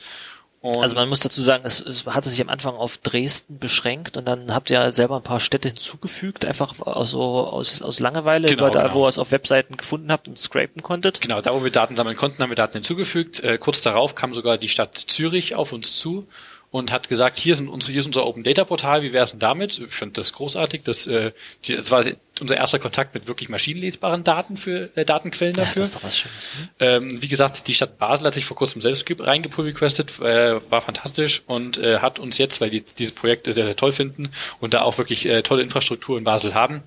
Und 0.63 0.81
also 0.81 0.95
man 0.95 1.09
muss 1.09 1.19
dazu 1.19 1.43
sagen, 1.43 1.65
es, 1.67 1.81
es 1.81 2.07
hatte 2.07 2.29
sich 2.29 2.41
am 2.41 2.49
Anfang 2.49 2.77
auf 2.77 2.97
Dresden 2.97 3.59
beschränkt 3.59 4.17
und 4.17 4.27
dann 4.29 4.55
habt 4.55 4.71
ihr 4.71 4.93
selber 4.93 5.17
ein 5.17 5.23
paar 5.25 5.41
Städte 5.41 5.69
hinzugefügt, 5.69 6.45
einfach 6.45 6.79
aus, 6.81 7.11
so, 7.11 7.49
aus, 7.49 7.83
aus 7.83 7.99
Langeweile, 7.99 8.49
genau, 8.49 8.71
da, 8.71 8.83
genau. 8.85 8.95
wo 8.95 9.05
ihr 9.05 9.09
es 9.09 9.19
auf 9.19 9.33
Webseiten 9.33 9.77
gefunden 9.77 10.13
habt 10.13 10.29
und 10.29 10.39
scrapen 10.39 10.81
konntet. 10.85 11.21
Genau, 11.21 11.41
da 11.41 11.53
wo 11.53 11.65
wir 11.65 11.73
Daten 11.73 11.97
sammeln 11.97 12.17
konnten, 12.17 12.41
haben 12.41 12.51
wir 12.51 12.55
Daten 12.55 12.75
hinzugefügt. 12.75 13.41
Äh, 13.41 13.59
kurz 13.59 13.81
darauf 13.81 14.15
kam 14.15 14.35
sogar 14.35 14.57
die 14.57 14.69
Stadt 14.69 14.97
Zürich 14.97 15.57
auf 15.57 15.73
uns 15.73 15.99
zu 15.99 16.29
und 16.73 16.91
hat 16.91 17.11
gesagt, 17.11 17.39
hier 17.39 17.55
sind 17.55 17.69
unsere, 17.69 17.93
hier 17.93 18.01
ist 18.01 18.07
unser 18.07 18.27
Open 18.27 18.43
Data 18.43 18.65
Portal, 18.65 19.03
wie 19.03 19.13
wäre 19.13 19.25
es 19.25 19.33
denn 19.33 19.41
damit? 19.41 19.79
Ich 19.79 19.93
finde 19.93 20.15
das 20.15 20.33
großartig. 20.33 20.83
Das, 20.83 21.07
äh, 21.07 21.33
die, 21.67 21.77
das 21.77 21.91
war 21.91 22.03
unser 22.41 22.57
erster 22.57 22.79
Kontakt 22.79 23.13
mit 23.13 23.27
wirklich 23.29 23.51
maschinenlesbaren 23.51 24.25
Daten 24.25 24.57
für 24.57 24.89
äh, 24.97 25.05
Datenquellen 25.05 25.53
dafür. 25.53 25.75
Ja, 25.75 25.79
das 25.81 25.89
ist 25.89 25.97
doch 25.97 26.03
was 26.03 26.19
Schönes. 26.19 26.49
Ne? 26.59 26.69
Ähm, 26.81 27.23
wie 27.23 27.29
gesagt, 27.29 27.69
die 27.69 27.75
Stadt 27.75 27.99
Basel 27.99 28.27
hat 28.27 28.33
sich 28.33 28.47
vor 28.47 28.57
kurzem 28.57 28.81
selbst 28.81 29.05
reingepull 29.21 29.67
requested, 29.67 30.19
äh, 30.21 30.61
war 30.71 30.81
fantastisch 30.81 31.43
und 31.47 31.77
äh, 31.77 31.99
hat 31.99 32.19
uns 32.19 32.39
jetzt, 32.39 32.63
weil 32.63 32.71
die 32.71 32.81
dieses 32.81 33.13
Projekt 33.13 33.53
sehr, 33.53 33.67
sehr 33.67 33.77
toll 33.77 33.93
finden 33.93 34.31
und 34.61 34.73
da 34.73 34.81
auch 34.81 34.97
wirklich 34.97 35.27
äh, 35.27 35.43
tolle 35.43 35.63
Infrastruktur 35.63 36.17
in 36.17 36.25
Basel 36.25 36.55
haben, 36.55 36.83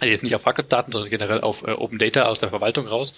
also 0.00 0.10
jetzt 0.10 0.22
nicht 0.22 0.34
auf 0.34 0.42
Parkplatzdaten, 0.42 0.92
sondern 0.92 1.10
generell 1.10 1.40
auf 1.40 1.62
äh, 1.66 1.72
Open 1.72 1.98
Data 1.98 2.24
aus 2.24 2.40
der 2.40 2.50
Verwaltung 2.50 2.86
raus, 2.86 3.14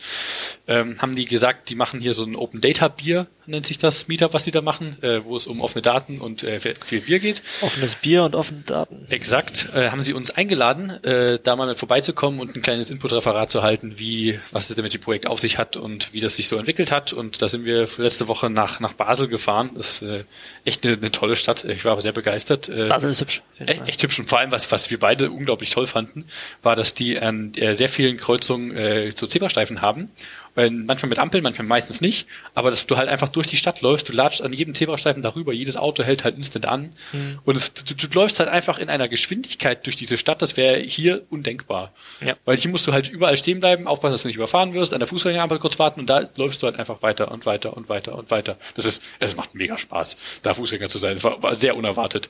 ähm, 0.66 1.00
haben 1.00 1.14
die 1.14 1.24
gesagt, 1.24 1.68
die 1.70 1.74
machen 1.74 2.00
hier 2.00 2.14
so 2.14 2.24
ein 2.24 2.36
Open 2.36 2.60
Data 2.60 2.88
Bier, 2.88 3.26
nennt 3.46 3.66
sich 3.66 3.78
das 3.78 4.08
Meetup, 4.08 4.32
was 4.32 4.44
die 4.44 4.50
da 4.50 4.62
machen, 4.62 4.96
äh, 5.02 5.24
wo 5.24 5.36
es 5.36 5.46
um 5.46 5.60
offene 5.60 5.82
Daten 5.82 6.20
und 6.20 6.42
äh, 6.42 6.60
viel 6.60 7.00
Bier 7.00 7.18
geht. 7.18 7.42
Offenes 7.60 7.96
Bier 7.96 8.24
und 8.24 8.34
offene 8.34 8.62
Daten. 8.64 9.06
Exakt. 9.10 9.68
Äh, 9.74 9.90
haben 9.90 10.02
sie 10.02 10.12
uns 10.12 10.30
eingeladen, 10.30 10.90
äh, 11.04 11.38
da 11.42 11.56
mal 11.56 11.66
mit 11.66 11.78
vorbeizukommen 11.78 12.40
und 12.40 12.56
ein 12.56 12.62
kleines 12.62 12.90
Input-Referat 12.90 13.50
zu 13.50 13.62
halten, 13.62 13.98
wie, 13.98 14.38
was 14.52 14.70
es 14.70 14.76
denn 14.76 14.84
mit 14.84 14.94
dem 14.94 15.00
Projekt 15.00 15.26
auf 15.26 15.40
sich 15.40 15.58
hat 15.58 15.76
und 15.76 16.12
wie 16.12 16.20
das 16.20 16.36
sich 16.36 16.48
so 16.48 16.56
entwickelt 16.56 16.90
hat. 16.90 17.12
Und 17.12 17.42
da 17.42 17.48
sind 17.48 17.64
wir 17.64 17.88
letzte 17.98 18.28
Woche 18.28 18.50
nach, 18.50 18.80
nach 18.80 18.92
Basel 18.92 19.28
gefahren. 19.28 19.70
Das 19.74 20.02
ist 20.02 20.02
äh, 20.02 20.24
echt 20.64 20.86
eine, 20.86 20.96
eine 20.96 21.10
tolle 21.10 21.36
Stadt. 21.36 21.64
Ich 21.64 21.84
war 21.84 21.92
aber 21.92 22.02
sehr 22.02 22.12
begeistert. 22.12 22.68
Äh, 22.68 22.88
Basel 22.88 23.10
ist 23.10 23.20
hübsch. 23.20 23.42
Echt, 23.58 23.82
echt 23.86 24.02
hübsch. 24.02 24.18
Und 24.18 24.28
vor 24.28 24.38
allem, 24.38 24.52
was, 24.52 24.70
was 24.70 24.90
wir 24.90 24.98
beide 24.98 25.30
unglaublich 25.30 25.70
toll 25.70 25.86
fanden, 25.86 26.24
war, 26.62 26.69
dass 26.76 26.94
die 26.94 27.18
an 27.18 27.54
äh, 27.54 27.74
sehr 27.74 27.88
vielen 27.88 28.16
Kreuzungen 28.16 28.76
äh, 28.76 29.12
so 29.14 29.26
Zebrastreifen 29.26 29.80
haben 29.80 30.10
weil 30.54 30.70
manchmal 30.70 31.08
mit 31.08 31.18
Ampeln, 31.18 31.42
manchmal 31.42 31.66
meistens 31.66 32.00
nicht, 32.00 32.26
aber 32.54 32.70
dass 32.70 32.86
du 32.86 32.96
halt 32.96 33.08
einfach 33.08 33.28
durch 33.28 33.46
die 33.46 33.56
Stadt 33.56 33.80
läufst, 33.80 34.08
du 34.08 34.12
latschst 34.12 34.42
an 34.42 34.52
jedem 34.52 34.74
Zebrastreifen 34.74 35.22
darüber, 35.22 35.52
jedes 35.52 35.76
Auto 35.76 36.02
hält 36.02 36.24
halt 36.24 36.36
instant 36.36 36.66
an 36.66 36.92
mhm. 37.12 37.38
und 37.44 37.56
es, 37.56 37.72
du, 37.74 37.94
du 37.94 38.06
läufst 38.12 38.40
halt 38.40 38.48
einfach 38.48 38.78
in 38.78 38.88
einer 38.88 39.08
Geschwindigkeit 39.08 39.86
durch 39.86 39.96
diese 39.96 40.16
Stadt, 40.16 40.42
das 40.42 40.56
wäre 40.56 40.78
hier 40.80 41.22
undenkbar. 41.30 41.92
Ja. 42.20 42.34
Weil 42.44 42.56
hier 42.56 42.70
musst 42.70 42.86
du 42.86 42.92
halt 42.92 43.08
überall 43.08 43.36
stehen 43.36 43.60
bleiben, 43.60 43.86
aufpassen, 43.86 44.12
dass 44.12 44.22
du 44.22 44.28
nicht 44.28 44.36
überfahren 44.36 44.74
wirst, 44.74 44.92
an 44.92 45.00
der 45.00 45.08
Fußgängerampel 45.08 45.58
kurz 45.58 45.78
warten 45.78 46.00
und 46.00 46.10
da 46.10 46.28
läufst 46.36 46.62
du 46.62 46.66
halt 46.66 46.78
einfach 46.78 47.02
weiter 47.02 47.30
und 47.30 47.46
weiter 47.46 47.76
und 47.76 47.88
weiter 47.88 48.16
und 48.16 48.30
weiter. 48.30 48.56
Das 48.74 48.84
ist, 48.84 49.02
es 49.18 49.36
macht 49.36 49.54
mega 49.54 49.78
Spaß, 49.78 50.16
da 50.42 50.54
Fußgänger 50.54 50.88
zu 50.88 50.98
sein. 50.98 51.16
Es 51.16 51.24
war, 51.24 51.42
war 51.42 51.54
sehr 51.54 51.76
unerwartet. 51.76 52.28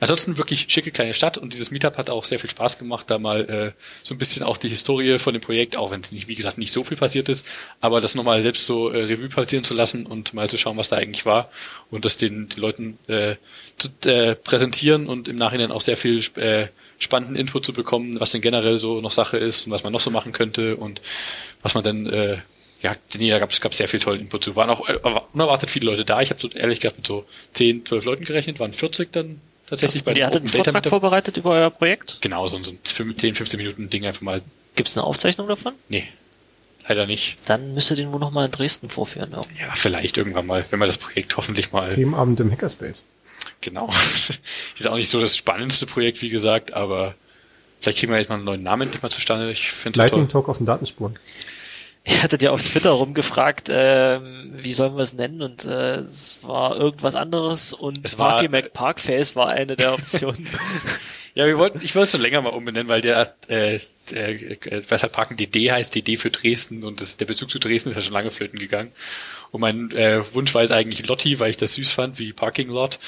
Ansonsten 0.00 0.38
wirklich 0.38 0.66
schicke 0.68 0.90
kleine 0.90 1.14
Stadt 1.14 1.38
und 1.38 1.52
dieses 1.52 1.70
Meetup 1.70 1.96
hat 1.96 2.10
auch 2.10 2.24
sehr 2.24 2.38
viel 2.38 2.50
Spaß 2.50 2.78
gemacht, 2.78 3.10
da 3.10 3.18
mal 3.18 3.48
äh, 3.48 3.72
so 4.02 4.14
ein 4.14 4.18
bisschen 4.18 4.42
auch 4.42 4.56
die 4.56 4.68
Historie 4.68 5.18
von 5.18 5.32
dem 5.32 5.42
Projekt, 5.42 5.76
auch 5.76 5.90
wenn 5.90 6.00
es 6.00 6.12
nicht, 6.12 6.28
wie 6.28 6.34
gesagt, 6.34 6.58
nicht 6.58 6.72
so 6.72 6.84
viel 6.84 6.96
passiert 6.96 7.28
ist, 7.28 7.44
aber 7.80 8.00
das 8.00 8.14
nochmal 8.14 8.42
selbst 8.42 8.66
so 8.66 8.90
äh, 8.90 9.04
Revue 9.04 9.28
passieren 9.28 9.64
zu 9.64 9.74
lassen 9.74 10.06
und 10.06 10.34
mal 10.34 10.48
zu 10.48 10.56
schauen, 10.56 10.76
was 10.76 10.88
da 10.88 10.96
eigentlich 10.96 11.26
war 11.26 11.50
und 11.90 12.04
das 12.04 12.16
den, 12.16 12.48
den 12.48 12.60
Leuten 12.60 12.98
äh, 13.08 13.36
zu 13.76 13.88
äh, 14.08 14.34
präsentieren 14.36 15.06
und 15.06 15.28
im 15.28 15.36
Nachhinein 15.36 15.72
auch 15.72 15.80
sehr 15.80 15.96
viel 15.96 16.22
äh, 16.36 16.68
spannenden 16.98 17.36
Input 17.36 17.66
zu 17.66 17.72
bekommen, 17.72 18.20
was 18.20 18.32
denn 18.32 18.40
generell 18.40 18.78
so 18.78 19.00
noch 19.00 19.12
Sache 19.12 19.36
ist 19.36 19.66
und 19.66 19.72
was 19.72 19.84
man 19.84 19.92
noch 19.92 20.00
so 20.00 20.10
machen 20.10 20.32
könnte 20.32 20.76
und 20.76 21.00
was 21.62 21.74
man 21.74 21.82
dann 21.84 22.06
äh, 22.06 22.38
ja, 22.80 22.94
nee, 23.16 23.30
da 23.30 23.40
gab 23.40 23.50
es 23.50 23.76
sehr 23.76 23.88
viel 23.88 23.98
tollen 23.98 24.20
Input 24.20 24.44
zu. 24.44 24.54
Waren 24.54 24.70
auch 24.70 24.88
äh, 24.88 24.98
unerwartet 25.32 25.68
viele 25.68 25.86
Leute 25.86 26.04
da. 26.04 26.20
Ich 26.20 26.30
habe 26.30 26.40
so 26.40 26.48
ehrlich 26.48 26.78
gesagt 26.78 26.98
mit 26.98 27.06
so 27.08 27.24
10, 27.54 27.84
12 27.84 28.04
Leuten 28.04 28.24
gerechnet, 28.24 28.60
waren 28.60 28.72
40 28.72 29.12
dann 29.12 29.40
tatsächlich 29.68 30.04
bei 30.04 30.12
Ihr 30.14 30.26
hattet 30.26 30.42
einen 30.42 30.48
Vortrag 30.48 30.86
vorbereitet 30.86 31.36
über 31.36 31.50
euer 31.50 31.70
Projekt? 31.70 32.18
Genau, 32.20 32.46
so, 32.48 32.62
so 32.62 32.72
ein 32.72 32.78
10, 32.84 33.34
15 33.34 33.58
Minuten 33.58 33.90
Ding 33.90 34.06
einfach 34.06 34.22
mal. 34.22 34.42
Gibt 34.74 34.88
es 34.88 34.96
eine 34.96 35.04
Aufzeichnung 35.04 35.48
davon? 35.48 35.74
Nee. 35.88 36.04
Leider 36.88 37.06
nicht. 37.06 37.36
Dann 37.48 37.74
müsst 37.74 37.90
ihr 37.90 37.96
den 37.96 38.12
wohl 38.12 38.20
nochmal 38.20 38.46
in 38.46 38.50
Dresden 38.50 38.88
vorführen. 38.88 39.34
Auch. 39.34 39.44
Ja, 39.60 39.72
vielleicht 39.74 40.16
irgendwann 40.16 40.46
mal, 40.46 40.64
wenn 40.70 40.78
wir 40.78 40.86
das 40.86 40.96
Projekt 40.96 41.36
hoffentlich 41.36 41.70
mal. 41.70 41.94
Themenabend 41.94 42.40
im 42.40 42.50
Hackerspace. 42.50 43.02
Genau. 43.60 43.90
ist 44.78 44.88
auch 44.88 44.96
nicht 44.96 45.08
so 45.08 45.20
das 45.20 45.36
spannendste 45.36 45.86
Projekt, 45.86 46.22
wie 46.22 46.30
gesagt, 46.30 46.72
aber 46.72 47.14
vielleicht 47.80 47.98
kriegen 47.98 48.12
wir 48.12 48.18
jetzt 48.18 48.28
mal 48.28 48.36
einen 48.36 48.44
neuen 48.44 48.62
Namen 48.62 48.82
endlich 48.82 49.02
mal 49.02 49.10
zustande. 49.10 49.50
Ich 49.50 49.70
finde 49.70 49.98
Lightning 49.98 50.28
Talk 50.28 50.48
auf 50.48 50.58
den 50.58 50.66
Datenspuren. 50.66 51.18
Ihr 52.08 52.22
hattet 52.22 52.42
ja 52.42 52.50
auf 52.50 52.62
Twitter 52.62 52.90
rumgefragt, 52.90 53.68
äh, 53.68 54.20
wie 54.22 54.72
sollen 54.72 54.96
wir 54.96 55.02
es 55.02 55.12
nennen 55.12 55.42
und 55.42 55.66
äh, 55.66 55.96
es 55.96 56.40
war 56.42 56.74
irgendwas 56.76 57.14
anderes 57.14 57.74
und 57.74 58.06
es 58.06 58.18
war, 58.18 58.30
Parky 58.30 58.48
McParkface 58.48 59.36
war 59.36 59.48
eine 59.48 59.76
der 59.76 59.92
Optionen. 59.94 60.48
ja, 61.34 61.46
wir 61.46 61.58
wollten, 61.58 61.80
ich 61.82 61.94
wollte 61.94 62.04
es 62.04 62.10
schon 62.12 62.22
länger 62.22 62.40
mal 62.40 62.50
umbenennen, 62.50 62.88
weil 62.88 63.02
der, 63.02 63.34
äh, 63.48 63.78
der 64.10 64.28
äh, 64.28 64.82
was 64.88 65.02
halt 65.02 65.12
Parken 65.12 65.36
DD 65.36 65.70
heißt, 65.70 65.94
DD 65.94 66.16
für 66.16 66.30
Dresden 66.30 66.82
und 66.82 67.00
das, 67.00 67.18
der 67.18 67.26
Bezug 67.26 67.50
zu 67.50 67.58
Dresden 67.58 67.90
ist 67.90 67.96
ja 67.96 68.02
schon 68.02 68.14
lange 68.14 68.30
flöten 68.30 68.58
gegangen. 68.58 68.90
Und 69.50 69.60
mein 69.60 69.90
äh, 69.92 70.22
Wunsch 70.34 70.54
war 70.54 70.62
es 70.62 70.72
eigentlich 70.72 71.06
Lotti, 71.06 71.40
weil 71.40 71.50
ich 71.50 71.56
das 71.56 71.74
süß 71.74 71.92
fand, 71.92 72.18
wie 72.18 72.32
Parking 72.32 72.68
Lot. 72.68 72.98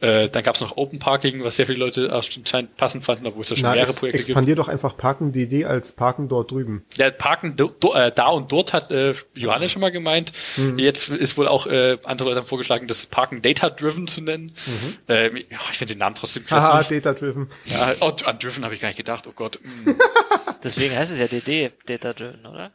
Äh, 0.00 0.28
dann 0.28 0.42
gab 0.42 0.54
es 0.54 0.60
noch 0.60 0.76
Open 0.76 0.98
Parking, 0.98 1.42
was 1.42 1.56
sehr 1.56 1.66
viele 1.66 1.78
Leute 1.78 2.12
anscheinend 2.12 2.76
passend 2.76 3.04
fanden, 3.04 3.26
obwohl 3.26 3.42
es 3.42 3.48
da 3.48 3.56
schon 3.56 3.62
Na, 3.62 3.72
mehrere 3.72 3.92
Projekte 3.92 4.18
gibt. 4.18 4.28
Expandier 4.28 4.54
doch 4.54 4.68
einfach 4.68 4.96
Parken 4.96 5.32
DD 5.32 5.64
als 5.64 5.92
Parken 5.92 6.28
dort 6.28 6.50
drüben. 6.50 6.84
Ja, 6.96 7.10
Parken 7.10 7.56
do, 7.56 7.68
do, 7.68 7.94
äh, 7.94 8.10
da 8.14 8.28
und 8.28 8.52
dort 8.52 8.74
hat 8.74 8.90
äh, 8.90 9.14
Johannes 9.34 9.72
schon 9.72 9.80
mal 9.80 9.90
gemeint. 9.90 10.32
Mhm. 10.56 10.78
Jetzt 10.78 11.08
ist 11.08 11.38
wohl 11.38 11.48
auch 11.48 11.66
äh, 11.66 11.96
andere 12.04 12.28
Leute 12.28 12.40
haben 12.40 12.48
vorgeschlagen, 12.48 12.86
das 12.86 13.06
Parken 13.06 13.40
Data 13.40 13.70
Driven 13.70 14.06
zu 14.06 14.20
nennen. 14.20 14.52
Mhm. 14.66 15.14
Äh, 15.14 15.28
ich 15.38 15.78
finde 15.78 15.94
den 15.94 15.98
Namen 15.98 16.14
trotzdem 16.14 16.44
krass. 16.44 16.66
Aha, 16.66 16.82
Data 16.82 17.14
Driven. 17.14 17.48
Ja, 17.64 17.94
oh, 18.00 18.12
an 18.26 18.38
Driven 18.38 18.64
habe 18.64 18.74
ich 18.74 18.80
gar 18.80 18.88
nicht 18.88 18.98
gedacht. 18.98 19.26
Oh 19.26 19.32
Gott. 19.34 19.58
Mm. 19.62 19.90
Deswegen 20.62 20.94
heißt 20.94 21.12
es 21.12 21.20
ja 21.20 21.28
DD, 21.28 21.72
Data 21.86 22.12
Driven, 22.12 22.44
oder? 22.46 22.72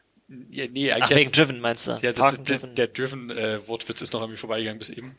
Ja, 0.50 0.66
nee, 0.72 0.92
Ach, 0.92 1.10
wegen 1.10 1.32
Driven 1.32 1.60
meinst 1.60 1.88
du? 1.88 1.98
Ja, 2.02 2.14
das, 2.14 2.42
der, 2.44 2.58
der, 2.58 2.68
der 2.70 2.88
Driven-Wortwitz 2.88 4.00
äh, 4.00 4.04
ist 4.04 4.14
noch 4.14 4.22
an 4.22 4.30
mir 4.30 4.38
vorbeigegangen 4.38 4.80
bis 4.80 4.90
eben. 4.90 5.16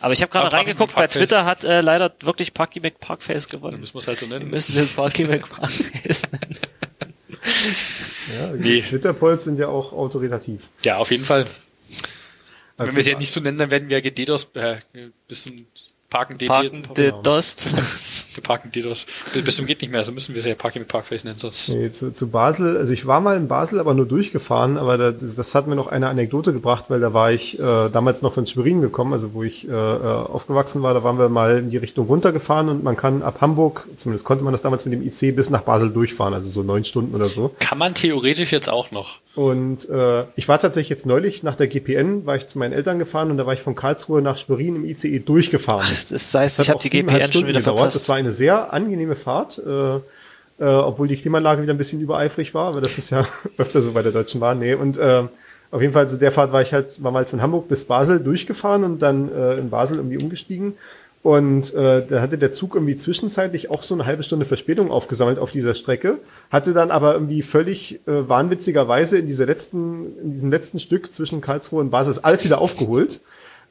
Aber 0.00 0.12
ich 0.12 0.20
habe 0.20 0.30
gerade 0.30 0.52
reingeguckt, 0.52 0.94
bei 0.94 1.06
Twitter 1.06 1.46
hat 1.46 1.64
äh, 1.64 1.80
leider 1.80 2.12
wirklich 2.20 2.52
Parky 2.52 2.80
McParkface 2.80 3.48
gewonnen. 3.48 3.72
Dann 3.72 3.80
müssen 3.80 3.94
wir 3.94 4.00
es 4.00 4.08
halt 4.08 4.18
so 4.18 4.26
nennen. 4.26 4.46
Wir 4.46 4.52
müssen 4.52 4.82
es 4.82 4.92
Parky 4.92 5.24
McParkface 5.24 6.22
nennen. 6.32 6.58
ja, 8.38 8.52
nee. 8.52 8.82
Twitter-Polls 8.82 9.44
sind 9.44 9.58
ja 9.58 9.68
auch 9.68 9.92
autoritativ. 9.92 10.68
Ja, 10.82 10.98
auf 10.98 11.10
jeden 11.10 11.24
Fall. 11.24 11.40
Also 11.40 12.88
Wenn 12.88 12.92
wir 12.96 13.00
es 13.00 13.06
ja 13.06 13.18
nicht 13.18 13.30
so 13.30 13.40
nennen, 13.40 13.56
dann 13.56 13.70
werden 13.70 13.88
wir 13.88 13.98
ja 13.98 14.02
gededos 14.02 14.50
äh, 14.54 14.76
bis 15.28 15.44
zum 15.44 15.66
Parken 16.14 16.38
DD. 16.38 16.46
Parken 16.46 16.82
de 16.96 17.12
Dost. 17.24 17.66
Parken 18.42 18.70
DDoS. 18.70 19.06
Bis 19.44 19.56
zum 19.56 19.66
geht 19.66 19.80
nicht 19.80 19.90
mehr, 19.90 19.98
also 19.98 20.12
müssen 20.12 20.34
wir 20.34 20.40
es 20.40 20.46
ja 20.46 20.54
Parking 20.54 20.82
mit 20.82 20.88
Parkface 20.88 21.24
nennen, 21.24 21.38
sonst. 21.38 21.68
Nee, 21.70 21.92
zu, 21.92 22.12
zu 22.12 22.28
Basel, 22.28 22.76
also 22.76 22.92
ich 22.92 23.06
war 23.06 23.20
mal 23.20 23.36
in 23.36 23.48
Basel, 23.48 23.80
aber 23.80 23.94
nur 23.94 24.06
durchgefahren, 24.06 24.76
aber 24.76 24.98
das, 24.98 25.34
das 25.34 25.54
hat 25.54 25.66
mir 25.66 25.76
noch 25.76 25.88
eine 25.88 26.08
Anekdote 26.08 26.52
gebracht, 26.52 26.86
weil 26.88 27.00
da 27.00 27.12
war 27.12 27.32
ich 27.32 27.58
äh, 27.58 27.62
damals 27.90 28.22
noch 28.22 28.34
von 28.34 28.46
Schwerin 28.46 28.80
gekommen, 28.80 29.12
also 29.12 29.34
wo 29.34 29.42
ich 29.42 29.68
äh, 29.68 29.72
äh, 29.72 29.74
aufgewachsen 29.74 30.82
war, 30.82 30.94
da 30.94 31.04
waren 31.04 31.18
wir 31.18 31.28
mal 31.28 31.58
in 31.58 31.70
die 31.70 31.76
Richtung 31.76 32.06
runtergefahren 32.06 32.68
und 32.68 32.84
man 32.84 32.96
kann 32.96 33.22
ab 33.22 33.38
Hamburg, 33.40 33.86
zumindest 33.96 34.24
konnte 34.24 34.44
man 34.44 34.52
das 34.52 34.62
damals 34.62 34.84
mit 34.84 34.94
dem 34.94 35.06
IC 35.06 35.34
bis 35.34 35.50
nach 35.50 35.62
Basel 35.62 35.90
durchfahren, 35.90 36.34
also 36.34 36.50
so 36.50 36.62
neun 36.62 36.84
Stunden 36.84 37.14
oder 37.14 37.26
so. 37.26 37.54
Kann 37.58 37.78
man 37.78 37.94
theoretisch 37.94 38.52
jetzt 38.52 38.68
auch 38.68 38.90
noch. 38.90 39.20
Und 39.34 39.88
äh, 39.90 40.24
ich 40.36 40.46
war 40.46 40.60
tatsächlich 40.60 40.90
jetzt 40.90 41.06
neulich 41.06 41.42
nach 41.42 41.56
der 41.56 41.66
GPN, 41.66 42.24
war 42.24 42.36
ich 42.36 42.46
zu 42.46 42.58
meinen 42.58 42.72
Eltern 42.72 43.00
gefahren 43.00 43.32
und 43.32 43.36
da 43.36 43.46
war 43.46 43.52
ich 43.52 43.60
von 43.60 43.74
Karlsruhe 43.74 44.22
nach 44.22 44.36
Schwerin 44.36 44.76
im 44.76 44.84
ICE 44.84 45.18
durchgefahren. 45.18 45.86
Ach, 45.88 46.03
das 46.08 46.34
heißt, 46.34 46.58
das 46.58 46.66
ich 46.66 46.70
habe 46.70 46.80
die 46.80 46.90
GPN 46.90 47.32
schon 47.32 47.46
wieder 47.46 47.60
gedauert. 47.60 47.78
verpasst. 47.78 47.96
Das 47.96 48.08
war 48.08 48.16
eine 48.16 48.32
sehr 48.32 48.72
angenehme 48.72 49.16
Fahrt, 49.16 49.58
äh, 49.58 49.96
äh, 49.96 50.00
obwohl 50.58 51.08
die 51.08 51.16
Klimaanlage 51.16 51.62
wieder 51.62 51.74
ein 51.74 51.78
bisschen 51.78 52.00
übereifrig 52.00 52.54
war, 52.54 52.68
aber 52.68 52.80
das 52.80 52.98
ist 52.98 53.10
ja 53.10 53.26
öfter 53.58 53.82
so 53.82 53.92
bei 53.92 54.02
der 54.02 54.12
Deutschen 54.12 54.40
Bahn. 54.40 54.58
Nee, 54.58 54.74
und 54.74 54.96
äh, 54.96 55.24
auf 55.70 55.80
jeden 55.80 55.92
Fall, 55.92 56.08
zu 56.08 56.18
der 56.18 56.30
Fahrt 56.30 56.52
war 56.52 56.62
ich 56.62 56.72
halt, 56.72 57.02
war 57.02 57.10
mal 57.10 57.18
halt 57.18 57.28
von 57.28 57.42
Hamburg 57.42 57.68
bis 57.68 57.84
Basel 57.84 58.20
durchgefahren 58.20 58.84
und 58.84 59.02
dann 59.02 59.32
äh, 59.32 59.54
in 59.54 59.70
Basel 59.70 59.98
irgendwie 59.98 60.18
umgestiegen. 60.18 60.74
Und 61.24 61.72
äh, 61.72 62.06
da 62.06 62.20
hatte 62.20 62.36
der 62.36 62.52
Zug 62.52 62.74
irgendwie 62.74 62.96
zwischenzeitlich 62.96 63.70
auch 63.70 63.82
so 63.82 63.94
eine 63.94 64.04
halbe 64.04 64.22
Stunde 64.22 64.44
Verspätung 64.44 64.90
aufgesammelt 64.90 65.38
auf 65.38 65.52
dieser 65.52 65.74
Strecke, 65.74 66.18
hatte 66.50 66.74
dann 66.74 66.90
aber 66.90 67.14
irgendwie 67.14 67.40
völlig 67.40 68.06
äh, 68.06 68.28
wahnwitzigerweise 68.28 69.16
in 69.16 69.26
dieser 69.26 69.46
letzten, 69.46 70.18
in 70.22 70.34
diesem 70.34 70.50
letzten 70.50 70.78
Stück 70.78 71.14
zwischen 71.14 71.40
Karlsruhe 71.40 71.80
und 71.80 71.88
Basel 71.88 72.14
alles 72.22 72.44
wieder 72.44 72.60
aufgeholt. 72.60 73.22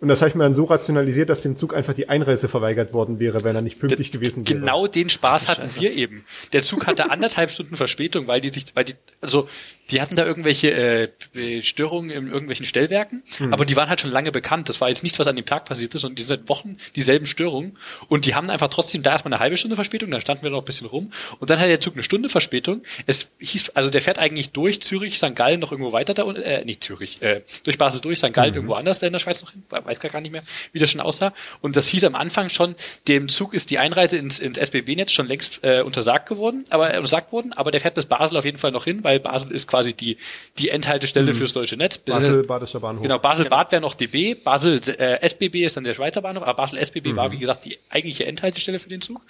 Und 0.04 0.10
das 0.10 0.20
habe 0.22 0.28
ich 0.28 0.36
mir 0.36 0.44
dann 0.44 0.54
so 0.54 0.66
rationalisiert, 0.66 1.30
dass 1.30 1.44
dem 1.44 1.56
Zug 1.56 1.74
einfach 1.74 1.94
die 1.94 2.10
Einreise 2.10 2.50
verweigert 2.50 2.92
worden 2.92 3.22
wäre, 3.22 3.46
wenn 3.46 3.56
er 3.56 3.62
nicht 3.62 3.80
pünktlich 3.80 4.12
D 4.12 4.18
gewesen 4.18 4.46
wäre. 4.46 4.60
Genau 4.60 4.86
den 4.86 5.10
Spaß 5.10 5.48
hatten 5.48 5.74
wir 5.80 5.94
eben. 5.94 6.26
Der 6.52 6.62
Zug 6.62 6.88
hatte 6.88 7.10
anderthalb 7.10 7.50
Stunden 7.52 7.78
Verspätung, 7.78 8.28
weil 8.28 8.42
die 8.42 8.50
sich, 8.50 8.66
weil 8.74 8.84
die, 8.84 8.96
also 9.22 9.48
die 9.92 10.02
hatten 10.02 10.16
da 10.18 10.26
irgendwelche 10.26 10.72
äh, 10.72 11.62
Störungen 11.62 12.10
in 12.10 12.28
irgendwelchen 12.28 12.66
Stellwerken, 12.66 13.24
Hm. 13.38 13.54
aber 13.54 13.64
die 13.66 13.76
waren 13.78 13.88
halt 13.88 14.02
schon 14.02 14.12
lange 14.12 14.32
bekannt. 14.34 14.68
Das 14.68 14.82
war 14.82 14.90
jetzt 14.90 15.04
nichts, 15.04 15.20
was 15.20 15.28
an 15.28 15.38
dem 15.38 15.46
Tag 15.46 15.66
passiert 15.66 15.96
ist, 15.96 16.04
und 16.04 16.20
die 16.20 16.24
sind 16.24 16.40
seit 16.40 16.50
Wochen 16.50 16.76
dieselben 16.98 17.26
Störungen. 17.26 17.78
Und 18.10 18.26
die 18.26 18.36
haben 18.36 18.50
einfach 18.50 18.68
trotzdem 18.68 19.04
da 19.04 19.12
erstmal 19.12 19.34
eine 19.34 19.40
halbe 19.42 19.56
Stunde 19.56 19.76
Verspätung, 19.76 20.12
dann 20.12 20.20
standen 20.20 20.44
wir 20.44 20.50
noch 20.50 20.60
ein 20.60 20.66
bisschen 20.66 20.88
rum. 20.88 21.12
Und 21.40 21.50
dann 21.50 21.60
hat 21.60 21.68
der 21.68 21.80
Zug 21.80 21.94
eine 21.94 22.04
Stunde 22.04 22.28
Verspätung. 22.28 22.82
Es 23.08 23.32
hieß, 23.40 23.70
also 23.70 23.90
der 23.90 24.02
fährt 24.02 24.20
eigentlich 24.20 24.52
durch 24.52 24.82
Zürich, 24.82 25.18
St. 25.18 25.36
Gallen 25.36 25.60
noch 25.62 25.72
irgendwo 25.72 25.94
weiter 25.94 26.14
da 26.14 26.24
unten, 26.24 26.42
äh, 26.42 26.66
nicht 26.66 26.84
Zürich, 26.84 27.22
äh, 27.22 27.42
durch 27.64 27.78
Basel 27.78 28.02
durch, 28.02 28.20
St. 28.20 28.34
Gallen 28.34 28.54
irgendwo 28.54 28.74
anders 28.74 29.00
da 29.00 29.08
in 29.08 29.14
der 29.14 29.20
Schweiz 29.20 29.42
noch 29.42 29.52
hin, 29.52 29.64
weiß 30.02 30.12
gar 30.12 30.22
nicht 30.22 30.32
mehr, 30.32 30.44
wie 30.72 30.80
das 30.80 30.90
schon 30.90 31.02
aussah. 31.02 31.34
Und 31.62 31.76
das 31.76 31.88
hieß 31.88 32.04
am 32.06 32.16
Anfang 32.16 32.50
schon, 32.50 32.76
dem 33.08 33.30
Zug 33.30 33.54
ist 33.54 33.72
die 33.72 33.80
Einreise 33.80 34.18
ins, 34.18 34.40
ins 34.40 34.58
SBB-Netz 34.58 35.12
schon 35.12 35.28
längst 35.28 35.64
äh, 35.64 35.82
untersagt 35.82 36.28
geworden, 36.30 36.64
aber 36.70 36.94
äh, 36.94 36.98
untersagt 36.98 37.32
worden, 37.32 37.54
aber 37.54 37.72
der 37.72 37.82
fährt 37.82 37.96
bis 37.96 38.06
Basel 38.06 38.38
auf 38.38 38.46
jeden 38.46 38.58
Fall 38.58 38.72
noch 38.72 38.86
hin, 38.86 39.04
weil 39.04 39.20
Basel 39.20 39.52
ist 39.52 39.68
quasi 39.68 39.94
die, 39.94 40.18
die 40.58 40.70
Endhaltestelle 40.70 41.34
fürs 41.34 41.54
deutsche 41.54 41.78
Netz. 41.78 41.98
Basel, 41.98 42.44
Badischer 42.44 42.80
Bahnhof. 42.80 43.04
Genau, 43.04 43.20
Basel-Bad 43.20 43.72
wäre 43.72 43.82
noch 43.82 43.96
DB, 43.96 44.36
Basel 44.36 44.82
äh, 44.88 45.20
SBB 45.22 45.66
ist 45.66 45.78
dann 45.78 45.84
der 45.84 45.94
Schweizer 45.94 46.22
Bahnhof, 46.22 46.44
aber 46.44 46.54
Basel 46.56 46.80
SBB 46.80 47.16
war, 47.16 47.32
wie 47.32 47.38
gesagt, 47.38 47.66
die 47.66 47.78
eigentliche 47.90 48.26
Endhaltestelle 48.26 48.80
für 48.80 48.90
den 48.90 49.02
Zug. 49.02 49.22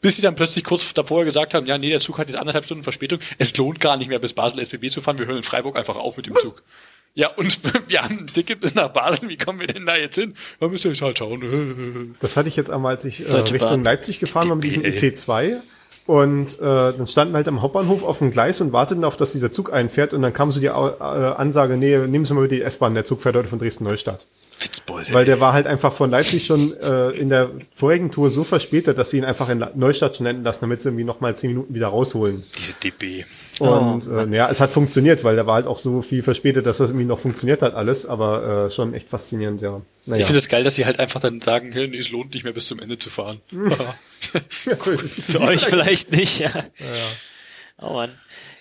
Bis 0.00 0.16
sie 0.16 0.22
dann 0.22 0.34
plötzlich 0.34 0.64
kurz 0.64 0.92
davor 0.94 1.24
gesagt 1.24 1.54
haben, 1.54 1.66
ja, 1.66 1.78
nee, 1.78 1.90
der 1.90 2.00
Zug 2.00 2.18
hat 2.18 2.28
jetzt 2.28 2.36
anderthalb 2.36 2.64
Stunden 2.64 2.84
Verspätung, 2.84 3.18
es 3.38 3.56
lohnt 3.56 3.80
gar 3.80 3.96
nicht 3.96 4.08
mehr 4.08 4.18
bis 4.18 4.32
Basel 4.32 4.60
SBB 4.60 4.90
zu 4.90 5.00
fahren, 5.00 5.18
wir 5.18 5.26
hören 5.26 5.38
in 5.38 5.42
Freiburg 5.42 5.76
einfach 5.76 5.96
auf 5.96 6.16
mit 6.16 6.26
dem 6.26 6.36
Zug. 6.36 6.62
Ja, 7.14 7.28
und 7.28 7.58
wir 7.88 8.02
haben 8.02 8.20
ein 8.20 8.26
Ticket 8.26 8.60
bis 8.60 8.74
nach 8.74 8.88
Basel, 8.88 9.28
wie 9.28 9.36
kommen 9.36 9.60
wir 9.60 9.66
denn 9.66 9.86
da 9.86 9.96
jetzt 9.96 10.14
hin? 10.14 10.34
Da 10.58 10.68
müsst 10.68 10.84
ihr 10.84 10.90
jetzt 10.90 11.02
halt 11.02 11.18
schauen. 11.18 12.16
Das 12.20 12.36
hatte 12.36 12.48
ich 12.48 12.56
jetzt 12.56 12.70
einmal, 12.70 12.94
als 12.94 13.04
ich 13.04 13.26
äh, 13.26 13.36
Richtung. 13.36 13.82
Leipzig 13.82 14.20
gefahren 14.20 14.48
war 14.48 14.56
mit 14.56 14.64
diesem 14.64 14.82
DPL. 14.82 15.14
IC2. 15.14 15.56
Und 16.06 16.58
äh, 16.58 16.60
dann 16.60 17.06
standen 17.06 17.32
wir 17.32 17.36
halt 17.36 17.48
am 17.48 17.62
Hauptbahnhof 17.62 18.02
auf 18.02 18.18
dem 18.18 18.30
Gleis 18.30 18.60
und 18.60 18.72
warteten 18.72 19.04
auf, 19.04 19.16
dass 19.16 19.32
dieser 19.32 19.52
Zug 19.52 19.72
einfährt. 19.72 20.12
Und 20.12 20.22
dann 20.22 20.32
kam 20.32 20.50
so 20.50 20.58
die 20.58 20.66
äh, 20.66 20.70
Ansage, 20.70 21.76
nee, 21.76 21.96
nehmen 21.98 22.24
Sie 22.24 22.34
mal 22.34 22.48
die 22.48 22.62
S-Bahn, 22.62 22.94
der 22.94 23.04
Zug 23.04 23.22
fährt 23.22 23.36
heute 23.36 23.48
von 23.48 23.58
Dresden-Neustadt. 23.58 24.26
Witzbold. 24.60 25.12
Weil 25.12 25.24
der 25.24 25.40
war 25.40 25.52
halt 25.52 25.66
einfach 25.66 25.92
von 25.92 26.10
Leipzig 26.10 26.46
schon 26.46 26.76
äh, 26.80 27.10
in 27.10 27.28
der 27.28 27.50
vorigen 27.74 28.10
Tour 28.10 28.28
so 28.28 28.44
verspätet, 28.44 28.98
dass 28.98 29.10
sie 29.10 29.18
ihn 29.18 29.24
einfach 29.24 29.48
in 29.48 29.64
Neustadt 29.74 30.16
schon 30.16 30.26
enden 30.26 30.42
lassen, 30.42 30.62
damit 30.62 30.80
sie 30.80 30.88
irgendwie 30.88 31.04
nochmal 31.04 31.36
zehn 31.36 31.50
Minuten 31.50 31.74
wieder 31.74 31.88
rausholen. 31.88 32.42
Diese 32.58 32.74
DB. 32.74 33.24
Und 33.60 34.06
äh, 34.06 34.36
ja, 34.36 34.48
es 34.50 34.60
hat 34.60 34.70
funktioniert, 34.70 35.22
weil 35.22 35.36
der 35.36 35.46
war 35.46 35.54
halt 35.54 35.66
auch 35.66 35.78
so 35.78 36.02
viel 36.02 36.22
verspätet, 36.22 36.66
dass 36.66 36.78
das 36.78 36.90
irgendwie 36.90 37.06
noch 37.06 37.18
funktioniert 37.18 37.62
hat 37.62 37.74
alles, 37.74 38.06
aber 38.06 38.66
äh, 38.66 38.70
schon 38.70 38.94
echt 38.94 39.10
faszinierend, 39.10 39.60
ja. 39.60 39.80
Naja. 40.06 40.20
Ich 40.20 40.26
finde 40.26 40.38
es 40.38 40.48
geil, 40.48 40.64
dass 40.64 40.74
sie 40.74 40.86
halt 40.86 40.98
einfach 40.98 41.20
dann 41.20 41.40
sagen, 41.40 41.72
hey, 41.72 41.94
es 41.96 42.10
lohnt 42.10 42.32
nicht 42.32 42.44
mehr 42.44 42.52
bis 42.52 42.66
zum 42.66 42.78
Ende 42.80 42.98
zu 42.98 43.10
fahren. 43.10 43.40
Für 44.20 45.40
euch 45.42 45.66
vielleicht 45.66 46.12
nicht, 46.12 46.38
ja. 46.38 46.50
Oh 47.80 47.92
Mann. 47.92 48.10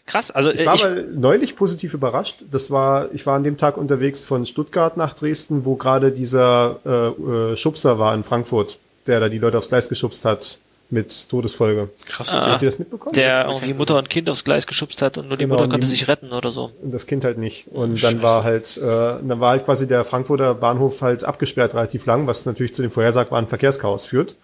Krass, 0.06 0.32
also 0.32 0.52
Ich 0.52 0.66
war 0.66 0.76
ich, 0.76 0.86
aber 0.86 1.02
neulich 1.02 1.56
positiv 1.56 1.94
überrascht. 1.94 2.44
Das 2.50 2.72
war, 2.72 3.10
ich 3.14 3.26
war 3.26 3.36
an 3.36 3.44
dem 3.44 3.58
Tag 3.58 3.78
unterwegs 3.78 4.24
von 4.24 4.46
Stuttgart 4.46 4.98
nach 4.98 5.14
Dresden, 5.14 5.66
wo 5.66 5.76
gerade 5.76 6.12
dieser 6.12 6.80
äh, 6.86 7.52
äh, 7.52 7.56
Schubser 7.56 8.00
war 8.00 8.16
in 8.16 8.24
Frankfurt, 8.24 8.80
der 9.08 9.20
da 9.20 9.30
die 9.30 9.38
Leute 9.38 9.58
aufs 9.58 9.70
Gleis 9.70 9.88
geschubst 9.88 10.26
hat 10.26 10.60
mit 10.92 11.30
Todesfolge. 11.30 11.90
Krass. 12.06 12.34
Ah. 12.34 12.52
Habt 12.54 12.64
ihr 12.64 12.70
das 12.70 12.80
mitbekommen? 12.80 13.12
der 13.16 13.46
irgendwie 13.48 13.74
Mutter 13.74 13.98
und 13.98 14.10
Kind 14.10 14.30
aufs 14.30 14.44
Gleis 14.44 14.66
geschubst 14.68 15.02
hat 15.02 15.18
und 15.18 15.28
nur 15.28 15.38
die 15.38 15.44
Genau, 15.44 15.56
Mutter 15.56 15.68
konnte 15.70 15.86
die- 15.86 15.92
sich 15.92 16.08
retten 16.08 16.32
oder 16.32 16.52
so. 16.52 16.72
Und 16.82 16.92
das 16.94 17.06
Kind 17.06 17.24
halt 17.26 17.38
nicht. 17.38 17.68
Und 17.72 18.04
dann 18.04 18.22
war 18.24 18.44
halt, 18.44 18.78
äh, 18.78 18.82
dann 18.82 19.40
war 19.40 19.52
halt 19.52 19.66
quasi 19.66 19.88
der 19.88 20.04
Frankfurter 20.06 20.54
Bahnhof 20.56 21.02
halt 21.02 21.24
abgesperrt 21.24 21.76
relativ 21.76 22.06
lang, 22.06 22.26
was 22.28 22.46
natürlich 22.46 22.74
zu 22.74 22.82
dem 22.82 22.92
vorhersagbaren 22.92 23.48
Verkehrschaos 23.48 24.06
führt. 24.06 24.36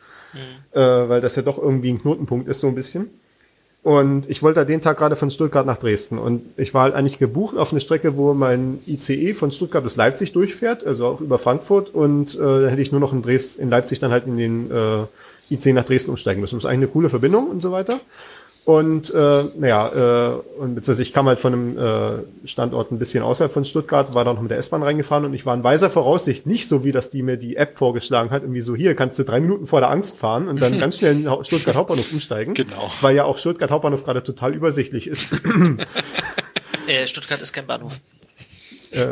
Äh, 0.73 0.79
weil 0.81 1.21
das 1.21 1.35
ja 1.37 1.41
doch 1.43 1.57
irgendwie 1.57 1.89
ein 1.91 1.99
Knotenpunkt 2.01 2.47
ist, 2.49 2.59
so 2.59 2.67
ein 2.67 2.75
bisschen. 2.75 3.09
Und 3.83 4.29
ich 4.29 4.41
wollte 4.43 4.59
da 4.61 4.65
den 4.65 4.81
Tag 4.81 4.97
gerade 4.97 5.15
von 5.15 5.29
Stuttgart 5.31 5.65
nach 5.65 5.77
Dresden. 5.77 6.17
Und 6.17 6.41
ich 6.57 6.73
war 6.73 6.83
halt 6.83 6.95
eigentlich 6.95 7.19
gebucht 7.19 7.55
auf 7.55 7.71
eine 7.71 7.79
Strecke, 7.79 8.17
wo 8.17 8.33
mein 8.33 8.79
ICE 8.87 9.33
von 9.35 9.51
Stuttgart 9.51 9.83
bis 9.83 9.95
Leipzig 9.95 10.33
durchfährt, 10.33 10.85
also 10.85 11.05
auch 11.05 11.21
über 11.21 11.37
Frankfurt. 11.37 11.93
Und 11.93 12.35
äh, 12.35 12.39
dann 12.39 12.67
hätte 12.69 12.81
ich 12.81 12.91
nur 12.91 12.99
noch 12.99 13.13
in, 13.13 13.21
Dres 13.21 13.55
in 13.55 13.69
Leipzig 13.69 13.99
dann 13.99 14.11
halt 14.11 14.25
in 14.27 14.37
den 14.37 14.71
äh, 14.71 15.03
ICE 15.49 15.73
nach 15.73 15.85
Dresden 15.85 16.11
umsteigen 16.11 16.41
müssen. 16.41 16.55
Das 16.55 16.63
ist 16.63 16.69
eigentlich 16.69 16.87
eine 16.87 16.91
coole 16.93 17.09
Verbindung 17.09 17.49
und 17.49 17.61
so 17.61 17.71
weiter. 17.71 17.99
Und 18.65 19.13
äh, 19.13 19.43
naja, 19.59 19.89
äh, 20.33 20.59
und 20.59 20.73
beziehungsweise 20.73 21.03
ich 21.03 21.13
kam 21.13 21.27
halt 21.27 21.37
von 21.37 21.53
einem 21.53 21.77
äh, 21.77 22.47
Standort 22.47 22.91
ein 22.91 22.97
bisschen 22.97 23.21
außerhalb 23.21 23.53
von 23.53 23.63
Stuttgart, 23.63 24.15
war 24.15 24.25
dann 24.25 24.35
noch 24.35 24.41
mit 24.41 24.49
der 24.49 24.57
S-Bahn 24.57 24.81
reingefahren 24.81 25.23
und 25.23 25.35
ich 25.35 25.45
war 25.45 25.53
in 25.53 25.63
weiser 25.63 25.91
Voraussicht 25.91 26.47
nicht 26.47 26.67
so, 26.67 26.83
wie 26.83 26.91
das 26.91 27.11
die 27.11 27.21
mir 27.21 27.37
die 27.37 27.57
App 27.57 27.77
vorgeschlagen 27.77 28.31
hat, 28.31 28.41
irgendwie 28.41 28.61
so, 28.61 28.75
hier 28.75 28.95
kannst 28.95 29.19
du 29.19 29.23
drei 29.23 29.39
Minuten 29.39 29.67
vor 29.67 29.81
der 29.81 29.91
Angst 29.91 30.17
fahren 30.17 30.47
und 30.47 30.59
dann 30.63 30.79
ganz 30.79 30.97
schnell 30.97 31.13
in 31.13 31.43
Stuttgart 31.45 31.75
Hauptbahnhof 31.75 32.11
umsteigen. 32.11 32.55
Genau. 32.55 32.89
Weil 33.01 33.15
ja 33.15 33.25
auch 33.25 33.37
Stuttgart 33.37 33.69
Hauptbahnhof 33.69 34.03
gerade 34.03 34.23
total 34.23 34.55
übersichtlich 34.55 35.07
ist. 35.07 35.29
Äh, 36.87 37.07
Stuttgart 37.07 37.41
ist 37.41 37.51
kein 37.51 37.65
Bahnhof. 37.65 37.99
äh, 38.91 39.07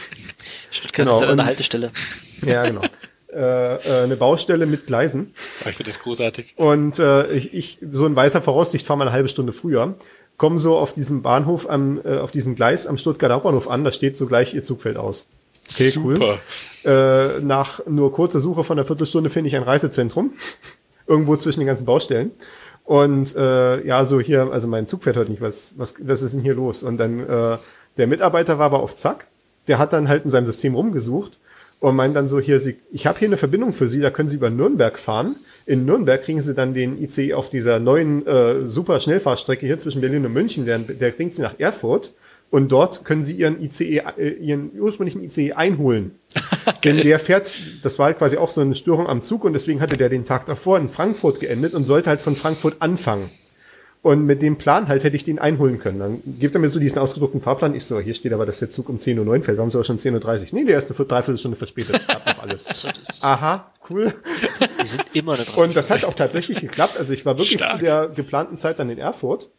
Stuttgart 0.70 1.06
Genau, 1.06 1.10
ist 1.12 1.20
ja 1.22 1.28
eine 1.28 1.44
Haltestelle. 1.46 1.90
ja, 2.44 2.66
genau. 2.66 2.82
Äh, 3.38 3.76
äh, 3.76 4.02
eine 4.02 4.16
Baustelle 4.16 4.66
mit 4.66 4.86
Gleisen. 4.86 5.32
Ich 5.60 5.76
finde 5.76 5.90
das 5.90 6.00
großartig. 6.00 6.54
Und 6.56 6.98
äh, 6.98 7.30
ich, 7.32 7.54
ich, 7.54 7.78
so 7.92 8.06
in 8.06 8.16
weißer 8.16 8.42
Voraussicht, 8.42 8.84
fahre 8.84 8.98
mal 8.98 9.04
eine 9.04 9.12
halbe 9.12 9.28
Stunde 9.28 9.52
früher, 9.52 9.94
komme 10.36 10.58
so 10.58 10.76
auf 10.76 10.92
diesem 10.92 11.22
Bahnhof, 11.22 11.70
am, 11.70 12.00
äh, 12.04 12.18
auf 12.18 12.32
diesem 12.32 12.56
Gleis 12.56 12.88
am 12.88 12.98
Stuttgarter 12.98 13.36
Hauptbahnhof 13.36 13.68
an, 13.70 13.84
da 13.84 13.92
steht 13.92 14.16
so 14.16 14.26
gleich, 14.26 14.54
ihr 14.54 14.64
Zug 14.64 14.82
fällt 14.82 14.96
aus. 14.96 15.28
Okay, 15.70 15.90
Super. 15.90 16.38
cool. 16.84 16.90
Äh, 16.90 17.40
nach 17.40 17.86
nur 17.86 18.12
kurzer 18.12 18.40
Suche 18.40 18.64
von 18.64 18.78
einer 18.78 18.86
Viertelstunde 18.86 19.30
finde 19.30 19.48
ich 19.48 19.56
ein 19.56 19.62
Reisezentrum, 19.62 20.32
irgendwo 21.06 21.36
zwischen 21.36 21.60
den 21.60 21.66
ganzen 21.66 21.86
Baustellen. 21.86 22.32
Und 22.84 23.36
äh, 23.36 23.86
ja, 23.86 24.04
so 24.04 24.18
hier, 24.18 24.50
also 24.50 24.66
mein 24.66 24.86
Zug 24.86 25.04
fährt 25.04 25.16
heute 25.16 25.30
nicht, 25.30 25.42
was, 25.42 25.74
was, 25.76 25.94
was 26.00 26.22
ist 26.22 26.32
denn 26.32 26.40
hier 26.40 26.54
los? 26.54 26.82
Und 26.82 26.96
dann, 26.96 27.20
äh, 27.20 27.58
der 27.98 28.06
Mitarbeiter 28.06 28.58
war 28.58 28.66
aber 28.66 28.80
auf 28.80 28.96
Zack, 28.96 29.26
der 29.68 29.78
hat 29.78 29.92
dann 29.92 30.08
halt 30.08 30.24
in 30.24 30.30
seinem 30.30 30.46
System 30.46 30.74
rumgesucht 30.74 31.38
und 31.80 31.96
meint 31.96 32.16
dann 32.16 32.28
so, 32.28 32.40
hier, 32.40 32.60
Sie, 32.60 32.76
ich 32.90 33.06
habe 33.06 33.18
hier 33.18 33.28
eine 33.28 33.36
Verbindung 33.36 33.72
für 33.72 33.88
Sie, 33.88 34.00
da 34.00 34.10
können 34.10 34.28
Sie 34.28 34.36
über 34.36 34.50
Nürnberg 34.50 34.98
fahren. 34.98 35.36
In 35.66 35.84
Nürnberg 35.84 36.22
kriegen 36.22 36.40
Sie 36.40 36.54
dann 36.54 36.74
den 36.74 37.00
ICE 37.02 37.34
auf 37.34 37.50
dieser 37.50 37.78
neuen 37.78 38.26
äh, 38.26 38.66
super 38.66 38.98
Schnellfahrstrecke 39.00 39.66
hier 39.66 39.78
zwischen 39.78 40.00
Berlin 40.00 40.26
und 40.26 40.32
München, 40.32 40.66
der, 40.66 40.78
der 40.78 41.10
bringt 41.10 41.34
Sie 41.34 41.42
nach 41.42 41.54
Erfurt 41.58 42.14
und 42.50 42.72
dort 42.72 43.04
können 43.04 43.22
Sie 43.22 43.34
Ihren 43.34 43.62
ICE, 43.62 44.02
äh, 44.16 44.30
Ihren 44.40 44.70
ursprünglichen 44.78 45.22
ICE 45.22 45.52
einholen. 45.52 46.12
Denn 46.84 46.98
der 46.98 47.18
fährt, 47.18 47.58
das 47.82 47.98
war 47.98 48.06
halt 48.06 48.18
quasi 48.18 48.36
auch 48.36 48.50
so 48.50 48.60
eine 48.60 48.74
Störung 48.74 49.06
am 49.06 49.22
Zug 49.22 49.44
und 49.44 49.52
deswegen 49.52 49.80
hatte 49.80 49.96
der 49.96 50.08
den 50.08 50.24
Tag 50.24 50.46
davor 50.46 50.78
in 50.78 50.88
Frankfurt 50.88 51.40
geendet 51.40 51.74
und 51.74 51.84
sollte 51.84 52.10
halt 52.10 52.22
von 52.22 52.34
Frankfurt 52.34 52.76
anfangen. 52.80 53.30
Und 54.00 54.24
mit 54.26 54.42
dem 54.42 54.56
Plan 54.56 54.86
halt 54.86 55.02
hätte 55.02 55.16
ich 55.16 55.24
den 55.24 55.38
einholen 55.40 55.80
können. 55.80 55.98
Dann 55.98 56.22
gibt 56.38 56.54
er 56.54 56.60
mir 56.60 56.68
so 56.70 56.78
diesen 56.78 56.98
ausgedruckten 56.98 57.40
Fahrplan. 57.40 57.74
Ich 57.74 57.84
so, 57.84 57.98
hier 57.98 58.14
steht 58.14 58.32
aber, 58.32 58.46
dass 58.46 58.60
der 58.60 58.70
Zug 58.70 58.88
um 58.88 58.98
10.09 58.98 59.26
Uhr 59.26 59.42
fällt. 59.42 59.58
Warum 59.58 59.68
ist 59.68 59.74
er 59.74 59.82
schon 59.84 59.98
10.30 59.98 60.40
Uhr? 60.40 60.46
Nee, 60.52 60.64
der 60.64 60.78
ist 60.78 60.88
eine 60.90 61.06
Dreiviertelstunde 61.06 61.56
verspätet. 61.56 61.96
Das 61.96 62.06
gab 62.06 62.24
noch 62.24 62.42
alles. 62.42 62.64
So, 62.64 62.88
das- 63.06 63.22
Aha, 63.22 63.72
cool. 63.90 64.14
Die 64.82 64.86
sind 64.86 65.04
immer 65.14 65.34
eine 65.34 65.42
Und 65.56 65.76
das 65.76 65.90
hat 65.90 66.04
auch 66.04 66.14
tatsächlich 66.14 66.60
geklappt. 66.60 66.96
Also 66.96 67.12
ich 67.12 67.26
war 67.26 67.34
wirklich 67.36 67.54
Stark. 67.54 67.72
zu 67.72 67.78
der 67.78 68.08
geplanten 68.08 68.56
Zeit 68.56 68.78
dann 68.78 68.88
in 68.88 68.98
Erfurt. 68.98 69.50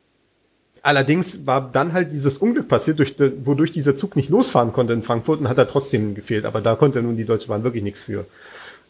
Allerdings 0.82 1.46
war 1.46 1.70
dann 1.70 1.92
halt 1.92 2.14
dieses 2.14 2.38
Unglück 2.38 2.70
passiert, 2.70 3.00
durch, 3.00 3.16
wodurch 3.44 3.74
dieser 3.74 3.98
Zug 3.98 4.16
nicht 4.16 4.30
losfahren 4.30 4.72
konnte 4.72 4.94
in 4.94 5.02
Frankfurt 5.02 5.42
und 5.42 5.50
hat 5.50 5.58
er 5.58 5.68
trotzdem 5.68 6.16
gefehlt. 6.16 6.46
Aber 6.46 6.62
da 6.62 6.76
konnte 6.76 7.02
nun 7.02 7.18
die 7.18 7.26
Deutsche 7.26 7.50
Bahn 7.50 7.66
wirklich 7.66 7.84
nichts 7.84 8.04
für. 8.04 8.26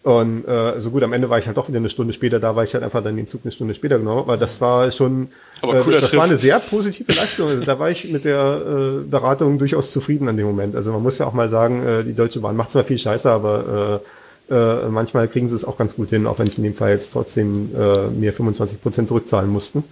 Und 0.10 0.46
äh, 0.48 0.50
also 0.50 0.90
gut, 0.90 1.04
am 1.04 1.14
Ende 1.14 1.30
war 1.30 1.38
ich 1.38 1.46
halt 1.46 1.56
doch 1.56 1.68
wieder 1.68 1.78
eine 1.78 1.90
Stunde 1.90 2.14
später 2.14 2.40
da, 2.40 2.56
weil 2.56 2.66
ich 2.66 2.74
halt 2.74 2.84
einfach 2.84 3.04
dann 3.04 3.16
den 3.16 3.28
Zug 3.28 3.42
eine 3.44 3.52
Stunde 3.52 3.76
später 3.76 4.00
genommen 4.00 4.22
habe. 4.22 4.32
Aber 4.32 4.38
das 4.38 4.60
war 4.60 4.90
schon, 4.90 5.28
äh, 5.62 5.68
das 5.72 6.10
Trip. 6.10 6.18
war 6.18 6.26
eine 6.26 6.36
sehr 6.36 6.58
positive 6.60 7.12
Leistung. 7.12 7.50
Also 7.50 7.64
da 7.64 7.78
war 7.78 7.92
ich 7.92 8.10
mit 8.10 8.26
der 8.26 8.60
äh, 8.66 9.08
Beratung 9.08 9.60
durchaus 9.60 9.92
zufrieden 9.92 10.28
an 10.28 10.36
dem 10.36 10.48
Moment. 10.48 10.76
Also 10.76 10.92
man 10.94 11.04
muss 11.04 11.20
ja 11.20 11.28
auch 11.28 11.34
mal 11.34 11.48
sagen, 11.48 11.86
äh, 11.86 12.04
die 12.04 12.16
Deutsche 12.16 12.40
Bahn 12.40 12.56
macht 12.56 12.72
zwar 12.72 12.84
viel 12.84 12.98
Scheiße, 12.98 13.30
aber 13.30 14.02
äh, 14.50 14.56
äh, 14.56 14.90
manchmal 14.90 15.28
kriegen 15.28 15.48
sie 15.48 15.54
es 15.54 15.64
auch 15.64 15.78
ganz 15.78 15.96
gut 15.96 16.10
hin, 16.10 16.26
auch 16.26 16.40
wenn 16.40 16.48
sie 16.48 16.58
in 16.58 16.64
dem 16.64 16.74
Fall 16.74 16.90
jetzt 16.90 17.14
trotzdem 17.14 17.70
äh, 17.76 18.08
mir 18.08 18.34
25 18.34 18.82
Prozent 18.82 19.10
zurückzahlen 19.10 19.52
mussten. 19.52 19.84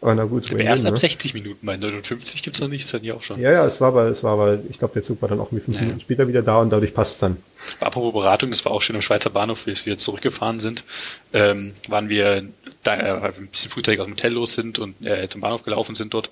Aber 0.00 0.14
na 0.14 0.24
gut, 0.24 0.46
Aber 0.46 0.54
wohin, 0.54 0.66
erst 0.66 0.84
ne? 0.84 0.90
ab 0.90 0.98
60 0.98 1.34
Minuten, 1.34 1.66
bei 1.66 1.76
59 1.76 2.42
gibt's 2.42 2.60
noch 2.60 2.68
nicht, 2.68 2.84
das 2.84 2.94
hatten 2.94 3.02
die 3.04 3.10
auch 3.12 3.22
schon. 3.22 3.40
Ja, 3.40 3.50
ja, 3.50 3.66
es 3.66 3.80
war 3.80 3.88
aber, 3.88 4.04
es 4.04 4.22
war 4.22 4.34
aber, 4.34 4.58
ich 4.70 4.78
glaube, 4.78 4.94
der 4.94 5.02
Zug 5.02 5.20
war 5.20 5.28
dann 5.28 5.40
auch 5.40 5.46
irgendwie 5.48 5.64
fünf 5.64 5.76
Ja. 5.76 5.82
Minuten 5.82 6.00
später 6.00 6.28
wieder 6.28 6.42
da 6.42 6.60
und 6.60 6.70
dadurch 6.70 6.94
passt 6.94 7.14
es 7.14 7.18
dann. 7.18 7.36
Apropos 7.80 8.12
Beratung, 8.12 8.50
das 8.50 8.64
war 8.64 8.70
auch 8.70 8.80
schön 8.80 8.94
am 8.94 9.02
Schweizer 9.02 9.30
Bahnhof, 9.30 9.66
wie 9.66 9.74
wir 9.84 9.98
zurückgefahren 9.98 10.60
sind, 10.60 10.84
ähm, 11.32 11.74
waren 11.88 12.08
wir 12.08 12.44
da 12.84 12.94
äh, 12.96 13.22
weil 13.22 13.32
ein 13.38 13.48
bisschen 13.48 13.72
frühzeitig 13.72 13.98
aus 14.00 14.06
dem 14.06 14.12
Hotel 14.12 14.32
los 14.32 14.52
sind 14.54 14.78
und 14.78 15.04
äh, 15.04 15.28
zum 15.28 15.40
Bahnhof 15.40 15.64
gelaufen 15.64 15.96
sind 15.96 16.14
dort, 16.14 16.30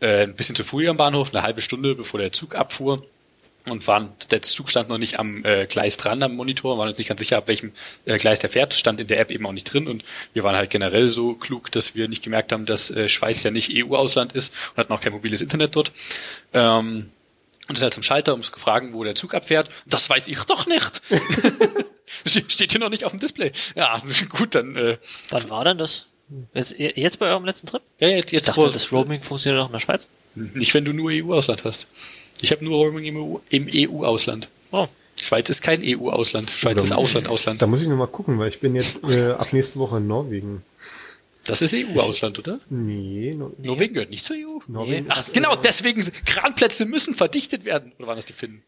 äh, 0.00 0.22
ein 0.22 0.34
bisschen 0.34 0.54
zu 0.54 0.62
früh 0.62 0.88
am 0.88 0.96
Bahnhof, 0.96 1.34
eine 1.34 1.42
halbe 1.42 1.62
Stunde, 1.62 1.96
bevor 1.96 2.20
der 2.20 2.32
Zug 2.32 2.54
abfuhr. 2.54 3.02
Und 3.66 3.86
waren, 3.86 4.10
der 4.30 4.40
Zug 4.42 4.70
stand 4.70 4.88
noch 4.88 4.96
nicht 4.98 5.18
am 5.18 5.44
äh, 5.44 5.66
Gleis 5.66 5.96
dran, 5.98 6.22
am 6.22 6.34
Monitor, 6.34 6.78
waren 6.78 6.88
uns 6.88 6.96
nicht 6.98 7.08
ganz 7.08 7.20
sicher, 7.20 7.36
ab 7.36 7.46
welchem 7.46 7.72
äh, 8.06 8.16
Gleis 8.16 8.38
der 8.38 8.48
fährt, 8.48 8.72
stand 8.74 9.00
in 9.00 9.06
der 9.06 9.20
App 9.20 9.30
eben 9.30 9.44
auch 9.46 9.52
nicht 9.52 9.64
drin. 9.64 9.86
Und 9.86 10.02
wir 10.32 10.42
waren 10.44 10.56
halt 10.56 10.70
generell 10.70 11.08
so 11.10 11.34
klug, 11.34 11.70
dass 11.70 11.94
wir 11.94 12.08
nicht 12.08 12.22
gemerkt 12.24 12.52
haben, 12.52 12.64
dass 12.64 12.90
äh, 12.90 13.08
Schweiz 13.08 13.42
ja 13.42 13.50
nicht 13.50 13.70
EU-Ausland 13.74 14.32
ist 14.32 14.54
und 14.70 14.78
hatten 14.78 14.92
auch 14.92 15.00
kein 15.00 15.12
mobiles 15.12 15.42
Internet 15.42 15.76
dort. 15.76 15.92
Ähm, 16.54 17.10
Und 17.68 17.76
sind 17.76 17.82
halt 17.84 17.94
zum 17.94 18.02
Schalter, 18.02 18.32
um 18.34 18.42
zu 18.42 18.50
fragen, 18.52 18.94
wo 18.94 19.04
der 19.04 19.14
Zug 19.14 19.34
abfährt. 19.34 19.68
Das 19.86 20.08
weiß 20.08 20.28
ich 20.28 20.38
doch 20.44 20.66
nicht. 20.66 21.02
Steht 22.24 22.72
hier 22.72 22.80
noch 22.80 22.88
nicht 22.90 23.04
auf 23.04 23.12
dem 23.12 23.20
Display. 23.20 23.52
Ja, 23.76 24.00
gut, 24.30 24.54
dann. 24.54 24.74
Äh, 24.76 24.96
Wann 25.28 25.50
war 25.50 25.64
denn 25.64 25.78
das? 25.78 26.06
Jetzt, 26.54 26.74
jetzt 26.78 27.18
bei 27.18 27.26
eurem 27.26 27.44
letzten 27.44 27.66
Trip? 27.66 27.82
ja, 27.98 28.08
jetzt, 28.08 28.26
Ich 28.28 28.32
jetzt 28.38 28.48
dachte, 28.48 28.60
vor- 28.62 28.70
das 28.72 28.90
Roaming 28.92 29.22
funktioniert 29.22 29.62
auch 29.62 29.66
in 29.66 29.72
der 29.72 29.80
Schweiz. 29.80 30.08
Nicht, 30.34 30.72
wenn 30.74 30.84
du 30.84 30.92
nur 30.92 31.10
EU-Ausland 31.12 31.64
hast. 31.64 31.88
Ich 32.42 32.52
habe 32.52 32.64
nur 32.64 32.76
Roaming 32.84 33.04
im 33.04 33.16
EU 33.16 33.38
im 33.50 33.68
EU-Ausland. 33.74 34.48
Oh. 34.72 34.86
Schweiz 35.20 35.50
ist 35.50 35.60
kein 35.62 35.82
EU-Ausland. 35.84 36.50
Schweiz 36.50 36.82
ist 36.82 36.92
Ausland, 36.92 37.28
Ausland. 37.28 37.60
Da 37.60 37.66
muss 37.66 37.82
ich 37.82 37.88
noch 37.88 37.96
mal 37.96 38.06
gucken, 38.06 38.38
weil 38.38 38.48
ich 38.48 38.60
bin 38.60 38.74
jetzt 38.74 39.00
äh, 39.04 39.32
ab 39.32 39.52
nächste 39.52 39.78
Woche 39.78 39.98
in 39.98 40.06
Norwegen. 40.06 40.62
Das 41.46 41.62
ist 41.62 41.74
EU-Ausland, 41.74 42.38
oder? 42.38 42.60
Nee, 42.70 43.34
no, 43.36 43.52
Norwegen 43.58 43.94
gehört 43.94 44.10
nicht 44.10 44.24
zur 44.24 44.36
EU. 44.36 44.60
Norwegen 44.68 45.06
Ach, 45.08 45.20
ist, 45.20 45.34
genau, 45.34 45.56
deswegen, 45.56 46.00
sind- 46.00 46.24
Kranplätze 46.26 46.84
müssen 46.86 47.14
verdichtet 47.14 47.64
werden. 47.64 47.92
Oder 47.98 48.08
waren 48.08 48.16
das 48.16 48.26
die 48.26 48.32
Finnen? 48.32 48.62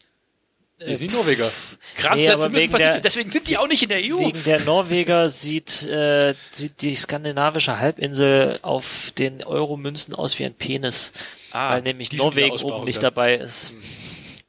Nee, 0.84 0.94
sind 0.94 1.10
die 1.10 1.14
Norweger. 1.14 1.50
Kranplätze 1.96 2.32
aber 2.34 2.48
müssen 2.48 2.70
der- 2.70 2.70
verdichtet, 2.70 3.04
deswegen 3.04 3.30
sind 3.30 3.48
die 3.48 3.56
auch 3.56 3.68
nicht 3.68 3.82
in 3.82 3.88
der 3.90 3.98
EU. 4.00 4.18
Wegen 4.18 4.44
der 4.44 4.60
Norweger 4.60 5.28
sieht, 5.28 5.84
äh, 5.84 6.34
sieht 6.50 6.82
die 6.82 6.94
skandinavische 6.96 7.78
Halbinsel 7.78 8.58
auf 8.62 9.12
den 9.16 9.44
Euro-Münzen 9.44 10.14
aus 10.14 10.38
wie 10.38 10.44
ein 10.44 10.54
Penis. 10.54 11.12
Ah, 11.52 11.72
weil 11.72 11.82
nämlich 11.82 12.12
Norwegen 12.12 12.56
oben 12.62 12.84
nicht 12.84 13.02
dabei 13.02 13.34
ist. 13.36 13.72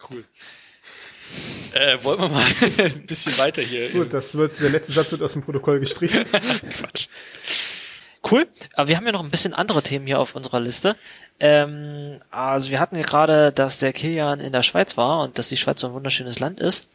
Cool. 0.09 0.23
Äh, 1.73 1.97
wollen 2.03 2.19
wir 2.21 2.29
mal 2.29 2.45
ein 2.77 3.05
bisschen 3.05 3.37
weiter 3.37 3.61
hier. 3.61 3.89
Gut, 3.89 4.13
das 4.13 4.35
wird, 4.35 4.59
der 4.59 4.69
letzte 4.69 4.91
Satz 4.91 5.11
wird 5.11 5.23
aus 5.23 5.33
dem 5.33 5.41
Protokoll 5.41 5.79
gestrichen. 5.79 6.23
Quatsch. 6.69 7.07
Cool. 8.29 8.47
Aber 8.73 8.87
wir 8.87 8.95
haben 8.95 9.05
ja 9.05 9.11
noch 9.11 9.23
ein 9.23 9.29
bisschen 9.29 9.53
andere 9.53 9.81
Themen 9.81 10.05
hier 10.05 10.19
auf 10.19 10.35
unserer 10.35 10.59
Liste. 10.59 10.95
Ähm, 11.39 12.19
also 12.31 12.69
wir 12.69 12.79
hatten 12.79 12.95
ja 12.95 13.01
gerade, 13.01 13.51
dass 13.51 13.79
der 13.79 13.91
Kilian 13.91 14.39
in 14.39 14.53
der 14.53 14.63
Schweiz 14.63 14.95
war 14.97 15.23
und 15.23 15.37
dass 15.37 15.49
die 15.49 15.57
Schweiz 15.57 15.81
so 15.81 15.87
ein 15.87 15.93
wunderschönes 15.93 16.39
Land 16.39 16.59
ist. 16.59 16.87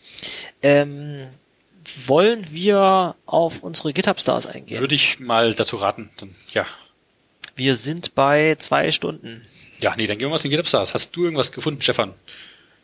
Ähm, 0.62 1.26
wollen 2.06 2.46
wir 2.50 3.14
auf 3.26 3.62
unsere 3.62 3.92
GitHub-Stars 3.92 4.46
eingehen? 4.46 4.80
Würde 4.80 4.94
ich 4.94 5.18
mal 5.18 5.54
dazu 5.54 5.76
raten. 5.76 6.10
Dann, 6.18 6.34
ja. 6.52 6.66
Wir 7.56 7.74
sind 7.74 8.14
bei 8.14 8.54
zwei 8.58 8.90
Stunden. 8.90 9.44
Ja, 9.78 9.94
nee, 9.96 10.06
dann 10.06 10.18
gehen 10.18 10.26
wir 10.26 10.30
mal 10.30 10.38
zu 10.38 10.48
den 10.48 10.52
GitHub 10.52 10.66
Stars. 10.66 10.94
Hast 10.94 11.14
du 11.14 11.24
irgendwas 11.24 11.52
gefunden, 11.52 11.80
Stefan? 11.80 12.14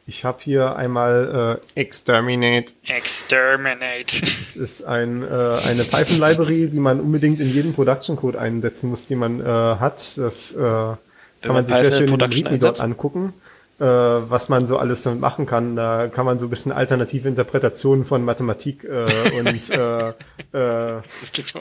Ich 0.07 0.25
habe 0.25 0.39
hier 0.43 0.77
einmal 0.77 1.61
äh, 1.77 1.81
Exterminate. 1.81 2.75
Exterminate. 2.87 4.21
Das 4.21 4.55
ist 4.55 4.85
ein, 4.85 5.23
äh, 5.23 5.27
eine 5.27 5.85
Python-Library, 5.85 6.69
die 6.69 6.79
man 6.79 7.01
unbedingt 7.01 7.41
in 7.41 7.51
jeden 7.51 7.75
Production-Code 7.75 8.39
einsetzen 8.39 8.91
muss, 8.91 9.07
den 9.07 9.19
man 9.19 9.41
äh, 9.41 9.45
hat. 9.45 10.19
Das 10.19 10.53
äh, 10.53 10.59
kann 10.59 10.99
man, 11.45 11.55
man 11.55 11.67
sich 11.67 11.75
sehr 11.75 11.85
Python 11.85 12.21
schön 12.21 12.21
in 12.21 12.47
README 12.47 12.59
dort 12.59 12.81
angucken, 12.81 13.33
äh, 13.81 13.85
was 13.85 14.49
man 14.49 14.67
so 14.67 14.79
alles 14.79 15.03
damit 15.03 15.21
machen 15.21 15.47
kann. 15.47 15.75
Da 15.77 16.07
kann 16.09 16.25
man 16.27 16.39
so 16.39 16.47
ein 16.47 16.51
bisschen 16.51 16.71
alternative 16.73 17.29
Interpretationen 17.29 18.05
von 18.05 18.25
Mathematik 18.25 18.85
äh, 18.85 19.05
und 19.39 19.71
äh, 19.77 20.09
äh, 20.53 21.01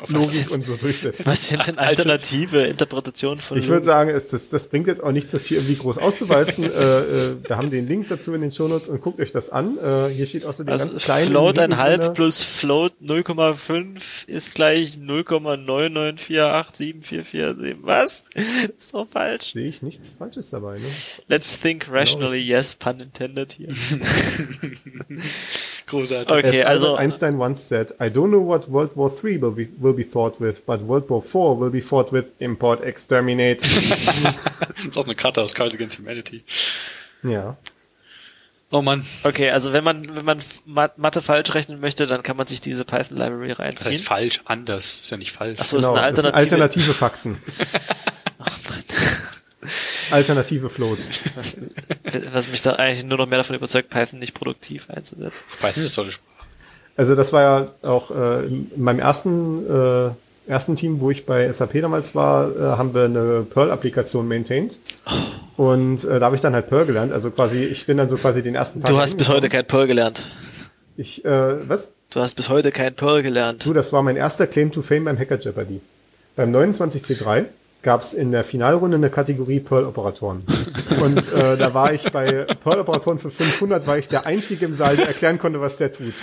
Logik 0.09 0.51
und 0.51 0.63
so 0.65 0.75
durchsetzen. 0.75 1.25
Was 1.25 1.47
sind 1.47 1.65
denn 1.67 1.77
Also- 1.79 1.89
alternative 1.89 2.63
Interpretationen 2.65 3.39
von 3.41 3.57
Ich 3.57 3.67
würde 3.67 3.85
sagen, 3.85 4.09
es, 4.11 4.27
das, 4.29 4.49
das 4.49 4.67
bringt 4.67 4.85
jetzt 4.87 5.03
auch 5.03 5.11
nichts, 5.11 5.31
das 5.31 5.45
hier 5.45 5.57
irgendwie 5.57 5.75
groß 5.77 5.97
auszuwalzen. 5.97 6.63
äh, 6.65 6.69
äh, 6.69 7.35
wir 7.47 7.57
haben 7.57 7.69
den 7.71 7.87
Link 7.87 8.07
dazu 8.09 8.33
in 8.33 8.41
den 8.41 8.51
Shownotes 8.51 8.89
und 8.89 9.01
guckt 9.01 9.19
euch 9.19 9.31
das 9.31 9.49
an. 9.49 9.77
Äh, 9.77 10.09
hier 10.09 10.25
steht 10.27 10.45
außerdem 10.45 10.71
Also 10.71 10.89
ganz 10.91 11.03
klein. 11.03 11.27
Float 11.27 11.57
im 11.57 11.61
Link 11.63 11.73
ein 11.73 11.77
halb 11.83 12.01
drinne- 12.01 12.13
plus 12.13 12.43
Float 12.43 12.93
0,5 13.01 14.27
ist 14.27 14.53
gleich 14.55 14.97
0,9948744. 14.99 17.75
Was? 17.81 18.23
ist 18.77 18.93
doch 18.93 19.07
falsch. 19.07 19.53
Sehe 19.53 19.67
ich 19.67 19.81
nichts 19.81 20.11
Falsches 20.17 20.49
dabei. 20.51 20.75
Ne? 20.77 20.85
Let's 21.27 21.59
think 21.59 21.91
rationally. 22.11 22.39
Yes, 22.39 22.75
pun 22.75 22.99
intended 22.99 23.53
hier. 23.53 23.69
Großartig. 25.87 26.31
Okay, 26.31 26.63
As 26.63 26.77
also 26.77 26.95
Einstein 26.95 27.39
once 27.39 27.67
said, 27.67 27.91
I 27.99 28.05
don't 28.09 28.29
know 28.29 28.39
what 28.45 28.69
World 28.71 28.95
War 28.95 29.11
III 29.11 29.41
will 29.41 29.51
be, 29.51 29.67
will 29.79 29.93
be 29.93 30.03
fought 30.03 30.39
with, 30.39 30.65
but 30.65 30.81
World 30.87 31.09
War 31.09 31.19
IV 31.23 31.59
will 31.59 31.69
be 31.69 31.81
fought 31.81 32.11
with 32.11 32.25
import, 32.39 32.83
exterminate. 32.83 33.57
Das 33.61 34.85
ist 34.85 34.97
auch 34.97 35.05
eine 35.05 35.15
Karte 35.15 35.41
aus 35.41 35.53
Cards 35.53 35.75
Against 35.75 35.99
Humanity. 35.99 36.43
ja. 37.23 37.57
Oh 38.75 38.81
Mann. 38.81 39.05
Okay, 39.23 39.51
also 39.51 39.71
wenn 39.71 39.83
man 39.83 40.15
wenn 40.15 40.25
man 40.25 40.39
Ma- 40.65 40.89
Mathe 40.97 41.21
falsch 41.21 41.53
rechnen 41.53 41.79
möchte, 41.79 42.07
dann 42.07 42.23
kann 42.23 42.35
man 42.37 42.47
sich 42.47 42.59
diese 42.59 42.85
Python 42.85 43.17
Library 43.17 43.49
Das 43.49 43.59
heißt 43.59 43.85
reinziehen. 43.85 44.03
falsch, 44.03 44.41
anders. 44.45 45.01
Ist 45.03 45.11
ja 45.11 45.17
nicht 45.17 45.31
falsch. 45.31 45.59
Achso, 45.59 45.77
ist 45.77 45.85
Genau, 45.89 45.99
eine 45.99 46.11
das 46.13 46.21
sind 46.23 46.33
Alternative. 46.33 46.63
alternative 46.63 46.93
Fakten. 46.95 47.43
Ach 48.39 48.57
Mann. 48.67 48.83
Alternative 50.11 50.69
Floats. 50.69 51.09
Was, 51.35 51.57
was 52.33 52.47
mich 52.49 52.61
da 52.61 52.73
eigentlich 52.73 53.03
nur 53.03 53.17
noch 53.17 53.27
mehr 53.27 53.39
davon 53.39 53.55
überzeugt, 53.55 53.89
Python 53.89 54.19
nicht 54.19 54.33
produktiv 54.33 54.89
einzusetzen. 54.89 55.43
Python 55.59 55.83
ist 55.83 55.89
eine 55.91 55.95
tolle 55.95 56.11
Sprache. 56.11 56.33
Also 56.95 57.15
das 57.15 57.33
war 57.33 57.41
ja 57.41 57.71
auch 57.81 58.11
äh, 58.11 58.45
in 58.45 58.71
meinem 58.75 58.99
ersten, 58.99 59.65
äh, 59.67 60.11
ersten 60.47 60.75
Team, 60.75 60.99
wo 60.99 61.09
ich 61.09 61.25
bei 61.25 61.51
SAP 61.51 61.81
damals 61.81 62.13
war, 62.13 62.55
äh, 62.55 62.59
haben 62.77 62.93
wir 62.93 63.05
eine 63.05 63.45
Perl-Applikation 63.49 64.27
maintained. 64.27 64.77
Und 65.57 66.03
äh, 66.05 66.19
da 66.19 66.25
habe 66.25 66.35
ich 66.35 66.41
dann 66.41 66.53
halt 66.53 66.67
Perl 66.67 66.85
gelernt. 66.85 67.11
Also 67.11 67.31
quasi, 67.31 67.63
ich 67.63 67.85
bin 67.85 67.97
dann 67.97 68.07
so 68.07 68.15
quasi 68.15 68.43
den 68.43 68.55
ersten 68.55 68.81
Tag. 68.81 68.89
Du 68.89 68.99
hast 68.99 69.17
bis 69.17 69.29
heute 69.29 69.49
kein 69.49 69.65
Perl 69.65 69.87
gelernt. 69.87 70.25
Ich, 70.95 71.25
äh, 71.25 71.67
was? 71.67 71.93
Du 72.11 72.19
hast 72.19 72.35
bis 72.35 72.49
heute 72.49 72.71
kein 72.71 72.93
Perl 72.93 73.23
gelernt. 73.23 73.65
Du, 73.65 73.73
das 73.73 73.91
war 73.91 74.03
mein 74.03 74.15
erster 74.15 74.45
Claim 74.45 74.71
to 74.71 74.83
Fame 74.83 75.05
beim 75.05 75.17
Hacker 75.17 75.39
Jeopardy. 75.39 75.81
Beim 76.35 76.53
29C3 76.55 77.45
gab 77.83 78.01
es 78.01 78.13
in 78.13 78.31
der 78.31 78.43
Finalrunde 78.43 78.97
eine 78.97 79.09
Kategorie 79.09 79.59
Perl-Operatoren. 79.59 80.43
Und 81.03 81.31
äh, 81.33 81.57
da 81.57 81.73
war 81.73 81.93
ich 81.93 82.11
bei 82.11 82.45
Perl-Operatoren 82.63 83.19
für 83.19 83.29
500, 83.29 83.85
war 83.85 83.97
ich 83.97 84.07
der 84.07 84.25
Einzige 84.25 84.65
im 84.65 84.73
Saal, 84.73 84.95
der 84.95 85.07
erklären 85.07 85.37
konnte, 85.37 85.59
was 85.61 85.77
der 85.77 85.91
tut. 85.91 86.13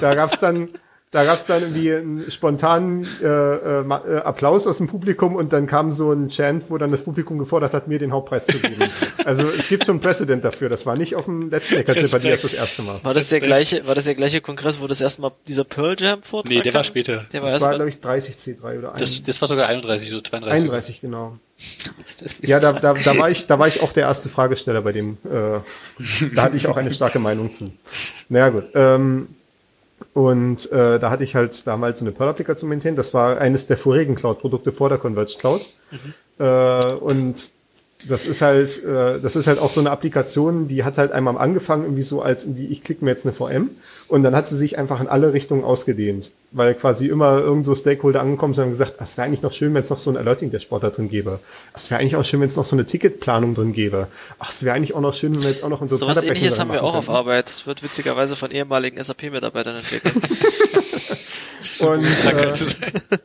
Da 0.00 0.14
gab's 0.14 0.40
dann 0.40 0.68
da 1.12 1.24
gab's 1.24 1.46
dann 1.46 1.62
irgendwie 1.62 1.92
einen 1.92 2.30
spontanen 2.30 3.04
äh, 3.20 3.26
äh, 3.26 3.80
äh, 3.80 4.16
Applaus 4.18 4.68
aus 4.68 4.78
dem 4.78 4.86
Publikum 4.86 5.34
und 5.34 5.52
dann 5.52 5.66
kam 5.66 5.90
so 5.90 6.12
ein 6.12 6.28
Chant, 6.28 6.64
wo 6.68 6.78
dann 6.78 6.92
das 6.92 7.02
Publikum 7.02 7.38
gefordert 7.38 7.74
hat, 7.74 7.88
mir 7.88 7.98
den 7.98 8.12
Hauptpreis 8.12 8.46
zu 8.46 8.58
geben. 8.58 8.76
Also 9.24 9.48
es 9.48 9.68
gibt 9.68 9.84
schon 9.84 9.96
ein 9.96 10.00
Präcedent 10.00 10.44
dafür. 10.44 10.68
Das 10.68 10.86
war 10.86 10.96
nicht 10.96 11.14
auf 11.14 11.26
dem 11.26 11.50
letzten 11.50 11.78
Hacker 11.78 11.98
Jeopardy 12.00 12.28
erst 12.28 12.44
das 12.44 12.54
erste 12.54 12.82
Mal. 12.82 12.98
War 13.02 13.12
das 13.12 13.28
der 13.28 13.40
gleiche, 13.40 13.86
war 13.86 13.94
das 13.94 14.04
der 14.04 14.14
gleiche 14.14 14.40
Kongress, 14.40 14.80
wo 14.80 14.86
das 14.86 15.00
erste 15.00 15.20
Mal 15.22 15.32
dieser 15.46 15.64
Pearl 15.64 15.94
Jam 15.98 16.22
Vortrag 16.22 16.50
Nee, 16.50 16.62
der 16.62 16.72
war 16.72 16.80
kam? 16.82 16.86
später. 16.86 17.24
Der 17.32 17.42
war 17.42 17.50
Das 17.50 17.60
war, 17.60 17.74
glaube 17.74 17.90
ich, 17.90 17.96
30C3 17.96 18.78
oder 18.78 18.92
Das, 18.96 19.10
1. 19.12 19.22
das 19.24 19.40
war 19.40 19.48
sogar 19.48 19.68
31, 19.68 20.10
so 20.10 20.20
32. 20.20 20.64
31, 20.64 21.00
genau. 21.00 21.38
das 22.18 22.36
Ja, 22.42 22.60
da, 22.60 22.72
da, 22.72 22.94
da, 22.94 23.18
war 23.18 23.30
ich, 23.30 23.46
da 23.46 23.58
war 23.58 23.68
ich 23.68 23.82
auch 23.82 23.92
der 23.92 24.04
erste 24.04 24.28
Fragesteller 24.28 24.82
bei 24.82 24.92
dem. 24.92 25.18
Äh, 25.24 25.60
da 26.34 26.42
hatte 26.42 26.56
ich 26.56 26.66
auch 26.66 26.76
eine 26.76 26.92
starke 26.92 27.18
Meinung 27.18 27.50
zu. 27.50 27.72
Naja, 28.28 28.48
gut. 28.48 28.70
Ähm, 28.74 29.28
und 30.14 30.70
äh, 30.72 30.98
da 30.98 31.10
hatte 31.10 31.24
ich 31.24 31.34
halt 31.34 31.66
damals 31.66 32.00
eine 32.00 32.12
Perl-Applikation 32.12 32.68
maintained. 32.68 32.98
Das 32.98 33.14
war 33.14 33.38
eines 33.38 33.66
der 33.66 33.76
vorigen 33.76 34.14
Cloud-Produkte 34.14 34.72
vor 34.72 34.88
der 34.88 34.98
Converged 34.98 35.38
Cloud. 35.38 35.66
Äh, 36.38 36.92
und 36.94 37.50
das 38.08 38.26
ist 38.26 38.40
halt, 38.40 38.82
äh, 38.84 39.20
das 39.20 39.36
ist 39.36 39.46
halt 39.46 39.58
auch 39.58 39.70
so 39.70 39.80
eine 39.80 39.90
Applikation, 39.90 40.68
die 40.68 40.84
hat 40.84 40.98
halt 40.98 41.12
einmal 41.12 41.36
angefangen 41.36 41.84
irgendwie 41.84 42.02
so 42.02 42.22
als 42.22 42.44
irgendwie 42.44 42.66
ich 42.66 42.82
klicke 42.82 43.04
mir 43.04 43.10
jetzt 43.10 43.26
eine 43.26 43.32
VM 43.32 43.70
und 44.08 44.22
dann 44.22 44.34
hat 44.34 44.46
sie 44.46 44.56
sich 44.56 44.78
einfach 44.78 45.00
in 45.00 45.08
alle 45.08 45.32
Richtungen 45.32 45.64
ausgedehnt, 45.64 46.30
weil 46.52 46.74
quasi 46.74 47.08
immer 47.08 47.40
irgend 47.40 47.64
so 47.64 47.74
Stakeholder 47.74 48.20
angekommen 48.20 48.54
sind 48.54 48.64
und 48.64 48.70
gesagt, 48.70 48.96
es 49.00 49.16
wäre 49.16 49.26
eigentlich 49.26 49.42
noch 49.42 49.52
schön, 49.52 49.74
wenn 49.74 49.82
es 49.82 49.90
noch 49.90 49.98
so 49.98 50.10
ein 50.10 50.16
Alerting 50.16 50.50
der 50.50 50.60
Sport 50.60 50.82
da 50.84 50.90
drin 50.90 51.08
gäbe. 51.08 51.40
Es 51.74 51.90
wäre 51.90 52.00
eigentlich 52.00 52.16
auch 52.16 52.24
schön, 52.24 52.40
wenn 52.40 52.48
es 52.48 52.56
noch 52.56 52.64
so 52.64 52.76
eine 52.76 52.86
Ticketplanung 52.86 53.54
drin 53.54 53.72
gäbe. 53.72 54.08
Ach, 54.38 54.50
es 54.50 54.64
wäre 54.64 54.74
eigentlich 54.74 54.94
auch 54.94 55.00
noch 55.00 55.14
schön, 55.14 55.34
wenn 55.34 55.42
wir 55.42 55.50
jetzt 55.50 55.62
auch 55.62 55.68
noch 55.68 55.80
unsere 55.80 55.98
So 55.98 56.06
was 56.06 56.22
ähnliches 56.22 56.58
haben 56.58 56.72
wir 56.72 56.82
auch 56.82 56.94
auf 56.94 57.10
Arbeit. 57.10 57.48
Das 57.48 57.66
wird 57.66 57.82
witzigerweise 57.82 58.36
von 58.36 58.50
ehemaligen 58.50 59.02
SAP-Mitarbeitern 59.02 59.76
entwickelt. 59.76 60.14
Und, 61.80 62.04
äh. 62.04 63.18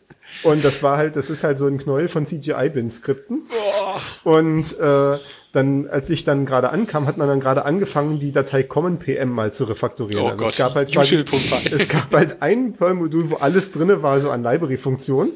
Und 0.43 0.63
das 0.63 0.83
war 0.83 0.97
halt, 0.97 1.15
das 1.15 1.29
ist 1.29 1.43
halt 1.43 1.57
so 1.57 1.67
ein 1.67 1.77
Knäuel 1.77 2.07
von 2.07 2.25
CGI-Bin-Skripten. 2.25 3.43
Und 4.23 4.79
äh, 4.79 5.17
dann, 5.55 5.87
als 5.87 6.09
ich 6.09 6.23
dann 6.25 6.45
gerade 6.45 6.69
ankam, 6.69 7.07
hat 7.07 7.17
man 7.17 7.27
dann 7.27 7.39
gerade 7.39 7.65
angefangen, 7.65 8.19
die 8.19 8.31
Datei 8.31 8.63
Common 8.63 8.99
PM 8.99 9.29
mal 9.29 9.53
zu 9.53 9.63
refaktorieren. 9.63 10.23
Oh 10.23 10.27
also 10.27 10.43
Gott, 10.43 10.51
es 10.51 10.57
gab 10.57 10.75
halt 10.75 10.91
quasi, 10.91 11.23
es 11.71 11.87
gab 11.87 12.11
halt 12.11 12.41
ein 12.41 12.73
Perl-Modul, 12.73 13.31
wo 13.31 13.35
alles 13.35 13.71
drinne 13.71 14.03
war, 14.03 14.19
so 14.19 14.29
an 14.29 14.43
Library-Funktionen. 14.43 15.31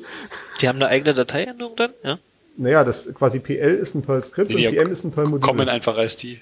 Die 0.62 0.68
haben 0.68 0.76
eine 0.76 0.88
eigene 0.88 1.14
Dateiendung 1.14 1.76
dann, 1.76 1.92
ja? 2.04 2.20
Naja, 2.58 2.84
das 2.84 3.14
quasi 3.14 3.40
PL 3.40 3.76
ist 3.76 3.96
ein 3.96 4.02
Perl-Skript 4.02 4.50
Nee, 4.50 4.68
und 4.68 4.76
PM 4.76 4.92
ist 4.92 5.06
ein 5.06 5.12
Perl-Modul. 5.12 5.40
Kommen 5.40 5.70
einfach 5.70 5.98
als 5.98 6.18
die. 6.18 6.42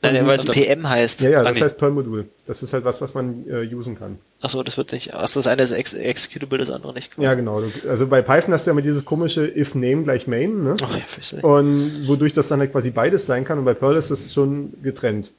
Nein, 0.00 0.26
weil 0.26 0.38
es 0.38 0.44
PM 0.44 0.88
heißt. 0.88 1.22
Ja, 1.22 1.30
ja, 1.30 1.42
das 1.42 1.60
heißt 1.60 1.76
Perl-Modul. 1.78 2.28
Das 2.46 2.62
ist 2.62 2.72
halt 2.72 2.84
was, 2.84 3.00
was 3.00 3.14
man 3.14 3.44
äh, 3.48 3.66
usen 3.74 3.98
kann. 3.98 4.18
Achso, 4.40 4.62
das 4.62 4.76
wird 4.76 4.92
nicht. 4.92 5.12
Achso, 5.12 5.40
das 5.40 5.48
eine 5.48 5.62
ist 5.62 5.72
ex 5.72 5.92
executable, 5.94 6.58
das 6.58 6.70
andere 6.70 6.94
nicht. 6.94 7.10
quasi. 7.12 7.24
Ja, 7.26 7.34
genau. 7.34 7.62
Also 7.88 8.06
bei 8.06 8.22
Python 8.22 8.54
hast 8.54 8.66
du 8.66 8.70
ja 8.70 8.72
immer 8.72 8.82
dieses 8.82 9.04
komische 9.04 9.44
if 9.56 9.74
name 9.74 10.04
gleich 10.04 10.28
main, 10.28 10.62
ne? 10.62 10.74
Ach 10.82 10.96
ja. 11.32 11.38
Und 11.42 12.06
wodurch 12.06 12.32
das 12.32 12.46
dann 12.48 12.60
halt 12.60 12.70
quasi 12.70 12.90
beides 12.90 13.26
sein 13.26 13.44
kann. 13.44 13.58
Und 13.58 13.64
bei 13.64 13.74
Perl 13.74 13.96
ist 13.96 14.10
es 14.10 14.32
schon 14.32 14.72
getrennt. 14.82 15.32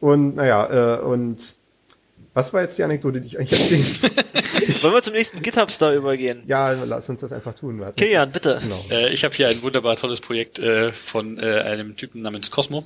Und 0.00 0.36
naja, 0.36 0.98
äh, 0.98 1.00
und 1.00 1.54
was 2.34 2.52
war 2.54 2.62
jetzt 2.62 2.78
die 2.78 2.84
Anekdote, 2.84 3.20
die 3.20 3.26
ich 3.26 3.38
eigentlich 3.38 3.60
erzählen 3.60 4.12
Wollen 4.82 4.94
wir 4.94 5.02
zum 5.02 5.12
nächsten 5.14 5.42
GitHub-Star 5.42 5.92
übergehen? 5.92 6.44
Ja, 6.46 6.70
lass 6.72 7.08
uns 7.10 7.20
das 7.20 7.32
einfach 7.32 7.54
tun. 7.54 7.78
Wir 7.78 7.86
hatten- 7.86 7.96
Kilian, 7.96 8.30
bitte. 8.30 8.58
Genau. 8.62 8.84
Äh, 8.90 9.12
ich 9.12 9.24
habe 9.24 9.34
hier 9.34 9.48
ein 9.48 9.60
wunderbar 9.62 9.96
tolles 9.96 10.20
Projekt 10.20 10.58
äh, 10.60 10.92
von 10.92 11.38
äh, 11.38 11.60
einem 11.60 11.96
Typen 11.96 12.22
namens 12.22 12.50
Cosmo. 12.50 12.84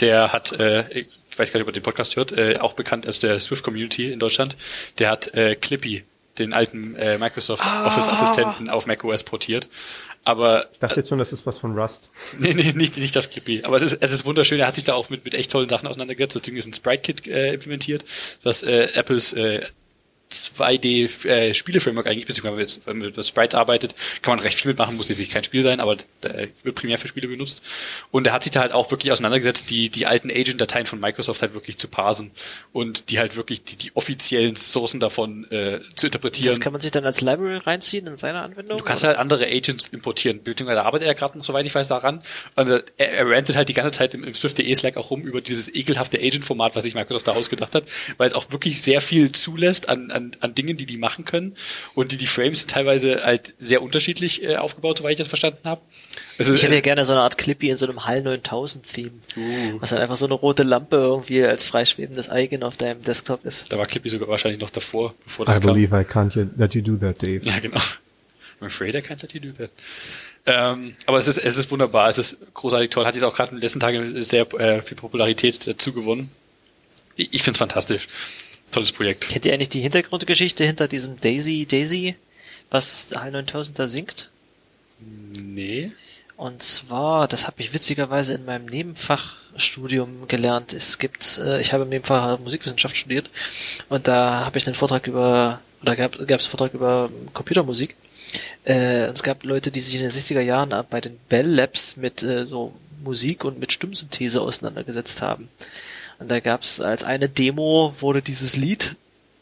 Der 0.00 0.32
hat, 0.32 0.52
äh, 0.52 0.88
ich 1.00 1.06
weiß 1.36 1.52
gar 1.52 1.58
nicht, 1.58 1.62
ob 1.62 1.68
er 1.68 1.72
den 1.72 1.82
Podcast 1.82 2.16
hört, 2.16 2.32
äh, 2.32 2.58
auch 2.58 2.74
bekannt 2.74 3.06
als 3.06 3.20
der 3.20 3.38
Swift 3.40 3.62
Community 3.62 4.12
in 4.12 4.18
Deutschland, 4.18 4.56
der 4.98 5.10
hat 5.10 5.32
äh, 5.34 5.54
Clippy, 5.56 6.04
den 6.38 6.52
alten 6.52 6.94
äh, 6.96 7.18
Microsoft 7.18 7.62
Ah. 7.64 7.86
Office 7.86 8.08
Assistenten 8.08 8.68
auf 8.68 8.86
macOS 8.86 9.22
portiert. 9.24 9.68
Aber 10.22 10.66
Ich 10.72 10.78
dachte 10.78 10.96
jetzt 10.96 11.08
schon, 11.08 11.18
das 11.18 11.32
ist 11.32 11.46
was 11.46 11.56
von 11.58 11.78
Rust. 11.78 12.10
Nee, 12.38 12.52
nee, 12.52 12.72
nicht, 12.72 12.98
nicht 12.98 13.16
das 13.16 13.30
Clippy. 13.30 13.62
Aber 13.64 13.76
es 13.76 13.82
ist, 13.82 13.98
es 14.00 14.12
ist 14.12 14.26
wunderschön. 14.26 14.60
Er 14.60 14.66
hat 14.66 14.74
sich 14.74 14.84
da 14.84 14.92
auch 14.94 15.08
mit, 15.08 15.24
mit 15.24 15.34
echt 15.34 15.50
tollen 15.50 15.68
Sachen 15.68 15.88
auseinandergesetzt. 15.88 16.36
Das 16.36 16.42
Ding 16.42 16.56
ist 16.56 16.66
ein 16.66 16.74
Sprite-Kit 16.74 17.26
äh, 17.26 17.54
implementiert, 17.54 18.04
was 18.42 18.62
äh, 18.62 18.88
Apples 18.94 19.32
äh, 19.32 19.62
2D 20.32 21.26
äh, 21.26 21.54
Spiele-Framework 21.54 22.06
eigentlich, 22.06 22.26
beziehungsweise 22.26 22.80
wenn 22.84 22.98
man 22.98 23.06
mit, 23.08 23.16
mit 23.16 23.26
Sprites 23.26 23.54
arbeitet, 23.54 23.94
kann 24.22 24.36
man 24.36 24.40
recht 24.40 24.58
viel 24.58 24.70
mitmachen, 24.70 24.96
muss 24.96 25.08
jetzt 25.08 25.30
kein 25.30 25.44
Spiel 25.44 25.62
sein, 25.62 25.80
aber 25.80 25.94
äh, 26.22 26.48
wird 26.62 26.74
primär 26.74 26.98
für 26.98 27.08
Spiele 27.08 27.28
benutzt. 27.28 27.62
Und 28.10 28.26
er 28.26 28.32
hat 28.32 28.44
sich 28.44 28.52
da 28.52 28.60
halt 28.60 28.72
auch 28.72 28.90
wirklich 28.90 29.12
auseinandergesetzt, 29.12 29.70
die, 29.70 29.88
die 29.90 30.06
alten 30.06 30.30
Agent-Dateien 30.30 30.86
von 30.86 31.00
Microsoft 31.00 31.42
halt 31.42 31.54
wirklich 31.54 31.78
zu 31.78 31.88
parsen 31.88 32.30
und 32.72 33.10
die 33.10 33.18
halt 33.18 33.36
wirklich 33.36 33.64
die, 33.64 33.76
die 33.76 33.90
offiziellen 33.94 34.56
Sourcen 34.56 35.00
davon 35.00 35.50
äh, 35.50 35.80
zu 35.96 36.06
interpretieren. 36.06 36.50
Das 36.50 36.60
kann 36.60 36.72
man 36.72 36.80
sich 36.80 36.90
dann 36.90 37.04
als 37.04 37.20
Library 37.20 37.58
reinziehen 37.58 38.06
in 38.06 38.16
seiner 38.16 38.42
Anwendung? 38.42 38.78
Du 38.78 38.84
kannst 38.84 39.04
halt 39.04 39.18
andere 39.18 39.46
Agents 39.46 39.88
importieren. 39.88 40.42
Beziehungsweise 40.42 40.76
da 40.76 40.84
arbeitet 40.84 41.08
er 41.08 41.14
gerade 41.14 41.38
noch, 41.38 41.44
soweit 41.44 41.66
ich 41.66 41.74
weiß, 41.74 41.88
daran. 41.88 42.22
Und 42.56 42.68
er, 42.68 42.84
er 42.96 43.28
rantet 43.28 43.56
halt 43.56 43.68
die 43.68 43.74
ganze 43.74 43.92
Zeit 43.98 44.14
im, 44.14 44.24
im 44.24 44.34
Swift.de 44.34 44.74
Slack 44.74 44.96
auch 44.96 45.10
rum 45.10 45.22
über 45.22 45.40
dieses 45.40 45.72
ekelhafte 45.74 46.18
Agent-Format, 46.18 46.76
was 46.76 46.84
sich 46.84 46.94
Microsoft 46.94 47.26
da 47.28 47.32
ausgedacht 47.32 47.74
hat, 47.74 47.84
weil 48.16 48.28
es 48.28 48.34
auch 48.34 48.50
wirklich 48.50 48.80
sehr 48.80 49.00
viel 49.00 49.32
zulässt 49.32 49.88
an, 49.88 50.10
an, 50.10 50.19
an 50.40 50.54
Dingen, 50.54 50.76
die 50.76 50.86
die 50.86 50.96
machen 50.96 51.24
können 51.24 51.54
und 51.94 52.12
die 52.12 52.16
die 52.16 52.26
Frames 52.26 52.66
teilweise 52.66 53.22
halt 53.24 53.54
sehr 53.58 53.82
unterschiedlich 53.82 54.42
äh, 54.42 54.56
aufgebaut, 54.56 54.98
soweit 54.98 55.12
ich 55.12 55.18
das 55.18 55.28
verstanden 55.28 55.60
habe. 55.64 55.80
Also, 56.38 56.54
Ich 56.54 56.62
hätte 56.62 56.74
ja 56.74 56.80
gerne 56.80 57.04
so 57.04 57.12
eine 57.12 57.22
Art 57.22 57.38
Clippy 57.38 57.70
in 57.70 57.76
so 57.76 57.86
einem 57.86 58.04
HAL 58.06 58.22
9000 58.22 58.84
Theme. 58.84 59.10
Uh. 59.36 59.80
Was 59.80 59.90
dann 59.90 60.00
einfach 60.00 60.16
so 60.16 60.26
eine 60.26 60.34
rote 60.34 60.62
Lampe 60.62 60.96
irgendwie 60.96 61.44
als 61.44 61.64
freischwebendes 61.64 62.28
Icon 62.32 62.62
auf 62.62 62.76
deinem 62.76 63.02
Desktop 63.02 63.44
ist. 63.44 63.72
da 63.72 63.78
war 63.78 63.86
Clippy 63.86 64.08
sogar 64.08 64.28
wahrscheinlich 64.28 64.60
noch 64.60 64.70
davor, 64.70 65.14
bevor 65.24 65.46
das 65.46 65.58
I 65.58 65.60
kam. 65.60 65.74
believe 65.74 65.94
I 65.94 66.04
can't 66.04 66.48
let 66.56 66.74
you 66.74 66.82
do 66.82 66.96
that, 66.96 67.22
Dave. 67.22 67.40
Ja, 67.42 67.58
genau. 67.58 67.80
I'm 68.60 68.66
afraid 68.66 68.94
I 68.94 68.98
can't 68.98 69.22
let 69.22 69.32
you 69.32 69.40
do 69.40 69.52
that. 69.52 69.70
Ähm, 70.46 70.94
aber 71.06 71.18
es 71.18 71.28
ist, 71.28 71.38
es 71.38 71.56
ist 71.56 71.70
wunderbar, 71.70 72.08
es 72.08 72.18
ist 72.18 72.38
großartig 72.54 72.90
toll. 72.90 73.04
Hat 73.04 73.14
jetzt 73.14 73.24
auch 73.24 73.34
gerade 73.34 73.50
in 73.50 73.56
den 73.56 73.62
letzten 73.62 73.80
Tagen 73.80 74.22
sehr 74.22 74.52
äh, 74.54 74.82
viel 74.82 74.96
Popularität 74.96 75.66
dazu 75.66 75.92
gewonnen. 75.92 76.30
Ich, 77.16 77.28
ich 77.32 77.42
finde 77.42 77.56
es 77.56 77.58
fantastisch. 77.58 78.08
Tolles 78.70 78.92
Projekt. 78.92 79.28
Kennt 79.28 79.46
ihr 79.46 79.52
eigentlich 79.52 79.68
die 79.68 79.80
Hintergrundgeschichte 79.80 80.64
hinter 80.64 80.88
diesem 80.88 81.18
Daisy 81.18 81.66
Daisy, 81.66 82.16
was 82.70 83.08
HAL 83.14 83.32
9000 83.32 83.78
da 83.78 83.88
singt? 83.88 84.30
Nee. 84.98 85.92
Und 86.36 86.62
zwar, 86.62 87.28
das 87.28 87.46
habe 87.46 87.60
ich 87.60 87.74
witzigerweise 87.74 88.32
in 88.32 88.46
meinem 88.46 88.64
Nebenfachstudium 88.64 90.26
gelernt. 90.26 90.72
Es 90.72 90.98
gibt, 90.98 91.38
äh, 91.44 91.60
ich 91.60 91.74
habe 91.74 91.82
im 91.82 91.90
Nebenfach 91.90 92.38
Musikwissenschaft 92.38 92.96
studiert 92.96 93.28
und 93.90 94.08
da 94.08 94.46
habe 94.46 94.56
ich 94.56 94.66
einen 94.66 94.74
Vortrag 94.74 95.06
über, 95.06 95.60
oder 95.82 95.96
gab 95.96 96.14
es 96.14 96.20
einen 96.20 96.40
Vortrag 96.40 96.72
über 96.72 97.10
Computermusik. 97.34 97.94
Äh, 98.64 99.08
und 99.08 99.14
es 99.14 99.22
gab 99.22 99.44
Leute, 99.44 99.70
die 99.70 99.80
sich 99.80 99.96
in 99.96 100.02
den 100.02 100.10
60er 100.10 100.40
Jahren 100.40 100.72
bei 100.88 101.00
den 101.00 101.18
Bell 101.28 101.46
Labs 101.46 101.96
mit 101.96 102.22
äh, 102.22 102.46
so 102.46 102.72
Musik 103.04 103.44
und 103.44 103.58
mit 103.58 103.72
Stimmsynthese 103.72 104.40
auseinandergesetzt 104.40 105.22
haben. 105.22 105.48
Und 106.20 106.30
da 106.30 106.40
gab 106.40 106.62
es 106.62 106.80
als 106.80 107.02
eine 107.02 107.28
Demo 107.28 107.94
wurde 108.00 108.22
dieses 108.22 108.56
Lied 108.56 108.96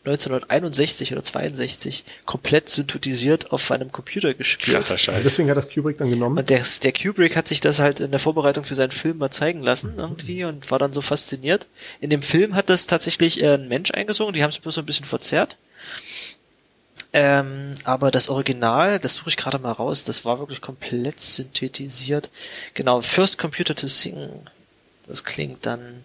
1961 0.05 1.13
oder 1.13 1.23
62 1.23 2.05
komplett 2.25 2.69
synthetisiert 2.69 3.53
auf 3.53 3.71
einem 3.71 3.93
Computer 3.93 4.33
gespielt. 4.33 4.77
Krasser 4.77 4.97
Scheiß. 4.97 5.23
Deswegen 5.23 5.51
hat 5.51 5.57
das 5.57 5.69
Kubrick 5.69 5.99
dann 5.99 6.09
genommen. 6.09 6.39
Und 6.39 6.51
der, 6.51 6.65
der 6.83 6.93
Kubrick 6.93 7.37
hat 7.37 7.49
sich 7.49 7.61
das 7.61 7.81
halt 7.81 8.01
in 8.01 8.11
der 8.11 8.21
Vorbereitung 8.21 8.65
für 8.65 8.75
seinen 8.75 8.93
Film 8.93 9.19
mal 9.19 9.31
zeigen 9.31 9.63
lassen 9.63 9.95
irgendwie 9.99 10.45
und 10.45 10.71
war 10.71 10.79
dann 10.79 10.93
so 10.93 11.03
fasziniert. 11.03 11.67
In 12.01 12.11
dem 12.11 12.23
Film 12.23 12.55
hat 12.55 12.71
das 12.71 12.87
tatsächlich 12.87 13.43
äh, 13.43 13.55
ein 13.55 13.69
Mensch 13.69 13.91
eingesungen, 13.91 14.33
die 14.33 14.43
haben 14.43 14.51
es 14.51 14.59
bloß 14.59 14.77
so 14.77 14.81
ein 14.81 14.87
bisschen 14.87 15.07
verzerrt. 15.07 15.57
Ähm, 17.13 17.75
aber 17.85 18.11
das 18.11 18.29
Original, 18.29 18.99
das 18.99 19.17
suche 19.17 19.31
ich 19.31 19.37
gerade 19.37 19.59
mal 19.59 19.73
raus, 19.73 20.05
das 20.05 20.25
war 20.25 20.39
wirklich 20.39 20.61
komplett 20.61 21.21
synthetisiert. 21.21 22.31
Genau, 22.75 23.01
First 23.01 23.39
Computer 23.39 23.75
to 23.75 23.89
Sing. 23.89 24.29
Das 25.07 25.25
klingt 25.25 25.65
dann 25.65 26.05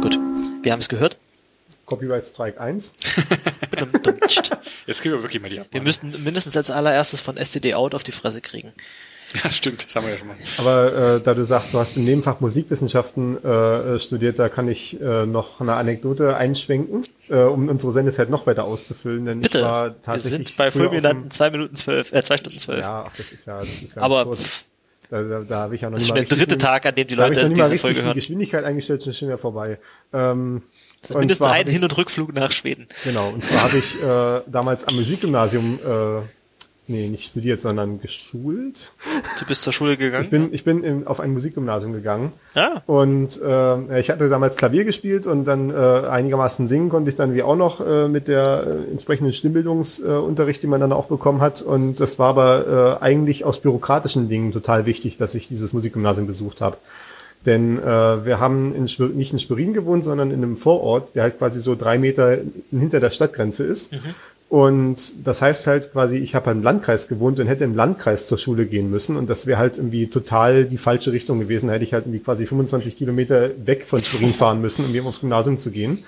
Gut, 0.00 0.18
wir 0.62 0.70
haben 0.72 0.78
es 0.78 0.88
gehört. 0.88 1.18
Copyright 1.86 2.24
Strike 2.24 2.60
1. 2.60 2.94
Jetzt 4.86 5.02
kriegen 5.02 5.14
wir 5.14 5.22
wirklich 5.22 5.42
mal 5.42 5.48
die 5.48 5.58
ab. 5.58 5.66
Wir 5.72 5.82
müssten 5.82 6.22
mindestens 6.22 6.56
als 6.56 6.70
allererstes 6.70 7.20
von 7.20 7.36
STD 7.36 7.74
Out 7.74 7.96
auf 7.96 8.04
die 8.04 8.12
Fresse 8.12 8.40
kriegen. 8.40 8.72
Ja, 9.42 9.50
stimmt. 9.50 9.86
Das 9.86 9.96
haben 9.96 10.06
wir 10.06 10.12
ja 10.12 10.18
schon 10.18 10.28
mal. 10.28 10.36
Aber 10.58 11.16
äh, 11.16 11.20
da 11.20 11.34
du 11.34 11.44
sagst, 11.44 11.74
du 11.74 11.78
hast 11.78 11.96
im 11.96 12.04
Nebenfach 12.04 12.40
Musikwissenschaften 12.40 13.38
äh, 13.44 13.94
äh, 13.96 13.98
studiert, 13.98 14.38
da 14.38 14.48
kann 14.48 14.68
ich 14.68 15.00
äh, 15.00 15.26
noch 15.26 15.60
eine 15.60 15.74
Anekdote 15.74 16.36
einschwenken, 16.36 17.02
äh, 17.30 17.36
um 17.44 17.68
unsere 17.68 17.92
Sendezeit 17.92 18.28
noch 18.30 18.46
weiter 18.46 18.64
auszufüllen. 18.64 19.24
Denn 19.24 19.40
Bitte, 19.40 19.58
ich 19.58 19.64
war 19.64 19.86
wir 19.86 20.02
tatsächlich 20.02 20.48
sind 20.48 20.56
bei 20.56 20.70
fulminanten 20.70 21.30
zwei 21.30 21.50
Minuten 21.50 21.76
zwölf, 21.76 22.12
äh, 22.12 22.22
zwei 22.22 22.36
Stunden 22.36 22.58
zwölf. 22.58 22.80
Ja, 22.80 23.04
ach, 23.08 23.16
das 23.16 23.32
ist 23.32 23.46
ja, 23.46 23.58
das 23.58 23.68
ist 23.68 23.96
ja 23.96 24.02
Aber 24.02 24.24
kurz. 24.24 24.64
da, 25.10 25.22
da, 25.22 25.40
da 25.40 25.56
habe 25.60 25.74
ich 25.74 25.80
ja 25.80 25.90
noch 25.90 25.96
das 25.96 26.02
ist 26.04 26.08
nicht 26.08 26.08
schon 26.08 26.14
mal 26.16 26.20
der 26.20 26.22
richtig 26.22 26.38
dritte 26.38 26.56
den- 26.56 26.58
Tag, 26.60 26.86
an 26.86 26.94
dem 26.94 27.06
die 27.06 27.14
Leute 27.14 27.48
diese 27.48 27.62
richtig 27.64 27.80
Folge 27.80 28.00
die 28.00 28.06
hören. 28.06 28.14
Geschwindigkeit 28.14 28.64
eingestellt, 28.64 29.02
schon 29.04 29.12
schon 29.14 29.28
wieder 29.28 29.38
vorbei. 29.38 29.78
Ähm, 30.12 30.62
Das 31.00 31.10
ist 31.10 31.18
mindestens 31.18 31.46
ein 31.46 31.66
Hin- 31.66 31.82
und 31.84 31.96
Rückflug 31.96 32.32
nach 32.34 32.52
Schweden. 32.52 32.86
Genau, 33.04 33.28
und 33.30 33.44
zwar 33.44 33.62
habe 33.62 33.78
ich 33.78 34.02
äh, 34.02 34.50
damals 34.50 34.86
am 34.86 34.96
Musikgymnasium, 34.96 35.78
äh, 35.84 36.22
nee, 36.90 37.08
nicht 37.08 37.24
studiert, 37.24 37.60
sondern 37.60 38.00
geschult. 38.00 38.92
Du 39.38 39.46
bist 39.46 39.62
zur 39.62 39.72
Schule 39.72 39.96
gegangen? 39.96 40.24
Ich 40.24 40.30
bin, 40.30 40.48
ich 40.52 40.64
bin 40.64 40.84
in, 40.84 41.06
auf 41.06 41.20
ein 41.20 41.32
Musikgymnasium 41.32 41.92
gegangen. 41.92 42.32
Ah. 42.54 42.82
Und 42.86 43.40
äh, 43.40 44.00
ich 44.00 44.10
hatte 44.10 44.28
damals 44.28 44.56
Klavier 44.56 44.84
gespielt 44.84 45.26
und 45.26 45.44
dann 45.44 45.70
äh, 45.70 45.74
einigermaßen 45.74 46.68
singen 46.68 46.90
konnte 46.90 47.08
ich 47.08 47.16
dann 47.16 47.32
wie 47.34 47.42
auch 47.42 47.56
noch 47.56 47.80
äh, 47.80 48.08
mit 48.08 48.28
der 48.28 48.66
äh, 48.66 48.90
entsprechenden 48.90 49.32
Stimmbildungsunterricht, 49.32 50.58
äh, 50.58 50.62
die 50.62 50.66
man 50.66 50.80
dann 50.80 50.92
auch 50.92 51.06
bekommen 51.06 51.40
hat. 51.40 51.62
Und 51.62 52.00
das 52.00 52.18
war 52.18 52.28
aber 52.28 52.98
äh, 53.00 53.04
eigentlich 53.04 53.44
aus 53.44 53.60
bürokratischen 53.60 54.28
Dingen 54.28 54.52
total 54.52 54.84
wichtig, 54.84 55.16
dass 55.16 55.34
ich 55.34 55.48
dieses 55.48 55.72
Musikgymnasium 55.72 56.26
besucht 56.26 56.60
habe. 56.60 56.76
Denn 57.46 57.78
äh, 57.78 57.82
wir 58.26 58.38
haben 58.38 58.74
in 58.74 58.86
Schwer 58.86 59.08
nicht 59.08 59.32
in 59.32 59.38
Schwerin 59.38 59.72
gewohnt, 59.72 60.04
sondern 60.04 60.30
in 60.30 60.42
einem 60.42 60.56
Vorort, 60.58 61.14
der 61.14 61.22
halt 61.22 61.38
quasi 61.38 61.60
so 61.60 61.74
drei 61.74 61.96
Meter 61.96 62.38
hinter 62.70 63.00
der 63.00 63.10
Stadtgrenze 63.10 63.64
ist. 63.64 63.94
Und 64.50 65.24
das 65.24 65.42
heißt 65.42 65.68
halt 65.68 65.92
quasi, 65.92 66.16
ich 66.16 66.34
habe 66.34 66.50
im 66.50 66.60
Landkreis 66.60 67.06
gewohnt 67.06 67.38
und 67.38 67.46
hätte 67.46 67.62
im 67.62 67.76
Landkreis 67.76 68.26
zur 68.26 68.36
Schule 68.36 68.66
gehen 68.66 68.90
müssen. 68.90 69.16
Und 69.16 69.30
das 69.30 69.46
wäre 69.46 69.60
halt 69.60 69.78
irgendwie 69.78 70.08
total 70.08 70.64
die 70.64 70.76
falsche 70.76 71.12
Richtung 71.12 71.38
gewesen. 71.38 71.68
Da 71.68 71.74
hätte 71.74 71.84
ich 71.84 71.94
halt 71.94 72.06
irgendwie 72.06 72.18
quasi 72.18 72.46
25 72.46 72.98
Kilometer 72.98 73.50
weg 73.64 73.86
von 73.86 74.02
Schwerin 74.02 74.34
fahren 74.34 74.60
müssen, 74.60 74.84
um 74.84 74.92
eben 74.92 75.06
aufs 75.06 75.20
Gymnasium 75.20 75.56
zu 75.56 75.70
gehen. 75.70 76.02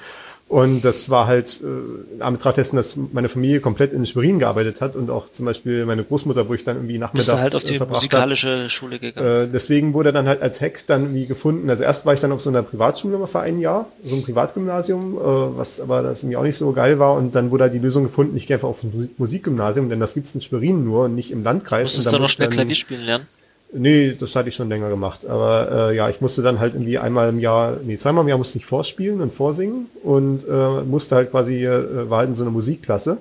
Und 0.53 0.83
das 0.85 1.09
war 1.09 1.27
halt 1.29 1.63
äh, 1.63 2.15
in 2.17 2.21
Anbetracht 2.21 2.59
dessen, 2.59 2.77
dass 2.77 2.95
meine 3.13 3.31
Familie 3.31 3.61
komplett 3.61 3.95
in 3.95 4.05
Schwerin 4.05 4.39
gearbeitet 4.39 4.83
hat 4.83 4.97
und 4.97 5.09
auch 5.11 5.31
zum 5.33 5.47
Beispiel 5.47 5.87
meine 5.87 6.05
Großmutter, 6.05 6.47
wo 6.47 6.53
ich 6.53 6.63
dann 6.63 6.77
irgendwie 6.77 6.99
nachmittags 6.99 7.27
Bist 7.29 7.39
du 7.39 7.43
halt 7.43 7.55
auf 7.55 7.65
äh, 7.65 7.67
die 7.69 7.77
verbracht 7.79 7.95
hab. 7.97 8.03
musikalische 8.03 8.69
Schule 8.69 8.99
gegangen? 8.99 9.27
Äh, 9.27 9.49
deswegen 9.51 9.95
wurde 9.95 10.13
dann 10.13 10.29
halt 10.29 10.43
als 10.43 10.61
Hack 10.61 10.87
dann 10.87 11.05
irgendwie 11.05 11.25
gefunden. 11.25 11.71
Also 11.71 11.85
erst 11.85 12.05
war 12.05 12.13
ich 12.13 12.21
dann 12.21 12.33
auf 12.33 12.43
so 12.43 12.51
einer 12.51 12.63
Privatschule 12.63 13.17
mal 13.17 13.27
für 13.29 13.41
ein 13.41 13.61
Jahr, 13.61 13.87
so 14.05 14.15
ein 14.15 14.23
Privatgymnasium, 14.23 15.15
äh, 15.17 15.21
was 15.57 15.81
aber 15.81 16.03
das 16.03 16.23
irgendwie 16.23 16.37
auch 16.37 16.43
nicht 16.43 16.57
so 16.59 16.71
geil 16.73 16.99
war. 16.99 17.15
Und 17.15 17.35
dann 17.35 17.51
wurde 17.51 17.65
halt 17.65 17.73
die 17.73 17.79
Lösung 17.79 18.03
gefunden, 18.03 18.37
ich 18.37 18.47
gehe 18.47 18.57
einfach 18.57 18.69
auf 18.69 18.83
ein 18.83 18.93
Mu- 18.95 19.09
Musikgymnasium, 19.17 19.89
denn 19.89 20.01
das 20.01 20.13
gibt's 20.13 20.35
in 20.35 20.43
Schwerin 20.43 20.85
nur 20.85 21.07
und 21.07 21.15
nicht 21.15 21.31
im 21.31 21.43
Landkreis. 21.43 21.85
Musstest 21.85 22.09
und 22.09 22.13
du 22.13 22.17
da 22.19 22.23
noch 22.25 22.29
schnell 22.29 22.49
dann- 22.49 22.57
Klavier 22.59 22.75
spielen 22.75 23.05
lernen? 23.07 23.27
Nee, 23.75 24.15
das 24.19 24.37
hatte 24.37 24.51
ich 24.51 24.55
schon 24.55 24.69
länger 24.69 24.91
gemacht. 24.91 25.27
Aber 25.27 25.91
äh, 25.91 25.97
ja, 25.97 26.11
ich 26.11 26.21
musste 26.21 26.43
dann 26.43 26.61
halt 26.61 26.75
irgendwie 26.75 26.99
einmal 26.99 27.31
im 27.31 27.41
Jahr, 27.41 27.79
nee, 27.83 27.97
zweimal 27.97 28.23
im 28.23 28.29
Jahr 28.29 28.39
musste 28.39 28.59
ich 28.59 28.67
vorspielen 28.67 29.21
und 29.23 29.33
vorsingen 29.33 29.87
und 30.03 30.47
äh, 30.47 30.83
musste 30.83 31.17
halt 31.17 31.31
quasi, 31.31 31.65
äh, 31.65 32.11
war 32.11 32.19
halt 32.19 32.29
in 32.29 32.35
so 32.35 32.45
einer 32.45 32.51
Musikklasse. 32.51 33.19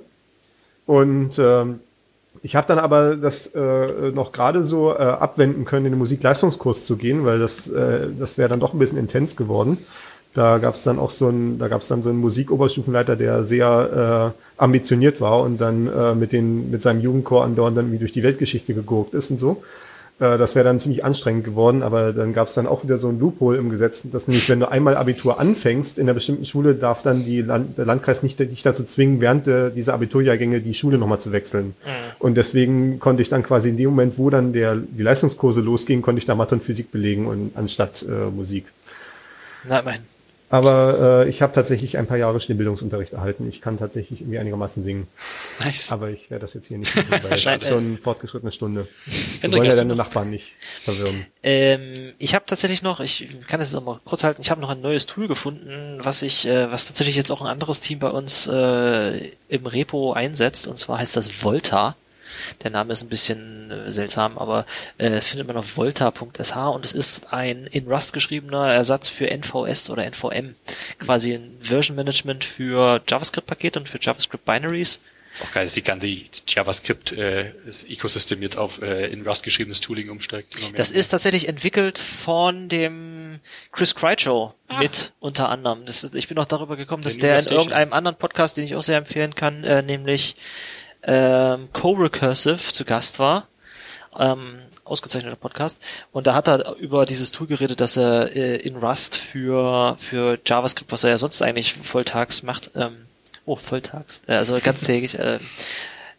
Und 0.85 1.39
ähm, 1.39 1.79
ich 2.43 2.55
habe 2.55 2.67
dann 2.67 2.79
aber 2.79 3.15
das 3.15 3.47
äh, 3.55 4.11
noch 4.13 4.33
gerade 4.33 4.63
so 4.63 4.91
äh, 4.91 4.97
abwenden 4.97 5.63
können, 5.63 5.85
in 5.85 5.93
den 5.93 5.99
Musikleistungskurs 5.99 6.85
zu 6.85 6.97
gehen, 6.97 7.23
weil 7.23 7.39
das, 7.39 7.67
äh, 7.67 8.07
das 8.17 8.37
wäre 8.37 8.49
dann 8.49 8.59
doch 8.59 8.73
ein 8.73 8.79
bisschen 8.79 8.97
intens 8.97 9.37
geworden. 9.37 9.77
Da 10.33 10.57
gab 10.57 10.75
es 10.75 10.83
dann 10.83 10.97
auch 10.99 11.11
so 11.11 11.29
ein, 11.29 11.59
da 11.59 11.67
gab 11.67 11.81
es 11.81 11.87
dann 11.87 12.03
so 12.03 12.09
einen 12.09 12.19
Musikoberstufenleiter, 12.19 13.15
der 13.15 13.43
sehr 13.43 14.33
äh, 14.35 14.61
ambitioniert 14.61 15.21
war 15.21 15.41
und 15.41 15.59
dann 15.59 15.87
äh, 15.87 16.15
mit 16.15 16.33
den, 16.33 16.71
mit 16.71 16.81
seinem 16.81 17.01
Jugendchor 17.01 17.43
andauernd 17.43 17.77
dann 17.77 17.85
irgendwie 17.85 17.99
durch 17.99 18.13
die 18.13 18.23
Weltgeschichte 18.23 18.73
gegurkt 18.73 19.13
ist 19.13 19.31
und 19.31 19.39
so. 19.39 19.63
Äh, 20.21 20.37
das 20.37 20.55
wäre 20.55 20.63
dann 20.63 20.79
ziemlich 20.79 21.03
anstrengend 21.03 21.43
geworden, 21.43 21.81
aber 21.83 22.13
dann 22.13 22.33
gab 22.33 22.47
es 22.47 22.53
dann 22.53 22.67
auch 22.67 22.83
wieder 22.83 22.97
so 22.97 23.09
ein 23.09 23.19
Loophole 23.19 23.57
im 23.57 23.69
Gesetz, 23.69 24.03
dass 24.09 24.27
nämlich, 24.27 24.47
wenn 24.49 24.59
du 24.59 24.69
einmal 24.69 24.95
Abitur 24.95 25.39
anfängst 25.39 25.97
in 25.97 26.05
einer 26.05 26.13
bestimmten 26.13 26.45
Schule, 26.45 26.75
darf 26.75 27.01
dann 27.01 27.25
die 27.25 27.41
Land 27.41 27.77
der 27.77 27.85
Landkreis 27.85 28.23
nicht 28.23 28.39
dich 28.39 28.61
dazu 28.61 28.83
zwingen, 28.85 29.19
während 29.19 29.47
der, 29.47 29.71
dieser 29.71 29.95
Abiturjahrgänge 29.95 30.61
die 30.61 30.75
Schule 30.75 30.97
nochmal 30.97 31.19
zu 31.19 31.31
wechseln. 31.31 31.75
Und 32.19 32.35
deswegen 32.35 32.99
konnte 32.99 33.23
ich 33.23 33.29
dann 33.29 33.43
quasi 33.43 33.69
in 33.69 33.77
dem 33.77 33.89
Moment, 33.89 34.17
wo 34.17 34.29
dann 34.29 34.53
der, 34.53 34.75
die 34.75 35.03
Leistungskurse 35.03 35.61
losgingen, 35.61 36.03
konnte 36.03 36.19
ich 36.19 36.25
da 36.25 36.35
Mathe 36.35 36.55
und 36.55 36.63
Physik 36.63 36.91
belegen 36.91 37.25
und 37.25 37.51
anstatt 37.55 38.05
äh, 38.07 38.29
Musik. 38.29 38.71
Na, 39.67 39.79
immerhin. 39.79 40.10
Aber 40.51 41.23
äh, 41.25 41.29
ich 41.29 41.41
habe 41.41 41.53
tatsächlich 41.53 41.97
ein 41.97 42.07
paar 42.07 42.17
Jahre 42.17 42.41
Schneebildungsunterricht 42.41 43.13
erhalten. 43.13 43.47
Ich 43.47 43.61
kann 43.61 43.77
tatsächlich 43.77 44.19
irgendwie 44.19 44.37
einigermaßen 44.37 44.83
singen. 44.83 45.07
Nice. 45.63 45.93
Aber 45.93 46.09
ich 46.09 46.29
werde 46.29 46.41
das 46.41 46.53
jetzt 46.53 46.67
hier 46.67 46.77
nicht 46.77 46.93
machen, 46.93 47.07
weil 47.09 47.31
es 47.31 47.45
ist 47.45 47.67
schon 47.69 47.97
fortgeschrittene 47.97 48.51
Stunde. 48.51 48.87
Hendrik, 49.39 49.61
wollen 49.61 49.71
ja 49.71 49.77
deine 49.77 49.95
Nachbarn 49.95 50.29
nicht 50.29 50.51
verwirren. 50.59 51.25
Ähm, 51.41 52.11
ich 52.19 52.35
habe 52.35 52.45
tatsächlich 52.45 52.83
noch, 52.83 52.99
ich 52.99 53.29
kann 53.47 53.61
es 53.61 53.69
jetzt 53.71 53.77
auch 53.77 53.85
mal 53.85 54.01
kurz 54.03 54.25
halten, 54.25 54.41
ich 54.41 54.51
habe 54.51 54.59
noch 54.59 54.69
ein 54.69 54.81
neues 54.81 55.05
Tool 55.05 55.29
gefunden, 55.29 55.99
was 56.03 56.21
ich, 56.21 56.45
äh, 56.45 56.69
was 56.69 56.85
tatsächlich 56.85 57.15
jetzt 57.15 57.31
auch 57.31 57.41
ein 57.41 57.47
anderes 57.47 57.79
Team 57.79 57.99
bei 57.99 58.09
uns 58.09 58.45
äh, 58.47 59.31
im 59.47 59.65
Repo 59.65 60.11
einsetzt, 60.11 60.67
und 60.67 60.77
zwar 60.77 60.99
heißt 60.99 61.15
das 61.15 61.43
Volta. 61.43 61.95
Der 62.63 62.71
Name 62.71 62.93
ist 62.93 63.01
ein 63.03 63.09
bisschen 63.09 63.71
äh, 63.71 63.91
seltsam, 63.91 64.37
aber 64.37 64.65
äh, 64.97 65.21
findet 65.21 65.47
man 65.47 65.57
auf 65.57 65.77
volta.sh 65.77 66.55
und 66.55 66.85
es 66.85 66.91
ist 66.93 67.31
ein 67.33 67.67
in 67.67 67.87
Rust 67.87 68.13
geschriebener 68.13 68.71
Ersatz 68.71 69.09
für 69.09 69.29
NVS 69.29 69.89
oder 69.89 70.05
NVM. 70.05 70.55
Quasi 70.99 71.33
ein 71.33 71.57
Version 71.61 71.95
Management 71.95 72.43
für 72.43 73.01
JavaScript-Pakete 73.07 73.79
und 73.79 73.89
für 73.89 73.99
JavaScript-Binaries. 74.01 74.99
Ist 75.33 75.43
auch 75.43 75.51
geil, 75.53 75.63
dass 75.63 75.75
die 75.75 75.81
ganze 75.83 76.07
JavaScript 76.45 77.13
äh, 77.13 77.53
das 77.65 77.85
Ecosystem 77.85 78.41
jetzt 78.41 78.57
auf 78.57 78.81
äh, 78.81 79.07
in 79.07 79.25
Rust 79.25 79.43
geschriebenes 79.43 79.79
Tooling 79.79 80.09
umsteigt. 80.09 80.57
Das 80.75 80.91
ist 80.91 81.07
tatsächlich 81.07 81.47
entwickelt 81.47 81.97
von 81.97 82.67
dem 82.67 83.39
Chris 83.71 83.95
Crycho 83.95 84.53
mit 84.79 85.13
unter 85.21 85.47
anderem. 85.47 85.85
Das, 85.85 86.03
ist- 86.03 86.15
ich 86.15 86.27
bin 86.27 86.37
auch 86.37 86.45
darüber 86.45 86.75
gekommen, 86.75 87.01
dass 87.03 87.13
New 87.15 87.21
der 87.21 87.39
in 87.39 87.45
irgendeinem 87.59 87.93
anderen 87.93 88.17
Podcast, 88.17 88.57
den 88.57 88.65
ich 88.65 88.75
auch 88.75 88.81
sehr 88.81 88.97
empfehlen 88.97 89.33
kann, 89.33 89.63
äh, 89.63 89.81
nämlich 89.81 90.35
ähm, 91.03 91.69
Co-Recursive 91.73 92.57
zu 92.57 92.85
Gast 92.85 93.19
war. 93.19 93.47
Ähm, 94.17 94.59
ausgezeichneter 94.83 95.37
Podcast. 95.37 95.79
Und 96.11 96.27
da 96.27 96.35
hat 96.35 96.49
er 96.49 96.75
über 96.75 97.05
dieses 97.05 97.31
Tool 97.31 97.47
geredet, 97.47 97.79
dass 97.79 97.97
er 97.97 98.35
äh, 98.35 98.57
in 98.57 98.75
Rust 98.75 99.15
für, 99.17 99.95
für 99.99 100.37
JavaScript, 100.45 100.91
was 100.91 101.03
er 101.03 101.11
ja 101.11 101.17
sonst 101.17 101.41
eigentlich 101.41 101.73
volltags 101.73 102.43
macht, 102.43 102.71
ähm, 102.75 103.07
oh, 103.45 103.55
volltags, 103.55 104.21
äh, 104.27 104.33
also 104.33 104.59
ganztägig, 104.61 105.17
äh, 105.17 105.39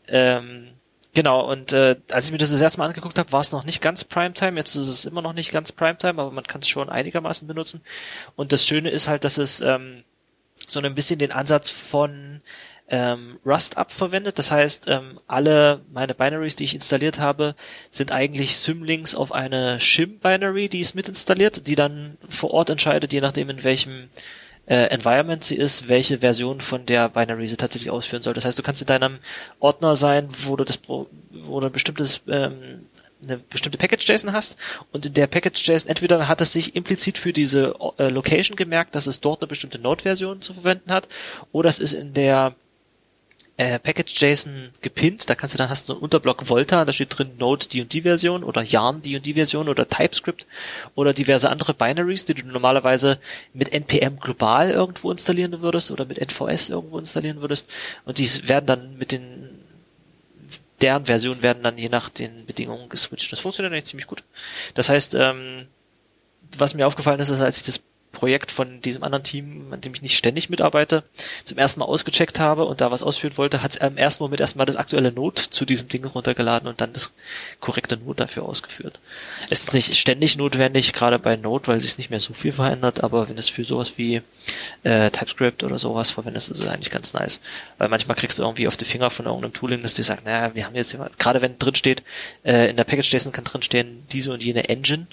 ähm, 0.08 0.68
Genau, 1.14 1.42
und 1.42 1.74
äh, 1.74 1.96
als 2.10 2.24
ich 2.24 2.32
mir 2.32 2.38
das 2.38 2.50
das 2.50 2.62
erste 2.62 2.78
Mal 2.78 2.86
angeguckt 2.86 3.18
habe, 3.18 3.32
war 3.32 3.42
es 3.42 3.52
noch 3.52 3.64
nicht 3.64 3.82
ganz 3.82 4.02
Primetime. 4.02 4.56
Jetzt 4.56 4.76
ist 4.76 4.88
es 4.88 5.04
immer 5.04 5.20
noch 5.20 5.34
nicht 5.34 5.52
ganz 5.52 5.70
Primetime, 5.70 6.22
aber 6.22 6.30
man 6.30 6.44
kann 6.44 6.62
es 6.62 6.68
schon 6.68 6.88
einigermaßen 6.88 7.46
benutzen. 7.46 7.82
Und 8.34 8.52
das 8.52 8.66
Schöne 8.66 8.88
ist 8.88 9.08
halt, 9.08 9.24
dass 9.24 9.36
es 9.36 9.60
ähm, 9.60 10.04
so 10.66 10.80
ein 10.80 10.94
bisschen 10.94 11.18
den 11.18 11.30
Ansatz 11.30 11.68
von 11.68 12.40
ähm, 12.92 13.38
Rust 13.44 13.78
abverwendet. 13.78 14.38
Das 14.38 14.50
heißt, 14.50 14.88
ähm, 14.88 15.18
alle 15.26 15.80
meine 15.92 16.14
Binaries, 16.14 16.54
die 16.54 16.64
ich 16.64 16.74
installiert 16.74 17.18
habe, 17.18 17.56
sind 17.90 18.12
eigentlich 18.12 18.56
Symlinks 18.56 19.14
auf 19.14 19.32
eine 19.32 19.80
Shim-Binary, 19.80 20.68
die 20.68 20.80
ist 20.80 20.94
mit 20.94 21.08
installiert, 21.08 21.66
die 21.66 21.74
dann 21.74 22.18
vor 22.28 22.52
Ort 22.52 22.68
entscheidet, 22.68 23.12
je 23.12 23.22
nachdem 23.22 23.48
in 23.48 23.64
welchem 23.64 24.10
äh, 24.66 24.90
Environment 24.90 25.42
sie 25.42 25.56
ist, 25.56 25.88
welche 25.88 26.18
Version 26.18 26.60
von 26.60 26.84
der 26.84 27.08
Binary 27.08 27.48
sie 27.48 27.56
tatsächlich 27.56 27.90
ausführen 27.90 28.22
soll. 28.22 28.34
Das 28.34 28.44
heißt, 28.44 28.58
du 28.58 28.62
kannst 28.62 28.82
in 28.82 28.86
deinem 28.86 29.18
Ordner 29.58 29.96
sein, 29.96 30.28
wo 30.44 30.54
du 30.56 30.64
das, 30.64 30.78
wo 30.86 31.60
du 31.60 31.66
ein 31.66 31.72
bestimmtes 31.72 32.20
ähm, 32.28 32.86
eine 33.22 33.38
bestimmte 33.38 33.78
Package-JSON 33.78 34.32
hast 34.32 34.56
und 34.90 35.06
in 35.06 35.14
der 35.14 35.28
Package-JSON 35.28 35.88
entweder 35.88 36.26
hat 36.26 36.40
es 36.40 36.52
sich 36.52 36.74
implizit 36.74 37.18
für 37.18 37.32
diese 37.32 37.76
äh, 37.98 38.08
Location 38.08 38.56
gemerkt, 38.56 38.96
dass 38.96 39.06
es 39.06 39.20
dort 39.20 39.40
eine 39.40 39.46
bestimmte 39.46 39.78
Node-Version 39.78 40.42
zu 40.42 40.54
verwenden 40.54 40.92
hat 40.92 41.06
oder 41.52 41.68
es 41.68 41.78
ist 41.78 41.92
in 41.92 42.14
der 42.14 42.56
äh, 43.56 43.78
Package.json 43.78 44.70
gepinnt, 44.80 45.28
da 45.28 45.34
kannst 45.34 45.54
du 45.54 45.58
dann 45.58 45.68
hast 45.68 45.88
du 45.88 45.92
einen 45.92 46.02
Unterblock 46.02 46.48
Volta, 46.48 46.84
da 46.84 46.92
steht 46.92 47.16
drin 47.16 47.32
Node 47.38 47.66
die 47.66 47.82
und 47.82 47.92
die 47.92 48.02
Version 48.02 48.44
oder 48.44 48.62
Yarn 48.62 49.02
die 49.02 49.16
und 49.16 49.26
die 49.26 49.34
Version 49.34 49.68
oder 49.68 49.88
TypeScript 49.88 50.46
oder 50.94 51.12
diverse 51.12 51.50
andere 51.50 51.74
Binaries, 51.74 52.24
die 52.24 52.34
du 52.34 52.46
normalerweise 52.46 53.18
mit 53.52 53.72
npm 53.72 54.18
global 54.20 54.70
irgendwo 54.70 55.10
installieren 55.10 55.60
würdest 55.60 55.90
oder 55.90 56.04
mit 56.06 56.18
NVS 56.18 56.70
irgendwo 56.70 56.98
installieren 56.98 57.40
würdest 57.40 57.68
und 58.04 58.18
die 58.18 58.48
werden 58.48 58.66
dann 58.66 58.98
mit 58.98 59.12
den 59.12 59.50
deren 60.80 61.06
Versionen 61.06 61.42
werden 61.42 61.62
dann 61.62 61.78
je 61.78 61.88
nach 61.88 62.08
den 62.10 62.44
Bedingungen 62.44 62.88
geswitcht. 62.88 63.30
Das 63.30 63.38
funktioniert 63.38 63.72
eigentlich 63.72 63.84
ziemlich 63.84 64.08
gut. 64.08 64.24
Das 64.74 64.88
heißt, 64.88 65.14
ähm, 65.14 65.66
was 66.58 66.74
mir 66.74 66.86
aufgefallen 66.86 67.20
ist, 67.20 67.28
ist, 67.28 67.40
als 67.40 67.58
ich 67.58 67.62
das 67.62 67.80
Projekt 68.12 68.50
von 68.50 68.80
diesem 68.82 69.02
anderen 69.02 69.24
Team, 69.24 69.72
an 69.72 69.80
dem 69.80 69.94
ich 69.94 70.02
nicht 70.02 70.16
ständig 70.16 70.50
mitarbeite, 70.50 71.02
zum 71.44 71.58
ersten 71.58 71.80
Mal 71.80 71.86
ausgecheckt 71.86 72.38
habe 72.38 72.64
und 72.64 72.80
da 72.80 72.90
was 72.90 73.02
ausführen 73.02 73.36
wollte, 73.36 73.62
hat 73.62 73.72
es 73.72 73.76
im 73.78 73.96
ersten 73.96 74.22
Moment 74.22 74.40
erstmal 74.40 74.66
das 74.66 74.76
aktuelle 74.76 75.10
Node 75.10 75.42
zu 75.50 75.64
diesem 75.64 75.88
Ding 75.88 76.04
runtergeladen 76.04 76.68
und 76.68 76.80
dann 76.80 76.92
das 76.92 77.12
korrekte 77.60 77.96
Node 77.96 78.16
dafür 78.16 78.44
ausgeführt. 78.44 79.00
Es 79.50 79.64
ist 79.64 79.74
nicht 79.74 79.96
ständig 79.96 80.36
notwendig, 80.36 80.92
gerade 80.92 81.18
bei 81.18 81.36
Node, 81.36 81.66
weil 81.68 81.80
sich 81.80 81.98
nicht 81.98 82.10
mehr 82.10 82.20
so 82.20 82.34
viel 82.34 82.52
verändert, 82.52 83.02
aber 83.02 83.28
wenn 83.28 83.38
es 83.38 83.48
für 83.48 83.64
sowas 83.64 83.98
wie 83.98 84.22
äh, 84.82 85.10
TypeScript 85.10 85.64
oder 85.64 85.78
sowas 85.78 86.10
verwendest, 86.10 86.50
ist 86.50 86.60
es 86.60 86.68
eigentlich 86.68 86.90
ganz 86.90 87.14
nice. 87.14 87.40
Weil 87.78 87.88
manchmal 87.88 88.16
kriegst 88.16 88.38
du 88.38 88.42
irgendwie 88.42 88.68
auf 88.68 88.76
die 88.76 88.84
Finger 88.84 89.10
von 89.10 89.26
irgendeinem 89.26 89.54
Tooling, 89.54 89.82
das 89.82 89.94
dir 89.94 90.04
sagt, 90.04 90.24
naja, 90.24 90.54
wir 90.54 90.66
haben 90.66 90.74
jetzt, 90.74 90.96
gerade 91.18 91.40
wenn 91.40 91.58
drin 91.58 91.74
steht, 91.74 92.02
äh, 92.44 92.70
in 92.70 92.76
der 92.76 92.84
Package.json 92.84 93.32
kann 93.32 93.44
drin 93.44 93.62
stehen, 93.62 94.04
diese 94.12 94.32
und 94.32 94.42
jene 94.42 94.68
Engine, 94.68 95.06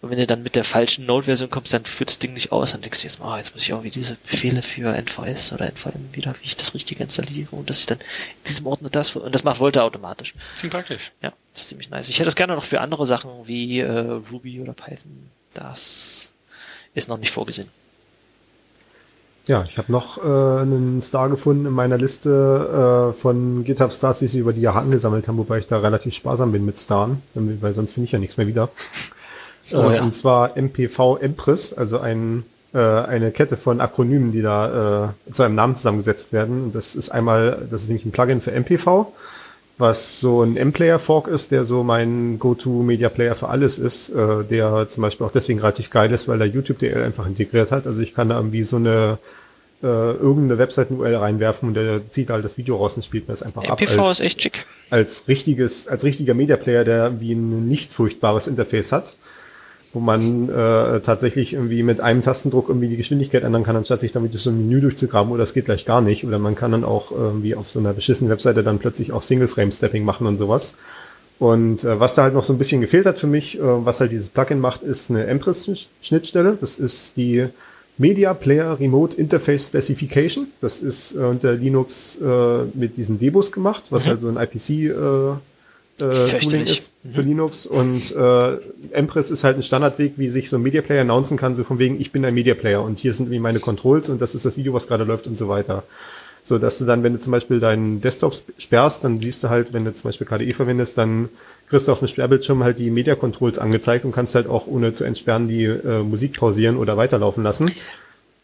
und 0.00 0.10
wenn 0.10 0.18
du 0.18 0.26
dann 0.26 0.44
mit 0.44 0.54
der 0.54 0.62
falschen 0.62 1.06
Node-Version 1.06 1.50
kommst, 1.50 1.72
dann 1.72 1.84
führt 1.84 2.10
das 2.10 2.20
Ding 2.20 2.32
nicht 2.32 2.52
aus. 2.52 2.72
Dann 2.72 2.82
denkst 2.82 3.00
du 3.00 3.06
jetzt, 3.08 3.20
oh, 3.20 3.36
jetzt 3.36 3.52
muss 3.52 3.62
ich 3.62 3.70
irgendwie 3.70 3.90
diese 3.90 4.16
Befehle 4.16 4.62
für 4.62 4.94
NVS 4.94 5.52
oder 5.52 5.66
NVM 5.66 6.10
wieder, 6.12 6.34
wie 6.40 6.46
ich 6.46 6.56
das 6.56 6.72
Richtige 6.72 7.02
installiere 7.02 7.56
und 7.56 7.68
dass 7.68 7.80
ich 7.80 7.86
dann 7.86 7.98
in 7.98 8.44
diesem 8.46 8.66
Ordner 8.66 8.90
das, 8.90 9.16
und 9.16 9.34
das 9.34 9.42
macht 9.42 9.58
Volta 9.58 9.82
automatisch. 9.82 10.34
Klingt 10.58 10.72
praktisch. 10.72 11.10
Ja, 11.20 11.32
das 11.52 11.62
ist 11.62 11.68
ziemlich 11.70 11.90
nice. 11.90 12.08
Ich 12.08 12.20
hätte 12.20 12.28
es 12.28 12.36
gerne 12.36 12.54
noch 12.54 12.64
für 12.64 12.80
andere 12.80 13.06
Sachen 13.06 13.30
wie 13.44 13.80
äh, 13.80 14.20
Ruby 14.30 14.60
oder 14.60 14.72
Python. 14.72 15.30
Das 15.54 16.32
ist 16.94 17.08
noch 17.08 17.18
nicht 17.18 17.32
vorgesehen. 17.32 17.68
Ja, 19.48 19.64
ich 19.64 19.78
habe 19.78 19.90
noch 19.90 20.18
äh, 20.18 20.62
einen 20.62 21.00
Star 21.00 21.28
gefunden 21.28 21.66
in 21.66 21.72
meiner 21.72 21.96
Liste 21.96 23.10
äh, 23.10 23.18
von 23.18 23.64
GitHub 23.64 23.92
Stars, 23.92 24.20
die 24.20 24.28
sie 24.28 24.38
über 24.38 24.52
die 24.52 24.60
Jahre 24.60 24.80
angesammelt 24.80 25.26
haben, 25.26 25.38
wobei 25.38 25.58
ich 25.58 25.66
da 25.66 25.78
relativ 25.78 26.14
sparsam 26.14 26.52
bin 26.52 26.66
mit 26.66 26.78
Starn, 26.78 27.22
weil 27.34 27.74
sonst 27.74 27.92
finde 27.92 28.04
ich 28.04 28.12
ja 28.12 28.18
nichts 28.18 28.36
mehr 28.36 28.46
wieder. 28.46 28.68
Oh 29.72 29.90
ja. 29.90 30.02
Und 30.02 30.14
zwar 30.14 30.56
MPV 30.56 31.18
Empress, 31.18 31.72
also 31.72 31.98
ein, 31.98 32.44
äh, 32.74 32.78
eine 32.78 33.30
Kette 33.30 33.56
von 33.56 33.80
Akronymen, 33.80 34.32
die 34.32 34.42
da 34.42 35.12
äh, 35.28 35.32
zu 35.32 35.42
einem 35.42 35.54
Namen 35.54 35.76
zusammengesetzt 35.76 36.32
werden. 36.32 36.64
Und 36.64 36.74
das 36.74 36.94
ist 36.94 37.10
einmal, 37.10 37.66
das 37.70 37.82
ist 37.82 37.88
nämlich 37.88 38.04
ein 38.06 38.12
Plugin 38.12 38.40
für 38.40 38.52
MPV, 38.52 39.12
was 39.78 40.18
so 40.20 40.42
ein 40.42 40.56
M-Player-Fork 40.56 41.28
ist, 41.28 41.52
der 41.52 41.64
so 41.64 41.84
mein 41.84 42.38
Go-To-Media-Player 42.38 43.34
für 43.36 43.48
alles 43.48 43.78
ist, 43.78 44.10
äh, 44.10 44.44
der 44.44 44.88
zum 44.88 45.02
Beispiel 45.02 45.26
auch 45.26 45.32
deswegen 45.32 45.60
relativ 45.60 45.90
geil 45.90 46.10
ist, 46.12 46.26
weil 46.28 46.40
er 46.40 46.46
YouTube.dl 46.46 47.02
einfach 47.04 47.26
integriert 47.26 47.70
hat. 47.70 47.86
Also 47.86 48.00
ich 48.02 48.12
kann 48.14 48.28
da 48.28 48.36
irgendwie 48.36 48.64
so 48.64 48.76
eine 48.76 49.18
äh, 49.80 49.86
irgendeine 49.86 50.58
Webseiten-URL 50.58 51.14
reinwerfen 51.14 51.68
und 51.68 51.74
der 51.74 52.10
zieht 52.10 52.30
halt 52.30 52.44
das 52.44 52.58
Video 52.58 52.74
raus 52.76 52.94
und 52.96 53.04
spielt 53.04 53.28
mir 53.28 53.32
das 53.34 53.44
einfach 53.44 53.62
ab. 53.68 53.80
MPV 53.80 54.02
als- 54.08 54.18
ist 54.18 54.26
echt 54.26 54.42
schick. 54.42 54.66
als 54.90 55.28
richtiges, 55.28 55.86
als 55.86 56.02
richtiger 56.02 56.34
Media 56.34 56.56
Player, 56.56 56.82
der 56.84 57.20
wie 57.20 57.32
ein 57.34 57.68
nicht 57.68 57.92
furchtbares 57.94 58.48
Interface 58.48 58.90
hat, 58.90 59.14
wo 59.92 60.00
man 60.00 60.48
äh, 60.48 61.00
tatsächlich 61.00 61.54
irgendwie 61.54 61.82
mit 61.82 62.00
einem 62.00 62.20
Tastendruck 62.20 62.68
irgendwie 62.68 62.88
die 62.88 62.96
Geschwindigkeit 62.96 63.42
ändern 63.42 63.64
kann, 63.64 63.76
anstatt 63.76 64.00
sich 64.00 64.12
damit 64.12 64.32
durch 64.32 64.42
so 64.42 64.50
ein 64.50 64.58
Menü 64.58 64.80
durchzugraben 64.80 65.32
oder 65.32 65.40
das 65.40 65.54
geht 65.54 65.64
gleich 65.64 65.86
gar 65.86 66.00
nicht. 66.00 66.24
Oder 66.24 66.38
man 66.38 66.54
kann 66.54 66.72
dann 66.72 66.84
auch 66.84 67.10
irgendwie 67.10 67.54
auf 67.54 67.70
so 67.70 67.78
einer 67.78 67.94
beschissenen 67.94 68.30
Webseite 68.30 68.62
dann 68.62 68.78
plötzlich 68.78 69.12
auch 69.12 69.22
Single-Frame-Stepping 69.22 70.04
machen 70.04 70.26
und 70.26 70.38
sowas. 70.38 70.76
Und 71.38 71.84
äh, 71.84 72.00
was 72.00 72.14
da 72.14 72.24
halt 72.24 72.34
noch 72.34 72.44
so 72.44 72.52
ein 72.52 72.58
bisschen 72.58 72.80
gefehlt 72.80 73.06
hat 73.06 73.18
für 73.18 73.28
mich, 73.28 73.58
äh, 73.58 73.62
was 73.62 74.00
halt 74.00 74.12
dieses 74.12 74.28
Plugin 74.28 74.60
macht, 74.60 74.82
ist 74.82 75.10
eine 75.10 75.26
Empress-Schnittstelle. 75.26 76.58
Das 76.60 76.76
ist 76.78 77.16
die 77.16 77.46
Media 77.96 78.34
Player 78.34 78.78
Remote 78.78 79.16
Interface 79.16 79.66
Specification. 79.66 80.48
Das 80.60 80.80
ist 80.80 81.14
äh, 81.14 81.20
unter 81.20 81.52
Linux 81.52 82.20
äh, 82.20 82.64
mit 82.74 82.96
diesem 82.96 83.18
Debus 83.18 83.52
gemacht, 83.52 83.84
was 83.90 84.06
halt 84.06 84.20
so 84.20 84.28
ein 84.28 84.36
IPC 84.36 84.70
äh, 84.70 85.36
äh, 86.00 86.38
Tooling 86.40 86.62
ist 86.62 86.90
für 87.12 87.22
Linux. 87.22 87.66
Und 87.66 88.14
äh, 88.14 88.56
Empress 88.92 89.30
ist 89.30 89.44
halt 89.44 89.56
ein 89.56 89.62
Standardweg, 89.62 90.14
wie 90.16 90.28
sich 90.28 90.48
so 90.50 90.56
ein 90.56 90.62
Media 90.62 90.82
Player 90.82 91.02
announcen 91.02 91.36
kann, 91.36 91.54
so 91.54 91.64
von 91.64 91.78
wegen, 91.78 92.00
ich 92.00 92.12
bin 92.12 92.24
ein 92.24 92.34
Media 92.34 92.54
Player 92.54 92.82
und 92.82 92.98
hier 92.98 93.12
sind 93.12 93.26
irgendwie 93.26 93.40
meine 93.40 93.60
Controls 93.60 94.08
und 94.08 94.20
das 94.20 94.34
ist 94.34 94.44
das 94.44 94.56
Video, 94.56 94.72
was 94.74 94.86
gerade 94.86 95.04
läuft 95.04 95.26
und 95.26 95.36
so 95.38 95.48
weiter. 95.48 95.82
So, 96.44 96.56
dass 96.58 96.78
du 96.78 96.86
dann, 96.86 97.02
wenn 97.02 97.12
du 97.12 97.18
zum 97.18 97.32
Beispiel 97.32 97.60
deinen 97.60 98.00
Desktop 98.00 98.32
sp- 98.32 98.52
sperrst, 98.56 99.04
dann 99.04 99.20
siehst 99.20 99.44
du 99.44 99.50
halt, 99.50 99.72
wenn 99.74 99.84
du 99.84 99.92
zum 99.92 100.08
Beispiel 100.08 100.26
KDE 100.26 100.54
verwendest, 100.54 100.96
dann 100.96 101.28
kriegst 101.68 101.88
du 101.88 101.92
auf 101.92 101.98
dem 101.98 102.08
Sperrbildschirm 102.08 102.64
halt 102.64 102.78
die 102.78 102.90
Media 102.90 103.14
Controls 103.16 103.58
angezeigt 103.58 104.06
und 104.06 104.12
kannst 104.12 104.34
halt 104.34 104.46
auch 104.46 104.66
ohne 104.66 104.94
zu 104.94 105.04
entsperren 105.04 105.48
die 105.48 105.64
äh, 105.64 106.02
Musik 106.02 106.38
pausieren 106.38 106.78
oder 106.78 106.96
weiterlaufen 106.96 107.42
lassen. 107.44 107.70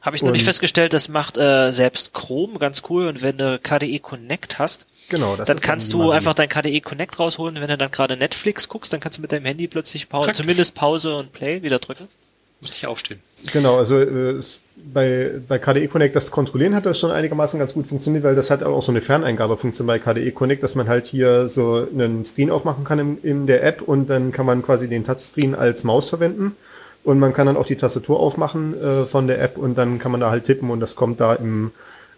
Habe 0.04 0.16
ich 0.16 0.22
noch 0.22 0.32
nicht 0.32 0.44
festgestellt, 0.44 0.92
das 0.92 1.08
macht 1.08 1.38
äh, 1.38 1.72
selbst 1.72 2.12
Chrome 2.12 2.58
ganz 2.58 2.82
cool 2.90 3.08
und 3.08 3.22
wenn 3.22 3.38
du 3.38 3.58
KDE 3.58 4.00
Connect 4.00 4.58
hast, 4.58 4.86
Genau, 5.08 5.36
das 5.36 5.46
dann 5.46 5.60
kannst 5.60 5.92
du 5.92 6.10
einfach 6.10 6.34
dein 6.34 6.48
KDE 6.48 6.80
Connect 6.80 7.18
rausholen, 7.18 7.56
wenn 7.56 7.68
du 7.68 7.76
dann 7.76 7.90
gerade 7.90 8.16
Netflix 8.16 8.68
guckst, 8.68 8.92
dann 8.92 9.00
kannst 9.00 9.18
du 9.18 9.22
mit 9.22 9.32
deinem 9.32 9.44
Handy 9.44 9.66
plötzlich 9.66 10.08
Pause, 10.08 10.26
Praktisch. 10.26 10.42
zumindest 10.42 10.74
Pause 10.74 11.14
und 11.14 11.32
Play 11.32 11.62
wieder 11.62 11.78
drücken. 11.78 12.08
Muss 12.60 12.74
ich 12.76 12.86
aufstehen. 12.86 13.20
Genau, 13.52 13.76
also 13.76 13.98
äh, 13.98 14.40
bei, 14.92 15.32
bei 15.46 15.58
KDE 15.58 15.88
Connect 15.88 16.16
das 16.16 16.30
Kontrollieren 16.30 16.74
hat 16.74 16.86
das 16.86 16.98
schon 16.98 17.10
einigermaßen 17.10 17.58
ganz 17.58 17.74
gut 17.74 17.86
funktioniert, 17.86 18.24
weil 18.24 18.34
das 18.34 18.50
hat 18.50 18.62
auch 18.62 18.82
so 18.82 18.92
eine 18.92 19.00
Ferneingabefunktion 19.00 19.86
bei 19.86 19.98
KDE 19.98 20.32
Connect, 20.32 20.62
dass 20.62 20.74
man 20.74 20.88
halt 20.88 21.06
hier 21.06 21.48
so 21.48 21.86
einen 21.92 22.24
Screen 22.24 22.50
aufmachen 22.50 22.84
kann 22.84 22.98
in, 22.98 23.18
in 23.22 23.46
der 23.46 23.64
App 23.64 23.82
und 23.82 24.08
dann 24.08 24.32
kann 24.32 24.46
man 24.46 24.62
quasi 24.62 24.88
den 24.88 25.04
Touchscreen 25.04 25.54
als 25.54 25.84
Maus 25.84 26.08
verwenden 26.08 26.56
und 27.04 27.18
man 27.18 27.32
kann 27.32 27.46
dann 27.46 27.56
auch 27.56 27.66
die 27.66 27.76
Tastatur 27.76 28.18
aufmachen 28.18 28.80
äh, 28.82 29.04
von 29.04 29.26
der 29.26 29.40
App 29.40 29.56
und 29.56 29.76
dann 29.76 29.98
kann 29.98 30.10
man 30.10 30.20
da 30.20 30.30
halt 30.30 30.44
tippen 30.44 30.70
und 30.70 30.80
das 30.80 30.96
kommt 30.96 31.20
da 31.20 31.34
im 31.34 31.70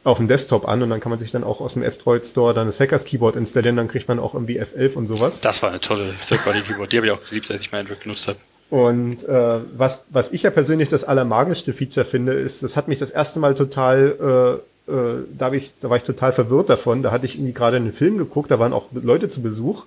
auf 0.05 0.19
dem 0.19 0.29
Desktop 0.29 0.69
an 0.69 0.85
und 0.85 0.91
dann 0.91 1.01
kann 1.01 1.11
man 1.11 1.19
sich 1.19 1.33
dann 1.33 1.43
auch 1.43 1.61
aus 1.61 1.75
dem 1.75 1.83
F-Droid 1.83 2.25
Store 2.25 2.55
dann 2.55 2.67
das 2.67 2.79
Hackers 2.79 3.05
Keyboard 3.05 3.35
installieren, 3.35 3.75
dann 3.75 3.89
kriegt 3.89 4.07
man 4.07 4.21
auch 4.21 4.35
irgendwie 4.35 4.63
F11 4.63 4.95
und 4.95 5.09
sowas. 5.09 5.41
Das 5.41 5.63
war 5.65 5.71
eine 5.71 5.81
tolle 5.81 6.15
Third-Party-Keyboard. 6.29 6.93
Die 6.93 6.97
habe 6.99 7.09
ich 7.09 7.13
auch 7.13 7.29
geliebt, 7.29 7.51
als 7.51 7.63
ich 7.63 7.73
mein 7.73 7.81
Android 7.81 8.01
genutzt 8.01 8.29
habe. 8.29 8.39
Und 8.71 9.29
äh, 9.29 9.59
was, 9.77 10.05
was 10.11 10.33
ich 10.33 10.45
ja 10.45 10.51
persönlich 10.51 10.89
das 10.89 11.03
allermagischste 11.03 11.73
Feature 11.73 12.07
finde, 12.07 12.35
ist, 12.35 12.63
das 12.63 12.77
hat 12.77 12.87
mich 12.87 13.01
das 13.01 13.11
erste 13.11 13.41
Mal 13.41 13.57
total, 13.57 14.61
äh, 14.89 14.93
äh, 14.93 15.25
da, 15.37 15.47
hab 15.47 15.55
ich, 15.55 15.73
da 15.81 15.91
war 15.91 15.97
ich 15.97 16.05
total 16.05 16.33
verwirrt 16.33 16.71
davon. 16.71 17.03
Da 17.03 17.11
hatte 17.11 17.27
ich 17.27 17.35
irgendwie 17.35 17.53
gerade 17.53 17.77
einen 17.77 17.93
Film 17.93 18.17
geguckt, 18.17 18.53
da 18.53 18.61
waren 18.61 18.73
auch 18.73 18.87
Leute 18.93 19.27
zu 19.27 19.43
Besuch 19.43 19.87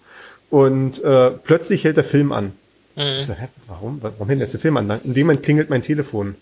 und 0.49 1.01
äh, 1.01 1.31
plötzlich 1.31 1.85
hält 1.85 1.95
der 1.95 2.03
Film 2.03 2.34
an. 2.34 2.51
Ich 2.99 3.26
so, 3.26 3.34
hä, 3.34 3.47
warum? 3.67 3.99
Warum 4.01 4.27
hält 4.27 4.39
jetzt 4.39 4.53
der 4.53 4.59
Film 4.59 4.77
an? 4.77 4.89
In 5.03 5.13
dem 5.13 5.27
Moment 5.27 5.43
klingelt 5.43 5.69
mein 5.69 5.81
Telefon. 5.81 6.35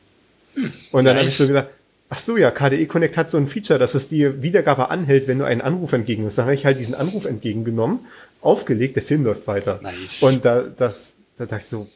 Und 0.91 1.05
dann 1.05 1.15
habe 1.17 1.27
ich 1.27 1.37
Nice. 1.37 1.37
so 1.37 1.47
gedacht, 1.47 1.67
ach 2.09 2.17
so, 2.17 2.37
ja, 2.37 2.51
KDE 2.51 2.85
Connect 2.87 3.17
hat 3.17 3.29
so 3.29 3.37
ein 3.37 3.47
Feature, 3.47 3.77
dass 3.77 3.93
es 3.95 4.07
die 4.07 4.41
Wiedergabe 4.41 4.89
anhält, 4.89 5.27
wenn 5.27 5.39
du 5.39 5.45
einen 5.45 5.61
Anruf 5.61 5.93
entgegennimmst. 5.93 6.37
Dann 6.37 6.45
habe 6.45 6.55
ich 6.55 6.65
halt 6.65 6.79
diesen 6.79 6.95
Anruf 6.95 7.25
entgegengenommen, 7.25 7.99
aufgelegt, 8.41 8.95
der 8.95 9.03
Film 9.03 9.23
läuft 9.23 9.45
weiter. 9.47 9.79
Nice. 9.83 10.23
Und 10.23 10.45
da, 10.45 10.61
das, 10.63 11.15
da 11.37 11.45
dachte 11.45 11.61
ich 11.61 11.67
so, 11.67 11.87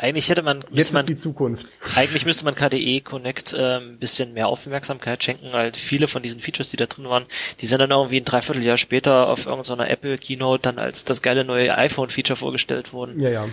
Eigentlich 0.00 0.28
hätte 0.30 0.42
man, 0.42 0.60
Jetzt 0.70 0.92
man 0.92 1.00
ist 1.00 1.08
die 1.08 1.16
Zukunft. 1.16 1.66
Eigentlich 1.96 2.24
müsste 2.24 2.44
man 2.44 2.54
KDE 2.54 3.00
Connect 3.00 3.52
ähm, 3.58 3.94
ein 3.94 3.98
bisschen 3.98 4.32
mehr 4.32 4.46
Aufmerksamkeit 4.46 5.24
schenken, 5.24 5.48
weil 5.50 5.72
viele 5.72 6.06
von 6.06 6.22
diesen 6.22 6.40
Features, 6.40 6.68
die 6.68 6.76
da 6.76 6.86
drin 6.86 7.06
waren, 7.06 7.24
die 7.60 7.66
sind 7.66 7.80
dann 7.80 7.90
irgendwie 7.90 8.18
ein 8.20 8.24
Dreivierteljahr 8.24 8.76
später 8.76 9.28
auf 9.28 9.46
irgendeiner 9.46 9.90
Apple 9.90 10.16
Keynote 10.18 10.62
dann 10.62 10.78
als 10.78 11.04
das 11.04 11.20
geile 11.20 11.44
neue 11.44 11.76
iPhone-Feature 11.76 12.36
vorgestellt 12.36 12.92
worden. 12.92 13.18
Ja, 13.18 13.30
ja. 13.30 13.48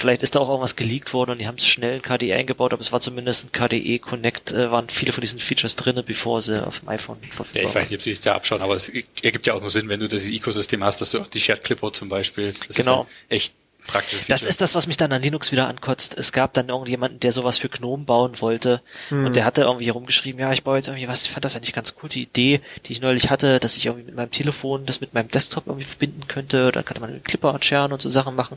Vielleicht 0.00 0.22
ist 0.22 0.34
da 0.34 0.40
auch 0.40 0.48
irgendwas 0.48 0.76
geleakt 0.76 1.12
worden 1.12 1.32
und 1.32 1.38
die 1.40 1.46
haben 1.46 1.56
es 1.56 1.66
schnell 1.66 1.96
in 1.96 2.02
KDE 2.02 2.34
eingebaut, 2.34 2.72
aber 2.72 2.80
es 2.80 2.90
war 2.90 3.00
zumindest 3.00 3.44
ein 3.44 3.52
KDE 3.52 3.98
Connect, 3.98 4.50
äh, 4.52 4.70
waren 4.70 4.88
viele 4.88 5.12
von 5.12 5.20
diesen 5.20 5.38
Features 5.40 5.76
drinne, 5.76 6.02
bevor 6.02 6.40
sie 6.40 6.66
auf 6.66 6.80
dem 6.80 6.88
iPhone 6.88 7.18
verfügbar 7.30 7.64
Ja, 7.64 7.68
ich 7.68 7.74
weiß 7.74 7.90
nicht, 7.90 7.98
ob 7.98 8.02
sie 8.02 8.10
sich 8.10 8.20
da 8.20 8.34
abschauen, 8.34 8.62
aber 8.62 8.74
es 8.74 8.88
ergibt 9.22 9.46
ja 9.46 9.52
auch 9.52 9.60
nur 9.60 9.68
Sinn, 9.68 9.90
wenn 9.90 10.00
du 10.00 10.08
das 10.08 10.30
Ecosystem 10.30 10.82
hast, 10.82 11.02
dass 11.02 11.10
du 11.10 11.20
auch 11.20 11.28
die 11.28 11.38
Shared 11.38 11.62
Clipboard 11.64 11.96
zum 11.96 12.08
Beispiel. 12.08 12.50
Das 12.66 12.76
Genau. 12.76 13.02
Ist 13.02 13.08
echt 13.28 13.54
praktisches 13.86 14.26
Das 14.26 14.40
Feature. 14.40 14.48
ist 14.48 14.60
das, 14.60 14.74
was 14.74 14.86
mich 14.86 14.96
dann 14.96 15.12
an 15.12 15.22
Linux 15.22 15.52
wieder 15.52 15.68
ankotzt. 15.68 16.16
Es 16.18 16.32
gab 16.32 16.52
dann 16.54 16.68
irgendjemanden, 16.68 17.20
der 17.20 17.32
sowas 17.32 17.58
für 17.58 17.68
GNOME 17.68 18.04
bauen 18.04 18.40
wollte 18.40 18.80
und 19.10 19.36
der 19.36 19.44
hatte 19.44 19.62
irgendwie 19.62 19.88
rumgeschrieben, 19.88 20.40
ja, 20.40 20.52
ich 20.52 20.62
baue 20.64 20.76
jetzt 20.76 20.88
irgendwie 20.88 21.08
was, 21.08 21.24
ich 21.24 21.30
fand 21.30 21.44
das 21.44 21.56
eigentlich 21.56 21.72
ganz 21.72 21.94
cool, 22.02 22.08
die 22.08 22.22
Idee, 22.22 22.60
die 22.86 22.92
ich 22.92 23.00
neulich 23.00 23.30
hatte, 23.30 23.60
dass 23.60 23.76
ich 23.76 23.86
irgendwie 23.86 24.04
mit 24.06 24.14
meinem 24.14 24.30
Telefon 24.30 24.86
das 24.86 25.00
mit 25.00 25.14
meinem 25.14 25.28
Desktop 25.28 25.66
irgendwie 25.66 25.84
verbinden 25.84 26.26
könnte, 26.28 26.72
dann 26.72 26.84
könnte 26.84 27.00
man 27.00 27.10
einen 27.10 27.24
Clipper 27.24 27.56
scheren 27.62 27.92
und 27.92 28.00
so 28.02 28.08
Sachen 28.08 28.34
machen 28.34 28.56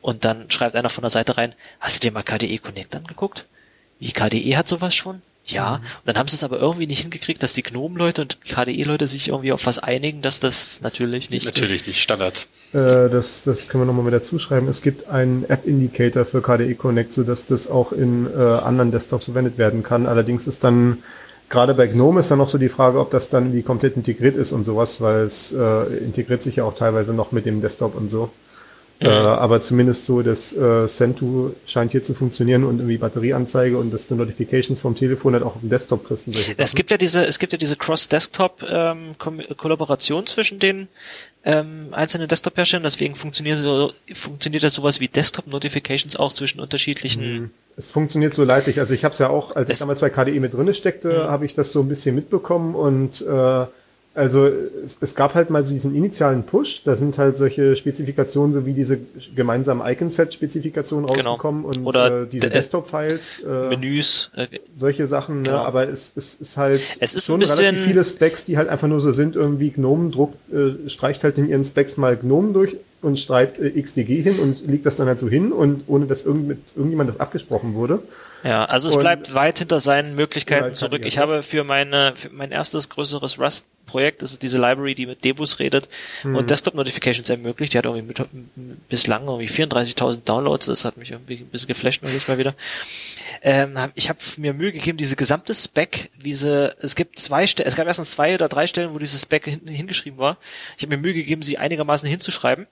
und 0.00 0.24
dann 0.24 0.50
schreibt 0.50 0.76
einer 0.76 0.90
von 0.90 1.02
der 1.02 1.10
Seite 1.10 1.36
rein, 1.36 1.54
hast 1.80 1.96
du 1.96 2.08
dir 2.08 2.12
mal 2.12 2.22
KDE 2.22 2.58
Connect 2.58 2.96
angeguckt? 2.96 3.46
Wie 4.00 4.12
KDE 4.12 4.56
hat 4.56 4.68
sowas 4.68 4.94
schon? 4.94 5.22
Ja, 5.52 5.74
und 5.76 5.82
dann 6.04 6.16
haben 6.16 6.28
sie 6.28 6.36
es 6.36 6.44
aber 6.44 6.58
irgendwie 6.58 6.86
nicht 6.86 7.00
hingekriegt, 7.00 7.42
dass 7.42 7.54
die 7.54 7.62
GNOME-Leute 7.62 8.22
und 8.22 8.38
KDE-Leute 8.44 9.06
sich 9.06 9.28
irgendwie 9.28 9.52
auf 9.52 9.66
was 9.66 9.78
einigen, 9.78 10.22
dass 10.22 10.40
das 10.40 10.80
natürlich 10.82 11.30
nicht 11.30 11.46
Natürlich 11.46 11.86
nicht 11.86 12.02
Standard. 12.02 12.46
Äh, 12.72 13.08
das, 13.08 13.42
das 13.44 13.68
können 13.68 13.82
wir 13.82 13.86
nochmal 13.86 14.04
mit 14.04 14.14
dazu 14.14 14.38
schreiben. 14.38 14.68
Es 14.68 14.82
gibt 14.82 15.08
einen 15.08 15.44
App-Indicator 15.48 16.24
für 16.24 16.42
KDE 16.42 16.74
Connect, 16.74 17.12
sodass 17.12 17.46
das 17.46 17.70
auch 17.70 17.92
in 17.92 18.26
äh, 18.26 18.38
anderen 18.38 18.90
Desktops 18.90 19.26
verwendet 19.26 19.58
werden 19.58 19.82
kann. 19.82 20.06
Allerdings 20.06 20.46
ist 20.46 20.64
dann, 20.64 21.02
gerade 21.48 21.74
bei 21.74 21.86
GNOME 21.86 22.20
ist 22.20 22.30
dann 22.30 22.38
noch 22.38 22.48
so 22.48 22.58
die 22.58 22.68
Frage, 22.68 22.98
ob 23.00 23.10
das 23.10 23.30
dann 23.30 23.44
irgendwie 23.44 23.62
komplett 23.62 23.96
integriert 23.96 24.36
ist 24.36 24.52
und 24.52 24.64
sowas, 24.64 25.00
weil 25.00 25.22
es 25.22 25.52
äh, 25.52 25.84
integriert 25.98 26.42
sich 26.42 26.56
ja 26.56 26.64
auch 26.64 26.74
teilweise 26.74 27.14
noch 27.14 27.32
mit 27.32 27.46
dem 27.46 27.62
Desktop 27.62 27.96
und 27.96 28.10
so. 28.10 28.30
Äh, 29.00 29.06
aber 29.08 29.60
zumindest 29.60 30.06
so, 30.06 30.22
das 30.22 30.52
äh, 30.56 30.88
Send-To 30.88 31.54
scheint 31.66 31.92
hier 31.92 32.02
zu 32.02 32.14
funktionieren 32.14 32.64
und 32.64 32.78
irgendwie 32.78 32.98
Batterieanzeige 32.98 33.78
und 33.78 33.92
dass 33.94 34.08
du 34.08 34.16
Notifications 34.16 34.80
vom 34.80 34.96
Telefon 34.96 35.34
halt 35.34 35.44
auch 35.44 35.54
auf 35.54 35.60
dem 35.60 35.70
Desktop 35.70 36.04
kriegst 36.04 36.26
und 36.26 36.32
solche 36.32 36.56
Sachen. 36.56 36.64
Es 36.64 36.74
gibt 36.74 36.90
ja 36.90 36.96
diese, 36.96 37.24
es 37.24 37.38
gibt 37.38 37.52
ja 37.52 37.58
diese 37.58 37.76
Cross-Desktop-Kollaboration 37.76 40.26
zwischen 40.26 40.58
den 40.58 40.88
ähm, 41.44 41.88
einzelnen 41.92 42.26
Desktop-Herstellern, 42.28 42.82
deswegen 42.82 43.14
funktioniert 43.14 43.58
so, 43.58 43.92
funktioniert 44.12 44.64
das 44.64 44.74
sowas 44.74 44.98
wie 45.00 45.08
Desktop-Notifications 45.08 46.16
auch 46.16 46.32
zwischen 46.32 46.58
unterschiedlichen. 46.60 47.50
Es 47.76 47.90
funktioniert 47.90 48.34
so 48.34 48.42
leidlich. 48.44 48.80
Also 48.80 48.92
ich 48.94 49.04
habe 49.04 49.12
es 49.12 49.18
ja 49.20 49.28
auch, 49.30 49.54
als 49.54 49.68
ich 49.70 49.74
Es- 49.74 49.78
damals 49.78 50.00
bei 50.00 50.10
KDE 50.10 50.40
mit 50.40 50.54
drinne 50.54 50.74
steckte, 50.74 51.28
habe 51.30 51.46
ich 51.46 51.54
das 51.54 51.70
so 51.72 51.80
ein 51.80 51.88
bisschen 51.88 52.14
mitbekommen 52.16 52.74
und 52.74 53.20
äh, 53.22 53.66
also 54.18 54.46
es, 54.84 54.98
es 55.00 55.14
gab 55.14 55.34
halt 55.34 55.48
mal 55.50 55.62
so 55.62 55.72
diesen 55.72 55.94
initialen 55.94 56.42
Push. 56.44 56.82
Da 56.84 56.96
sind 56.96 57.16
halt 57.18 57.38
solche 57.38 57.76
Spezifikationen, 57.76 58.52
so 58.52 58.66
wie 58.66 58.72
diese 58.72 58.98
gemeinsamen 59.34 59.80
Icon-Set-Spezifikationen 59.86 61.06
Genau. 61.06 61.30
rausgekommen 61.30 61.64
und 61.64 61.86
Oder 61.86 62.22
äh, 62.22 62.26
diese 62.26 62.50
Desktop-Files, 62.50 63.44
äh, 63.44 63.68
Menüs, 63.68 64.30
äh, 64.36 64.46
solche 64.76 65.06
Sachen. 65.06 65.38
Ne? 65.42 65.50
Genau. 65.50 65.58
Aber 65.58 65.88
es, 65.88 66.12
es 66.16 66.34
ist 66.34 66.56
halt 66.56 66.80
Es 67.00 67.14
ist 67.14 67.26
schon 67.26 67.42
relativ 67.42 67.80
viele 67.84 68.04
Specs, 68.04 68.44
die 68.44 68.56
halt 68.58 68.68
einfach 68.68 68.88
nur 68.88 69.00
so 69.00 69.12
sind. 69.12 69.36
Irgendwie 69.36 69.70
Gnome 69.70 70.10
druckt, 70.10 70.36
äh, 70.52 70.88
streicht 70.90 71.24
halt 71.24 71.38
in 71.38 71.48
ihren 71.48 71.64
Specs 71.64 71.96
mal 71.96 72.16
Gnome 72.16 72.52
durch 72.52 72.76
und 73.00 73.18
streicht 73.18 73.58
äh, 73.60 73.80
XDG 73.80 74.22
hin 74.22 74.38
und 74.40 74.66
legt 74.66 74.84
das 74.84 74.96
dann 74.96 75.06
halt 75.06 75.20
so 75.20 75.28
hin 75.28 75.52
und 75.52 75.84
ohne 75.86 76.06
dass 76.06 76.22
irgend 76.24 76.48
mit 76.48 76.58
irgendjemand 76.74 77.08
das 77.10 77.20
abgesprochen 77.20 77.74
wurde. 77.74 78.00
ja, 78.42 78.64
also 78.64 78.88
es 78.88 78.94
Und- 78.96 79.00
bleibt 79.02 79.34
weit 79.34 79.58
hinter 79.60 79.78
seinen 79.80 80.16
Möglichkeiten 80.16 80.74
zurück. 80.74 81.02
Ich 81.06 81.18
habe 81.18 81.42
für 81.42 81.62
meine, 81.64 82.12
für 82.16 82.30
mein 82.30 82.50
erstes 82.50 82.88
größeres 82.88 83.38
Rust-Projekt, 83.88 84.22
das 84.22 84.32
ist 84.32 84.42
diese 84.42 84.58
Library, 84.58 84.94
die 84.94 85.06
mit 85.06 85.24
Debus 85.24 85.58
redet 85.58 85.88
Mhm. 86.22 86.36
und 86.36 86.50
Desktop-Notifications 86.50 87.28
ermöglicht. 87.30 87.72
Die 87.74 87.78
hat 87.78 87.84
irgendwie 87.86 88.06
mit, 88.06 88.20
bislang 88.88 89.26
irgendwie 89.26 89.48
34.000 89.48 90.20
Downloads. 90.24 90.66
Das 90.66 90.84
hat 90.84 90.96
mich 90.96 91.10
irgendwie 91.12 91.36
ein 91.36 91.46
bisschen 91.46 91.68
geflasht 91.68 92.02
neulich 92.02 92.28
mal 92.28 92.38
wieder. 92.38 92.54
Ähm, 93.42 93.78
hab- 93.80 93.92
ich 93.94 94.08
habe 94.08 94.18
mir 94.36 94.52
Mühe 94.52 94.72
gegeben, 94.72 94.98
diese 94.98 95.16
gesamte 95.16 95.54
Spec, 95.54 96.10
diese, 96.22 96.74
es 96.80 96.94
gibt 96.94 97.18
zwei 97.18 97.46
Stellen, 97.46 97.68
es 97.68 97.76
gab 97.76 97.86
erstens 97.86 98.12
zwei 98.12 98.34
oder 98.34 98.48
drei 98.48 98.66
Stellen, 98.66 98.92
wo 98.94 98.98
diese 98.98 99.18
Spec 99.18 99.44
hinten 99.44 99.68
hingeschrieben 99.68 100.18
war. 100.18 100.36
Ich 100.76 100.82
habe 100.84 100.94
mir 100.96 101.00
Mühe 101.02 101.14
gegeben, 101.14 101.42
sie 101.42 101.58
einigermaßen 101.58 102.08
hinzuschreiben. 102.08 102.66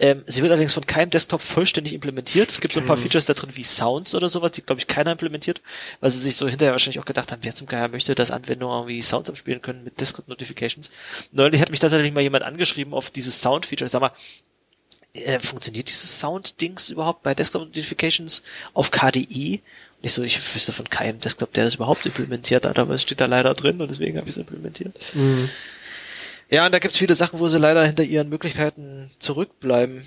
Ähm, 0.00 0.22
sie 0.26 0.42
wird 0.42 0.52
allerdings 0.52 0.74
von 0.74 0.86
keinem 0.86 1.10
Desktop 1.10 1.42
vollständig 1.42 1.92
implementiert. 1.92 2.50
Es 2.50 2.60
gibt 2.60 2.72
so 2.72 2.80
ein 2.80 2.86
paar 2.86 2.96
Features 2.96 3.26
da 3.26 3.34
drin 3.34 3.50
wie 3.54 3.64
Sounds 3.64 4.14
oder 4.14 4.28
sowas, 4.28 4.52
die, 4.52 4.62
glaube 4.62 4.80
ich, 4.80 4.86
keiner 4.86 5.10
implementiert, 5.12 5.60
weil 6.00 6.10
sie 6.10 6.20
sich 6.20 6.36
so 6.36 6.46
hinterher 6.46 6.72
wahrscheinlich 6.72 7.00
auch 7.00 7.04
gedacht 7.04 7.32
haben, 7.32 7.40
wer 7.42 7.54
zum 7.54 7.66
Geier 7.66 7.88
möchte, 7.88 8.14
dass 8.14 8.30
Anwendungen 8.30 8.76
irgendwie 8.76 9.02
Sounds 9.02 9.28
abspielen 9.28 9.60
können 9.60 9.82
mit 9.82 10.00
Discord-Notifications. 10.00 10.90
Neulich 11.32 11.60
hat 11.60 11.70
mich 11.70 11.80
tatsächlich 11.80 12.12
mal 12.12 12.20
jemand 12.20 12.44
angeschrieben 12.44 12.94
auf 12.94 13.10
dieses 13.10 13.40
Sound-Feature. 13.40 13.88
Sag 13.88 14.00
mal, 14.00 14.12
äh, 15.14 15.40
funktioniert 15.40 15.88
dieses 15.88 16.20
Sound-Dings 16.20 16.90
überhaupt 16.90 17.24
bei 17.24 17.34
Desktop-Notifications 17.34 18.42
auf 18.74 18.92
KDE? 18.92 19.60
Und 20.00 20.04
ich 20.04 20.12
so, 20.12 20.22
ich 20.22 20.54
wüsste 20.54 20.72
von 20.72 20.88
keinem 20.88 21.18
Desktop, 21.18 21.52
der 21.54 21.64
das 21.64 21.74
überhaupt 21.74 22.06
implementiert 22.06 22.66
hat, 22.66 22.78
aber 22.78 22.94
es 22.94 23.02
steht 23.02 23.20
da 23.20 23.26
leider 23.26 23.52
drin 23.54 23.80
und 23.80 23.90
deswegen 23.90 24.16
habe 24.16 24.28
ich 24.28 24.36
es 24.36 24.38
implementiert. 24.38 24.94
Ja, 26.50 26.64
und 26.66 26.72
da 26.72 26.78
gibt's 26.78 26.98
viele 26.98 27.14
Sachen, 27.14 27.38
wo 27.40 27.48
sie 27.48 27.58
leider 27.58 27.84
hinter 27.84 28.04
ihren 28.04 28.28
Möglichkeiten 28.28 29.10
zurückbleiben. 29.18 30.02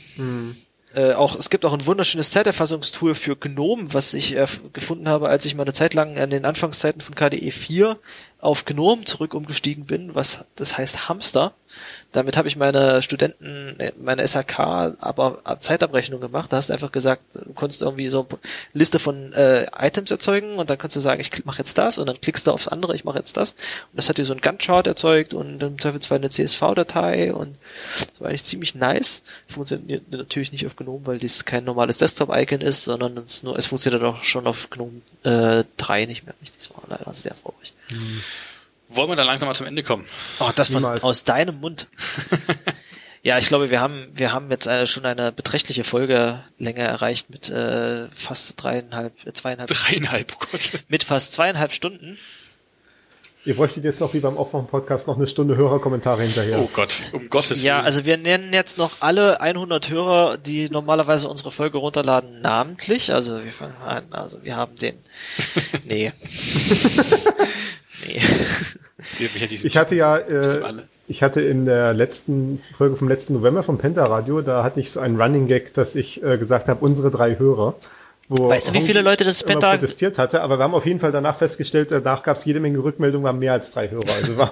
Äh, 0.93 1.13
auch, 1.13 1.37
es 1.37 1.49
gibt 1.49 1.63
auch 1.63 1.71
ein 1.73 1.85
wunderschönes 1.85 2.31
Zeiterfassungstool 2.31 3.15
für 3.15 3.37
GNOME, 3.37 3.93
was 3.93 4.13
ich 4.13 4.35
äh, 4.35 4.45
gefunden 4.73 5.07
habe, 5.07 5.29
als 5.29 5.45
ich 5.45 5.55
mal 5.55 5.63
eine 5.63 5.73
Zeit 5.73 5.93
lang 5.93 6.17
an 6.17 6.29
den 6.31 6.43
Anfangszeiten 6.43 6.99
von 6.99 7.15
KDE 7.15 7.51
4 7.51 7.97
auf 8.39 8.65
GNOME 8.65 9.05
zurück 9.05 9.33
umgestiegen 9.33 9.85
bin, 9.85 10.15
was 10.15 10.47
das 10.55 10.77
heißt 10.77 11.07
Hamster. 11.07 11.53
Damit 12.11 12.35
habe 12.35 12.48
ich 12.48 12.57
meine 12.57 13.01
Studenten, 13.01 13.80
äh, 13.80 13.93
meine 13.98 14.27
SHK, 14.27 14.59
aber 14.99 15.40
ab 15.43 15.64
Zeitabrechnung 15.64 16.19
gemacht. 16.19 16.51
Da 16.51 16.57
hast 16.57 16.69
du 16.69 16.73
einfach 16.73 16.91
gesagt, 16.91 17.23
du 17.33 17.53
konntest 17.53 17.81
irgendwie 17.81 18.09
so 18.09 18.27
eine 18.30 18.40
Liste 18.73 18.99
von 18.99 19.31
äh, 19.33 19.65
Items 19.77 20.11
erzeugen 20.11 20.56
und 20.56 20.69
dann 20.69 20.77
kannst 20.77 20.95
du 20.95 20.99
sagen, 20.99 21.22
ich 21.22 21.45
mache 21.45 21.59
jetzt 21.59 21.77
das 21.77 21.98
und 21.98 22.07
dann 22.07 22.19
klickst 22.19 22.48
du 22.48 22.51
aufs 22.51 22.67
andere, 22.67 22.95
ich 22.95 23.06
mache 23.06 23.17
jetzt 23.17 23.38
das. 23.38 23.53
Und 23.53 23.95
das 23.95 24.09
hat 24.09 24.17
dir 24.17 24.25
so 24.25 24.33
ein 24.33 24.41
Gantt-Chart 24.41 24.85
erzeugt 24.85 25.33
und 25.33 25.64
im 25.64 25.80
Zweifelsfall 25.80 26.17
eine 26.17 26.30
CSV-Datei 26.30 27.33
und 27.33 27.56
das 27.99 28.19
war 28.19 28.27
eigentlich 28.27 28.43
ziemlich 28.43 28.75
nice. 28.75 29.23
Funktioniert 29.48 30.11
natürlich 30.11 30.51
nicht 30.51 30.65
auf 30.65 30.75
GNOME, 30.75 31.06
weil 31.06 31.17
dies 31.17 31.45
kein 31.45 31.64
normales 31.64 31.98
Desktop-Icon 31.99 32.61
ist, 32.61 32.83
sondern 32.83 33.17
es 33.17 33.43
nur, 33.43 33.57
es 33.57 33.67
funktioniert 33.67 34.03
auch 34.03 34.23
schon 34.23 34.48
auf 34.48 34.69
GNOME 34.69 35.01
äh, 35.23 35.64
3 35.77 36.06
nicht 36.06 36.25
mehr 36.25 36.35
richtig. 36.41 36.67
Das 36.67 36.75
war 36.75 36.83
leider 36.90 37.14
sehr 37.14 37.33
traurig. 37.33 37.73
Wollen 38.93 39.09
wir 39.09 39.15
dann 39.15 39.27
langsam 39.27 39.47
mal 39.47 39.55
zum 39.55 39.67
Ende 39.67 39.83
kommen? 39.83 40.05
Oh, 40.39 40.49
das 40.55 40.67
von 40.69 40.77
Niemals. 40.81 41.03
aus 41.03 41.23
deinem 41.23 41.59
Mund. 41.59 41.87
Ja, 43.23 43.37
ich 43.37 43.45
glaube, 43.49 43.69
wir 43.69 43.79
haben, 43.79 44.07
wir 44.15 44.33
haben 44.33 44.49
jetzt 44.49 44.65
äh, 44.65 44.87
schon 44.87 45.05
eine 45.05 45.31
beträchtliche 45.31 45.83
Folgelänge 45.83 46.79
erreicht 46.79 47.29
mit 47.29 47.51
äh, 47.51 48.07
fast 48.15 48.55
dreieinhalb, 48.63 49.13
äh, 49.27 49.31
zweieinhalb, 49.31 49.69
Dreieinhalb, 49.69 50.31
oh 50.35 50.45
Gott. 50.51 50.71
mit 50.87 51.03
fast 51.03 51.33
zweieinhalb 51.33 51.71
Stunden. 51.71 52.17
Ihr 53.45 53.55
bräuchtet 53.55 53.83
jetzt 53.83 53.99
noch 54.01 54.15
wie 54.15 54.21
beim 54.21 54.37
Aufwachen-Podcast 54.37 55.05
noch 55.07 55.17
eine 55.17 55.27
Stunde 55.27 55.55
Hörerkommentare 55.55 56.23
hinterher. 56.23 56.57
Oh 56.61 56.69
Gott, 56.73 56.97
um 57.11 57.29
Gottes 57.29 57.61
Ja, 57.61 57.75
Willen. 57.75 57.85
also 57.85 58.05
wir 58.05 58.17
nennen 58.17 58.53
jetzt 58.53 58.79
noch 58.79 58.91
alle 59.01 59.39
100 59.39 59.91
Hörer, 59.91 60.37
die 60.39 60.71
normalerweise 60.71 61.29
unsere 61.29 61.51
Folge 61.51 61.77
runterladen, 61.77 62.41
namentlich. 62.41 63.13
Also 63.13 63.43
wir 63.43 63.51
fangen 63.51 63.75
an, 63.85 64.03
also 64.09 64.43
wir 64.43 64.55
haben 64.55 64.73
den, 64.77 64.95
nee. 65.85 66.11
nee. 68.07 68.21
Ich 69.49 69.77
hatte 69.77 69.95
ja, 69.95 70.17
äh, 70.17 70.73
ich 71.07 71.23
hatte 71.23 71.41
in 71.41 71.65
der 71.65 71.93
letzten 71.93 72.61
Folge 72.77 72.95
vom 72.95 73.09
letzten 73.09 73.33
November 73.33 73.63
vom 73.63 73.77
Penta-Radio, 73.80 74.41
da 74.41 74.63
hatte 74.63 74.80
ich 74.80 74.91
so 74.91 74.99
einen 74.99 75.19
Running 75.19 75.47
Gag, 75.47 75.73
dass 75.73 75.95
ich 75.95 76.23
äh, 76.23 76.38
gesagt 76.38 76.67
habe, 76.69 76.85
unsere 76.85 77.09
drei 77.09 77.38
Hörer. 77.38 77.75
Wo 78.30 78.47
Weißt 78.47 78.69
du, 78.69 78.73
wie 78.75 78.81
viele 78.81 79.01
Leute 79.01 79.23
das 79.23 79.43
Penta- 79.43 79.71
protestiert 79.73 80.17
hatte, 80.17 80.41
aber 80.41 80.57
wir 80.59 80.63
haben 80.63 80.73
auf 80.75 80.85
jeden 80.85 80.99
Fall 80.99 81.11
danach 81.11 81.35
festgestellt, 81.38 81.91
danach 81.91 82.23
gab 82.23 82.38
es 82.38 82.45
jede 82.45 82.59
Menge 82.59 82.77
Rückmeldungen, 82.81 83.25
waren 83.25 83.39
mehr 83.39 83.53
als 83.53 83.71
drei 83.71 83.89
Hörer. 83.89 84.13
Also 84.15 84.38
war 84.38 84.51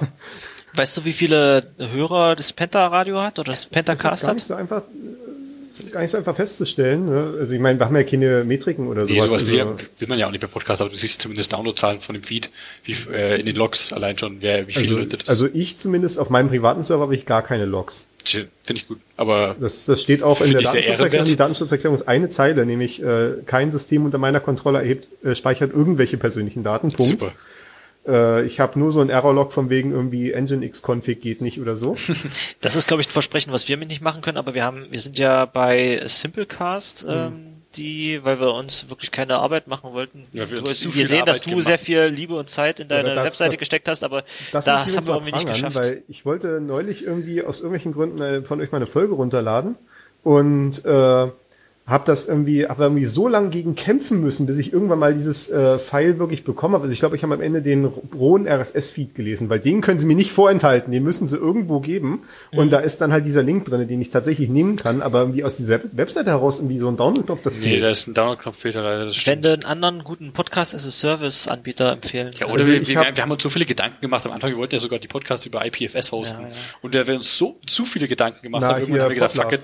Weißt 0.74 0.98
du, 0.98 1.06
wie 1.06 1.14
viele 1.14 1.64
Hörer 1.78 2.36
das 2.36 2.52
Penta-Radio 2.52 3.22
hat 3.22 3.40
oder 3.40 3.52
das 3.52 3.70
das 3.70 3.70
Pentacast 3.70 4.24
hat? 4.24 4.24
äh, 4.24 4.26
gar 4.26 4.34
nicht 4.34 4.46
so 4.48 4.54
einfach 4.56 4.82
festzustellen. 6.34 7.06
Ne? 7.06 7.38
Also 7.40 7.54
ich 7.54 7.60
meine, 7.60 7.80
wir 7.80 7.86
haben 7.86 7.96
ja 7.96 8.04
keine 8.04 8.44
Metriken 8.44 8.88
oder 8.88 9.04
Nee, 9.06 9.16
sowas. 9.20 9.26
sowas 9.42 9.48
will, 9.48 9.62
also, 9.62 9.86
will 10.00 10.08
man 10.08 10.20
ja 10.20 10.28
auch 10.28 10.32
nicht 10.32 10.42
bei 10.42 10.48
Podcast, 10.48 10.82
aber 10.82 10.90
du 10.90 10.98
siehst 10.98 11.22
zumindest 11.22 11.54
Downloadzahlen 11.54 12.00
von 12.00 12.14
dem 12.14 12.24
Feed, 12.24 12.50
wie 12.84 12.96
äh, 13.14 13.40
in 13.40 13.46
den 13.46 13.56
Logs 13.56 13.94
allein 13.94 14.18
schon, 14.18 14.42
wer, 14.42 14.68
wie 14.68 14.74
viele 14.74 14.86
also, 14.86 14.98
Leute 14.98 15.18
das. 15.18 15.30
also 15.30 15.48
ich 15.54 15.78
zumindest 15.78 16.20
auf 16.20 16.30
meinem 16.30 16.50
privaten 16.50 16.84
Server 16.84 17.04
habe 17.04 17.16
ich 17.16 17.26
gar 17.26 17.42
keine 17.44 17.66
Logs. 17.66 18.08
Finde 18.24 18.50
ich 18.74 18.88
gut. 18.88 19.00
Aber 19.18 19.56
Das, 19.60 19.86
das 19.86 20.02
steht 20.02 20.22
auch 20.24 20.42
in 20.42 20.52
der 20.52 20.62
Datenschutzerklärung. 20.62 21.28
Die 21.28 21.36
Datenschutzerklärung 21.36 21.96
ist 21.96 22.08
eine 22.08 22.30
Zeile, 22.30 22.66
nämlich 22.66 23.02
äh, 23.02 23.32
kein 23.46 23.72
System 23.72 24.06
unter 24.06 24.18
meiner 24.18 24.40
Kontrolle 24.40 24.80
erhebt, 24.80 25.08
äh, 25.24 25.36
speichert 25.36 25.72
irgendwelche 25.74 26.18
persönlichen 26.18 26.64
Daten. 26.64 26.90
Punkt. 26.92 27.22
super. 27.22 27.34
Äh, 28.10 28.46
ich 28.46 28.60
habe 28.60 28.80
nur 28.80 28.92
so 28.92 29.02
ein 29.02 29.10
Error-Log 29.10 29.54
von 29.54 29.70
wegen 29.70 29.92
irgendwie 29.92 30.32
Nginx-Config 30.34 31.22
geht 31.22 31.42
nicht 31.42 31.60
oder 31.62 31.76
so. 31.76 31.96
Das 32.62 32.76
ist, 32.76 32.88
glaube 32.88 33.02
ich, 33.02 33.08
ein 33.08 33.12
Versprechen, 33.12 33.54
was 33.54 33.68
wir 33.70 33.78
mit 33.78 33.90
nicht 33.90 34.02
machen 34.02 34.22
können, 34.22 34.38
aber 34.38 34.54
wir 34.54 34.64
haben, 34.64 34.88
wir 34.90 35.00
sind 35.00 35.18
ja 35.20 35.46
bei 35.46 36.02
Simplecast, 36.06 37.06
Mhm. 37.06 37.12
ähm, 37.14 37.46
die, 37.76 38.20
weil 38.24 38.40
wir 38.40 38.52
uns 38.56 38.90
wirklich 38.90 39.12
keine 39.12 39.36
Arbeit 39.38 39.68
machen 39.68 39.94
wollten. 39.94 40.24
Ja, 40.34 40.50
wir 40.50 40.58
du, 40.58 40.64
uns 40.66 40.80
zu 40.80 40.86
wir 40.86 40.92
viel 40.94 41.06
sehen, 41.06 41.26
dass 41.26 41.38
Arbeit 41.38 41.46
du 41.46 41.50
gemacht. 41.52 41.68
sehr 41.68 41.78
viel 41.78 42.06
Liebe 42.06 42.34
und 42.36 42.50
Zeit 42.50 42.80
in 42.80 42.88
deine 42.88 43.14
das- 43.14 43.26
Webseite 43.26 43.52
das- 43.52 43.60
gesteckt 43.60 43.88
hast, 43.88 44.04
aber 44.04 44.24
Das, 44.52 44.66
das, 44.66 44.98
haben 44.98 45.06
wir 45.06 45.14
irgendwie 45.14 45.34
nicht 45.34 45.48
geschafft. 45.48 45.76
Weil 45.76 46.02
ich 46.08 46.26
wollte 46.26 46.62
neulich 46.62 47.06
irgendwie 47.06 47.44
aus 47.44 47.60
irgendwelchen 47.60 47.94
Gründen 47.94 48.20
äh, 48.22 48.42
von 48.42 48.60
euch 48.60 48.72
mal 48.72 48.78
eine 48.78 48.88
Folge 48.88 49.14
runterladen 49.14 49.76
und 50.24 50.84
äh, 50.84 51.28
habe 51.90 52.06
das 52.06 52.28
irgendwie, 52.28 52.68
habe 52.68 52.84
irgendwie 52.84 53.06
so 53.06 53.28
lange 53.28 53.50
gegen 53.50 53.76
kämpfen 53.76 54.22
müssen, 54.22 54.46
bis 54.46 54.58
ich 54.60 54.72
irgendwann 54.72 55.00
mal 55.00 55.14
dieses 55.14 55.50
äh, 55.50 55.80
File 55.80 56.20
wirklich 56.20 56.44
bekommen 56.44 56.76
habe. 56.76 56.84
Also 56.84 56.94
ich 56.94 57.00
glaube, 57.00 57.16
ich 57.16 57.24
habe 57.24 57.34
am 57.34 57.42
Ende 57.42 57.62
den 57.62 57.86
rohen 57.86 58.48
RSS-Feed 58.48 59.16
gelesen, 59.16 59.50
weil 59.50 59.60
den 59.60 59.82
können 59.82 59.98
sie 60.00 60.06
mir 60.06 60.16
nicht 60.16 60.32
vorenthalten, 60.32 60.92
den 60.94 61.04
müssen 61.04 61.28
sie 61.28 61.36
irgendwo 61.38 61.80
geben. 61.80 62.22
Und 62.52 62.68
Mhm. 62.68 62.70
da 62.70 62.80
ist 62.80 63.02
dann 63.02 63.12
halt 63.12 63.26
dieser 63.26 63.44
Link 63.44 63.66
drin, 63.66 63.88
den 63.88 64.00
ich 64.02 64.12
tatsächlich 64.12 64.50
nehmen 64.50 64.76
kann, 64.76 65.02
aber 65.02 65.22
irgendwie 65.22 65.44
aus 65.44 65.58
dieser 65.58 65.80
Webseite 65.94 66.30
heraus 66.30 66.60
irgendwie 66.60 66.80
so 66.80 66.88
ein 66.88 66.96
Download-Knopf, 66.98 67.42
das 67.42 67.56
Nee, 67.58 67.62
fehlt. 67.64 67.84
da 67.84 67.90
ist 67.90 68.08
ein 68.08 68.14
Download-Knopf 68.14 68.58
fehlt 68.58 68.76
da 68.76 68.82
leider. 68.84 69.06
Das 69.06 69.16
wenn 69.16 69.20
stimmt. 69.22 69.46
du 69.46 69.54
einen 69.54 69.66
anderen 69.66 70.04
guten 70.04 70.32
Podcast 70.32 70.76
as 70.76 70.86
a 70.86 70.92
Service 70.92 71.48
Anbieter 71.48 71.92
empfehlen 71.94 72.32
Ja, 72.40 72.46
oder 72.48 72.60
Also 72.64 72.72
wir, 72.88 72.98
hab- 73.00 73.16
wir 73.18 73.24
haben 73.24 73.32
uns 73.32 73.42
so 73.44 73.50
viele 73.50 73.66
Gedanken 73.66 74.00
gemacht 74.02 74.26
am 74.26 74.32
Anfang, 74.32 74.52
wir 74.52 74.58
wollten 74.58 74.76
ja 74.76 74.80
sogar 74.82 75.00
die 75.00 75.08
Podcasts 75.08 75.46
über 75.46 75.66
IPFS 75.66 76.12
hosten. 76.12 76.42
Ja, 76.44 76.48
ja. 76.50 76.54
Und 76.82 76.94
da 76.94 77.08
wir 77.08 77.16
uns 77.16 77.38
so 77.38 77.58
zu 77.66 77.86
viele 77.86 78.08
Gedanken 78.08 78.42
gemacht 78.44 78.62
Na, 78.62 78.68
haben, 78.70 78.82
irgendwann 78.82 78.94
hier 78.96 79.04
haben 79.04 79.10
wir 79.10 79.16
gesagt, 79.16 79.34
fuck 79.34 79.44
Podlove. 79.46 79.64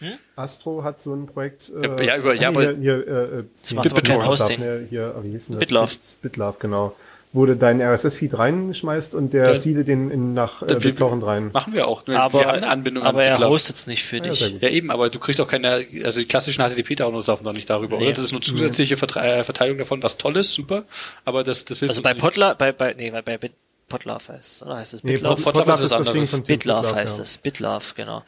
It. 0.00 0.18
Astro 0.36 0.84
hat 0.84 1.00
so 1.00 1.14
ein 1.14 1.26
Projekt. 1.26 1.70
Ja, 1.82 2.02
ja, 2.02 2.16
über- 2.18 2.34
ja, 2.34 2.38
hier, 2.38 2.48
aber- 2.48 2.72
hier, 2.74 3.08
äh, 3.08 3.44
Das 3.60 3.74
macht. 3.74 4.58
Ne, 4.58 4.86
hier, 4.90 5.14
wie 5.24 5.30
hieß 5.30 5.46
denn 5.46 5.54
das? 5.56 5.60
Bitlove. 5.60 5.90
Bit- 5.90 6.22
Bitlove, 6.22 6.56
genau. 6.58 6.94
Wo 7.32 7.44
du 7.44 7.54
deinen 7.54 7.82
RSS-Feed 7.82 8.38
reinschmeißt 8.38 9.14
und 9.14 9.34
der 9.34 9.48
Ja. 9.48 9.56
seedet 9.56 9.88
den 9.88 10.10
in, 10.10 10.32
nach 10.32 10.62
äh, 10.62 10.74
BitTorrent 10.76 11.22
rein. 11.26 11.50
Machen 11.52 11.74
wir 11.74 11.86
auch. 11.86 12.06
Nur 12.06 12.18
aber, 12.18 12.38
wir 12.38 12.46
haben 12.46 12.56
eine 12.58 12.68
Anbindung 12.68 13.04
aber 13.04 13.18
an 13.18 13.24
er 13.42 13.48
hostet 13.50 13.76
es 13.76 13.86
nicht 13.86 14.04
für 14.04 14.16
ja, 14.16 14.22
dich. 14.22 14.52
gut. 14.52 14.62
Ja, 14.62 14.70
eben, 14.70 14.90
aber 14.90 15.10
du 15.10 15.18
kriegst 15.18 15.40
auch 15.42 15.48
keine, 15.48 15.84
also 16.04 16.20
die 16.20 16.26
klassischen 16.26 16.62
HTTP-Downloads 16.62 17.26
laufen 17.26 17.44
doch 17.44 17.52
nicht 17.52 17.68
darüber, 17.68 17.98
Nee. 17.98 18.04
oder? 18.04 18.12
Das 18.14 18.24
ist 18.24 18.32
nur 18.32 18.40
zusätzliche 18.40 18.96
Vertre 18.96 19.20
äh, 19.20 19.44
Verteilung 19.44 19.76
davon, 19.76 20.02
was 20.02 20.16
toll 20.16 20.36
ist, 20.36 20.52
super, 20.52 20.84
aber 21.26 21.44
das, 21.44 21.66
das 21.66 21.80
hilft 21.80 21.90
also 21.90 22.00
uns 22.00 22.04
bei. 22.04 22.14
Podla, 22.14 22.54
bei, 22.54 22.72
bei, 22.72 22.94
nee, 22.96 23.10
bei, 23.10 23.20
bei 23.20 23.36
Bit, 23.36 23.52
Podlove 23.88 24.28
heißt 24.28 24.52
es, 24.56 24.62
oder 24.62 24.76
heißt 24.78 24.94
es 24.94 25.04
Nee, 25.04 25.12
Bitlove? 25.12 25.42
Pod- 25.42 25.54
Podlove 25.54 25.82
ist 25.84 25.92
was 25.92 26.08
anderes. 26.08 26.30
Tim 26.32 26.42
Bitlove 26.42 26.80
Bitlove, 26.82 26.94
heißt 26.96 27.16
ja. 27.18 27.22
es, 27.22 27.36
Bitlove, 27.38 27.94
genau. 27.94 28.24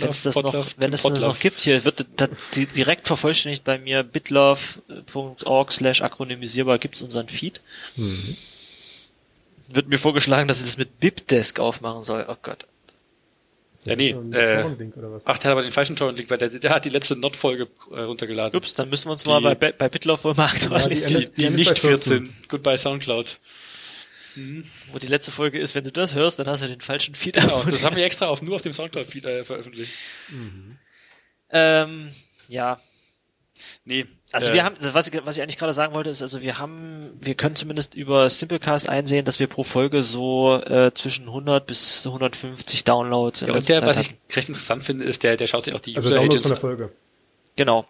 Wenn 0.00 0.08
es 0.10 0.22
das 0.22 0.34
noch, 0.34 0.66
wenn 0.78 0.92
es 0.92 1.02
das 1.02 1.20
noch 1.20 1.38
gibt, 1.38 1.60
hier 1.60 1.84
wird 1.84 2.04
das 2.16 2.28
die- 2.54 2.66
direkt 2.66 3.06
vervollständigt 3.06 3.62
bei 3.62 3.78
mir 3.78 4.02
bitlove.org 4.02 5.70
slash 5.72 6.02
akronymisierbar 6.02 6.78
gibt's 6.78 7.02
unseren 7.02 7.28
Feed. 7.28 7.60
Mhm. 7.96 8.36
Wird 9.68 9.86
mir 9.88 9.98
vorgeschlagen, 9.98 10.48
dass 10.48 10.58
ich 10.58 10.66
das 10.66 10.76
mit 10.76 10.98
Bibdesk 10.98 11.60
aufmachen 11.60 12.02
soll. 12.02 12.26
Oh 12.28 12.34
Gott. 12.42 12.66
Ja, 13.84 13.96
nee, 13.96 14.10
äh, 14.10 14.14
Torrent-Link 14.62 14.96
oder 14.96 15.12
was? 15.12 15.22
Ach, 15.24 15.38
der 15.38 15.50
hat 15.50 15.52
aber 15.52 15.62
den 15.62 15.72
falschen 15.72 15.96
Torrent-Link, 15.96 16.28
weil 16.28 16.36
der, 16.38 16.48
der 16.50 16.70
hat 16.70 16.84
die 16.84 16.90
letzte 16.90 17.16
Not-Folge 17.16 17.68
äh, 17.92 18.00
runtergeladen. 18.00 18.54
Ups, 18.58 18.74
dann 18.74 18.90
müssen 18.90 19.06
wir 19.08 19.12
uns 19.12 19.22
Die- 19.22 19.30
mal 19.30 19.54
bei, 19.56 19.72
bei 19.72 19.88
Bitlove 19.88 20.22
wohl 20.24 20.34
mal 20.34 20.46
aktualisieren. 20.46 21.22
endet- 21.22 21.36
Die, 21.36 21.40
die 21.42 21.46
bei 21.50 21.56
nicht 21.56 21.78
14. 21.78 22.18
14. 22.26 22.36
Goodbye 22.48 22.76
Soundcloud. 22.76 23.38
Wo 24.92 24.98
die 24.98 25.06
letzte 25.06 25.32
Folge 25.32 25.58
ist. 25.58 25.74
Wenn 25.74 25.84
du 25.84 25.92
das 25.92 26.14
hörst, 26.14 26.38
dann 26.38 26.46
hast 26.46 26.62
du 26.62 26.68
den 26.68 26.80
falschen 26.80 27.14
Feed. 27.14 27.34
Genau, 27.34 27.54
abonniert. 27.56 27.74
das 27.74 27.84
haben 27.84 27.96
wir 27.96 28.04
extra 28.04 28.26
auf, 28.26 28.42
nur 28.42 28.56
auf 28.56 28.62
dem 28.62 28.72
Soundcloud-Feed 28.72 29.24
äh, 29.24 29.44
veröffentlicht. 29.44 29.92
ähm, 31.50 32.10
ja, 32.48 32.80
Nee. 33.84 34.06
Also 34.32 34.50
äh, 34.50 34.54
wir 34.54 34.64
haben, 34.64 34.76
was 34.80 35.08
ich, 35.08 35.20
was 35.24 35.36
ich 35.36 35.42
eigentlich 35.42 35.58
gerade 35.58 35.72
sagen 35.72 35.94
wollte, 35.94 36.10
ist, 36.10 36.22
also 36.22 36.42
wir 36.42 36.58
haben, 36.58 37.10
wir 37.20 37.34
können 37.34 37.56
zumindest 37.56 37.94
über 37.94 38.28
Simplecast 38.28 38.88
einsehen, 38.88 39.24
dass 39.24 39.38
wir 39.40 39.46
pro 39.48 39.64
Folge 39.64 40.02
so 40.02 40.60
äh, 40.62 40.92
zwischen 40.94 41.26
100 41.26 41.66
bis 41.66 42.06
150 42.06 42.84
Downloads 42.84 43.40
Ja, 43.40 43.48
und 43.48 43.68
der, 43.68 43.80
Zeit 43.80 43.88
was 43.88 44.00
ich 44.00 44.14
recht 44.34 44.48
interessant 44.48 44.84
finde, 44.84 45.04
ist, 45.04 45.22
der, 45.24 45.36
der 45.36 45.46
schaut 45.46 45.64
sich 45.64 45.74
auch 45.74 45.80
die 45.80 45.96
Also 45.96 46.08
User 46.08 46.16
Downloads 46.16 46.34
Agents 46.36 46.42
von 46.42 46.54
der 46.56 46.60
Folge. 46.60 46.92
Genau. 47.56 47.86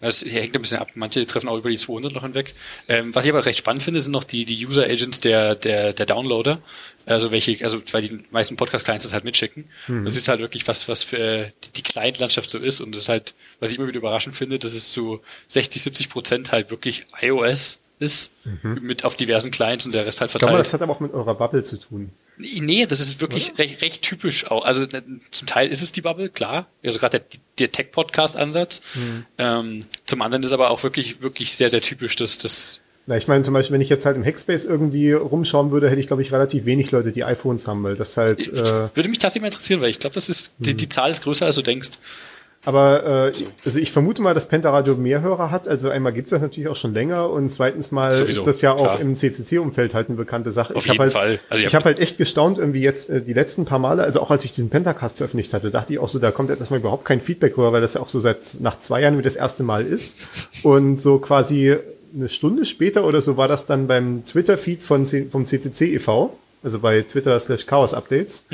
Das 0.00 0.24
hängt 0.24 0.54
ein 0.54 0.62
bisschen 0.62 0.78
ab. 0.78 0.90
Manche 0.94 1.26
treffen 1.26 1.48
auch 1.48 1.58
über 1.58 1.70
die 1.70 1.76
200 1.76 2.12
noch 2.12 2.22
hinweg. 2.22 2.54
Ähm, 2.88 3.14
was 3.14 3.24
ich 3.24 3.32
aber 3.32 3.44
recht 3.44 3.58
spannend 3.58 3.82
finde, 3.82 4.00
sind 4.00 4.12
noch 4.12 4.24
die, 4.24 4.44
die 4.44 4.64
User 4.66 4.84
Agents 4.84 5.20
der, 5.20 5.54
der, 5.56 5.92
der 5.92 6.06
Downloader. 6.06 6.58
Also 7.04 7.32
welche, 7.32 7.62
also 7.64 7.80
weil 7.92 8.02
die 8.02 8.24
meisten 8.30 8.56
Podcast-Clients 8.56 9.04
das 9.04 9.12
halt 9.12 9.24
mitschicken. 9.24 9.64
Das 10.04 10.16
ist 10.16 10.28
halt 10.28 10.40
wirklich 10.40 10.66
was, 10.68 10.88
was 10.88 11.02
für 11.02 11.52
die, 11.74 11.82
Client-Landschaft 11.82 12.48
so 12.50 12.58
ist. 12.58 12.80
Und 12.80 12.92
das 12.94 13.02
ist 13.02 13.08
halt, 13.08 13.34
was 13.60 13.72
ich 13.72 13.78
immer 13.78 13.88
wieder 13.88 13.98
überraschend 13.98 14.36
finde, 14.36 14.58
dass 14.58 14.74
es 14.74 14.90
zu 14.92 15.20
60, 15.48 15.82
70 15.82 16.08
Prozent 16.10 16.52
halt 16.52 16.70
wirklich 16.70 17.06
iOS 17.20 17.78
ist, 17.98 18.32
mit 18.62 19.04
auf 19.04 19.16
diversen 19.16 19.50
Clients 19.50 19.86
und 19.86 19.94
der 19.94 20.04
Rest 20.06 20.20
halt 20.20 20.30
Ich 20.30 20.38
glaube, 20.38 20.50
verteilt. 20.50 20.66
das 20.66 20.72
hat 20.74 20.82
aber 20.82 20.92
auch 20.92 21.00
mit 21.00 21.12
eurer 21.14 21.34
Bubble 21.34 21.62
zu 21.62 21.78
tun. 21.78 22.10
Nee, 22.38 22.86
das 22.86 23.00
ist 23.00 23.20
wirklich 23.20 23.52
recht, 23.58 23.80
recht 23.82 24.02
typisch 24.02 24.46
auch. 24.50 24.64
Also 24.64 24.82
äh, 24.82 25.02
zum 25.30 25.46
Teil 25.48 25.70
ist 25.70 25.82
es 25.82 25.92
die 25.92 26.02
Bubble, 26.02 26.28
klar. 26.28 26.66
Also 26.84 26.98
gerade 26.98 27.20
der, 27.20 27.38
der 27.58 27.72
Tech-Podcast-Ansatz. 27.72 28.82
Ähm, 29.38 29.80
zum 30.04 30.22
anderen 30.22 30.42
ist 30.42 30.52
aber 30.52 30.70
auch 30.70 30.82
wirklich, 30.82 31.22
wirklich 31.22 31.56
sehr, 31.56 31.68
sehr 31.68 31.80
typisch, 31.80 32.16
dass 32.16 32.38
das 32.38 32.80
Na, 33.06 33.16
ich 33.16 33.26
meine 33.28 33.42
zum 33.44 33.54
Beispiel, 33.54 33.74
wenn 33.74 33.80
ich 33.80 33.88
jetzt 33.88 34.04
halt 34.04 34.16
im 34.16 34.24
Hackspace 34.24 34.64
irgendwie 34.66 35.12
rumschauen 35.12 35.70
würde, 35.70 35.88
hätte 35.88 36.00
ich, 36.00 36.08
glaube 36.08 36.22
ich, 36.22 36.32
relativ 36.32 36.64
wenig 36.66 36.90
Leute, 36.90 37.12
die 37.12 37.24
iPhones 37.24 37.66
haben, 37.66 37.82
weil 37.84 37.96
das 37.96 38.16
halt, 38.16 38.48
äh, 38.52 38.94
würde 38.94 39.08
mich 39.08 39.18
tatsächlich 39.18 39.42
mal 39.42 39.48
interessieren, 39.48 39.80
weil 39.80 39.90
ich 39.90 40.00
glaube, 40.00 40.14
das 40.14 40.28
ist 40.28 40.54
die, 40.58 40.74
die 40.74 40.88
Zahl 40.88 41.10
ist 41.10 41.22
größer, 41.22 41.46
als 41.46 41.54
du 41.54 41.62
denkst. 41.62 41.90
Aber 42.66 43.28
äh, 43.28 43.32
also 43.64 43.78
ich 43.78 43.92
vermute 43.92 44.20
mal, 44.20 44.34
dass 44.34 44.48
Pentaradio 44.48 44.96
mehr 44.96 45.22
Hörer 45.22 45.52
hat. 45.52 45.68
Also 45.68 45.88
einmal 45.88 46.12
gibt's 46.12 46.30
das 46.30 46.42
natürlich 46.42 46.68
auch 46.68 46.74
schon 46.74 46.94
länger 46.94 47.30
und 47.30 47.50
zweitens 47.50 47.92
mal 47.92 48.10
Sowieso, 48.10 48.40
ist 48.40 48.46
das 48.48 48.60
ja 48.60 48.72
auch 48.72 48.96
klar. 48.96 49.00
im 49.00 49.16
CCC-Umfeld 49.16 49.94
halt 49.94 50.08
eine 50.08 50.16
bekannte 50.16 50.50
Sache. 50.50 50.74
Auf 50.74 50.84
ich 50.84 50.88
hab 50.88 50.94
jeden 50.94 51.02
halt, 51.02 51.12
Fall. 51.12 51.38
Also 51.48 51.64
ich 51.64 51.74
habe 51.76 51.84
halt 51.84 52.00
echt 52.00 52.18
gestaunt 52.18 52.58
irgendwie 52.58 52.80
jetzt 52.80 53.08
äh, 53.08 53.22
die 53.22 53.34
letzten 53.34 53.66
paar 53.66 53.78
Male, 53.78 54.02
also 54.02 54.20
auch 54.20 54.32
als 54.32 54.44
ich 54.44 54.50
diesen 54.50 54.68
Pentacast 54.68 55.18
veröffentlicht 55.18 55.54
hatte, 55.54 55.70
dachte 55.70 55.92
ich 55.92 56.00
auch 56.00 56.08
so, 56.08 56.18
da 56.18 56.32
kommt 56.32 56.50
jetzt 56.50 56.58
erstmal 56.58 56.80
überhaupt 56.80 57.04
kein 57.04 57.20
Feedback 57.20 57.56
rüber, 57.56 57.70
weil 57.70 57.82
das 57.82 57.94
ja 57.94 58.00
auch 58.00 58.08
so 58.08 58.18
seit 58.18 58.56
nach 58.58 58.80
zwei 58.80 59.00
Jahren 59.00 59.16
wie 59.16 59.22
das 59.22 59.36
erste 59.36 59.62
Mal 59.62 59.86
ist. 59.86 60.18
Und 60.64 61.00
so 61.00 61.20
quasi 61.20 61.76
eine 62.16 62.28
Stunde 62.28 62.64
später 62.64 63.04
oder 63.04 63.20
so 63.20 63.36
war 63.36 63.46
das 63.46 63.66
dann 63.66 63.86
beim 63.86 64.24
Twitter-Feed 64.24 64.82
von 64.82 65.06
C 65.06 65.28
vom 65.30 65.46
CCC 65.46 65.94
e.V., 65.94 66.36
also 66.64 66.80
bei 66.80 67.02
Twitter 67.02 67.38
slash 67.38 67.66
Chaos 67.66 67.94
Updates, 67.94 68.44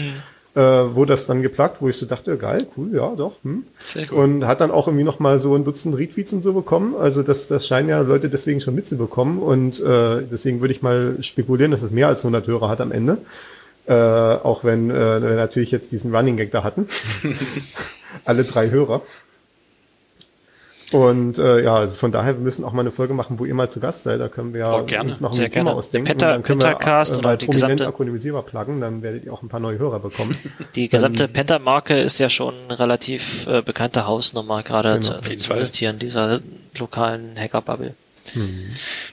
äh, 0.54 0.60
wo 0.60 1.04
das 1.04 1.26
dann 1.26 1.42
geplagt, 1.42 1.80
wo 1.80 1.88
ich 1.88 1.96
so 1.96 2.06
dachte, 2.06 2.36
geil, 2.36 2.66
cool, 2.76 2.90
ja, 2.94 3.14
doch. 3.14 3.36
Hm. 3.42 3.64
Sehr 3.84 4.06
gut. 4.06 4.18
Und 4.18 4.46
hat 4.46 4.60
dann 4.60 4.70
auch 4.70 4.86
irgendwie 4.86 5.04
noch 5.04 5.18
mal 5.18 5.38
so 5.38 5.54
ein 5.54 5.64
Dutzend 5.64 5.96
Retweets 5.96 6.32
und 6.34 6.42
so 6.42 6.52
bekommen. 6.52 6.94
Also 6.94 7.22
das, 7.22 7.48
das 7.48 7.66
scheinen 7.66 7.88
ja 7.88 8.00
Leute 8.00 8.28
deswegen 8.28 8.60
schon 8.60 8.74
mitzubekommen. 8.74 9.38
Und 9.38 9.80
äh, 9.80 10.22
deswegen 10.30 10.60
würde 10.60 10.74
ich 10.74 10.82
mal 10.82 11.16
spekulieren, 11.20 11.70
dass 11.70 11.82
es 11.82 11.90
mehr 11.90 12.08
als 12.08 12.20
100 12.20 12.46
Hörer 12.46 12.68
hat 12.68 12.80
am 12.80 12.92
Ende. 12.92 13.18
Äh, 13.86 13.94
auch 13.94 14.62
wenn 14.62 14.90
äh, 14.90 15.22
wir 15.22 15.36
natürlich 15.36 15.70
jetzt 15.70 15.90
diesen 15.92 16.14
Running 16.14 16.36
Gag 16.36 16.50
da 16.50 16.62
hatten. 16.64 16.86
Alle 18.24 18.44
drei 18.44 18.70
Hörer. 18.70 19.02
Und 20.92 21.38
äh, 21.38 21.62
ja, 21.64 21.74
also 21.76 21.94
von 21.94 22.12
daher, 22.12 22.34
wir 22.36 22.42
müssen 22.42 22.64
auch 22.64 22.72
mal 22.72 22.80
eine 22.80 22.92
Folge 22.92 23.14
machen, 23.14 23.38
wo 23.38 23.44
ihr 23.44 23.54
mal 23.54 23.70
zu 23.70 23.80
Gast 23.80 24.02
seid. 24.02 24.20
Da 24.20 24.28
können 24.28 24.52
wir 24.52 24.60
ja 24.60 24.80
Oh, 24.80 24.84
gerne. 24.84 25.08
uns 25.10 25.20
noch 25.20 25.30
ein 25.30 25.34
Sehr 25.36 25.50
Thema 25.50 25.64
gerne. 25.66 25.78
ausdenken. 25.78 26.06
Penta- 26.08 26.26
und 26.28 26.32
dann 26.32 26.42
können 26.42 26.60
Pentacast 26.60 27.12
wir 27.12 27.16
äh, 27.16 27.18
oder 27.20 27.36
die 27.36 27.46
gesamte- 27.46 27.86
akronymisierbar 27.86 28.42
pluggen, 28.42 28.80
dann 28.80 29.02
werdet 29.02 29.24
ihr 29.24 29.32
auch 29.32 29.42
ein 29.42 29.48
paar 29.48 29.60
neue 29.60 29.78
Hörer 29.78 30.00
bekommen. 30.00 30.36
Die 30.74 30.88
gesamte 30.88 31.28
Penta-Marke 31.28 31.98
ist 31.98 32.18
ja 32.18 32.28
schon 32.28 32.54
eine 32.68 32.78
relativ 32.78 33.46
äh, 33.46 33.62
bekannte 33.62 34.06
Hausnummer, 34.06 34.62
gerade 34.62 34.90
Genau, 34.94 35.00
zu, 35.02 35.14
auf 35.18 35.28
jeden 35.28 35.38
zumindest 35.40 35.76
hier 35.76 35.90
in 35.90 35.98
dieser 35.98 36.40
lokalen 36.78 37.34
Hacker-Bubble. 37.38 37.94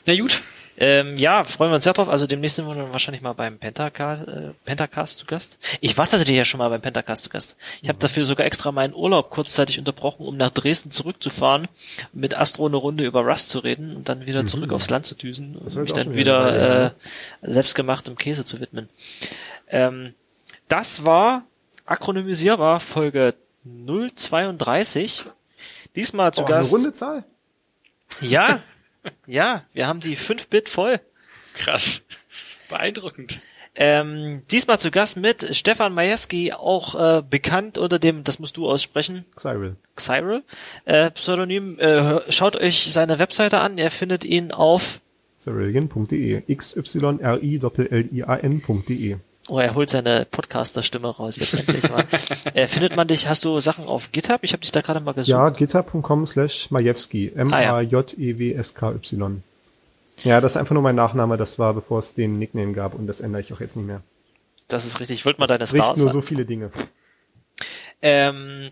Na 0.05 0.15
gut. 0.15 0.41
Ähm, 0.81 1.17
ja, 1.17 1.43
freuen 1.43 1.71
wir 1.71 1.75
uns 1.75 1.83
sehr 1.83 1.91
drauf. 1.91 2.07
Also 2.07 2.25
demnächst 2.25 2.55
sind 2.55 2.65
wir 2.65 2.73
dann 2.73 2.93
wahrscheinlich 2.93 3.21
mal 3.21 3.33
beim 3.33 3.57
Pentacast, 3.57 4.25
äh, 4.29 4.51
Pentacast 4.63 5.19
zu 5.19 5.25
Gast. 5.25 5.57
Ich 5.81 5.97
war 5.97 6.07
tatsächlich 6.07 6.37
ja 6.37 6.45
schon 6.45 6.57
mal 6.59 6.69
beim 6.69 6.79
Pentacast 6.79 7.23
zu 7.25 7.29
Gast. 7.29 7.57
Ich 7.81 7.89
habe 7.89 7.99
dafür 7.99 8.23
sogar 8.23 8.45
extra 8.45 8.71
meinen 8.71 8.93
Urlaub 8.93 9.29
kurzzeitig 9.29 9.77
unterbrochen, 9.77 10.25
um 10.25 10.37
nach 10.37 10.51
Dresden 10.51 10.89
zurückzufahren, 10.89 11.67
mit 12.13 12.37
Astro 12.37 12.67
eine 12.67 12.77
Runde 12.77 13.03
über 13.03 13.21
Rust 13.25 13.49
zu 13.49 13.59
reden 13.59 13.93
und 13.93 14.07
dann 14.07 14.25
wieder 14.25 14.45
zurück 14.45 14.71
aufs 14.71 14.89
Land 14.89 15.03
zu 15.03 15.15
düsen 15.15 15.57
und 15.57 15.75
mich 15.75 15.91
dann 15.91 16.15
wieder 16.15 16.45
eine 16.45 16.57
Weile 16.59 16.95
äh, 17.43 17.51
selbstgemachtem 17.51 18.15
Käse 18.17 18.45
zu 18.45 18.61
widmen. 18.61 18.87
Ähm, 19.67 20.13
das 20.69 21.03
war 21.03 21.43
akronymisierbar 21.85 22.79
Folge 22.79 23.33
032. 23.65 25.25
Diesmal 25.95 26.33
zu 26.33 26.43
Oh, 26.43 26.45
eine 26.45 26.55
Gast. 26.55 26.73
runde 26.73 26.93
Zahl. 26.93 27.25
Ja, 28.21 28.59
ja, 29.27 29.63
wir 29.73 29.87
haben 29.87 29.99
die 29.99 30.17
5-Bit 30.17 30.69
voll. 30.69 30.99
Krass. 31.53 32.03
Beeindruckend. 32.69 33.39
Ähm, 33.75 34.41
diesmal 34.51 34.79
zu 34.79 34.91
Gast 34.91 35.15
mit 35.15 35.55
Stefan 35.55 35.93
Majewski, 35.93 36.53
auch 36.53 36.95
äh, 36.95 37.21
bekannt 37.21 37.77
unter 37.77 37.99
dem, 37.99 38.23
das 38.23 38.39
musst 38.39 38.57
du 38.57 38.67
aussprechen, 38.69 39.25
Cyril. 39.37 39.75
Xyril, 39.95 40.43
äh, 40.85 41.11
Pseudonym. 41.11 41.79
Äh, 41.79 42.19
schaut 42.31 42.55
euch 42.57 42.91
seine 42.91 43.19
Webseite 43.19 43.59
an, 43.59 43.77
ihr 43.77 43.91
findet 43.91 44.25
ihn 44.25 44.51
auf, 44.51 45.01
Cyrillian.de. 45.39 46.43
x-y-r-i-l-l-i-a-n.de. 46.47 46.77
oh, 49.49 49.59
er 49.59 49.75
holt 49.75 49.89
seine 49.89 50.25
Podcaster-Stimme 50.29 51.07
raus 51.07 51.37
jetzt 51.37 51.53
endlich 51.53 51.89
mal. 51.89 52.05
äh, 52.53 52.67
findet 52.67 52.95
man 52.95 53.07
dich, 53.07 53.27
hast 53.27 53.45
du 53.45 53.59
Sachen 53.59 53.85
auf 53.85 54.11
GitHub? 54.11 54.39
Ich 54.43 54.53
habe 54.53 54.61
dich 54.61 54.71
da 54.71 54.81
gerade 54.81 54.99
mal 54.99 55.13
gesucht. 55.13 55.29
Ja, 55.29 55.49
github.com 55.49 56.25
slash 56.25 56.71
Majewski. 56.71 57.31
Ah, 57.35 57.41
M-A-J-E-W-S-K-Y. 57.41 59.43
Ja, 60.23 60.41
das 60.41 60.53
ist 60.53 60.57
einfach 60.57 60.73
nur 60.73 60.83
mein 60.83 60.95
Nachname. 60.95 61.37
Das 61.37 61.59
war, 61.59 61.73
bevor 61.73 61.99
es 61.99 62.13
den 62.13 62.39
Nickname 62.39 62.73
gab 62.73 62.93
und 62.93 63.07
das 63.07 63.21
ändere 63.21 63.41
ich 63.41 63.53
auch 63.53 63.59
jetzt 63.59 63.75
nicht 63.75 63.85
mehr. 63.85 64.01
Das 64.67 64.85
ist 64.85 64.99
richtig, 64.99 65.19
ich 65.19 65.25
wollte 65.25 65.39
mal 65.39 65.47
deine 65.47 65.65
Stars 65.65 65.99
nur 65.99 66.11
so 66.11 66.21
viele 66.21 66.45
Dinge. 66.45 66.71
Ähm, 68.01 68.69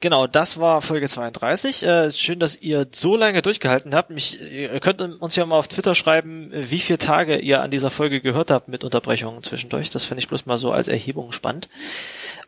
genau, 0.00 0.26
das 0.26 0.58
war 0.58 0.82
Folge 0.82 1.08
32. 1.08 1.82
Äh, 1.82 2.12
schön, 2.12 2.38
dass 2.38 2.56
ihr 2.56 2.86
so 2.90 3.16
lange 3.16 3.42
durchgehalten 3.42 3.94
habt. 3.94 4.10
Mich, 4.10 4.40
ihr 4.40 4.80
könnt 4.80 5.00
uns 5.00 5.36
ja 5.36 5.46
mal 5.46 5.58
auf 5.58 5.68
Twitter 5.68 5.94
schreiben, 5.94 6.50
wie 6.52 6.80
viele 6.80 6.98
Tage 6.98 7.38
ihr 7.38 7.62
an 7.62 7.70
dieser 7.70 7.90
Folge 7.90 8.20
gehört 8.20 8.50
habt 8.50 8.68
mit 8.68 8.84
Unterbrechungen 8.84 9.42
zwischendurch. 9.42 9.90
Das 9.90 10.04
finde 10.04 10.20
ich 10.20 10.28
bloß 10.28 10.46
mal 10.46 10.58
so 10.58 10.72
als 10.72 10.88
Erhebung 10.88 11.32
spannend. 11.32 11.68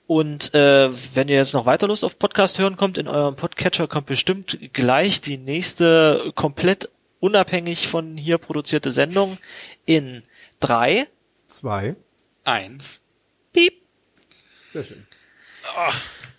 Und 0.06 0.54
äh, 0.54 0.90
wenn 1.14 1.28
ihr 1.28 1.36
jetzt 1.36 1.54
noch 1.54 1.66
weiter 1.66 1.86
Lust 1.88 2.04
auf 2.04 2.18
Podcast 2.18 2.58
hören 2.58 2.76
kommt, 2.76 2.98
in 2.98 3.08
eurem 3.08 3.36
Podcatcher 3.36 3.86
kommt 3.86 4.06
bestimmt 4.06 4.58
gleich 4.72 5.20
die 5.20 5.38
nächste 5.38 6.32
komplett 6.34 6.90
unabhängig 7.20 7.88
von 7.88 8.16
hier 8.16 8.38
produzierte 8.38 8.90
Sendung 8.90 9.38
in 9.86 10.22
drei. 10.58 11.06
Zwei. 11.48 11.94
Eins. 12.44 13.00
Piep. 13.52 13.74
Sehr 14.72 14.84
schön. 14.84 15.06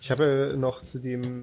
Ich 0.03 0.11
habe 0.11 0.55
noch 0.57 0.81
zu 0.81 0.99
dem 0.99 1.23